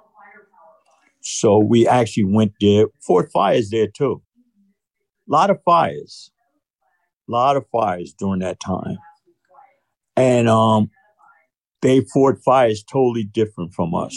So 1.22 1.58
we 1.58 1.86
actually 1.86 2.24
went 2.24 2.52
there. 2.60 2.86
Fort 3.00 3.30
Fires 3.32 3.70
there 3.70 3.88
too. 3.88 4.22
A 5.28 5.32
lot 5.32 5.50
of 5.50 5.60
fires, 5.64 6.30
a 7.28 7.32
lot 7.32 7.56
of 7.56 7.66
fires 7.72 8.14
during 8.16 8.40
that 8.40 8.60
time. 8.60 8.98
And 10.16 10.48
um, 10.48 10.90
they 11.82 12.00
fought 12.00 12.38
fires 12.44 12.84
totally 12.84 13.24
different 13.24 13.74
from 13.74 13.94
us. 13.94 14.14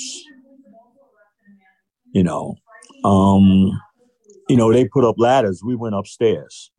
You 2.13 2.23
know, 2.23 2.55
um, 3.03 3.71
you 4.47 4.57
know, 4.57 4.71
they 4.71 4.85
put 4.87 5.03
up 5.03 5.15
ladders. 5.17 5.61
We 5.63 5.75
went 5.75 5.95
upstairs. 5.95 6.71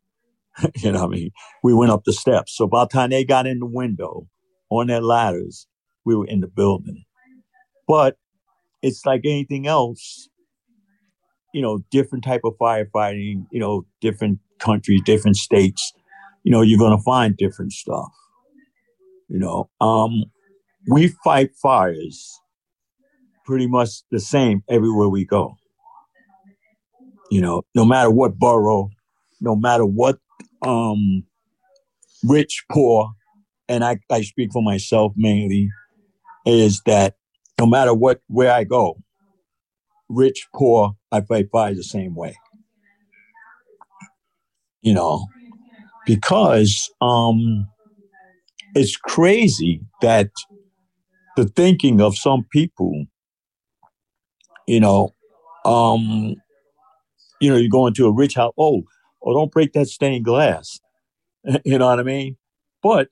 you 0.77 0.93
know 0.93 1.07
what 1.07 1.15
I 1.15 1.17
mean? 1.17 1.31
We 1.63 1.75
went 1.75 1.93
up 1.93 2.05
the 2.05 2.13
steps. 2.13 2.57
So 2.57 2.67
by 2.67 2.85
the 2.85 2.89
time 2.89 3.11
they 3.11 3.25
got 3.25 3.47
in 3.47 3.59
the 3.61 3.67
window 3.67 4.29
on 4.71 4.89
their 4.89 5.01
ladders, 5.01 5.67
we 6.05 6.17
were 6.17 6.27
in 6.27 6.41
the 6.41 6.49
building. 6.49 7.05
But 7.87 8.17
it's 8.83 9.05
like 9.05 9.23
anything 9.25 9.67
else 9.67 10.29
you 11.53 11.63
know, 11.63 11.81
different 11.91 12.25
type 12.25 12.43
of 12.45 12.55
firefighting, 12.61 13.47
you 13.51 13.61
know, 13.61 13.87
different 14.01 14.39
countries, 14.59 15.01
different 15.05 15.37
states, 15.37 15.93
you 16.43 16.53
know, 16.53 16.63
you're 16.63 16.79
going 16.79 16.97
to 16.97 17.03
find 17.03 17.37
different 17.37 17.73
stuff. 17.73 18.11
You 19.29 19.39
know, 19.39 19.71
um, 19.81 20.25
we 20.89 21.09
fight 21.25 21.51
fires 21.61 22.41
pretty 23.45 23.67
much 23.67 24.03
the 24.11 24.21
same 24.21 24.63
everywhere 24.69 25.09
we 25.09 25.25
go. 25.25 25.57
You 27.31 27.41
know, 27.41 27.63
no 27.75 27.85
matter 27.85 28.11
what 28.11 28.39
borough, 28.39 28.91
no 29.41 29.55
matter 29.55 29.85
what 29.85 30.19
um, 30.63 31.25
rich, 32.25 32.65
poor, 32.71 33.13
and 33.69 33.85
I, 33.85 33.99
I 34.11 34.23
speak 34.23 34.51
for 34.53 34.63
myself 34.63 35.13
mainly, 35.17 35.69
is 36.47 36.83
that 36.87 37.15
no 37.59 37.67
matter 37.67 37.95
what 37.95 38.21
where 38.29 38.53
I 38.53 38.65
go, 38.65 38.97
rich, 40.09 40.47
poor, 40.55 40.93
I 41.13 41.21
fight 41.21 41.49
fires 41.53 41.77
the 41.77 41.85
same 41.85 42.15
way. 42.15 42.37
You 44.83 44.95
know, 44.95 45.27
because 46.07 46.91
um, 47.01 47.69
it's 48.75 48.97
crazy 48.97 49.83
that 50.01 50.31
the 51.37 51.45
thinking 51.45 52.01
of 52.01 52.17
some 52.17 52.47
people, 52.51 53.05
you 54.67 54.81
know, 54.81 55.15
um, 55.65 56.35
you 57.41 57.51
know, 57.51 57.57
you 57.57 57.69
go 57.71 57.87
into 57.87 58.07
a 58.07 58.13
rich 58.13 58.35
house, 58.35 58.53
oh, 58.59 58.83
oh, 59.23 59.35
don't 59.35 59.53
break 59.53 59.73
that 59.73 59.89
stained 59.89 60.25
glass. 60.25 60.81
you 61.65 61.79
know 61.79 61.87
what 61.87 62.01
I 62.01 62.05
mean? 62.05 62.37
But 62.83 63.09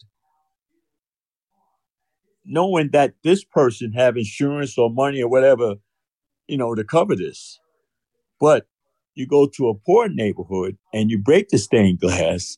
knowing 2.44 2.90
that 2.92 3.14
this 3.22 3.44
person 3.44 3.92
have 3.92 4.16
insurance 4.16 4.78
or 4.78 4.90
money 4.90 5.22
or 5.22 5.28
whatever 5.28 5.76
you 6.48 6.56
know, 6.56 6.74
to 6.74 6.82
cover 6.82 7.14
this. 7.14 7.60
But 8.40 8.66
you 9.14 9.26
go 9.26 9.46
to 9.46 9.68
a 9.68 9.74
poor 9.74 10.08
neighborhood 10.08 10.78
and 10.92 11.10
you 11.10 11.18
break 11.18 11.50
the 11.50 11.58
stained 11.58 12.00
glass, 12.00 12.56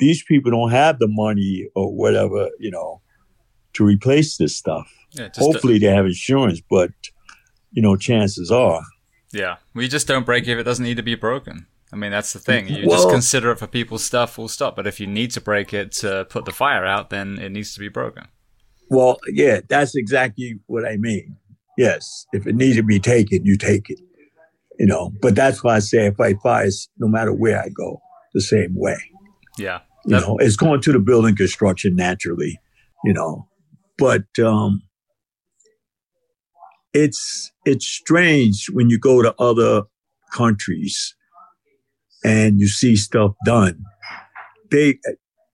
these 0.00 0.22
people 0.22 0.50
don't 0.50 0.72
have 0.72 0.98
the 0.98 1.08
money 1.08 1.68
or 1.74 1.94
whatever, 1.94 2.50
you 2.58 2.70
know, 2.70 3.00
to 3.74 3.84
replace 3.84 4.36
this 4.36 4.56
stuff. 4.56 4.92
Yeah, 5.12 5.28
Hopefully, 5.36 5.78
they 5.78 5.86
have 5.86 6.04
insurance, 6.04 6.60
but 6.68 6.90
you 7.70 7.80
know, 7.80 7.96
chances 7.96 8.50
are. 8.50 8.82
Yeah, 9.32 9.56
we 9.74 9.88
just 9.88 10.06
don't 10.06 10.26
break 10.26 10.46
if 10.46 10.58
it 10.58 10.64
doesn't 10.64 10.84
need 10.84 10.96
to 10.96 11.02
be 11.02 11.14
broken. 11.14 11.66
I 11.92 11.96
mean, 11.96 12.10
that's 12.10 12.32
the 12.32 12.38
thing. 12.38 12.68
You 12.68 12.86
well, 12.86 12.96
just 12.96 13.10
consider 13.10 13.52
it 13.52 13.58
for 13.58 13.66
people's 13.66 14.04
stuff, 14.04 14.34
full 14.34 14.48
stop. 14.48 14.74
But 14.74 14.86
if 14.86 14.98
you 14.98 15.06
need 15.06 15.30
to 15.32 15.40
break 15.40 15.72
it 15.72 15.92
to 15.92 16.26
put 16.28 16.44
the 16.44 16.52
fire 16.52 16.84
out, 16.84 17.10
then 17.10 17.38
it 17.38 17.50
needs 17.50 17.74
to 17.74 17.80
be 17.80 17.88
broken. 17.88 18.26
Well, 18.90 19.18
yeah, 19.28 19.60
that's 19.68 19.94
exactly 19.94 20.58
what 20.66 20.84
I 20.86 20.96
mean. 20.96 21.36
Yes, 21.78 22.26
if 22.32 22.46
it 22.46 22.54
needs 22.54 22.76
to 22.76 22.82
be 22.82 22.98
taken, 22.98 23.44
you 23.44 23.56
take 23.56 23.90
it. 23.90 23.98
You 24.78 24.86
know, 24.86 25.12
but 25.22 25.34
that's 25.34 25.64
why 25.64 25.76
I 25.76 25.78
say 25.78 26.06
I 26.06 26.10
fight 26.10 26.36
fires 26.42 26.88
no 26.98 27.08
matter 27.08 27.32
where 27.32 27.60
I 27.60 27.68
go, 27.68 28.00
the 28.34 28.42
same 28.42 28.74
way. 28.74 28.98
Yeah. 29.56 29.80
You 30.04 30.20
know, 30.20 30.36
it's 30.38 30.56
going 30.56 30.82
to 30.82 30.92
the 30.92 30.98
building 30.98 31.34
construction 31.34 31.96
naturally, 31.96 32.60
you 33.04 33.12
know. 33.12 33.48
But 33.96 34.24
um 34.38 34.82
it's 36.92 37.50
it's 37.64 37.86
strange 37.86 38.66
when 38.72 38.90
you 38.90 38.98
go 38.98 39.22
to 39.22 39.34
other 39.38 39.82
countries 40.32 41.14
and 42.26 42.60
you 42.60 42.66
see 42.66 42.96
stuff 42.96 43.32
done. 43.46 43.82
They 44.70 44.98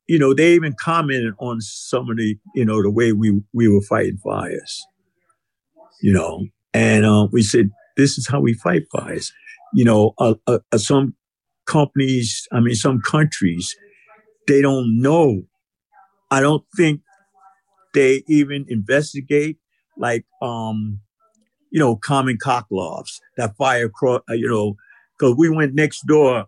you 0.08 0.18
know, 0.18 0.34
they 0.34 0.54
even 0.54 0.74
commented 0.78 1.34
on 1.38 1.60
some 1.60 2.10
of 2.10 2.16
the, 2.16 2.36
you 2.54 2.64
know, 2.64 2.82
the 2.82 2.90
way 2.90 3.12
we 3.12 3.40
we 3.52 3.68
were 3.68 3.82
fighting 3.82 4.18
fires. 4.18 4.84
You 6.00 6.12
know, 6.12 6.46
and 6.74 7.04
uh, 7.04 7.28
we 7.30 7.42
said 7.42 7.70
this 7.96 8.18
is 8.18 8.26
how 8.26 8.40
we 8.40 8.54
fight 8.54 8.82
fires. 8.90 9.32
You 9.74 9.84
know, 9.84 10.14
uh, 10.18 10.34
uh, 10.46 10.58
uh, 10.72 10.78
some 10.78 11.14
companies, 11.66 12.48
I 12.52 12.60
mean, 12.60 12.74
some 12.74 13.00
countries, 13.00 13.74
they 14.48 14.60
don't 14.60 15.00
know. 15.00 15.42
I 16.30 16.40
don't 16.40 16.64
think 16.76 17.02
they 17.94 18.22
even 18.26 18.64
investigate 18.68 19.58
like, 19.96 20.24
um, 20.40 21.00
you 21.70 21.78
know, 21.78 21.96
common 21.96 22.38
cocklofts 22.38 23.20
that 23.36 23.56
fire 23.56 23.86
across, 23.86 24.22
uh, 24.28 24.34
you 24.34 24.48
know, 24.48 24.74
because 25.18 25.36
we 25.36 25.48
went 25.48 25.74
next 25.74 26.06
door. 26.06 26.46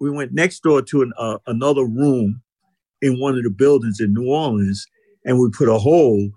We 0.00 0.10
went 0.10 0.32
next 0.32 0.62
door 0.62 0.82
to 0.82 1.02
an, 1.02 1.12
uh, 1.18 1.38
another 1.46 1.84
room 1.84 2.42
in 3.02 3.20
one 3.20 3.36
of 3.36 3.44
the 3.44 3.50
buildings 3.50 4.00
in 4.00 4.14
New 4.14 4.28
Orleans, 4.28 4.86
and 5.24 5.38
we 5.38 5.50
put 5.50 5.68
a 5.68 5.78
hole. 5.78 6.30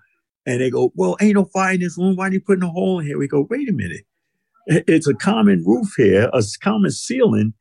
And 0.45 0.61
they 0.61 0.69
go, 0.71 0.91
"Well, 0.95 1.17
ain't 1.21 1.35
no 1.35 1.45
fire 1.45 1.73
in 1.73 1.81
this 1.81 1.97
room. 1.97 2.15
Why 2.15 2.27
are 2.29 2.33
you 2.33 2.41
putting 2.41 2.63
a 2.63 2.69
hole 2.69 2.99
in 2.99 3.05
here?" 3.07 3.17
We 3.17 3.27
go, 3.27 3.47
"Wait 3.49 3.69
a 3.69 3.73
minute. 3.73 4.05
It's 4.67 5.07
a 5.07 5.13
common 5.13 5.63
roof 5.65 5.93
here, 5.97 6.29
a 6.33 6.43
common 6.61 6.91
ceiling. 6.91 7.53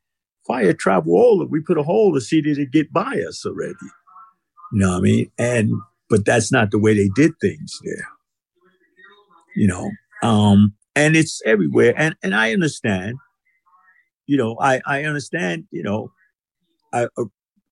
Fire 0.47 0.73
travel 0.73 1.13
all 1.13 1.45
We 1.47 1.61
put 1.61 1.77
a 1.77 1.83
hole 1.83 2.13
to 2.13 2.21
see 2.21 2.41
did 2.41 2.57
it 2.59 2.71
get 2.71 2.91
by 2.93 3.21
us 3.27 3.45
already. 3.45 3.75
You 4.73 4.79
know 4.79 4.91
what 4.91 4.97
I 4.97 5.01
mean? 5.01 5.31
And 5.37 5.71
but 6.09 6.25
that's 6.25 6.51
not 6.51 6.71
the 6.71 6.79
way 6.79 6.93
they 6.95 7.09
did 7.15 7.33
things 7.41 7.79
there. 7.83 8.07
You 9.55 9.67
know, 9.67 9.91
um, 10.23 10.73
and 10.95 11.15
it's 11.15 11.41
everywhere. 11.45 11.93
And 11.97 12.15
and 12.23 12.35
I 12.35 12.53
understand. 12.53 13.17
You 14.31 14.37
know, 14.37 14.55
I 14.61 14.79
I 14.85 15.03
understand. 15.03 15.65
You 15.71 15.83
know, 15.83 16.13
I 16.93 17.09
uh, 17.17 17.25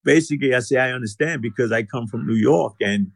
basically 0.03 0.53
I 0.53 0.59
say 0.59 0.75
I 0.75 0.91
understand 0.91 1.41
because 1.41 1.71
I 1.71 1.83
come 1.83 2.05
from 2.05 2.27
New 2.27 2.35
York, 2.35 2.73
and 2.81 3.11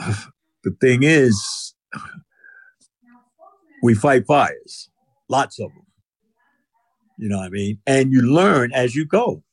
uh, 0.00 0.12
the 0.64 0.72
thing 0.80 1.04
is, 1.04 1.74
we 3.84 3.94
fight 3.94 4.26
fires 4.26 4.90
lots 5.28 5.60
of 5.60 5.68
them. 5.68 5.86
You 7.16 7.28
know 7.28 7.36
what 7.36 7.46
I 7.46 7.50
mean? 7.50 7.78
And 7.86 8.10
you 8.10 8.22
learn 8.22 8.72
as 8.72 8.96
you 8.96 9.06
go. 9.06 9.44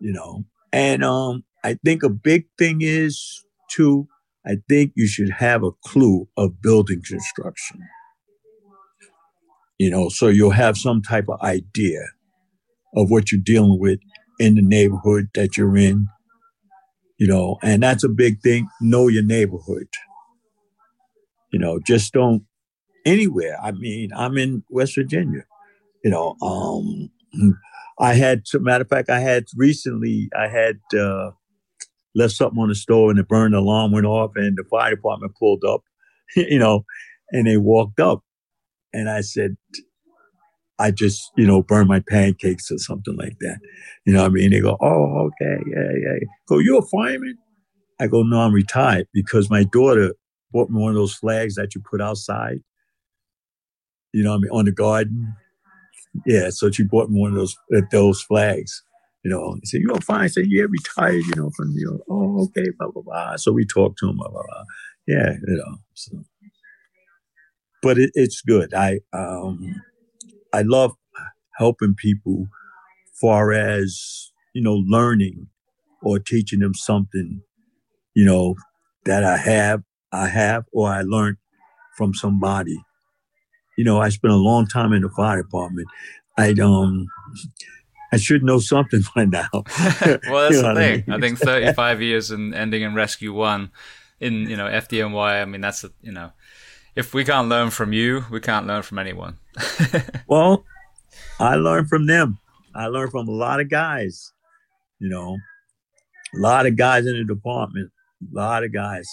You 0.00 0.14
know, 0.14 0.44
and 0.72 1.04
um, 1.04 1.44
I 1.62 1.76
think 1.84 2.02
a 2.02 2.08
big 2.08 2.46
thing 2.58 2.78
is 2.80 3.44
to 3.72 4.08
I 4.46 4.56
think 4.66 4.92
you 4.94 5.06
should 5.06 5.28
have 5.28 5.62
a 5.62 5.72
clue 5.84 6.26
of 6.38 6.62
building 6.62 7.02
construction. 7.06 7.86
You 9.82 9.90
know, 9.90 10.08
so 10.10 10.28
you'll 10.28 10.50
have 10.50 10.78
some 10.78 11.02
type 11.02 11.24
of 11.28 11.40
idea 11.40 12.02
of 12.94 13.10
what 13.10 13.32
you're 13.32 13.40
dealing 13.44 13.80
with 13.80 13.98
in 14.38 14.54
the 14.54 14.62
neighborhood 14.62 15.26
that 15.34 15.56
you're 15.56 15.76
in. 15.76 16.06
You 17.18 17.26
know, 17.26 17.58
and 17.64 17.82
that's 17.82 18.04
a 18.04 18.08
big 18.08 18.40
thing. 18.42 18.68
Know 18.80 19.08
your 19.08 19.24
neighborhood. 19.24 19.88
You 21.52 21.58
know, 21.58 21.80
just 21.84 22.12
don't 22.12 22.44
anywhere. 23.04 23.58
I 23.60 23.72
mean, 23.72 24.10
I'm 24.14 24.38
in 24.38 24.62
West 24.70 24.94
Virginia. 24.94 25.46
You 26.04 26.12
know, 26.12 26.36
um, 26.40 27.10
I 27.98 28.14
had, 28.14 28.44
matter 28.54 28.82
of 28.82 28.88
fact, 28.88 29.10
I 29.10 29.18
had 29.18 29.46
recently, 29.56 30.30
I 30.38 30.46
had 30.46 30.78
uh, 30.96 31.32
left 32.14 32.34
something 32.34 32.62
on 32.62 32.68
the 32.68 32.76
store 32.76 33.10
and 33.10 33.18
the 33.18 33.24
burn 33.24 33.52
alarm 33.52 33.90
went 33.90 34.06
off 34.06 34.30
and 34.36 34.56
the 34.56 34.62
fire 34.70 34.94
department 34.94 35.34
pulled 35.36 35.64
up, 35.64 35.82
you 36.36 36.60
know, 36.60 36.84
and 37.32 37.48
they 37.48 37.56
walked 37.56 37.98
up. 37.98 38.22
And 38.92 39.08
I 39.08 39.20
said, 39.22 39.56
I 40.78 40.90
just, 40.90 41.30
you 41.36 41.46
know, 41.46 41.62
burn 41.62 41.86
my 41.86 42.00
pancakes 42.00 42.70
or 42.70 42.78
something 42.78 43.16
like 43.16 43.38
that. 43.40 43.58
You 44.04 44.12
know 44.12 44.22
what 44.22 44.30
I 44.30 44.34
mean? 44.34 44.50
They 44.50 44.60
go, 44.60 44.76
oh, 44.80 45.30
okay, 45.30 45.62
yeah, 45.70 45.92
yeah. 46.00 46.18
Go, 46.48 46.58
you 46.58 46.78
a 46.78 46.82
fireman? 46.82 47.38
I 48.00 48.08
go, 48.08 48.22
no, 48.22 48.40
I'm 48.40 48.52
retired 48.52 49.06
because 49.12 49.50
my 49.50 49.64
daughter 49.64 50.14
bought 50.52 50.70
me 50.70 50.80
one 50.80 50.90
of 50.90 50.96
those 50.96 51.14
flags 51.14 51.54
that 51.54 51.74
you 51.74 51.82
put 51.88 52.00
outside 52.00 52.60
you 54.12 54.22
know 54.22 54.34
I 54.34 54.38
mean, 54.38 54.50
on 54.50 54.64
the 54.66 54.72
garden. 54.72 55.34
Yeah, 56.26 56.50
so 56.50 56.70
she 56.70 56.82
bought 56.82 57.10
me 57.10 57.20
one 57.20 57.32
of 57.32 57.36
those 57.36 57.56
uh, 57.74 57.80
those 57.90 58.22
flags. 58.22 58.82
You 59.24 59.30
know, 59.30 59.54
he 59.60 59.66
said, 59.66 59.80
"You 59.80 59.86
know, 59.86 59.96
fine." 59.96 60.22
I 60.22 60.26
said, 60.26 60.46
"Yeah, 60.48 60.64
retired." 60.68 61.22
You 61.24 61.34
know, 61.36 61.50
from 61.56 61.72
you 61.76 61.86
know, 61.86 62.00
oh, 62.10 62.44
okay, 62.44 62.68
blah 62.78 62.90
blah 62.90 63.02
blah. 63.02 63.36
So 63.36 63.52
we 63.52 63.64
talked 63.64 63.98
to 63.98 64.10
him, 64.10 64.16
blah 64.16 64.28
blah 64.28 64.42
blah. 64.42 64.64
Yeah, 65.06 65.32
you 65.46 65.56
know. 65.56 65.76
So, 65.94 66.24
but 67.82 67.98
it, 67.98 68.10
it's 68.14 68.40
good. 68.40 68.72
I 68.74 69.00
um, 69.12 69.82
I 70.52 70.62
love 70.62 70.92
helping 71.58 71.94
people, 71.94 72.46
far 73.20 73.52
as 73.52 74.30
you 74.54 74.62
know, 74.62 74.82
learning 74.86 75.48
or 76.02 76.18
teaching 76.18 76.60
them 76.60 76.74
something, 76.74 77.42
you 78.14 78.24
know, 78.24 78.56
that 79.04 79.24
I 79.24 79.36
have, 79.36 79.82
I 80.10 80.28
have, 80.28 80.64
or 80.72 80.88
I 80.88 81.02
learned 81.02 81.36
from 81.96 82.14
somebody 82.14 82.78
you 83.76 83.84
know, 83.84 84.00
I 84.00 84.08
spent 84.10 84.32
a 84.32 84.36
long 84.36 84.66
time 84.66 84.92
in 84.92 85.02
the 85.02 85.08
fire 85.10 85.42
department. 85.42 85.88
I 86.38 86.52
um 86.62 87.06
I 88.12 88.16
should 88.16 88.42
know 88.42 88.58
something 88.58 89.00
by 89.14 89.24
now. 89.24 89.48
well, 89.52 89.64
that's 90.50 90.62
the 90.62 90.74
thing. 90.74 91.04
I, 91.08 91.10
mean? 91.10 91.12
I, 91.12 91.20
think 91.20 91.38
35 91.40 92.02
years 92.02 92.30
and 92.30 92.54
ending 92.54 92.82
in 92.82 92.94
Rescue 92.94 93.32
One 93.32 93.70
in 94.20 94.48
you 94.48 94.56
know 94.56 94.66
FDNY. 94.66 95.42
I 95.42 95.44
mean, 95.44 95.60
that's 95.60 95.84
a, 95.84 95.90
you 96.00 96.12
know, 96.12 96.32
if 96.94 97.14
we 97.14 97.24
can't 97.24 97.48
learn 97.48 97.70
from 97.70 97.92
you, 97.92 98.24
we 98.30 98.40
can't 98.40 98.66
learn 98.66 98.82
from 98.82 98.98
anyone. 98.98 99.38
well, 100.26 100.64
I 101.40 101.56
learned 101.56 101.88
from 101.88 102.06
them. 102.06 102.38
I 102.74 102.86
learned 102.86 103.10
from 103.12 103.28
a 103.28 103.32
lot 103.32 103.60
of 103.60 103.70
guys. 103.70 104.32
You 104.98 105.08
know, 105.08 105.36
a 106.34 106.38
lot 106.38 106.66
of 106.66 106.76
guys 106.76 107.06
in 107.06 107.16
the 107.16 107.24
department. 107.24 107.90
A 108.22 108.36
lot 108.36 108.64
of 108.64 108.72
guys, 108.72 109.08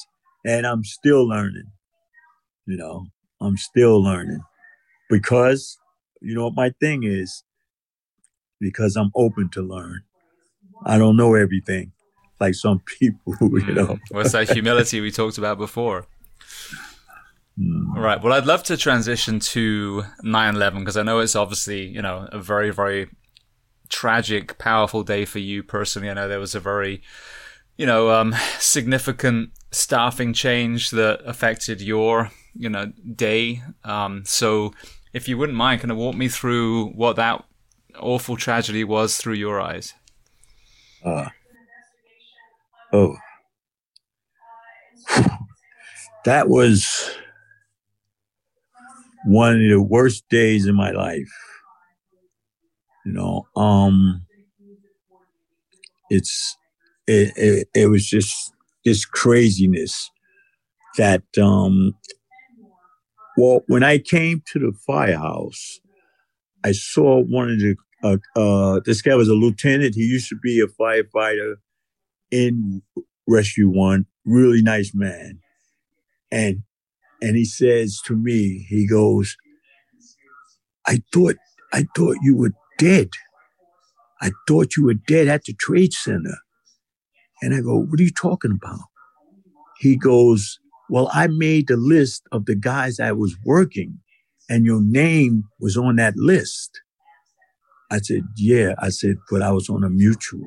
and 0.46 0.68
I'm 0.68 0.84
still 0.84 1.28
learning. 1.28 1.66
You 2.66 2.78
know, 2.78 3.08
I'm 3.42 3.58
still 3.58 4.04
learning 4.04 4.42
because 5.10 5.78
you 6.22 6.36
know 6.36 6.46
what 6.46 6.56
my 6.56 6.72
thing 6.80 7.04
is 7.04 7.44
because 8.60 8.96
I'm 8.96 9.12
open 9.16 9.50
to 9.52 9.62
learn. 9.62 10.02
I 10.86 10.98
don't 10.98 11.18
know 11.18 11.34
everything 11.34 11.92
like 12.40 12.56
some 12.56 12.82
people, 13.00 13.36
you 13.42 13.74
know. 13.74 13.88
Mm. 13.88 14.00
What's 14.12 14.34
that 14.34 14.50
humility 14.54 15.02
we 15.02 15.12
talked 15.12 15.38
about 15.38 15.58
before? 15.58 16.06
All 17.60 18.02
right. 18.02 18.22
Well, 18.22 18.32
I'd 18.32 18.46
love 18.46 18.64
to 18.64 18.78
transition 18.78 19.40
to 19.40 20.04
9/11 20.24 20.80
because 20.80 20.96
I 20.96 21.04
know 21.04 21.20
it's 21.20 21.36
obviously, 21.36 21.88
you 21.88 22.02
know, 22.02 22.30
a 22.32 22.40
very 22.40 22.72
very 22.72 23.10
tragic, 23.90 24.58
powerful 24.58 25.04
day 25.04 25.26
for 25.26 25.40
you 25.40 25.64
personally. 25.64 26.10
I 26.10 26.14
know 26.14 26.28
there 26.28 26.40
was 26.40 26.56
a 26.56 26.60
very, 26.60 27.02
you 27.76 27.86
know, 27.86 28.12
um, 28.12 28.34
significant 28.60 29.50
staffing 29.72 30.32
change 30.34 30.92
that 30.92 31.22
affected 31.26 31.82
your, 31.82 32.32
you 32.56 32.70
know, 32.70 32.94
day. 33.16 33.62
Um, 33.84 34.24
so 34.26 34.74
if 35.12 35.28
you 35.28 35.38
wouldn't 35.38 35.58
mind, 35.58 35.82
kind 35.82 35.92
of 35.92 35.98
walk 35.98 36.16
me 36.16 36.30
through 36.30 36.90
what 36.92 37.18
that 37.18 37.44
awful 38.00 38.38
tragedy 38.38 38.84
was 38.84 39.18
through 39.18 39.34
your 39.34 39.60
eyes. 39.60 39.94
Uh, 41.04 41.30
oh, 42.94 43.18
that 46.26 46.48
was 46.48 47.18
one 49.26 49.54
of 49.54 49.70
the 49.70 49.82
worst 49.82 50.28
days 50.30 50.68
in 50.68 50.76
my 50.76 50.92
life. 50.92 51.32
You 53.06 53.14
know, 53.14 53.48
um, 53.56 54.26
it's 56.10 56.58
it, 57.08 57.34
it, 57.36 57.68
it 57.74 57.88
was 57.88 58.08
just 58.08 58.54
this 58.86 59.06
craziness 59.06 60.12
that 60.98 61.24
um 61.42 61.94
well, 63.38 63.62
when 63.68 63.84
I 63.84 64.00
came 64.00 64.44
to 64.52 64.60
the 64.60 64.74
firehouse, 64.86 65.80
I 66.64 66.74
saw 66.74 67.22
one 67.24 67.52
of 67.52 67.60
the 67.60 67.76
uh, 68.04 68.18
uh, 68.36 68.80
this 68.86 69.02
guy 69.02 69.16
was 69.16 69.30
a 69.30 69.34
lieutenant. 69.34 69.96
He 69.96 70.04
used 70.04 70.30
to 70.30 70.36
be 70.36 70.62
a 70.62 70.68
firefighter 70.68 71.56
in 72.32 72.82
Rescue 73.28 73.70
One. 73.70 74.06
Really 74.26 74.62
nice 74.62 74.92
man, 74.94 75.40
and 76.32 76.64
and 77.22 77.36
he 77.36 77.46
says 77.46 78.02
to 78.06 78.16
me, 78.16 78.66
he 78.70 78.88
goes, 78.88 79.38
"I 80.88 81.02
thought 81.14 81.36
I 81.74 81.88
thought 81.96 82.18
you 82.22 82.36
were 82.36 82.54
dead. 82.78 83.10
I 84.22 84.32
thought 84.48 84.76
you 84.78 84.86
were 84.86 84.96
dead 84.96 85.28
at 85.28 85.46
the 85.46 85.54
trade 85.54 85.94
center." 85.94 86.38
And 87.42 87.54
I 87.54 87.62
go, 87.62 87.80
"What 87.80 88.00
are 88.00 88.04
you 88.04 88.12
talking 88.12 88.52
about?" 88.52 88.88
He 89.80 89.96
goes, 89.96 90.60
"Well, 90.90 91.10
I 91.14 91.28
made 91.28 91.68
the 91.68 91.78
list 91.78 92.24
of 92.32 92.46
the 92.46 92.56
guys 92.56 93.00
I 93.00 93.14
was 93.14 93.38
working, 93.46 94.00
and 94.50 94.66
your 94.66 94.82
name 94.82 95.46
was 95.60 95.78
on 95.78 95.98
that 95.98 96.16
list." 96.18 96.82
I 97.92 98.00
said, 98.00 98.24
yeah. 98.38 98.76
I 98.80 98.90
said, 98.90 99.18
but 99.32 99.42
I 99.42 99.52
was 99.52 99.70
on 99.70 99.84
a 99.84 99.90
mutual 99.90 100.46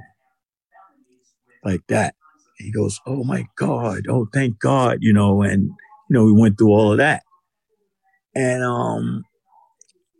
like 1.64 1.82
that. 1.88 2.14
He 2.58 2.70
goes, 2.72 3.00
oh 3.06 3.24
my 3.24 3.46
God. 3.56 4.06
Oh, 4.08 4.28
thank 4.32 4.58
God, 4.60 4.98
you 5.00 5.12
know, 5.12 5.42
and, 5.42 5.70
you 6.12 6.18
know, 6.18 6.26
we 6.26 6.32
went 6.32 6.58
through 6.58 6.68
all 6.72 6.92
of 6.92 6.98
that. 6.98 7.22
And, 8.34 8.62
um, 8.62 9.24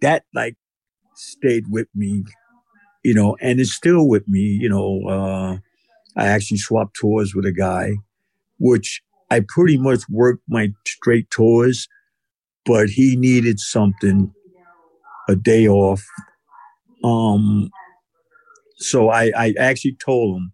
that 0.01 0.25
like 0.35 0.57
stayed 1.15 1.65
with 1.71 1.89
me, 1.95 2.25
you 3.05 3.15
know, 3.15 3.37
and 3.43 3.61
it's 3.61 3.73
still 3.73 4.09
with 4.09 4.27
me, 4.29 4.41
you 4.41 4.71
know, 4.71 5.03
uh, 5.09 5.59
I 6.17 6.27
actually 6.29 6.59
swapped 6.59 6.97
tours 6.97 7.35
with 7.35 7.47
a 7.47 7.53
guy, 7.53 7.97
which 8.59 9.03
I 9.31 9.43
pretty 9.47 9.79
much 9.79 10.03
worked 10.11 10.45
my 10.49 10.73
straight 10.87 11.31
tours, 11.31 11.89
but 12.67 12.91
he 12.91 13.17
needed 13.17 13.61
something, 13.61 14.33
a 15.29 15.37
day 15.37 15.69
off 15.69 16.05
um, 17.05 17.71
so 18.77 19.11
I, 19.11 19.33
I 19.37 19.55
actually 19.59 19.97
told 20.05 20.39
him, 20.39 20.53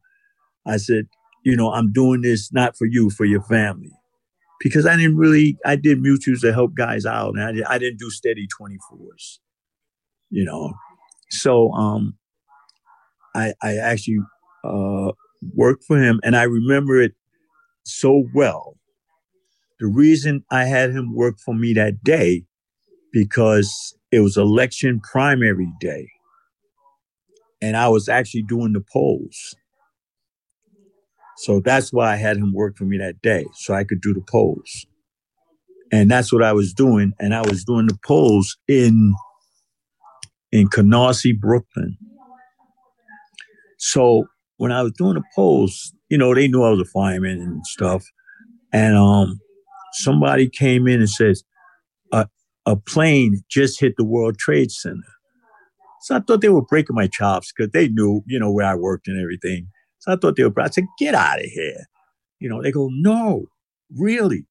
I 0.66 0.78
said, 0.78 1.08
you 1.44 1.56
know, 1.56 1.72
I'm 1.72 1.92
doing 1.92 2.22
this 2.22 2.52
not 2.52 2.76
for 2.76 2.86
you, 2.86 3.10
for 3.10 3.26
your 3.26 3.42
family. 3.42 3.92
Because 4.60 4.86
I 4.86 4.96
didn't 4.96 5.16
really, 5.16 5.56
I 5.64 5.76
did 5.76 5.98
mutuals 6.02 6.40
to 6.40 6.52
help 6.52 6.74
guys 6.74 7.06
out. 7.06 7.34
And 7.34 7.42
I, 7.42 7.52
did, 7.52 7.64
I 7.64 7.78
didn't 7.78 7.98
do 7.98 8.10
steady 8.10 8.46
24s, 8.60 9.38
you 10.30 10.44
know. 10.44 10.72
So 11.30 11.70
um, 11.72 12.16
I, 13.34 13.54
I 13.62 13.76
actually 13.76 14.18
uh, 14.64 15.12
worked 15.54 15.84
for 15.84 15.98
him. 15.98 16.20
And 16.24 16.36
I 16.36 16.42
remember 16.44 17.00
it 17.00 17.14
so 17.84 18.24
well. 18.34 18.76
The 19.78 19.86
reason 19.86 20.44
I 20.50 20.64
had 20.64 20.90
him 20.90 21.14
work 21.14 21.38
for 21.38 21.54
me 21.54 21.72
that 21.74 22.02
day, 22.02 22.44
because 23.12 23.96
it 24.10 24.20
was 24.20 24.36
election 24.36 25.00
primary 25.00 25.72
day 25.80 26.08
and 27.60 27.76
I 27.76 27.88
was 27.88 28.08
actually 28.08 28.42
doing 28.42 28.72
the 28.72 28.84
polls. 28.92 29.54
So 31.38 31.60
that's 31.60 31.92
why 31.92 32.12
I 32.12 32.16
had 32.16 32.36
him 32.36 32.52
work 32.52 32.76
for 32.76 32.84
me 32.84 32.98
that 32.98 33.22
day, 33.22 33.46
so 33.54 33.74
I 33.74 33.84
could 33.84 34.00
do 34.00 34.12
the 34.12 34.22
polls. 34.28 34.86
And 35.92 36.10
that's 36.10 36.32
what 36.32 36.42
I 36.42 36.52
was 36.52 36.72
doing. 36.72 37.12
And 37.18 37.34
I 37.34 37.40
was 37.42 37.64
doing 37.64 37.86
the 37.86 37.98
polls 38.04 38.56
in 38.66 39.14
in 40.50 40.68
Canarsie, 40.68 41.38
Brooklyn. 41.38 41.96
So 43.78 44.24
when 44.56 44.72
I 44.72 44.82
was 44.82 44.92
doing 44.92 45.14
the 45.14 45.22
polls, 45.34 45.92
you 46.08 46.18
know, 46.18 46.34
they 46.34 46.48
knew 46.48 46.64
I 46.64 46.70
was 46.70 46.80
a 46.80 46.90
fireman 46.90 47.40
and 47.40 47.66
stuff. 47.66 48.04
And 48.72 48.96
um, 48.96 49.38
somebody 49.92 50.48
came 50.48 50.88
in 50.88 51.00
and 51.00 51.10
says, 51.10 51.44
a, 52.12 52.28
a 52.66 52.76
plane 52.76 53.42
just 53.50 53.80
hit 53.80 53.94
the 53.96 54.04
World 54.04 54.38
Trade 54.38 54.70
Center. 54.70 54.96
So 56.02 56.16
I 56.16 56.20
thought 56.20 56.40
they 56.40 56.48
were 56.48 56.62
breaking 56.62 56.96
my 56.96 57.06
chops 57.06 57.52
because 57.52 57.70
they 57.72 57.88
knew, 57.88 58.22
you 58.26 58.38
know, 58.38 58.50
where 58.50 58.66
I 58.66 58.74
worked 58.74 59.08
and 59.08 59.20
everything. 59.20 59.68
I 60.08 60.16
thought 60.16 60.36
they 60.36 60.42
were, 60.42 60.50
proud. 60.50 60.68
I 60.68 60.70
said, 60.70 60.86
get 60.98 61.14
out 61.14 61.38
of 61.38 61.46
here. 61.46 61.84
You 62.40 62.48
know, 62.48 62.62
they 62.62 62.72
go, 62.72 62.88
no, 62.92 63.46
really. 63.96 64.46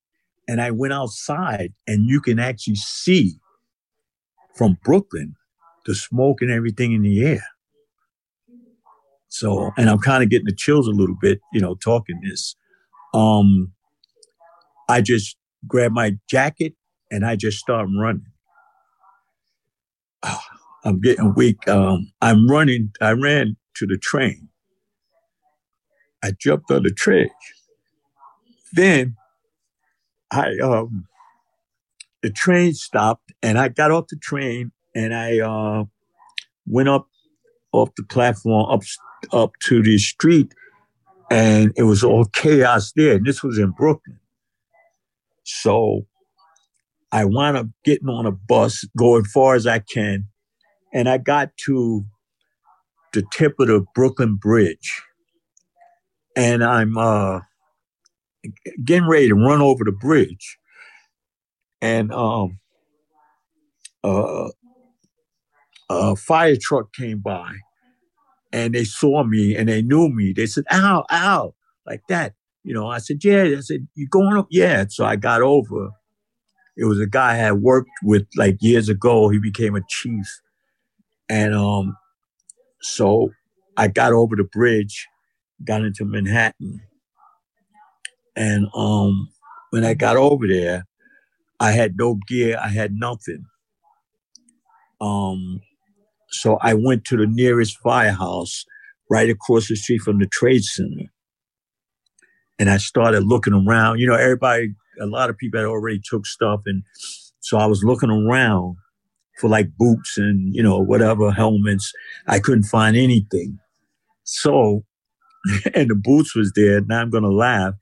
And 0.47 0.61
I 0.61 0.71
went 0.71 0.93
outside 0.93 1.73
and 1.87 2.09
you 2.09 2.21
can 2.21 2.39
actually 2.39 2.75
see 2.75 3.39
from 4.55 4.77
Brooklyn 4.83 5.35
the 5.85 5.95
smoke 5.95 6.41
and 6.41 6.51
everything 6.51 6.93
in 6.93 7.01
the 7.01 7.25
air. 7.25 7.43
So, 9.29 9.71
and 9.77 9.89
I'm 9.89 9.99
kind 9.99 10.23
of 10.23 10.29
getting 10.29 10.45
the 10.45 10.55
chills 10.55 10.87
a 10.87 10.91
little 10.91 11.15
bit, 11.19 11.39
you 11.53 11.61
know, 11.61 11.75
talking 11.75 12.19
this. 12.23 12.55
Um, 13.13 13.73
I 14.89 15.01
just 15.01 15.37
grabbed 15.67 15.93
my 15.93 16.17
jacket 16.29 16.73
and 17.11 17.25
I 17.25 17.35
just 17.35 17.57
started 17.57 17.93
running. 17.99 18.25
I'm 20.83 21.01
getting 21.01 21.33
weak. 21.33 21.67
Um, 21.67 22.11
I'm 22.21 22.47
running. 22.47 22.91
I 23.01 23.11
ran 23.11 23.57
to 23.75 23.85
the 23.85 23.97
train. 23.97 24.47
I 26.23 26.31
jumped 26.31 26.71
on 26.71 26.83
the 26.83 26.91
train. 26.91 27.29
Then 28.73 29.15
I 30.31 30.57
um, 30.61 31.07
the 32.21 32.31
train 32.31 32.73
stopped 32.73 33.31
and 33.41 33.57
I 33.57 33.69
got 33.69 33.91
off 33.91 34.07
the 34.09 34.17
train 34.17 34.71
and 34.95 35.13
I 35.13 35.39
uh, 35.39 35.85
went 36.65 36.89
up 36.89 37.07
off 37.71 37.89
the 37.95 38.03
platform 38.03 38.69
up 38.69 38.83
up 39.31 39.51
to 39.63 39.83
the 39.83 39.97
street 39.97 40.53
and 41.29 41.71
it 41.75 41.83
was 41.83 42.03
all 42.03 42.25
chaos 42.25 42.91
there. 42.95 43.15
And 43.15 43.25
this 43.25 43.43
was 43.43 43.57
in 43.57 43.71
Brooklyn. 43.71 44.19
So 45.43 46.05
I 47.11 47.25
wound 47.25 47.57
up 47.57 47.67
getting 47.85 48.09
on 48.09 48.25
a 48.25 48.31
bus, 48.31 48.85
going 48.97 49.23
far 49.23 49.55
as 49.55 49.65
I 49.65 49.79
can, 49.79 50.25
and 50.93 51.07
I 51.07 51.17
got 51.17 51.55
to 51.65 52.05
the 53.13 53.23
tip 53.33 53.55
of 53.59 53.67
the 53.67 53.85
Brooklyn 53.95 54.35
Bridge, 54.35 55.01
and 56.37 56.63
I'm 56.63 56.97
uh, 56.97 57.41
getting 58.85 59.09
ready 59.09 59.29
to 59.29 59.35
run 59.35 59.61
over 59.61 59.85
the 59.85 59.93
bridge, 59.93 60.59
and 61.81 62.13
um, 62.13 62.59
uh, 64.03 64.49
a 65.89 66.15
fire 66.15 66.57
truck 66.61 66.93
came 66.93 67.19
by, 67.19 67.53
and 68.53 68.75
they 68.75 68.85
saw 68.85 69.23
me 69.23 69.55
and 69.55 69.69
they 69.69 69.81
knew 69.81 70.09
me. 70.09 70.33
They 70.33 70.47
said, 70.47 70.65
"Ow, 70.71 71.05
ow!" 71.11 71.55
like 71.85 72.01
that. 72.09 72.33
You 72.63 72.73
know, 72.75 72.87
I 72.89 72.99
said, 72.99 73.23
"Yeah." 73.23 73.43
I 73.43 73.61
said, 73.61 73.87
"You 73.95 74.07
going 74.09 74.37
up?" 74.37 74.47
Yeah. 74.51 74.85
So 74.89 75.05
I 75.05 75.17
got 75.17 75.41
over. 75.41 75.91
It 76.77 76.85
was 76.85 76.99
a 76.99 77.07
guy 77.07 77.33
I 77.33 77.37
had 77.37 77.61
worked 77.61 77.91
with 78.03 78.27
like 78.37 78.57
years 78.61 78.89
ago. 78.89 79.29
He 79.29 79.39
became 79.39 79.75
a 79.75 79.81
chief 79.89 80.27
and 81.29 81.53
um, 81.55 81.97
so 82.81 83.31
I 83.77 83.87
got 83.87 84.13
over 84.13 84.35
the 84.35 84.43
bridge, 84.43 85.07
got 85.65 85.83
into 85.83 86.05
Manhattan. 86.05 86.81
And 88.35 88.67
um, 88.75 89.29
when 89.71 89.83
I 89.83 89.93
got 89.93 90.17
over 90.17 90.47
there, 90.47 90.85
I 91.59 91.71
had 91.71 91.97
no 91.97 92.19
gear, 92.27 92.59
I 92.61 92.69
had 92.69 92.93
nothing. 92.93 93.45
Um, 95.01 95.61
so 96.29 96.57
I 96.61 96.73
went 96.73 97.05
to 97.05 97.17
the 97.17 97.27
nearest 97.27 97.77
firehouse 97.79 98.65
right 99.09 99.29
across 99.29 99.67
the 99.69 99.75
street 99.75 100.01
from 100.01 100.19
the 100.19 100.27
trade 100.27 100.63
center. 100.63 101.05
And 102.59 102.69
I 102.69 102.77
started 102.77 103.23
looking 103.23 103.53
around. 103.53 103.99
You 103.99 104.07
know, 104.07 104.15
everybody, 104.15 104.75
a 105.01 105.05
lot 105.05 105.29
of 105.29 105.37
people 105.37 105.59
had 105.59 105.67
already 105.67 106.01
took 106.03 106.25
stuff. 106.25 106.61
And 106.65 106.83
so 107.39 107.57
I 107.57 107.65
was 107.67 107.83
looking 107.83 108.09
around 108.09 108.77
for 109.39 109.49
like 109.49 109.69
boots 109.77 110.17
and, 110.17 110.55
you 110.55 110.63
know, 110.63 110.79
whatever 110.79 111.31
helmets. 111.31 111.93
I 112.27 112.39
couldn't 112.39 112.63
find 112.63 112.97
anything. 112.97 113.59
So, 114.23 114.83
and 115.73 115.89
the 115.89 115.95
boots 115.95 116.35
was 116.35 116.51
there. 116.55 116.81
Now 116.81 117.01
I'm 117.01 117.09
going 117.09 117.23
to 117.23 117.29
laugh. 117.29 117.73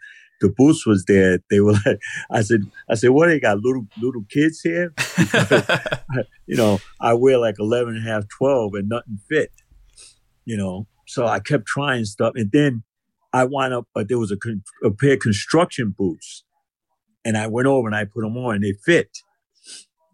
The 0.42 0.50
boots 0.50 0.86
was 0.86 1.06
there. 1.06 1.40
They 1.50 1.60
were 1.60 1.74
like, 1.86 2.00
I 2.32 2.42
said, 2.42 2.62
I 2.90 2.96
said, 2.96 3.12
what, 3.12 3.28
they 3.28 3.40
got 3.40 3.60
little, 3.60 3.88
little 4.02 4.26
kids 4.30 4.62
here? 4.62 4.94
you 6.46 6.58
know, 6.58 6.80
I 7.00 7.14
wear 7.14 7.38
like 7.38 7.56
11 7.58 7.96
and 7.96 8.08
a 8.08 8.12
half, 8.12 8.28
12 8.38 8.74
and 8.76 8.90
nothing 8.90 9.20
fit, 9.30 9.52
you 10.44 10.58
know? 10.58 10.88
So 11.08 11.26
I 11.26 11.40
kept 11.40 11.66
trying 11.66 12.06
stuff. 12.06 12.34
And 12.36 12.52
then 12.52 12.84
I 13.32 13.46
wound 13.46 13.74
up, 13.74 13.88
but 13.94 14.10
there 14.10 14.20
was 14.20 14.32
a, 14.32 14.38
a 14.84 14.92
pair 14.92 15.14
of 15.14 15.20
construction 15.20 15.94
boots 15.98 16.44
and 17.24 17.38
I 17.38 17.48
went 17.48 17.68
over 17.68 17.88
and 17.88 17.96
I 17.96 18.06
put 18.06 18.22
them 18.22 18.38
on 18.38 18.56
and 18.56 18.64
they 18.64 18.74
fit. 18.86 19.10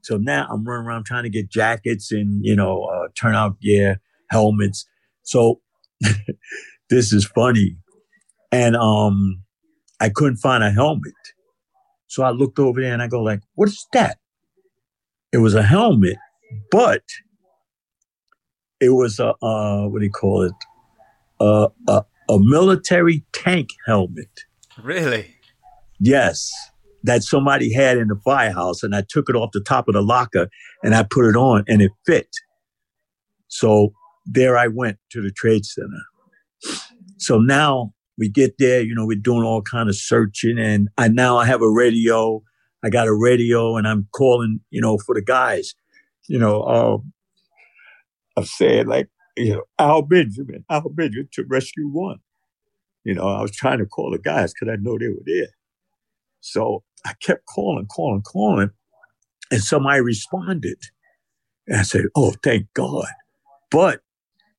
So 0.03 0.17
now 0.17 0.47
I'm 0.49 0.63
running 0.63 0.87
around 0.87 1.05
trying 1.05 1.23
to 1.23 1.29
get 1.29 1.49
jackets 1.49 2.11
and, 2.11 2.43
you 2.43 2.55
know, 2.55 2.83
uh, 2.83 3.07
turnout 3.19 3.59
gear, 3.59 3.99
helmets. 4.29 4.87
So 5.23 5.61
this 6.91 7.11
is 7.11 7.25
funny. 7.25 7.75
And 8.51 8.75
um, 8.75 9.41
I 9.99 10.09
couldn't 10.09 10.37
find 10.37 10.63
a 10.63 10.69
helmet. 10.69 11.13
So 12.07 12.21
I 12.21 12.29
looked 12.29 12.59
over 12.59 12.79
there 12.79 12.93
and 12.93 13.01
I 13.01 13.07
go 13.07 13.21
like, 13.21 13.39
what 13.55 13.69
is 13.69 13.87
that? 13.93 14.19
It 15.31 15.37
was 15.37 15.55
a 15.55 15.63
helmet, 15.63 16.17
but 16.69 17.03
it 18.79 18.89
was 18.89 19.19
a, 19.19 19.33
uh, 19.41 19.87
what 19.87 19.99
do 19.99 20.05
you 20.05 20.11
call 20.11 20.43
it? 20.43 20.53
Uh, 21.39 21.69
a, 21.87 22.03
a 22.29 22.39
military 22.39 23.23
tank 23.31 23.69
helmet. 23.87 24.41
Really? 24.83 25.35
Yes 25.99 26.51
that 27.03 27.23
somebody 27.23 27.73
had 27.73 27.97
in 27.97 28.07
the 28.07 28.19
firehouse 28.23 28.83
and 28.83 28.95
I 28.95 29.03
took 29.07 29.29
it 29.29 29.35
off 29.35 29.51
the 29.53 29.61
top 29.61 29.87
of 29.87 29.93
the 29.93 30.01
locker 30.01 30.49
and 30.83 30.93
I 30.93 31.03
put 31.03 31.25
it 31.25 31.35
on 31.35 31.63
and 31.67 31.81
it 31.81 31.91
fit. 32.05 32.29
So 33.47 33.93
there 34.25 34.57
I 34.57 34.67
went 34.67 34.97
to 35.11 35.21
the 35.21 35.31
trade 35.31 35.65
center. 35.65 36.03
So 37.17 37.37
now 37.37 37.93
we 38.17 38.29
get 38.29 38.57
there, 38.57 38.81
you 38.81 38.95
know, 38.95 39.05
we're 39.05 39.17
doing 39.17 39.43
all 39.43 39.61
kind 39.61 39.89
of 39.89 39.95
searching 39.95 40.57
and 40.59 40.89
I 40.97 41.07
now 41.07 41.37
I 41.37 41.45
have 41.45 41.61
a 41.61 41.69
radio. 41.69 42.43
I 42.83 42.89
got 42.89 43.07
a 43.07 43.13
radio 43.13 43.77
and 43.77 43.87
I'm 43.87 44.07
calling, 44.11 44.59
you 44.69 44.81
know, 44.81 44.97
for 44.97 45.15
the 45.15 45.21
guys. 45.21 45.73
You 46.27 46.39
know, 46.39 46.63
um, 46.63 47.13
I 48.37 48.43
said 48.43 48.87
like, 48.87 49.09
you 49.37 49.53
know, 49.53 49.63
Al 49.79 50.01
Benjamin, 50.01 50.65
Al 50.69 50.89
Benjamin 50.89 51.29
to 51.33 51.43
rescue 51.47 51.87
one. 51.87 52.19
You 53.03 53.15
know, 53.15 53.27
I 53.27 53.41
was 53.41 53.51
trying 53.51 53.79
to 53.79 53.85
call 53.85 54.11
the 54.11 54.19
guys 54.19 54.53
because 54.53 54.71
I 54.71 54.77
know 54.79 54.97
they 54.97 55.07
were 55.07 55.23
there. 55.25 55.49
So 56.41 56.83
I 57.05 57.13
kept 57.21 57.45
calling, 57.45 57.87
calling, 57.87 58.21
calling, 58.21 58.71
and 59.51 59.61
somebody 59.61 60.01
responded. 60.01 60.77
And 61.67 61.77
I 61.77 61.83
said, 61.83 62.05
Oh, 62.15 62.33
thank 62.43 62.67
God. 62.73 63.07
But 63.69 64.01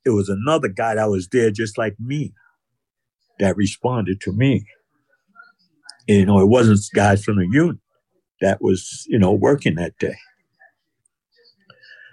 it 0.05 0.11
was 0.11 0.29
another 0.29 0.69
guy 0.69 0.95
that 0.95 1.09
was 1.11 1.29
there 1.29 1.51
just 1.51 1.79
like 1.79 1.95
me 1.99 2.33
that 3.39 3.57
responded 3.57 4.21
to 4.23 4.33
me. 4.33 4.65
And, 6.09 6.19
you 6.19 6.27
know, 6.27 6.41
it 6.41 6.49
wasn't 6.49 6.81
guys 6.95 7.25
from 7.25 7.37
the 7.37 7.49
unit 7.51 7.79
that 8.41 8.61
was, 8.61 9.05
you 9.09 9.19
know, 9.19 9.33
working 9.33 9.77
that 9.77 9.97
day. 9.99 10.17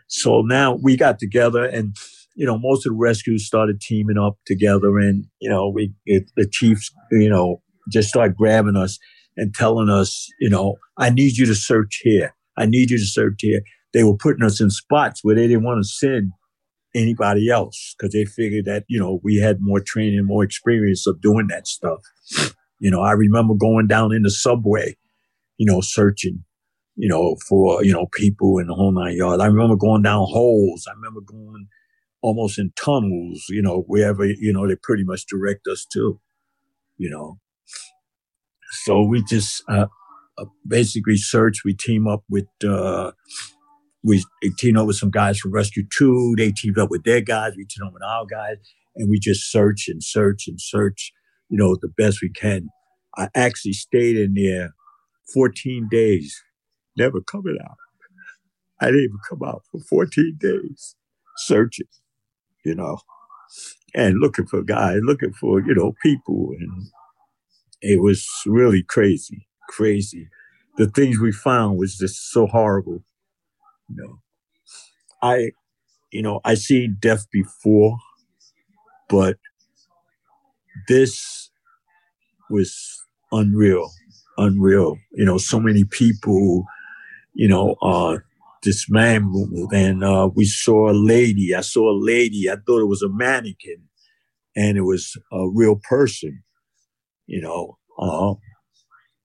So 0.08 0.42
now 0.42 0.76
we 0.76 0.98
got 0.98 1.20
together 1.20 1.66
and, 1.66 1.96
you 2.36 2.46
know, 2.46 2.58
most 2.58 2.86
of 2.86 2.94
the 2.94 2.98
rescues 2.98 3.46
started 3.46 3.82
teaming 3.82 4.18
up 4.18 4.38
together 4.46 4.98
and, 4.98 5.26
you 5.40 5.50
know, 5.50 5.70
we, 5.70 5.94
it, 6.06 6.32
the 6.36 6.48
chiefs, 6.48 6.92
you 7.12 7.30
know, 7.30 7.62
just 7.92 8.10
started 8.10 8.36
grabbing 8.36 8.76
us 8.76 8.98
and 9.38 9.54
telling 9.54 9.90
us, 9.90 10.28
you 10.40 10.50
know, 10.50 10.78
I 10.98 11.10
need 11.10 11.38
you 11.38 11.46
to 11.46 11.56
search 11.56 12.02
here. 12.04 12.36
I 12.58 12.66
need 12.66 12.92
you 12.92 12.98
to 12.98 13.06
search 13.06 13.36
here. 13.40 13.62
They 13.94 14.04
were 14.04 14.18
putting 14.18 14.44
us 14.44 14.62
in 14.62 14.70
spots 14.70 15.24
where 15.24 15.36
they 15.36 15.48
didn't 15.48 15.64
want 15.64 15.84
to 15.84 15.90
send 15.90 16.32
anybody 16.96 17.50
else 17.50 17.96
because 17.98 18.14
they 18.14 18.26
figured 18.26 18.66
that, 18.66 18.84
you 18.88 19.00
know, 19.00 19.20
we 19.24 19.38
had 19.38 19.58
more 19.62 19.80
training, 19.80 20.26
more 20.26 20.44
experience 20.44 21.06
of 21.08 21.22
doing 21.22 21.48
that 21.48 21.68
stuff. 21.68 22.00
You 22.80 22.90
know, 22.90 23.02
I 23.02 23.12
remember 23.12 23.54
going 23.56 23.88
down 23.88 24.14
in 24.14 24.24
the 24.24 24.32
subway, 24.32 24.96
you 25.58 25.66
know, 25.66 25.82
searching, 25.82 26.44
you 26.96 27.10
know, 27.10 27.36
for, 27.48 27.84
you 27.84 27.94
know, 27.94 28.08
people 28.14 28.58
in 28.60 28.68
the 28.68 28.74
whole 28.74 28.92
nine 28.92 29.16
yards. 29.16 29.42
I 29.42 29.48
remember 29.48 29.76
going 29.76 30.02
down 30.02 30.26
holes. 30.28 30.88
I 30.90 30.94
remember 30.94 31.22
going 31.22 31.68
almost 32.22 32.58
in 32.58 32.72
tunnels, 32.76 33.46
you 33.50 33.62
know, 33.62 33.84
wherever, 33.88 34.26
you 34.26 34.54
know, 34.54 34.68
they 34.68 34.76
pretty 34.82 35.04
much 35.04 35.26
direct 35.26 35.68
us 35.68 35.86
to, 35.94 36.20
you 36.98 37.10
know. 37.10 37.40
So 38.84 39.04
we 39.04 39.24
just 39.24 39.64
uh, 39.68 39.88
uh 40.38 40.46
basically 40.68 41.18
search. 41.18 41.64
We 41.64 41.74
team 41.74 42.08
up 42.08 42.24
with, 42.30 42.48
uh, 42.64 43.12
we 44.04 44.24
teamed 44.58 44.78
up 44.78 44.88
with 44.88 44.96
some 44.96 45.12
guys 45.12 45.38
from 45.40 45.52
Rescue 45.52 45.84
2. 45.98 46.36
They 46.38 46.52
teamed 46.52 46.78
up 46.78 46.90
with 46.90 47.04
their 47.04 47.22
guys. 47.22 47.54
We 47.58 47.66
teamed 47.66 47.88
up 47.88 47.94
with 47.94 48.04
our 48.04 48.26
guys. 48.26 48.58
And 48.96 49.10
we 49.10 49.20
just 49.20 49.52
search 49.52 49.88
and 49.88 50.04
search 50.04 50.48
and 50.48 50.60
search, 50.60 51.12
you 51.50 51.58
know, 51.58 51.76
the 51.80 51.90
best 51.90 52.22
we 52.22 52.30
can. 52.30 52.70
I 53.18 53.30
actually 53.36 53.74
stayed 53.74 54.18
in 54.18 54.34
there 54.34 54.74
14 55.34 55.88
days, 55.90 56.42
never 56.98 57.22
coming 57.22 57.58
out. 57.64 57.78
I 58.82 58.88
didn't 58.88 59.04
even 59.04 59.20
come 59.30 59.44
out 59.46 59.64
for 59.72 59.80
14 59.82 60.38
days 60.40 60.96
searching, 61.38 61.88
you 62.66 62.76
know, 62.76 63.00
and 63.94 64.20
looking 64.20 64.48
for 64.48 64.64
guys, 64.64 65.00
looking 65.04 65.34
for, 65.34 65.60
you 65.60 65.76
know, 65.76 65.94
people. 66.02 66.52
And 66.60 66.88
it 67.82 68.02
was 68.02 68.26
really 68.46 68.84
crazy, 68.84 69.48
crazy. 69.70 70.30
The 70.78 70.88
things 70.88 71.20
we 71.20 71.32
found 71.32 71.78
was 71.78 71.98
just 71.98 72.32
so 72.32 72.48
horrible 72.48 73.04
know, 73.96 74.20
I, 75.22 75.52
you 76.12 76.22
know, 76.22 76.42
I 76.46 76.56
see 76.56 76.88
death 76.88 77.28
before, 77.32 77.98
but 79.10 79.38
this 80.88 81.52
was 82.50 83.02
unreal, 83.32 83.90
unreal. 84.38 84.98
You 85.14 85.26
know, 85.26 85.38
so 85.38 85.60
many 85.60 85.84
people, 85.84 86.66
you 87.34 87.48
know, 87.48 87.76
uh, 87.82 88.18
dismantled, 88.62 89.74
and 89.74 90.04
uh, 90.04 90.30
we 90.36 90.46
saw 90.46 90.90
a 90.92 90.94
lady. 90.94 91.56
I 91.56 91.62
saw 91.62 91.92
a 91.92 91.98
lady. 92.00 92.50
I 92.50 92.56
thought 92.56 92.82
it 92.82 92.88
was 92.90 93.02
a 93.02 93.10
mannequin, 93.10 93.84
and 94.56 94.78
it 94.78 94.82
was 94.82 95.18
a 95.32 95.48
real 95.50 95.80
person. 95.90 96.44
You 97.28 97.42
know, 97.42 97.78
uh, 98.00 98.34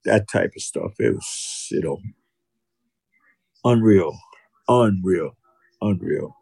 that 0.05 0.28
type 0.28 0.52
of 0.57 0.62
stuff. 0.62 0.93
It 0.99 1.15
was, 1.15 1.68
you 1.70 1.83
know, 1.83 1.99
unreal, 3.65 4.17
unreal, 4.68 5.36
unreal. 5.81 6.36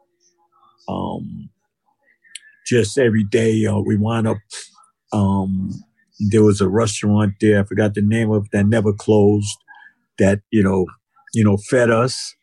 Um, 0.87 1.49
just 2.65 2.97
every 2.97 3.23
day, 3.23 3.65
uh, 3.65 3.79
we 3.79 3.97
wound 3.97 4.27
up. 4.27 4.37
Um, 5.11 5.71
there 6.19 6.43
was 6.43 6.61
a 6.61 6.69
restaurant 6.69 7.33
there. 7.41 7.59
I 7.59 7.63
forgot 7.63 7.93
the 7.93 8.01
name 8.01 8.31
of 8.31 8.45
it, 8.45 8.51
that 8.51 8.65
never 8.65 8.93
closed. 8.93 9.57
That 10.19 10.41
you 10.51 10.63
know, 10.63 10.85
you 11.33 11.43
know, 11.43 11.57
fed 11.57 11.89
us. 11.89 12.35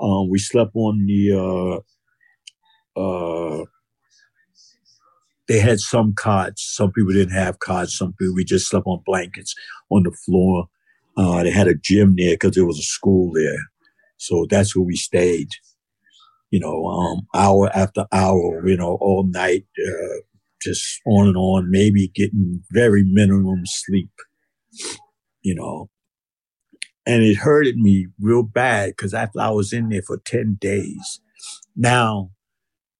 Um, 0.00 0.28
we 0.28 0.38
slept 0.38 0.72
on 0.74 1.06
the. 1.06 1.82
Uh, 2.96 3.00
uh, 3.00 3.64
they 5.48 5.60
had 5.60 5.78
some 5.78 6.12
cots. 6.14 6.62
Some 6.74 6.90
people 6.92 7.12
didn't 7.12 7.34
have 7.34 7.60
cots. 7.60 7.96
Some 7.96 8.14
people 8.14 8.34
we 8.34 8.44
just 8.44 8.68
slept 8.68 8.86
on 8.86 9.02
blankets 9.06 9.54
on 9.90 10.02
the 10.02 10.10
floor. 10.10 10.68
Uh, 11.16 11.42
they 11.44 11.50
had 11.50 11.68
a 11.68 11.74
gym 11.74 12.14
there 12.16 12.34
because 12.34 12.52
there 12.52 12.66
was 12.66 12.78
a 12.78 12.82
school 12.82 13.32
there. 13.32 13.58
So 14.18 14.46
that's 14.48 14.74
where 14.76 14.84
we 14.84 14.96
stayed, 14.96 15.48
you 16.50 16.60
know, 16.60 16.86
um, 16.86 17.26
hour 17.34 17.70
after 17.74 18.06
hour, 18.12 18.66
you 18.66 18.76
know, 18.76 18.98
all 19.00 19.26
night, 19.28 19.66
uh, 19.86 20.20
just 20.62 21.00
on 21.06 21.28
and 21.28 21.36
on, 21.36 21.70
maybe 21.70 22.08
getting 22.14 22.62
very 22.70 23.04
minimum 23.04 23.62
sleep, 23.66 24.10
you 25.42 25.54
know. 25.54 25.88
And 27.06 27.22
it 27.22 27.36
hurted 27.36 27.76
me 27.76 28.08
real 28.20 28.42
bad 28.42 28.90
because 28.90 29.14
after 29.14 29.40
I 29.40 29.50
was 29.50 29.72
in 29.72 29.90
there 29.90 30.02
for 30.02 30.18
10 30.18 30.56
days, 30.60 31.20
now 31.76 32.30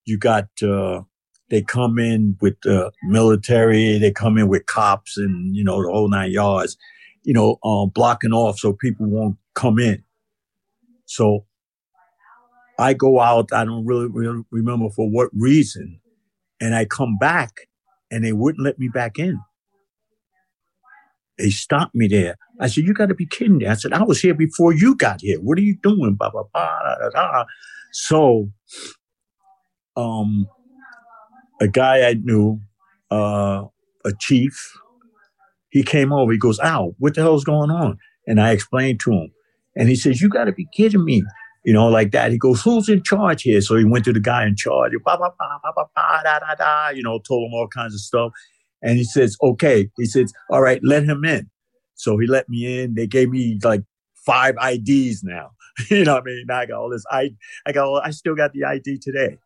you 0.05 0.19
got, 0.19 0.47
uh, 0.63 1.03
they 1.51 1.63
come 1.63 1.99
in 1.99 2.37
with 2.41 2.57
the 2.63 2.93
military, 3.05 3.99
they 3.99 4.13
come 4.13 4.39
in 4.39 4.49
with 4.49 4.67
cops 4.67 5.17
and, 5.17 5.57
you 5.57 5.65
know, 5.65 5.83
the 5.83 5.91
whole 5.91 6.09
nine 6.09 6.31
yards, 6.31 6.77
you 7.25 7.33
know, 7.33 7.59
um, 7.65 7.91
blocking 7.91 8.33
off 8.33 8.59
so 8.59 8.73
people 8.73 9.07
won't 9.07 9.37
come 9.55 9.79
in. 9.79 10.05
So 11.07 11.47
I 12.79 12.93
go 12.95 13.21
out, 13.21 13.53
I 13.53 13.65
don't 13.65 13.87
really, 13.87 14.09
remember 14.51 14.91
for 14.91 15.09
what 15.09 15.31
reason, 15.33 16.01
and 16.61 16.75
I 16.75 16.85
come 16.85 17.17
back 17.19 17.69
and 18.11 18.25
they 18.25 18.33
wouldn't 18.33 18.65
let 18.65 18.79
me 18.79 18.89
back 18.89 19.19
in. 19.19 19.41
They 21.39 21.51
stopped 21.51 21.95
me 21.95 22.09
there. 22.09 22.37
I 22.61 22.69
said, 22.69 22.85
You 22.85 22.95
got 22.95 23.07
to 23.07 23.15
be 23.15 23.27
kidding 23.27 23.59
me. 23.59 23.67
I 23.67 23.75
said, 23.75 23.93
I 23.93 24.03
was 24.03 24.21
here 24.21 24.35
before 24.35 24.73
you 24.73 24.95
got 24.97 25.21
here. 25.21 25.39
What 25.41 25.59
are 25.59 25.63
you 25.63 25.77
doing? 25.83 26.15
Blah, 26.15 26.31
blah, 26.31 26.45
blah. 26.53 27.45
So, 27.93 28.51
um, 29.97 30.49
a 31.61 31.69
guy 31.69 32.09
I 32.09 32.15
knew, 32.15 32.61
uh, 33.11 33.65
a 34.05 34.13
chief, 34.19 34.73
he 35.71 35.83
came 35.83 36.13
over. 36.13 36.33
He 36.33 36.39
goes, 36.39 36.59
Al, 36.61 36.95
what 36.99 37.15
the 37.15 37.23
hell's 37.23 37.45
going 37.45 37.71
on? 37.71 37.99
And 38.27 38.41
I 38.41 38.53
explained 38.53 39.01
to 39.01 39.13
him. 39.13 39.33
And 39.77 39.89
he 39.89 39.95
says, 39.95 40.21
You 40.21 40.29
got 40.29 40.45
to 40.45 40.53
be 40.53 40.67
kidding 40.73 41.05
me. 41.05 41.23
You 41.65 41.73
know, 41.73 41.89
like 41.89 42.13
that. 42.13 42.33
He 42.33 42.39
goes, 42.39 42.63
Who's 42.63 42.89
in 42.89 43.03
charge 43.03 43.43
here? 43.43 43.61
So 43.61 43.77
he 43.77 43.85
went 43.85 44.05
to 44.07 44.13
the 44.13 44.21
guy 44.21 44.47
in 44.47 44.57
charge, 44.57 44.93
bah, 45.05 45.17
bah, 45.19 45.31
bah, 45.39 45.59
bah, 45.63 45.73
bah, 45.77 45.85
bah, 45.95 46.23
da, 46.23 46.39
da, 46.39 46.55
da, 46.55 46.89
you 46.91 47.03
know, 47.03 47.19
told 47.21 47.49
him 47.49 47.55
all 47.55 47.69
kinds 47.69 47.95
of 47.95 48.01
stuff. 48.01 48.33
And 48.83 48.99
he 48.99 49.05
says, 49.05 49.37
Okay. 49.43 49.91
He 49.97 50.07
says, 50.07 50.33
All 50.51 50.63
right, 50.63 50.81
let 50.83 51.05
him 51.05 51.25
in. 51.25 51.51
So 51.95 52.19
he 52.19 52.27
let 52.27 52.49
me 52.49 52.83
in. 52.83 52.95
They 52.95 53.07
gave 53.07 53.31
me 53.31 53.59
like 53.63 53.83
five 54.15 54.55
IDs 54.63 55.23
now. 55.23 55.51
you 55.91 56.05
know 56.05 56.15
what 56.15 56.23
I 56.23 56.27
mean? 56.27 56.45
Now 56.49 56.59
I 56.59 56.67
got 56.67 56.79
all 56.79 56.91
this 56.91 57.05
I 57.11 57.31
I 57.67 57.73
got 57.73 57.87
all, 57.87 58.01
I 58.03 58.11
still 58.11 58.35
got 58.35 58.53
the 58.53 58.65
ID 58.65 58.99
today. 58.99 59.39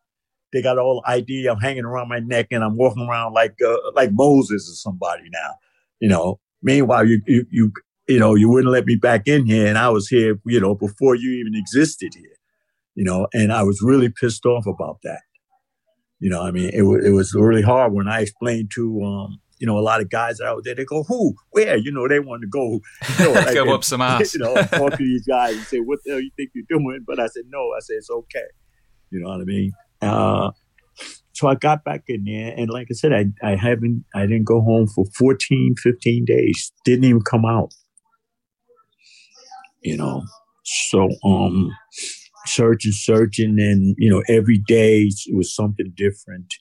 They 0.52 0.62
got 0.62 0.78
all 0.78 1.02
ID. 1.07 1.47
I'm 1.47 1.59
hanging 1.60 1.84
around 1.84 2.09
my 2.09 2.18
neck 2.18 2.49
and 2.50 2.65
I'm 2.65 2.76
walking 2.76 3.07
around 3.09 3.34
like 3.34 3.55
uh, 3.65 3.76
like 3.94 4.10
Moses 4.12 4.68
or 4.68 4.75
somebody 4.75 5.25
now. 5.33 5.55
You 6.00 6.09
know. 6.09 6.41
Meanwhile, 6.62 7.07
you 7.07 7.23
you 7.26 7.47
you 7.50 7.73
you 8.10 8.18
know, 8.18 8.34
you 8.34 8.48
wouldn't 8.48 8.72
let 8.72 8.86
me 8.86 8.97
back 8.97 9.28
in 9.28 9.47
here. 9.47 9.66
And 9.66 9.78
I 9.78 9.89
was 9.89 10.08
here, 10.08 10.39
you 10.44 10.60
know, 10.60 10.74
before 10.74 11.14
you 11.14 11.30
even 11.30 11.55
existed 11.55 12.12
here, 12.16 12.36
you 12.97 13.05
know, 13.05 13.28
and 13.32 13.52
I 13.52 13.62
was 13.62 13.80
really 13.82 14.08
pissed 14.08 14.44
off 14.44 14.66
about 14.66 14.98
that. 15.05 15.20
You 16.18 16.28
know, 16.28 16.42
I 16.42 16.50
mean, 16.50 16.70
it, 16.70 16.80
w- 16.80 17.02
it 17.02 17.10
was 17.10 17.32
really 17.34 17.62
hard 17.62 17.92
when 17.92 18.08
I 18.08 18.22
explained 18.22 18.72
to, 18.74 19.02
um, 19.02 19.40
you 19.58 19.66
know, 19.66 19.78
a 19.78 19.80
lot 19.80 20.00
of 20.00 20.10
guys 20.10 20.40
out 20.40 20.64
there, 20.64 20.74
they 20.74 20.84
go, 20.84 21.05
who, 21.05 21.34
where? 21.50 21.76
You 21.76 21.92
know, 21.92 22.08
they 22.08 22.18
want 22.18 22.42
to 22.42 22.48
go, 22.48 22.80
you 23.18 23.24
know, 23.24 23.32
like, 23.40 23.55
go 23.55 23.74
up 23.74 23.84
some 23.84 24.00
ass. 24.02 24.34
You 24.34 24.40
know, 24.40 24.55
talk 24.55 24.92
to 24.92 24.97
these 24.98 25.26
guys 25.28 25.56
and 25.56 25.64
say, 25.66 25.78
what 25.78 26.00
the 26.05 26.12
hell 26.12 26.20
you 26.20 26.30
think 26.36 26.50
you're 26.55 26.64
doing? 26.68 27.05
But 27.06 27.20
I 27.20 27.26
said, 27.28 27.44
no, 27.48 27.70
I 27.76 27.80
said, 27.80 27.97
it's 27.98 28.10
okay. 28.10 28.47
You 29.10 29.20
know 29.20 29.30
what 29.30 29.40
I 29.40 29.44
mean? 29.44 29.72
Uh, 30.02 30.50
so 31.32 31.47
I 31.47 31.55
got 31.55 31.84
back 31.84 32.05
in 32.08 32.24
there. 32.24 32.55
And 32.56 32.68
like 32.70 32.89
I 32.90 32.94
said, 32.94 33.12
I, 33.12 33.26
I 33.42 33.55
haven't, 33.55 34.05
I 34.14 34.22
didn't 34.22 34.44
go 34.44 34.60
home 34.60 34.89
for 34.89 35.05
14, 35.16 35.76
15 35.82 36.24
days. 36.24 36.72
Didn't 36.84 37.05
even 37.05 37.22
come 37.22 37.44
out 37.44 37.72
you 39.83 39.97
know. 39.97 40.25
So 40.65 41.09
um 41.25 41.70
searching, 42.47 42.92
searching, 42.92 43.60
and 43.60 43.94
you 43.99 44.10
know, 44.10 44.23
every 44.28 44.59
day 44.59 45.10
it 45.26 45.36
was 45.36 45.55
something 45.55 45.92
different. 45.97 46.55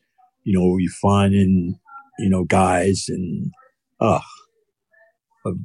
You 0.44 0.60
know, 0.60 0.68
we 0.76 0.88
finding, 0.88 1.80
you 2.20 2.30
know, 2.30 2.44
guys 2.46 3.06
and 3.10 3.52
uh 4.00 4.20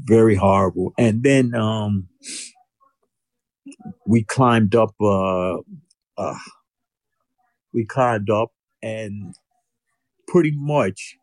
very 0.05 0.37
horrible. 0.37 0.93
And 0.99 1.23
then 1.23 1.55
um 1.55 2.09
we 4.07 4.25
climbed 4.25 4.75
up 4.75 4.95
uh 5.01 5.59
uh 6.19 6.39
we 7.73 7.85
climbed 7.85 8.31
up 8.31 8.53
and 8.83 9.35
pretty 10.29 10.53
much 10.55 11.17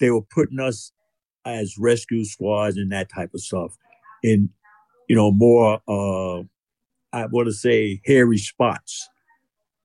they 0.00 0.10
were 0.10 0.22
putting 0.22 0.60
us 0.60 0.92
as 1.44 1.78
rescue 1.78 2.24
squads 2.24 2.76
and 2.76 2.92
that 2.92 3.10
type 3.12 3.30
of 3.34 3.40
stuff 3.40 3.76
in 4.22 4.50
you 5.10 5.16
know 5.16 5.32
more 5.32 5.80
uh 5.88 6.42
I 7.12 7.26
want 7.26 7.46
to 7.48 7.52
say 7.52 8.00
hairy 8.06 8.38
spots, 8.38 9.08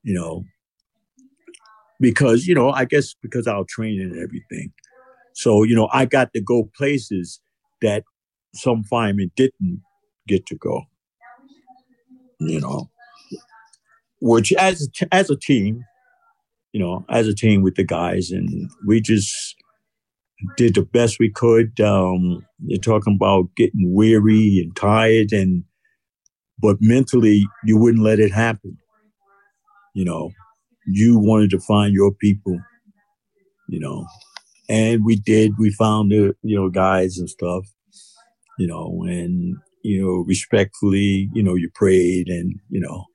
you 0.04 0.14
know, 0.14 0.44
because, 2.00 2.46
you 2.46 2.54
know, 2.54 2.70
I 2.70 2.86
guess 2.86 3.16
because 3.22 3.48
our 3.48 3.66
training 3.68 4.12
and 4.12 4.24
everything. 4.24 4.72
So, 5.34 5.64
you 5.64 5.76
know, 5.76 5.90
I 5.92 6.06
got 6.06 6.34
to 6.34 6.42
go 6.42 6.70
places 6.78 7.42
that 7.82 8.04
some 8.54 8.84
firemen 8.84 9.32
didn't 9.36 9.82
get 10.28 10.46
to 10.48 10.56
go, 10.56 10.84
you 12.40 12.60
know, 12.60 12.90
which 14.22 14.54
as, 14.54 14.88
as 15.12 15.30
a 15.30 15.36
team, 15.36 15.84
you 16.74 16.80
know, 16.80 17.06
as 17.10 17.28
a 17.28 17.34
team 17.34 17.64
with 17.64 17.76
the 17.76 17.84
guys, 17.84 18.32
and 18.32 18.70
we 18.86 19.02
just 19.02 19.56
did 20.58 20.76
the 20.76 20.82
best 20.82 21.20
we 21.20 21.30
could. 21.30 21.80
Um, 21.80 22.46
you're 22.66 22.80
talking 22.80 23.16
about 23.16 23.50
getting 23.56 23.94
weary 23.94 24.62
and 24.64 24.76
tired 24.76 25.32
and 25.32 25.64
but 26.60 26.78
mentally 26.80 27.46
you 27.64 27.78
wouldn't 27.78 28.04
let 28.04 28.20
it 28.20 28.32
happen. 28.32 28.78
You 29.94 30.06
know, 30.06 30.32
you 30.86 31.18
wanted 31.20 31.50
to 31.52 31.60
find 31.60 31.94
your 31.94 32.14
people, 32.14 32.60
you 33.68 33.80
know, 33.80 34.06
and 34.70 35.06
we 35.06 35.16
did. 35.16 35.54
We 35.58 35.72
found 35.72 36.12
the, 36.12 36.36
you 36.42 36.56
know, 36.56 36.70
guys 36.70 37.18
and 37.18 37.30
stuff, 37.30 37.66
you 38.58 38.68
know, 38.68 39.04
and, 39.08 39.58
you 39.84 40.02
know, 40.02 40.24
respectfully, 40.28 41.30
you 41.34 41.44
know, 41.44 41.56
you 41.56 41.70
prayed 41.74 42.28
and, 42.28 42.60
you 42.70 42.80
know, 42.82 43.06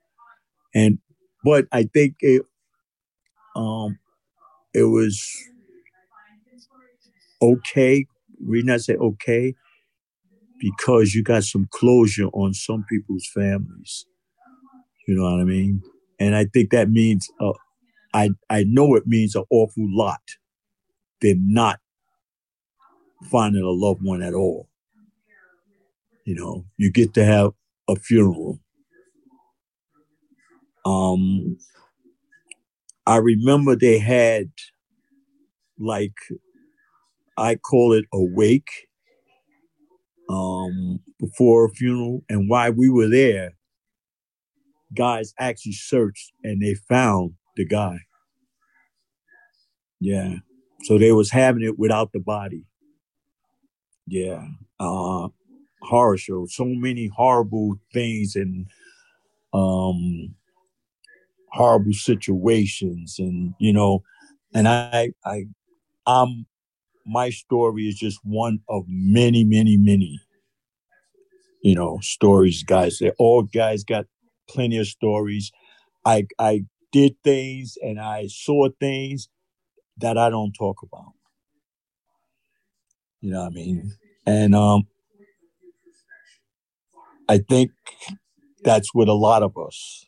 and, 0.74 0.98
but 1.44 1.66
I 1.72 1.84
think 1.84 2.16
it, 2.20 2.42
um, 3.56 3.98
it 4.74 4.84
was 4.84 5.26
okay. 7.42 8.06
We 8.42 8.62
not 8.62 8.80
say 8.80 8.94
okay 8.94 9.54
because 10.58 11.14
you 11.14 11.22
got 11.22 11.44
some 11.44 11.68
closure 11.70 12.28
on 12.28 12.54
some 12.54 12.84
people's 12.88 13.28
families. 13.34 14.06
You 15.06 15.16
know 15.16 15.24
what 15.24 15.40
I 15.40 15.44
mean? 15.44 15.82
And 16.18 16.36
I 16.36 16.44
think 16.44 16.70
that 16.70 16.90
means, 16.90 17.28
uh, 17.40 17.52
I, 18.12 18.30
I 18.48 18.64
know 18.66 18.94
it 18.94 19.06
means 19.06 19.34
an 19.34 19.44
awful 19.50 19.86
lot 19.88 20.20
than 21.20 21.52
not 21.52 21.80
finding 23.30 23.62
a 23.62 23.70
loved 23.70 24.02
one 24.02 24.22
at 24.22 24.34
all. 24.34 24.68
You 26.24 26.34
know, 26.34 26.64
you 26.76 26.92
get 26.92 27.14
to 27.14 27.24
have 27.24 27.52
a 27.88 27.96
funeral. 27.96 28.60
Um, 30.84 31.58
I 33.06 33.16
remember 33.16 33.74
they 33.76 33.98
had 33.98 34.50
like, 35.78 36.14
I 37.36 37.56
call 37.56 37.92
it 37.92 38.04
a 38.12 38.22
wake 38.22 38.70
um, 40.28 41.00
before 41.18 41.66
a 41.66 41.70
funeral. 41.70 42.22
And 42.28 42.48
while 42.48 42.72
we 42.72 42.88
were 42.88 43.08
there, 43.08 43.54
guys 44.94 45.34
actually 45.38 45.72
searched 45.72 46.32
and 46.44 46.62
they 46.62 46.74
found 46.74 47.34
the 47.56 47.64
guy. 47.64 47.98
Yeah. 50.00 50.36
So 50.82 50.98
they 50.98 51.12
was 51.12 51.30
having 51.30 51.62
it 51.62 51.78
without 51.78 52.12
the 52.12 52.20
body. 52.20 52.64
Yeah. 54.06 54.46
Uh, 54.78 55.28
horror 55.82 56.16
show. 56.16 56.46
So 56.46 56.64
many 56.64 57.08
horrible 57.08 57.78
things 57.92 58.36
and 58.36 58.66
um 59.52 60.34
horrible 61.50 61.92
situations 61.92 63.16
and 63.18 63.52
you 63.58 63.72
know 63.72 64.04
and 64.54 64.68
I 64.68 65.12
I 65.24 65.46
I'm 66.06 66.46
my 67.06 67.30
story 67.30 67.88
is 67.88 67.96
just 67.98 68.20
one 68.24 68.60
of 68.68 68.84
many, 68.88 69.44
many, 69.44 69.76
many, 69.76 70.20
you 71.62 71.74
know, 71.74 71.98
stories, 72.02 72.62
guys. 72.62 72.98
They 72.98 73.10
all 73.18 73.42
guys 73.42 73.84
got 73.84 74.06
plenty 74.48 74.78
of 74.78 74.86
stories. 74.86 75.50
I 76.04 76.26
I 76.38 76.64
did 76.92 77.16
things 77.24 77.76
and 77.82 78.00
I 78.00 78.26
saw 78.28 78.68
things 78.80 79.28
that 79.98 80.18
I 80.18 80.30
don't 80.30 80.52
talk 80.52 80.78
about. 80.82 81.12
You 83.20 83.32
know 83.32 83.40
what 83.40 83.52
I 83.52 83.54
mean? 83.54 83.92
And 84.26 84.54
um 84.54 84.86
I 87.28 87.38
think 87.38 87.70
that's 88.64 88.94
with 88.94 89.08
a 89.08 89.14
lot 89.14 89.42
of 89.42 89.56
us. 89.58 90.06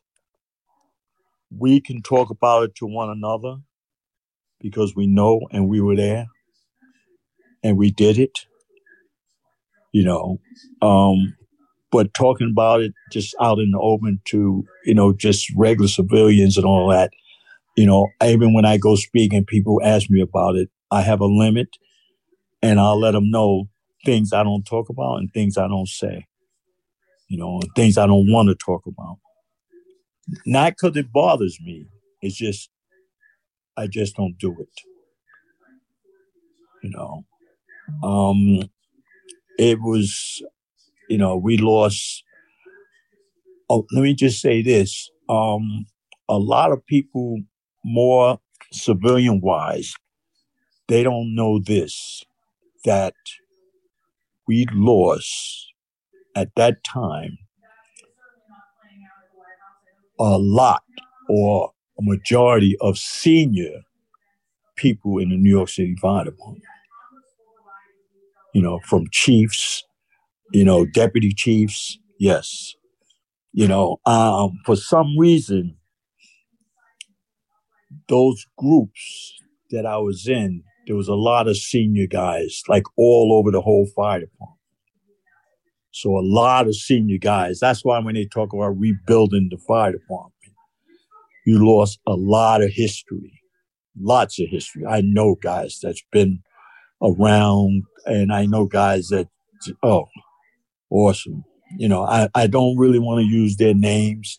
We 1.50 1.80
can 1.80 2.02
talk 2.02 2.30
about 2.30 2.64
it 2.64 2.74
to 2.76 2.86
one 2.86 3.10
another 3.10 3.58
because 4.60 4.94
we 4.96 5.06
know 5.06 5.40
and 5.52 5.68
we 5.68 5.80
were 5.80 5.96
there 5.96 6.26
and 7.62 7.76
we 7.76 7.90
did 7.90 8.18
it. 8.18 8.46
You 9.92 10.04
know, 10.04 10.40
um, 10.80 11.36
but 11.90 12.14
talking 12.14 12.50
about 12.50 12.80
it 12.80 12.92
just 13.12 13.34
out 13.40 13.58
in 13.58 13.70
the 13.72 13.78
open 13.78 14.20
to 14.26 14.64
you 14.84 14.94
know 14.94 15.12
just 15.12 15.52
regular 15.56 15.88
civilians 15.88 16.56
and 16.56 16.66
all 16.66 16.88
that. 16.90 17.12
You 17.76 17.86
know, 17.86 18.08
even 18.24 18.54
when 18.54 18.64
I 18.66 18.78
go 18.78 18.96
speak 18.96 19.32
and 19.32 19.46
people 19.46 19.80
ask 19.84 20.10
me 20.10 20.20
about 20.20 20.56
it, 20.56 20.70
I 20.90 21.02
have 21.02 21.20
a 21.20 21.26
limit, 21.26 21.68
and 22.62 22.80
I'll 22.80 23.00
let 23.00 23.12
them 23.12 23.30
know 23.30 23.68
things 24.04 24.32
I 24.32 24.42
don't 24.42 24.64
talk 24.64 24.88
about 24.88 25.16
and 25.18 25.32
things 25.32 25.58
I 25.58 25.68
don't 25.68 25.88
say. 25.88 26.26
You 27.28 27.38
know, 27.38 27.60
things 27.76 27.98
I 27.98 28.06
don't 28.06 28.30
want 28.32 28.48
to 28.50 28.54
talk 28.54 28.86
about. 28.86 29.18
Not 30.46 30.74
because 30.74 30.96
it 30.96 31.12
bothers 31.12 31.58
me. 31.62 31.86
It's 32.22 32.36
just 32.36 32.70
I 33.76 33.86
just 33.86 34.16
don't 34.16 34.38
do 34.38 34.56
it. 34.60 34.68
You 36.82 36.90
know. 36.90 37.24
Um, 38.02 38.70
it 39.58 39.80
was, 39.80 40.42
you 41.08 41.18
know, 41.18 41.36
we 41.36 41.56
lost. 41.56 42.24
Oh, 43.68 43.86
let 43.92 44.02
me 44.02 44.14
just 44.14 44.40
say 44.40 44.62
this. 44.62 45.10
Um, 45.28 45.86
a 46.28 46.38
lot 46.38 46.72
of 46.72 46.84
people, 46.86 47.38
more 47.84 48.40
civilian 48.72 49.40
wise, 49.40 49.94
they 50.88 51.02
don't 51.02 51.34
know 51.34 51.58
this 51.58 52.24
that 52.84 53.14
we 54.48 54.66
lost 54.72 55.72
at 56.36 56.54
that 56.56 56.82
time 56.84 57.38
a 60.18 60.38
lot 60.38 60.82
or 61.28 61.72
a 61.98 62.02
majority 62.02 62.76
of 62.80 62.98
senior 62.98 63.82
people 64.76 65.18
in 65.18 65.30
the 65.30 65.36
New 65.36 65.50
York 65.50 65.68
City 65.68 65.94
Fire 65.96 66.24
Department 66.24 66.64
you 68.54 68.62
know, 68.62 68.80
from 68.84 69.06
chiefs, 69.10 69.84
you 70.52 70.64
know, 70.64 70.84
deputy 70.86 71.32
chiefs. 71.32 71.98
Yes. 72.18 72.74
You 73.52 73.68
know, 73.68 73.98
um, 74.06 74.58
for 74.64 74.76
some 74.76 75.18
reason, 75.18 75.76
those 78.08 78.46
groups 78.56 79.34
that 79.70 79.86
I 79.86 79.98
was 79.98 80.26
in, 80.26 80.62
there 80.86 80.96
was 80.96 81.08
a 81.08 81.14
lot 81.14 81.48
of 81.48 81.56
senior 81.56 82.06
guys, 82.06 82.62
like 82.68 82.84
all 82.96 83.32
over 83.32 83.50
the 83.50 83.60
whole 83.60 83.86
fire 83.94 84.20
department. 84.20 84.58
So 85.92 86.16
a 86.16 86.24
lot 86.24 86.66
of 86.66 86.74
senior 86.74 87.18
guys. 87.18 87.60
That's 87.60 87.84
why 87.84 87.98
when 87.98 88.14
they 88.14 88.24
talk 88.24 88.52
about 88.54 88.78
rebuilding 88.78 89.48
the 89.50 89.58
fire 89.58 89.92
department, 89.92 90.32
you 91.46 91.64
lost 91.64 92.00
a 92.06 92.14
lot 92.14 92.62
of 92.62 92.70
history, 92.70 93.42
lots 94.00 94.40
of 94.40 94.46
history. 94.48 94.84
I 94.86 95.02
know 95.02 95.36
guys 95.42 95.78
that's 95.82 96.02
been 96.10 96.42
around, 97.02 97.82
and 98.06 98.32
I 98.32 98.46
know 98.46 98.66
guys 98.66 99.08
that, 99.08 99.28
oh, 99.82 100.06
awesome. 100.90 101.44
You 101.78 101.88
know, 101.88 102.04
I, 102.04 102.28
I 102.34 102.46
don't 102.46 102.76
really 102.76 102.98
want 102.98 103.20
to 103.20 103.26
use 103.26 103.56
their 103.56 103.74
names, 103.74 104.38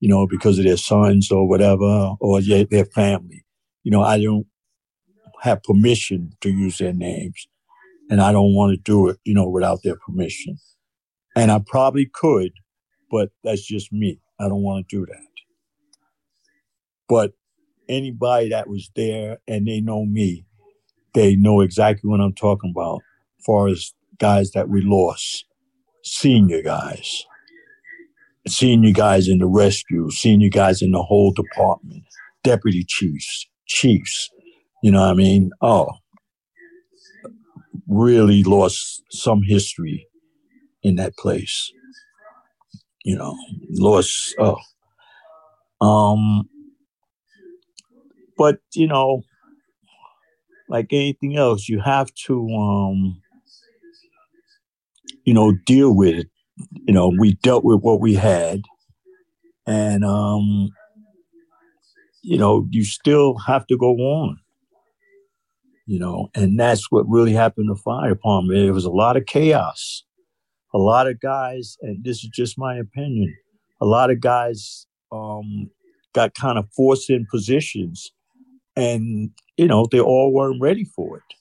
you 0.00 0.08
know, 0.08 0.26
because 0.26 0.58
of 0.58 0.64
their 0.64 0.76
sons 0.76 1.30
or 1.30 1.48
whatever, 1.48 2.14
or 2.20 2.40
their 2.40 2.84
family. 2.84 3.44
You 3.84 3.90
know, 3.90 4.02
I 4.02 4.20
don't 4.20 4.46
have 5.40 5.62
permission 5.62 6.32
to 6.40 6.50
use 6.50 6.78
their 6.78 6.92
names, 6.92 7.46
and 8.10 8.20
I 8.20 8.32
don't 8.32 8.54
want 8.54 8.72
to 8.72 8.82
do 8.82 9.08
it, 9.08 9.18
you 9.24 9.34
know, 9.34 9.48
without 9.48 9.82
their 9.82 9.96
permission. 9.96 10.58
And 11.36 11.50
I 11.50 11.60
probably 11.66 12.06
could, 12.12 12.52
but 13.10 13.30
that's 13.42 13.64
just 13.64 13.92
me. 13.92 14.20
I 14.40 14.48
don't 14.48 14.62
want 14.62 14.88
to 14.88 14.96
do 14.96 15.06
that. 15.06 15.26
But 17.08 17.32
anybody 17.88 18.48
that 18.50 18.68
was 18.68 18.90
there 18.96 19.38
and 19.46 19.66
they 19.66 19.80
know 19.80 20.04
me, 20.04 20.46
they 21.14 21.36
know 21.36 21.60
exactly 21.60 22.10
what 22.10 22.20
I'm 22.20 22.34
talking 22.34 22.72
about 22.76 23.00
as 23.40 23.44
far 23.46 23.68
as 23.68 23.94
guys 24.18 24.52
that 24.52 24.68
we 24.68 24.82
lost, 24.82 25.46
senior 26.04 26.62
guys. 26.62 27.24
senior 28.46 28.92
guys 28.92 29.28
in 29.28 29.38
the 29.38 29.46
rescue, 29.46 30.10
senior 30.10 30.50
guys 30.50 30.82
in 30.82 30.92
the 30.92 31.02
whole 31.02 31.32
department, 31.32 32.04
deputy 32.42 32.84
chiefs, 32.86 33.46
chiefs. 33.66 34.30
You 34.82 34.90
know 34.92 35.00
what 35.00 35.10
I 35.10 35.14
mean? 35.14 35.50
Oh, 35.62 35.88
really 37.88 38.42
lost 38.44 39.02
some 39.10 39.42
history 39.42 40.06
in 40.82 40.96
that 40.96 41.16
place. 41.16 41.72
You 43.04 43.16
know, 43.16 43.36
lost. 43.70 44.34
Oh, 44.38 44.58
um, 45.80 46.48
but 48.36 48.58
you 48.74 48.86
know, 48.88 49.22
like 50.68 50.88
anything 50.92 51.36
else, 51.36 51.68
you 51.68 51.80
have 51.80 52.12
to, 52.26 52.48
um, 52.54 53.20
you 55.24 55.34
know, 55.34 55.52
deal 55.66 55.94
with 55.94 56.14
it. 56.14 56.28
You 56.86 56.94
know, 56.94 57.12
we 57.18 57.34
dealt 57.34 57.64
with 57.64 57.80
what 57.80 58.00
we 58.00 58.14
had, 58.14 58.62
and 59.66 60.04
um, 60.04 60.70
you 62.22 62.38
know, 62.38 62.66
you 62.70 62.84
still 62.84 63.36
have 63.38 63.66
to 63.66 63.76
go 63.76 63.92
on. 63.92 64.38
You 65.86 65.98
know, 65.98 66.28
and 66.34 66.58
that's 66.58 66.90
what 66.90 67.08
really 67.08 67.32
happened 67.32 67.68
to 67.68 67.82
fire 67.82 68.10
department. 68.10 68.58
It 68.58 68.72
was 68.72 68.86
a 68.86 68.90
lot 68.90 69.16
of 69.16 69.26
chaos. 69.26 70.04
A 70.72 70.78
lot 70.78 71.06
of 71.06 71.20
guys, 71.20 71.76
and 71.82 72.02
this 72.02 72.24
is 72.24 72.30
just 72.32 72.58
my 72.58 72.76
opinion, 72.76 73.36
a 73.80 73.86
lot 73.86 74.10
of 74.10 74.20
guys 74.20 74.86
um, 75.12 75.70
got 76.14 76.34
kind 76.34 76.58
of 76.58 76.68
forced 76.74 77.10
in 77.10 77.26
positions 77.30 78.12
and 78.76 79.30
you 79.56 79.66
know 79.66 79.86
they 79.90 80.00
all 80.00 80.32
weren't 80.32 80.60
ready 80.60 80.84
for 80.84 81.18
it. 81.18 81.34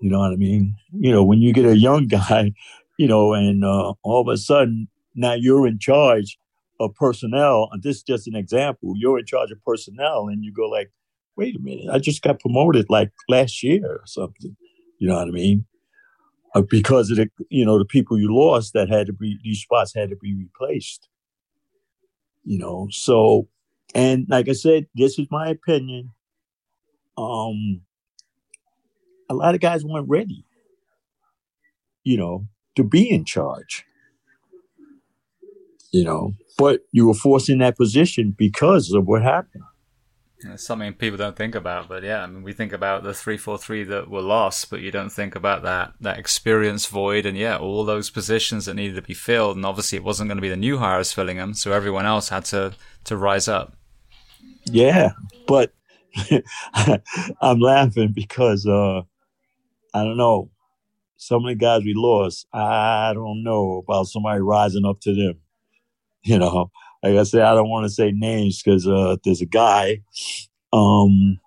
You 0.00 0.10
know 0.10 0.18
what 0.18 0.32
i 0.32 0.36
mean? 0.36 0.76
You 0.92 1.12
know 1.12 1.24
when 1.24 1.40
you 1.40 1.52
get 1.52 1.64
a 1.64 1.76
young 1.76 2.06
guy 2.18 2.52
you 2.98 3.08
know 3.08 3.32
and 3.32 3.64
uh, 3.64 3.94
all 4.02 4.20
of 4.20 4.28
a 4.28 4.36
sudden 4.36 4.88
now 5.14 5.34
you're 5.34 5.66
in 5.66 5.78
charge 5.78 6.38
of 6.80 6.94
personnel 6.94 7.68
and 7.72 7.82
this 7.82 7.98
is 7.98 8.02
just 8.02 8.26
an 8.26 8.34
example 8.34 8.94
you're 8.96 9.18
in 9.18 9.26
charge 9.26 9.50
of 9.50 9.64
personnel 9.64 10.28
and 10.28 10.44
you 10.44 10.52
go 10.52 10.68
like 10.68 10.90
wait 11.36 11.56
a 11.56 11.60
minute 11.60 11.86
i 11.92 11.98
just 11.98 12.22
got 12.22 12.40
promoted 12.40 12.86
like 12.88 13.12
last 13.28 13.62
year 13.62 13.84
or 13.86 14.02
something. 14.06 14.56
You 14.98 15.08
know 15.08 15.16
what 15.16 15.28
i 15.28 15.32
mean? 15.32 15.66
Uh, 16.54 16.62
because 16.62 17.10
of 17.10 17.16
the 17.16 17.28
you 17.48 17.64
know 17.64 17.78
the 17.78 17.84
people 17.84 18.18
you 18.18 18.34
lost 18.34 18.72
that 18.74 18.88
had 18.88 19.06
to 19.06 19.12
be 19.12 19.38
these 19.42 19.60
spots 19.60 19.94
had 19.94 20.10
to 20.10 20.16
be 20.16 20.34
replaced. 20.34 21.08
You 22.44 22.58
know 22.58 22.88
so 22.90 23.48
and 23.94 24.26
like 24.28 24.48
I 24.48 24.52
said, 24.52 24.86
this 24.94 25.18
is 25.18 25.28
my 25.30 25.48
opinion. 25.48 26.10
Um, 27.16 27.82
a 29.28 29.34
lot 29.34 29.54
of 29.54 29.60
guys 29.60 29.84
weren't 29.84 30.08
ready, 30.08 30.44
you 32.02 32.16
know, 32.16 32.46
to 32.76 32.84
be 32.84 33.10
in 33.10 33.24
charge. 33.24 33.84
You 35.92 36.02
know, 36.02 36.34
but 36.58 36.80
you 36.90 37.06
were 37.06 37.14
forced 37.14 37.48
in 37.48 37.58
that 37.58 37.76
position 37.76 38.34
because 38.36 38.90
of 38.92 39.06
what 39.06 39.22
happened. 39.22 39.62
It's 40.52 40.66
something 40.66 40.92
people 40.92 41.16
don't 41.16 41.36
think 41.36 41.54
about, 41.54 41.88
but 41.88 42.02
yeah, 42.02 42.22
I 42.22 42.26
mean, 42.26 42.42
we 42.42 42.52
think 42.52 42.72
about 42.72 43.02
the 43.02 43.14
three 43.14 43.38
four 43.38 43.56
three 43.56 43.82
that 43.84 44.10
were 44.10 44.20
lost, 44.20 44.68
but 44.70 44.80
you 44.80 44.90
don't 44.90 45.10
think 45.10 45.34
about 45.34 45.62
that 45.62 45.94
that 46.00 46.18
experience 46.18 46.86
void, 46.86 47.24
and 47.24 47.36
yeah, 47.38 47.56
all 47.56 47.84
those 47.84 48.10
positions 48.10 48.66
that 48.66 48.74
needed 48.74 48.96
to 48.96 49.02
be 49.02 49.14
filled, 49.14 49.56
and 49.56 49.64
obviously 49.64 49.96
it 49.96 50.04
wasn't 50.04 50.28
going 50.28 50.36
to 50.36 50.42
be 50.42 50.48
the 50.50 50.56
new 50.56 50.78
hires 50.78 51.12
filling 51.12 51.38
them, 51.38 51.54
so 51.54 51.72
everyone 51.72 52.04
else 52.04 52.28
had 52.28 52.44
to 52.46 52.74
to 53.04 53.16
rise 53.16 53.48
up. 53.48 53.76
Yeah, 54.64 55.12
but 55.46 55.72
I'm 57.40 57.60
laughing 57.60 58.12
because 58.14 58.66
uh, 58.66 59.02
I 59.94 60.04
don't 60.04 60.16
know. 60.16 60.50
Of 61.30 61.42
the 61.42 61.54
guys 61.54 61.82
we 61.84 61.94
lost, 61.96 62.46
I 62.52 63.12
don't 63.14 63.42
know 63.42 63.82
about 63.82 64.08
somebody 64.08 64.40
rising 64.40 64.84
up 64.84 65.00
to 65.02 65.14
them. 65.14 65.40
You 66.26 66.38
know, 66.38 66.70
like 67.02 67.16
I 67.16 67.22
said, 67.24 67.42
I 67.42 67.54
don't 67.54 67.68
want 67.68 67.84
to 67.84 67.90
say 67.90 68.10
names 68.10 68.62
because 68.62 68.88
uh, 68.88 69.16
there's 69.24 69.42
a 69.42 69.46
guy, 69.46 70.00
um, 70.72 71.38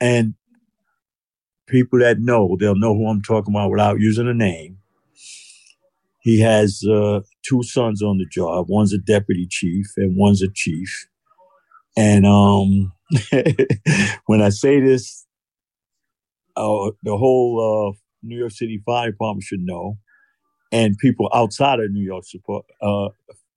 and 0.00 0.32
people 1.66 1.98
that 1.98 2.18
know, 2.18 2.56
they'll 2.58 2.74
know 2.76 2.94
who 2.94 3.08
I'm 3.08 3.20
talking 3.20 3.52
about 3.52 3.70
without 3.70 4.00
using 4.00 4.26
a 4.26 4.32
name. 4.32 4.78
He 6.20 6.40
has 6.40 6.82
uh, 6.90 7.20
two 7.46 7.62
sons 7.62 8.02
on 8.02 8.16
the 8.16 8.24
job. 8.24 8.66
One's 8.70 8.94
a 8.94 8.98
deputy 8.98 9.46
chief 9.48 9.86
and 9.98 10.16
one's 10.16 10.40
a 10.40 10.48
chief 10.48 11.08
and 11.96 12.26
um, 12.26 12.92
when 14.26 14.42
I 14.42 14.50
say 14.50 14.80
this, 14.80 15.26
uh, 16.56 16.90
the 17.02 17.16
whole 17.16 17.94
uh, 17.94 17.98
New 18.22 18.38
York 18.38 18.52
City 18.52 18.82
Fire 18.84 19.10
Department 19.10 19.44
should 19.44 19.60
know, 19.60 19.96
and 20.72 20.98
people 20.98 21.30
outside 21.34 21.80
of 21.80 21.90
New 21.90 22.04
York 22.04 22.24
support, 22.26 22.66
uh, 22.82 23.08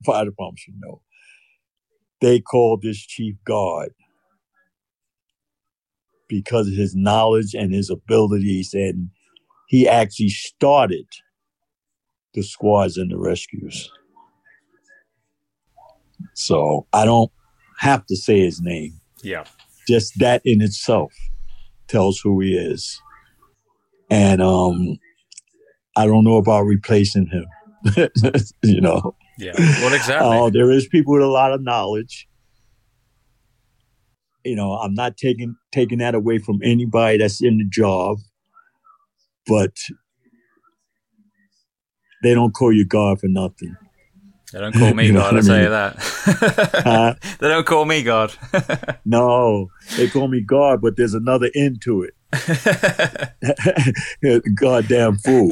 Fire 0.05 0.25
Department 0.25 0.59
should 0.59 0.75
know. 0.79 1.01
They 2.21 2.39
call 2.39 2.77
this 2.81 2.97
chief 2.97 3.35
God 3.45 3.89
because 6.27 6.67
of 6.67 6.75
his 6.75 6.95
knowledge 6.95 7.53
and 7.53 7.73
his 7.73 7.89
abilities, 7.89 8.73
and 8.73 9.09
he 9.67 9.87
actually 9.87 10.29
started 10.29 11.05
the 12.33 12.43
squads 12.43 12.97
and 12.97 13.11
the 13.11 13.17
rescues. 13.17 13.91
So 16.35 16.87
I 16.93 17.05
don't 17.05 17.31
have 17.79 18.05
to 18.07 18.15
say 18.15 18.39
his 18.41 18.61
name. 18.61 18.99
Yeah. 19.23 19.45
Just 19.87 20.19
that 20.19 20.41
in 20.45 20.61
itself 20.61 21.13
tells 21.87 22.19
who 22.19 22.39
he 22.41 22.55
is. 22.55 23.01
And 24.09 24.41
um 24.41 24.99
I 25.95 26.05
don't 26.05 26.23
know 26.23 26.37
about 26.37 26.63
replacing 26.63 27.27
him. 27.27 27.45
you 28.63 28.81
know. 28.81 29.15
Yeah. 29.37 29.53
What 29.81 29.93
exactly? 29.93 30.37
Uh, 30.37 30.49
there 30.49 30.71
is 30.71 30.87
people 30.87 31.13
with 31.13 31.23
a 31.23 31.27
lot 31.27 31.53
of 31.53 31.63
knowledge. 31.63 32.27
You 34.43 34.55
know, 34.55 34.73
I'm 34.73 34.93
not 34.93 35.17
taking 35.17 35.55
taking 35.71 35.99
that 35.99 36.15
away 36.15 36.39
from 36.39 36.59
anybody 36.63 37.17
that's 37.17 37.41
in 37.41 37.57
the 37.57 37.65
job, 37.65 38.17
but 39.47 39.71
they 42.23 42.33
don't 42.33 42.53
call 42.53 42.73
you 42.73 42.85
God 42.85 43.19
for 43.19 43.27
nothing. 43.27 43.75
They 44.51 44.59
don't 44.59 44.73
call 44.73 44.93
me 44.95 45.07
you 45.07 45.13
God, 45.13 45.37
I 45.37 45.41
tell 45.41 45.59
you 45.61 45.69
that. 45.69 46.83
uh, 46.85 47.13
they 47.39 47.47
don't 47.47 47.65
call 47.65 47.85
me 47.85 48.03
God. 48.03 48.33
no, 49.05 49.69
they 49.97 50.09
call 50.09 50.27
me 50.27 50.41
God, 50.41 50.81
but 50.81 50.97
there's 50.97 51.13
another 51.13 51.49
end 51.55 51.81
to 51.83 52.03
it. 52.03 52.13
Goddamn 54.55 55.17
fool. 55.17 55.51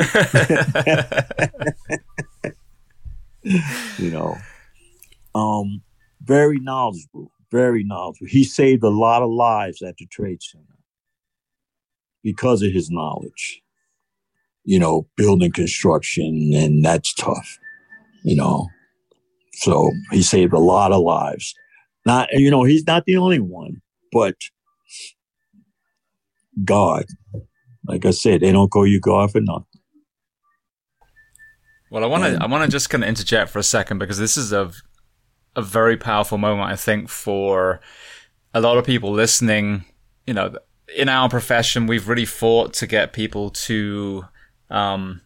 you 3.97 4.11
know, 4.11 4.37
um, 5.35 5.81
very 6.23 6.59
knowledgeable, 6.59 7.31
very 7.51 7.83
knowledgeable. 7.83 8.27
He 8.27 8.43
saved 8.43 8.83
a 8.83 8.89
lot 8.89 9.21
of 9.21 9.29
lives 9.29 9.81
at 9.81 9.97
the 9.97 10.05
Trade 10.07 10.41
Center 10.41 10.65
because 12.23 12.61
of 12.61 12.71
his 12.71 12.89
knowledge. 12.89 13.61
You 14.65 14.79
know, 14.79 15.07
building 15.15 15.51
construction, 15.53 16.51
and 16.53 16.83
that's 16.83 17.13
tough. 17.13 17.57
You 18.23 18.35
know, 18.35 18.67
so 19.57 19.91
he 20.11 20.21
saved 20.21 20.53
a 20.53 20.59
lot 20.59 20.91
of 20.91 21.01
lives. 21.01 21.53
Not, 22.05 22.29
you 22.31 22.51
know, 22.51 22.63
he's 22.63 22.85
not 22.85 23.05
the 23.05 23.17
only 23.17 23.39
one, 23.39 23.81
but 24.11 24.35
God, 26.63 27.05
like 27.85 28.05
I 28.05 28.11
said, 28.11 28.41
they 28.41 28.51
don't 28.51 28.69
call 28.69 28.87
you 28.87 28.99
God 28.99 29.31
for 29.31 29.41
nothing. 29.41 29.65
Well, 31.89 32.03
I 32.03 32.07
want 32.07 32.23
to, 32.23 32.43
I 32.43 32.47
want 32.47 32.65
to 32.65 32.69
just 32.69 32.89
kind 32.89 33.03
of 33.03 33.09
interject 33.09 33.49
for 33.49 33.59
a 33.59 33.63
second 33.63 33.97
because 33.97 34.19
this 34.19 34.37
is 34.37 34.53
a, 34.53 34.71
a 35.55 35.61
very 35.61 35.97
powerful 35.97 36.37
moment, 36.37 36.69
I 36.69 36.75
think, 36.75 37.09
for 37.09 37.79
a 38.53 38.61
lot 38.61 38.77
of 38.77 38.85
people 38.85 39.11
listening. 39.11 39.85
You 40.25 40.33
know, 40.33 40.55
in 40.95 41.09
our 41.09 41.29
profession, 41.29 41.87
we've 41.87 42.07
really 42.07 42.25
fought 42.25 42.73
to 42.75 42.87
get 42.87 43.13
people 43.13 43.49
to, 43.51 44.25
um, 44.69 45.21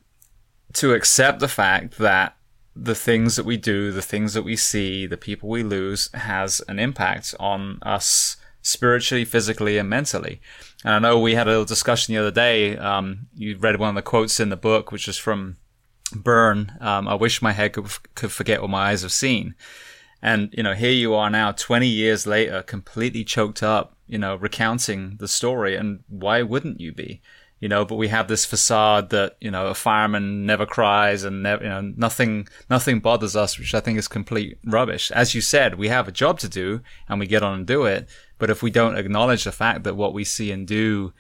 to 0.74 0.94
accept 0.94 1.40
the 1.40 1.48
fact 1.48 1.98
that 1.98 2.38
the 2.76 2.96
things 2.96 3.36
that 3.36 3.46
we 3.46 3.58
do, 3.58 3.92
the 3.92 4.02
things 4.02 4.34
that 4.34 4.44
we 4.44 4.56
see, 4.56 5.06
the 5.06 5.18
people 5.18 5.50
we 5.50 5.64
lose 5.64 6.10
has 6.14 6.62
an 6.68 6.80
impact 6.80 7.36
on 7.40 7.80
us 7.82 8.38
spiritually, 8.62 9.26
physically, 9.26 9.78
and 9.78 9.90
mentally. 9.90 10.40
And 10.84 10.94
I 10.94 11.00
know 11.00 11.20
we 11.20 11.36
had 11.36 11.48
a 11.48 11.52
little 11.52 11.66
discussion 11.66 12.14
the 12.14 12.22
other 12.22 12.32
day. 12.32 12.78
Um, 12.78 13.28
you 13.36 13.58
read 13.58 13.80
one 13.80 13.90
of 13.90 13.96
the 13.96 14.02
quotes 14.02 14.40
in 14.40 14.50
the 14.50 14.56
book, 14.56 14.92
which 14.92 15.08
is 15.08 15.18
from 15.18 15.58
Byrne. 16.16 16.78
Um, 16.80 17.08
I 17.08 17.16
wish 17.16 17.42
my 17.42 17.52
head 17.52 17.74
could, 17.74 17.90
could 18.16 18.32
forget 18.32 18.62
what 18.62 18.70
my 18.70 18.90
eyes 18.92 19.02
have 19.02 19.12
seen. 19.12 19.56
And, 20.22 20.54
you 20.56 20.64
know, 20.64 20.74
here 20.74 20.92
you 20.92 21.16
are 21.16 21.30
now, 21.30 21.52
20 21.52 21.88
years 21.88 22.28
later, 22.28 22.62
completely 22.62 23.24
choked 23.24 23.64
up, 23.64 23.98
you 24.08 24.20
know, 24.20 24.36
recounting 24.36 25.18
the 25.20 25.28
story. 25.28 25.76
And 25.76 26.04
why 26.08 26.44
wouldn't 26.44 26.80
you 26.80 26.92
be? 26.92 27.22
You 27.62 27.70
know, 27.70 27.86
but 27.86 27.96
we 27.96 28.10
have 28.10 28.28
this 28.28 28.44
facade 28.44 29.12
that, 29.12 29.38
you 29.40 29.52
know, 29.52 29.68
a 29.68 29.74
fireman 29.74 30.46
never 30.46 30.66
cries 30.66 31.24
and 31.24 31.44
never, 31.44 31.64
you 31.64 31.70
know, 31.70 31.94
nothing, 31.96 32.48
nothing 32.70 33.00
bothers 33.00 33.36
us, 33.36 33.58
which 33.58 33.74
I 33.74 33.80
think 33.80 33.98
is 33.98 34.08
complete 34.10 34.58
rubbish. 34.66 35.12
As 35.12 35.34
you 35.34 35.42
said, 35.42 35.76
we 35.76 35.88
have 35.88 36.08
a 36.08 36.12
job 36.12 36.40
to 36.40 36.50
do 36.50 36.82
and 37.08 37.20
we 37.20 37.28
get 37.28 37.44
on 37.44 37.54
and 37.54 37.68
do 37.68 37.86
it. 37.86 38.10
But 38.40 38.50
if 38.50 38.62
we 38.62 38.72
don't 38.72 38.98
acknowledge 38.98 39.44
the 39.44 39.52
fact 39.52 39.84
that 39.84 39.96
what 39.96 40.14
we 40.14 40.24
see 40.26 40.52
and 40.52 40.68
do, 40.68 41.14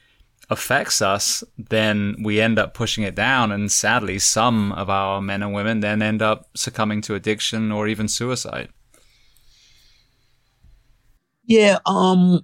affects 0.49 1.01
us, 1.01 1.45
then 1.57 2.17
we 2.23 2.41
end 2.41 2.59
up 2.59 2.73
pushing 2.73 3.05
it 3.05 3.15
down. 3.15 3.53
And 3.53 3.71
sadly, 3.71 4.19
some 4.19 4.73
of 4.73 4.89
our 4.89 5.21
men 5.21 5.41
and 5.41 5.53
women 5.53 5.79
then 5.79 6.01
end 6.01 6.21
up 6.21 6.49
succumbing 6.55 7.01
to 7.03 7.15
addiction 7.15 7.71
or 7.71 7.87
even 7.87 8.09
suicide. 8.09 8.67
Yeah, 11.45 11.79
um, 11.85 12.43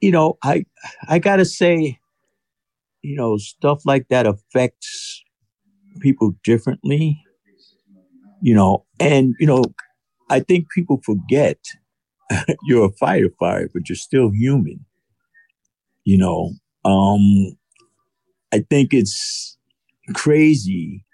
you 0.00 0.10
know, 0.10 0.38
I 0.42 0.64
I 1.08 1.18
gotta 1.18 1.44
say, 1.44 1.98
you 3.02 3.16
know, 3.16 3.36
stuff 3.36 3.84
like 3.84 4.08
that 4.08 4.26
affects 4.26 5.22
people 6.00 6.34
differently. 6.44 7.20
You 8.40 8.54
know, 8.54 8.86
and 8.98 9.34
you 9.38 9.46
know, 9.46 9.64
I 10.30 10.40
think 10.40 10.70
people 10.70 11.00
forget 11.04 11.58
you're 12.64 12.86
a 12.86 13.04
firefighter, 13.04 13.68
but 13.72 13.88
you're 13.88 13.96
still 13.96 14.30
human. 14.30 14.84
You 16.04 16.18
know, 16.18 16.52
um, 16.84 17.56
I 18.52 18.64
think 18.68 18.92
it's 18.92 19.56
crazy 20.14 21.04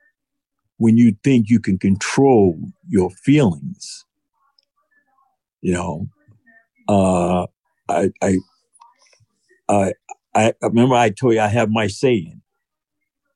when 0.78 0.96
you 0.96 1.16
think 1.22 1.50
you 1.50 1.60
can 1.60 1.78
control 1.78 2.58
your 2.88 3.10
feelings. 3.10 4.04
You 5.60 5.74
know, 5.74 6.08
uh, 6.88 7.46
I, 7.88 8.10
I, 8.22 8.36
I, 9.68 9.92
I 10.34 10.54
remember 10.62 10.94
I 10.94 11.10
told 11.10 11.34
you 11.34 11.40
I 11.40 11.48
have 11.48 11.70
my 11.70 11.86
saying. 11.88 12.42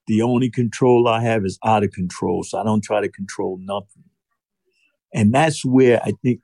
The 0.08 0.22
only 0.22 0.50
control 0.50 1.08
I 1.08 1.22
have 1.22 1.44
is 1.44 1.58
out 1.64 1.84
of 1.84 1.92
control, 1.92 2.42
so 2.42 2.58
I 2.58 2.64
don't 2.64 2.82
try 2.82 3.00
to 3.00 3.08
control 3.08 3.58
nothing. 3.60 4.04
And 5.14 5.32
that's 5.32 5.64
where 5.64 6.02
I 6.02 6.12
think 6.22 6.40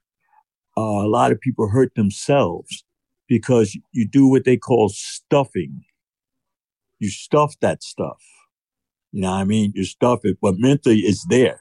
uh, 0.77 0.81
a 0.81 1.09
lot 1.09 1.33
of 1.33 1.41
people 1.41 1.69
hurt 1.69 1.95
themselves 1.97 2.85
because 3.29 3.77
you 3.93 4.09
do 4.09 4.29
what 4.29 4.45
they 4.45 4.57
call 4.57 4.91
stuffing. 4.91 5.85
You 6.99 7.11
stuff 7.11 7.57
that 7.61 7.83
stuff. 7.83 8.23
You 9.13 9.23
know 9.23 9.31
what 9.31 9.39
I 9.39 9.45
mean? 9.45 9.73
You 9.75 9.85
stuff 9.85 10.21
it, 10.25 10.39
but 10.41 10.57
mentally 10.59 11.01
it's 11.01 11.27
there. 11.29 11.61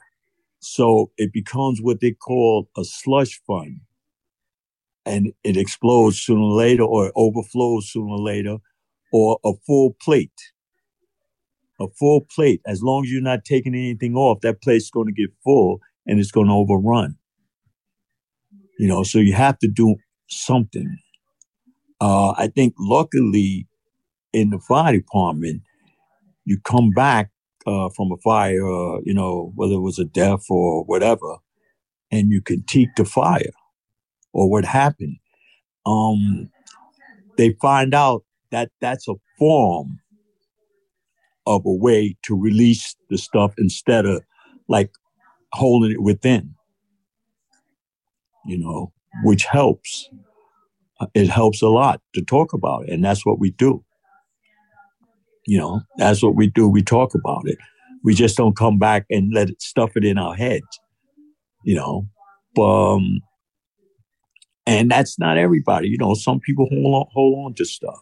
So 0.60 1.12
it 1.16 1.32
becomes 1.32 1.80
what 1.80 2.00
they 2.00 2.12
call 2.12 2.68
a 2.76 2.84
slush 2.84 3.40
fund 3.46 3.80
and 5.06 5.32
it 5.44 5.56
explodes 5.56 6.20
sooner 6.20 6.42
or 6.42 6.54
later 6.56 6.82
or 6.84 7.06
it 7.08 7.12
overflows 7.16 7.90
sooner 7.90 8.12
or 8.12 8.18
later 8.18 8.58
or 9.12 9.38
a 9.44 9.52
full 9.66 9.96
plate. 10.00 10.52
A 11.80 11.86
full 11.88 12.22
plate, 12.22 12.60
as 12.66 12.82
long 12.82 13.04
as 13.04 13.12
you're 13.12 13.22
not 13.22 13.44
taking 13.44 13.74
anything 13.74 14.16
off, 14.16 14.40
that 14.40 14.60
plate's 14.60 14.90
going 14.90 15.06
to 15.06 15.12
get 15.12 15.30
full 15.44 15.80
and 16.06 16.18
it's 16.18 16.32
going 16.32 16.48
to 16.48 16.52
overrun. 16.52 17.16
You 18.78 18.88
know, 18.88 19.02
so 19.02 19.18
you 19.18 19.34
have 19.34 19.58
to 19.60 19.68
do 19.68 19.96
something. 20.28 20.98
Uh, 22.00 22.30
I 22.30 22.48
think 22.48 22.74
luckily 22.78 23.66
in 24.32 24.50
the 24.50 24.58
fire 24.58 24.92
department, 24.92 25.62
you 26.44 26.58
come 26.64 26.90
back 26.90 27.30
uh, 27.66 27.90
from 27.94 28.10
a 28.12 28.16
fire, 28.18 28.66
uh, 28.66 29.00
you 29.04 29.14
know, 29.14 29.52
whether 29.54 29.74
it 29.74 29.80
was 29.80 29.98
a 29.98 30.04
death 30.04 30.44
or 30.48 30.84
whatever, 30.84 31.36
and 32.10 32.30
you 32.30 32.40
critique 32.40 32.88
the 32.96 33.04
fire 33.04 33.52
or 34.32 34.50
what 34.50 34.64
happened, 34.64 35.16
um, 35.84 36.50
they 37.36 37.50
find 37.60 37.94
out 37.94 38.24
that 38.50 38.70
that's 38.80 39.08
a 39.08 39.14
form 39.38 40.00
of 41.46 41.64
a 41.64 41.72
way 41.72 42.16
to 42.22 42.38
release 42.38 42.94
the 43.10 43.18
stuff 43.18 43.54
instead 43.58 44.06
of 44.06 44.22
like 44.68 44.90
holding 45.52 45.92
it 45.92 46.02
within, 46.02 46.54
you 48.46 48.58
know, 48.58 48.92
which 49.24 49.44
helps. 49.44 50.08
It 51.14 51.28
helps 51.28 51.62
a 51.62 51.68
lot 51.68 52.00
to 52.14 52.22
talk 52.22 52.52
about 52.52 52.84
it, 52.84 52.90
and 52.90 53.04
that's 53.04 53.24
what 53.24 53.38
we 53.38 53.52
do. 53.52 53.84
You 55.46 55.58
know, 55.58 55.80
that's 55.96 56.22
what 56.22 56.34
we 56.34 56.48
do. 56.48 56.68
We 56.68 56.82
talk 56.82 57.14
about 57.14 57.42
it. 57.46 57.58
We 58.02 58.14
just 58.14 58.36
don't 58.36 58.56
come 58.56 58.78
back 58.78 59.06
and 59.10 59.32
let 59.32 59.48
it 59.48 59.62
stuff 59.62 59.92
it 59.96 60.04
in 60.04 60.18
our 60.18 60.34
heads, 60.34 60.80
you 61.64 61.76
know. 61.76 62.08
Um, 62.62 63.20
and 64.66 64.90
that's 64.90 65.18
not 65.18 65.38
everybody. 65.38 65.88
You 65.88 65.98
know, 65.98 66.14
some 66.14 66.40
people 66.40 66.66
hold 66.70 66.94
on, 66.94 67.06
hold 67.12 67.46
on 67.46 67.54
to 67.54 67.64
stuff, 67.64 68.00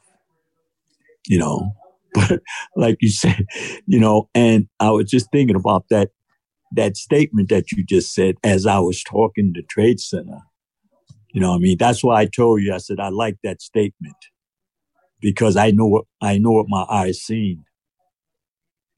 you 1.27 1.39
know. 1.39 1.73
But 2.15 2.41
like 2.77 2.97
you 3.01 3.11
said, 3.11 3.45
you 3.87 4.01
know, 4.01 4.31
and 4.35 4.69
I 4.81 4.91
was 4.91 5.11
just 5.11 5.31
thinking 5.33 5.57
about 5.57 5.85
that 5.91 6.09
that 6.73 6.97
statement 6.97 7.51
that 7.51 7.73
you 7.73 7.85
just 7.85 8.15
said 8.15 8.37
as 8.43 8.65
I 8.67 8.79
was 8.79 9.03
talking 9.03 9.53
to 9.55 9.63
Trade 9.63 10.01
Center. 10.01 10.41
You 11.33 11.43
know, 11.43 11.55
I 11.55 11.59
mean, 11.59 11.77
that's 11.79 12.03
why 12.03 12.23
I 12.23 12.27
told 12.27 12.63
you. 12.63 12.73
I 12.73 12.79
said 12.79 13.01
I 13.01 13.11
like 13.11 13.37
that 13.45 13.61
statement 13.61 14.17
because 15.21 15.57
I 15.57 15.73
know 15.73 15.87
what 15.87 16.05
I 16.23 16.39
know 16.39 16.53
what 16.53 16.67
my 16.69 16.87
eyes 16.89 17.19
seen, 17.21 17.65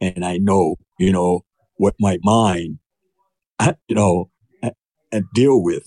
and 0.01 0.25
I 0.25 0.39
know 0.39 0.77
you 0.99 1.11
know 1.11 1.41
what 1.77 1.95
my 1.99 2.19
mind, 2.23 2.79
you 3.89 3.97
know, 3.97 4.31
deal 5.35 5.61
with 5.61 5.85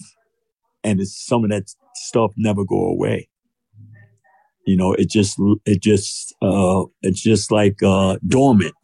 and 0.84 1.00
it's 1.00 1.26
some 1.26 1.44
of 1.44 1.52
that 1.52 1.66
stuff 1.95 2.34
never 2.38 2.66
go 2.66 2.86
away. 2.88 3.30
You 4.65 4.77
know, 4.77 4.93
it 4.93 5.09
just 5.09 5.40
it 5.65 5.81
just 5.81 6.35
uh 6.41 6.83
it's 7.01 7.22
just 7.22 7.51
like 7.51 7.81
uh 7.83 8.17
dormant. 8.27 8.75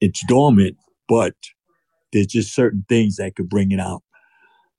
It's 0.00 0.22
dormant, 0.26 0.76
but 1.08 1.34
there's 2.12 2.26
just 2.26 2.54
certain 2.54 2.84
things 2.88 3.16
that 3.16 3.34
could 3.36 3.48
bring 3.48 3.72
it 3.72 3.80
out. 3.80 4.02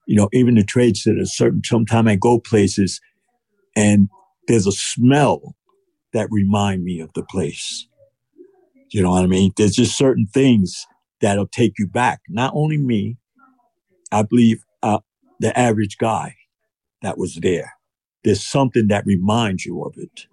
You 0.08 0.16
know, 0.16 0.30
even 0.34 0.56
the 0.56 0.64
trade 0.64 0.98
center, 0.98 1.26
certain 1.26 1.61
sometimes 1.64 2.08
I 2.09 2.16
go 2.16 2.40
places 2.40 3.01
and 3.76 4.09
there's 4.48 4.67
a 4.67 4.72
smell 4.72 5.56
that 6.14 6.27
remind 6.32 6.84
me 6.84 7.00
of 7.00 7.11
the 7.14 7.24
place. 7.24 7.88
You 8.92 9.03
know 9.03 9.11
what 9.11 9.24
I 9.24 9.27
mean? 9.27 9.51
There's 9.58 9.76
just 9.76 9.98
certain 9.98 10.27
things 10.27 10.85
that'll 11.22 11.48
take 11.48 11.74
you 11.77 11.88
back. 11.88 12.22
Not 12.30 12.53
only 12.56 12.77
me, 12.77 13.17
I 14.11 14.24
believe 14.24 14.64
uh, 14.82 15.00
the 15.40 15.58
average 15.58 15.98
guy 15.98 16.35
that 17.01 17.17
was 17.17 17.35
there. 17.35 17.77
There's 18.28 18.46
something 18.46 18.88
that 18.90 19.06
reminds 19.06 19.66
you 19.66 19.82
of 19.84 19.94
it 19.96 20.26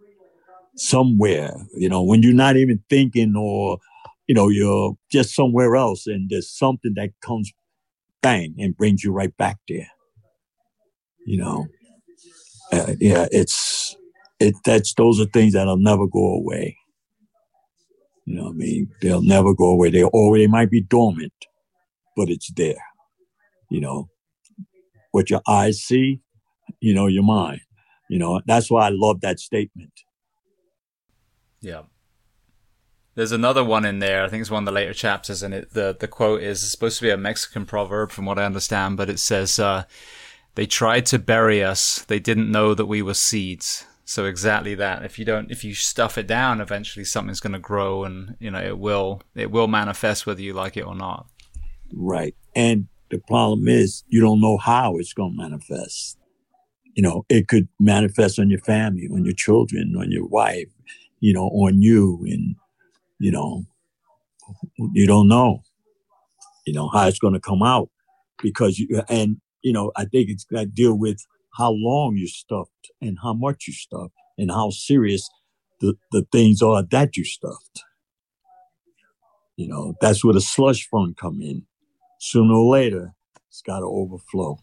somewhere, 0.75 1.55
you 1.77 1.89
know, 1.89 2.03
when 2.03 2.25
you're 2.25 2.35
not 2.35 2.57
even 2.57 2.83
thinking 2.91 3.37
or, 3.37 3.79
you 4.27 4.35
know, 4.35 4.49
you're 4.49 4.97
just 5.13 5.33
somewhere 5.33 5.77
else 5.77 6.09
and 6.09 6.29
there's 6.29 6.51
something 6.51 6.95
that 6.97 7.11
comes 7.21 7.53
bang 8.21 8.57
and 8.59 8.77
brings 8.77 9.05
you 9.05 9.13
right 9.13 9.37
back 9.37 9.59
there. 9.69 9.87
You 11.25 11.39
know, 11.39 11.67
uh, 12.73 12.95
yeah, 12.99 13.29
it's, 13.31 13.95
it, 14.41 14.57
that's, 14.65 14.93
those 14.95 15.21
are 15.21 15.27
things 15.27 15.53
that'll 15.53 15.77
never 15.77 16.09
go 16.09 16.35
away. 16.35 16.77
You 18.27 18.35
know 18.35 18.49
I 18.49 18.53
mean? 18.55 18.91
They'll 19.03 19.23
never 19.23 19.55
go 19.55 19.69
away. 19.71 19.91
They 19.91 20.03
or 20.03 20.37
they 20.37 20.49
might 20.49 20.69
be 20.69 20.83
dormant, 20.83 21.33
but 22.17 22.29
it's 22.29 22.51
there. 22.57 22.83
You 23.71 23.83
know, 23.83 24.09
what 25.13 25.31
your 25.31 25.43
eyes 25.47 25.79
see, 25.79 26.23
you 26.81 26.93
know, 26.93 27.07
your 27.07 27.23
mind. 27.23 27.61
You 28.09 28.19
know, 28.19 28.41
that's 28.47 28.71
why 28.71 28.87
I 28.87 28.91
love 28.91 29.21
that 29.23 29.41
statement. 29.41 29.93
Yeah. 31.61 31.83
There's 33.15 33.33
another 33.33 33.65
one 33.65 33.85
in 33.85 34.01
there. 34.01 34.25
I 34.25 34.29
think 34.29 34.41
it's 34.41 34.51
one 34.51 34.65
of 34.65 34.67
the 34.67 34.73
later 34.73 34.93
chapters, 34.93 35.43
and 35.43 35.55
it, 35.55 35.73
the 35.73 35.97
the 35.99 36.09
quote 36.09 36.43
is 36.43 36.69
supposed 36.69 36.99
to 36.99 37.05
be 37.05 37.11
a 37.11 37.17
Mexican 37.17 37.65
proverb, 37.65 38.11
from 38.11 38.27
what 38.27 38.39
I 38.39 38.45
understand, 38.45 38.97
but 38.97 39.09
it 39.09 39.21
says, 39.21 39.59
uh, 39.59 39.85
"They 40.57 40.67
tried 40.67 41.07
to 41.07 41.19
bury 41.21 41.63
us. 41.63 42.05
They 42.09 42.19
didn't 42.19 42.51
know 42.51 42.75
that 42.75 42.87
we 42.87 43.03
were 43.03 43.15
seeds." 43.15 43.87
So 44.05 44.27
exactly 44.27 44.75
that. 44.75 45.05
If 45.05 45.19
you 45.19 45.25
don't, 45.25 45.51
if 45.51 45.65
you 45.65 45.75
stuff 45.75 46.19
it 46.19 46.27
down, 46.27 46.61
eventually 46.61 47.05
something's 47.05 47.41
going 47.41 47.55
to 47.55 47.59
grow, 47.61 48.05
and 48.05 48.37
you 48.41 48.51
know 48.51 48.61
it 48.61 48.79
will 48.79 49.23
it 49.37 49.51
will 49.51 49.69
manifest 49.69 50.27
whether 50.27 50.43
you 50.43 50.53
like 50.53 50.77
it 50.77 50.87
or 50.87 50.97
not. 50.97 51.27
Right, 51.93 52.35
and 52.57 52.89
the 53.11 53.19
problem 53.19 53.69
is 53.69 54.03
you 54.09 54.21
don't 54.21 54.41
know 54.41 54.59
how 54.59 54.99
it's 54.99 55.13
going 55.13 55.37
to 55.37 55.43
manifest. 55.43 56.19
You 56.95 57.03
know, 57.03 57.25
it 57.29 57.49
could 57.49 57.69
manifest 57.81 58.39
on 58.39 58.51
your 58.51 58.61
family, 58.61 59.09
on 59.13 59.25
your 59.25 59.35
children, 59.35 59.95
on 59.99 60.11
your 60.11 60.27
wife, 60.27 60.69
you 61.21 61.33
know, 61.33 61.47
on 61.47 61.83
you. 61.83 62.25
And, 62.29 62.57
you 63.19 63.33
know, 63.33 63.65
you 64.93 65.07
don't 65.07 65.29
know, 65.29 65.63
you 66.67 66.73
know, 66.73 66.89
how 66.89 67.07
it's 67.09 67.19
going 67.19 67.35
to 67.35 67.41
come 67.41 67.63
out 67.63 67.91
because 68.43 68.79
you, 68.79 69.03
and, 69.09 69.41
you 69.63 69.73
know, 69.73 69.91
I 69.97 70.05
think 70.05 70.31
it's 70.31 70.45
got 70.45 70.61
to 70.61 70.67
deal 70.67 70.95
with 70.95 71.19
how 71.57 71.73
long 71.73 72.17
you 72.17 72.29
stuffed 72.29 72.91
and 73.01 73.19
how 73.23 73.33
much 73.33 73.67
you 73.67 73.73
stuffed 73.73 74.15
and 74.39 74.51
how 74.51 74.71
serious 74.71 75.29
the, 75.81 75.95
the 76.13 76.27
things 76.31 76.63
are 76.63 76.83
that 76.91 77.17
you 77.17 77.25
stuffed. 77.25 77.83
You 79.57 79.69
know, 79.69 79.95
that's 80.01 80.25
where 80.25 80.35
the 80.35 80.41
slush 80.41 80.89
fund 80.89 81.17
come 81.17 81.41
in 81.41 81.67
sooner 82.25 82.55
or 82.55 82.73
later, 82.73 83.15
it's 83.49 83.63
got 83.63 83.81
to 83.81 83.87
overflow. 83.87 84.59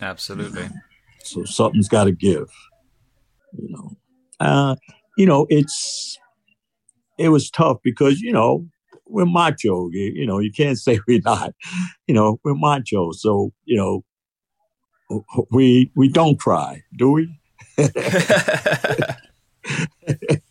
Absolutely. 0.00 0.70
So 1.24 1.44
something's 1.44 1.88
got 1.88 2.04
to 2.04 2.12
give. 2.12 2.48
You 3.52 3.68
know, 3.70 3.96
uh, 4.38 4.76
you 5.16 5.26
know, 5.26 5.46
it's 5.48 6.18
it 7.18 7.28
was 7.28 7.50
tough 7.50 7.78
because 7.82 8.20
you 8.20 8.32
know 8.32 8.66
we're 9.06 9.26
macho. 9.26 9.88
You, 9.90 10.12
you 10.14 10.26
know, 10.26 10.38
you 10.38 10.52
can't 10.52 10.78
say 10.86 11.00
we're 11.06 11.20
not. 11.24 11.54
You 12.06 12.14
know, 12.14 12.38
we're 12.44 12.54
macho. 12.54 13.12
So 13.12 13.52
you 13.64 13.76
know, 13.76 14.04
we 15.50 15.90
we 15.94 16.08
don't 16.08 16.38
cry, 16.38 16.82
do 16.96 17.12
we? 17.12 17.38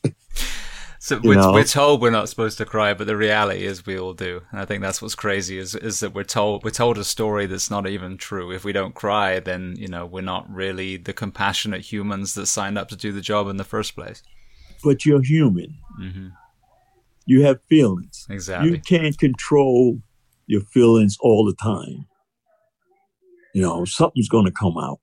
So 1.10 1.20
we're, 1.24 1.52
we're, 1.52 1.64
told 1.64 2.04
we're 2.04 2.12
not 2.12 2.30
supposed 2.30 2.60
to 2.60 2.66
cry, 2.66 2.94
but 2.94 3.08
the 3.08 3.18
reality 3.18 3.66
is 3.66 3.84
we 3.84 3.98
all 3.98 4.14
do. 4.14 4.44
And 4.52 4.60
I 4.60 4.66
think 4.66 4.84
that's 4.84 5.02
what's 5.02 5.16
crazy 5.16 5.58
is 5.58 5.74
is 5.74 6.02
that 6.02 6.14
we're 6.14 6.24
told 6.24 6.64
we're 6.64 6.70
told 6.70 7.00
a 7.00 7.04
story 7.04 7.48
that's 7.48 7.72
not 7.72 7.88
even 7.88 8.16
true. 8.16 8.52
If 8.52 8.64
we 8.64 8.74
don't 8.74 8.94
cry, 8.94 9.40
then 9.40 9.74
you 9.76 9.88
know 9.88 10.06
we're 10.06 10.22
not 10.22 10.48
really 10.54 10.98
the 10.98 11.12
compassionate 11.12 11.82
humans 11.82 12.36
that 12.36 12.46
signed 12.46 12.78
up 12.78 12.90
to 12.90 12.96
do 12.96 13.12
the 13.12 13.22
job 13.22 13.48
in 13.48 13.58
the 13.58 13.64
first 13.64 13.96
place. 13.96 14.22
But 14.84 15.04
you're 15.04 15.24
human. 15.24 15.80
Mm-hmm. 16.00 16.28
You 17.26 17.44
have 17.44 17.60
feelings. 17.68 18.28
Exactly. 18.30 18.70
You 18.70 18.80
can't 18.80 19.18
control 19.18 19.98
your 20.46 20.62
feelings 20.62 21.18
all 21.22 21.44
the 21.44 21.56
time. 21.56 22.06
You 23.56 23.64
know, 23.64 23.84
something's 23.84 24.30
going 24.30 24.46
to 24.46 24.52
come 24.52 24.78
out. 24.78 25.02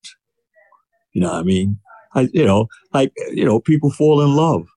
You 1.12 1.22
know 1.22 1.32
what 1.32 1.40
I 1.40 1.42
mean? 1.42 1.80
I, 2.14 2.28
you 2.32 2.44
know, 2.44 2.68
like, 2.94 3.12
you 3.32 3.44
know, 3.44 3.58
people 3.58 3.90
fall 3.90 4.22
in 4.22 4.36
love 4.36 4.68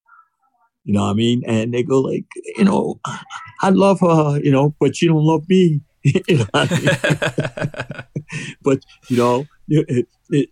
you 0.89 0.93
know 0.93 1.03
what 1.03 1.11
I 1.11 1.13
mean? 1.13 1.43
And 1.45 1.71
they 1.71 1.83
go 1.83 2.01
like, 2.01 2.25
you 2.57 2.63
know, 2.63 2.99
I 3.61 3.69
love 3.69 3.99
her, 3.99 4.39
you 4.43 4.51
know, 4.51 4.73
but 4.79 4.95
she 4.95 5.05
don't 5.05 5.23
love 5.23 5.47
me. 5.47 5.81
you 6.03 6.37
know 6.37 6.45
I 6.51 6.65
mean? 6.65 8.23
but 8.63 8.79
you 9.07 9.17
know, 9.17 9.45
it, 9.67 10.07
it, 10.31 10.49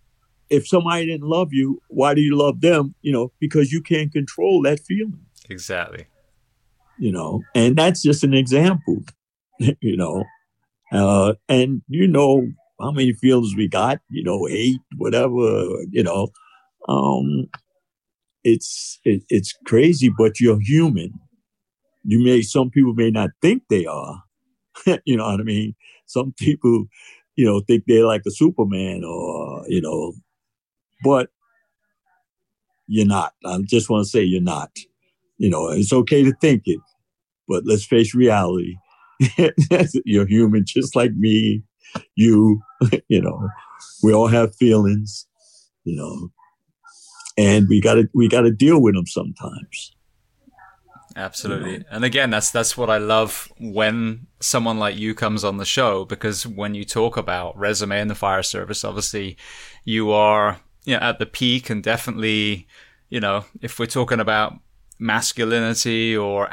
if 0.48 0.68
somebody 0.68 1.06
didn't 1.06 1.26
love 1.28 1.48
you, 1.50 1.82
why 1.88 2.14
do 2.14 2.20
you 2.20 2.36
love 2.36 2.60
them? 2.60 2.94
You 3.02 3.10
know, 3.10 3.32
because 3.40 3.72
you 3.72 3.82
can't 3.82 4.12
control 4.12 4.62
that 4.62 4.78
feeling. 4.78 5.18
Exactly. 5.50 6.06
You 7.00 7.10
know, 7.10 7.42
and 7.56 7.74
that's 7.74 8.00
just 8.00 8.22
an 8.22 8.34
example. 8.34 9.02
you 9.58 9.96
know, 9.96 10.22
uh, 10.92 11.34
and 11.48 11.82
you 11.88 12.06
know 12.06 12.46
how 12.80 12.92
many 12.92 13.12
feelings 13.12 13.56
we 13.56 13.66
got. 13.66 13.98
You 14.08 14.22
know, 14.22 14.46
eight, 14.48 14.78
whatever. 14.98 15.66
You 15.90 16.04
know, 16.04 16.28
um, 16.88 17.48
it's 18.52 18.98
it, 19.04 19.22
it's 19.28 19.54
crazy, 19.66 20.10
but 20.16 20.40
you're 20.40 20.60
human. 20.60 21.12
You 22.04 22.22
may 22.24 22.42
some 22.42 22.70
people 22.70 22.94
may 22.94 23.10
not 23.10 23.30
think 23.42 23.62
they 23.68 23.86
are. 23.86 24.22
you 25.04 25.16
know 25.16 25.26
what 25.26 25.40
I 25.40 25.44
mean? 25.44 25.74
Some 26.06 26.32
people, 26.38 26.86
you 27.36 27.44
know, 27.44 27.60
think 27.60 27.84
they're 27.86 28.06
like 28.06 28.22
a 28.26 28.30
Superman 28.30 29.04
or 29.04 29.64
you 29.68 29.80
know, 29.80 30.14
but 31.04 31.30
you're 32.86 33.06
not. 33.06 33.34
I 33.44 33.58
just 33.64 33.90
want 33.90 34.04
to 34.04 34.10
say 34.10 34.22
you're 34.22 34.40
not. 34.40 34.70
You 35.36 35.50
know, 35.50 35.68
it's 35.68 35.92
okay 35.92 36.24
to 36.24 36.32
think 36.40 36.62
it, 36.66 36.80
but 37.46 37.64
let's 37.66 37.84
face 37.84 38.14
reality. 38.14 38.76
you're 40.04 40.26
human 40.26 40.64
just 40.66 40.96
like 40.96 41.12
me, 41.12 41.62
you, 42.16 42.60
you 43.08 43.20
know. 43.20 43.48
We 44.02 44.12
all 44.12 44.26
have 44.26 44.56
feelings, 44.56 45.26
you 45.84 45.96
know 45.96 46.30
and 47.38 47.68
we 47.68 47.80
got 47.80 47.94
to 47.94 48.08
we 48.12 48.28
got 48.28 48.42
to 48.42 48.50
deal 48.50 48.82
with 48.82 48.94
them 48.94 49.06
sometimes. 49.06 49.94
Absolutely. 51.16 51.84
And 51.90 52.04
again 52.04 52.30
that's 52.30 52.50
that's 52.50 52.76
what 52.76 52.90
i 52.90 52.98
love 52.98 53.50
when 53.58 54.26
someone 54.40 54.78
like 54.78 54.96
you 54.96 55.14
comes 55.14 55.42
on 55.42 55.56
the 55.56 55.64
show 55.64 56.04
because 56.04 56.46
when 56.46 56.74
you 56.74 56.84
talk 56.84 57.16
about 57.16 57.58
resume 57.58 58.00
in 58.00 58.08
the 58.08 58.14
fire 58.14 58.42
service 58.42 58.84
obviously 58.84 59.36
you 59.84 60.12
are 60.12 60.60
you 60.84 60.94
know, 60.94 61.00
at 61.00 61.18
the 61.18 61.26
peak 61.26 61.70
and 61.70 61.82
definitely 61.82 62.68
you 63.08 63.18
know 63.18 63.44
if 63.60 63.80
we're 63.80 63.86
talking 63.86 64.20
about 64.20 64.54
masculinity 65.00 66.16
or 66.16 66.48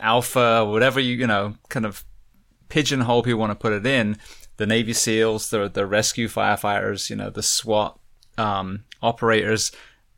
alpha 0.00 0.64
whatever 0.64 0.98
you 0.98 1.16
you 1.16 1.26
know 1.26 1.54
kind 1.68 1.84
of 1.84 2.02
pigeonhole 2.70 3.26
you 3.26 3.36
want 3.36 3.50
to 3.50 3.54
put 3.54 3.72
it 3.72 3.84
in 3.84 4.16
the 4.56 4.66
navy 4.66 4.94
seals 4.94 5.50
the 5.50 5.68
the 5.68 5.86
rescue 5.86 6.26
firefighters 6.28 7.10
you 7.10 7.16
know 7.16 7.28
the 7.28 7.42
swat 7.42 7.98
um, 8.38 8.84
operators 9.02 9.72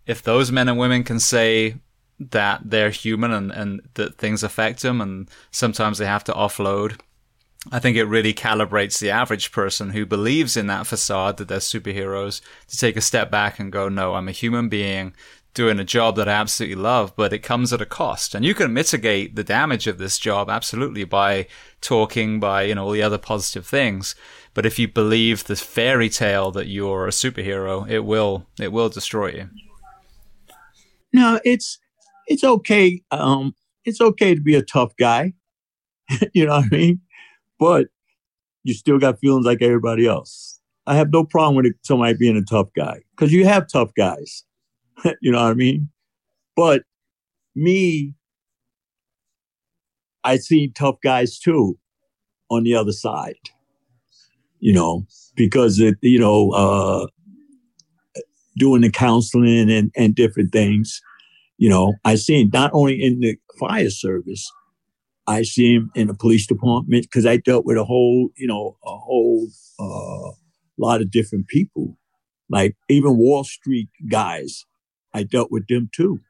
if 0.08 0.22
those 0.22 0.50
men 0.50 0.68
and 0.68 0.78
women 0.78 1.04
can 1.04 1.20
say 1.20 1.76
that 2.18 2.62
they're 2.64 2.90
human 2.90 3.30
and, 3.30 3.52
and 3.52 3.82
that 3.94 4.16
things 4.16 4.42
affect 4.42 4.82
them 4.82 5.00
and 5.00 5.30
sometimes 5.52 5.98
they 5.98 6.06
have 6.06 6.24
to 6.24 6.32
offload, 6.32 6.98
I 7.70 7.78
think 7.78 7.96
it 7.96 8.04
really 8.04 8.32
calibrates 8.32 8.98
the 8.98 9.10
average 9.10 9.52
person 9.52 9.90
who 9.90 10.06
believes 10.06 10.56
in 10.56 10.66
that 10.68 10.86
facade 10.86 11.36
that 11.36 11.48
they're 11.48 11.58
superheroes 11.58 12.40
to 12.68 12.78
take 12.78 12.96
a 12.96 13.02
step 13.02 13.30
back 13.30 13.60
and 13.60 13.70
go, 13.70 13.88
no, 13.88 14.14
I'm 14.14 14.28
a 14.28 14.32
human 14.32 14.68
being 14.68 15.12
doing 15.54 15.78
a 15.78 15.84
job 15.84 16.16
that 16.16 16.28
I 16.28 16.32
absolutely 16.32 16.76
love, 16.76 17.14
but 17.16 17.32
it 17.32 17.40
comes 17.40 17.72
at 17.72 17.80
a 17.82 17.86
cost. 17.86 18.34
And 18.34 18.44
you 18.44 18.54
can 18.54 18.72
mitigate 18.72 19.34
the 19.34 19.44
damage 19.44 19.86
of 19.86 19.98
this 19.98 20.18
job 20.18 20.48
absolutely 20.48 21.04
by 21.04 21.48
talking, 21.80 22.40
by, 22.40 22.62
you 22.62 22.76
know, 22.76 22.84
all 22.84 22.92
the 22.92 23.02
other 23.02 23.18
positive 23.18 23.66
things. 23.66 24.14
But 24.54 24.64
if 24.64 24.78
you 24.78 24.88
believe 24.88 25.44
the 25.44 25.56
fairy 25.56 26.08
tale 26.08 26.50
that 26.52 26.68
you're 26.68 27.06
a 27.06 27.10
superhero, 27.10 27.88
it 27.90 28.00
will, 28.00 28.46
it 28.58 28.72
will 28.72 28.88
destroy 28.88 29.32
you. 29.32 29.67
No, 31.12 31.40
it's 31.44 31.78
it's 32.26 32.44
okay. 32.44 33.02
Um, 33.10 33.54
it's 33.84 34.00
okay 34.00 34.34
to 34.34 34.40
be 34.40 34.54
a 34.54 34.62
tough 34.62 34.94
guy. 34.98 35.32
you 36.32 36.46
know 36.46 36.56
what 36.56 36.66
I 36.66 36.76
mean? 36.76 37.00
But 37.58 37.88
you 38.64 38.74
still 38.74 38.98
got 38.98 39.18
feelings 39.20 39.46
like 39.46 39.62
everybody 39.62 40.06
else. 40.06 40.60
I 40.86 40.94
have 40.94 41.10
no 41.12 41.24
problem 41.24 41.56
with 41.56 41.74
somebody 41.82 42.14
being 42.18 42.36
a 42.36 42.42
tough 42.42 42.68
guy 42.74 43.00
because 43.10 43.32
you 43.32 43.46
have 43.46 43.68
tough 43.68 43.92
guys. 43.94 44.44
you 45.20 45.32
know 45.32 45.42
what 45.42 45.50
I 45.50 45.54
mean? 45.54 45.90
But 46.56 46.82
me, 47.54 48.14
I 50.24 50.36
see 50.36 50.68
tough 50.68 50.96
guys 51.02 51.38
too 51.38 51.78
on 52.50 52.64
the 52.64 52.74
other 52.74 52.92
side. 52.92 53.36
You 54.60 54.72
know, 54.72 55.06
because 55.36 55.78
it, 55.78 55.96
you 56.02 56.18
know, 56.18 56.50
uh, 56.50 57.06
doing 58.58 58.82
the 58.82 58.90
counseling 58.90 59.70
and, 59.70 59.90
and 59.96 60.14
different 60.14 60.52
things. 60.52 61.00
You 61.56 61.68
know, 61.68 61.94
I 62.04 62.16
see 62.16 62.40
him 62.40 62.50
not 62.52 62.70
only 62.72 63.02
in 63.02 63.20
the 63.20 63.36
fire 63.58 63.90
service, 63.90 64.50
I 65.26 65.42
see 65.42 65.74
him 65.74 65.90
in 65.94 66.06
the 66.08 66.14
police 66.14 66.46
department 66.46 67.02
because 67.04 67.26
I 67.26 67.36
dealt 67.36 67.66
with 67.66 67.76
a 67.76 67.84
whole, 67.84 68.30
you 68.36 68.46
know, 68.46 68.76
a 68.84 68.96
whole 68.96 69.48
uh, 69.78 70.32
lot 70.78 71.02
of 71.02 71.10
different 71.10 71.48
people, 71.48 71.98
like 72.48 72.76
even 72.88 73.18
Wall 73.18 73.44
Street 73.44 73.88
guys. 74.10 74.64
I 75.12 75.24
dealt 75.24 75.50
with 75.50 75.66
them 75.68 75.90
too, 75.94 76.20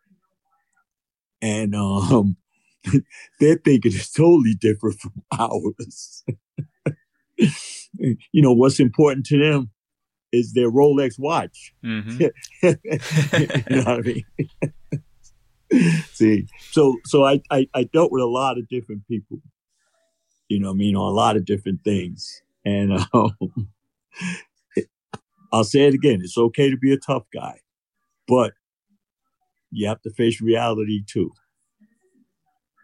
and 1.42 1.74
um, 1.74 2.36
their 3.40 3.56
thinking 3.56 3.92
is 3.92 4.10
totally 4.10 4.54
different 4.54 4.98
from 5.00 5.12
ours. 5.38 6.24
you 7.98 8.42
know 8.42 8.52
what's 8.52 8.80
important 8.80 9.26
to 9.26 9.38
them 9.38 9.70
is 10.32 10.52
their 10.52 10.70
Rolex 10.70 11.18
watch. 11.18 11.72
Mm-hmm. 11.84 12.26
you 12.62 13.76
know 13.76 13.84
what 13.84 13.98
I 13.98 14.00
mean? 14.00 14.24
See, 16.12 16.46
so 16.70 16.96
so 17.04 17.24
I, 17.24 17.42
I, 17.50 17.68
I 17.74 17.84
dealt 17.84 18.10
with 18.10 18.22
a 18.22 18.26
lot 18.26 18.58
of 18.58 18.68
different 18.68 19.06
people. 19.06 19.40
You 20.48 20.60
know, 20.60 20.70
I 20.70 20.72
mean, 20.72 20.96
on 20.96 21.12
a 21.12 21.14
lot 21.14 21.36
of 21.36 21.44
different 21.44 21.82
things, 21.84 22.42
and 22.64 22.92
um, 23.12 23.36
I'll 25.52 25.64
say 25.64 25.80
it 25.86 25.94
again: 25.94 26.20
it's 26.22 26.38
okay 26.38 26.70
to 26.70 26.76
be 26.76 26.92
a 26.92 26.98
tough 26.98 27.24
guy, 27.32 27.60
but 28.26 28.54
you 29.70 29.86
have 29.88 30.00
to 30.02 30.10
face 30.10 30.40
reality 30.40 31.02
too. 31.06 31.32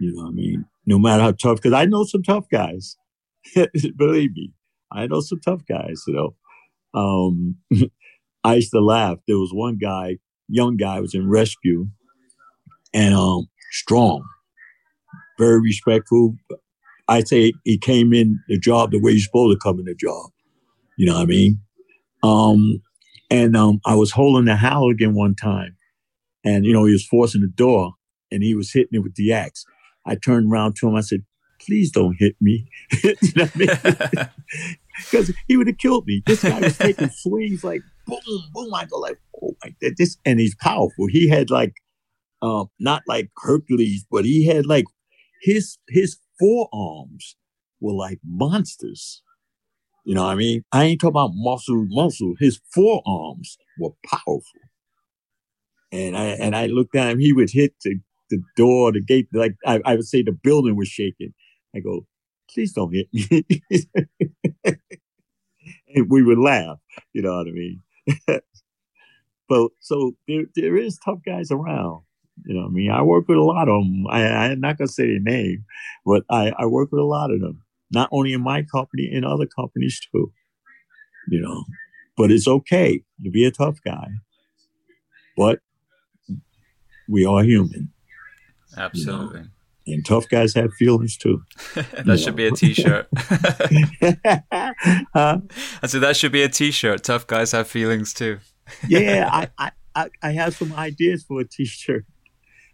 You 0.00 0.14
know, 0.14 0.24
what 0.24 0.28
I 0.28 0.32
mean, 0.32 0.66
no 0.86 0.98
matter 0.98 1.22
how 1.22 1.32
tough, 1.32 1.56
because 1.56 1.72
I 1.72 1.86
know 1.86 2.04
some 2.04 2.22
tough 2.22 2.48
guys. 2.50 2.96
Believe 3.96 4.34
me, 4.34 4.52
I 4.92 5.06
know 5.06 5.20
some 5.20 5.40
tough 5.40 5.62
guys. 5.66 6.02
You 6.06 6.14
know, 6.14 6.34
um, 6.94 7.56
I 8.44 8.54
used 8.54 8.72
to 8.72 8.80
laugh. 8.80 9.18
There 9.26 9.38
was 9.38 9.52
one 9.52 9.78
guy, 9.78 10.18
young 10.48 10.76
guy, 10.76 11.00
was 11.00 11.14
in 11.14 11.28
rescue, 11.28 11.88
and 12.92 13.14
um, 13.14 13.48
strong, 13.72 14.24
very 15.38 15.60
respectful. 15.60 16.36
I'd 17.08 17.28
say 17.28 17.52
he 17.64 17.78
came 17.78 18.12
in 18.12 18.40
the 18.48 18.58
job 18.58 18.90
the 18.90 19.00
way 19.00 19.12
you're 19.12 19.20
supposed 19.20 19.58
to 19.58 19.62
come 19.62 19.78
in 19.78 19.84
the 19.84 19.94
job. 19.94 20.30
You 20.96 21.06
know 21.06 21.14
what 21.14 21.22
I 21.22 21.26
mean? 21.26 21.60
Um, 22.22 22.82
and 23.30 23.56
um, 23.56 23.80
I 23.84 23.94
was 23.94 24.12
holding 24.12 24.44
the 24.46 24.56
Halligan 24.56 25.14
one 25.14 25.34
time, 25.34 25.76
and 26.44 26.64
you 26.64 26.72
know 26.72 26.84
he 26.84 26.92
was 26.92 27.06
forcing 27.06 27.40
the 27.40 27.48
door, 27.48 27.94
and 28.30 28.42
he 28.42 28.54
was 28.54 28.72
hitting 28.72 28.92
it 28.92 29.02
with 29.02 29.16
the 29.16 29.32
axe. 29.32 29.64
I 30.06 30.14
turned 30.14 30.52
around 30.52 30.76
to 30.76 30.88
him. 30.88 30.94
I 30.94 31.00
said, 31.00 31.24
"Please 31.60 31.90
don't 31.90 32.16
hit 32.18 32.36
me." 32.40 32.70
you 33.02 33.14
know 33.36 33.48
I 33.54 33.58
mean? 33.58 34.28
because 34.96 35.32
he 35.48 35.56
would 35.56 35.66
have 35.66 35.78
killed 35.78 36.06
me. 36.06 36.22
This 36.26 36.42
guy 36.42 36.60
was 36.60 36.78
taking 36.78 37.10
swings 37.14 37.64
like 37.64 37.82
boom, 38.06 38.18
boom. 38.52 38.74
I 38.74 38.84
go 38.86 38.98
like, 38.98 39.18
oh 39.42 39.56
my, 39.62 39.74
God, 39.80 39.92
this, 39.96 40.16
and 40.24 40.40
he's 40.40 40.54
powerful. 40.56 41.06
He 41.08 41.28
had 41.28 41.50
like, 41.50 41.74
um, 42.42 42.68
not 42.78 43.02
like 43.06 43.30
Hercules, 43.38 44.04
but 44.10 44.24
he 44.24 44.46
had 44.46 44.66
like 44.66 44.84
his 45.42 45.78
his 45.88 46.18
forearms 46.38 47.36
were 47.80 47.92
like 47.92 48.18
monsters. 48.24 49.22
You 50.04 50.14
know 50.14 50.24
what 50.24 50.32
I 50.32 50.34
mean? 50.34 50.64
I 50.72 50.84
ain't 50.84 51.00
talking 51.00 51.12
about 51.12 51.30
muscle, 51.32 51.86
muscle. 51.88 52.34
His 52.38 52.60
forearms 52.74 53.56
were 53.78 53.92
powerful. 54.04 54.60
And 55.92 56.16
I 56.16 56.26
and 56.26 56.54
I 56.54 56.66
looked 56.66 56.94
at 56.94 57.10
him. 57.10 57.18
He 57.18 57.32
would 57.32 57.50
hit 57.50 57.74
the, 57.84 58.00
the 58.30 58.42
door, 58.56 58.92
the 58.92 59.02
gate. 59.02 59.28
Like 59.32 59.54
I, 59.64 59.80
I 59.84 59.94
would 59.96 60.06
say, 60.06 60.22
the 60.22 60.32
building 60.32 60.76
was 60.76 60.88
shaking. 60.88 61.32
I 61.74 61.80
go, 61.80 62.06
please 62.54 62.72
don't 62.72 62.94
hit 62.94 63.08
me. 63.12 63.50
and 65.94 66.08
we 66.08 66.22
would 66.22 66.38
laugh, 66.38 66.78
you 67.12 67.22
know 67.22 67.36
what 67.36 67.48
I 67.48 67.50
mean? 67.50 67.82
but 69.48 69.70
so 69.80 70.12
there, 70.28 70.44
there 70.54 70.76
is 70.76 70.98
tough 71.04 71.18
guys 71.26 71.50
around, 71.50 72.02
You 72.44 72.54
know, 72.54 72.62
what 72.62 72.68
I 72.68 72.72
mean, 72.72 72.90
I 72.90 73.02
work 73.02 73.28
with 73.28 73.38
a 73.38 73.42
lot 73.42 73.68
of 73.68 73.82
them. 73.82 74.06
I, 74.08 74.26
I'm 74.26 74.60
not 74.60 74.78
gonna 74.78 74.88
say 74.88 75.06
their 75.06 75.20
name, 75.20 75.64
but 76.06 76.22
I, 76.30 76.52
I 76.58 76.66
work 76.66 76.92
with 76.92 77.00
a 77.00 77.04
lot 77.04 77.30
of 77.30 77.40
them. 77.40 77.62
Not 77.90 78.08
only 78.12 78.32
in 78.32 78.42
my 78.42 78.62
company, 78.62 79.08
in 79.10 79.24
other 79.24 79.46
companies 79.46 80.00
too. 80.12 80.32
You 81.28 81.40
know, 81.40 81.64
but 82.16 82.30
it's 82.30 82.46
okay 82.46 83.02
to 83.24 83.30
be 83.30 83.44
a 83.44 83.50
tough 83.50 83.78
guy. 83.84 84.08
But 85.36 85.60
we 87.08 87.24
are 87.24 87.42
human. 87.42 87.92
Absolutely. 88.76 89.38
You 89.38 89.44
know? 89.44 89.50
And 89.86 90.04
tough 90.04 90.28
guys 90.28 90.54
have 90.54 90.72
feelings 90.74 91.16
too. 91.16 91.42
that 91.74 92.18
should 92.18 92.36
be 92.36 92.46
a 92.46 92.50
t-shirt. 92.50 93.06
huh? 95.14 95.38
I 95.82 95.86
said 95.86 96.00
that 96.00 96.16
should 96.16 96.32
be 96.32 96.42
a 96.42 96.48
t-shirt. 96.48 97.04
Tough 97.04 97.26
guys 97.26 97.52
have 97.52 97.68
feelings 97.68 98.14
too. 98.14 98.38
yeah, 98.88 99.28
I, 99.30 99.72
I, 99.94 100.08
I 100.22 100.30
have 100.32 100.56
some 100.56 100.72
ideas 100.72 101.24
for 101.24 101.40
a 101.40 101.44
t-shirt. 101.44 102.06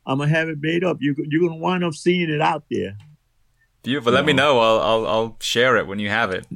I'm 0.06 0.18
gonna 0.18 0.30
have 0.30 0.48
it 0.48 0.58
made 0.60 0.84
up. 0.84 0.98
You, 1.00 1.14
you're 1.28 1.48
gonna 1.48 1.60
wind 1.60 1.84
up 1.84 1.94
seeing 1.94 2.30
it 2.30 2.40
out 2.40 2.64
there. 2.70 2.96
Beautiful. 3.82 4.12
Let 4.12 4.22
know? 4.22 4.26
me 4.26 4.32
know. 4.32 4.58
I'll, 4.60 4.80
I'll 4.80 5.06
I'll 5.06 5.36
share 5.40 5.76
it 5.76 5.86
when 5.86 5.98
you 5.98 6.08
have 6.08 6.30
it. 6.30 6.46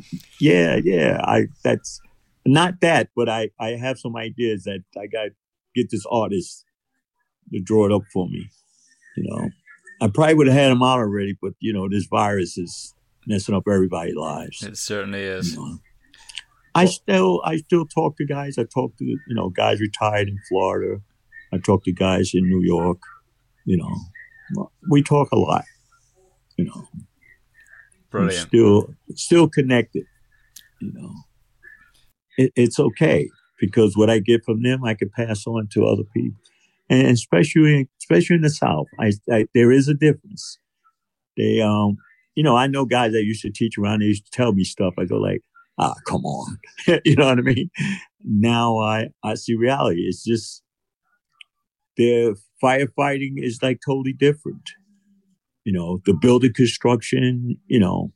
Yeah, 0.40 0.80
yeah. 0.82 1.20
I 1.22 1.48
that's 1.62 2.00
not 2.46 2.80
that, 2.80 3.10
but 3.16 3.28
I 3.28 3.50
I 3.58 3.70
have 3.70 3.98
some 3.98 4.16
ideas 4.16 4.64
that 4.64 4.84
I 4.98 5.06
got 5.06 5.28
get 5.74 5.90
this 5.90 6.06
artist 6.10 6.64
to 7.52 7.60
draw 7.60 7.86
it 7.86 7.92
up 7.92 8.02
for 8.12 8.28
me. 8.28 8.48
You 9.16 9.24
know, 9.28 9.48
I 10.04 10.08
probably 10.08 10.34
would 10.34 10.46
have 10.48 10.56
had 10.56 10.70
him 10.70 10.82
out 10.82 10.98
already, 10.98 11.34
but 11.40 11.54
you 11.60 11.72
know, 11.72 11.88
this 11.88 12.04
virus 12.04 12.58
is 12.58 12.94
messing 13.26 13.54
up 13.54 13.62
everybody's 13.66 14.14
lives. 14.14 14.62
It 14.62 14.76
certainly 14.76 15.22
is. 15.22 15.54
You 15.54 15.60
know? 15.60 15.78
I 16.74 16.84
still 16.84 17.40
I 17.42 17.56
still 17.56 17.86
talk 17.86 18.18
to 18.18 18.26
guys. 18.26 18.58
I 18.58 18.64
talk 18.64 18.94
to 18.98 19.04
you 19.04 19.18
know 19.28 19.48
guys 19.48 19.80
retired 19.80 20.28
in 20.28 20.38
Florida. 20.46 21.00
I 21.54 21.56
talk 21.56 21.84
to 21.84 21.92
guys 21.92 22.32
in 22.34 22.46
New 22.46 22.60
York. 22.62 22.98
You 23.64 23.78
know, 23.78 24.70
we 24.90 25.02
talk 25.02 25.28
a 25.32 25.38
lot. 25.38 25.64
You 26.58 26.66
know, 26.66 26.86
brilliant. 28.10 28.46
still 28.48 28.94
still 29.14 29.48
connected. 29.48 30.04
You 30.82 30.92
know, 30.92 31.14
it, 32.36 32.52
it's 32.56 32.78
okay 32.78 33.30
because 33.58 33.96
what 33.96 34.10
I 34.10 34.18
get 34.18 34.44
from 34.44 34.62
them, 34.62 34.84
I 34.84 34.92
can 34.92 35.08
pass 35.08 35.46
on 35.46 35.68
to 35.72 35.86
other 35.86 36.04
people, 36.14 36.42
and 36.90 37.08
especially 37.08 37.88
especially 38.00 38.36
in 38.36 38.42
the 38.42 38.50
South, 38.50 38.86
I, 39.00 39.12
I 39.30 39.46
there 39.54 39.72
is 39.72 39.88
a 39.88 39.94
difference. 39.94 40.58
They 41.36 41.60
um, 41.60 41.96
you 42.34 42.42
know, 42.42 42.56
I 42.56 42.66
know 42.66 42.84
guys 42.84 43.12
that 43.12 43.24
used 43.24 43.42
to 43.42 43.50
teach 43.50 43.78
around. 43.78 44.00
They 44.00 44.06
used 44.06 44.24
to 44.26 44.30
tell 44.30 44.52
me 44.52 44.64
stuff. 44.64 44.94
I 44.98 45.04
go 45.04 45.16
like, 45.16 45.42
ah, 45.78 45.94
come 46.06 46.24
on. 46.24 46.58
you 47.04 47.16
know 47.16 47.26
what 47.26 47.38
I 47.38 47.42
mean? 47.42 47.70
Now 48.24 48.78
I, 48.78 49.08
I 49.22 49.34
see 49.34 49.54
reality. 49.54 50.02
It's 50.02 50.24
just 50.24 50.62
the 51.96 52.36
firefighting 52.62 53.34
is 53.36 53.60
like 53.62 53.80
totally 53.84 54.12
different. 54.12 54.70
You 55.64 55.72
know, 55.72 56.00
the 56.04 56.14
building 56.14 56.52
construction, 56.52 57.56
you 57.66 57.78
know. 57.78 58.12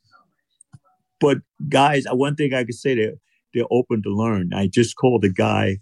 But 1.19 1.39
guys, 1.67 2.05
one 2.11 2.35
thing 2.35 2.53
I 2.53 2.63
could 2.63 2.75
say 2.75 2.95
they're 2.95 3.15
they're 3.53 3.65
open 3.71 4.03
to 4.03 4.09
learn. 4.09 4.51
I 4.53 4.67
just 4.67 4.95
called 4.95 5.23
a 5.25 5.29
guy. 5.29 5.77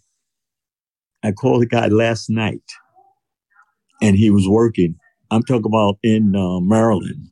I 1.28 1.34
called 1.34 1.62
a 1.62 1.66
guy 1.66 1.88
last 1.88 2.30
night, 2.30 2.64
and 4.02 4.16
he 4.16 4.30
was 4.30 4.48
working. 4.48 4.96
I'm 5.30 5.44
talking 5.44 5.66
about 5.66 5.98
in 6.02 6.34
uh, 6.36 6.62
Maryland, 6.62 7.32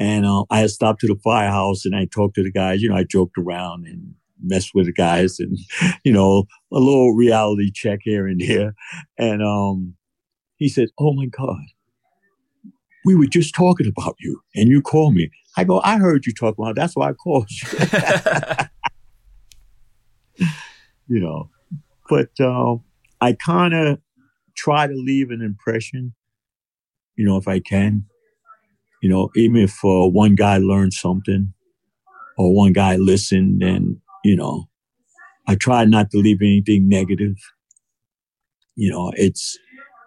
and 0.00 0.26
uh, 0.26 0.44
I 0.50 0.66
stopped 0.66 1.00
to 1.02 1.06
the 1.06 1.20
firehouse 1.22 1.84
and 1.84 1.94
I 1.94 2.06
talked 2.06 2.34
to 2.34 2.42
the 2.42 2.50
guys. 2.50 2.82
You 2.82 2.88
know, 2.88 2.96
I 2.96 3.04
joked 3.04 3.38
around 3.38 3.86
and 3.86 4.14
messed 4.42 4.72
with 4.74 4.86
the 4.86 4.92
guys 4.92 5.38
and, 5.38 5.56
you 6.04 6.12
know, 6.12 6.46
a 6.72 6.78
little 6.78 7.14
reality 7.14 7.70
check 7.72 8.00
here 8.02 8.26
and 8.26 8.40
there. 8.40 8.74
And 9.16 9.44
um, 9.44 9.94
he 10.56 10.68
said, 10.68 10.88
Oh 10.98 11.12
my 11.12 11.26
God, 11.26 11.62
we 13.04 13.14
were 13.14 13.26
just 13.26 13.54
talking 13.54 13.86
about 13.86 14.16
you 14.18 14.40
and 14.56 14.68
you 14.68 14.82
called 14.82 15.14
me. 15.14 15.30
I 15.56 15.62
go, 15.62 15.80
I 15.84 15.98
heard 15.98 16.26
you 16.26 16.32
talk 16.32 16.58
about 16.58 16.70
it. 16.70 16.76
That's 16.76 16.96
why 16.96 17.10
I 17.10 17.12
called 17.12 17.48
you. 17.48 17.68
you 21.06 21.20
know, 21.20 21.48
but 22.08 22.30
uh, 22.40 22.74
I 23.24 23.32
kind 23.32 23.74
of 23.74 23.98
try 24.56 24.86
to 24.86 24.94
leave 24.94 25.30
an 25.30 25.40
impression, 25.40 26.14
you 27.16 27.24
know, 27.24 27.36
if 27.36 27.48
I 27.48 27.60
can 27.60 28.04
you 29.04 29.10
know, 29.10 29.28
even 29.36 29.56
if 29.56 29.84
uh, 29.84 30.08
one 30.08 30.34
guy 30.34 30.56
learned 30.56 30.94
something 30.94 31.52
or 32.38 32.54
one 32.54 32.72
guy 32.72 32.96
listened, 32.96 33.62
and 33.62 33.98
you 34.24 34.34
know, 34.34 34.64
I 35.46 35.56
try 35.56 35.84
not 35.84 36.10
to 36.12 36.16
leave 36.16 36.38
anything 36.40 36.88
negative. 36.88 37.36
You 38.76 38.90
know, 38.90 39.12
it's 39.14 39.58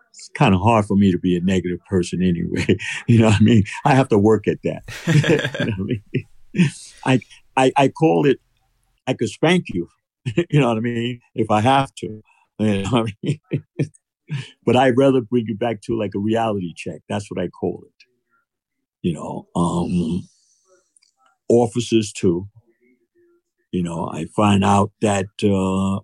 it's 0.10 0.32
kind 0.34 0.56
of 0.56 0.62
hard 0.62 0.86
for 0.86 0.98
me 0.98 1.12
to 1.12 1.20
be 1.20 1.38
a 1.38 1.42
negative 1.42 1.78
person 1.88 2.24
anyway. 2.24 2.76
you 3.08 3.20
know 3.20 3.28
what 3.28 3.40
I 3.40 3.44
mean? 3.44 3.66
I 3.86 3.94
have 3.94 4.10
to 4.10 4.18
work 4.18 4.48
at 4.48 4.58
that. 4.64 4.82
you 5.60 5.66
know 5.68 5.74
I, 5.78 5.84
mean? 5.84 6.72
I, 7.06 7.20
I 7.56 7.72
I 7.78 7.88
call 7.90 8.26
it 8.26 8.40
I 9.06 9.14
could 9.14 9.30
spank 9.30 9.66
you. 9.70 9.90
you 10.50 10.60
know 10.60 10.70
what 10.70 10.78
I 10.78 10.82
mean? 10.82 11.20
If 11.36 11.52
I 11.52 11.62
have 11.62 11.94
to. 12.00 12.24
Mean? 13.24 13.40
but 14.66 14.76
I'd 14.76 14.98
rather 14.98 15.22
bring 15.22 15.46
you 15.48 15.56
back 15.56 15.82
to 15.84 15.98
like 15.98 16.12
a 16.16 16.20
reality 16.20 16.74
check. 16.76 17.02
That's 17.08 17.30
what 17.32 17.42
I 17.42 17.48
call 17.48 17.84
it 17.86 18.08
you 19.08 19.14
know, 19.14 19.48
um, 19.56 20.28
officers 21.50 22.12
too. 22.12 22.48
You 23.72 23.84
know, 23.84 24.10
I 24.12 24.26
find 24.36 24.64
out 24.64 24.92
that 25.02 25.28
uh, 25.44 26.02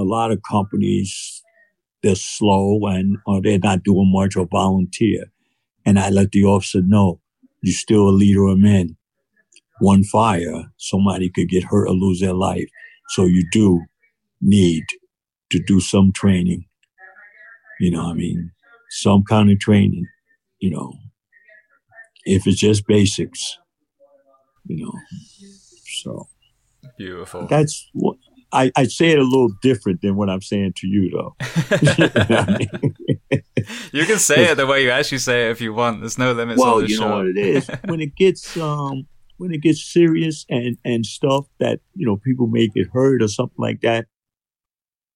a 0.00 0.02
lot 0.04 0.32
of 0.32 0.42
companies 0.48 1.42
they're 2.02 2.14
slow 2.14 2.86
and 2.86 3.18
or 3.26 3.40
they're 3.42 3.58
not 3.58 3.82
doing 3.82 4.10
much 4.12 4.36
or 4.36 4.46
volunteer, 4.50 5.26
and 5.84 5.98
I 5.98 6.10
let 6.10 6.32
the 6.32 6.44
officer 6.44 6.80
know 6.82 7.20
you're 7.62 7.74
still 7.74 8.08
a 8.08 8.10
leader 8.10 8.46
of 8.46 8.58
men. 8.58 8.96
One 9.80 10.04
fire, 10.04 10.64
somebody 10.78 11.30
could 11.30 11.48
get 11.48 11.64
hurt 11.64 11.88
or 11.88 11.94
lose 11.94 12.20
their 12.20 12.34
life, 12.34 12.68
so 13.10 13.24
you 13.24 13.44
do 13.52 13.82
need 14.40 14.84
to 15.50 15.62
do 15.62 15.80
some 15.80 16.12
training. 16.12 16.66
You 17.80 17.90
know, 17.90 18.10
I 18.10 18.14
mean, 18.14 18.52
some 18.90 19.22
kind 19.24 19.50
of 19.50 19.58
training. 19.58 20.06
You 20.60 20.70
know, 20.70 20.94
if 22.24 22.46
it's 22.46 22.60
just 22.60 22.86
basics, 22.86 23.58
you 24.64 24.84
know. 24.84 24.92
So 26.02 26.28
beautiful. 26.96 27.46
That's 27.46 27.88
what 27.92 28.16
I, 28.52 28.70
I 28.76 28.84
say 28.84 29.10
it 29.10 29.18
a 29.18 29.22
little 29.22 29.50
different 29.60 30.02
than 30.02 30.16
what 30.16 30.30
I'm 30.30 30.40
saying 30.40 30.74
to 30.76 30.86
you, 30.86 31.10
though. 31.10 31.36
you, 33.92 34.06
can 34.06 34.18
say 34.18 34.50
it 34.50 34.56
the 34.56 34.66
way 34.66 34.84
you 34.84 34.90
actually 34.90 35.18
say 35.18 35.48
it 35.48 35.50
if 35.50 35.60
you 35.60 35.74
want. 35.74 36.00
There's 36.00 36.18
no 36.18 36.32
limits. 36.32 36.60
Well, 36.60 36.80
you 36.80 36.96
show. 36.96 37.08
know 37.08 37.16
what 37.18 37.26
it 37.26 37.36
is 37.36 37.68
when 37.84 38.00
it 38.00 38.14
gets 38.16 38.56
um 38.56 39.06
when 39.38 39.52
it 39.52 39.60
gets 39.62 39.84
serious 39.84 40.46
and 40.48 40.78
and 40.84 41.04
stuff 41.04 41.46
that 41.58 41.80
you 41.94 42.06
know 42.06 42.16
people 42.16 42.46
may 42.46 42.68
get 42.68 42.88
hurt 42.92 43.22
or 43.22 43.28
something 43.28 43.58
like 43.58 43.80
that. 43.82 44.06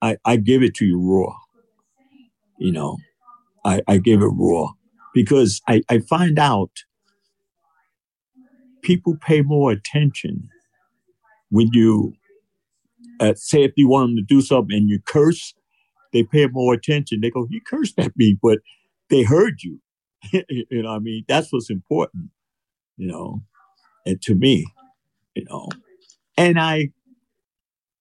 I 0.02 0.16
I 0.24 0.36
give 0.36 0.62
it 0.62 0.74
to 0.76 0.86
you 0.86 1.00
raw. 1.00 1.34
You 2.58 2.72
know, 2.72 2.98
I 3.64 3.82
I 3.88 3.98
give 3.98 4.22
it 4.22 4.26
raw 4.26 4.72
because 5.14 5.60
I 5.68 5.82
I 5.88 5.98
find 6.00 6.38
out 6.38 6.70
people 8.82 9.16
pay 9.20 9.42
more 9.42 9.70
attention 9.70 10.48
when 11.50 11.68
you 11.72 12.14
uh, 13.20 13.34
say 13.36 13.62
if 13.62 13.72
you 13.76 13.88
want 13.88 14.08
them 14.08 14.16
to 14.16 14.22
do 14.22 14.40
something 14.40 14.76
and 14.76 14.88
you 14.88 14.98
curse, 15.06 15.54
they 16.12 16.22
pay 16.22 16.46
more 16.48 16.74
attention. 16.74 17.20
They 17.20 17.30
go, 17.30 17.46
"You 17.50 17.60
cursed 17.60 17.98
at 17.98 18.16
me," 18.16 18.38
but 18.42 18.60
they 19.10 19.22
heard 19.22 19.62
you. 19.62 19.80
you 20.32 20.82
know, 20.82 20.90
I 20.90 20.98
mean, 20.98 21.24
that's 21.28 21.52
what's 21.52 21.70
important. 21.70 22.30
You 22.96 23.08
know, 23.08 23.42
and 24.06 24.20
to 24.22 24.34
me, 24.34 24.66
you 25.34 25.44
know, 25.44 25.68
and 26.36 26.58
I, 26.58 26.90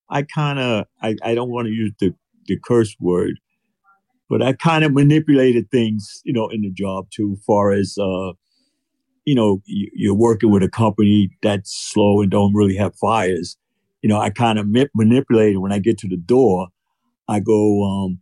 I 0.09 0.23
kind 0.23 0.59
of, 0.59 0.85
I, 1.01 1.15
I 1.23 1.35
don't 1.35 1.51
want 1.51 1.67
to 1.67 1.71
use 1.73 1.91
the 1.99 2.13
the 2.45 2.57
curse 2.63 2.95
word, 2.99 3.39
but 4.29 4.41
I 4.41 4.53
kind 4.53 4.83
of 4.83 4.93
manipulated 4.93 5.69
things, 5.69 6.21
you 6.23 6.33
know, 6.33 6.47
in 6.49 6.61
the 6.61 6.71
job 6.71 7.07
too, 7.11 7.37
far 7.45 7.71
as 7.71 7.95
uh, 8.01 8.31
you 9.25 9.35
know, 9.35 9.61
you're 9.65 10.15
working 10.15 10.49
with 10.49 10.63
a 10.63 10.69
company 10.69 11.29
that's 11.43 11.71
slow 11.71 12.21
and 12.21 12.31
don't 12.31 12.55
really 12.55 12.75
have 12.75 12.95
fires. 12.95 13.57
You 14.01 14.09
know, 14.09 14.19
I 14.19 14.31
kind 14.31 14.57
of 14.57 14.67
manipulate 14.95 15.53
it 15.53 15.59
when 15.59 15.71
I 15.71 15.79
get 15.79 15.99
to 15.99 16.07
the 16.07 16.17
door. 16.17 16.69
I 17.27 17.39
go, 17.39 17.83
um, 17.83 18.19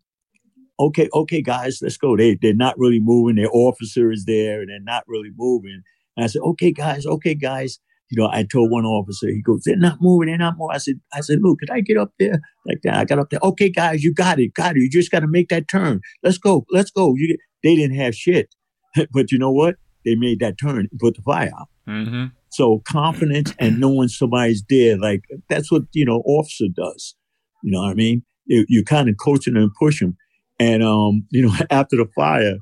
okay, 0.80 1.08
okay, 1.14 1.42
guys, 1.42 1.80
let's 1.82 1.98
go. 1.98 2.18
They, 2.18 2.36
they're 2.42 2.54
not 2.54 2.78
really 2.78 3.00
moving. 3.00 3.36
Their 3.38 3.54
officer 3.54 4.12
is 4.12 4.26
there 4.26 4.60
and 4.60 4.70
they're 4.70 4.80
not 4.82 5.06
really 5.08 5.32
moving. 5.38 5.82
And 6.18 6.24
I 6.26 6.28
said, 6.28 6.42
okay, 6.42 6.72
guys, 6.72 7.06
okay, 7.06 7.36
guys. 7.36 7.80
You 8.10 8.22
know, 8.22 8.30
I 8.32 8.44
told 8.44 8.72
one 8.72 8.86
officer, 8.86 9.28
he 9.28 9.42
goes, 9.42 9.64
they're 9.66 9.76
not 9.76 10.02
moving, 10.02 10.28
they're 10.28 10.38
not 10.38 10.56
moving. 10.58 10.76
I 10.76 10.78
said, 10.78 11.00
I 11.14 11.22
said, 11.22 11.40
look, 11.42 11.60
could 11.60 11.70
I 11.70 11.82
get 11.82 11.98
up 11.98 12.14
there 12.20 12.40
like 12.66 12.80
that? 12.84 12.96
I 12.96 13.06
got 13.06 13.20
up 13.20 13.30
there. 13.30 13.40
Okay, 13.44 13.70
guys, 13.70 14.04
you 14.04 14.14
got 14.14 14.40
it, 14.40 14.54
got 14.54 14.78
it. 14.78 14.80
You 14.80 14.90
just 14.90 15.12
got 15.12 15.20
to 15.20 15.28
make 15.28 15.50
that 15.50 15.68
turn. 15.68 16.00
Let's 16.24 16.38
go, 16.38 16.66
let's 16.72 16.90
go. 16.90 17.16
You, 17.16 17.38
they 17.64 17.76
didn't 17.76 17.98
have 17.98 18.16
shit, 18.16 18.56
but 19.12 19.32
you 19.32 19.38
know 19.38 19.52
what? 19.52 19.76
they 20.08 20.16
made 20.16 20.40
that 20.40 20.58
turn 20.58 20.88
and 20.90 21.00
put 21.00 21.16
the 21.16 21.22
fire 21.22 21.52
out. 21.60 21.68
Mm-hmm. 21.88 22.26
So 22.50 22.82
confidence 22.88 23.54
and 23.60 23.80
knowing 23.80 24.08
somebody's 24.08 24.64
there, 24.70 24.98
like 24.98 25.24
that's 25.50 25.70
what 25.70 25.84
you 25.92 26.06
know, 26.06 26.24
officer 26.26 26.68
does. 26.74 27.16
You 27.62 27.72
know 27.74 27.82
what 27.82 27.92
I 27.92 27.94
mean? 27.96 28.24
You, 28.46 28.66
you 28.70 28.84
kind 28.86 29.10
of 29.10 29.16
coach 29.22 29.46
them 29.46 29.58
and 29.58 29.72
push 29.78 30.00
them, 30.00 30.16
And 30.60 30.82
um, 30.82 31.28
you 31.32 31.46
know, 31.46 31.54
after 31.70 31.98
the 31.98 32.08
fire, 32.16 32.58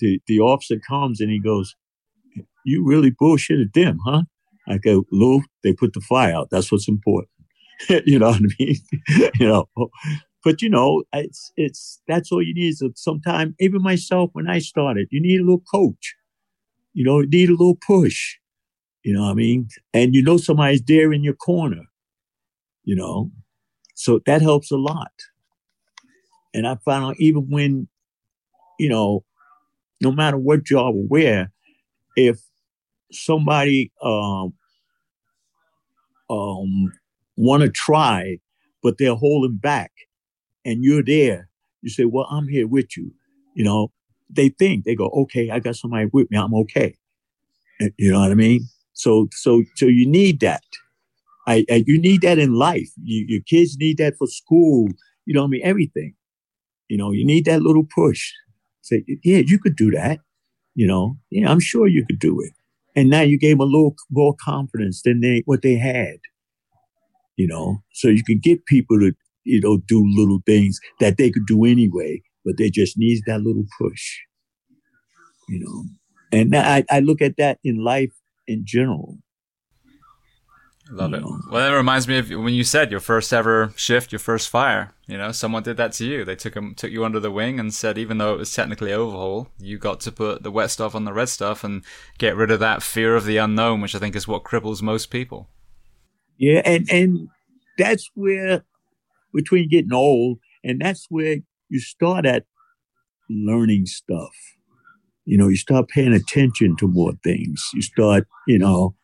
the 0.00 0.20
the 0.26 0.40
officer 0.40 0.76
comes 0.86 1.20
and 1.20 1.30
he 1.30 1.40
goes, 1.40 1.76
"You 2.64 2.84
really 2.84 3.12
bullshitted 3.12 3.72
them, 3.72 3.98
huh?" 4.04 4.22
I 4.68 4.78
go, 4.78 5.04
"Lou, 5.10 5.42
they 5.62 5.72
put 5.72 5.92
the 5.92 6.00
fire 6.00 6.34
out. 6.34 6.48
That's 6.50 6.70
what's 6.72 6.88
important." 6.88 7.30
you 8.06 8.18
know 8.18 8.28
what 8.28 8.40
I 8.40 8.54
mean? 8.58 8.76
you 9.40 9.46
know, 9.46 9.68
but 10.44 10.62
you 10.62 10.68
know, 10.68 11.02
it's 11.12 11.52
it's 11.56 12.00
that's 12.06 12.30
all 12.30 12.42
you 12.42 12.54
need 12.54 12.68
is 12.68 12.82
sometimes. 12.96 13.54
Even 13.60 13.82
myself, 13.82 14.30
when 14.32 14.48
I 14.48 14.58
started, 14.58 15.08
you 15.10 15.20
need 15.20 15.40
a 15.40 15.44
little 15.44 15.62
coach. 15.72 16.14
You 16.92 17.04
know, 17.04 17.20
you 17.20 17.28
need 17.28 17.48
a 17.48 17.52
little 17.52 17.78
push. 17.86 18.36
You 19.02 19.12
know 19.12 19.24
what 19.24 19.32
I 19.32 19.34
mean? 19.34 19.68
And 19.92 20.14
you 20.14 20.22
know 20.22 20.38
somebody's 20.38 20.82
there 20.82 21.12
in 21.12 21.22
your 21.24 21.34
corner. 21.34 21.82
You 22.84 22.96
know, 22.96 23.30
so 23.94 24.20
that 24.26 24.42
helps 24.42 24.70
a 24.70 24.76
lot. 24.76 25.12
And 26.52 26.66
I 26.66 26.76
found 26.84 27.04
out 27.04 27.16
even 27.18 27.48
when, 27.48 27.88
you 28.78 28.88
know, 28.88 29.24
no 30.00 30.12
matter 30.12 30.36
what 30.36 30.64
job 30.64 30.94
or 30.94 31.02
where, 31.08 31.52
if 32.16 32.40
somebody 33.12 33.92
um 34.02 34.54
um 36.30 36.92
want 37.36 37.62
to 37.62 37.68
try, 37.70 38.38
but 38.82 38.98
they're 38.98 39.14
holding 39.14 39.56
back, 39.56 39.92
and 40.64 40.84
you're 40.84 41.02
there, 41.04 41.48
you 41.82 41.90
say, 41.90 42.04
"Well, 42.04 42.26
I'm 42.30 42.48
here 42.48 42.66
with 42.66 42.96
you." 42.96 43.12
You 43.54 43.64
know, 43.64 43.92
they 44.30 44.48
think 44.48 44.84
they 44.84 44.94
go, 44.94 45.08
"Okay, 45.08 45.50
I 45.50 45.58
got 45.60 45.76
somebody 45.76 46.08
with 46.12 46.30
me. 46.30 46.38
I'm 46.38 46.54
okay." 46.54 46.96
You 47.98 48.12
know 48.12 48.20
what 48.20 48.30
I 48.30 48.34
mean? 48.34 48.68
So, 48.92 49.28
so, 49.32 49.64
so 49.74 49.86
you 49.86 50.06
need 50.06 50.40
that. 50.40 50.62
I, 51.46 51.64
I 51.70 51.84
you 51.86 52.00
need 52.00 52.22
that 52.22 52.38
in 52.38 52.54
life. 52.54 52.88
You, 53.02 53.26
your 53.28 53.40
kids 53.42 53.76
need 53.76 53.98
that 53.98 54.16
for 54.16 54.26
school. 54.26 54.88
You 55.26 55.34
know 55.34 55.42
what 55.42 55.48
I 55.48 55.50
mean? 55.50 55.60
Everything. 55.64 56.14
You 56.88 56.98
know, 56.98 57.12
you 57.12 57.26
need 57.26 57.46
that 57.46 57.62
little 57.62 57.84
push. 57.84 58.32
Say, 58.82 59.04
yeah, 59.22 59.42
you 59.44 59.58
could 59.58 59.76
do 59.76 59.90
that. 59.92 60.20
You 60.74 60.86
know, 60.86 61.16
yeah, 61.30 61.50
I'm 61.50 61.60
sure 61.60 61.86
you 61.86 62.04
could 62.06 62.18
do 62.18 62.40
it. 62.40 62.52
And 62.96 63.10
now 63.10 63.22
you 63.22 63.38
gave 63.38 63.58
them 63.58 63.68
a 63.68 63.70
little 63.70 63.96
more 64.10 64.34
confidence 64.40 65.02
than 65.02 65.20
they 65.20 65.42
what 65.46 65.62
they 65.62 65.76
had. 65.76 66.18
You 67.36 67.48
know, 67.48 67.82
so 67.92 68.08
you 68.08 68.22
can 68.24 68.38
get 68.38 68.66
people 68.66 68.98
to 69.00 69.12
you 69.44 69.60
know 69.60 69.78
do 69.88 70.04
little 70.16 70.40
things 70.46 70.78
that 71.00 71.16
they 71.18 71.30
could 71.30 71.46
do 71.46 71.64
anyway, 71.64 72.22
but 72.44 72.56
they 72.58 72.70
just 72.70 72.96
need 72.96 73.22
that 73.26 73.40
little 73.42 73.64
push. 73.80 74.18
You 75.48 75.60
know, 75.60 75.84
and 76.38 76.54
I, 76.56 76.84
I 76.90 77.00
look 77.00 77.20
at 77.20 77.36
that 77.38 77.58
in 77.64 77.82
life 77.82 78.12
in 78.46 78.62
general. 78.64 79.18
Love 80.90 81.14
it. 81.14 81.22
Mm. 81.22 81.50
Well, 81.50 81.68
that 81.68 81.74
reminds 81.74 82.06
me 82.06 82.18
of 82.18 82.28
when 82.30 82.52
you 82.54 82.64
said 82.64 82.90
your 82.90 83.00
first 83.00 83.32
ever 83.32 83.72
shift, 83.76 84.12
your 84.12 84.18
first 84.18 84.50
fire. 84.50 84.92
You 85.06 85.16
know, 85.16 85.32
someone 85.32 85.62
did 85.62 85.76
that 85.78 85.92
to 85.94 86.04
you. 86.04 86.24
They 86.24 86.36
took 86.36 86.54
them, 86.54 86.74
took 86.74 86.90
you 86.90 87.04
under 87.04 87.20
the 87.20 87.30
wing 87.30 87.58
and 87.58 87.72
said, 87.72 87.96
even 87.96 88.18
though 88.18 88.34
it 88.34 88.38
was 88.38 88.52
technically 88.52 88.92
overhaul, 88.92 89.48
you 89.58 89.78
got 89.78 90.00
to 90.00 90.12
put 90.12 90.42
the 90.42 90.50
wet 90.50 90.70
stuff 90.70 90.94
on 90.94 91.04
the 91.04 91.12
red 91.12 91.28
stuff 91.28 91.64
and 91.64 91.82
get 92.18 92.36
rid 92.36 92.50
of 92.50 92.60
that 92.60 92.82
fear 92.82 93.16
of 93.16 93.24
the 93.24 93.38
unknown, 93.38 93.80
which 93.80 93.94
I 93.94 93.98
think 93.98 94.14
is 94.14 94.28
what 94.28 94.44
cripples 94.44 94.82
most 94.82 95.06
people. 95.10 95.48
Yeah, 96.36 96.62
and 96.64 96.90
and 96.90 97.28
that's 97.78 98.10
where 98.14 98.64
between 99.32 99.68
getting 99.68 99.92
old 99.92 100.38
and 100.62 100.80
that's 100.80 101.06
where 101.08 101.38
you 101.68 101.80
start 101.80 102.26
at 102.26 102.44
learning 103.30 103.86
stuff. 103.86 104.32
You 105.24 105.38
know, 105.38 105.48
you 105.48 105.56
start 105.56 105.88
paying 105.88 106.12
attention 106.12 106.76
to 106.76 106.86
more 106.86 107.12
things. 107.22 107.70
You 107.72 107.82
start, 107.82 108.26
you 108.46 108.58
know, 108.58 108.94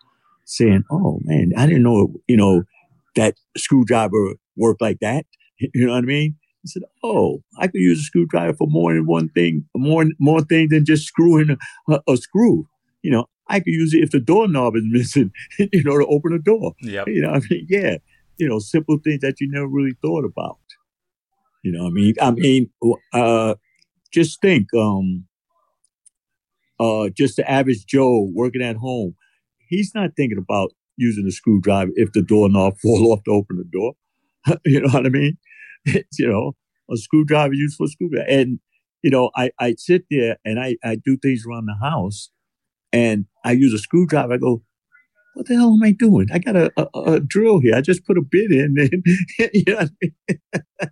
saying, 0.51 0.85
"Oh 0.91 1.21
man, 1.25 1.53
I 1.57 1.67
didn't 1.67 1.83
know 1.83 2.15
you 2.29 2.37
know 2.37 2.65
that 3.17 3.35
screwdriver 3.57 4.35
worked 4.57 4.83
like 4.83 4.99
that." 5.01 5.27
You 5.75 5.87
know 5.87 5.93
what 5.93 6.05
I 6.05 6.07
mean? 6.07 6.37
He 6.63 6.69
said, 6.69 6.85
"Oh, 7.05 7.43
I 7.59 7.67
could 7.67 7.83
use 7.83 8.01
a 8.01 8.03
screwdriver 8.03 8.57
for 8.57 8.67
more 8.67 8.95
than 8.95 9.07
one 9.07 9.29
thing, 9.29 9.67
more 9.77 10.07
more 10.19 10.41
thing 10.41 10.69
than 10.71 10.87
just 10.87 11.07
screwing 11.07 11.59
a, 11.89 12.01
a 12.09 12.17
screw. 12.17 12.67
You 13.03 13.11
know, 13.11 13.27
I 13.49 13.59
could 13.61 13.75
use 13.75 13.93
it 13.93 14.03
if 14.03 14.11
the 14.11 14.21
doorknob 14.21 14.77
is 14.77 14.85
missing. 14.89 15.33
you 15.59 15.85
know, 15.85 15.99
to 15.99 16.07
open 16.07 16.33
a 16.33 16.39
door. 16.39 16.73
Yep. 16.81 17.09
You 17.09 17.23
know, 17.23 17.31
I 17.35 17.41
mean, 17.51 17.67
yeah, 17.69 17.99
you 18.39 18.49
know, 18.49 18.59
simple 18.59 18.99
things 19.05 19.21
that 19.21 19.41
you 19.41 19.51
never 19.51 19.69
really 19.69 19.97
thought 20.01 20.25
about. 20.25 20.59
You 21.63 21.73
know, 21.73 21.87
I 21.87 21.91
mean, 21.91 22.15
I 22.23 22.31
mean, 22.31 22.71
uh, 23.13 23.55
just 24.11 24.41
think, 24.41 24.73
um, 24.75 25.27
uh, 26.79 27.11
just 27.11 27.37
the 27.37 27.49
average 27.51 27.85
Joe 27.85 28.31
working 28.33 28.63
at 28.63 28.77
home 28.77 29.15
he's 29.71 29.93
not 29.95 30.11
thinking 30.17 30.39
about 30.39 30.73
using 30.97 31.27
a 31.27 31.31
screwdriver 31.31 31.93
if 31.95 32.13
the 32.13 32.23
doorknob 32.23 32.77
fall 32.83 33.13
off 33.13 33.25
to 33.25 33.31
open 33.31 33.57
the 33.57 33.65
door. 33.65 33.95
you 34.67 34.81
know 34.81 34.93
what 34.93 35.07
I 35.07 35.09
mean? 35.09 35.39
It's, 35.87 36.19
you 36.19 36.29
know, 36.29 36.53
a 36.93 36.97
screwdriver 36.97 37.55
used 37.55 37.77
for 37.77 37.85
a 37.85 37.89
screwdriver. 37.89 38.27
And, 38.29 38.61
you 39.03 39.11
know, 39.11 39.31
I, 39.35 39.51
I 39.59 39.75
sit 39.79 40.05
there 40.11 40.37
and 40.45 40.61
I, 40.61 40.77
I 40.85 40.97
do 40.97 41.17
things 41.17 41.45
around 41.49 41.67
the 41.67 41.77
house 41.81 42.31
and 42.93 43.27
I 43.45 43.53
use 43.53 43.73
a 43.73 43.79
screwdriver. 43.79 44.35
I 44.35 44.37
go, 44.37 44.63
what 45.35 45.47
the 45.47 45.55
hell 45.55 45.73
am 45.73 45.83
I 45.83 45.93
doing? 45.93 46.27
I 46.33 46.39
got 46.39 46.57
a, 46.57 46.71
a, 46.77 47.13
a 47.13 47.21
drill 47.21 47.61
here. 47.61 47.75
I 47.77 47.81
just 47.81 48.05
put 48.05 48.19
a 48.19 48.23
bit 48.23 48.51
in. 48.51 48.77
And, 49.39 49.51
you 49.55 49.65
know 49.67 49.79
I, 49.79 49.89
mean? 50.03 50.91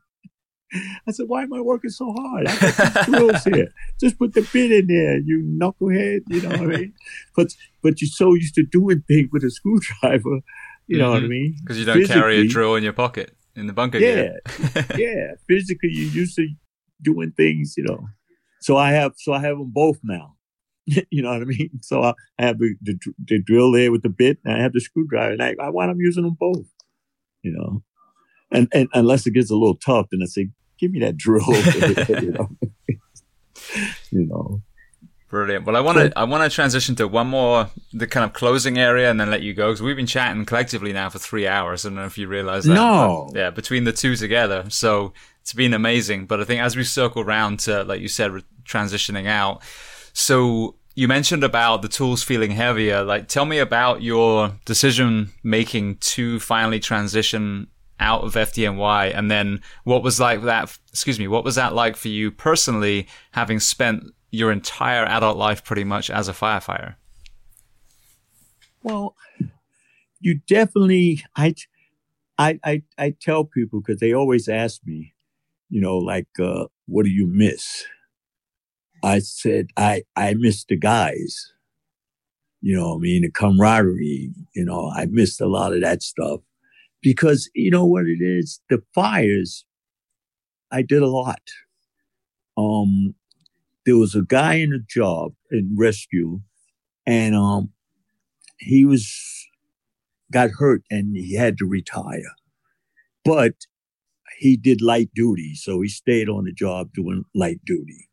I 1.06 1.12
said, 1.12 1.28
why 1.28 1.42
am 1.42 1.52
I 1.52 1.60
working 1.60 1.90
so 1.90 2.12
hard? 2.12 2.46
I 2.46 2.56
got 2.56 3.06
drills 3.06 3.44
here. 3.44 3.72
Just 3.98 4.18
put 4.18 4.34
the 4.34 4.46
bit 4.52 4.70
in 4.70 4.86
there, 4.86 5.18
you 5.18 5.42
knucklehead. 5.42 6.20
You 6.28 6.42
know 6.42 6.50
what 6.50 6.60
I 6.60 6.64
mean? 6.78 6.94
But 7.34 7.54
but 7.82 8.00
you're 8.00 8.08
so 8.08 8.34
used 8.34 8.54
to 8.56 8.64
doing 8.64 9.02
things 9.08 9.30
with 9.32 9.44
a 9.44 9.50
screwdriver. 9.50 10.40
You 10.86 10.98
know 10.98 11.04
mm-hmm. 11.04 11.12
what 11.12 11.16
I 11.16 11.20
mm-hmm. 11.20 11.28
mean? 11.28 11.56
Because 11.60 11.78
you 11.78 11.84
don't 11.84 11.96
Physically, 11.96 12.20
carry 12.20 12.40
a 12.40 12.48
drill 12.48 12.74
in 12.74 12.82
your 12.82 12.92
pocket 12.92 13.36
in 13.56 13.66
the 13.66 13.72
bunker. 13.72 13.98
Yeah, 13.98 14.32
yeah. 14.96 15.32
Physically, 15.46 15.90
you're 15.92 16.12
used 16.12 16.36
to 16.36 16.48
doing 17.02 17.32
things. 17.32 17.74
You 17.76 17.84
know. 17.84 18.08
So 18.60 18.76
I 18.76 18.90
have 18.92 19.12
so 19.16 19.32
I 19.32 19.40
have 19.40 19.58
them 19.58 19.70
both 19.72 20.00
now. 20.02 20.34
you 21.10 21.22
know 21.22 21.30
what 21.30 21.42
I 21.42 21.44
mean? 21.44 21.80
So 21.82 22.02
I 22.02 22.14
have 22.38 22.58
the, 22.58 22.74
the, 22.80 22.98
the 23.26 23.42
drill 23.42 23.72
there 23.72 23.92
with 23.92 24.02
the 24.02 24.08
bit, 24.08 24.38
and 24.44 24.54
I 24.54 24.62
have 24.62 24.72
the 24.72 24.80
screwdriver, 24.80 25.32
and 25.32 25.42
I, 25.42 25.54
I 25.60 25.68
wind 25.68 25.90
up 25.90 25.96
using 25.98 26.24
them 26.24 26.36
both. 26.38 26.66
You 27.42 27.52
know, 27.52 27.82
and, 28.50 28.68
and 28.72 28.88
unless 28.94 29.26
it 29.26 29.32
gets 29.32 29.50
a 29.50 29.56
little 29.56 29.76
tough, 29.76 30.06
then 30.10 30.20
I 30.22 30.26
say, 30.26 30.48
give 30.78 30.92
me 30.92 31.00
that 31.00 31.16
drill. 31.16 31.44
you 32.22 32.32
know. 32.32 32.48
you 34.10 34.26
know. 34.26 34.62
Brilliant. 35.28 35.66
Well, 35.66 35.76
I 35.76 35.80
want 35.80 35.98
to 35.98 36.18
I 36.18 36.24
want 36.24 36.50
to 36.50 36.54
transition 36.54 36.94
to 36.96 37.06
one 37.06 37.26
more 37.26 37.68
the 37.92 38.06
kind 38.06 38.24
of 38.24 38.32
closing 38.32 38.78
area 38.78 39.10
and 39.10 39.20
then 39.20 39.30
let 39.30 39.42
you 39.42 39.52
go 39.52 39.68
because 39.68 39.82
we've 39.82 39.94
been 39.94 40.06
chatting 40.06 40.46
collectively 40.46 40.90
now 40.94 41.10
for 41.10 41.18
three 41.18 41.46
hours. 41.46 41.84
I 41.84 41.90
don't 41.90 41.96
know 41.96 42.06
if 42.06 42.16
you 42.16 42.28
realize 42.28 42.64
that. 42.64 42.72
No. 42.72 43.30
Yeah, 43.34 43.50
between 43.50 43.84
the 43.84 43.92
two 43.92 44.16
together, 44.16 44.64
so 44.70 45.12
it's 45.42 45.52
been 45.52 45.74
amazing. 45.74 46.24
But 46.24 46.40
I 46.40 46.44
think 46.44 46.62
as 46.62 46.76
we 46.76 46.84
circle 46.84 47.20
around 47.20 47.60
to 47.60 47.84
like 47.84 48.00
you 48.00 48.08
said, 48.08 48.42
transitioning 48.64 49.26
out. 49.26 49.62
So 50.14 50.76
you 50.94 51.08
mentioned 51.08 51.44
about 51.44 51.82
the 51.82 51.88
tools 51.88 52.24
feeling 52.24 52.50
heavier. 52.50 53.04
Like, 53.04 53.28
tell 53.28 53.44
me 53.44 53.58
about 53.58 54.02
your 54.02 54.52
decision 54.64 55.30
making 55.44 55.98
to 55.98 56.40
finally 56.40 56.80
transition 56.80 57.68
out 58.00 58.24
of 58.24 58.34
FDNY? 58.34 59.16
And 59.16 59.30
then 59.30 59.60
what 59.84 60.02
was 60.02 60.20
like 60.20 60.42
that, 60.42 60.76
excuse 60.90 61.18
me, 61.18 61.28
what 61.28 61.44
was 61.44 61.54
that 61.56 61.74
like 61.74 61.96
for 61.96 62.08
you 62.08 62.30
personally, 62.30 63.06
having 63.32 63.60
spent 63.60 64.04
your 64.30 64.52
entire 64.52 65.04
adult 65.04 65.36
life 65.36 65.64
pretty 65.64 65.84
much 65.84 66.10
as 66.10 66.28
a 66.28 66.32
firefighter? 66.32 66.96
Well, 68.82 69.16
you 70.20 70.40
definitely, 70.46 71.24
I, 71.36 71.54
I, 72.38 72.58
I, 72.64 72.82
I 72.96 73.14
tell 73.20 73.44
people 73.44 73.80
because 73.80 74.00
they 74.00 74.12
always 74.12 74.48
ask 74.48 74.80
me, 74.84 75.14
you 75.68 75.80
know, 75.80 75.98
like, 75.98 76.28
uh, 76.40 76.66
what 76.86 77.04
do 77.04 77.10
you 77.10 77.26
miss? 77.26 77.84
I 79.02 79.20
said, 79.20 79.68
I, 79.76 80.02
I 80.16 80.34
miss 80.34 80.64
the 80.64 80.76
guys. 80.76 81.52
You 82.60 82.76
know, 82.76 82.96
I 82.96 82.98
mean, 82.98 83.22
the 83.22 83.30
camaraderie, 83.30 84.32
you 84.54 84.64
know, 84.64 84.90
I 84.94 85.06
missed 85.06 85.40
a 85.40 85.46
lot 85.46 85.72
of 85.72 85.80
that 85.82 86.02
stuff 86.02 86.40
because 87.02 87.50
you 87.54 87.70
know 87.70 87.86
what 87.86 88.06
it 88.06 88.20
is? 88.22 88.60
The 88.70 88.82
fires 88.94 89.64
i 90.70 90.82
did 90.82 91.02
a 91.02 91.08
lot. 91.08 91.40
Um 92.56 93.14
there 93.86 93.96
was 93.96 94.14
a 94.14 94.22
guy 94.22 94.54
in 94.54 94.72
a 94.72 94.78
job 94.78 95.32
in 95.50 95.74
rescue 95.76 96.40
and 97.06 97.34
um 97.34 97.70
he 98.58 98.84
was 98.84 99.14
got 100.32 100.50
hurt 100.58 100.82
and 100.90 101.16
he 101.16 101.34
had 101.36 101.56
to 101.58 101.66
retire. 101.66 102.32
But 103.24 103.54
he 104.38 104.56
did 104.56 104.82
light 104.82 105.10
duty 105.14 105.54
so 105.54 105.80
he 105.80 105.88
stayed 105.88 106.28
on 106.28 106.44
the 106.44 106.52
job 106.52 106.92
doing 106.92 107.24
light 107.34 107.60
duty. 107.64 108.08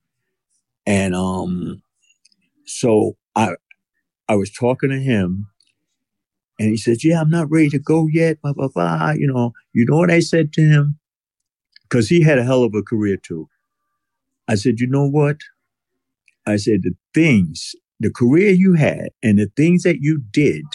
And 0.86 1.16
um 1.16 1.82
so 2.66 3.18
i 3.36 3.56
i 4.28 4.36
was 4.36 4.52
talking 4.52 4.90
to 4.90 5.00
him 5.00 5.48
and 6.59 6.69
he 6.69 6.77
says, 6.77 7.03
Yeah, 7.03 7.22
I'm 7.22 7.30
not 7.30 7.50
ready 7.50 7.69
to 7.69 7.80
go 7.80 8.08
yet. 8.11 8.42
Blah, 8.42 8.53
blah, 8.53 8.69
blah. 8.69 9.11
You 9.11 9.27
know, 9.27 9.53
you 9.74 9.85
know 9.85 9.98
what 9.98 10.11
I 10.11 10.19
said 10.19 10.53
to 10.53 10.61
him? 10.61 10.98
Because 11.84 12.09
he 12.09 12.22
had 12.22 12.40
a 12.40 12.43
hell 12.43 12.64
of 12.64 12.74
a 12.74 12.82
career 12.82 13.17
too. 13.17 13.50
I 14.48 14.56
said, 14.56 14.80
You 14.80 14.88
know 14.88 15.08
what? 15.08 15.38
I 16.45 16.58
said, 16.58 16.84
The 16.84 16.95
things, 17.14 17.75
the 18.00 18.11
career 18.11 18.51
you 18.51 18.74
had 18.74 19.09
and 19.22 19.38
the 19.38 19.51
things 19.56 19.84
that 19.84 20.00
you 20.01 20.22
did, 20.32 20.66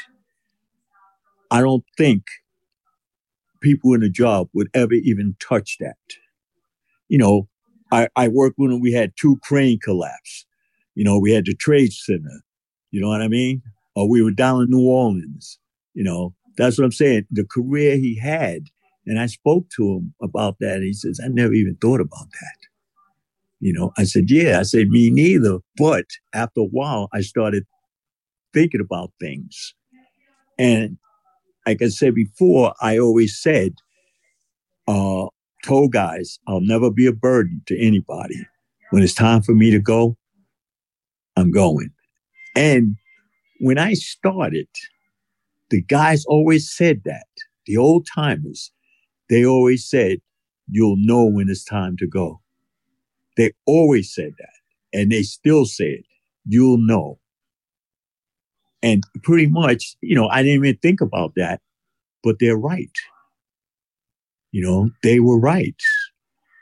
I 1.50 1.60
don't 1.60 1.84
think 1.97 2.25
people 3.60 3.94
in 3.94 4.02
a 4.02 4.09
job 4.09 4.49
would 4.55 4.68
ever 4.75 4.94
even 4.94 5.36
touch 5.41 5.76
that. 5.81 5.97
You 7.09 7.18
know, 7.18 7.49
I, 7.92 8.09
I 8.17 8.28
worked 8.28 8.59
when 8.59 8.81
we 8.81 8.92
had 8.92 9.12
two 9.20 9.39
crane 9.42 9.78
collapse. 9.81 10.47
You 10.94 11.05
know, 11.05 11.18
we 11.18 11.33
had 11.33 11.47
the 11.47 11.55
trade 11.55 11.92
center. 11.92 12.42
You 12.91 13.00
know 13.00 13.09
what 13.09 13.23
I 13.23 13.28
mean? 13.28 13.62
Or 13.97 14.09
we 14.09 14.23
were 14.23 14.31
down 14.31 14.62
in 14.62 14.70
New 14.70 14.86
Orleans. 14.86 15.59
You 16.01 16.05
know, 16.05 16.35
that's 16.57 16.79
what 16.79 16.87
I'm 16.87 16.93
saying. 16.93 17.27
The 17.31 17.45
career 17.45 17.99
he 17.99 18.19
had. 18.19 18.62
And 19.05 19.20
I 19.20 19.27
spoke 19.27 19.69
to 19.77 19.87
him 19.87 20.15
about 20.23 20.57
that. 20.59 20.81
He 20.81 20.95
says, 20.95 21.20
I 21.23 21.29
never 21.29 21.53
even 21.53 21.77
thought 21.77 22.01
about 22.01 22.31
that. 22.41 22.57
You 23.61 23.75
know, 23.75 23.93
I 23.99 24.05
said, 24.05 24.31
yeah. 24.31 24.61
I 24.61 24.62
said, 24.62 24.89
me 24.89 25.11
neither. 25.11 25.59
But 25.77 26.07
after 26.33 26.61
a 26.61 26.65
while, 26.65 27.11
I 27.12 27.20
started 27.20 27.67
thinking 28.55 28.81
about 28.81 29.12
things. 29.20 29.75
And 30.59 30.97
like 31.67 31.83
I 31.83 31.89
said 31.89 32.15
before, 32.15 32.73
I 32.81 32.97
always 32.97 33.39
said, 33.39 33.75
uh, 34.89 35.27
told 35.67 35.93
guys, 35.93 36.39
I'll 36.49 36.62
never 36.62 36.91
be 36.91 37.05
a 37.05 37.12
burden 37.12 37.61
to 37.67 37.79
anybody. 37.79 38.47
When 38.89 39.03
it's 39.03 39.12
time 39.12 39.43
for 39.43 39.53
me 39.53 39.70
to 39.70 39.79
go, 39.79 40.17
I'm 41.37 41.51
going. 41.51 41.91
And 42.57 42.97
when 43.61 43.77
I 43.77 43.93
started, 43.93 44.67
the 45.71 45.83
guys 45.83 46.25
always 46.27 46.71
said 46.71 47.03
that. 47.05 47.27
The 47.67 47.77
old 47.77 48.07
timers, 48.13 48.73
they 49.29 49.45
always 49.45 49.89
said, 49.89 50.19
you'll 50.69 50.97
know 50.99 51.25
when 51.25 51.49
it's 51.49 51.65
time 51.65 51.97
to 51.99 52.07
go. 52.07 52.41
They 53.37 53.53
always 53.67 54.13
said 54.13 54.35
that. 54.39 54.53
And 54.93 55.11
they 55.11 55.23
still 55.23 55.65
say 55.65 55.91
it. 55.91 56.05
You'll 56.47 56.79
know. 56.79 57.19
And 58.83 59.05
pretty 59.23 59.47
much, 59.47 59.97
you 60.01 60.17
know, 60.17 60.29
I 60.29 60.43
didn't 60.43 60.65
even 60.65 60.77
think 60.79 61.01
about 61.01 61.35
that, 61.37 61.61
but 62.25 62.37
they're 62.41 62.57
right. 62.57 62.91
You 64.53 64.63
know, 64.63 64.91
they 65.03 65.21
were 65.21 65.39
right. 65.39 65.81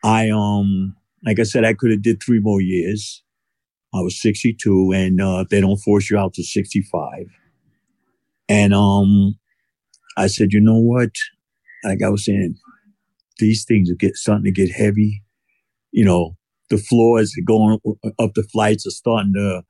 I, 0.04 0.30
um, 0.30 0.94
like 1.24 1.38
I 1.38 1.44
said, 1.44 1.64
I 1.64 1.74
could 1.74 1.90
have 1.90 2.02
did 2.02 2.22
three 2.22 2.40
more 2.40 2.60
years. 2.60 3.22
I 3.94 4.00
was 4.00 4.20
62 4.20 4.92
and, 4.92 5.20
uh, 5.20 5.44
they 5.48 5.60
don't 5.60 5.78
force 5.78 6.10
you 6.10 6.18
out 6.18 6.34
to 6.34 6.42
65. 6.42 7.28
And, 8.48 8.74
um, 8.74 9.38
I 10.18 10.26
said, 10.26 10.52
you 10.52 10.60
know 10.60 10.78
what? 10.78 11.10
Like 11.84 12.02
I 12.02 12.08
was 12.08 12.24
saying, 12.24 12.56
these 13.38 13.64
things 13.64 13.90
are 13.90 13.94
get 13.94 14.16
starting 14.16 14.44
to 14.44 14.50
get 14.50 14.70
heavy. 14.70 15.22
You 15.92 16.04
know, 16.04 16.36
the 16.70 16.78
floors 16.78 17.34
going 17.46 17.78
up 18.18 18.34
the 18.34 18.42
flights 18.52 18.86
are 18.86 18.90
starting 18.90 19.32
to 19.34 19.62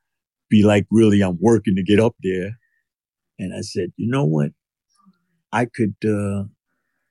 be 0.48 0.62
like 0.62 0.86
really 0.90 1.20
I'm 1.20 1.38
working 1.40 1.76
to 1.76 1.82
get 1.82 2.00
up 2.00 2.16
there. 2.22 2.58
And 3.38 3.54
I 3.54 3.60
said, 3.60 3.92
you 3.96 4.10
know 4.10 4.24
what? 4.24 4.50
I 5.52 5.66
could 5.66 5.96
uh 6.04 6.44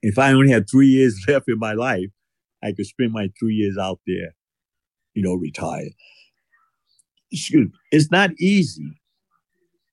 if 0.02 0.18
I 0.18 0.32
only 0.32 0.52
had 0.52 0.70
three 0.70 0.88
years 0.88 1.24
left 1.28 1.46
in 1.48 1.60
my 1.60 1.74
life, 1.74 2.10
I 2.64 2.72
could 2.72 2.88
spend 2.88 3.12
my 3.12 3.30
three 3.40 3.54
years 3.54 3.78
out 3.78 4.00
there, 4.08 4.36
you 5.14 5.22
know, 5.22 5.36
retire. 5.36 5.90
Excuse 7.32 7.68
me. 7.68 7.74
It's 7.92 8.12
not 8.12 8.32
easy 8.40 9.00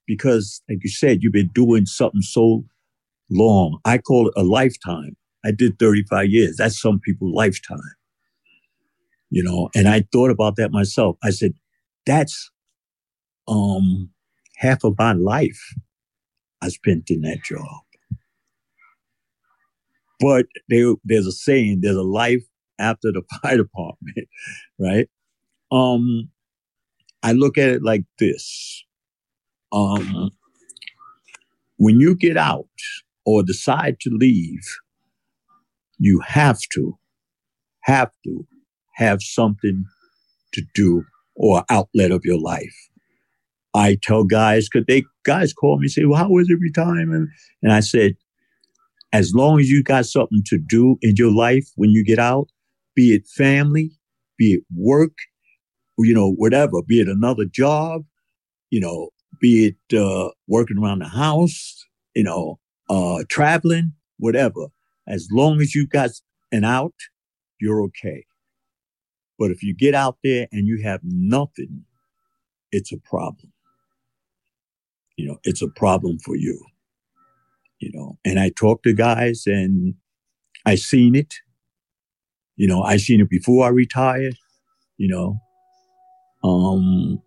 because, 0.06 0.62
like 0.68 0.78
you 0.82 0.90
said, 0.90 1.22
you've 1.22 1.32
been 1.32 1.50
doing 1.54 1.86
something 1.86 2.22
so 2.22 2.64
long. 3.30 3.78
I 3.84 3.98
call 3.98 4.28
it 4.28 4.34
a 4.36 4.42
lifetime. 4.42 5.16
I 5.44 5.50
did 5.50 5.78
35 5.78 6.28
years. 6.28 6.56
That's 6.56 6.80
some 6.80 7.00
people's 7.00 7.34
lifetime. 7.34 7.78
You 9.30 9.42
know, 9.42 9.68
and 9.74 9.88
I 9.88 10.04
thought 10.12 10.30
about 10.30 10.56
that 10.56 10.70
myself. 10.70 11.16
I 11.22 11.30
said, 11.30 11.54
that's 12.06 12.50
um 13.48 14.10
half 14.56 14.84
of 14.84 14.94
my 14.98 15.12
life 15.12 15.74
I 16.62 16.68
spent 16.68 17.10
in 17.10 17.22
that 17.22 17.42
job. 17.44 17.82
But 20.20 20.46
there, 20.68 20.94
there's 21.04 21.26
a 21.26 21.32
saying, 21.32 21.80
there's 21.82 21.96
a 21.96 22.02
life 22.02 22.44
after 22.78 23.12
the 23.12 23.22
fire 23.42 23.58
department, 23.58 24.28
right? 24.78 25.08
Um, 25.70 26.30
I 27.22 27.32
look 27.32 27.58
at 27.58 27.68
it 27.68 27.82
like 27.82 28.04
this. 28.18 28.84
Um, 29.74 30.30
when 31.76 31.98
you 31.98 32.14
get 32.14 32.36
out 32.36 32.68
or 33.26 33.42
decide 33.42 33.96
to 34.00 34.10
leave, 34.10 34.62
you 35.98 36.20
have 36.20 36.60
to, 36.74 36.96
have 37.82 38.10
to 38.24 38.46
have 38.94 39.20
something 39.22 39.84
to 40.52 40.62
do 40.74 41.04
or 41.34 41.64
outlet 41.68 42.12
of 42.12 42.24
your 42.24 42.38
life. 42.38 42.74
I 43.74 43.98
tell 44.00 44.22
guys, 44.24 44.68
cause 44.68 44.84
they 44.86 45.02
guys 45.24 45.52
call 45.52 45.78
me 45.78 45.84
and 45.84 45.90
say, 45.90 46.04
well, 46.04 46.18
how 46.18 46.30
was 46.30 46.48
it 46.48 46.58
retirement? 46.60 47.28
And 47.62 47.72
I 47.72 47.80
said, 47.80 48.14
as 49.12 49.32
long 49.34 49.58
as 49.58 49.68
you 49.68 49.82
got 49.82 50.06
something 50.06 50.42
to 50.46 50.58
do 50.58 50.96
in 51.02 51.14
your 51.16 51.32
life 51.32 51.66
when 51.74 51.90
you 51.90 52.04
get 52.04 52.20
out, 52.20 52.48
be 52.94 53.14
it 53.14 53.26
family, 53.26 53.90
be 54.38 54.54
it 54.54 54.64
work, 54.76 55.12
you 55.98 56.14
know, 56.14 56.32
whatever, 56.32 56.82
be 56.86 57.00
it 57.00 57.08
another 57.08 57.44
job, 57.44 58.04
you 58.70 58.80
know, 58.80 59.10
be 59.44 59.74
it 59.90 59.98
uh, 59.98 60.30
working 60.46 60.78
around 60.78 61.00
the 61.00 61.08
house, 61.08 61.84
you 62.14 62.24
know, 62.24 62.58
uh, 62.88 63.24
traveling, 63.28 63.92
whatever. 64.18 64.68
As 65.06 65.28
long 65.30 65.60
as 65.60 65.74
you 65.74 65.86
got 65.86 66.10
an 66.50 66.64
out, 66.64 66.94
you're 67.60 67.82
okay. 67.84 68.24
But 69.38 69.50
if 69.50 69.62
you 69.62 69.74
get 69.74 69.94
out 69.94 70.18
there 70.24 70.46
and 70.52 70.66
you 70.66 70.82
have 70.82 71.00
nothing, 71.02 71.84
it's 72.72 72.92
a 72.92 72.98
problem. 72.98 73.52
You 75.16 75.28
know, 75.28 75.38
it's 75.44 75.62
a 75.62 75.68
problem 75.68 76.18
for 76.18 76.36
you 76.36 76.58
you 77.84 77.90
know, 77.92 78.18
and 78.24 78.38
I 78.38 78.50
talked 78.50 78.84
to 78.84 78.94
guys 78.94 79.42
and 79.46 79.94
I 80.64 80.74
seen 80.76 81.14
it. 81.14 81.34
You 82.56 82.66
know, 82.66 82.82
I 82.82 82.96
seen 82.96 83.20
it 83.20 83.28
before 83.28 83.66
I 83.66 83.68
retired, 83.68 84.36
you 84.96 85.08
know. 85.08 85.38
Um, 86.42 87.20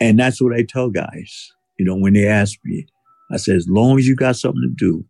and 0.00 0.18
that's 0.18 0.40
what 0.40 0.54
I 0.54 0.62
tell 0.62 0.90
guys, 0.90 1.52
you 1.78 1.84
know, 1.84 1.96
when 1.96 2.14
they 2.14 2.26
ask 2.26 2.58
me, 2.64 2.86
I 3.32 3.38
say, 3.38 3.54
as 3.54 3.66
long 3.68 3.98
as 3.98 4.06
you 4.06 4.14
got 4.14 4.36
something 4.36 4.62
to 4.62 4.74
do, 4.76 5.04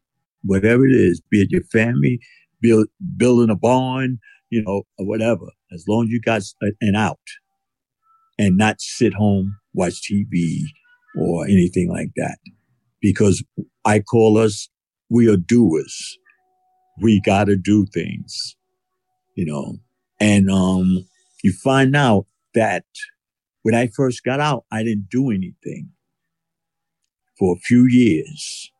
whatever 0.45 0.87
it 0.87 0.93
is, 0.93 1.21
be 1.31 1.43
it 1.43 1.51
your 1.51 1.65
family, 1.65 2.21
build, 2.61 2.89
building 3.17 3.51
a 3.51 3.57
barn, 3.57 4.19
you 4.51 4.63
know, 4.63 4.83
or 4.99 5.07
whatever, 5.07 5.47
as 5.73 5.85
long 5.89 6.05
as 6.05 6.11
you 6.11 6.21
got 6.21 6.43
an 6.81 6.95
out 6.95 7.19
and 8.39 8.57
not 8.57 8.81
sit 8.81 9.15
home, 9.15 9.57
watch 9.75 10.01
TV 10.11 10.61
or 11.19 11.45
anything 11.45 11.91
like 11.91 12.11
that 12.17 12.39
because 13.01 13.45
I 13.85 14.01
call 14.01 14.39
us, 14.39 14.69
we 15.09 15.29
are 15.29 15.37
doers. 15.37 16.19
We 17.01 17.21
got 17.21 17.45
to 17.45 17.57
do 17.57 17.87
things, 17.87 18.57
you 19.35 19.45
know. 19.45 19.77
And 20.19 20.51
um, 20.51 21.07
you 21.43 21.53
find 21.53 21.95
out 21.95 22.27
that 22.55 22.85
when 23.67 23.75
I 23.75 23.89
first 23.89 24.23
got 24.23 24.39
out, 24.39 24.65
I 24.71 24.85
didn't 24.85 25.09
do 25.11 25.33
anything 25.33 25.91
for 27.37 27.57
a 27.57 27.59
few 27.59 27.85
years. 27.87 28.71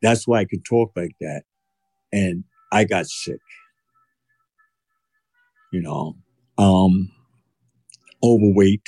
That's 0.00 0.28
why 0.28 0.38
I 0.38 0.44
could 0.44 0.64
talk 0.64 0.92
like 0.94 1.16
that. 1.20 1.42
And 2.12 2.44
I 2.70 2.84
got 2.84 3.06
sick, 3.06 3.40
you 5.72 5.82
know, 5.82 6.14
um, 6.56 7.10
overweight, 8.22 8.84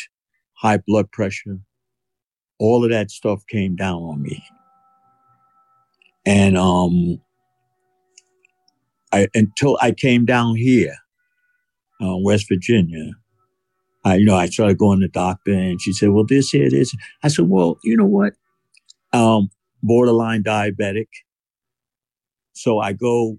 high 0.53 0.79
blood 0.87 1.11
pressure, 1.11 1.59
all 2.61 2.85
of 2.85 2.91
that 2.91 3.11
stuff 3.11 3.45
came 3.49 3.75
down 3.75 4.01
on 4.01 4.23
me. 4.23 4.41
And 6.25 6.57
um, 6.57 7.21
I, 9.13 9.27
until 9.35 9.77
I 9.81 9.91
came 9.91 10.27
down 10.27 10.55
here, 10.55 10.95
uh, 12.01 12.19
West 12.19 12.47
Virginia, 12.49 13.15
I, 14.05 14.17
you 14.17 14.25
know, 14.25 14.37
I 14.37 14.47
started 14.47 14.79
going 14.79 15.01
to 15.01 15.07
the 15.07 15.13
doctor 15.13 15.53
and 15.53 15.81
she 15.81 15.93
said, 15.93 16.11
well, 16.11 16.25
this 16.25 16.51
here, 16.51 16.71
this. 16.71 16.95
I 17.23 17.29
said, 17.29 17.49
well, 17.49 17.79
you 17.83 17.97
know 17.97 18.07
what? 18.07 18.35
Um, 19.13 19.51
borderline 19.83 20.43
diabetic. 20.43 21.09
So 22.53 22.79
I 22.79 22.93
go, 22.93 23.39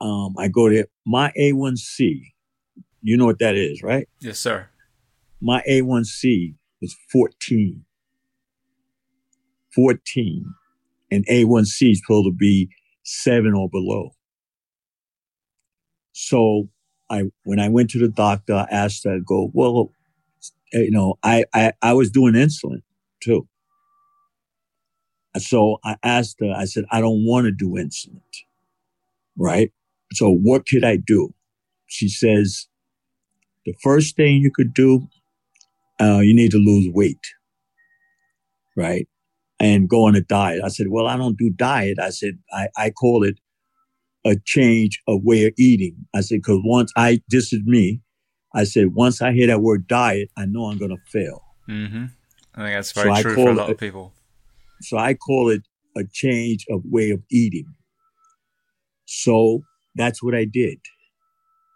um, 0.00 0.34
I 0.38 0.48
go 0.48 0.68
to 0.68 0.86
my 1.04 1.32
A1C. 1.38 2.20
You 3.02 3.16
know 3.16 3.26
what 3.26 3.38
that 3.38 3.54
is, 3.54 3.82
right? 3.82 4.08
Yes, 4.20 4.38
sir. 4.38 4.68
My 5.40 5.62
A1C 5.68 6.54
was 6.80 6.96
14. 7.12 7.84
14 9.74 10.54
and 11.10 11.26
A1C 11.26 11.92
is 11.92 12.00
supposed 12.00 12.26
to 12.26 12.32
be 12.32 12.70
seven 13.04 13.54
or 13.54 13.68
below. 13.68 14.10
So 16.12 16.68
I, 17.10 17.24
when 17.44 17.60
I 17.60 17.68
went 17.68 17.90
to 17.90 17.98
the 17.98 18.08
doctor, 18.08 18.54
I 18.54 18.66
asked 18.70 19.04
her, 19.04 19.20
go, 19.20 19.50
well, 19.52 19.92
you 20.72 20.90
know, 20.90 21.18
I, 21.22 21.44
I, 21.54 21.72
I 21.82 21.92
was 21.92 22.10
doing 22.10 22.34
insulin 22.34 22.82
too. 23.22 23.48
So 25.38 25.78
I 25.84 25.96
asked 26.02 26.38
her, 26.40 26.52
I 26.56 26.64
said, 26.64 26.84
I 26.90 27.00
don't 27.00 27.26
want 27.26 27.44
to 27.46 27.52
do 27.52 27.70
insulin. 27.72 28.20
Right. 29.38 29.72
So 30.12 30.30
what 30.30 30.66
could 30.66 30.84
I 30.84 30.96
do? 30.96 31.34
She 31.86 32.08
says, 32.08 32.66
the 33.64 33.74
first 33.82 34.16
thing 34.16 34.36
you 34.36 34.50
could 34.50 34.72
do, 34.72 35.08
uh, 36.00 36.20
you 36.20 36.34
need 36.34 36.50
to 36.52 36.58
lose 36.58 36.88
weight. 36.92 37.20
Right 38.76 39.08
and 39.58 39.88
go 39.88 40.06
on 40.06 40.14
a 40.14 40.20
diet. 40.20 40.62
I 40.64 40.68
said, 40.68 40.88
well, 40.88 41.06
I 41.06 41.16
don't 41.16 41.38
do 41.38 41.50
diet. 41.50 41.98
I 41.98 42.10
said, 42.10 42.38
I, 42.52 42.68
I 42.76 42.90
call 42.90 43.24
it 43.24 43.38
a 44.26 44.36
change 44.44 45.00
of 45.06 45.22
way 45.22 45.46
of 45.46 45.52
eating. 45.56 45.96
I 46.14 46.20
said, 46.20 46.38
because 46.38 46.60
once 46.64 46.92
I, 46.96 47.22
this 47.28 47.52
is 47.52 47.60
me, 47.64 48.00
I 48.54 48.64
said, 48.64 48.94
once 48.94 49.22
I 49.22 49.32
hear 49.32 49.46
that 49.46 49.62
word 49.62 49.86
diet, 49.86 50.30
I 50.36 50.46
know 50.46 50.64
I'm 50.64 50.78
going 50.78 50.90
to 50.90 51.10
fail. 51.12 51.42
Mm-hmm. 51.68 52.06
I 52.54 52.62
think 52.62 52.74
that's 52.74 52.92
very 52.92 53.14
so 53.16 53.22
true 53.22 53.34
for 53.34 53.50
a 53.50 53.54
lot 53.54 53.68
it, 53.68 53.72
of 53.72 53.78
people. 53.78 54.12
So 54.82 54.98
I 54.98 55.14
call 55.14 55.50
it 55.50 55.62
a 55.96 56.02
change 56.12 56.66
of 56.70 56.82
way 56.84 57.10
of 57.10 57.22
eating. 57.30 57.66
So 59.04 59.62
that's 59.94 60.22
what 60.22 60.34
I 60.34 60.44
did. 60.44 60.78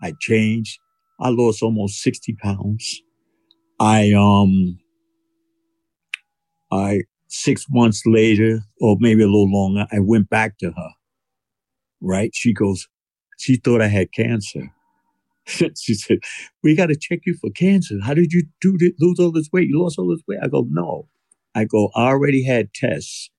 I 0.02 0.14
changed. 0.20 0.78
I 1.20 1.28
lost 1.28 1.62
almost 1.62 2.02
60 2.02 2.34
pounds. 2.42 3.02
I, 3.78 4.12
um, 4.12 4.78
I, 6.72 7.02
six 7.28 7.66
months 7.70 8.02
later, 8.06 8.60
or 8.80 8.96
maybe 8.98 9.22
a 9.22 9.26
little 9.26 9.50
longer, 9.50 9.86
I 9.92 10.00
went 10.00 10.28
back 10.30 10.58
to 10.58 10.72
her. 10.72 10.90
Right? 12.00 12.30
She 12.34 12.52
goes, 12.52 12.88
she 13.38 13.56
thought 13.56 13.80
I 13.82 13.88
had 13.88 14.12
cancer. 14.12 14.70
she 15.46 15.94
said, 15.94 16.18
"We 16.62 16.76
got 16.76 16.86
to 16.86 16.96
check 16.96 17.20
you 17.26 17.34
for 17.40 17.50
cancer. 17.50 17.96
How 18.02 18.14
did 18.14 18.32
you 18.32 18.44
do 18.60 18.76
this, 18.78 18.92
lose 18.98 19.18
all 19.18 19.32
this 19.32 19.48
weight? 19.52 19.68
You 19.68 19.82
lost 19.82 19.98
all 19.98 20.08
this 20.08 20.22
weight." 20.28 20.38
I 20.42 20.48
go, 20.48 20.66
"No." 20.70 21.08
I 21.54 21.64
go, 21.64 21.90
"I 21.94 22.08
already 22.08 22.44
had 22.44 22.72
tests 22.74 23.30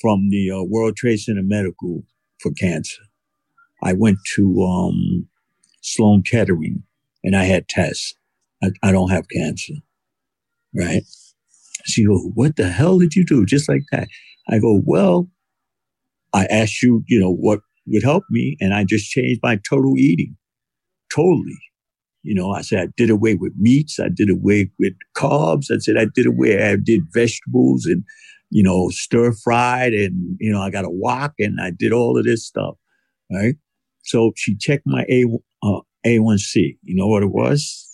from 0.00 0.30
the 0.30 0.50
uh, 0.50 0.62
World 0.62 0.96
Trade 0.96 1.18
Center 1.18 1.42
Medical 1.42 2.04
for 2.40 2.52
cancer. 2.52 3.02
I 3.82 3.92
went 3.92 4.18
to 4.36 4.62
um, 4.62 5.28
Sloan 5.82 6.22
Kettering, 6.22 6.84
and 7.24 7.36
I 7.36 7.44
had 7.44 7.68
tests. 7.68 8.14
I, 8.62 8.70
I 8.82 8.92
don't 8.92 9.10
have 9.10 9.28
cancer, 9.28 9.74
right?" 10.74 11.02
She 11.84 12.06
goes, 12.06 12.22
"What 12.34 12.56
the 12.56 12.68
hell 12.68 12.98
did 12.98 13.14
you 13.14 13.24
do?" 13.24 13.44
Just 13.44 13.68
like 13.68 13.82
that. 13.92 14.08
I 14.48 14.58
go, 14.58 14.80
"Well, 14.84 15.28
I 16.32 16.46
asked 16.46 16.82
you, 16.82 17.02
you 17.06 17.20
know, 17.20 17.32
what 17.32 17.60
would 17.86 18.02
help 18.02 18.24
me, 18.30 18.56
and 18.60 18.74
I 18.74 18.84
just 18.84 19.10
changed 19.10 19.40
my 19.42 19.58
total 19.68 19.96
eating." 19.96 20.36
totally. 21.14 21.58
You 22.22 22.34
know, 22.34 22.52
I 22.52 22.62
said 22.62 22.80
I 22.80 22.88
did 22.96 23.10
away 23.10 23.34
with 23.34 23.52
meats. 23.56 24.00
I 24.00 24.08
did 24.08 24.30
away 24.30 24.70
with 24.78 24.94
carbs. 25.16 25.70
I 25.70 25.78
said 25.78 25.96
I 25.96 26.06
did 26.12 26.26
away. 26.26 26.70
I 26.70 26.76
did 26.76 27.02
vegetables 27.12 27.86
and, 27.86 28.02
you 28.50 28.62
know, 28.62 28.88
stir 28.90 29.32
fried 29.32 29.94
and, 29.94 30.36
you 30.40 30.52
know, 30.52 30.60
I 30.60 30.70
got 30.70 30.84
a 30.84 30.90
wok 30.90 31.34
and 31.38 31.60
I 31.60 31.70
did 31.70 31.92
all 31.92 32.18
of 32.18 32.24
this 32.24 32.44
stuff. 32.44 32.74
Right. 33.30 33.54
So 34.02 34.32
she 34.36 34.56
checked 34.56 34.84
my 34.86 35.04
A, 35.08 35.24
uh, 35.62 35.80
A1C. 36.04 36.78
You 36.82 36.96
know 36.96 37.06
what 37.06 37.22
it 37.22 37.30
was? 37.30 37.88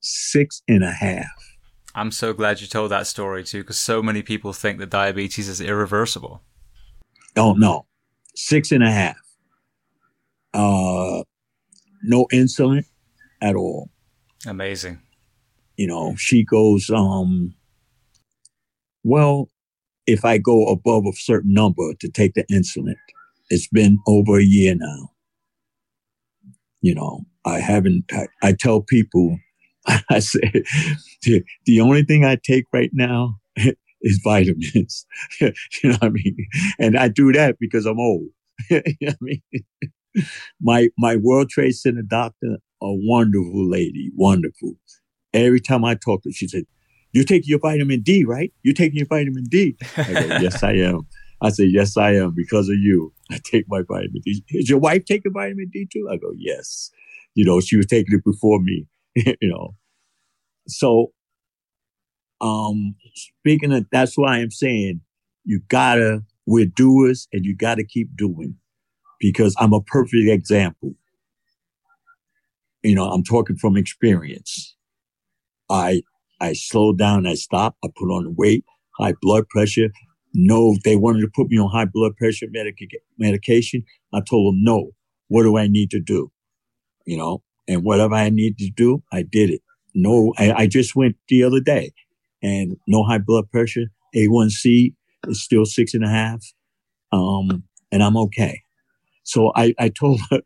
Six 0.00 0.62
and 0.68 0.84
a 0.84 0.92
half. 0.92 1.26
I'm 1.96 2.12
so 2.12 2.32
glad 2.32 2.60
you 2.60 2.66
told 2.66 2.90
that 2.90 3.06
story 3.06 3.42
too, 3.42 3.62
because 3.62 3.78
so 3.78 4.02
many 4.02 4.22
people 4.22 4.52
think 4.52 4.78
that 4.78 4.90
diabetes 4.90 5.48
is 5.48 5.60
irreversible. 5.60 6.42
Oh, 7.36 7.54
no. 7.54 7.86
Six 8.36 8.70
and 8.70 8.84
a 8.84 8.90
half. 8.90 9.16
Uh, 10.52 11.22
no 12.02 12.26
insulin 12.32 12.84
at 13.42 13.56
all. 13.56 13.90
Amazing. 14.46 15.00
You 15.76 15.86
know, 15.86 16.14
she 16.16 16.44
goes, 16.44 16.88
um, 16.90 17.54
well, 19.04 19.50
if 20.06 20.24
I 20.24 20.38
go 20.38 20.66
above 20.66 21.04
a 21.06 21.12
certain 21.12 21.52
number 21.52 21.94
to 22.00 22.08
take 22.08 22.34
the 22.34 22.44
insulin, 22.44 22.94
it's 23.50 23.68
been 23.68 23.98
over 24.06 24.38
a 24.38 24.44
year 24.44 24.74
now. 24.74 25.10
You 26.80 26.94
know, 26.94 27.26
I 27.44 27.58
haven't, 27.60 28.04
I, 28.12 28.26
I 28.42 28.52
tell 28.52 28.80
people, 28.80 29.38
I 30.10 30.20
say, 30.20 30.40
the, 31.22 31.44
the 31.66 31.80
only 31.80 32.04
thing 32.04 32.24
I 32.24 32.36
take 32.42 32.64
right 32.72 32.90
now 32.92 33.40
is 34.06 34.20
vitamins. 34.22 35.06
you 35.40 35.52
know 35.84 35.90
what 35.92 36.04
I 36.04 36.08
mean? 36.10 36.36
And 36.78 36.96
I 36.96 37.08
do 37.08 37.32
that 37.32 37.56
because 37.58 37.86
I'm 37.86 37.98
old. 37.98 38.28
you 38.70 38.82
know 39.00 39.08
what 39.08 39.12
I 39.12 39.16
mean? 39.20 39.42
my 40.60 40.88
my 40.96 41.16
World 41.16 41.50
Trade 41.50 41.72
Center 41.72 42.02
doctor, 42.02 42.56
a 42.82 42.92
wonderful 42.92 43.68
lady, 43.68 44.10
wonderful. 44.14 44.74
Every 45.32 45.60
time 45.60 45.84
I 45.84 45.94
talk 45.94 46.22
to 46.22 46.30
her, 46.30 46.32
she 46.32 46.48
said, 46.48 46.64
You're 47.12 47.24
taking 47.24 47.48
your 47.50 47.58
vitamin 47.58 48.02
D, 48.02 48.24
right? 48.24 48.52
You're 48.62 48.74
taking 48.74 48.98
your 48.98 49.06
vitamin 49.06 49.44
D. 49.44 49.76
I 49.96 50.12
go, 50.12 50.20
Yes, 50.40 50.62
I 50.62 50.72
am. 50.72 51.06
I 51.42 51.50
said, 51.50 51.68
Yes, 51.70 51.96
I 51.96 52.12
am, 52.14 52.34
because 52.34 52.68
of 52.68 52.76
you. 52.76 53.12
I 53.30 53.38
take 53.44 53.66
my 53.68 53.82
vitamin 53.86 54.22
D. 54.24 54.42
Is 54.50 54.70
your 54.70 54.78
wife 54.78 55.04
taking 55.04 55.32
vitamin 55.32 55.68
D 55.72 55.86
too? 55.92 56.08
I 56.10 56.16
go, 56.16 56.32
Yes. 56.36 56.90
You 57.34 57.44
know, 57.44 57.60
she 57.60 57.76
was 57.76 57.86
taking 57.86 58.14
it 58.14 58.24
before 58.24 58.60
me, 58.62 58.86
you 59.14 59.36
know. 59.42 59.74
So 60.68 61.12
um 62.40 62.94
speaking 63.16 63.72
of 63.72 63.86
that's 63.90 64.16
why 64.16 64.36
I'm 64.36 64.50
saying 64.50 65.00
you 65.44 65.60
gotta 65.68 66.22
we're 66.46 66.66
doers 66.66 67.28
and 67.32 67.44
you 67.44 67.56
gotta 67.56 67.84
keep 67.84 68.16
doing 68.16 68.56
because 69.20 69.54
I'm 69.58 69.72
a 69.72 69.80
perfect 69.80 70.28
example. 70.28 70.94
You 72.82 72.94
know, 72.94 73.08
I'm 73.10 73.24
talking 73.24 73.56
from 73.56 73.76
experience. 73.76 74.76
I 75.70 76.02
I 76.40 76.52
slowed 76.52 76.98
down, 76.98 77.26
I 77.26 77.34
stopped, 77.34 77.78
I 77.84 77.88
put 77.96 78.10
on 78.10 78.34
weight, 78.36 78.64
high 78.98 79.14
blood 79.20 79.48
pressure. 79.48 79.88
No, 80.34 80.76
they 80.84 80.96
wanted 80.96 81.22
to 81.22 81.30
put 81.34 81.48
me 81.48 81.58
on 81.58 81.70
high 81.70 81.86
blood 81.86 82.14
pressure 82.16 82.46
medica- 82.50 82.98
medication. 83.18 83.84
I 84.12 84.20
told 84.20 84.52
them, 84.52 84.62
no, 84.62 84.90
what 85.28 85.44
do 85.44 85.56
I 85.56 85.66
need 85.66 85.90
to 85.92 86.00
do? 86.00 86.30
You 87.06 87.16
know, 87.16 87.42
and 87.66 87.84
whatever 87.84 88.14
I 88.14 88.28
need 88.28 88.58
to 88.58 88.70
do, 88.70 89.02
I 89.10 89.22
did 89.22 89.48
it. 89.48 89.62
No, 89.94 90.34
I, 90.36 90.52
I 90.52 90.66
just 90.66 90.94
went 90.94 91.16
the 91.28 91.42
other 91.42 91.60
day 91.60 91.92
and 92.46 92.76
no 92.86 93.02
high 93.02 93.18
blood 93.18 93.50
pressure. 93.50 93.86
A1C 94.14 94.94
is 95.26 95.42
still 95.42 95.64
six 95.64 95.94
and 95.94 96.04
a 96.04 96.08
half. 96.08 96.44
Um, 97.10 97.64
and 97.90 98.04
I'm 98.04 98.16
okay. 98.16 98.62
So 99.24 99.50
I, 99.56 99.74
I 99.80 99.88
told 99.88 100.20
her, 100.30 100.40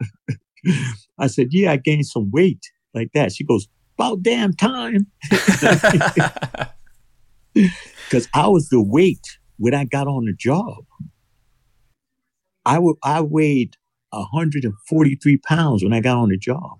I 1.19 1.27
said, 1.27 1.49
yeah, 1.51 1.73
I 1.73 1.77
gained 1.77 2.07
some 2.07 2.31
weight 2.31 2.65
like 2.95 3.11
that. 3.13 3.33
She 3.33 3.45
goes, 3.45 3.69
about 3.99 4.23
damn 4.23 4.55
time. 4.55 5.07
Because 8.09 8.29
I 8.35 8.49
was 8.49 8.71
the 8.71 8.83
weight 8.83 9.39
when 9.59 9.73
I 9.75 9.85
got 9.85 10.09
on 10.09 10.25
the 10.25 10.33
job. 10.33 10.85
I, 12.65 12.75
w- 12.75 12.97
I 13.05 13.21
weighed 13.21 13.77
143 14.11 15.37
pounds 15.37 15.85
when 15.85 15.93
I 15.93 16.01
got 16.01 16.17
on 16.17 16.31
the 16.31 16.37
job. 16.37 16.79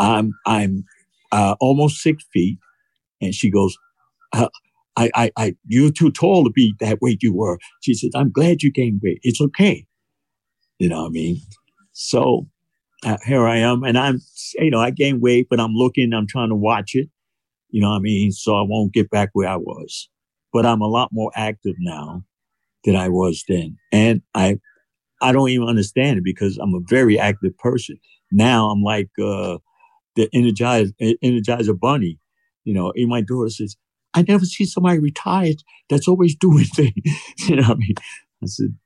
I'm, 0.00 0.32
I'm 0.44 0.84
uh, 1.30 1.54
almost 1.60 1.98
six 2.00 2.24
feet. 2.32 2.58
And 3.24 3.34
she 3.34 3.50
goes, 3.50 3.76
uh, 4.32 4.48
I, 4.96 5.10
I, 5.14 5.30
I, 5.36 5.56
you're 5.66 5.90
too 5.90 6.10
tall 6.10 6.44
to 6.44 6.50
be 6.50 6.74
that 6.80 7.00
weight 7.00 7.22
you 7.22 7.34
were. 7.34 7.58
She 7.82 7.94
says, 7.94 8.10
I'm 8.14 8.30
glad 8.30 8.62
you 8.62 8.70
gained 8.70 9.00
weight. 9.02 9.20
It's 9.22 9.40
okay. 9.40 9.86
You 10.78 10.88
know 10.88 11.02
what 11.02 11.08
I 11.08 11.10
mean? 11.10 11.40
So 11.92 12.46
uh, 13.04 13.18
here 13.24 13.46
I 13.46 13.58
am, 13.58 13.84
and 13.84 13.98
I'm, 13.98 14.20
you 14.58 14.70
know, 14.70 14.80
I 14.80 14.90
gained 14.90 15.22
weight, 15.22 15.48
but 15.50 15.60
I'm 15.60 15.74
looking, 15.74 16.12
I'm 16.12 16.26
trying 16.26 16.48
to 16.48 16.54
watch 16.54 16.94
it. 16.94 17.08
You 17.70 17.80
know 17.80 17.90
what 17.90 17.96
I 17.96 18.00
mean? 18.00 18.32
So 18.32 18.56
I 18.56 18.62
won't 18.62 18.92
get 18.92 19.10
back 19.10 19.30
where 19.32 19.48
I 19.48 19.56
was. 19.56 20.08
But 20.52 20.64
I'm 20.64 20.80
a 20.80 20.86
lot 20.86 21.10
more 21.12 21.32
active 21.34 21.74
now 21.78 22.24
than 22.84 22.96
I 22.96 23.08
was 23.08 23.44
then, 23.48 23.76
and 23.92 24.22
I, 24.34 24.58
I 25.20 25.32
don't 25.32 25.48
even 25.48 25.68
understand 25.68 26.18
it 26.18 26.24
because 26.24 26.58
I'm 26.58 26.74
a 26.74 26.80
very 26.86 27.18
active 27.18 27.56
person. 27.58 27.98
Now 28.30 28.68
I'm 28.70 28.82
like 28.82 29.10
uh, 29.18 29.58
the 30.16 30.28
energizer 30.34 30.92
energizer 31.24 31.78
bunny. 31.78 32.18
You 32.64 32.74
know, 32.74 32.92
and 32.94 33.08
my 33.08 33.20
daughter 33.20 33.50
says, 33.50 33.76
I 34.14 34.22
never 34.22 34.44
see 34.44 34.64
somebody 34.64 34.98
retired 34.98 35.62
that's 35.90 36.08
always 36.08 36.34
doing 36.34 36.64
things. 36.74 36.94
you 37.48 37.56
know 37.56 37.62
what 37.62 37.76
I 37.76 37.78
mean? 37.78 37.94
I 38.42 38.46
said, 38.46 38.76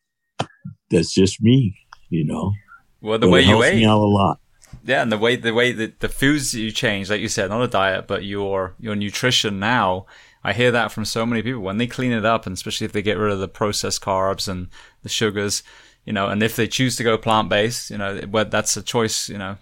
that's 0.90 1.12
just 1.12 1.40
me, 1.42 1.76
you 2.08 2.24
know. 2.24 2.52
Well, 3.00 3.18
the 3.18 3.26
but 3.26 3.32
way 3.32 3.42
you 3.42 3.62
ate, 3.62 3.76
me 3.76 3.84
out 3.84 3.98
a 3.98 4.04
lot. 4.04 4.40
Yeah, 4.84 5.02
and 5.02 5.12
the 5.12 5.18
way 5.18 5.36
the 5.36 5.54
way 5.54 5.72
that 5.72 6.00
the 6.00 6.08
foods 6.08 6.54
you 6.54 6.70
change, 6.70 7.10
like 7.10 7.20
you 7.20 7.28
said, 7.28 7.50
not 7.50 7.62
a 7.62 7.68
diet, 7.68 8.06
but 8.06 8.24
your 8.24 8.74
your 8.80 8.96
nutrition 8.96 9.58
now. 9.58 10.06
I 10.44 10.52
hear 10.52 10.70
that 10.70 10.92
from 10.92 11.04
so 11.04 11.26
many 11.26 11.42
people 11.42 11.60
when 11.60 11.78
they 11.78 11.86
clean 11.86 12.12
it 12.12 12.24
up, 12.24 12.46
and 12.46 12.54
especially 12.54 12.84
if 12.84 12.92
they 12.92 13.02
get 13.02 13.18
rid 13.18 13.32
of 13.32 13.40
the 13.40 13.48
processed 13.48 14.00
carbs 14.00 14.48
and 14.48 14.68
the 15.02 15.08
sugars, 15.08 15.62
you 16.04 16.12
know, 16.12 16.28
and 16.28 16.42
if 16.42 16.56
they 16.56 16.68
choose 16.68 16.96
to 16.96 17.04
go 17.04 17.18
plant 17.18 17.48
based, 17.48 17.90
you 17.90 17.98
know, 17.98 18.20
that's 18.44 18.76
a 18.76 18.82
choice, 18.82 19.28
you 19.28 19.36
know, 19.36 19.56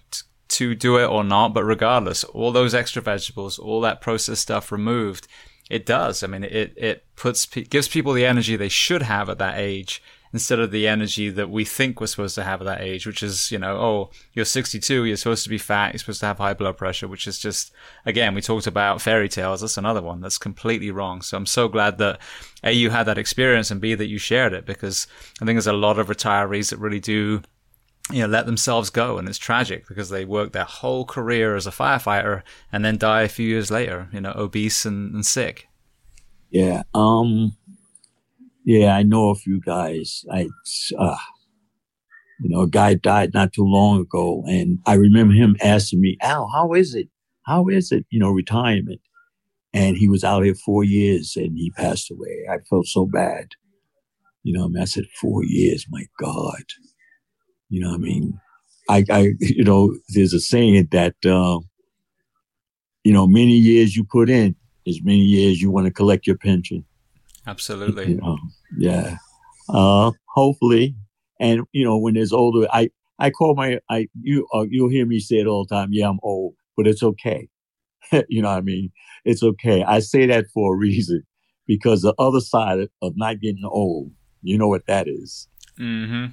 to 0.49 0.75
do 0.75 0.99
it 0.99 1.07
or 1.07 1.25
not. 1.25 1.55
But 1.55 1.65
regardless, 1.65 2.25
all 2.25 2.53
those 2.53 2.75
extra 2.75 3.03
vegetables, 3.03 3.59
all 3.59 3.81
that 3.83 4.01
processed 4.01 4.43
stuff 4.43 4.73
removed, 4.73 5.29
it 5.71 5.87
does. 5.87 6.23
I 6.23 6.27
mean, 6.27 6.45
it 6.45 6.75
it 6.77 7.05
puts 7.17 7.47
gives 7.47 7.89
people 7.89 8.13
the 8.13 8.27
energy 8.27 8.57
they 8.57 8.69
should 8.69 9.03
have 9.03 9.29
at 9.29 9.39
that 9.39 9.59
age 9.59 10.03
instead 10.33 10.59
of 10.59 10.71
the 10.71 10.87
energy 10.87 11.31
that 11.31 11.49
we 11.49 11.65
think 11.65 11.99
we're 11.99 12.07
supposed 12.07 12.35
to 12.35 12.43
have 12.43 12.61
at 12.61 12.67
that 12.67 12.81
age, 12.83 13.07
which 13.07 13.23
is, 13.23 13.51
you 13.51 13.59
know, 13.59 13.77
oh, 13.79 14.11
you're 14.35 14.45
62, 14.45 15.05
you're 15.05 15.17
supposed 15.17 15.45
to 15.45 15.49
be 15.49 15.57
fat, 15.57 15.93
you're 15.93 15.99
supposed 15.99 16.21
to 16.21 16.27
have 16.27 16.37
high 16.37 16.53
blood 16.53 16.77
pressure, 16.77 17.09
which 17.09 17.27
is 17.27 17.39
just, 17.39 17.73
again, 18.05 18.35
we 18.35 18.43
talked 18.43 18.67
about 18.67 19.01
fairy 19.01 19.31
tales. 19.31 19.63
That's 19.63 19.79
another 19.79 20.03
one 20.03 20.21
that's 20.21 20.37
completely 20.37 20.91
wrong. 20.91 21.23
So 21.23 21.39
I'm 21.39 21.47
so 21.47 21.69
glad 21.69 21.97
that 21.99 22.21
A, 22.63 22.73
you 22.73 22.91
had 22.91 23.05
that 23.05 23.17
experience 23.17 23.71
and 23.71 23.81
B, 23.81 23.95
that 23.95 24.09
you 24.09 24.19
shared 24.19 24.53
it 24.53 24.67
because 24.67 25.07
I 25.41 25.47
think 25.47 25.57
there's 25.57 25.67
a 25.67 25.73
lot 25.73 25.99
of 25.99 26.09
retirees 26.09 26.71
that 26.71 26.79
really 26.79 27.01
do 27.01 27.43
you 28.13 28.21
know, 28.21 28.29
let 28.29 28.47
themselves 28.47 28.91
go. 28.91 29.19
And 29.19 29.29
it's 29.29 29.39
tragic 29.39 29.89
because 29.89 30.11
they 30.11 30.25
work 30.25 30.53
their 30.53 30.65
whole 30.65 31.05
career 31.05 31.57
as 31.57 31.67
a 31.67 31.71
firefighter 31.71 32.43
and 32.73 32.85
then 32.85 32.99
die 32.99 33.23
a 33.23 33.29
few 33.29 33.49
years 33.49 33.71
later, 33.71 34.09
you 34.13 34.21
know, 34.21 34.33
obese 34.37 34.85
and, 34.85 35.15
and 35.15 35.27
sick. 35.27 35.69
Yeah. 36.51 36.83
Um, 36.95 37.57
yeah, 38.65 38.97
I 38.97 39.03
know 39.03 39.31
a 39.31 39.35
few 39.35 39.61
guys. 39.61 40.25
I 40.33 40.49
uh, 40.99 41.17
You 42.41 42.51
know, 42.51 42.63
a 42.63 42.69
guy 42.69 42.95
died 42.95 43.33
not 43.35 43.53
too 43.53 43.65
long 43.65 44.01
ago, 44.01 44.45
and 44.47 44.79
I 44.87 44.95
remember 44.95 45.35
him 45.35 45.57
asking 45.63 46.01
me, 46.01 46.19
"Al, 46.21 46.49
how 46.53 46.75
is 46.75 46.95
it? 46.95 47.09
How 47.47 47.69
is 47.69 47.93
it? 47.93 48.05
You 48.11 48.21
know, 48.21 48.31
retirement?" 48.31 49.01
And 49.73 49.97
he 49.97 50.09
was 50.09 50.25
out 50.25 50.45
here 50.45 50.55
four 50.55 50.85
years, 50.85 51.37
and 51.37 51.57
he 51.57 51.71
passed 51.71 52.11
away. 52.11 52.47
I 52.51 52.59
felt 52.69 52.87
so 52.87 53.07
bad. 53.07 53.49
You 54.43 54.53
know, 54.53 54.65
I, 54.65 54.69
mean, 54.69 54.83
I 54.83 54.87
said, 54.87 55.05
four 55.21 55.45
years, 55.45 55.87
my 55.91 56.05
God. 56.21 56.63
You 57.69 57.81
know, 57.81 57.95
I 57.95 57.99
mean, 57.99 58.39
I, 58.89 59.05
I, 59.11 59.33
you 59.41 59.65
know, 59.65 59.95
there's 60.11 60.33
a 60.33 60.41
saying 60.41 60.89
that, 60.93 61.15
uh, 61.25 61.59
you 63.05 63.13
know, 63.13 63.27
many 63.27 63.57
years 63.57 63.97
you 63.97 64.05
put 64.05 64.31
in, 64.31 64.55
as 64.87 65.01
many 65.03 65.21
years 65.21 65.61
you 65.61 65.71
want 65.71 65.87
to 65.87 65.93
collect 65.93 66.27
your 66.27 66.37
pension. 66.37 66.85
Absolutely. 67.47 68.11
You 68.11 68.17
know, 68.17 68.39
yeah. 68.79 69.17
Uh, 69.69 70.13
hopefully, 70.29 70.97
and 71.41 71.63
you 71.73 71.85
know, 71.85 71.99
when 71.99 72.15
there's 72.15 72.33
older, 72.33 72.67
I 72.73 72.91
I 73.19 73.31
call 73.31 73.55
my 73.55 73.79
I 73.91 74.09
you 74.21 74.47
uh, 74.55 74.65
you'll 74.69 74.91
hear 74.91 75.07
me 75.07 75.21
say 75.21 75.37
it 75.37 75.47
all 75.47 75.65
the 75.65 75.75
time. 75.75 75.89
Yeah, 75.93 76.09
I'm 76.09 76.19
old, 76.23 76.55
but 76.77 76.87
it's 76.87 77.03
okay. 77.03 77.49
you 78.29 78.43
know 78.43 78.49
what 78.49 78.59
I 78.59 78.63
mean? 78.63 78.93
It's 79.25 79.43
okay. 79.43 79.83
I 79.83 80.01
say 80.01 80.27
that 80.27 80.47
for 80.53 80.75
a 80.75 80.79
reason 80.79 81.23
because 81.67 82.03
the 82.03 82.15
other 82.19 82.41
side 82.41 82.89
of 83.03 83.13
not 83.17 83.41
getting 83.41 83.65
old, 83.65 84.13
you 84.43 84.57
know 84.59 84.69
what 84.69 84.87
that 84.87 85.09
is. 85.09 85.49
Mm-hmm. 85.79 86.27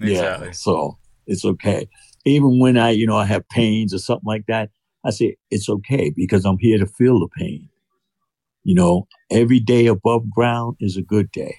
Exactly. 0.00 0.46
Yeah. 0.46 0.52
So 0.52 0.98
it's 1.26 1.44
okay. 1.44 1.88
Even 2.24 2.60
when 2.60 2.76
I, 2.76 2.90
you 2.90 3.06
know, 3.06 3.16
I 3.16 3.24
have 3.24 3.48
pains 3.48 3.92
or 3.92 3.98
something 3.98 4.26
like 4.26 4.46
that, 4.46 4.70
I 5.04 5.10
say 5.10 5.36
it's 5.50 5.68
okay 5.68 6.10
because 6.14 6.44
I'm 6.44 6.58
here 6.58 6.78
to 6.78 6.86
feel 6.86 7.18
the 7.18 7.28
pain. 7.36 7.68
You 8.64 8.74
know, 8.76 9.08
every 9.30 9.58
day 9.58 9.86
above 9.86 10.30
ground 10.30 10.76
is 10.80 10.96
a 10.96 11.02
good 11.02 11.32
day. 11.32 11.56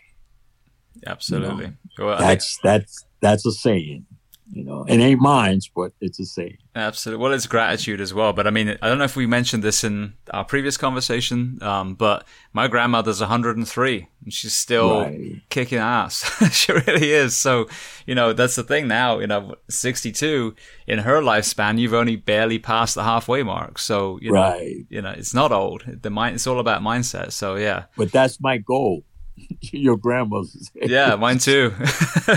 Absolutely. 1.06 1.66
You 1.66 1.74
know, 2.00 2.06
well, 2.06 2.18
that's 2.18 2.58
that's 2.64 3.06
that's 3.22 3.46
a 3.46 3.52
saying. 3.52 4.06
You 4.52 4.64
know, 4.64 4.86
it 4.88 4.98
ain't 4.98 5.22
mine, 5.22 5.62
but 5.76 5.94
it's 6.02 6.20
a 6.20 6.26
saying. 6.26 6.58
Absolutely. 6.76 7.24
Well, 7.24 7.34
it's 7.34 7.48
gratitude 7.48 8.02
as 8.02 8.14
well. 8.14 8.34
But 8.34 8.46
I 8.46 8.50
mean, 8.50 8.78
I 8.82 8.90
don't 8.90 8.98
know 8.98 9.04
if 9.04 9.16
we 9.16 9.26
mentioned 9.26 9.64
this 9.64 9.84
in 9.84 10.14
our 10.32 10.44
previous 10.44 10.76
conversation, 10.76 11.58
um, 11.62 11.96
but 11.96 12.28
my 12.52 12.68
grandmother's 12.68 13.20
103 13.20 14.08
and 14.24 14.34
she's 14.34 14.56
still 14.56 15.02
right. 15.02 15.42
kicking 15.50 15.80
ass. 15.80 16.30
she 16.56 16.72
really 16.72 17.12
is. 17.12 17.36
So, 17.38 17.68
you 18.06 18.16
know, 18.16 18.34
that's 18.34 18.56
the 18.56 18.64
thing 18.64 18.88
now, 18.88 19.20
you 19.20 19.28
know, 19.28 19.56
62 19.70 20.56
in 20.88 21.00
her 21.00 21.22
lifespan, 21.22 21.80
you've 21.80 21.94
only 21.94 22.16
barely 22.16 22.60
passed 22.60 22.96
the 22.96 23.04
halfway 23.04 23.44
mark. 23.44 23.80
So, 23.80 24.20
you 24.22 24.32
know, 24.32 24.42
right. 24.42 24.86
you 24.90 25.02
know, 25.02 25.12
it's 25.12 25.34
not 25.34 25.52
old. 25.52 25.84
The 25.88 26.10
mind, 26.10 26.36
it's 26.36 26.48
all 26.48 26.60
about 26.60 26.82
mindset. 26.82 27.32
So, 27.32 27.56
yeah. 27.56 27.86
But 27.96 28.12
that's 28.12 28.42
my 28.42 28.58
goal. 28.58 29.04
Your 29.62 29.98
grandmother's. 29.98 30.72
yeah, 30.76 31.16
mine 31.16 31.40
too. 31.40 31.74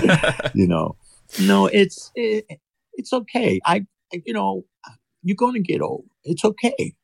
you 0.53 0.67
know, 0.67 0.95
no, 1.41 1.67
it's 1.67 2.11
it, 2.15 2.45
it's 2.93 3.13
okay. 3.13 3.59
I 3.65 3.85
you 4.11 4.33
know 4.33 4.65
you're 5.23 5.35
going 5.35 5.53
to 5.53 5.61
get 5.61 5.81
old. 5.81 6.05
It's 6.23 6.45
okay. 6.45 6.95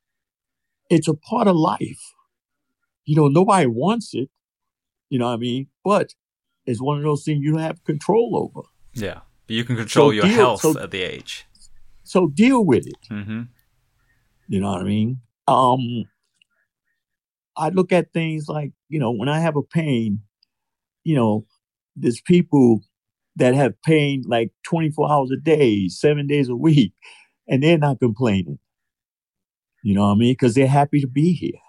It's 0.90 1.08
a 1.08 1.14
part 1.14 1.48
of 1.48 1.56
life. 1.56 2.14
You 3.06 3.16
know, 3.16 3.28
nobody 3.28 3.68
wants 3.68 4.14
it. 4.14 4.30
You 5.10 5.20
know 5.20 5.28
what 5.28 5.34
I 5.34 5.38
mean? 5.38 5.68
But 5.84 6.14
it's 6.66 6.82
one 6.82 6.98
of 6.98 7.04
those 7.04 7.24
things 7.24 7.44
you 7.44 7.52
don't 7.52 7.62
have 7.62 7.84
control 7.84 8.38
over. 8.38 8.68
Yeah, 8.94 9.22
you 9.48 9.64
can 9.64 9.76
control 9.76 10.10
so 10.10 10.12
your 10.12 10.24
deal, 10.24 10.34
health 10.34 10.62
so, 10.62 10.80
at 10.80 10.92
the 10.92 11.02
age. 11.02 11.46
So 12.04 12.28
deal 12.28 12.64
with 12.64 12.88
it. 12.88 13.10
Mm-hmm. 13.12 13.44
You 14.48 14.62
know 14.62 14.72
what 14.72 14.82
I 14.82 14.86
mean? 14.86 15.22
Um, 15.48 16.06
I 17.56 17.70
look 17.70 17.92
at 17.92 18.14
things 18.14 18.48
like 18.48 18.72
you 18.90 19.00
know 19.00 19.12
when 19.12 19.30
I 19.30 19.40
have 19.40 19.56
a 19.56 19.64
pain, 19.64 20.22
you 21.04 21.16
know, 21.16 21.46
there's 21.96 22.22
people 22.22 22.82
that 23.36 23.56
have 23.56 23.82
pain 23.84 24.24
like 24.28 24.52
24 24.64 25.12
hours 25.12 25.32
a 25.32 25.38
day, 25.38 25.88
seven 25.88 26.28
days 26.28 26.50
a 26.50 26.56
week, 26.56 26.94
and 27.48 27.64
they're 27.64 27.78
not 27.78 28.00
complaining. 28.00 28.60
You 29.84 29.96
know 29.96 30.04
what 30.04 30.14
I 30.14 30.16
mean? 30.16 30.34
Because 30.34 30.56
they're 30.56 30.68
happy 30.68 31.02
to 31.02 31.08
be 31.08 31.34
here, 31.34 31.60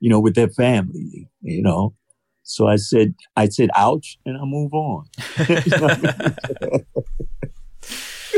you 0.00 0.10
know, 0.10 0.20
with 0.20 0.34
their 0.34 0.48
family, 0.48 1.28
you 1.42 1.62
know. 1.62 1.94
So 2.42 2.66
I 2.66 2.76
said, 2.76 3.14
I 3.36 3.48
said, 3.48 3.70
ouch, 3.76 4.18
and 4.26 4.36
I 4.36 4.44
move 4.44 4.72
on. 4.72 5.04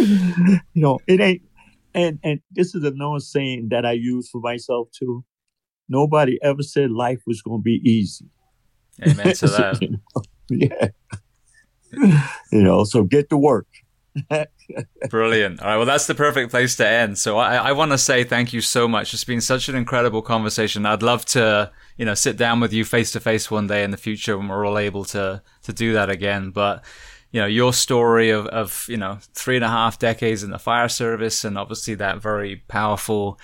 you 0.75 0.83
know, 0.83 0.99
it 1.07 1.21
ain't, 1.21 1.43
and 1.95 2.19
and 2.23 2.41
this 2.51 2.75
is 2.75 2.85
a 2.85 2.91
known 2.91 3.21
saying 3.21 3.69
that 3.71 3.87
I 3.87 3.93
use 3.93 4.29
for 4.29 4.41
myself 4.41 4.89
too. 4.91 5.25
Nobody 5.89 6.39
ever 6.43 6.63
said 6.63 6.91
life 6.91 7.21
was 7.27 7.43
going 7.43 7.61
to 7.61 7.63
be 7.63 7.81
easy. 7.85 8.27
Amen 9.03 9.35
to 9.35 9.47
that. 9.49 9.81
you 9.81 9.91
know? 9.91 10.23
Yeah. 10.49 10.89
you 12.53 12.63
know, 12.63 12.85
so 12.85 13.05
get 13.05 13.31
to 13.31 13.37
work. 13.37 13.67
Brilliant. 15.09 15.61
All 15.61 15.69
right. 15.69 15.77
Well, 15.77 15.87
that's 15.87 16.07
the 16.07 16.15
perfect 16.15 16.51
place 16.51 16.77
to 16.77 16.87
end. 16.87 17.19
So 17.19 17.39
I, 17.39 17.57
I 17.57 17.73
want 17.73 17.93
to 17.93 17.99
say 17.99 18.25
thank 18.25 18.53
you 18.53 18.61
so 18.61 18.87
much. 18.87 19.15
It's 19.15 19.25
been 19.25 19.41
such 19.41 19.69
an 19.69 19.75
incredible 19.75 20.23
conversation. 20.23 20.87
I'd 20.87 21.03
love 21.03 21.25
to, 21.27 21.71
you 21.97 22.05
know, 22.05 22.15
sit 22.15 22.37
down 22.37 22.61
with 22.61 22.73
you 22.73 22.85
face 22.85 23.13
to 23.13 23.21
face 23.21 23.51
one 23.51 23.67
day 23.67 23.85
in 23.85 23.91
the 23.91 23.97
future 23.97 24.37
when 24.37 24.49
we're 24.49 24.67
all 24.67 24.79
able 24.79 25.05
to, 25.07 25.43
to 25.63 25.73
do 25.73 25.93
that 25.95 26.11
again. 26.11 26.51
But, 26.51 26.85
you 27.31 27.41
know, 27.41 27.47
your 27.47 27.73
story 27.73 28.31
of, 28.31 28.47
of, 28.49 28.87
you 28.89 28.97
know, 28.97 29.19
three 29.35 29.57
and 29.57 29.65
a 29.65 29.69
half 29.69 29.99
decades 29.99 30.43
in 30.43 30.51
the 30.51 30.59
fire 30.59 30.89
service 30.89 31.45
and 31.45 31.57
obviously 31.57 31.95
that 31.95 32.21
very 32.21 32.57
powerful, 32.69 33.39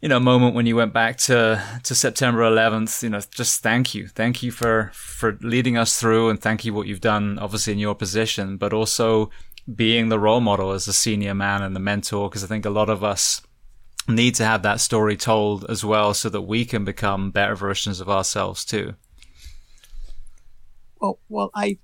you 0.00 0.08
know, 0.08 0.18
a 0.18 0.20
moment 0.20 0.54
when 0.54 0.66
you 0.66 0.76
went 0.76 0.92
back 0.92 1.16
to, 1.16 1.62
to 1.82 1.94
September 1.94 2.40
11th, 2.42 3.02
you 3.02 3.10
know, 3.10 3.20
just 3.30 3.62
thank 3.62 3.94
you. 3.94 4.06
Thank 4.06 4.42
you 4.42 4.52
for, 4.52 4.92
for 4.94 5.36
leading 5.40 5.76
us 5.76 5.98
through 5.98 6.30
and 6.30 6.40
thank 6.40 6.64
you 6.64 6.72
what 6.72 6.86
you've 6.86 7.00
done, 7.00 7.38
obviously 7.38 7.72
in 7.72 7.80
your 7.80 7.96
position, 7.96 8.56
but 8.58 8.72
also 8.72 9.30
being 9.74 10.08
the 10.08 10.18
role 10.18 10.40
model 10.40 10.70
as 10.70 10.86
a 10.86 10.92
senior 10.92 11.34
man 11.34 11.62
and 11.62 11.74
the 11.74 11.80
mentor. 11.80 12.30
Cause 12.30 12.44
I 12.44 12.46
think 12.46 12.64
a 12.64 12.70
lot 12.70 12.88
of 12.88 13.02
us 13.02 13.42
need 14.06 14.36
to 14.36 14.44
have 14.44 14.62
that 14.62 14.80
story 14.80 15.16
told 15.16 15.68
as 15.68 15.84
well 15.84 16.14
so 16.14 16.28
that 16.28 16.42
we 16.42 16.64
can 16.64 16.84
become 16.84 17.32
better 17.32 17.56
versions 17.56 18.00
of 18.00 18.08
ourselves 18.08 18.64
too. 18.64 18.94
Well, 21.00 21.18
well, 21.28 21.50
I, 21.54 21.78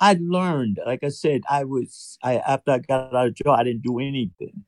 I 0.00 0.16
learned, 0.20 0.80
like 0.84 1.04
I 1.04 1.08
said, 1.08 1.42
I 1.48 1.64
was, 1.64 2.18
I, 2.22 2.38
after 2.38 2.72
I 2.72 2.78
got 2.78 3.14
out 3.14 3.28
of 3.28 3.34
jail, 3.34 3.52
I 3.52 3.62
didn't 3.62 3.82
do 3.82 4.00
anything, 4.00 4.64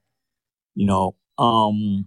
you 0.74 0.86
know, 0.86 1.16
um, 1.40 2.06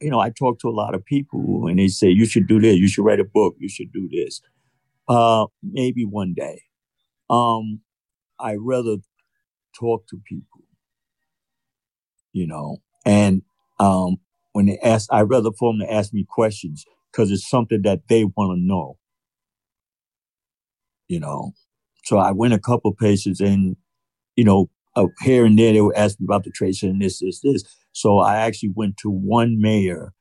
you 0.00 0.10
know, 0.10 0.20
I 0.20 0.30
talk 0.30 0.60
to 0.60 0.68
a 0.68 0.70
lot 0.70 0.94
of 0.94 1.04
people 1.04 1.66
and 1.66 1.78
they 1.78 1.88
say, 1.88 2.08
you 2.08 2.24
should 2.24 2.46
do 2.46 2.60
this, 2.60 2.76
you 2.76 2.88
should 2.88 3.04
write 3.04 3.20
a 3.20 3.24
book, 3.24 3.56
you 3.58 3.68
should 3.68 3.92
do 3.92 4.08
this. 4.10 4.40
Uh, 5.08 5.46
maybe 5.62 6.04
one 6.04 6.34
day. 6.36 6.62
Um, 7.28 7.80
I 8.38 8.56
rather 8.58 8.96
talk 9.78 10.06
to 10.08 10.20
people, 10.24 10.62
you 12.32 12.46
know, 12.46 12.78
and 13.04 13.42
um, 13.80 14.18
when 14.52 14.66
they 14.66 14.78
ask, 14.78 15.08
I 15.12 15.22
rather 15.22 15.50
for 15.58 15.72
them 15.72 15.80
to 15.80 15.92
ask 15.92 16.12
me 16.12 16.24
questions 16.28 16.84
because 17.10 17.30
it's 17.30 17.48
something 17.48 17.82
that 17.82 18.02
they 18.08 18.24
want 18.24 18.56
to 18.56 18.60
know, 18.60 18.98
you 21.08 21.18
know. 21.18 21.52
So 22.04 22.18
I 22.18 22.30
went 22.32 22.54
a 22.54 22.58
couple 22.58 22.94
places 22.94 23.40
and, 23.40 23.76
you 24.36 24.44
know, 24.44 24.70
here 25.22 25.44
and 25.44 25.58
there 25.58 25.72
they 25.72 25.80
would 25.80 25.96
ask 25.96 26.18
me 26.20 26.24
about 26.24 26.44
the 26.44 26.50
trade 26.50 26.74
and 26.82 27.00
this, 27.00 27.20
this, 27.20 27.40
this. 27.40 27.64
So 27.98 28.20
I 28.20 28.36
actually 28.36 28.70
went 28.76 28.96
to 28.98 29.10
one 29.10 29.60
mayor 29.60 30.12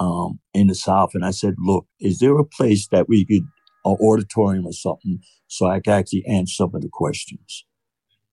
um, 0.00 0.40
in 0.52 0.66
the 0.66 0.74
South 0.74 1.10
and 1.14 1.24
I 1.24 1.30
said, 1.30 1.54
look, 1.58 1.86
is 2.00 2.18
there 2.18 2.36
a 2.36 2.44
place 2.44 2.88
that 2.88 3.08
we 3.08 3.24
could, 3.24 3.46
an 3.84 3.96
auditorium 4.00 4.66
or 4.66 4.72
something, 4.72 5.20
so 5.46 5.66
I 5.66 5.78
could 5.78 5.92
actually 5.92 6.24
answer 6.26 6.54
some 6.54 6.74
of 6.74 6.82
the 6.82 6.88
questions? 6.92 7.66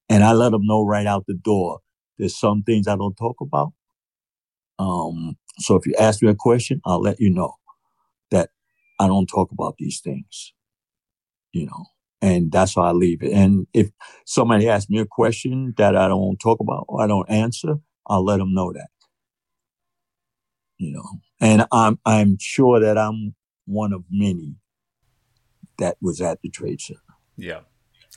And 0.09 0.23
I 0.23 0.31
let 0.31 0.51
them 0.51 0.65
know 0.65 0.83
right 0.83 1.05
out 1.05 1.25
the 1.27 1.35
door, 1.35 1.81
there's 2.17 2.35
some 2.35 2.63
things 2.63 2.87
I 2.87 2.95
don't 2.95 3.13
talk 3.13 3.35
about. 3.39 3.73
Um, 4.79 5.37
so 5.59 5.75
if 5.75 5.85
you 5.85 5.93
ask 5.99 6.23
me 6.23 6.29
a 6.29 6.35
question, 6.35 6.81
I'll 6.83 7.03
let 7.03 7.19
you 7.19 7.29
know 7.29 7.53
that 8.31 8.49
I 8.99 9.05
don't 9.05 9.27
talk 9.27 9.51
about 9.51 9.75
these 9.77 9.99
things, 9.99 10.53
you 11.51 11.67
know, 11.67 11.85
and 12.19 12.51
that's 12.51 12.73
how 12.73 12.81
I 12.81 12.93
leave 12.93 13.21
it. 13.21 13.31
And 13.31 13.67
if 13.75 13.91
somebody 14.25 14.67
asks 14.67 14.89
me 14.89 14.97
a 14.97 15.05
question 15.05 15.75
that 15.77 15.95
I 15.95 16.07
don't 16.07 16.37
talk 16.37 16.59
about 16.59 16.85
or 16.87 17.03
I 17.03 17.05
don't 17.05 17.29
answer, 17.29 17.75
I'll 18.07 18.25
let 18.25 18.37
them 18.37 18.53
know 18.53 18.73
that. 18.73 18.87
You 20.77 20.93
know, 20.93 21.05
and 21.39 21.65
I'm 21.71 21.99
I'm 22.05 22.37
sure 22.39 22.79
that 22.79 22.97
I'm 22.97 23.35
one 23.65 23.93
of 23.93 24.03
many 24.09 24.55
that 25.77 25.97
was 26.01 26.21
at 26.21 26.41
the 26.41 26.49
trade 26.49 26.81
show. 26.81 26.95
Yeah. 27.37 27.61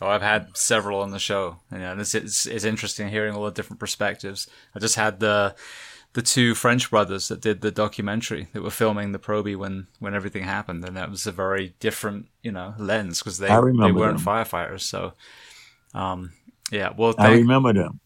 Oh, 0.01 0.09
I've 0.09 0.23
had 0.23 0.57
several 0.57 1.01
on 1.01 1.11
the 1.11 1.19
show, 1.19 1.59
and 1.71 1.81
yeah, 1.81 1.99
it's, 1.99 2.15
it's, 2.15 2.47
it's 2.47 2.65
interesting 2.65 3.09
hearing 3.09 3.35
all 3.35 3.45
the 3.45 3.53
different 3.53 3.79
perspectives. 3.79 4.49
I 4.75 4.81
just 4.81 4.97
had 4.97 5.21
the 5.21 5.55
the 6.15 6.23
two 6.23 6.55
French 6.55 6.91
brothers 6.91 7.29
that 7.29 7.41
did 7.41 7.61
the 7.61 7.73
documentary 7.73 8.49
that 8.53 8.63
were 8.63 8.71
filming 8.71 9.13
the 9.13 9.19
Proby 9.19 9.57
when 9.57 9.87
when 10.01 10.15
everything 10.15 10.45
happened, 10.45 10.85
and 10.85 10.97
that 10.97 11.11
was 11.11 11.27
a 11.27 11.33
very 11.33 11.75
different 11.79 12.27
you 12.43 12.51
know 12.51 12.75
lens 12.79 13.21
because 13.21 13.39
they 13.39 13.49
they 13.49 13.93
weren't 13.93 14.19
them. 14.19 14.27
firefighters. 14.27 14.81
So, 14.81 15.15
um, 15.93 16.33
yeah, 16.73 16.91
well, 16.97 17.15
I 17.19 17.33
remember 17.35 17.73
them. 17.73 18.01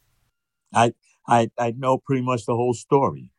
I 0.74 0.92
I 1.28 1.50
I 1.58 1.72
know 1.76 1.98
pretty 1.98 2.22
much 2.22 2.46
the 2.46 2.54
whole 2.54 2.74
story. 2.74 3.30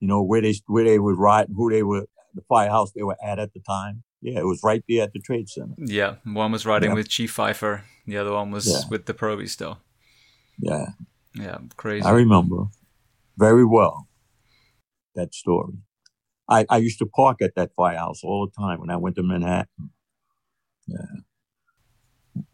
You 0.00 0.08
know 0.08 0.22
where 0.22 0.40
they 0.42 0.54
where 0.66 0.84
they 0.84 0.98
were 0.98 1.14
riding, 1.16 1.54
who 1.54 1.70
they 1.70 1.82
were, 1.82 2.06
the 2.34 2.42
firehouse 2.48 2.92
they 2.92 3.02
were 3.02 3.16
at 3.24 3.38
at 3.38 3.52
the 3.54 3.60
time. 3.60 4.02
Yeah, 4.20 4.38
it 4.40 4.46
was 4.46 4.60
right 4.62 4.84
there 4.88 5.02
at 5.04 5.12
the 5.12 5.18
Trade 5.20 5.48
Center. 5.48 5.74
Yeah, 5.78 6.16
one 6.24 6.52
was 6.52 6.64
riding 6.66 6.90
Yeah. 6.90 6.94
with 6.94 7.08
Chief 7.08 7.34
Pfeifer. 7.36 7.82
The 8.06 8.16
other 8.18 8.32
one 8.32 8.50
was 8.50 8.66
Yeah. 8.70 8.88
with 8.90 9.06
the 9.06 9.14
Proby 9.14 9.48
still. 9.48 9.78
Yeah, 10.58 10.86
Yeah, 11.34 11.58
crazy. 11.76 12.04
I 12.04 12.10
remember 12.10 12.66
very 13.38 13.64
well 13.64 14.08
that 15.14 15.34
story. 15.34 15.74
I, 16.48 16.66
I 16.68 16.76
used 16.78 16.98
to 16.98 17.06
park 17.06 17.40
at 17.42 17.54
that 17.56 17.70
firehouse 17.74 18.22
all 18.22 18.46
the 18.46 18.52
time 18.62 18.80
when 18.80 18.90
I 18.90 18.96
went 18.96 19.16
to 19.16 19.22
Manhattan. 19.22 19.90
Yeah. 20.86 21.06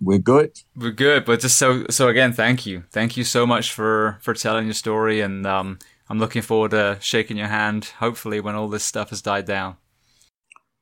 We're 0.00 0.18
good. 0.18 0.60
We're 0.76 0.90
good, 0.90 1.24
but 1.24 1.40
just 1.40 1.58
so 1.58 1.86
so 1.90 2.08
again, 2.08 2.32
thank 2.32 2.66
you, 2.66 2.84
thank 2.90 3.16
you 3.16 3.24
so 3.24 3.46
much 3.46 3.72
for 3.72 4.18
for 4.20 4.34
telling 4.34 4.66
your 4.66 4.74
story, 4.74 5.20
and 5.20 5.46
um, 5.46 5.78
I'm 6.08 6.18
looking 6.18 6.42
forward 6.42 6.72
to 6.72 6.98
shaking 7.00 7.36
your 7.36 7.48
hand. 7.48 7.92
Hopefully, 7.98 8.40
when 8.40 8.54
all 8.54 8.68
this 8.68 8.84
stuff 8.84 9.10
has 9.10 9.22
died 9.22 9.46
down. 9.46 9.76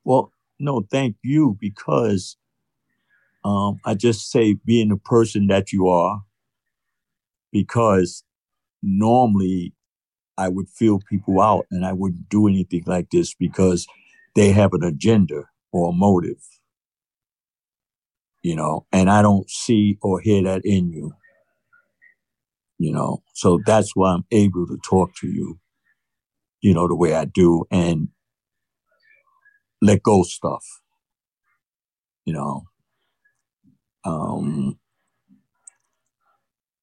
Well, 0.05 0.33
no, 0.59 0.87
thank 0.91 1.17
you 1.23 1.59
because 1.61 2.37
um, 3.45 3.81
I 3.85 3.95
just 3.95 4.31
say 4.31 4.55
being 4.65 4.89
the 4.89 4.97
person 4.97 5.47
that 5.49 5.73
you 5.73 5.89
are, 5.89 6.23
because 7.53 8.25
normally 8.83 9.75
I 10.39 10.49
would 10.49 10.69
feel 10.69 11.01
people 11.09 11.41
out 11.41 11.67
and 11.71 11.85
I 11.85 11.93
wouldn't 11.93 12.29
do 12.29 12.47
anything 12.49 12.85
like 12.87 13.11
this 13.11 13.35
because 13.35 13.87
they 14.35 14.53
have 14.53 14.73
an 14.75 14.85
agenda 14.85 15.45
or 15.73 15.91
a 15.91 15.93
motive, 15.93 16.43
you 18.47 18.55
know, 18.55 18.87
and 18.93 19.11
I 19.11 19.23
don't 19.23 19.51
see 19.51 19.99
or 20.01 20.21
hear 20.21 20.41
that 20.45 20.61
in 20.65 20.93
you, 20.93 21.11
you 22.79 22.93
know, 22.93 23.25
so 23.35 23.59
that's 23.67 23.91
why 23.97 24.13
I'm 24.13 24.25
able 24.31 24.69
to 24.69 24.79
talk 24.89 25.17
to 25.17 25.27
you, 25.27 25.59
you 26.61 26.73
know, 26.73 26.87
the 26.87 26.95
way 26.95 27.13
I 27.13 27.25
do 27.25 27.65
and 27.73 28.07
let 29.83 30.05
go 30.05 30.23
stuff, 30.23 30.65
you 32.25 32.35
know. 32.35 32.67
Um, 34.05 34.79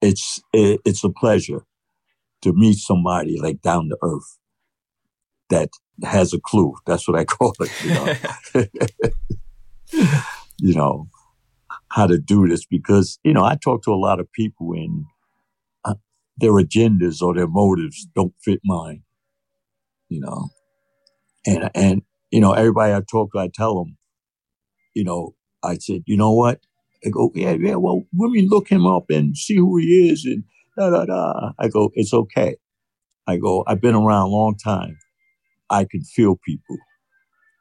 it's 0.02 0.42
it, 0.52 0.82
it's 0.84 1.06
a 1.06 1.10
pleasure 1.10 1.62
to 2.42 2.52
meet 2.52 2.80
somebody 2.80 3.40
like 3.40 3.62
down 3.62 3.88
to 3.88 3.98
earth 4.02 4.38
that 5.50 5.70
has 6.04 6.34
a 6.34 6.42
clue. 6.42 6.74
That's 6.86 7.08
what 7.08 7.18
I 7.18 7.24
call 7.24 7.54
it. 7.62 7.72
You 7.86 7.94
know, 7.94 8.14
you 10.60 10.76
know 10.76 11.08
how 11.94 12.08
to 12.08 12.20
do 12.20 12.48
this 12.48 12.66
because 12.66 13.20
you 13.24 13.34
know 13.34 13.46
I 13.46 13.58
talk 13.58 13.84
to 13.86 13.92
a 13.94 13.96
lot 13.96 14.22
of 14.22 14.32
people 14.34 14.74
and 14.74 15.06
uh, 15.86 15.96
their 16.38 16.54
agendas 16.54 17.22
or 17.22 17.36
their 17.36 17.48
motives 17.48 18.08
don't 18.16 18.34
fit 18.44 18.62
mine. 18.66 19.04
You 20.10 20.22
know, 20.22 20.50
and 21.48 21.72
and 21.76 22.02
you 22.32 22.42
know 22.42 22.54
everybody 22.54 22.94
I 22.94 23.02
talk 23.10 23.34
to, 23.34 23.40
I 23.40 23.50
tell 23.54 23.76
them, 23.84 23.98
you 24.96 25.04
know, 25.06 25.36
I 25.64 25.78
said, 25.80 26.04
you 26.08 26.18
know 26.18 26.34
what? 26.34 26.62
I 27.06 27.10
go, 27.10 27.32
yeah, 27.36 27.54
yeah. 27.60 27.76
Well, 27.76 28.04
let 28.18 28.32
me 28.32 28.48
look 28.50 28.70
him 28.70 28.86
up 28.88 29.06
and 29.10 29.38
see 29.38 29.58
who 29.58 29.78
he 29.78 30.10
is 30.12 30.26
and 30.26 30.44
da 30.78 30.90
da 30.92 31.06
da. 31.06 31.52
I 31.60 31.70
go, 31.70 31.92
it's 31.96 32.14
okay. 32.14 32.58
I 33.28 33.38
go, 33.38 33.64
I've 33.68 33.82
been 33.82 33.96
around 33.96 34.24
a 34.30 34.34
long 34.34 34.58
time. 34.58 34.98
I 35.70 35.86
can 35.86 36.04
feel 36.04 36.38
people. 36.46 36.78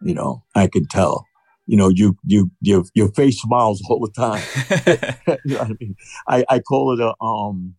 You 0.02 0.14
know, 0.14 0.44
I 0.54 0.68
can 0.68 0.86
tell. 0.88 1.26
You 1.66 1.76
know, 1.76 1.88
you 1.88 2.16
you 2.24 2.50
your 2.60 2.84
your 2.94 3.10
face 3.12 3.40
smiles 3.40 3.82
all 3.88 4.00
the 4.00 4.12
time. 4.12 4.42
you 5.44 5.54
know 5.54 5.60
what 5.60 5.70
I 5.70 5.74
mean? 5.80 5.96
I, 6.28 6.44
I 6.48 6.58
call 6.58 6.92
it 6.92 7.00
a 7.00 7.14
um 7.24 7.74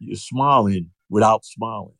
you're 0.00 0.16
smiling 0.16 0.90
without 1.10 1.44
smiling. 1.44 1.94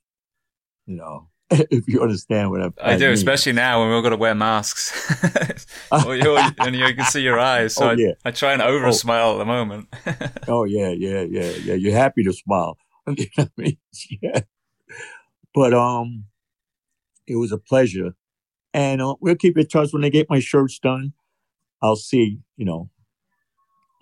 You 0.87 0.97
know, 0.97 1.28
if 1.51 1.87
you 1.89 2.01
understand 2.01 2.51
what 2.51 2.62
I, 2.62 2.95
I 2.95 2.97
do, 2.97 3.05
mean. 3.05 3.15
especially 3.15 3.53
now 3.53 3.81
when 3.81 3.93
we've 3.95 4.03
got 4.03 4.11
to 4.11 4.17
wear 4.17 4.35
masks. 4.35 4.93
Or 5.93 6.15
and 6.15 6.77
you 6.77 6.95
can 6.95 7.05
see 7.05 7.23
your 7.23 7.39
eyes, 7.39 7.75
so 7.75 7.87
Oh, 7.87 7.91
I, 7.91 7.93
yeah. 7.95 8.12
I 8.25 8.31
try 8.31 8.53
and 8.53 8.62
over 8.62 8.93
smile 8.93 9.33
at 9.35 9.39
the 9.39 9.45
moment. 9.45 9.89
Oh 10.47 10.65
yeah, 10.65 10.91
yeah, 10.91 11.23
yeah, 11.23 11.51
yeah. 11.62 11.75
You're 11.75 11.95
happy 11.97 12.23
to 12.25 12.33
smile. 12.33 12.77
You 13.17 13.27
know 13.39 13.45
I 13.45 13.61
mean? 13.61 13.78
Yeah. 14.20 14.41
But 15.55 15.73
um, 15.73 16.25
it 17.27 17.37
was 17.37 17.53
a 17.53 17.59
pleasure, 17.59 18.15
and 18.75 19.01
uh, 19.01 19.15
we'll 19.21 19.37
keep 19.37 19.57
in 19.57 19.67
touch 19.67 19.93
when 19.93 20.05
I 20.05 20.09
get 20.09 20.31
my 20.31 20.41
shirts 20.41 20.79
done. 20.79 21.13
I'll 21.83 21.97
see. 21.97 22.41
You 22.57 22.65
know, 22.65 22.91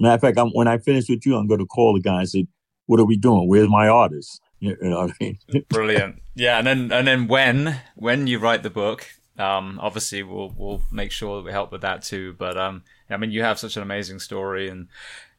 matter 0.01 0.15
of 0.15 0.21
fact, 0.21 0.39
I'm, 0.39 0.51
when 0.51 0.69
I 0.69 0.79
finish 0.79 1.09
with 1.09 1.27
you, 1.27 1.37
I'm 1.37 1.47
going 1.47 1.61
to 1.61 1.67
call 1.67 1.95
the 1.95 2.01
guy 2.01 2.21
and 2.21 2.29
say, 2.29 2.47
"What 2.87 3.01
are 3.01 3.07
we 3.07 3.17
doing? 3.17 3.49
Where's 3.49 3.69
my 3.69 3.89
artist?" 3.89 4.41
You 4.61 4.75
know 4.81 5.01
what 5.01 5.11
I 5.11 5.25
mean? 5.25 5.39
Brilliant. 5.69 6.23
Yeah, 6.35 6.57
and 6.59 6.67
then 6.67 6.91
and 6.91 7.07
then 7.07 7.29
when 7.29 7.79
when 7.95 8.27
you 8.27 8.39
write 8.39 8.63
the 8.63 8.71
book, 8.71 9.07
um, 9.39 9.79
obviously 9.83 10.23
we'll 10.23 10.53
we'll 10.57 10.83
make 10.91 11.13
sure 11.13 11.37
that 11.37 11.45
we 11.45 11.53
help 11.53 11.73
with 11.73 11.83
that 11.83 12.03
too. 12.03 12.33
But 12.39 12.57
um, 12.57 12.83
I 13.11 13.19
mean, 13.19 13.31
you 13.31 13.43
have 13.43 13.59
such 13.59 13.77
an 13.77 13.83
amazing 13.83 14.19
story, 14.19 14.69
and 14.69 14.89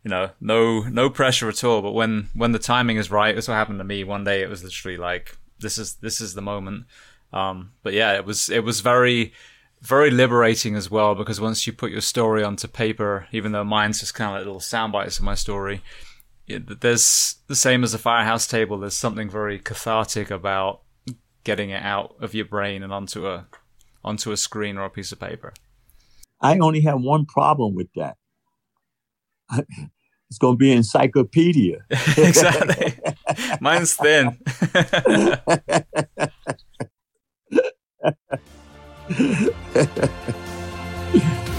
you 0.03 0.09
know, 0.09 0.29
no 0.39 0.81
no 0.83 1.09
pressure 1.09 1.49
at 1.49 1.63
all. 1.63 1.81
But 1.81 1.93
when 1.93 2.29
when 2.35 2.51
the 2.51 2.59
timing 2.59 2.97
is 2.97 3.09
right, 3.09 3.33
that's 3.33 3.47
what 3.47 3.55
happened 3.55 3.79
to 3.79 3.83
me. 3.83 4.03
One 4.03 4.23
day, 4.23 4.41
it 4.41 4.49
was 4.49 4.63
literally 4.63 4.97
like 4.97 5.35
this 5.59 5.77
is 5.77 5.95
this 5.95 6.21
is 6.21 6.33
the 6.33 6.41
moment. 6.41 6.85
Um, 7.33 7.71
but 7.83 7.93
yeah, 7.93 8.13
it 8.13 8.25
was 8.25 8.49
it 8.49 8.63
was 8.63 8.81
very 8.81 9.33
very 9.81 10.09
liberating 10.09 10.75
as 10.75 10.89
well 10.89 11.13
because 11.13 11.39
once 11.39 11.67
you 11.67 11.73
put 11.73 11.91
your 11.91 12.01
story 12.01 12.43
onto 12.43 12.67
paper, 12.67 13.27
even 13.31 13.51
though 13.51 13.63
mine's 13.63 13.99
just 13.99 14.15
kind 14.15 14.31
of 14.31 14.37
like 14.37 14.45
little 14.45 14.59
sound 14.59 14.91
bites 14.91 15.19
of 15.19 15.25
my 15.25 15.35
story, 15.35 15.83
it, 16.47 16.81
there's 16.81 17.35
the 17.47 17.55
same 17.55 17.83
as 17.83 17.93
a 17.93 17.99
firehouse 17.99 18.47
table. 18.47 18.79
There's 18.79 18.95
something 18.95 19.29
very 19.29 19.59
cathartic 19.59 20.31
about 20.31 20.81
getting 21.43 21.69
it 21.69 21.83
out 21.83 22.15
of 22.19 22.33
your 22.33 22.45
brain 22.45 22.83
and 22.83 22.91
onto 22.91 23.27
a 23.27 23.47
onto 24.03 24.31
a 24.31 24.37
screen 24.37 24.77
or 24.77 24.85
a 24.85 24.89
piece 24.89 25.11
of 25.11 25.19
paper. 25.19 25.53
I 26.41 26.57
only 26.59 26.81
have 26.81 27.01
one 27.01 27.25
problem 27.25 27.75
with 27.75 27.89
that. 27.95 28.17
It's 30.29 30.39
going 30.39 30.55
to 30.55 30.57
be 30.57 30.73
encyclopedia. 30.73 31.85
exactly. 31.89 32.99
Mine's 33.61 33.93
thin. 33.93 34.37
Ha 38.07 38.13
ha 39.73 40.05
ha. 40.05 41.56